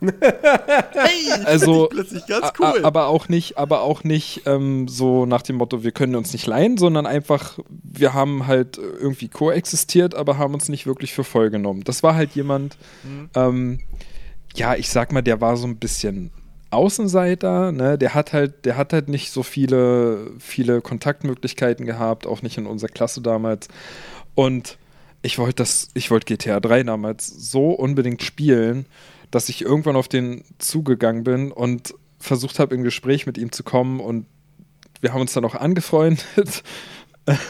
Hey, 0.00 1.44
Also, 1.44 1.88
plötzlich 1.90 2.26
ganz 2.26 2.52
cool. 2.58 2.84
Aber 2.84 3.06
auch 3.06 3.28
nicht, 3.28 3.58
aber 3.58 3.82
auch 3.82 4.04
nicht 4.04 4.42
ähm, 4.46 4.88
so 4.88 5.26
nach 5.26 5.42
dem 5.42 5.56
Motto, 5.56 5.82
wir 5.84 5.92
können 5.92 6.16
uns 6.16 6.32
nicht 6.32 6.46
leihen, 6.46 6.76
sondern 6.76 7.06
einfach, 7.06 7.58
wir 7.68 8.14
haben 8.14 8.46
halt 8.46 8.78
irgendwie 8.78 9.28
koexistiert, 9.28 10.14
aber 10.14 10.38
haben 10.38 10.54
uns 10.54 10.68
nicht 10.68 10.86
wirklich 10.86 11.12
für 11.12 11.24
voll 11.24 11.50
genommen. 11.50 11.82
Das 11.84 12.02
war 12.02 12.14
halt 12.14 12.32
jemand, 12.32 12.76
Mhm. 13.04 13.30
ähm, 13.34 13.78
ja, 14.54 14.74
ich 14.74 14.88
sag 14.88 15.12
mal, 15.12 15.22
der 15.22 15.40
war 15.40 15.56
so 15.56 15.66
ein 15.66 15.76
bisschen 15.76 16.30
Außenseiter, 16.70 17.72
ne? 17.72 17.98
Der 17.98 18.14
hat 18.14 18.32
halt, 18.32 18.64
der 18.64 18.76
hat 18.76 18.92
halt 18.92 19.08
nicht 19.08 19.30
so 19.30 19.42
viele, 19.42 20.30
viele 20.38 20.80
Kontaktmöglichkeiten 20.80 21.86
gehabt, 21.86 22.26
auch 22.26 22.42
nicht 22.42 22.58
in 22.58 22.66
unserer 22.66 22.88
Klasse 22.90 23.20
damals. 23.20 23.68
Und 24.34 24.78
ich 25.22 25.38
wollte 25.38 25.56
das, 25.56 25.88
ich 25.94 26.10
wollte 26.10 26.26
GTA 26.36 26.60
3 26.60 26.82
damals 26.84 27.26
so 27.26 27.70
unbedingt 27.70 28.22
spielen, 28.22 28.86
dass 29.30 29.48
ich 29.48 29.62
irgendwann 29.62 29.96
auf 29.96 30.08
den 30.08 30.44
zugegangen 30.58 31.24
bin 31.24 31.52
und 31.52 31.94
versucht 32.18 32.58
habe, 32.58 32.74
in 32.74 32.82
Gespräch 32.82 33.26
mit 33.26 33.38
ihm 33.38 33.52
zu 33.52 33.62
kommen 33.62 34.00
und 34.00 34.26
wir 35.00 35.12
haben 35.12 35.20
uns 35.20 35.32
dann 35.32 35.44
auch 35.44 35.54
angefreundet. 35.54 36.62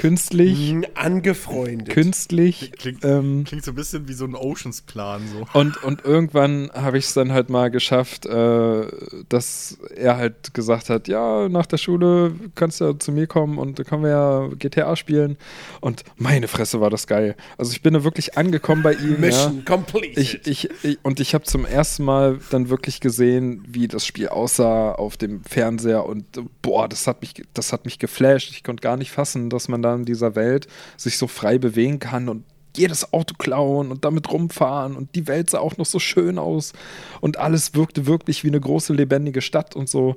Künstlich, 0.00 0.74
Angefreundet. 0.94 1.90
künstlich. 1.90 2.72
Klingt, 2.72 3.04
ähm, 3.04 3.44
klingt 3.44 3.64
so 3.66 3.72
ein 3.72 3.74
bisschen 3.74 4.08
wie 4.08 4.14
so 4.14 4.24
ein 4.24 4.34
Oceans-Plan. 4.34 5.20
So. 5.28 5.58
und, 5.58 5.84
und 5.84 6.06
irgendwann 6.06 6.70
habe 6.72 6.96
ich 6.96 7.04
es 7.04 7.12
dann 7.12 7.32
halt 7.32 7.50
mal 7.50 7.70
geschafft, 7.70 8.24
äh, 8.24 8.86
dass 9.28 9.76
er 9.94 10.16
halt 10.16 10.54
gesagt 10.54 10.88
hat, 10.88 11.06
ja, 11.06 11.50
nach 11.50 11.66
der 11.66 11.76
Schule 11.76 12.32
kannst 12.54 12.80
du 12.80 12.86
ja 12.86 12.98
zu 12.98 13.12
mir 13.12 13.26
kommen 13.26 13.58
und 13.58 13.78
dann 13.78 13.84
können 13.84 14.02
wir 14.02 14.10
ja 14.10 14.48
GTA 14.58 14.96
spielen. 14.96 15.36
Und 15.82 16.02
meine 16.16 16.48
Fresse 16.48 16.80
war 16.80 16.88
das 16.88 17.06
geil. 17.06 17.36
Also 17.58 17.72
ich 17.72 17.82
bin 17.82 17.92
da 17.92 18.02
wirklich 18.02 18.38
angekommen 18.38 18.82
bei 18.82 18.94
ihm. 18.94 19.16
ja. 19.16 19.18
Mission 19.18 19.64
complete. 19.66 20.18
Ich, 20.18 20.46
ich, 20.46 20.70
ich, 20.82 20.98
und 21.02 21.20
ich 21.20 21.34
habe 21.34 21.44
zum 21.44 21.66
ersten 21.66 22.04
Mal 22.04 22.38
dann 22.48 22.70
wirklich 22.70 23.00
gesehen, 23.00 23.62
wie 23.68 23.86
das 23.86 24.06
Spiel 24.06 24.28
aussah 24.28 24.92
auf 24.92 25.18
dem 25.18 25.44
Fernseher 25.44 26.06
und 26.06 26.24
boah, 26.62 26.88
das 26.88 27.06
hat 27.06 27.20
mich, 27.20 27.34
das 27.52 27.74
hat 27.74 27.84
mich 27.84 27.98
geflasht. 27.98 28.50
Ich 28.52 28.64
konnte 28.64 28.80
gar 28.80 28.96
nicht 28.96 29.10
fassen, 29.10 29.50
dass 29.50 29.68
man 29.68 29.82
da 29.82 29.89
in 29.94 30.04
dieser 30.04 30.34
Welt 30.34 30.66
sich 30.96 31.18
so 31.18 31.26
frei 31.26 31.58
bewegen 31.58 31.98
kann 31.98 32.28
und 32.28 32.44
jedes 32.76 33.12
Auto 33.12 33.34
klauen 33.36 33.90
und 33.90 34.04
damit 34.04 34.30
rumfahren 34.30 34.96
und 34.96 35.14
die 35.14 35.26
Welt 35.26 35.50
sah 35.50 35.58
auch 35.58 35.76
noch 35.76 35.86
so 35.86 35.98
schön 35.98 36.38
aus 36.38 36.72
und 37.20 37.38
alles 37.38 37.74
wirkte 37.74 38.06
wirklich 38.06 38.44
wie 38.44 38.48
eine 38.48 38.60
große 38.60 38.92
lebendige 38.92 39.42
Stadt 39.42 39.74
und 39.74 39.88
so. 39.88 40.16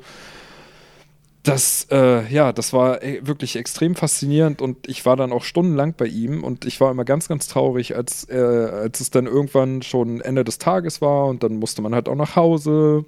Das, 1.42 1.88
äh, 1.92 2.26
ja, 2.34 2.54
das 2.54 2.72
war 2.72 3.04
äh, 3.04 3.20
wirklich 3.28 3.58
extrem 3.58 3.96
faszinierend 3.96 4.62
und 4.62 4.88
ich 4.88 5.06
war 5.06 5.18
dann 5.18 5.34
auch 5.34 5.44
stundenlang 5.44 5.94
bei 5.98 6.06
ihm 6.06 6.42
und 6.42 6.64
ich 6.64 6.80
war 6.80 6.90
immer 6.90 7.04
ganz, 7.04 7.28
ganz 7.28 7.48
traurig, 7.48 7.98
als, 7.98 8.30
äh, 8.30 8.38
als 8.38 9.02
es 9.02 9.10
dann 9.10 9.26
irgendwann 9.26 9.82
schon 9.82 10.22
Ende 10.22 10.46
des 10.46 10.58
Tages 10.58 11.02
war 11.02 11.26
und 11.26 11.44
dann 11.44 11.58
musste 11.58 11.82
man 11.82 11.94
halt 11.94 12.08
auch 12.08 12.16
nach 12.16 12.38
Hause. 12.38 13.04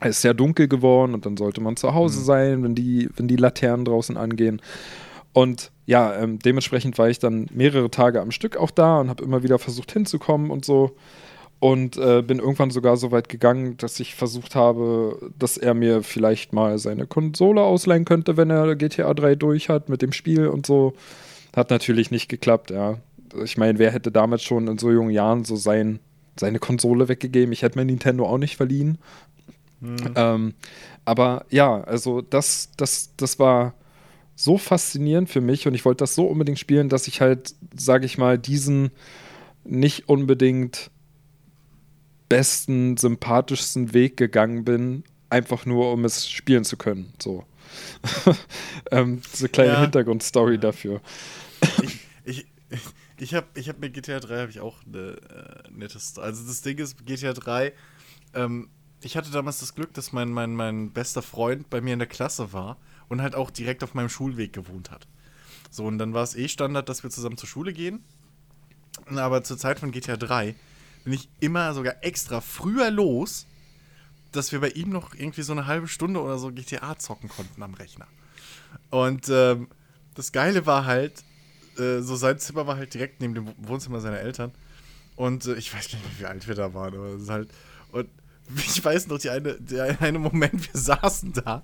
Es 0.00 0.16
ist 0.16 0.22
sehr 0.22 0.32
dunkel 0.32 0.66
geworden 0.66 1.12
und 1.12 1.26
dann 1.26 1.36
sollte 1.36 1.60
man 1.60 1.76
zu 1.76 1.92
Hause 1.92 2.22
sein, 2.22 2.64
wenn 2.64 2.74
die, 2.74 3.10
wenn 3.16 3.28
die 3.28 3.36
Laternen 3.36 3.84
draußen 3.84 4.16
angehen. 4.16 4.62
Und 5.34 5.70
ja, 5.86 6.16
ähm, 6.16 6.38
dementsprechend 6.38 6.98
war 6.98 7.08
ich 7.08 7.18
dann 7.18 7.46
mehrere 7.52 7.90
Tage 7.90 8.20
am 8.20 8.30
Stück 8.30 8.56
auch 8.56 8.70
da 8.70 9.00
und 9.00 9.08
habe 9.10 9.22
immer 9.22 9.42
wieder 9.42 9.58
versucht 9.58 9.92
hinzukommen 9.92 10.50
und 10.50 10.64
so. 10.64 10.96
Und 11.60 11.96
äh, 11.96 12.22
bin 12.22 12.40
irgendwann 12.40 12.70
sogar 12.70 12.96
so 12.96 13.10
weit 13.10 13.28
gegangen, 13.28 13.76
dass 13.78 13.98
ich 14.00 14.14
versucht 14.14 14.54
habe, 14.54 15.30
dass 15.38 15.56
er 15.56 15.72
mir 15.72 16.02
vielleicht 16.02 16.52
mal 16.52 16.78
seine 16.78 17.06
Konsole 17.06 17.62
ausleihen 17.62 18.04
könnte, 18.04 18.36
wenn 18.36 18.50
er 18.50 18.76
GTA 18.76 19.14
3 19.14 19.34
durch 19.36 19.68
hat 19.68 19.88
mit 19.88 20.02
dem 20.02 20.12
Spiel 20.12 20.48
und 20.48 20.66
so. 20.66 20.94
Hat 21.56 21.70
natürlich 21.70 22.10
nicht 22.10 22.28
geklappt, 22.28 22.70
ja. 22.70 22.98
Ich 23.42 23.56
meine, 23.56 23.78
wer 23.78 23.92
hätte 23.92 24.12
damals 24.12 24.42
schon 24.42 24.68
in 24.68 24.78
so 24.78 24.90
jungen 24.90 25.10
Jahren 25.10 25.44
so 25.44 25.56
sein, 25.56 26.00
seine 26.38 26.58
Konsole 26.58 27.08
weggegeben? 27.08 27.52
Ich 27.52 27.62
hätte 27.62 27.78
mir 27.78 27.84
Nintendo 27.84 28.26
auch 28.26 28.38
nicht 28.38 28.56
verliehen. 28.56 28.98
Ähm, 30.16 30.54
aber 31.04 31.44
ja, 31.50 31.82
also 31.82 32.20
das, 32.20 32.70
das, 32.76 33.10
das 33.16 33.38
war 33.38 33.74
so 34.36 34.58
faszinierend 34.58 35.30
für 35.30 35.40
mich 35.40 35.66
und 35.66 35.74
ich 35.74 35.84
wollte 35.84 36.02
das 36.02 36.14
so 36.14 36.26
unbedingt 36.26 36.58
spielen, 36.58 36.88
dass 36.88 37.06
ich 37.06 37.20
halt, 37.20 37.54
sage 37.76 38.06
ich 38.06 38.18
mal, 38.18 38.38
diesen 38.38 38.90
nicht 39.64 40.08
unbedingt 40.08 40.90
besten, 42.28 42.96
sympathischsten 42.96 43.94
Weg 43.94 44.16
gegangen 44.16 44.64
bin, 44.64 45.04
einfach 45.30 45.66
nur 45.66 45.92
um 45.92 46.04
es 46.04 46.28
spielen 46.28 46.64
zu 46.64 46.76
können. 46.76 47.12
So. 47.22 47.44
ähm, 48.90 49.22
so 49.32 49.44
eine 49.44 49.48
kleine 49.50 49.72
Ja. 49.72 49.80
Hintergrundstory 49.80 50.58
dafür. 50.58 51.00
ich 52.24 52.46
ich, 52.70 52.80
ich 53.18 53.34
habe 53.34 53.46
ich 53.54 53.68
hab 53.68 53.78
mit 53.78 53.94
GTA 53.94 54.20
3 54.20 54.40
habe 54.40 54.50
ich 54.50 54.60
auch 54.60 54.78
eine 54.86 55.16
äh, 55.16 55.70
nettes. 55.70 56.18
Also 56.18 56.46
das 56.46 56.62
Ding 56.62 56.78
ist, 56.78 57.04
GTA 57.06 57.32
3, 57.32 57.72
ähm, 58.34 58.68
ich 59.02 59.16
hatte 59.16 59.30
damals 59.30 59.60
das 59.60 59.74
Glück, 59.74 59.92
dass 59.94 60.12
mein, 60.12 60.30
mein, 60.30 60.54
mein 60.54 60.90
bester 60.92 61.22
Freund 61.22 61.68
bei 61.70 61.80
mir 61.80 61.92
in 61.92 61.98
der 61.98 62.08
Klasse 62.08 62.52
war 62.52 62.78
und 63.08 63.22
halt 63.22 63.34
auch 63.34 63.50
direkt 63.50 63.82
auf 63.82 63.94
meinem 63.94 64.08
Schulweg 64.08 64.52
gewohnt 64.52 64.90
hat. 64.90 65.06
So, 65.70 65.84
und 65.84 65.98
dann 65.98 66.14
war 66.14 66.22
es 66.22 66.36
eh 66.36 66.48
Standard, 66.48 66.88
dass 66.88 67.02
wir 67.02 67.10
zusammen 67.10 67.36
zur 67.36 67.48
Schule 67.48 67.72
gehen. 67.72 68.04
Aber 69.08 69.42
zur 69.42 69.58
Zeit 69.58 69.80
von 69.80 69.90
GTA 69.90 70.16
3 70.16 70.54
bin 71.04 71.12
ich 71.12 71.28
immer 71.40 71.74
sogar 71.74 71.96
extra 72.02 72.40
früher 72.40 72.90
los, 72.90 73.46
dass 74.32 74.52
wir 74.52 74.60
bei 74.60 74.70
ihm 74.70 74.90
noch 74.90 75.14
irgendwie 75.14 75.42
so 75.42 75.52
eine 75.52 75.66
halbe 75.66 75.88
Stunde 75.88 76.20
oder 76.20 76.38
so 76.38 76.52
GTA 76.52 76.98
zocken 76.98 77.28
konnten 77.28 77.62
am 77.62 77.74
Rechner. 77.74 78.06
Und 78.90 79.28
ähm, 79.28 79.68
das 80.14 80.32
Geile 80.32 80.66
war 80.66 80.86
halt, 80.86 81.24
äh, 81.78 82.00
so 82.00 82.16
sein 82.16 82.38
Zimmer 82.38 82.66
war 82.66 82.76
halt 82.76 82.94
direkt 82.94 83.20
neben 83.20 83.34
dem 83.34 83.52
Wohnzimmer 83.58 84.00
seiner 84.00 84.20
Eltern. 84.20 84.52
Und 85.16 85.46
äh, 85.46 85.54
ich 85.54 85.74
weiß 85.74 85.90
gar 85.90 85.98
nicht 85.98 86.20
wie 86.20 86.26
alt 86.26 86.46
wir 86.48 86.54
da 86.54 86.74
waren, 86.74 86.94
aber 86.94 87.06
es 87.14 87.22
ist 87.22 87.30
halt. 87.30 87.50
Und 87.92 88.08
ich 88.56 88.84
weiß 88.84 89.06
noch, 89.08 89.18
die 89.18 89.30
eine, 89.30 89.54
der 89.54 90.00
eine 90.00 90.18
Moment, 90.18 90.72
wir 90.72 90.80
saßen 90.80 91.32
da 91.32 91.62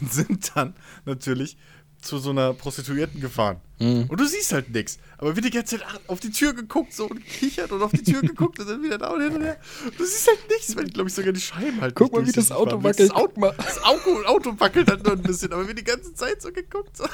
und 0.00 0.12
sind 0.12 0.52
dann 0.54 0.74
natürlich 1.04 1.56
zu 2.00 2.18
so 2.18 2.30
einer 2.30 2.52
Prostituierten 2.52 3.20
gefahren. 3.20 3.60
Und 4.08 4.20
du 4.20 4.26
siehst 4.26 4.52
halt 4.52 4.70
nichts. 4.70 4.98
Aber 5.18 5.34
wird 5.36 5.46
die 5.46 5.50
ganze 5.50 5.78
Zeit 5.78 5.86
auf 6.08 6.20
die 6.20 6.30
Tür 6.30 6.52
geguckt 6.52 6.92
so 6.92 7.06
und 7.06 7.24
kichert 7.24 7.70
und 7.70 7.82
auf 7.82 7.92
die 7.92 8.02
Tür 8.02 8.20
geguckt 8.20 8.58
und 8.58 8.68
dann 8.68 8.82
wieder 8.82 8.98
da 8.98 9.08
und 9.08 9.22
hin 9.22 9.34
und 9.36 9.42
her. 9.42 9.56
Du 9.96 10.04
siehst 10.04 10.28
halt 10.28 10.40
nichts, 10.48 10.76
weil, 10.76 10.86
glaube 10.86 11.08
ich, 11.08 11.14
sogar 11.14 11.32
die 11.32 11.40
Scheiben 11.40 11.80
halt 11.80 11.94
Guck 11.94 12.12
mal, 12.12 12.26
wie 12.26 12.32
das 12.32 12.50
Auto 12.50 12.82
wackelt. 12.82 13.10
Das 13.10 13.16
Auto, 13.16 13.52
das 13.56 13.82
Auto, 13.84 14.24
Auto 14.24 14.54
wackelt 14.58 14.90
halt 14.90 15.04
nur 15.04 15.12
ein 15.12 15.22
bisschen, 15.22 15.52
aber 15.52 15.66
wir 15.66 15.74
die 15.74 15.84
ganze 15.84 16.12
Zeit 16.14 16.42
so 16.42 16.52
geguckt. 16.52 16.96
So. 16.96 17.04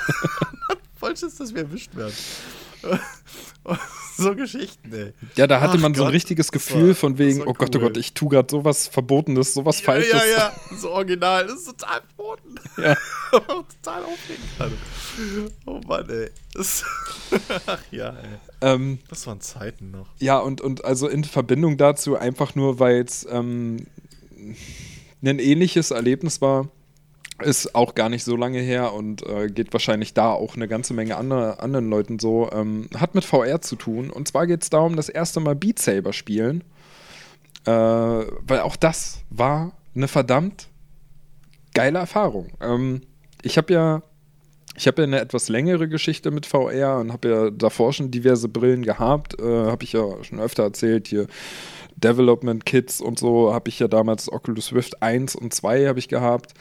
Voll 0.98 1.16
Schiss, 1.16 1.36
dass 1.36 1.54
wir 1.54 1.62
erwischt 1.62 1.94
werden. 1.94 2.14
so 4.16 4.34
Geschichten, 4.34 4.92
ey. 4.92 5.12
Ja, 5.36 5.46
da 5.46 5.60
hatte 5.60 5.74
Ach 5.76 5.80
man 5.82 5.94
so 5.94 6.02
ein 6.02 6.06
Gott, 6.06 6.14
richtiges 6.14 6.50
Gefühl 6.52 6.88
war- 6.88 6.94
von 6.94 7.12
das 7.16 7.18
wegen, 7.26 7.42
oh 7.42 7.52
Gott, 7.54 7.74
oh 7.74 7.78
cool. 7.78 7.84
Gott, 7.88 7.96
ich 7.96 8.14
tue 8.14 8.28
gerade 8.30 8.48
sowas 8.50 8.88
Verbotenes, 8.88 9.54
sowas 9.54 9.80
Falsches. 9.80 10.12
Ja, 10.12 10.24
ja, 10.24 10.36
ja, 10.70 10.76
so 10.76 10.90
original. 10.90 11.46
Das 11.46 11.56
ist 11.60 11.66
total 11.66 12.00
verboten. 12.06 12.54
Ja. 12.76 12.96
total 13.30 14.04
aufregend 14.04 14.48
gerade. 14.56 14.72
Oh 15.66 15.80
Mann, 15.86 16.08
ey. 16.08 16.30
Das 16.54 16.84
Ach 17.66 17.80
ja, 17.90 18.10
ey. 18.10 18.38
Ähm, 18.60 18.98
Das 19.08 19.26
waren 19.26 19.40
Zeiten 19.40 19.90
noch. 19.90 20.08
Ja, 20.18 20.38
und, 20.38 20.60
und 20.60 20.84
also 20.84 21.08
in 21.08 21.24
Verbindung 21.24 21.76
dazu, 21.76 22.16
einfach 22.16 22.54
nur, 22.54 22.78
weil 22.80 23.02
es 23.04 23.26
ähm, 23.30 23.86
ein 25.22 25.38
ähnliches 25.38 25.90
Erlebnis 25.90 26.40
war, 26.40 26.68
Ist 27.40 27.74
auch 27.74 27.94
gar 27.94 28.08
nicht 28.08 28.24
so 28.24 28.36
lange 28.36 28.58
her 28.58 28.92
und 28.94 29.24
äh, 29.24 29.46
geht 29.46 29.72
wahrscheinlich 29.72 30.12
da 30.12 30.32
auch 30.32 30.56
eine 30.56 30.66
ganze 30.66 30.92
Menge 30.92 31.16
andere, 31.16 31.60
anderen 31.60 31.88
Leuten 31.88 32.18
so. 32.18 32.50
Ähm, 32.52 32.88
hat 32.96 33.14
mit 33.14 33.24
VR 33.24 33.60
zu 33.60 33.76
tun. 33.76 34.10
Und 34.10 34.26
zwar 34.26 34.46
geht 34.46 34.62
es 34.62 34.70
darum, 34.70 34.96
das 34.96 35.08
erste 35.08 35.38
Mal 35.38 35.54
Beat 35.54 35.78
Saber 35.78 36.12
spielen. 36.12 36.64
Äh, 37.64 37.70
weil 37.70 38.60
auch 38.60 38.76
das 38.76 39.20
war 39.30 39.72
eine 39.94 40.08
verdammt 40.08 40.68
geile 41.74 41.98
Erfahrung. 41.98 42.48
Ähm, 42.60 43.02
ich 43.42 43.56
habe 43.56 43.72
ja, 43.72 44.02
ich 44.76 44.84
ja 44.84 44.92
eine 44.96 45.20
etwas 45.20 45.48
längere 45.48 45.88
Geschichte 45.88 46.30
mit 46.30 46.46
VR 46.46 46.98
und 46.98 47.12
habe 47.12 47.28
ja 47.28 47.50
davor 47.50 47.92
schon 47.92 48.10
diverse 48.10 48.48
Brillen 48.48 48.82
gehabt. 48.82 49.40
Äh, 49.40 49.44
habe 49.44 49.84
ich 49.84 49.92
ja 49.92 50.24
schon 50.24 50.40
öfter 50.40 50.64
erzählt 50.64 51.08
hier. 51.08 51.26
Development 51.96 52.64
Kits 52.64 53.00
und 53.00 53.18
so 53.18 53.52
habe 53.52 53.68
ich 53.68 53.78
ja 53.80 53.88
damals 53.88 54.30
Oculus 54.30 54.72
Rift 54.72 55.02
1 55.02 55.34
und 55.34 55.52
2 55.52 55.86
habe 55.86 55.98
ich 55.98 56.08
gehabt. 56.08 56.54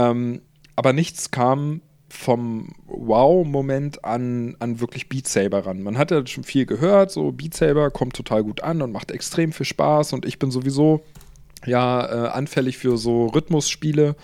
Ähm, 0.00 0.40
aber 0.76 0.92
nichts 0.92 1.30
kam 1.30 1.82
vom 2.08 2.74
Wow-Moment 2.86 4.04
an, 4.04 4.56
an 4.58 4.80
wirklich 4.80 5.08
Beat 5.08 5.28
Saber 5.28 5.66
ran. 5.66 5.82
Man 5.82 5.98
hat 5.98 6.10
ja 6.10 6.26
schon 6.26 6.42
viel 6.42 6.66
gehört, 6.66 7.10
so 7.12 7.30
Beat 7.32 7.54
Saber 7.54 7.90
kommt 7.90 8.16
total 8.16 8.42
gut 8.42 8.62
an 8.62 8.82
und 8.82 8.90
macht 8.90 9.10
extrem 9.10 9.52
viel 9.52 9.66
Spaß 9.66 10.12
und 10.14 10.24
ich 10.24 10.38
bin 10.38 10.50
sowieso 10.50 11.02
ja 11.66 12.04
äh, 12.06 12.28
anfällig 12.30 12.78
für 12.78 12.96
so 12.96 13.26
Rhythmusspiele, 13.26 14.16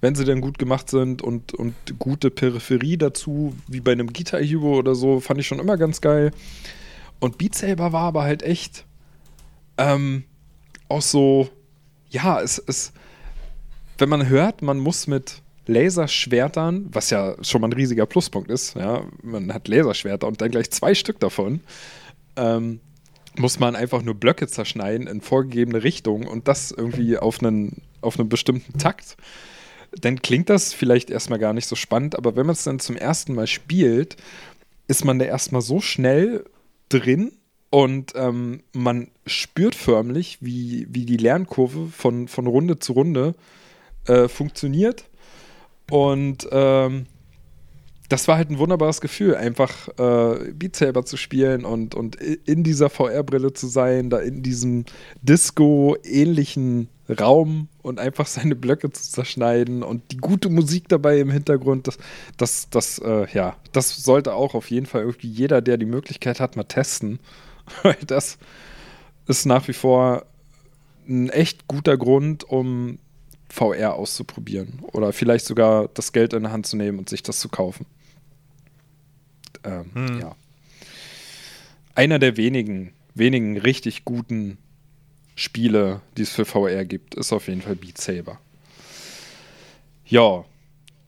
wenn 0.00 0.14
sie 0.14 0.24
denn 0.24 0.40
gut 0.40 0.58
gemacht 0.58 0.88
sind 0.88 1.20
und, 1.20 1.52
und 1.52 1.74
gute 1.98 2.30
Peripherie 2.30 2.96
dazu, 2.96 3.54
wie 3.66 3.80
bei 3.80 3.92
einem 3.92 4.12
Guitar 4.12 4.40
Hero 4.40 4.78
oder 4.78 4.94
so, 4.94 5.20
fand 5.20 5.40
ich 5.40 5.46
schon 5.46 5.58
immer 5.58 5.76
ganz 5.76 6.00
geil. 6.00 6.30
Und 7.18 7.36
Beat 7.36 7.56
Saber 7.56 7.92
war 7.92 8.04
aber 8.04 8.22
halt 8.22 8.42
echt 8.42 8.86
ähm, 9.76 10.24
auch 10.88 11.02
so, 11.02 11.48
ja, 12.08 12.40
es 12.40 12.58
ist, 12.58 12.92
wenn 13.98 14.08
man 14.08 14.28
hört, 14.28 14.62
man 14.62 14.78
muss 14.78 15.06
mit 15.06 15.42
Laserschwertern, 15.66 16.86
was 16.90 17.10
ja 17.10 17.36
schon 17.42 17.60
mal 17.60 17.68
ein 17.68 17.74
riesiger 17.74 18.06
Pluspunkt 18.06 18.50
ist, 18.50 18.74
ja, 18.74 19.04
man 19.22 19.52
hat 19.52 19.68
Laserschwerter 19.68 20.26
und 20.26 20.40
dann 20.40 20.50
gleich 20.50 20.70
zwei 20.70 20.94
Stück 20.94 21.20
davon, 21.20 21.60
ähm, 22.36 22.80
muss 23.36 23.60
man 23.60 23.76
einfach 23.76 24.02
nur 24.02 24.14
Blöcke 24.14 24.48
zerschneiden 24.48 25.06
in 25.06 25.20
vorgegebene 25.20 25.84
Richtungen 25.84 26.26
und 26.26 26.48
das 26.48 26.70
irgendwie 26.70 27.18
auf 27.18 27.40
einen, 27.40 27.82
auf 28.00 28.18
einen 28.18 28.28
bestimmten 28.28 28.78
Takt. 28.78 29.16
Dann 29.92 30.22
klingt 30.22 30.48
das 30.48 30.72
vielleicht 30.72 31.10
erstmal 31.10 31.38
gar 31.38 31.52
nicht 31.52 31.66
so 31.66 31.76
spannend, 31.76 32.16
aber 32.16 32.34
wenn 32.34 32.46
man 32.46 32.54
es 32.54 32.64
dann 32.64 32.78
zum 32.78 32.96
ersten 32.96 33.34
Mal 33.34 33.46
spielt, 33.46 34.16
ist 34.86 35.04
man 35.04 35.18
da 35.18 35.26
erstmal 35.26 35.62
so 35.62 35.80
schnell 35.80 36.44
drin 36.88 37.32
und 37.70 38.14
ähm, 38.16 38.62
man 38.72 39.08
spürt 39.26 39.74
förmlich, 39.74 40.38
wie, 40.40 40.86
wie 40.88 41.04
die 41.04 41.18
Lernkurve 41.18 41.88
von, 41.88 42.26
von 42.26 42.46
Runde 42.46 42.78
zu 42.78 42.94
Runde 42.94 43.34
äh, 43.34 43.57
funktioniert. 44.28 45.04
Und 45.90 46.48
ähm, 46.50 47.06
das 48.08 48.26
war 48.26 48.36
halt 48.36 48.50
ein 48.50 48.58
wunderbares 48.58 49.00
Gefühl, 49.00 49.34
einfach 49.36 49.88
äh, 49.98 50.52
Beat 50.52 50.76
Saber 50.76 51.04
zu 51.04 51.16
spielen 51.16 51.64
und, 51.64 51.94
und 51.94 52.16
in 52.16 52.64
dieser 52.64 52.88
VR-Brille 52.88 53.52
zu 53.52 53.66
sein, 53.66 54.08
da 54.08 54.18
in 54.18 54.42
diesem 54.42 54.86
Disco-ähnlichen 55.20 56.88
Raum 57.20 57.68
und 57.82 58.00
einfach 58.00 58.26
seine 58.26 58.56
Blöcke 58.56 58.90
zu 58.90 59.02
zerschneiden 59.02 59.82
und 59.82 60.10
die 60.12 60.16
gute 60.16 60.48
Musik 60.48 60.88
dabei 60.88 61.20
im 61.20 61.30
Hintergrund, 61.30 61.86
das, 61.86 61.98
das, 62.38 62.70
das, 62.70 62.98
äh, 62.98 63.26
ja, 63.32 63.56
das 63.72 64.02
sollte 64.02 64.34
auch 64.34 64.54
auf 64.54 64.70
jeden 64.70 64.86
Fall 64.86 65.02
irgendwie 65.02 65.28
jeder, 65.28 65.60
der 65.60 65.76
die 65.76 65.86
Möglichkeit 65.86 66.40
hat, 66.40 66.56
mal 66.56 66.64
testen. 66.64 67.18
Weil 67.82 67.98
das 68.06 68.38
ist 69.26 69.44
nach 69.44 69.68
wie 69.68 69.74
vor 69.74 70.24
ein 71.06 71.28
echt 71.28 71.68
guter 71.68 71.96
Grund, 71.98 72.44
um 72.44 72.98
VR 73.48 73.94
auszuprobieren. 73.94 74.80
Oder 74.92 75.12
vielleicht 75.12 75.46
sogar 75.46 75.88
das 75.88 76.12
Geld 76.12 76.32
in 76.32 76.44
die 76.44 76.50
Hand 76.50 76.66
zu 76.66 76.76
nehmen 76.76 76.98
und 76.98 77.08
sich 77.08 77.22
das 77.22 77.40
zu 77.40 77.48
kaufen. 77.48 77.86
Ähm, 79.64 79.90
hm. 79.94 80.20
Ja. 80.20 80.36
Einer 81.94 82.18
der 82.18 82.36
wenigen, 82.36 82.92
wenigen 83.14 83.58
richtig 83.58 84.04
guten 84.04 84.58
Spiele, 85.34 86.00
die 86.16 86.22
es 86.22 86.30
für 86.30 86.44
VR 86.44 86.84
gibt, 86.84 87.14
ist 87.14 87.32
auf 87.32 87.48
jeden 87.48 87.62
Fall 87.62 87.76
Beat 87.76 87.98
Saber. 87.98 88.40
Ja, 90.04 90.44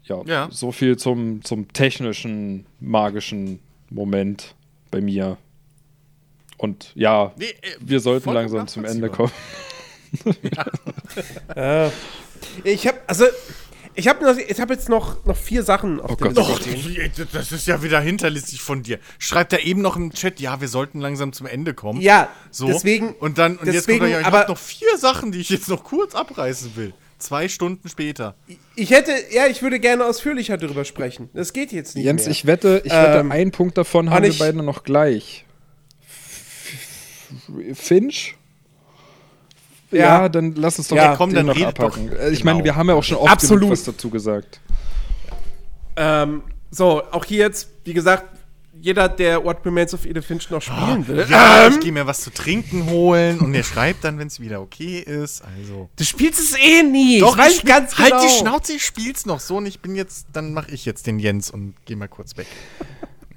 ja, 0.05 0.23
ja. 0.25 0.49
so 0.51 0.73
viel 0.73 0.97
zum, 0.99 1.43
zum 1.45 1.73
technischen, 1.73 2.67
magischen 2.81 3.61
Moment 3.89 4.55
bei 4.91 5.01
mir. 5.01 5.37
Und 6.59 6.93
ja, 6.95 7.33
nee, 7.39 7.47
äh, 7.47 7.77
wir 7.81 8.01
sollten 8.01 8.33
langsam 8.33 8.67
zum 8.69 8.85
Ende 8.85 9.09
kommen. 9.09 9.33
Ja. 10.43 11.87
äh, 11.87 11.91
ich 12.65 12.87
habe 12.87 12.99
also 13.07 13.27
ich 13.95 14.09
habe 14.09 14.25
hab 14.27 14.71
jetzt 14.71 14.89
noch, 14.89 15.25
noch 15.27 15.37
vier 15.37 15.63
Sachen 15.63 16.01
auf 16.01 16.13
oh 16.13 16.15
der 16.15 16.33
Doch, 16.33 16.61
das 17.33 17.53
ist 17.53 17.67
ja 17.67 17.83
wieder 17.83 18.01
hinterlistig 18.01 18.63
von 18.63 18.83
dir. 18.83 18.99
Schreibt 19.19 19.53
er 19.53 19.65
eben 19.65 19.83
noch 19.83 19.97
im 19.97 20.13
Chat, 20.13 20.41
ja, 20.41 20.61
wir 20.61 20.69
sollten 20.69 21.01
langsam 21.01 21.33
zum 21.33 21.47
Ende 21.47 21.75
kommen. 21.75 22.01
Ja, 22.01 22.29
so. 22.51 22.67
deswegen. 22.67 23.13
Und 23.15 23.39
dann, 23.39 23.57
und 23.57 23.67
deswegen, 23.67 23.75
jetzt 23.75 23.87
kommt 23.89 24.03
er, 24.03 24.09
ja, 24.09 24.21
ich 24.21 24.27
aber 24.27 24.47
noch 24.49 24.59
vier 24.59 24.97
Sachen, 24.97 25.33
die 25.33 25.41
ich 25.41 25.51
jetzt 25.51 25.69
noch 25.69 25.85
kurz 25.85 26.15
abreißen 26.15 26.77
will. 26.77 26.95
Zwei 27.19 27.49
Stunden 27.49 27.87
später. 27.89 28.35
Ich 28.77 28.91
hätte, 28.91 29.13
ja, 29.31 29.47
ich 29.47 29.61
würde 29.61 29.79
gerne 29.79 30.07
ausführlicher 30.07 30.57
darüber 30.57 30.87
sprechen. 30.87 31.29
Das 31.35 31.53
geht 31.53 31.71
jetzt 31.71 31.95
nicht. 31.95 32.05
Jens, 32.05 32.23
mehr. 32.23 32.31
ich 32.31 32.47
wette, 32.47 32.81
ich 32.83 32.93
wette, 32.93 33.19
ähm, 33.19 33.31
einen 33.31 33.51
Punkt 33.51 33.77
davon 33.77 34.09
haben 34.09 34.25
wir 34.25 34.39
beide 34.39 34.63
noch 34.63 34.85
gleich. 34.85 35.45
Finch? 37.75 38.37
Ja, 39.91 40.29
dann 40.29 40.55
lass 40.55 40.79
uns 40.79 40.89
doch 40.89 40.97
ja, 40.97 41.17
komm, 41.17 41.35
dann 41.35 41.47
noch 41.47 41.61
abhaken. 41.61 42.11
Doch, 42.11 42.19
äh, 42.19 42.31
ich 42.31 42.41
genau. 42.41 42.53
meine, 42.53 42.65
wir 42.65 42.77
haben 42.77 42.89
ja 42.89 42.95
auch 42.95 43.03
schon 43.03 43.19
oft 43.19 43.33
Absolut. 43.33 43.71
was 43.71 43.85
dazu 43.85 44.11
gesagt. 44.11 44.61
Ähm, 45.97 46.43
so, 46.71 47.03
auch 47.11 47.25
hier 47.25 47.39
jetzt, 47.41 47.69
wie 47.85 47.93
gesagt, 47.93 48.25
jeder, 48.83 49.09
der 49.09 49.45
What 49.45 49.65
Remains 49.65 49.93
of 49.93 50.07
Edith 50.07 50.25
Finch 50.25 50.49
noch 50.51 50.63
spielen 50.63 51.05
oh, 51.05 51.09
will. 51.09 51.27
Ja, 51.29 51.67
ähm, 51.67 51.75
ich 51.75 51.81
gehe 51.81 51.93
mir 51.93 52.07
was 52.07 52.21
zu 52.21 52.31
trinken 52.33 52.87
holen 52.87 53.39
und 53.41 53.55
er 53.55 53.63
schreibt 53.63 54.05
dann, 54.05 54.19
wenn 54.19 54.29
es 54.29 54.41
wieder 54.41 54.63
okay 54.63 55.01
ist. 55.01 55.43
Also. 55.43 55.91
Du 55.97 56.05
spielst 56.05 56.41
es 56.41 56.57
eh 56.57 56.83
nie. 56.83 57.21
Doch, 57.21 57.37
ich 57.37 57.39
weiß 57.39 57.57
ich 57.57 57.65
ganz 57.65 57.95
genau. 57.95 58.11
Halt 58.11 58.23
die 58.23 58.27
genau. 58.29 58.39
Schnauze, 58.39 58.73
ich 58.73 58.85
spiel's 58.85 59.27
noch 59.27 59.41
so 59.41 59.59
und 59.59 59.67
ich 59.67 59.81
bin 59.81 59.95
jetzt, 59.95 60.29
dann 60.33 60.55
mache 60.55 60.71
ich 60.71 60.87
jetzt 60.87 61.07
den 61.07 61.19
Jens 61.19 61.51
und 61.51 61.75
gehe 61.85 61.97
mal 61.97 62.09
kurz 62.09 62.37
weg. 62.37 62.47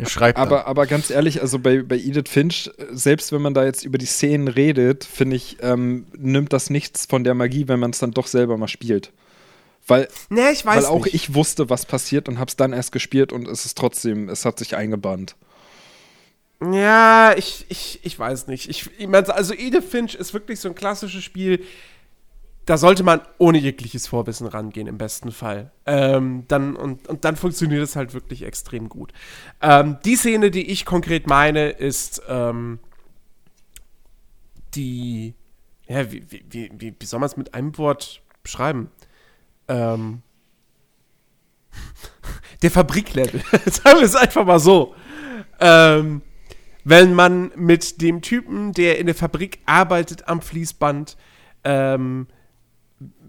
Schreibt 0.05 0.39
aber, 0.39 0.65
aber 0.65 0.87
ganz 0.87 1.11
ehrlich, 1.11 1.41
also 1.41 1.59
bei, 1.59 1.83
bei 1.83 1.95
Edith 1.95 2.29
Finch, 2.29 2.71
selbst 2.91 3.31
wenn 3.31 3.41
man 3.41 3.53
da 3.53 3.63
jetzt 3.63 3.85
über 3.85 3.99
die 3.99 4.07
Szenen 4.07 4.47
redet, 4.47 5.03
finde 5.03 5.35
ich, 5.35 5.57
ähm, 5.61 6.07
nimmt 6.17 6.51
das 6.51 6.69
nichts 6.71 7.05
von 7.05 7.23
der 7.23 7.35
Magie, 7.35 7.67
wenn 7.67 7.79
man 7.79 7.91
es 7.91 7.99
dann 7.99 8.11
doch 8.11 8.25
selber 8.25 8.57
mal 8.57 8.67
spielt. 8.67 9.11
Weil, 9.85 10.07
nee, 10.29 10.49
ich 10.51 10.65
weiß 10.65 10.83
weil 10.83 10.85
auch 10.85 11.05
nicht. 11.05 11.13
ich 11.13 11.35
wusste, 11.35 11.69
was 11.69 11.85
passiert 11.85 12.27
und 12.27 12.39
habe 12.39 12.49
es 12.49 12.55
dann 12.55 12.73
erst 12.73 12.91
gespielt 12.91 13.31
und 13.31 13.47
es 13.47 13.65
ist 13.65 13.77
trotzdem, 13.77 14.29
es 14.29 14.45
hat 14.45 14.57
sich 14.57 14.75
eingebannt. 14.75 15.35
Ja, 16.71 17.33
ich, 17.35 17.65
ich, 17.69 17.99
ich 18.03 18.17
weiß 18.17 18.47
nicht. 18.47 18.69
Ich, 18.69 18.89
ich 18.97 19.07
mein, 19.07 19.29
also 19.29 19.53
Edith 19.53 19.83
Finch 19.83 20.15
ist 20.15 20.33
wirklich 20.33 20.59
so 20.59 20.69
ein 20.69 20.75
klassisches 20.75 21.23
Spiel, 21.23 21.63
da 22.65 22.77
sollte 22.77 23.03
man 23.03 23.21
ohne 23.37 23.57
jegliches 23.57 24.07
Vorwissen 24.07 24.47
rangehen, 24.47 24.87
im 24.87 24.97
besten 24.97 25.31
Fall. 25.31 25.71
Ähm, 25.85 26.45
dann, 26.47 26.75
und, 26.75 27.07
und 27.07 27.25
dann 27.25 27.35
funktioniert 27.35 27.83
es 27.83 27.95
halt 27.95 28.13
wirklich 28.13 28.43
extrem 28.43 28.87
gut. 28.87 29.11
Ähm, 29.61 29.97
die 30.05 30.15
Szene, 30.15 30.49
die 30.49 30.71
ich 30.71 30.85
konkret 30.85 31.27
meine, 31.27 31.69
ist 31.69 32.21
ähm, 32.27 32.79
die. 34.75 35.33
Ja, 35.87 36.11
wie, 36.11 36.25
wie, 36.29 36.71
wie, 36.77 36.95
wie 36.97 37.05
soll 37.05 37.19
man 37.19 37.27
es 37.27 37.35
mit 37.35 37.53
einem 37.53 37.77
Wort 37.77 38.21
beschreiben? 38.41 38.89
Ähm, 39.67 40.21
der 42.61 42.71
Fabriklevel. 42.71 43.41
Sagen 43.65 43.99
wir 43.99 44.05
es 44.05 44.15
einfach 44.15 44.45
mal 44.45 44.59
so. 44.59 44.95
Ähm, 45.59 46.21
wenn 46.85 47.13
man 47.13 47.51
mit 47.55 48.01
dem 48.01 48.21
Typen, 48.21 48.71
der 48.71 48.99
in 48.99 49.05
der 49.05 49.15
Fabrik 49.15 49.59
arbeitet 49.65 50.27
am 50.27 50.41
Fließband, 50.41 51.17
ähm, 51.63 52.27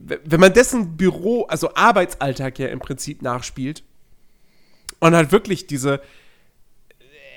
wenn 0.07 0.41
man 0.41 0.53
dessen 0.53 0.97
Büro, 0.97 1.45
also 1.45 1.75
Arbeitsalltag 1.75 2.59
ja 2.59 2.69
im 2.69 2.79
Prinzip 2.79 3.23
nachspielt 3.23 3.83
und 5.01 5.15
halt 5.15 5.33
wirklich 5.33 5.67
diese, 5.67 6.01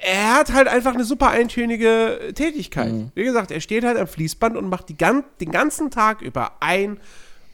er 0.03 0.35
hat 0.35 0.53
halt 0.53 0.67
einfach 0.67 0.93
eine 0.93 1.05
super 1.05 1.29
eintönige 1.29 2.33
Tätigkeit. 2.35 2.91
Mhm. 2.91 3.11
Wie 3.15 3.23
gesagt, 3.23 3.51
er 3.51 3.61
steht 3.61 3.83
halt 3.83 3.97
am 3.97 4.07
Fließband 4.07 4.57
und 4.57 4.69
macht 4.69 4.89
die, 4.89 4.97
den 4.97 5.51
ganzen 5.51 5.91
Tag 5.91 6.21
über 6.21 6.61
ein 6.61 6.99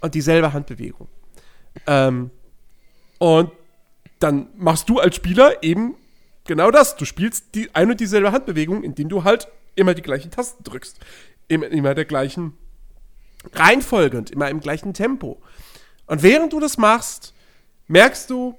und 0.02 0.16
dieselbe 0.16 0.54
Handbewegung. 0.54 1.08
Ähm, 1.88 2.32
und 3.20 3.52
dann 4.20 4.48
machst 4.58 4.90
du 4.90 5.00
als 5.00 5.16
Spieler 5.16 5.64
eben 5.64 5.96
genau 6.46 6.72
das. 6.72 6.96
Du 6.96 7.06
spielst 7.06 7.56
die 7.56 7.74
ein 7.74 7.90
und 7.92 8.00
dieselbe 8.00 8.32
Handbewegung, 8.32 8.84
indem 8.84 9.10
du 9.10 9.24
halt 9.24 9.48
immer 9.76 9.94
die 9.94 10.02
gleichen 10.02 10.32
Tasten 10.32 10.64
drückst. 10.64 11.00
Immer, 11.48 11.68
immer 11.68 11.94
der 11.94 12.06
gleichen 12.06 12.54
Reihenfolge 13.52 14.18
und 14.18 14.32
immer 14.32 14.50
im 14.50 14.60
gleichen 14.60 14.94
Tempo. 14.94 15.42
Und 16.08 16.24
während 16.24 16.54
du 16.54 16.60
das 16.60 16.78
machst, 16.78 17.34
merkst 17.88 18.30
du, 18.30 18.58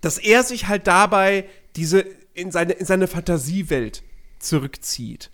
dass 0.00 0.18
er 0.18 0.42
sich 0.42 0.68
halt 0.68 0.86
dabei 0.86 1.46
diese 1.76 2.04
in 2.34 2.50
seine, 2.50 2.74
in 2.74 2.86
seine 2.86 3.06
Fantasiewelt 3.06 4.02
zurückzieht. 4.38 5.30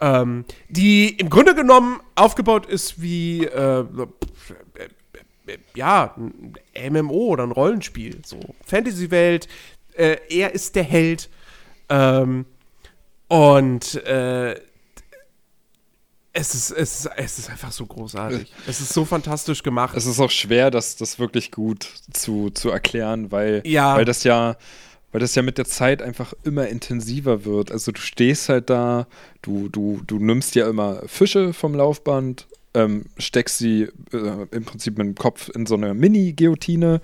Ähm, 0.00 0.44
die 0.68 1.10
im 1.10 1.30
Grunde 1.30 1.54
genommen 1.54 2.00
aufgebaut 2.14 2.66
ist 2.66 3.00
wie, 3.00 3.44
äh, 3.44 3.84
ja, 5.74 6.14
ein 6.16 6.54
MMO 6.92 7.28
oder 7.28 7.44
ein 7.44 7.52
Rollenspiel. 7.52 8.20
So, 8.24 8.40
Fantasy-Welt, 8.66 9.48
äh, 9.94 10.16
er 10.28 10.54
ist 10.54 10.76
der 10.76 10.84
Held. 10.84 11.28
Ähm, 11.88 12.46
und 13.28 13.94
äh, 14.06 14.60
es 16.32 16.54
ist, 16.54 16.70
es, 16.70 17.04
ist, 17.04 17.10
es 17.16 17.38
ist 17.38 17.50
einfach 17.50 17.72
so 17.72 17.86
großartig. 17.86 18.52
Es 18.66 18.80
ist 18.80 18.92
so 18.92 19.04
fantastisch 19.04 19.62
gemacht. 19.62 19.96
Es 19.96 20.06
ist 20.06 20.20
auch 20.20 20.30
schwer, 20.30 20.70
das, 20.70 20.96
das 20.96 21.18
wirklich 21.18 21.50
gut 21.50 21.88
zu, 22.12 22.50
zu 22.50 22.70
erklären, 22.70 23.30
weil, 23.32 23.62
Ja. 23.64 23.96
weil 23.96 24.04
das 24.04 24.22
ja, 24.24 24.56
weil 25.12 25.20
das 25.20 25.34
ja 25.34 25.42
mit 25.42 25.58
der 25.58 25.64
Zeit 25.64 26.02
einfach 26.02 26.32
immer 26.44 26.68
intensiver 26.68 27.44
wird. 27.44 27.72
Also 27.72 27.90
du 27.90 28.00
stehst 28.00 28.48
halt 28.48 28.70
da, 28.70 29.08
du, 29.42 29.68
du, 29.68 30.00
du 30.06 30.18
nimmst 30.20 30.54
ja 30.54 30.68
immer 30.68 31.02
Fische 31.06 31.52
vom 31.52 31.74
Laufband, 31.74 32.46
ähm, 32.74 33.06
steckst 33.18 33.58
sie 33.58 33.88
äh, 34.12 34.46
im 34.52 34.64
Prinzip 34.64 34.96
mit 34.98 35.06
dem 35.08 35.14
Kopf 35.16 35.48
in 35.52 35.66
so 35.66 35.74
eine 35.74 35.94
Mini-Guillotine, 35.94 37.00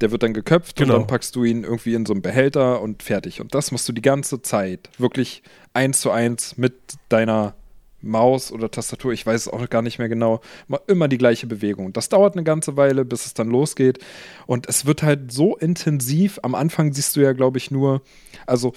der 0.00 0.10
wird 0.10 0.22
dann 0.22 0.32
geköpft 0.32 0.76
Genau. 0.76 0.94
und 0.94 1.00
dann 1.00 1.06
packst 1.06 1.36
du 1.36 1.44
ihn 1.44 1.64
irgendwie 1.64 1.92
in 1.92 2.06
so 2.06 2.14
einen 2.14 2.22
Behälter 2.22 2.80
und 2.80 3.02
fertig. 3.02 3.42
Und 3.42 3.54
das 3.54 3.70
machst 3.72 3.86
du 3.86 3.92
die 3.92 4.00
ganze 4.00 4.40
Zeit. 4.40 4.88
Wirklich 4.96 5.42
eins 5.74 6.00
zu 6.00 6.10
eins 6.10 6.56
mit 6.56 6.72
deiner 7.10 7.54
Maus 8.02 8.50
oder 8.52 8.70
Tastatur, 8.70 9.12
ich 9.12 9.26
weiß 9.26 9.42
es 9.42 9.48
auch 9.48 9.68
gar 9.68 9.82
nicht 9.82 9.98
mehr 9.98 10.08
genau, 10.08 10.40
immer 10.86 11.08
die 11.08 11.18
gleiche 11.18 11.46
Bewegung. 11.46 11.92
Das 11.92 12.08
dauert 12.08 12.34
eine 12.34 12.44
ganze 12.44 12.76
Weile, 12.76 13.04
bis 13.04 13.26
es 13.26 13.34
dann 13.34 13.48
losgeht. 13.48 13.98
Und 14.46 14.68
es 14.68 14.86
wird 14.86 15.02
halt 15.02 15.32
so 15.32 15.56
intensiv. 15.56 16.38
Am 16.42 16.54
Anfang 16.54 16.92
siehst 16.92 17.16
du 17.16 17.20
ja, 17.20 17.32
glaube 17.32 17.58
ich, 17.58 17.70
nur, 17.70 18.02
also 18.46 18.72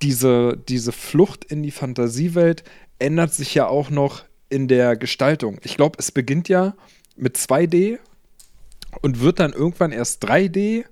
diese, 0.00 0.56
diese 0.68 0.92
Flucht 0.92 1.44
in 1.44 1.62
die 1.62 1.70
Fantasiewelt 1.70 2.64
ändert 2.98 3.34
sich 3.34 3.54
ja 3.54 3.66
auch 3.66 3.90
noch 3.90 4.24
in 4.48 4.68
der 4.68 4.96
Gestaltung. 4.96 5.58
Ich 5.64 5.76
glaube, 5.76 5.96
es 5.98 6.12
beginnt 6.12 6.48
ja 6.48 6.74
mit 7.16 7.36
2D 7.36 7.98
und 9.00 9.20
wird 9.20 9.40
dann 9.40 9.52
irgendwann 9.52 9.92
erst 9.92 10.24
3D. 10.24 10.84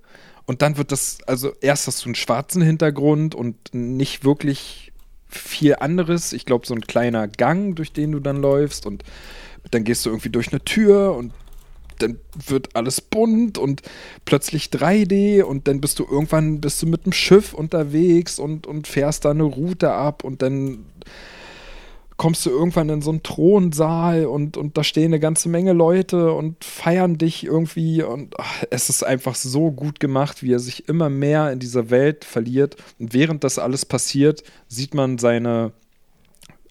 Und 0.46 0.62
dann 0.62 0.76
wird 0.78 0.90
das, 0.90 1.18
also 1.26 1.52
erst 1.60 1.86
hast 1.86 2.04
du 2.04 2.08
einen 2.08 2.14
schwarzen 2.14 2.62
Hintergrund 2.62 3.34
und 3.34 3.56
nicht 3.72 4.24
wirklich 4.24 4.89
viel 5.30 5.76
anderes. 5.76 6.32
Ich 6.32 6.44
glaube, 6.44 6.66
so 6.66 6.74
ein 6.74 6.82
kleiner 6.82 7.28
Gang, 7.28 7.74
durch 7.76 7.92
den 7.92 8.12
du 8.12 8.20
dann 8.20 8.42
läufst 8.42 8.86
und 8.86 9.04
dann 9.70 9.84
gehst 9.84 10.04
du 10.04 10.10
irgendwie 10.10 10.30
durch 10.30 10.52
eine 10.52 10.64
Tür 10.64 11.14
und 11.14 11.32
dann 11.98 12.18
wird 12.46 12.74
alles 12.74 13.00
bunt 13.00 13.58
und 13.58 13.82
plötzlich 14.24 14.66
3D 14.66 15.42
und 15.42 15.68
dann 15.68 15.80
bist 15.80 15.98
du 15.98 16.06
irgendwann 16.10 16.60
bist 16.60 16.82
du 16.82 16.86
mit 16.86 17.04
dem 17.04 17.12
Schiff 17.12 17.52
unterwegs 17.52 18.38
und, 18.38 18.66
und 18.66 18.86
fährst 18.86 19.24
da 19.24 19.30
eine 19.30 19.42
Route 19.42 19.92
ab 19.92 20.24
und 20.24 20.40
dann 20.42 20.86
kommst 22.20 22.44
du 22.44 22.50
irgendwann 22.50 22.90
in 22.90 23.00
so 23.00 23.08
einen 23.08 23.22
Thronsaal 23.22 24.26
und, 24.26 24.58
und 24.58 24.76
da 24.76 24.84
stehen 24.84 25.06
eine 25.06 25.20
ganze 25.20 25.48
Menge 25.48 25.72
Leute 25.72 26.34
und 26.34 26.62
feiern 26.62 27.16
dich 27.16 27.44
irgendwie 27.44 28.02
und 28.02 28.38
ach, 28.38 28.62
es 28.68 28.90
ist 28.90 29.02
einfach 29.02 29.34
so 29.34 29.70
gut 29.72 30.00
gemacht, 30.00 30.42
wie 30.42 30.52
er 30.52 30.58
sich 30.58 30.86
immer 30.86 31.08
mehr 31.08 31.50
in 31.50 31.60
dieser 31.60 31.88
Welt 31.88 32.26
verliert 32.26 32.76
und 32.98 33.14
während 33.14 33.42
das 33.42 33.58
alles 33.58 33.86
passiert, 33.86 34.42
sieht 34.68 34.92
man 34.92 35.16
seine 35.16 35.72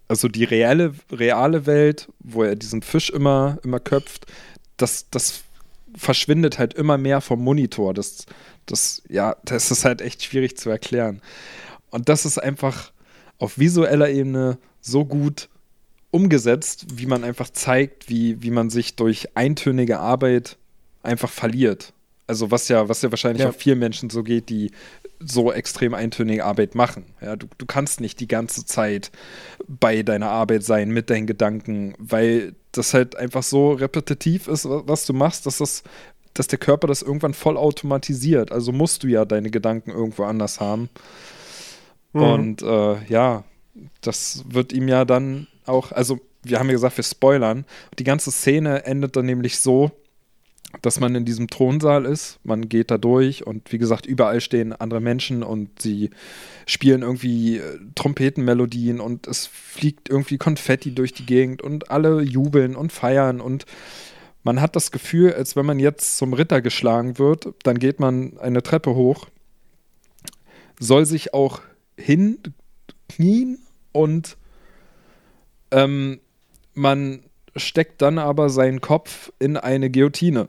also 0.07 0.27
die 0.27 0.43
reelle, 0.43 0.93
reale 1.11 1.65
Welt, 1.65 2.09
wo 2.19 2.43
er 2.43 2.55
diesen 2.55 2.83
Fisch 2.83 3.09
immer, 3.09 3.57
immer 3.63 3.79
köpft, 3.79 4.27
das, 4.77 5.09
das 5.09 5.41
verschwindet 5.95 6.59
halt 6.59 6.75
immer 6.75 6.99
mehr 6.99 7.21
vom 7.21 7.43
Monitor. 7.43 7.95
Das, 7.95 8.27
das, 8.67 9.01
ja, 9.09 9.35
das 9.45 9.71
ist 9.71 9.83
halt 9.83 10.01
echt 10.01 10.23
schwierig 10.23 10.57
zu 10.57 10.69
erklären. 10.69 11.23
Und 11.89 12.07
das 12.07 12.27
ist 12.27 12.37
einfach 12.37 12.91
auf 13.39 13.57
visueller 13.57 14.11
Ebene 14.11 14.59
so 14.81 15.05
gut 15.05 15.49
umgesetzt, 16.11 16.85
wie 16.95 17.05
man 17.05 17.23
einfach 17.23 17.49
zeigt, 17.49 18.09
wie, 18.09 18.41
wie 18.41 18.51
man 18.51 18.69
sich 18.69 18.95
durch 18.95 19.35
eintönige 19.35 19.99
Arbeit 19.99 20.57
einfach 21.03 21.29
verliert. 21.29 21.93
Also 22.27 22.51
was 22.51 22.67
ja, 22.67 22.89
was 22.89 23.01
ja 23.01 23.11
wahrscheinlich 23.11 23.43
Ja. 23.43 23.49
auch 23.49 23.55
vielen 23.55 23.79
Menschen 23.79 24.09
so 24.09 24.23
geht, 24.23 24.49
die 24.49 24.71
so 25.19 25.51
extrem 25.51 25.93
eintönige 25.93 26.45
Arbeit 26.45 26.75
machen. 26.75 27.05
Ja, 27.21 27.35
du, 27.35 27.47
du 27.57 27.65
kannst 27.65 27.99
nicht 28.01 28.19
die 28.19 28.27
ganze 28.27 28.65
Zeit 28.65 29.11
bei 29.67 30.01
deiner 30.03 30.29
Arbeit 30.29 30.63
sein 30.63 30.89
mit 30.91 31.09
deinen 31.09 31.27
Gedanken, 31.27 31.93
weil 31.97 32.55
das 32.71 32.93
halt 32.93 33.15
einfach 33.15 33.43
so 33.43 33.71
repetitiv 33.73 34.47
ist, 34.47 34.65
wa- 34.69 34.83
was 34.85 35.05
du 35.05 35.13
machst, 35.13 35.45
dass 35.45 35.57
das, 35.57 35.83
dass 36.33 36.47
der 36.47 36.59
Körper 36.59 36.87
das 36.87 37.01
irgendwann 37.01 37.33
voll 37.33 37.57
automatisiert. 37.57 38.51
Also 38.51 38.71
musst 38.71 39.03
du 39.03 39.07
ja 39.07 39.25
deine 39.25 39.49
Gedanken 39.51 39.91
irgendwo 39.91 40.23
anders 40.23 40.59
haben. 40.59 40.89
Mhm. 42.13 42.21
Und 42.21 42.61
äh, 42.61 43.03
ja, 43.09 43.43
das 44.01 44.43
wird 44.47 44.73
ihm 44.73 44.87
ja 44.87 45.05
dann 45.05 45.47
auch, 45.65 45.91
also 45.91 46.19
wir 46.43 46.59
haben 46.59 46.67
ja 46.67 46.73
gesagt, 46.73 46.97
wir 46.97 47.03
spoilern. 47.03 47.65
Die 47.97 48.03
ganze 48.03 48.31
Szene 48.31 48.85
endet 48.85 49.15
dann 49.15 49.25
nämlich 49.25 49.59
so, 49.59 49.91
dass 50.81 50.99
man 50.99 51.15
in 51.15 51.25
diesem 51.25 51.49
Thronsaal 51.49 52.05
ist, 52.05 52.39
man 52.43 52.69
geht 52.69 52.91
da 52.91 52.97
durch 52.97 53.45
und 53.45 53.71
wie 53.71 53.79
gesagt, 53.79 54.05
überall 54.05 54.39
stehen 54.39 54.71
andere 54.71 55.01
Menschen 55.01 55.41
und 55.41 55.81
sie 55.81 56.11
spielen 56.67 57.01
irgendwie 57.01 57.57
äh, 57.57 57.79
Trompetenmelodien 57.95 58.99
und 58.99 59.27
es 59.27 59.47
fliegt 59.47 60.09
irgendwie 60.09 60.37
Konfetti 60.37 60.93
durch 60.93 61.13
die 61.13 61.25
Gegend 61.25 61.63
und 61.63 61.89
alle 61.89 62.21
jubeln 62.21 62.75
und 62.75 62.93
feiern 62.93 63.41
und 63.41 63.65
man 64.43 64.61
hat 64.61 64.75
das 64.75 64.91
Gefühl, 64.91 65.33
als 65.33 65.55
wenn 65.55 65.65
man 65.65 65.79
jetzt 65.79 66.17
zum 66.17 66.33
Ritter 66.33 66.61
geschlagen 66.61 67.17
wird, 67.17 67.49
dann 67.63 67.77
geht 67.79 67.99
man 67.99 68.37
eine 68.37 68.63
Treppe 68.63 68.95
hoch, 68.95 69.27
soll 70.79 71.05
sich 71.05 71.33
auch 71.33 71.61
hinknien 71.97 73.59
und 73.99 74.37
ähm, 75.71 76.19
man 76.73 77.23
steckt 77.55 78.01
dann 78.01 78.17
aber 78.17 78.49
seinen 78.49 78.79
Kopf 78.81 79.31
in 79.39 79.57
eine 79.57 79.89
Guillotine. 79.89 80.47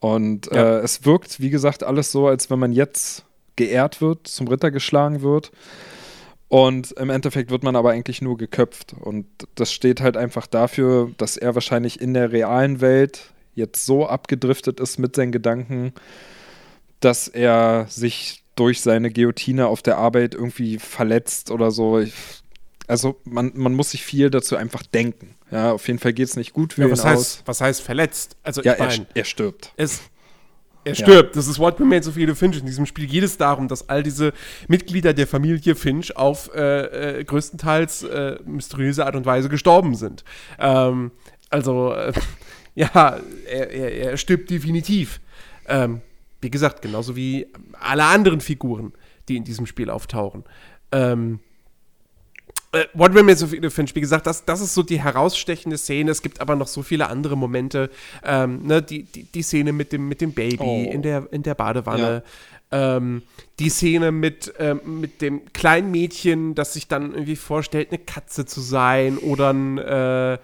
Und 0.00 0.46
Ja. 0.52 0.78
äh, 0.78 0.80
es 0.80 1.04
wirkt, 1.04 1.40
wie 1.40 1.50
gesagt, 1.50 1.82
alles 1.82 2.12
so, 2.12 2.28
als 2.28 2.50
wenn 2.50 2.58
man 2.58 2.72
jetzt 2.72 3.24
geehrt 3.56 4.00
wird, 4.00 4.28
zum 4.28 4.48
Ritter 4.48 4.70
geschlagen 4.70 5.22
wird. 5.22 5.50
Und 6.48 6.92
im 6.92 7.10
Endeffekt 7.10 7.50
wird 7.50 7.64
man 7.64 7.74
aber 7.74 7.90
eigentlich 7.90 8.22
nur 8.22 8.36
geköpft. 8.36 8.94
Und 9.00 9.26
das 9.56 9.72
steht 9.72 10.00
halt 10.00 10.16
einfach 10.16 10.46
dafür, 10.46 11.10
dass 11.16 11.36
er 11.36 11.54
wahrscheinlich 11.54 12.00
in 12.00 12.14
der 12.14 12.30
realen 12.30 12.80
Welt 12.80 13.32
jetzt 13.54 13.86
so 13.86 14.06
abgedriftet 14.06 14.78
ist 14.78 14.98
mit 14.98 15.16
seinen 15.16 15.32
Gedanken, 15.32 15.92
dass 17.00 17.26
er 17.28 17.86
sich 17.88 18.43
durch 18.56 18.80
seine 18.80 19.10
Guillotine 19.10 19.66
auf 19.66 19.82
der 19.82 19.98
Arbeit 19.98 20.34
irgendwie 20.34 20.78
verletzt 20.78 21.50
oder 21.50 21.70
so. 21.70 21.98
Ich, 22.00 22.12
also 22.86 23.20
man, 23.24 23.52
man 23.54 23.74
muss 23.74 23.90
sich 23.92 24.04
viel 24.04 24.30
dazu 24.30 24.56
einfach 24.56 24.82
denken. 24.82 25.34
Ja, 25.50 25.72
auf 25.72 25.86
jeden 25.86 25.98
Fall 25.98 26.12
geht 26.12 26.28
es 26.28 26.36
nicht 26.36 26.52
gut 26.52 26.74
für 26.74 26.82
Ja, 26.82 26.86
ihn 26.88 26.92
was, 26.92 27.00
aus. 27.00 27.06
heißt, 27.06 27.42
was 27.46 27.60
heißt 27.60 27.82
verletzt? 27.82 28.36
Also, 28.42 28.62
Ja, 28.62 28.74
ich 28.74 28.80
er, 28.80 28.86
meine, 28.86 29.06
er 29.14 29.24
stirbt. 29.24 29.72
es, 29.76 30.02
er 30.84 30.94
stirbt. 30.94 31.34
Das 31.36 31.46
ist 31.46 31.58
What 31.58 31.80
Remains 31.80 32.06
of 32.08 32.16
Edith 32.16 32.38
Finch. 32.38 32.58
In 32.58 32.66
diesem 32.66 32.84
Spiel 32.86 33.06
geht 33.06 33.24
es 33.24 33.36
darum, 33.38 33.68
dass 33.68 33.88
all 33.88 34.02
diese 34.02 34.32
Mitglieder 34.68 35.14
der 35.14 35.26
Familie 35.26 35.74
Finch 35.74 36.16
auf 36.16 36.50
äh, 36.54 37.20
äh, 37.20 37.24
größtenteils 37.24 38.02
äh, 38.02 38.38
mysteriöse 38.44 39.06
Art 39.06 39.16
und 39.16 39.24
Weise 39.26 39.48
gestorben 39.48 39.94
sind. 39.94 40.24
Ähm, 40.58 41.10
also, 41.50 41.92
äh, 41.94 42.12
ja, 42.74 43.18
er, 43.48 43.70
er, 43.70 43.92
er 44.10 44.16
stirbt 44.18 44.50
definitiv. 44.50 45.20
Ähm, 45.68 46.02
wie 46.44 46.50
gesagt, 46.50 46.82
genauso 46.82 47.16
wie 47.16 47.46
alle 47.80 48.04
anderen 48.04 48.40
Figuren, 48.40 48.92
die 49.28 49.36
in 49.36 49.44
diesem 49.44 49.64
Spiel 49.66 49.88
auftauchen. 49.88 50.44
Ähm, 50.92 51.40
äh, 52.72 52.84
What 52.92 53.14
Remains 53.14 53.42
of 53.42 53.54
Edith 53.54 53.72
Finch, 53.72 53.94
wie 53.94 54.00
gesagt, 54.02 54.26
das, 54.26 54.44
das 54.44 54.60
ist 54.60 54.74
so 54.74 54.82
die 54.82 55.00
herausstechende 55.00 55.78
Szene. 55.78 56.10
Es 56.10 56.20
gibt 56.20 56.40
aber 56.42 56.54
noch 56.54 56.66
so 56.66 56.82
viele 56.82 57.08
andere 57.08 57.36
Momente. 57.36 57.90
Ähm, 58.22 58.62
ne, 58.62 58.82
die, 58.82 59.04
die, 59.04 59.22
die 59.24 59.42
Szene 59.42 59.72
mit 59.72 59.92
dem, 59.92 60.06
mit 60.06 60.20
dem 60.20 60.32
Baby 60.32 60.58
Oh. 60.60 60.90
in, 60.92 61.00
der, 61.00 61.28
in 61.32 61.42
der 61.42 61.54
Badewanne. 61.54 62.22
Ähm, 62.70 63.22
die 63.58 63.70
Szene 63.70 64.12
mit, 64.12 64.52
ähm, 64.58 65.00
mit 65.00 65.22
dem 65.22 65.50
kleinen 65.54 65.90
Mädchen, 65.90 66.54
das 66.54 66.74
sich 66.74 66.88
dann 66.88 67.12
irgendwie 67.12 67.36
vorstellt, 67.36 67.88
eine 67.88 67.98
Katze 67.98 68.44
zu 68.44 68.60
sein 68.60 69.16
oder 69.16 69.50
ein, 69.52 69.78
äh, 69.78 70.38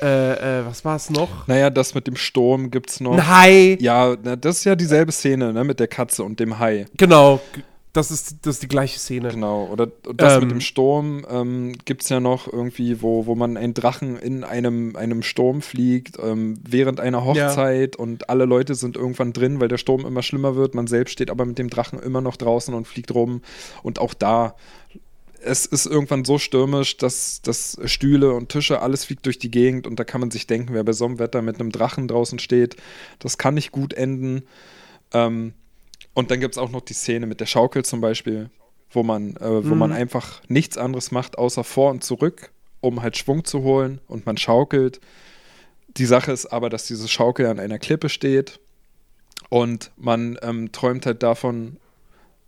äh, 0.00 0.60
äh, 0.60 0.66
was 0.66 0.84
war 0.84 0.96
es 0.96 1.10
noch? 1.10 1.46
Naja, 1.46 1.70
das 1.70 1.94
mit 1.94 2.06
dem 2.06 2.16
Sturm 2.16 2.70
gibt's 2.70 3.00
noch. 3.00 3.12
Ein 3.14 3.28
Hai. 3.28 3.78
Ja, 3.80 4.16
das 4.16 4.58
ist 4.58 4.64
ja 4.64 4.74
dieselbe 4.76 5.12
Szene, 5.12 5.52
ne, 5.52 5.64
mit 5.64 5.80
der 5.80 5.88
Katze 5.88 6.24
und 6.24 6.40
dem 6.40 6.58
Hai. 6.58 6.86
Genau. 6.96 7.40
Das 7.92 8.10
ist, 8.10 8.36
das 8.42 8.56
ist 8.56 8.62
die 8.62 8.68
gleiche 8.68 8.98
Szene. 8.98 9.30
Genau. 9.30 9.68
Oder 9.72 9.88
das 10.14 10.34
Ähm. 10.34 10.40
mit 10.40 10.50
dem 10.50 10.60
Sturm 10.60 11.24
ähm, 11.30 11.72
gibt 11.86 12.02
es 12.02 12.10
ja 12.10 12.20
noch 12.20 12.46
irgendwie, 12.52 13.00
wo, 13.00 13.24
wo 13.24 13.34
man 13.34 13.56
einen 13.56 13.72
Drachen 13.72 14.18
in 14.18 14.44
einem, 14.44 14.96
einem 14.96 15.22
Sturm 15.22 15.62
fliegt, 15.62 16.18
ähm, 16.22 16.58
während 16.62 17.00
einer 17.00 17.24
Hochzeit 17.24 17.96
und 17.96 18.28
alle 18.28 18.44
Leute 18.44 18.74
sind 18.74 18.96
irgendwann 18.96 19.32
drin, 19.32 19.60
weil 19.60 19.68
der 19.68 19.78
Sturm 19.78 20.04
immer 20.04 20.22
schlimmer 20.22 20.56
wird. 20.56 20.74
Man 20.74 20.86
selbst 20.88 21.12
steht 21.12 21.30
aber 21.30 21.46
mit 21.46 21.58
dem 21.58 21.70
Drachen 21.70 21.98
immer 21.98 22.20
noch 22.20 22.36
draußen 22.36 22.74
und 22.74 22.86
fliegt 22.86 23.14
rum. 23.14 23.40
Und 23.82 23.98
auch 23.98 24.12
da, 24.12 24.56
es 25.46 25.66
ist 25.66 25.86
irgendwann 25.86 26.24
so 26.24 26.38
stürmisch, 26.38 26.96
dass, 26.96 27.40
dass 27.42 27.78
Stühle 27.84 28.32
und 28.32 28.48
Tische, 28.48 28.80
alles 28.82 29.04
fliegt 29.04 29.26
durch 29.26 29.38
die 29.38 29.50
Gegend 29.50 29.86
und 29.86 29.98
da 29.98 30.04
kann 30.04 30.20
man 30.20 30.30
sich 30.30 30.46
denken, 30.46 30.74
wer 30.74 30.84
bei 30.84 30.92
so 30.92 31.04
einem 31.04 31.18
Wetter 31.18 31.42
mit 31.42 31.60
einem 31.60 31.70
Drachen 31.70 32.08
draußen 32.08 32.38
steht, 32.38 32.76
das 33.18 33.38
kann 33.38 33.54
nicht 33.54 33.72
gut 33.72 33.94
enden. 33.94 34.42
Ähm, 35.12 35.54
und 36.14 36.30
dann 36.30 36.40
gibt 36.40 36.54
es 36.54 36.58
auch 36.58 36.70
noch 36.70 36.80
die 36.80 36.94
Szene 36.94 37.26
mit 37.26 37.40
der 37.40 37.46
Schaukel 37.46 37.84
zum 37.84 38.00
Beispiel, 38.00 38.50
wo 38.90 39.02
man, 39.02 39.36
äh, 39.36 39.68
wo 39.68 39.74
man 39.74 39.92
einfach 39.92 40.42
nichts 40.48 40.76
anderes 40.76 41.10
macht, 41.10 41.38
außer 41.38 41.64
vor 41.64 41.90
und 41.90 42.02
zurück, 42.02 42.50
um 42.80 43.02
halt 43.02 43.16
Schwung 43.16 43.44
zu 43.44 43.62
holen 43.62 44.00
und 44.08 44.26
man 44.26 44.36
schaukelt. 44.36 45.00
die 45.96 46.06
Sache 46.06 46.32
ist 46.32 46.46
aber, 46.46 46.68
dass 46.68 46.86
diese 46.86 47.08
Schaukel 47.08 47.46
an 47.46 47.58
einer 47.58 47.78
Klippe 47.78 48.08
steht 48.08 48.60
und 49.48 49.90
man 49.96 50.38
ähm, 50.42 50.72
träumt 50.72 51.06
halt 51.06 51.22
davon, 51.22 51.78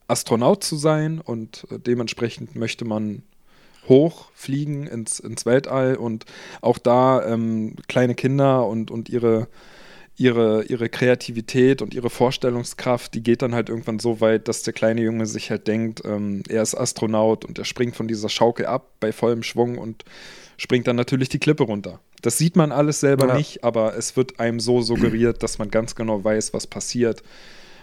Astronaut 0.09 0.65
zu 0.65 0.77
sein 0.77 1.21
und 1.21 1.67
äh, 1.71 1.79
dementsprechend 1.79 2.57
möchte 2.57 2.85
man 2.85 3.23
hochfliegen 3.89 4.87
ins, 4.87 5.21
ins 5.21 5.47
Weltall 5.47 5.97
und 5.97 6.25
auch 6.61 6.79
da 6.79 7.25
ähm, 7.27 7.77
kleine 7.87 8.15
Kinder 8.15 8.67
und, 8.67 8.91
und 8.91 9.09
ihre, 9.09 9.49
ihre, 10.17 10.65
ihre 10.65 10.89
Kreativität 10.89 11.81
und 11.81 11.95
ihre 11.95 12.11
Vorstellungskraft, 12.11 13.15
die 13.15 13.23
geht 13.23 13.43
dann 13.43 13.55
halt 13.55 13.69
irgendwann 13.69 13.99
so 13.99 14.21
weit, 14.21 14.49
dass 14.49 14.63
der 14.63 14.75
kleine 14.75 15.01
Junge 15.01 15.27
sich 15.27 15.51
halt 15.51 15.69
denkt, 15.69 16.03
ähm, 16.05 16.43
er 16.49 16.63
ist 16.63 16.75
Astronaut 16.75 17.45
und 17.45 17.59
er 17.59 17.65
springt 17.65 17.97
von 17.97 18.09
dieser 18.09 18.29
Schaukel 18.29 18.67
ab 18.67 18.91
bei 19.01 19.13
vollem 19.13 19.43
Schwung 19.43 19.79
und 19.79 20.05
springt 20.57 20.87
dann 20.87 20.97
natürlich 20.97 21.29
die 21.29 21.39
Klippe 21.39 21.63
runter. 21.63 22.01
Das 22.21 22.37
sieht 22.37 22.57
man 22.57 22.73
alles 22.73 23.01
selber 23.01 23.29
Ja. 23.29 23.37
nicht, 23.37 23.63
aber 23.63 23.97
es 23.97 24.17
wird 24.17 24.41
einem 24.41 24.59
so 24.61 24.83
suggeriert, 24.83 25.43
dass 25.43 25.59
man 25.59 25.71
ganz 25.71 25.95
genau 25.95 26.25
weiß, 26.25 26.53
was 26.53 26.67
passiert. 26.67 27.23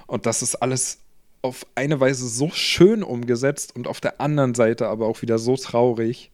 Und 0.07 0.25
das 0.25 0.41
ist 0.41 0.55
alles 0.55 0.99
auf 1.45 1.65
eine 1.75 1.99
Weise 1.99 2.27
so 2.27 2.49
schön 2.49 3.03
umgesetzt 3.03 3.75
und 3.75 3.87
auf 3.87 4.01
der 4.01 4.19
anderen 4.19 4.55
Seite 4.55 4.87
aber 4.87 5.05
auch 5.05 5.21
wieder 5.21 5.37
so 5.37 5.55
traurig, 5.55 6.31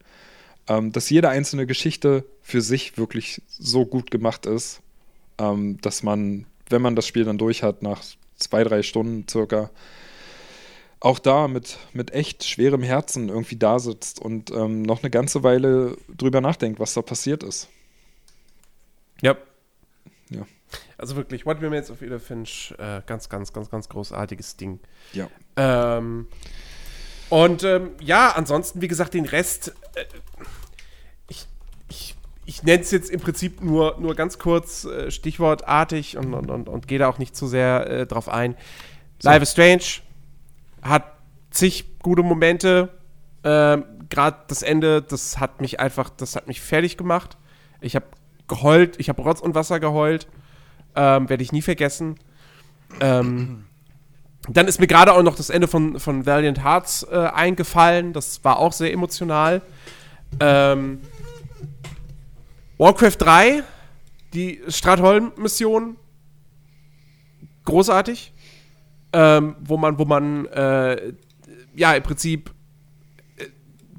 ähm, 0.68 0.90
dass 0.90 1.10
jede 1.10 1.28
einzelne 1.28 1.66
Geschichte 1.66 2.24
für 2.40 2.62
sich 2.62 2.96
wirklich 2.96 3.42
so 3.48 3.84
gut 3.84 4.10
gemacht 4.10 4.46
ist, 4.46 4.80
ähm, 5.38 5.78
dass 5.82 6.02
man, 6.02 6.46
wenn 6.70 6.82
man 6.82 6.96
das 6.96 7.06
Spiel 7.06 7.24
dann 7.24 7.38
durch 7.38 7.62
hat, 7.62 7.82
nach 7.82 8.02
zwei, 8.36 8.64
drei 8.64 8.82
Stunden 8.82 9.28
circa, 9.28 9.70
auch 10.98 11.18
da 11.18 11.46
mit, 11.46 11.78
mit 11.92 12.12
echt 12.12 12.44
schwerem 12.44 12.82
Herzen 12.82 13.28
irgendwie 13.28 13.56
da 13.56 13.78
sitzt 13.78 14.20
und 14.20 14.50
ähm, 14.50 14.82
noch 14.82 15.02
eine 15.02 15.10
ganze 15.10 15.42
Weile 15.42 15.96
drüber 16.16 16.40
nachdenkt, 16.40 16.80
was 16.80 16.94
da 16.94 17.02
passiert 17.02 17.42
ist. 17.42 17.68
Ja. 19.20 19.36
Also 20.98 21.16
wirklich, 21.16 21.46
What 21.46 21.60
Remains 21.60 21.90
of 21.90 22.02
Edith 22.02 22.22
Finch, 22.22 22.74
äh, 22.78 23.02
ganz, 23.06 23.28
ganz, 23.28 23.52
ganz, 23.52 23.70
ganz 23.70 23.88
großartiges 23.88 24.56
Ding. 24.56 24.80
Ja. 25.12 25.28
Ähm, 25.56 26.26
und 27.28 27.64
ähm, 27.64 27.92
ja, 28.00 28.32
ansonsten, 28.36 28.82
wie 28.82 28.88
gesagt, 28.88 29.14
den 29.14 29.24
Rest, 29.24 29.74
äh, 29.94 30.04
ich, 31.28 31.46
ich, 31.88 32.14
ich 32.44 32.62
nenne 32.62 32.82
es 32.82 32.90
jetzt 32.90 33.10
im 33.10 33.20
Prinzip 33.20 33.62
nur, 33.62 33.96
nur 33.98 34.14
ganz 34.14 34.38
kurz 34.38 34.84
äh, 34.84 35.10
stichwortartig 35.10 36.16
und, 36.18 36.34
und, 36.34 36.50
und, 36.50 36.68
und 36.68 36.88
gehe 36.88 36.98
da 36.98 37.08
auch 37.08 37.18
nicht 37.18 37.34
zu 37.34 37.46
sehr 37.46 37.86
äh, 37.86 38.06
drauf 38.06 38.28
ein. 38.28 38.56
Life 39.22 39.42
is 39.42 39.52
Strange 39.52 40.02
hat 40.82 41.12
zig 41.50 41.98
gute 42.00 42.22
Momente. 42.22 42.90
Ähm, 43.44 43.84
Gerade 44.10 44.36
das 44.48 44.62
Ende, 44.62 45.00
das 45.00 45.40
hat 45.40 45.60
mich 45.62 45.80
einfach, 45.80 46.10
das 46.10 46.36
hat 46.36 46.48
mich 46.48 46.60
fertig 46.60 46.98
gemacht. 46.98 47.38
Ich 47.80 47.96
habe 47.96 48.06
geheult, 48.46 49.00
ich 49.00 49.08
habe 49.08 49.22
Rotz 49.22 49.40
und 49.40 49.54
Wasser 49.54 49.80
geheult. 49.80 50.26
Ähm, 50.94 51.28
Werde 51.28 51.42
ich 51.42 51.52
nie 51.52 51.62
vergessen. 51.62 52.18
Ähm, 53.00 53.64
dann 54.48 54.66
ist 54.66 54.80
mir 54.80 54.86
gerade 54.86 55.12
auch 55.12 55.22
noch 55.22 55.36
das 55.36 55.50
Ende 55.50 55.68
von, 55.68 56.00
von 56.00 56.26
Valiant 56.26 56.64
Hearts 56.64 57.06
äh, 57.10 57.16
eingefallen. 57.16 58.12
Das 58.12 58.44
war 58.44 58.58
auch 58.58 58.72
sehr 58.72 58.92
emotional. 58.92 59.62
Ähm, 60.40 61.00
Warcraft 62.78 63.16
3, 63.18 63.62
die 64.34 64.60
Stratholm-Mission, 64.66 65.96
großartig. 67.64 68.32
Ähm, 69.12 69.56
wo 69.60 69.76
man, 69.76 69.98
wo 69.98 70.06
man, 70.06 70.46
äh, 70.46 71.12
ja, 71.76 71.92
im 71.92 72.02
Prinzip 72.02 72.50
äh, 73.36 73.46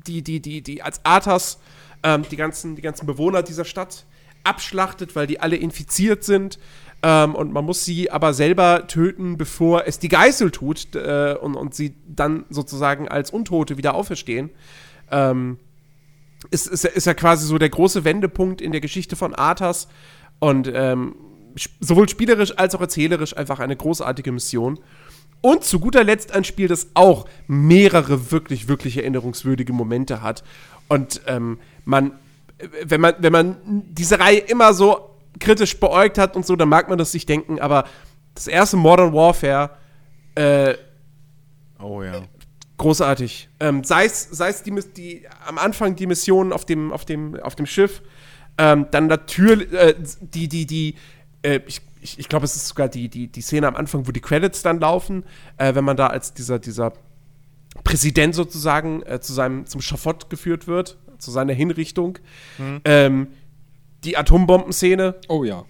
die, 0.08 0.24
die, 0.24 0.42
die, 0.42 0.62
die 0.62 0.82
als 0.82 1.06
Arthas 1.06 1.60
ähm, 2.02 2.26
die, 2.30 2.36
ganzen, 2.36 2.76
die 2.76 2.82
ganzen 2.82 3.06
Bewohner 3.06 3.44
dieser 3.44 3.64
Stadt 3.64 4.06
abschlachtet, 4.44 5.16
weil 5.16 5.28
die 5.28 5.40
alle 5.40 5.56
infiziert 5.56 6.24
sind. 6.24 6.60
Ähm, 7.04 7.36
und 7.36 7.52
man 7.52 7.66
muss 7.66 7.84
sie 7.84 8.10
aber 8.10 8.34
selber 8.34 8.88
töten, 8.88 9.38
bevor 9.38 9.86
es 9.86 10.00
die 10.00 10.08
Geißel 10.08 10.52
tut 10.52 10.96
äh, 10.96 11.36
und, 11.40 11.56
und 11.56 11.76
sie 11.76 11.96
dann 12.08 12.46
sozusagen 12.50 13.10
als 13.10 13.30
Untote 13.30 13.78
wieder 13.78 13.94
auferstehen. 13.94 14.50
Ähm, 15.12 15.60
ist, 16.50 16.68
ist, 16.68 16.86
ist 16.86 17.06
ja 17.06 17.14
quasi 17.14 17.46
so 17.46 17.58
der 17.58 17.70
große 17.70 18.06
Wendepunkt 18.06 18.62
in 18.62 18.72
der 18.72 18.80
Geschichte 18.80 19.18
von 19.18 19.36
Arthas. 19.36 19.90
Und 20.40 20.72
ähm, 20.74 21.16
sowohl 21.82 22.08
spielerisch 22.08 22.58
als 22.58 22.74
auch 22.74 22.82
erzählerisch 22.82 23.36
einfach 23.36 23.60
eine 23.60 23.76
großartige 23.76 24.32
Mission. 24.32 24.80
Und 25.42 25.66
zu 25.66 25.82
guter 25.82 26.06
Letzt 26.06 26.32
ein 26.32 26.46
Spiel, 26.46 26.70
das 26.70 26.88
auch 26.94 27.26
mehrere 27.48 28.32
wirklich, 28.32 28.70
wirklich 28.70 28.96
erinnerungswürdige 28.96 29.74
Momente 29.74 30.22
hat. 30.22 30.46
Und 30.88 31.20
ähm, 31.28 31.60
man, 31.84 32.14
wenn 32.86 33.02
man, 33.02 33.16
wenn 33.20 33.34
man 33.34 33.58
diese 33.90 34.20
Reihe 34.20 34.40
immer 34.40 34.74
so 34.74 35.13
kritisch 35.40 35.80
beäugt 35.80 36.18
hat 36.18 36.36
und 36.36 36.46
so, 36.46 36.56
dann 36.56 36.70
mag 36.70 36.90
man 36.90 36.98
das 36.98 37.12
sich 37.12 37.26
denken, 37.26 37.60
aber 37.60 37.86
das 38.36 38.48
erste 38.48 38.78
Modern 38.78 39.14
Warfare, 39.14 39.72
äh, 40.36 40.76
Oh 41.80 42.02
ja. 42.02 42.24
großartig. 42.78 43.50
Ähm, 43.60 43.84
sei 43.84 44.06
es 44.06 44.30
sei 44.32 44.50
es 44.50 44.64
die, 44.64 44.74
die 44.96 45.24
am 45.46 45.58
Anfang 45.58 45.96
die 45.96 46.08
Mission 46.08 46.54
auf 46.54 46.66
dem 46.66 46.92
auf 46.92 47.06
dem 47.06 47.40
auf 47.42 47.56
dem 47.56 47.66
Schiff, 47.66 48.02
ähm, 48.58 48.88
dann 48.92 49.08
natürlich 49.08 49.72
äh, 49.74 49.96
die 50.22 50.48
die 50.48 50.66
die 50.66 50.96
äh, 51.44 51.60
ich, 51.68 51.82
ich, 52.02 52.20
ich 52.20 52.30
glaube 52.30 52.46
es 52.46 52.56
ist 52.56 52.68
sogar 52.70 52.88
die 52.88 53.10
die 53.10 53.28
die 53.28 53.42
Szene 53.42 53.68
am 53.68 53.76
Anfang, 53.76 54.08
wo 54.08 54.12
die 54.12 54.22
Credits 54.22 54.62
dann 54.62 54.80
laufen, 54.80 55.24
äh, 55.58 55.76
wenn 55.76 55.84
man 55.84 55.98
da 55.98 56.08
als 56.08 56.34
dieser 56.34 56.58
dieser 56.60 56.94
Präsident 57.84 58.34
sozusagen 58.34 59.04
äh, 59.04 59.20
zu 59.20 59.34
seinem 59.34 59.66
zum 59.66 59.82
Schafott 59.82 60.30
geführt 60.30 60.68
wird, 60.68 60.98
zu 61.18 61.32
seiner 61.32 61.54
Hinrichtung. 61.54 62.20
Ähm, 62.86 63.28
die 64.04 64.18
Atombombenszene, 64.18 65.16
Oh 65.28 65.44
ja. 65.44 65.66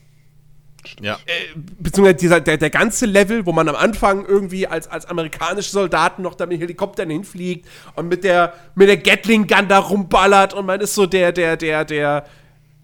Ja. 1.00 1.14
äh, 1.26 1.58
beziehungsweise 1.80 2.18
dieser, 2.18 2.42
der, 2.42 2.58
der 2.58 2.70
ganze 2.70 3.06
Level, 3.06 3.46
wo 3.46 3.54
man 3.54 3.70
am 3.70 3.76
Anfang 3.76 4.26
irgendwie 4.26 4.68
als, 4.68 4.88
als 4.88 5.06
amerikanische 5.06 5.72
Soldaten 5.72 6.22
noch 6.24 6.36
da 6.36 6.46
mit 6.46 6.60
Helikoptern 6.60 7.10
hinfliegt 7.10 7.68
und 7.96 8.10
mit 8.10 8.24
der, 8.24 8.54
mit 8.76 8.90
der 8.90 8.98
Gatling-Gun 8.98 9.68
da 9.70 9.80
rumballert 9.80 10.54
und 10.54 10.66
man 10.66 10.82
ist 10.82 10.96
so 10.96 11.06
der, 11.06 11.32
der, 11.32 11.56
der, 11.56 11.86
der, 11.86 12.26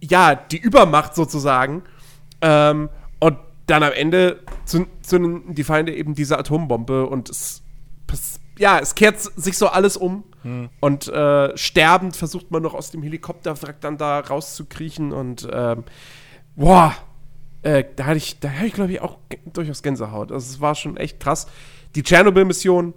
ja, 0.01 0.35
die 0.35 0.57
Übermacht 0.57 1.13
sozusagen. 1.13 1.83
Ähm, 2.41 2.89
und 3.19 3.37
dann 3.65 3.83
am 3.83 3.91
Ende 3.91 4.39
zünden 4.65 5.53
die 5.53 5.63
Feinde 5.63 5.93
eben 5.93 6.15
diese 6.15 6.37
Atombombe 6.37 7.05
und 7.05 7.29
es, 7.29 7.61
ja, 8.59 8.77
es 8.79 8.93
kehrt 8.93 9.19
sich 9.19 9.57
so 9.57 9.67
alles 9.67 9.97
um. 9.97 10.23
Und 10.79 11.07
äh, 11.09 11.57
sterbend 11.57 12.15
versucht 12.15 12.49
man 12.49 12.63
noch 12.63 12.73
aus 12.73 12.91
dem 12.91 13.03
Helikopterwrack 13.03 13.81
dann 13.81 13.97
da 13.97 14.21
rauszukriechen 14.21 15.11
und 15.11 15.45
ähm, 15.51 15.83
boah, 16.55 16.95
äh, 17.61 17.83
da 17.97 18.05
hatte 18.05 18.17
ich, 18.17 18.39
da 18.39 18.49
hatte 18.49 18.67
ich 18.67 18.73
glaube 18.73 18.93
ich 18.93 19.01
auch 19.01 19.17
durchaus 19.51 19.83
Gänsehaut. 19.83 20.31
Also 20.31 20.49
es 20.49 20.61
war 20.61 20.75
schon 20.75 20.95
echt 20.95 21.19
krass. 21.19 21.47
Die 21.95 22.03
Tschernobyl-Mission 22.03 22.93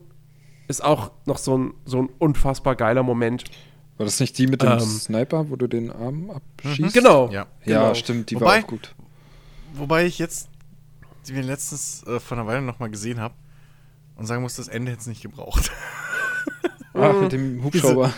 ist 0.68 0.84
auch 0.84 1.10
noch 1.26 1.38
so 1.38 1.58
ein, 1.58 1.74
so 1.84 2.02
ein 2.02 2.10
unfassbar 2.18 2.76
geiler 2.76 3.02
Moment. 3.02 3.42
War 3.96 4.06
das 4.06 4.20
nicht 4.20 4.38
die 4.38 4.46
mit 4.46 4.62
dem 4.62 4.70
Ähm. 4.70 4.78
Sniper, 4.80 5.50
wo 5.50 5.56
du 5.56 5.66
den 5.66 5.90
Arm 5.90 6.30
abschießt? 6.30 6.94
Genau. 6.94 7.26
Ja. 7.30 7.46
Ja, 7.64 7.82
genau. 7.82 7.94
stimmt, 7.94 8.30
die 8.30 8.36
Wobei- 8.36 8.46
war 8.46 8.58
auch 8.62 8.66
gut. 8.68 8.94
Wobei 9.74 10.06
ich 10.06 10.20
jetzt 10.20 10.48
die 11.26 11.34
wir 11.34 11.42
letztens 11.42 12.04
äh, 12.06 12.20
vor 12.20 12.38
einer 12.38 12.46
Weile 12.46 12.62
nochmal 12.62 12.90
gesehen 12.90 13.18
habe 13.20 13.34
und 14.22 14.26
sagen 14.28 14.42
muss, 14.42 14.54
das 14.54 14.68
Ende 14.68 14.92
hätte 14.92 15.00
es 15.02 15.06
nicht 15.08 15.22
gebraucht. 15.22 15.70
Ah, 16.94 17.10
mit 17.14 17.32
dem 17.32 17.64
Hubschrauber. 17.64 18.12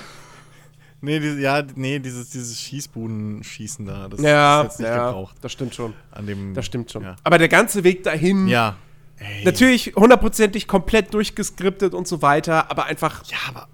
nee, 1.01 1.21
die, 1.21 1.41
ja, 1.41 1.63
nee, 1.77 2.01
dieses, 2.01 2.31
dieses 2.31 2.59
Schießbuden-Schießen 2.61 3.87
da, 3.87 4.09
das 4.09 4.21
Ja, 4.21 4.63
ist 4.63 4.65
jetzt 4.73 4.81
nicht 4.81 4.89
ja 4.89 5.07
gebraucht. 5.07 5.37
das 5.41 5.53
stimmt 5.53 5.75
schon. 5.77 5.95
An 6.11 6.27
dem, 6.27 6.55
Das 6.55 6.67
stimmt 6.67 6.91
schon. 6.91 7.05
Ja. 7.05 7.15
Aber 7.23 7.39
der 7.39 7.49
ganze 7.49 7.85
Weg 7.85 8.03
dahin, 8.03 8.49
ja. 8.49 8.77
Ey. 9.19 9.45
natürlich 9.45 9.95
hundertprozentig 9.95 10.67
komplett 10.67 11.15
durchgeskriptet 11.15 11.95
und 11.95 12.09
so 12.09 12.21
weiter, 12.21 12.69
aber 12.69 12.87
einfach, 12.87 13.25
Ja, 13.27 13.39
aber 13.49 13.69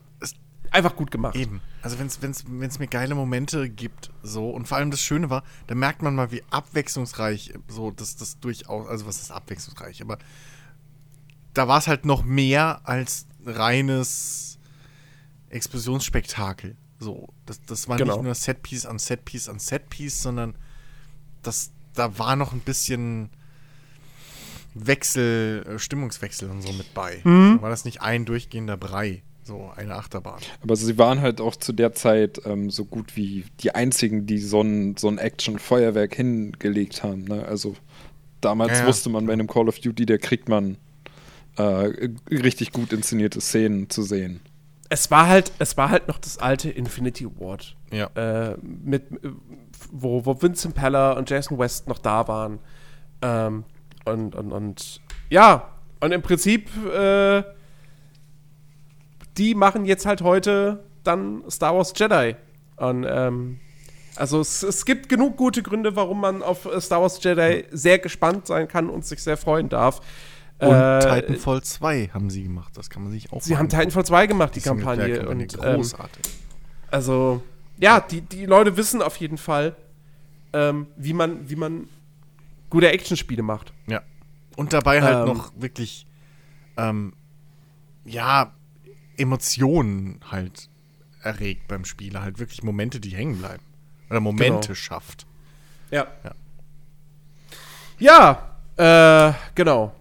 einfach 0.70 0.94
gut 0.97 1.10
gemacht. 1.10 1.34
eben. 1.34 1.62
Also 1.83 1.97
wenn 1.99 2.07
es 2.68 2.78
mir 2.78 2.86
geile 2.89 3.15
Momente 3.15 3.70
gibt, 3.70 4.10
so, 4.23 4.50
und 4.50 4.68
vor 4.68 4.76
allem 4.76 4.91
das 4.91 5.00
Schöne 5.00 5.31
war, 5.31 5.44
da 5.67 5.75
merkt 5.75 6.02
man 6.02 6.15
mal, 6.15 6.31
wie 6.31 6.42
abwechslungsreich 6.50 7.55
so 7.68 7.91
das, 7.91 8.17
das 8.17 8.39
durchaus, 8.39 8.86
also 8.86 9.07
was 9.07 9.18
ist 9.23 9.31
abwechslungsreich, 9.31 10.02
aber 10.02 10.18
da 11.55 11.69
war 11.69 11.79
es 11.79 11.87
halt 11.89 12.05
noch 12.05 12.23
mehr 12.25 12.81
als 12.85 13.27
reines 13.45 14.59
Explosionsspektakel. 15.49 16.77
So, 16.99 17.29
das, 17.47 17.61
das 17.62 17.89
war 17.89 17.97
Genau. 17.97 18.15
nicht 18.17 18.25
nur 18.25 18.35
Setpiece 18.35 18.87
an 18.87 18.99
Setpiece 18.99 19.49
an 19.49 19.59
Setpiece, 19.59 20.23
sondern 20.23 20.55
das, 21.43 21.70
da 21.95 22.19
war 22.19 22.37
noch 22.37 22.53
ein 22.53 22.61
bisschen 22.61 23.31
Wechsel, 24.75 25.67
äh, 25.67 25.79
Stimmungswechsel 25.79 26.49
und 26.51 26.62
so 26.62 26.73
mit 26.73 26.95
bei. 26.95 27.20
Da 27.25 27.61
war 27.62 27.70
das 27.70 27.85
nicht 27.85 28.03
ein 28.03 28.25
durchgehender 28.25 28.77
Brei, 28.77 29.23
so 29.43 29.70
eine 29.75 29.97
Achterbahn. 29.97 30.41
Aber 30.62 30.77
sie 30.77 30.97
waren 30.99 31.20
halt 31.20 31.41
auch 31.41 31.57
zu 31.57 31.73
der 31.73 31.93
Zeit 31.93 32.41
ähm, 32.45 32.70
so 32.70 32.85
gut 32.85 33.17
wie 33.17 33.45
die 33.61 33.75
einzigen, 33.75 34.27
die 34.27 34.39
so 34.39 34.61
ein, 34.61 34.97
so 34.97 35.09
ein 35.09 35.19
Action-Feuerwerk 35.19 36.15
hingelegt 36.15 37.03
haben. 37.03 37.25
Ne? 37.25 37.45
Also 37.47 37.75
damals 38.41 38.73
Ja, 38.73 38.81
ja. 38.81 38.87
wusste 38.87 39.09
man 39.11 39.27
bei 39.27 39.33
einem 39.33 39.49
Call 39.49 39.69
of 39.69 39.81
Duty, 39.81 40.07
da 40.07 40.19
kriegt 40.19 40.49
man 40.49 40.77
äh, 41.57 42.09
richtig 42.31 42.73
gut 42.73 42.93
inszenierte 42.93 43.41
Szenen 43.41 43.91
zu 43.91 44.03
sehen. 44.03 44.41
es 44.91 45.11
war 45.11 45.29
halt, 45.29 45.53
es 45.61 45.77
war 45.77 45.89
halt 45.89 46.09
noch 46.09 46.19
das 46.19 46.39
alte 46.39 46.69
Infinity 46.69 47.27
Ward. 47.39 47.77
Ja. 47.93 48.07
Äh, 48.15 48.57
mit, 48.61 49.05
wo, 49.91 50.27
wo 50.27 50.43
Vincent 50.43 50.75
Peller 50.75 51.17
und 51.17 51.31
Jason 51.31 51.59
West 51.59 51.89
noch 51.89 51.99
da 51.99 52.27
waren. 52.29 52.59
Ähm, 53.23 53.65
und, 54.05 54.35
und, 54.35 54.53
und 54.53 55.01
ja, 55.31 55.69
und 56.01 56.12
im 56.12 56.23
Prinzip, 56.23 56.69
äh, 56.87 57.45
die 59.39 59.55
machen 59.55 59.85
jetzt 59.85 60.07
halt 60.07 60.23
heute 60.23 60.83
dann 61.05 61.45
Star 61.49 61.77
Wars 61.77 61.93
Jedi. 61.97 62.35
Und 62.77 63.07
ähm, 63.09 63.61
also 64.17 64.41
es, 64.41 64.65
es 64.65 64.85
gibt 64.85 65.09
genug 65.09 65.37
gute 65.37 65.62
Gründe, 65.62 65.95
warum 65.95 66.20
man 66.20 66.43
auf 66.43 66.69
Star 66.81 67.01
Wars 67.01 67.23
Jedi 67.23 67.65
sehr 67.70 68.01
gespannt 68.01 68.49
sein 68.49 68.67
kann 68.67 68.91
und 68.91 69.05
sich 69.05 69.23
sehr 69.23 69.37
freuen 69.37 69.69
darf. 69.69 70.01
Und 70.61 70.75
Äh, 70.75 70.99
Titanfall 71.23 71.63
2 71.63 72.11
haben 72.13 72.29
sie 72.31 72.43
gemacht. 72.45 72.77
Das 72.77 72.91
kann 72.91 73.03
man 73.03 73.13
sich 73.13 73.33
auch 73.33 73.41
Sie 73.41 73.57
haben. 73.57 73.69
Titanfall 73.69 74.05
2 74.05 74.27
gemacht, 74.27 74.55
die, 74.55 74.61
Die 74.61 74.69
Kampagne. 74.69 75.29
Und, 75.29 75.55
ähm, 75.55 75.77
großartig. 75.77 76.25
also, 76.91 77.43
ja, 77.79 78.01
die, 78.01 78.21
die 78.21 78.45
Leute 78.47 78.77
wissen 78.77 79.01
auf 79.01 79.17
jeden 79.17 79.39
Fall, 79.39 79.75
ähm, 80.53 80.87
wie, 80.97 81.15
man, 81.15 81.49
wie 81.49 81.57
man 81.57 81.89
gute 82.69 82.91
Actionspiele 82.91 83.43
macht. 83.43 83.73
Ja. 83.87 84.03
Und 84.57 84.73
dabei 84.75 85.01
halt 85.03 85.27
Ähm. 85.29 85.35
noch 85.35 85.53
wirklich, 85.57 86.07
ähm, 86.77 87.15
ja, 88.05 88.53
Emotionen 89.17 90.21
halt 90.31 90.69
erregt 91.23 91.69
beim 91.69 91.85
Spieler. 91.85 92.23
Halt 92.23 92.39
wirklich 92.39 92.63
Momente, 92.63 93.01
die 93.01 93.11
hängen 93.11 93.39
bleiben. 93.39 93.63
Oder 94.11 94.21
Momente 94.21 94.69
Genau. 94.69 94.75
schafft. 94.75 95.27
Ja. 95.91 96.07
Ja. 96.25 96.33
Ja, 98.79 99.29
äh, 99.31 99.35
genau. 99.55 99.93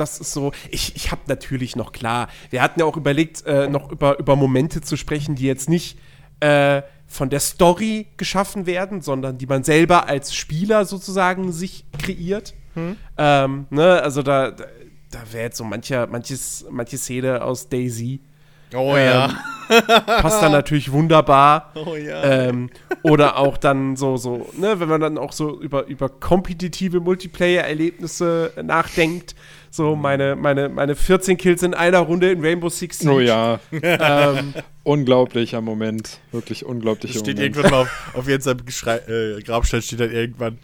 Das 0.00 0.18
ist 0.18 0.32
so. 0.32 0.52
Ich, 0.70 0.96
ich 0.96 1.10
habe 1.10 1.20
natürlich 1.26 1.76
noch 1.76 1.92
klar, 1.92 2.28
wir 2.48 2.62
hatten 2.62 2.80
ja 2.80 2.86
auch 2.86 2.96
überlegt, 2.96 3.44
äh, 3.46 3.68
noch 3.68 3.92
über, 3.92 4.18
über 4.18 4.34
Momente 4.34 4.80
zu 4.80 4.96
sprechen, 4.96 5.34
die 5.34 5.44
jetzt 5.44 5.68
nicht 5.68 5.98
äh, 6.40 6.82
von 7.06 7.28
der 7.28 7.40
Story 7.40 8.06
geschaffen 8.16 8.66
werden, 8.66 9.02
sondern 9.02 9.36
die 9.36 9.46
man 9.46 9.62
selber 9.62 10.08
als 10.08 10.34
Spieler 10.34 10.84
sozusagen 10.84 11.52
sich 11.52 11.84
kreiert. 11.98 12.54
Ähm, 13.18 13.66
ne, 13.70 14.00
also 14.00 14.22
da, 14.22 14.52
da, 14.52 14.64
da 15.10 15.18
wäre 15.32 15.44
jetzt 15.44 15.56
so 15.56 15.64
mancher, 15.64 16.06
manches, 16.06 16.64
manche 16.70 16.98
Szene 16.98 17.42
aus 17.42 17.68
Daisy. 17.68 18.20
Oh 18.74 18.94
Ähm, 18.96 19.36
passt 20.06 20.42
dann 20.42 20.52
natürlich 20.52 20.92
wunderbar. 20.92 21.72
Oh 21.86 21.96
ja. 21.96 22.22
Ähm, 22.22 22.70
oder 23.02 23.38
auch 23.38 23.56
dann 23.56 23.96
so, 23.96 24.16
so, 24.16 24.50
ne, 24.56 24.78
wenn 24.80 24.88
man 24.88 25.00
dann 25.00 25.18
auch 25.18 25.32
so 25.32 25.60
über, 25.60 25.86
über 25.86 26.08
kompetitive 26.08 27.00
Multiplayer-Erlebnisse 27.00 28.52
nachdenkt. 28.62 29.34
So 29.72 29.94
meine, 29.94 30.34
meine, 30.34 30.68
meine 30.68 30.96
14 30.96 31.36
Kills 31.36 31.62
in 31.62 31.74
einer 31.74 32.00
Runde 32.00 32.32
in 32.32 32.40
Rainbow 32.44 32.68
Six 32.68 32.98
Siege. 32.98 33.12
Oh 33.12 33.20
ja, 33.20 33.60
Ähm, 33.72 34.52
unglaublicher 34.82 35.60
Moment. 35.60 36.18
Wirklich 36.32 36.64
unglaublicher 36.66 37.20
steht 37.20 37.36
Moment. 37.36 37.56
irgendwann 37.56 37.70
mal 37.70 37.82
auf, 37.82 37.90
auf 38.14 38.28
Jens 38.28 38.46
äh, 38.46 39.42
Grabstein 39.44 39.82
steht 39.82 40.00
dann 40.00 40.10
irgendwann. 40.10 40.58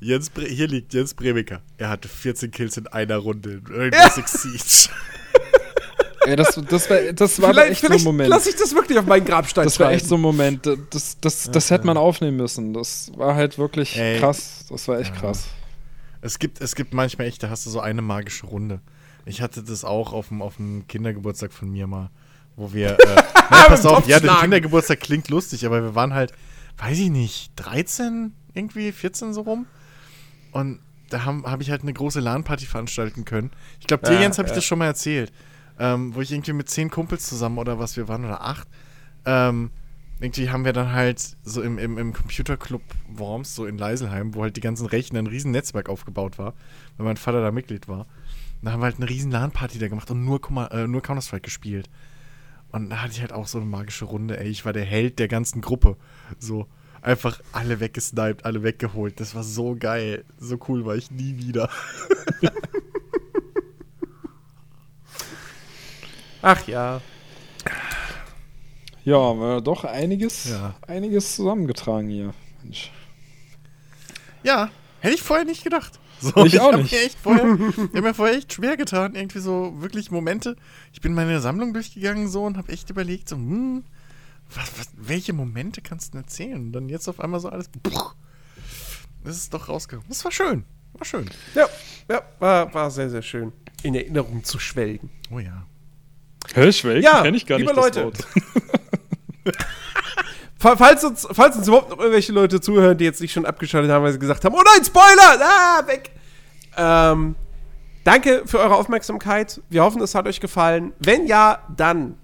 Jens 0.00 0.30
Bre 0.30 0.44
hier 0.46 0.68
liegt 0.68 0.92
Jens 0.92 1.14
Bremeker. 1.14 1.62
Er 1.78 1.88
hatte 1.88 2.08
14 2.08 2.50
Kills 2.50 2.76
in 2.76 2.88
einer 2.88 3.16
Runde 3.16 3.62
in 3.66 3.74
Rainbow 3.74 4.08
Six 4.14 4.42
Siege. 4.42 4.94
Ey, 6.24 6.36
das, 6.36 6.60
das 6.68 6.88
war, 6.90 6.98
das 7.12 7.42
war 7.42 7.50
vielleicht 7.50 7.70
echt 7.72 7.80
so 7.80 7.86
ein 7.86 7.90
vielleicht 7.92 8.04
Moment. 8.04 8.28
lasse 8.28 8.50
ich 8.50 8.56
das 8.56 8.74
wirklich 8.74 8.98
auf 8.98 9.06
meinen 9.06 9.24
Grabstein 9.24 9.64
Das 9.64 9.80
war 9.80 9.90
echt 9.92 10.06
so 10.06 10.14
ein 10.16 10.20
Moment. 10.20 10.68
Das, 10.90 11.18
das, 11.20 11.50
das 11.50 11.70
hätte 11.70 11.86
man 11.86 11.96
aufnehmen 11.96 12.36
müssen. 12.36 12.74
Das 12.74 13.10
war 13.16 13.34
halt 13.34 13.58
wirklich 13.58 13.98
Ey. 13.98 14.18
krass. 14.20 14.66
Das 14.68 14.86
war 14.86 15.00
echt 15.00 15.14
krass. 15.16 15.48
Es 16.22 16.38
gibt, 16.38 16.60
es 16.60 16.74
gibt 16.74 16.94
manchmal 16.94 17.26
echt, 17.26 17.42
da 17.42 17.50
hast 17.50 17.66
du 17.66 17.70
so 17.70 17.80
eine 17.80 18.00
magische 18.00 18.46
Runde. 18.46 18.80
Ich 19.26 19.42
hatte 19.42 19.62
das 19.62 19.84
auch 19.84 20.12
auf 20.12 20.28
dem, 20.28 20.40
auf 20.40 20.56
dem 20.56 20.86
Kindergeburtstag 20.86 21.52
von 21.52 21.70
mir 21.70 21.86
mal, 21.86 22.10
wo 22.56 22.72
wir. 22.72 22.98
Äh, 22.98 23.14
nein, 23.50 23.64
pass 23.66 23.84
auf, 23.84 24.08
ja, 24.08 24.20
der. 24.20 24.36
Kindergeburtstag 24.36 25.00
klingt 25.00 25.28
lustig, 25.28 25.66
aber 25.66 25.82
wir 25.82 25.94
waren 25.94 26.14
halt, 26.14 26.32
weiß 26.78 26.98
ich 26.98 27.10
nicht, 27.10 27.52
13, 27.56 28.32
irgendwie 28.54 28.92
14 28.92 29.34
so 29.34 29.42
rum. 29.42 29.66
Und 30.52 30.80
da 31.10 31.24
habe 31.24 31.42
hab 31.42 31.60
ich 31.60 31.70
halt 31.70 31.82
eine 31.82 31.92
große 31.92 32.20
LAN-Party 32.20 32.66
veranstalten 32.66 33.24
können. 33.24 33.50
Ich 33.80 33.86
glaube, 33.86 34.06
dir, 34.06 34.14
Ja, 34.14 34.20
Jens, 34.20 34.38
habe 34.38 34.46
ich 34.46 34.52
ja. 34.52 34.56
das 34.56 34.64
schon 34.64 34.78
mal 34.78 34.86
erzählt. 34.86 35.32
Ähm, 35.78 36.14
wo 36.14 36.20
ich 36.20 36.30
irgendwie 36.30 36.52
mit 36.52 36.68
zehn 36.68 36.90
Kumpels 36.90 37.26
zusammen 37.26 37.58
oder 37.58 37.78
was 37.78 37.96
wir 37.96 38.06
waren, 38.06 38.24
oder 38.24 38.42
acht, 38.42 38.68
ähm, 39.24 39.70
irgendwie 40.22 40.50
haben 40.50 40.64
wir 40.64 40.72
dann 40.72 40.92
halt 40.92 41.36
so 41.42 41.62
im, 41.62 41.78
im, 41.78 41.98
im 41.98 42.12
Computerclub 42.12 42.82
Worms, 43.08 43.54
so 43.54 43.66
in 43.66 43.76
Leiselheim, 43.76 44.34
wo 44.34 44.42
halt 44.42 44.56
die 44.56 44.60
ganzen 44.60 44.86
Rechner 44.86 45.18
ein 45.18 45.26
riesen 45.26 45.50
Netzwerk 45.50 45.88
aufgebaut 45.88 46.38
war, 46.38 46.54
weil 46.96 47.06
mein 47.06 47.16
Vater 47.16 47.42
da 47.42 47.50
Mitglied 47.50 47.88
war. 47.88 48.06
Da 48.62 48.70
haben 48.72 48.80
wir 48.80 48.84
halt 48.84 48.96
eine 48.96 49.08
riesen 49.08 49.32
LAN-Party 49.32 49.78
da 49.80 49.88
gemacht 49.88 50.10
und 50.10 50.24
nur, 50.24 50.40
äh, 50.70 50.86
nur 50.86 51.02
Counter-Strike 51.02 51.42
gespielt. 51.42 51.90
Und 52.70 52.90
da 52.90 53.02
hatte 53.02 53.12
ich 53.12 53.20
halt 53.20 53.32
auch 53.32 53.48
so 53.48 53.58
eine 53.58 53.66
magische 53.66 54.04
Runde, 54.04 54.38
ey. 54.38 54.48
Ich 54.48 54.64
war 54.64 54.72
der 54.72 54.84
Held 54.84 55.18
der 55.18 55.26
ganzen 55.28 55.60
Gruppe. 55.60 55.96
So, 56.38 56.68
einfach 57.02 57.40
alle 57.52 57.80
weggesniped, 57.80 58.44
alle 58.44 58.62
weggeholt. 58.62 59.18
Das 59.18 59.34
war 59.34 59.42
so 59.42 59.74
geil. 59.74 60.24
So 60.38 60.58
cool 60.68 60.86
war 60.86 60.94
ich 60.94 61.10
nie 61.10 61.36
wieder. 61.36 61.68
Ach 66.42 66.66
ja. 66.66 67.00
Ja, 69.04 69.16
war 69.16 69.60
doch 69.60 69.84
einiges, 69.84 70.48
Ja. 70.50 70.74
einiges 70.86 71.34
zusammengetragen 71.36 72.08
hier. 72.08 72.34
Mensch. 72.62 72.92
Ja, 74.42 74.70
hätte 75.00 75.14
ich 75.14 75.22
vorher 75.22 75.44
nicht 75.44 75.64
gedacht. 75.64 75.98
So, 76.20 76.44
Ich 76.44 76.60
auch 76.60 76.72
hab 76.72 76.80
nicht. 76.82 76.92
Mir 76.92 77.00
echt 77.04 77.18
vorher, 77.18 77.44
ich 77.70 77.78
habe 77.78 78.02
mir 78.02 78.14
vorher 78.14 78.36
echt 78.36 78.52
schwer 78.52 78.76
getan, 78.76 79.14
irgendwie 79.16 79.40
so 79.40 79.74
wirklich 79.80 80.10
Momente. 80.12 80.56
Ich 80.92 81.00
bin 81.00 81.14
meine 81.14 81.40
Sammlung 81.40 81.72
durchgegangen 81.72 82.28
so 82.28 82.44
und 82.44 82.56
habe 82.56 82.70
echt 82.72 82.90
überlegt, 82.90 83.28
so, 83.28 83.34
hm, 83.36 83.82
was, 84.54 84.78
was, 84.78 84.90
welche 84.96 85.32
Momente 85.32 85.80
kannst 85.82 86.08
du 86.08 86.12
denn 86.18 86.22
erzählen? 86.24 86.54
Und 86.66 86.72
dann 86.72 86.88
jetzt 86.88 87.08
auf 87.08 87.18
einmal 87.18 87.40
so 87.40 87.48
alles, 87.48 87.68
puch, 87.82 88.14
das 89.24 89.36
ist 89.36 89.52
doch 89.52 89.68
rausgekommen. 89.68 90.08
Das 90.08 90.24
war 90.24 90.30
schön, 90.30 90.64
war 90.92 91.04
schön. 91.04 91.28
Ja, 91.56 91.66
ja 92.08 92.22
war, 92.38 92.72
war 92.72 92.90
sehr, 92.92 93.10
sehr 93.10 93.22
schön. 93.22 93.52
In 93.82 93.96
Erinnerung 93.96 94.44
zu 94.44 94.60
schwelgen. 94.60 95.10
Oh 95.32 95.40
ja. 95.40 95.66
Hä, 96.54 96.70
Schwelgen? 96.72 97.02
Ja, 97.02 97.22
Kenn 97.22 97.34
ich 97.34 97.46
gar 97.46 97.58
liebe 97.58 97.72
nicht 97.72 97.96
das 97.96 97.96
Leute. 97.96 98.18
Falls 100.58 101.02
uns, 101.02 101.26
falls 101.32 101.56
uns 101.56 101.66
überhaupt 101.66 101.90
noch 101.90 101.98
irgendwelche 101.98 102.32
Leute 102.32 102.60
zuhören, 102.60 102.96
die 102.96 103.04
jetzt 103.04 103.20
nicht 103.20 103.32
schon 103.32 103.44
abgeschaltet 103.44 103.90
haben, 103.90 104.04
weil 104.04 104.12
sie 104.12 104.18
gesagt 104.20 104.44
haben, 104.44 104.54
oh 104.54 104.62
nein, 104.64 104.84
Spoiler! 104.84 105.40
Ah, 105.40 105.86
weg! 105.86 106.12
Ähm, 106.76 107.34
danke 108.04 108.42
für 108.46 108.60
eure 108.60 108.76
Aufmerksamkeit. 108.76 109.60
Wir 109.70 109.82
hoffen, 109.82 110.00
es 110.02 110.14
hat 110.14 110.26
euch 110.28 110.38
gefallen. 110.38 110.92
Wenn 111.00 111.26
ja, 111.26 111.64
dann, 111.76 112.16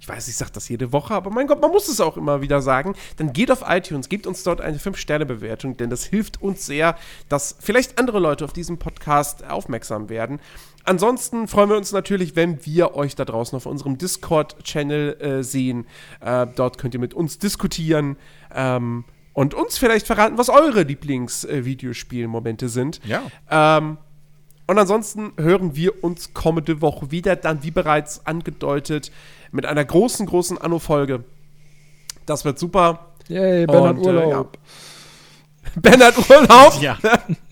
ich 0.00 0.06
weiß, 0.06 0.28
ich 0.28 0.36
sage 0.36 0.50
das 0.52 0.68
jede 0.68 0.92
Woche, 0.92 1.14
aber 1.14 1.30
mein 1.30 1.46
Gott, 1.46 1.62
man 1.62 1.70
muss 1.70 1.88
es 1.88 1.98
auch 2.00 2.18
immer 2.18 2.42
wieder 2.42 2.60
sagen, 2.60 2.94
dann 3.16 3.32
geht 3.32 3.50
auf 3.50 3.64
iTunes, 3.66 4.10
gebt 4.10 4.26
uns 4.26 4.42
dort 4.42 4.60
eine 4.60 4.76
5-Sterne-Bewertung, 4.76 5.78
denn 5.78 5.88
das 5.88 6.04
hilft 6.04 6.42
uns 6.42 6.66
sehr, 6.66 6.94
dass 7.30 7.56
vielleicht 7.58 7.98
andere 7.98 8.18
Leute 8.18 8.44
auf 8.44 8.52
diesen 8.52 8.78
Podcast 8.78 9.48
aufmerksam 9.48 10.10
werden. 10.10 10.40
Ansonsten 10.88 11.48
freuen 11.48 11.68
wir 11.68 11.76
uns 11.76 11.92
natürlich, 11.92 12.34
wenn 12.34 12.64
wir 12.64 12.94
euch 12.94 13.14
da 13.14 13.26
draußen 13.26 13.54
auf 13.54 13.66
unserem 13.66 13.98
Discord-Channel 13.98 15.20
äh, 15.20 15.42
sehen. 15.42 15.86
Äh, 16.20 16.46
dort 16.56 16.78
könnt 16.78 16.94
ihr 16.94 17.00
mit 17.00 17.12
uns 17.12 17.38
diskutieren 17.38 18.16
ähm, 18.54 19.04
und 19.34 19.52
uns 19.52 19.76
vielleicht 19.76 20.06
verraten, 20.06 20.38
was 20.38 20.48
eure 20.48 20.84
Lieblings-Videospielmomente 20.84 22.70
sind. 22.70 23.00
Ja. 23.04 23.20
Ähm, 23.50 23.98
und 24.66 24.78
ansonsten 24.78 25.32
hören 25.36 25.76
wir 25.76 26.02
uns 26.02 26.32
kommende 26.32 26.80
Woche 26.80 27.10
wieder, 27.10 27.36
dann 27.36 27.62
wie 27.62 27.70
bereits 27.70 28.26
angedeutet, 28.26 29.12
mit 29.52 29.66
einer 29.66 29.84
großen, 29.84 30.24
großen 30.24 30.56
Anno-Folge. 30.56 31.22
Das 32.24 32.46
wird 32.46 32.58
super. 32.58 33.12
Yay, 33.28 33.66
Bernhard 33.66 33.98
Und, 33.98 34.06
äh, 34.06 34.08
Urlaub. 34.08 34.58
Bernhard 35.76 36.30
Urlaub. 36.30 36.80
Ja. 36.80 36.96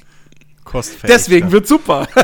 Kostfähig. 0.77 1.11
Deswegen 1.15 1.53
wird 1.53 1.67
super. 1.67 2.07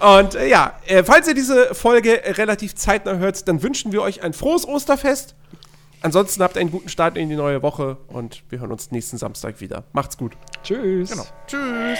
Und 0.00 0.34
äh, 0.34 0.48
ja, 0.48 0.78
äh, 0.86 1.02
falls 1.02 1.26
ihr 1.26 1.34
diese 1.34 1.74
Folge 1.74 2.20
relativ 2.24 2.76
zeitnah 2.76 3.16
hört, 3.16 3.48
dann 3.48 3.62
wünschen 3.62 3.92
wir 3.92 4.02
euch 4.02 4.22
ein 4.22 4.34
frohes 4.34 4.66
Osterfest. 4.68 5.34
Ansonsten 6.02 6.42
habt 6.42 6.56
einen 6.56 6.70
guten 6.70 6.88
Start 6.88 7.16
in 7.16 7.28
die 7.28 7.34
neue 7.34 7.62
Woche 7.62 7.96
und 8.06 8.44
wir 8.50 8.60
hören 8.60 8.70
uns 8.70 8.92
nächsten 8.92 9.16
Samstag 9.16 9.60
wieder. 9.60 9.82
Macht's 9.92 10.16
gut. 10.16 10.36
Tschüss. 10.62 11.10
Genau. 11.10 11.26
Tschüss. 11.48 11.98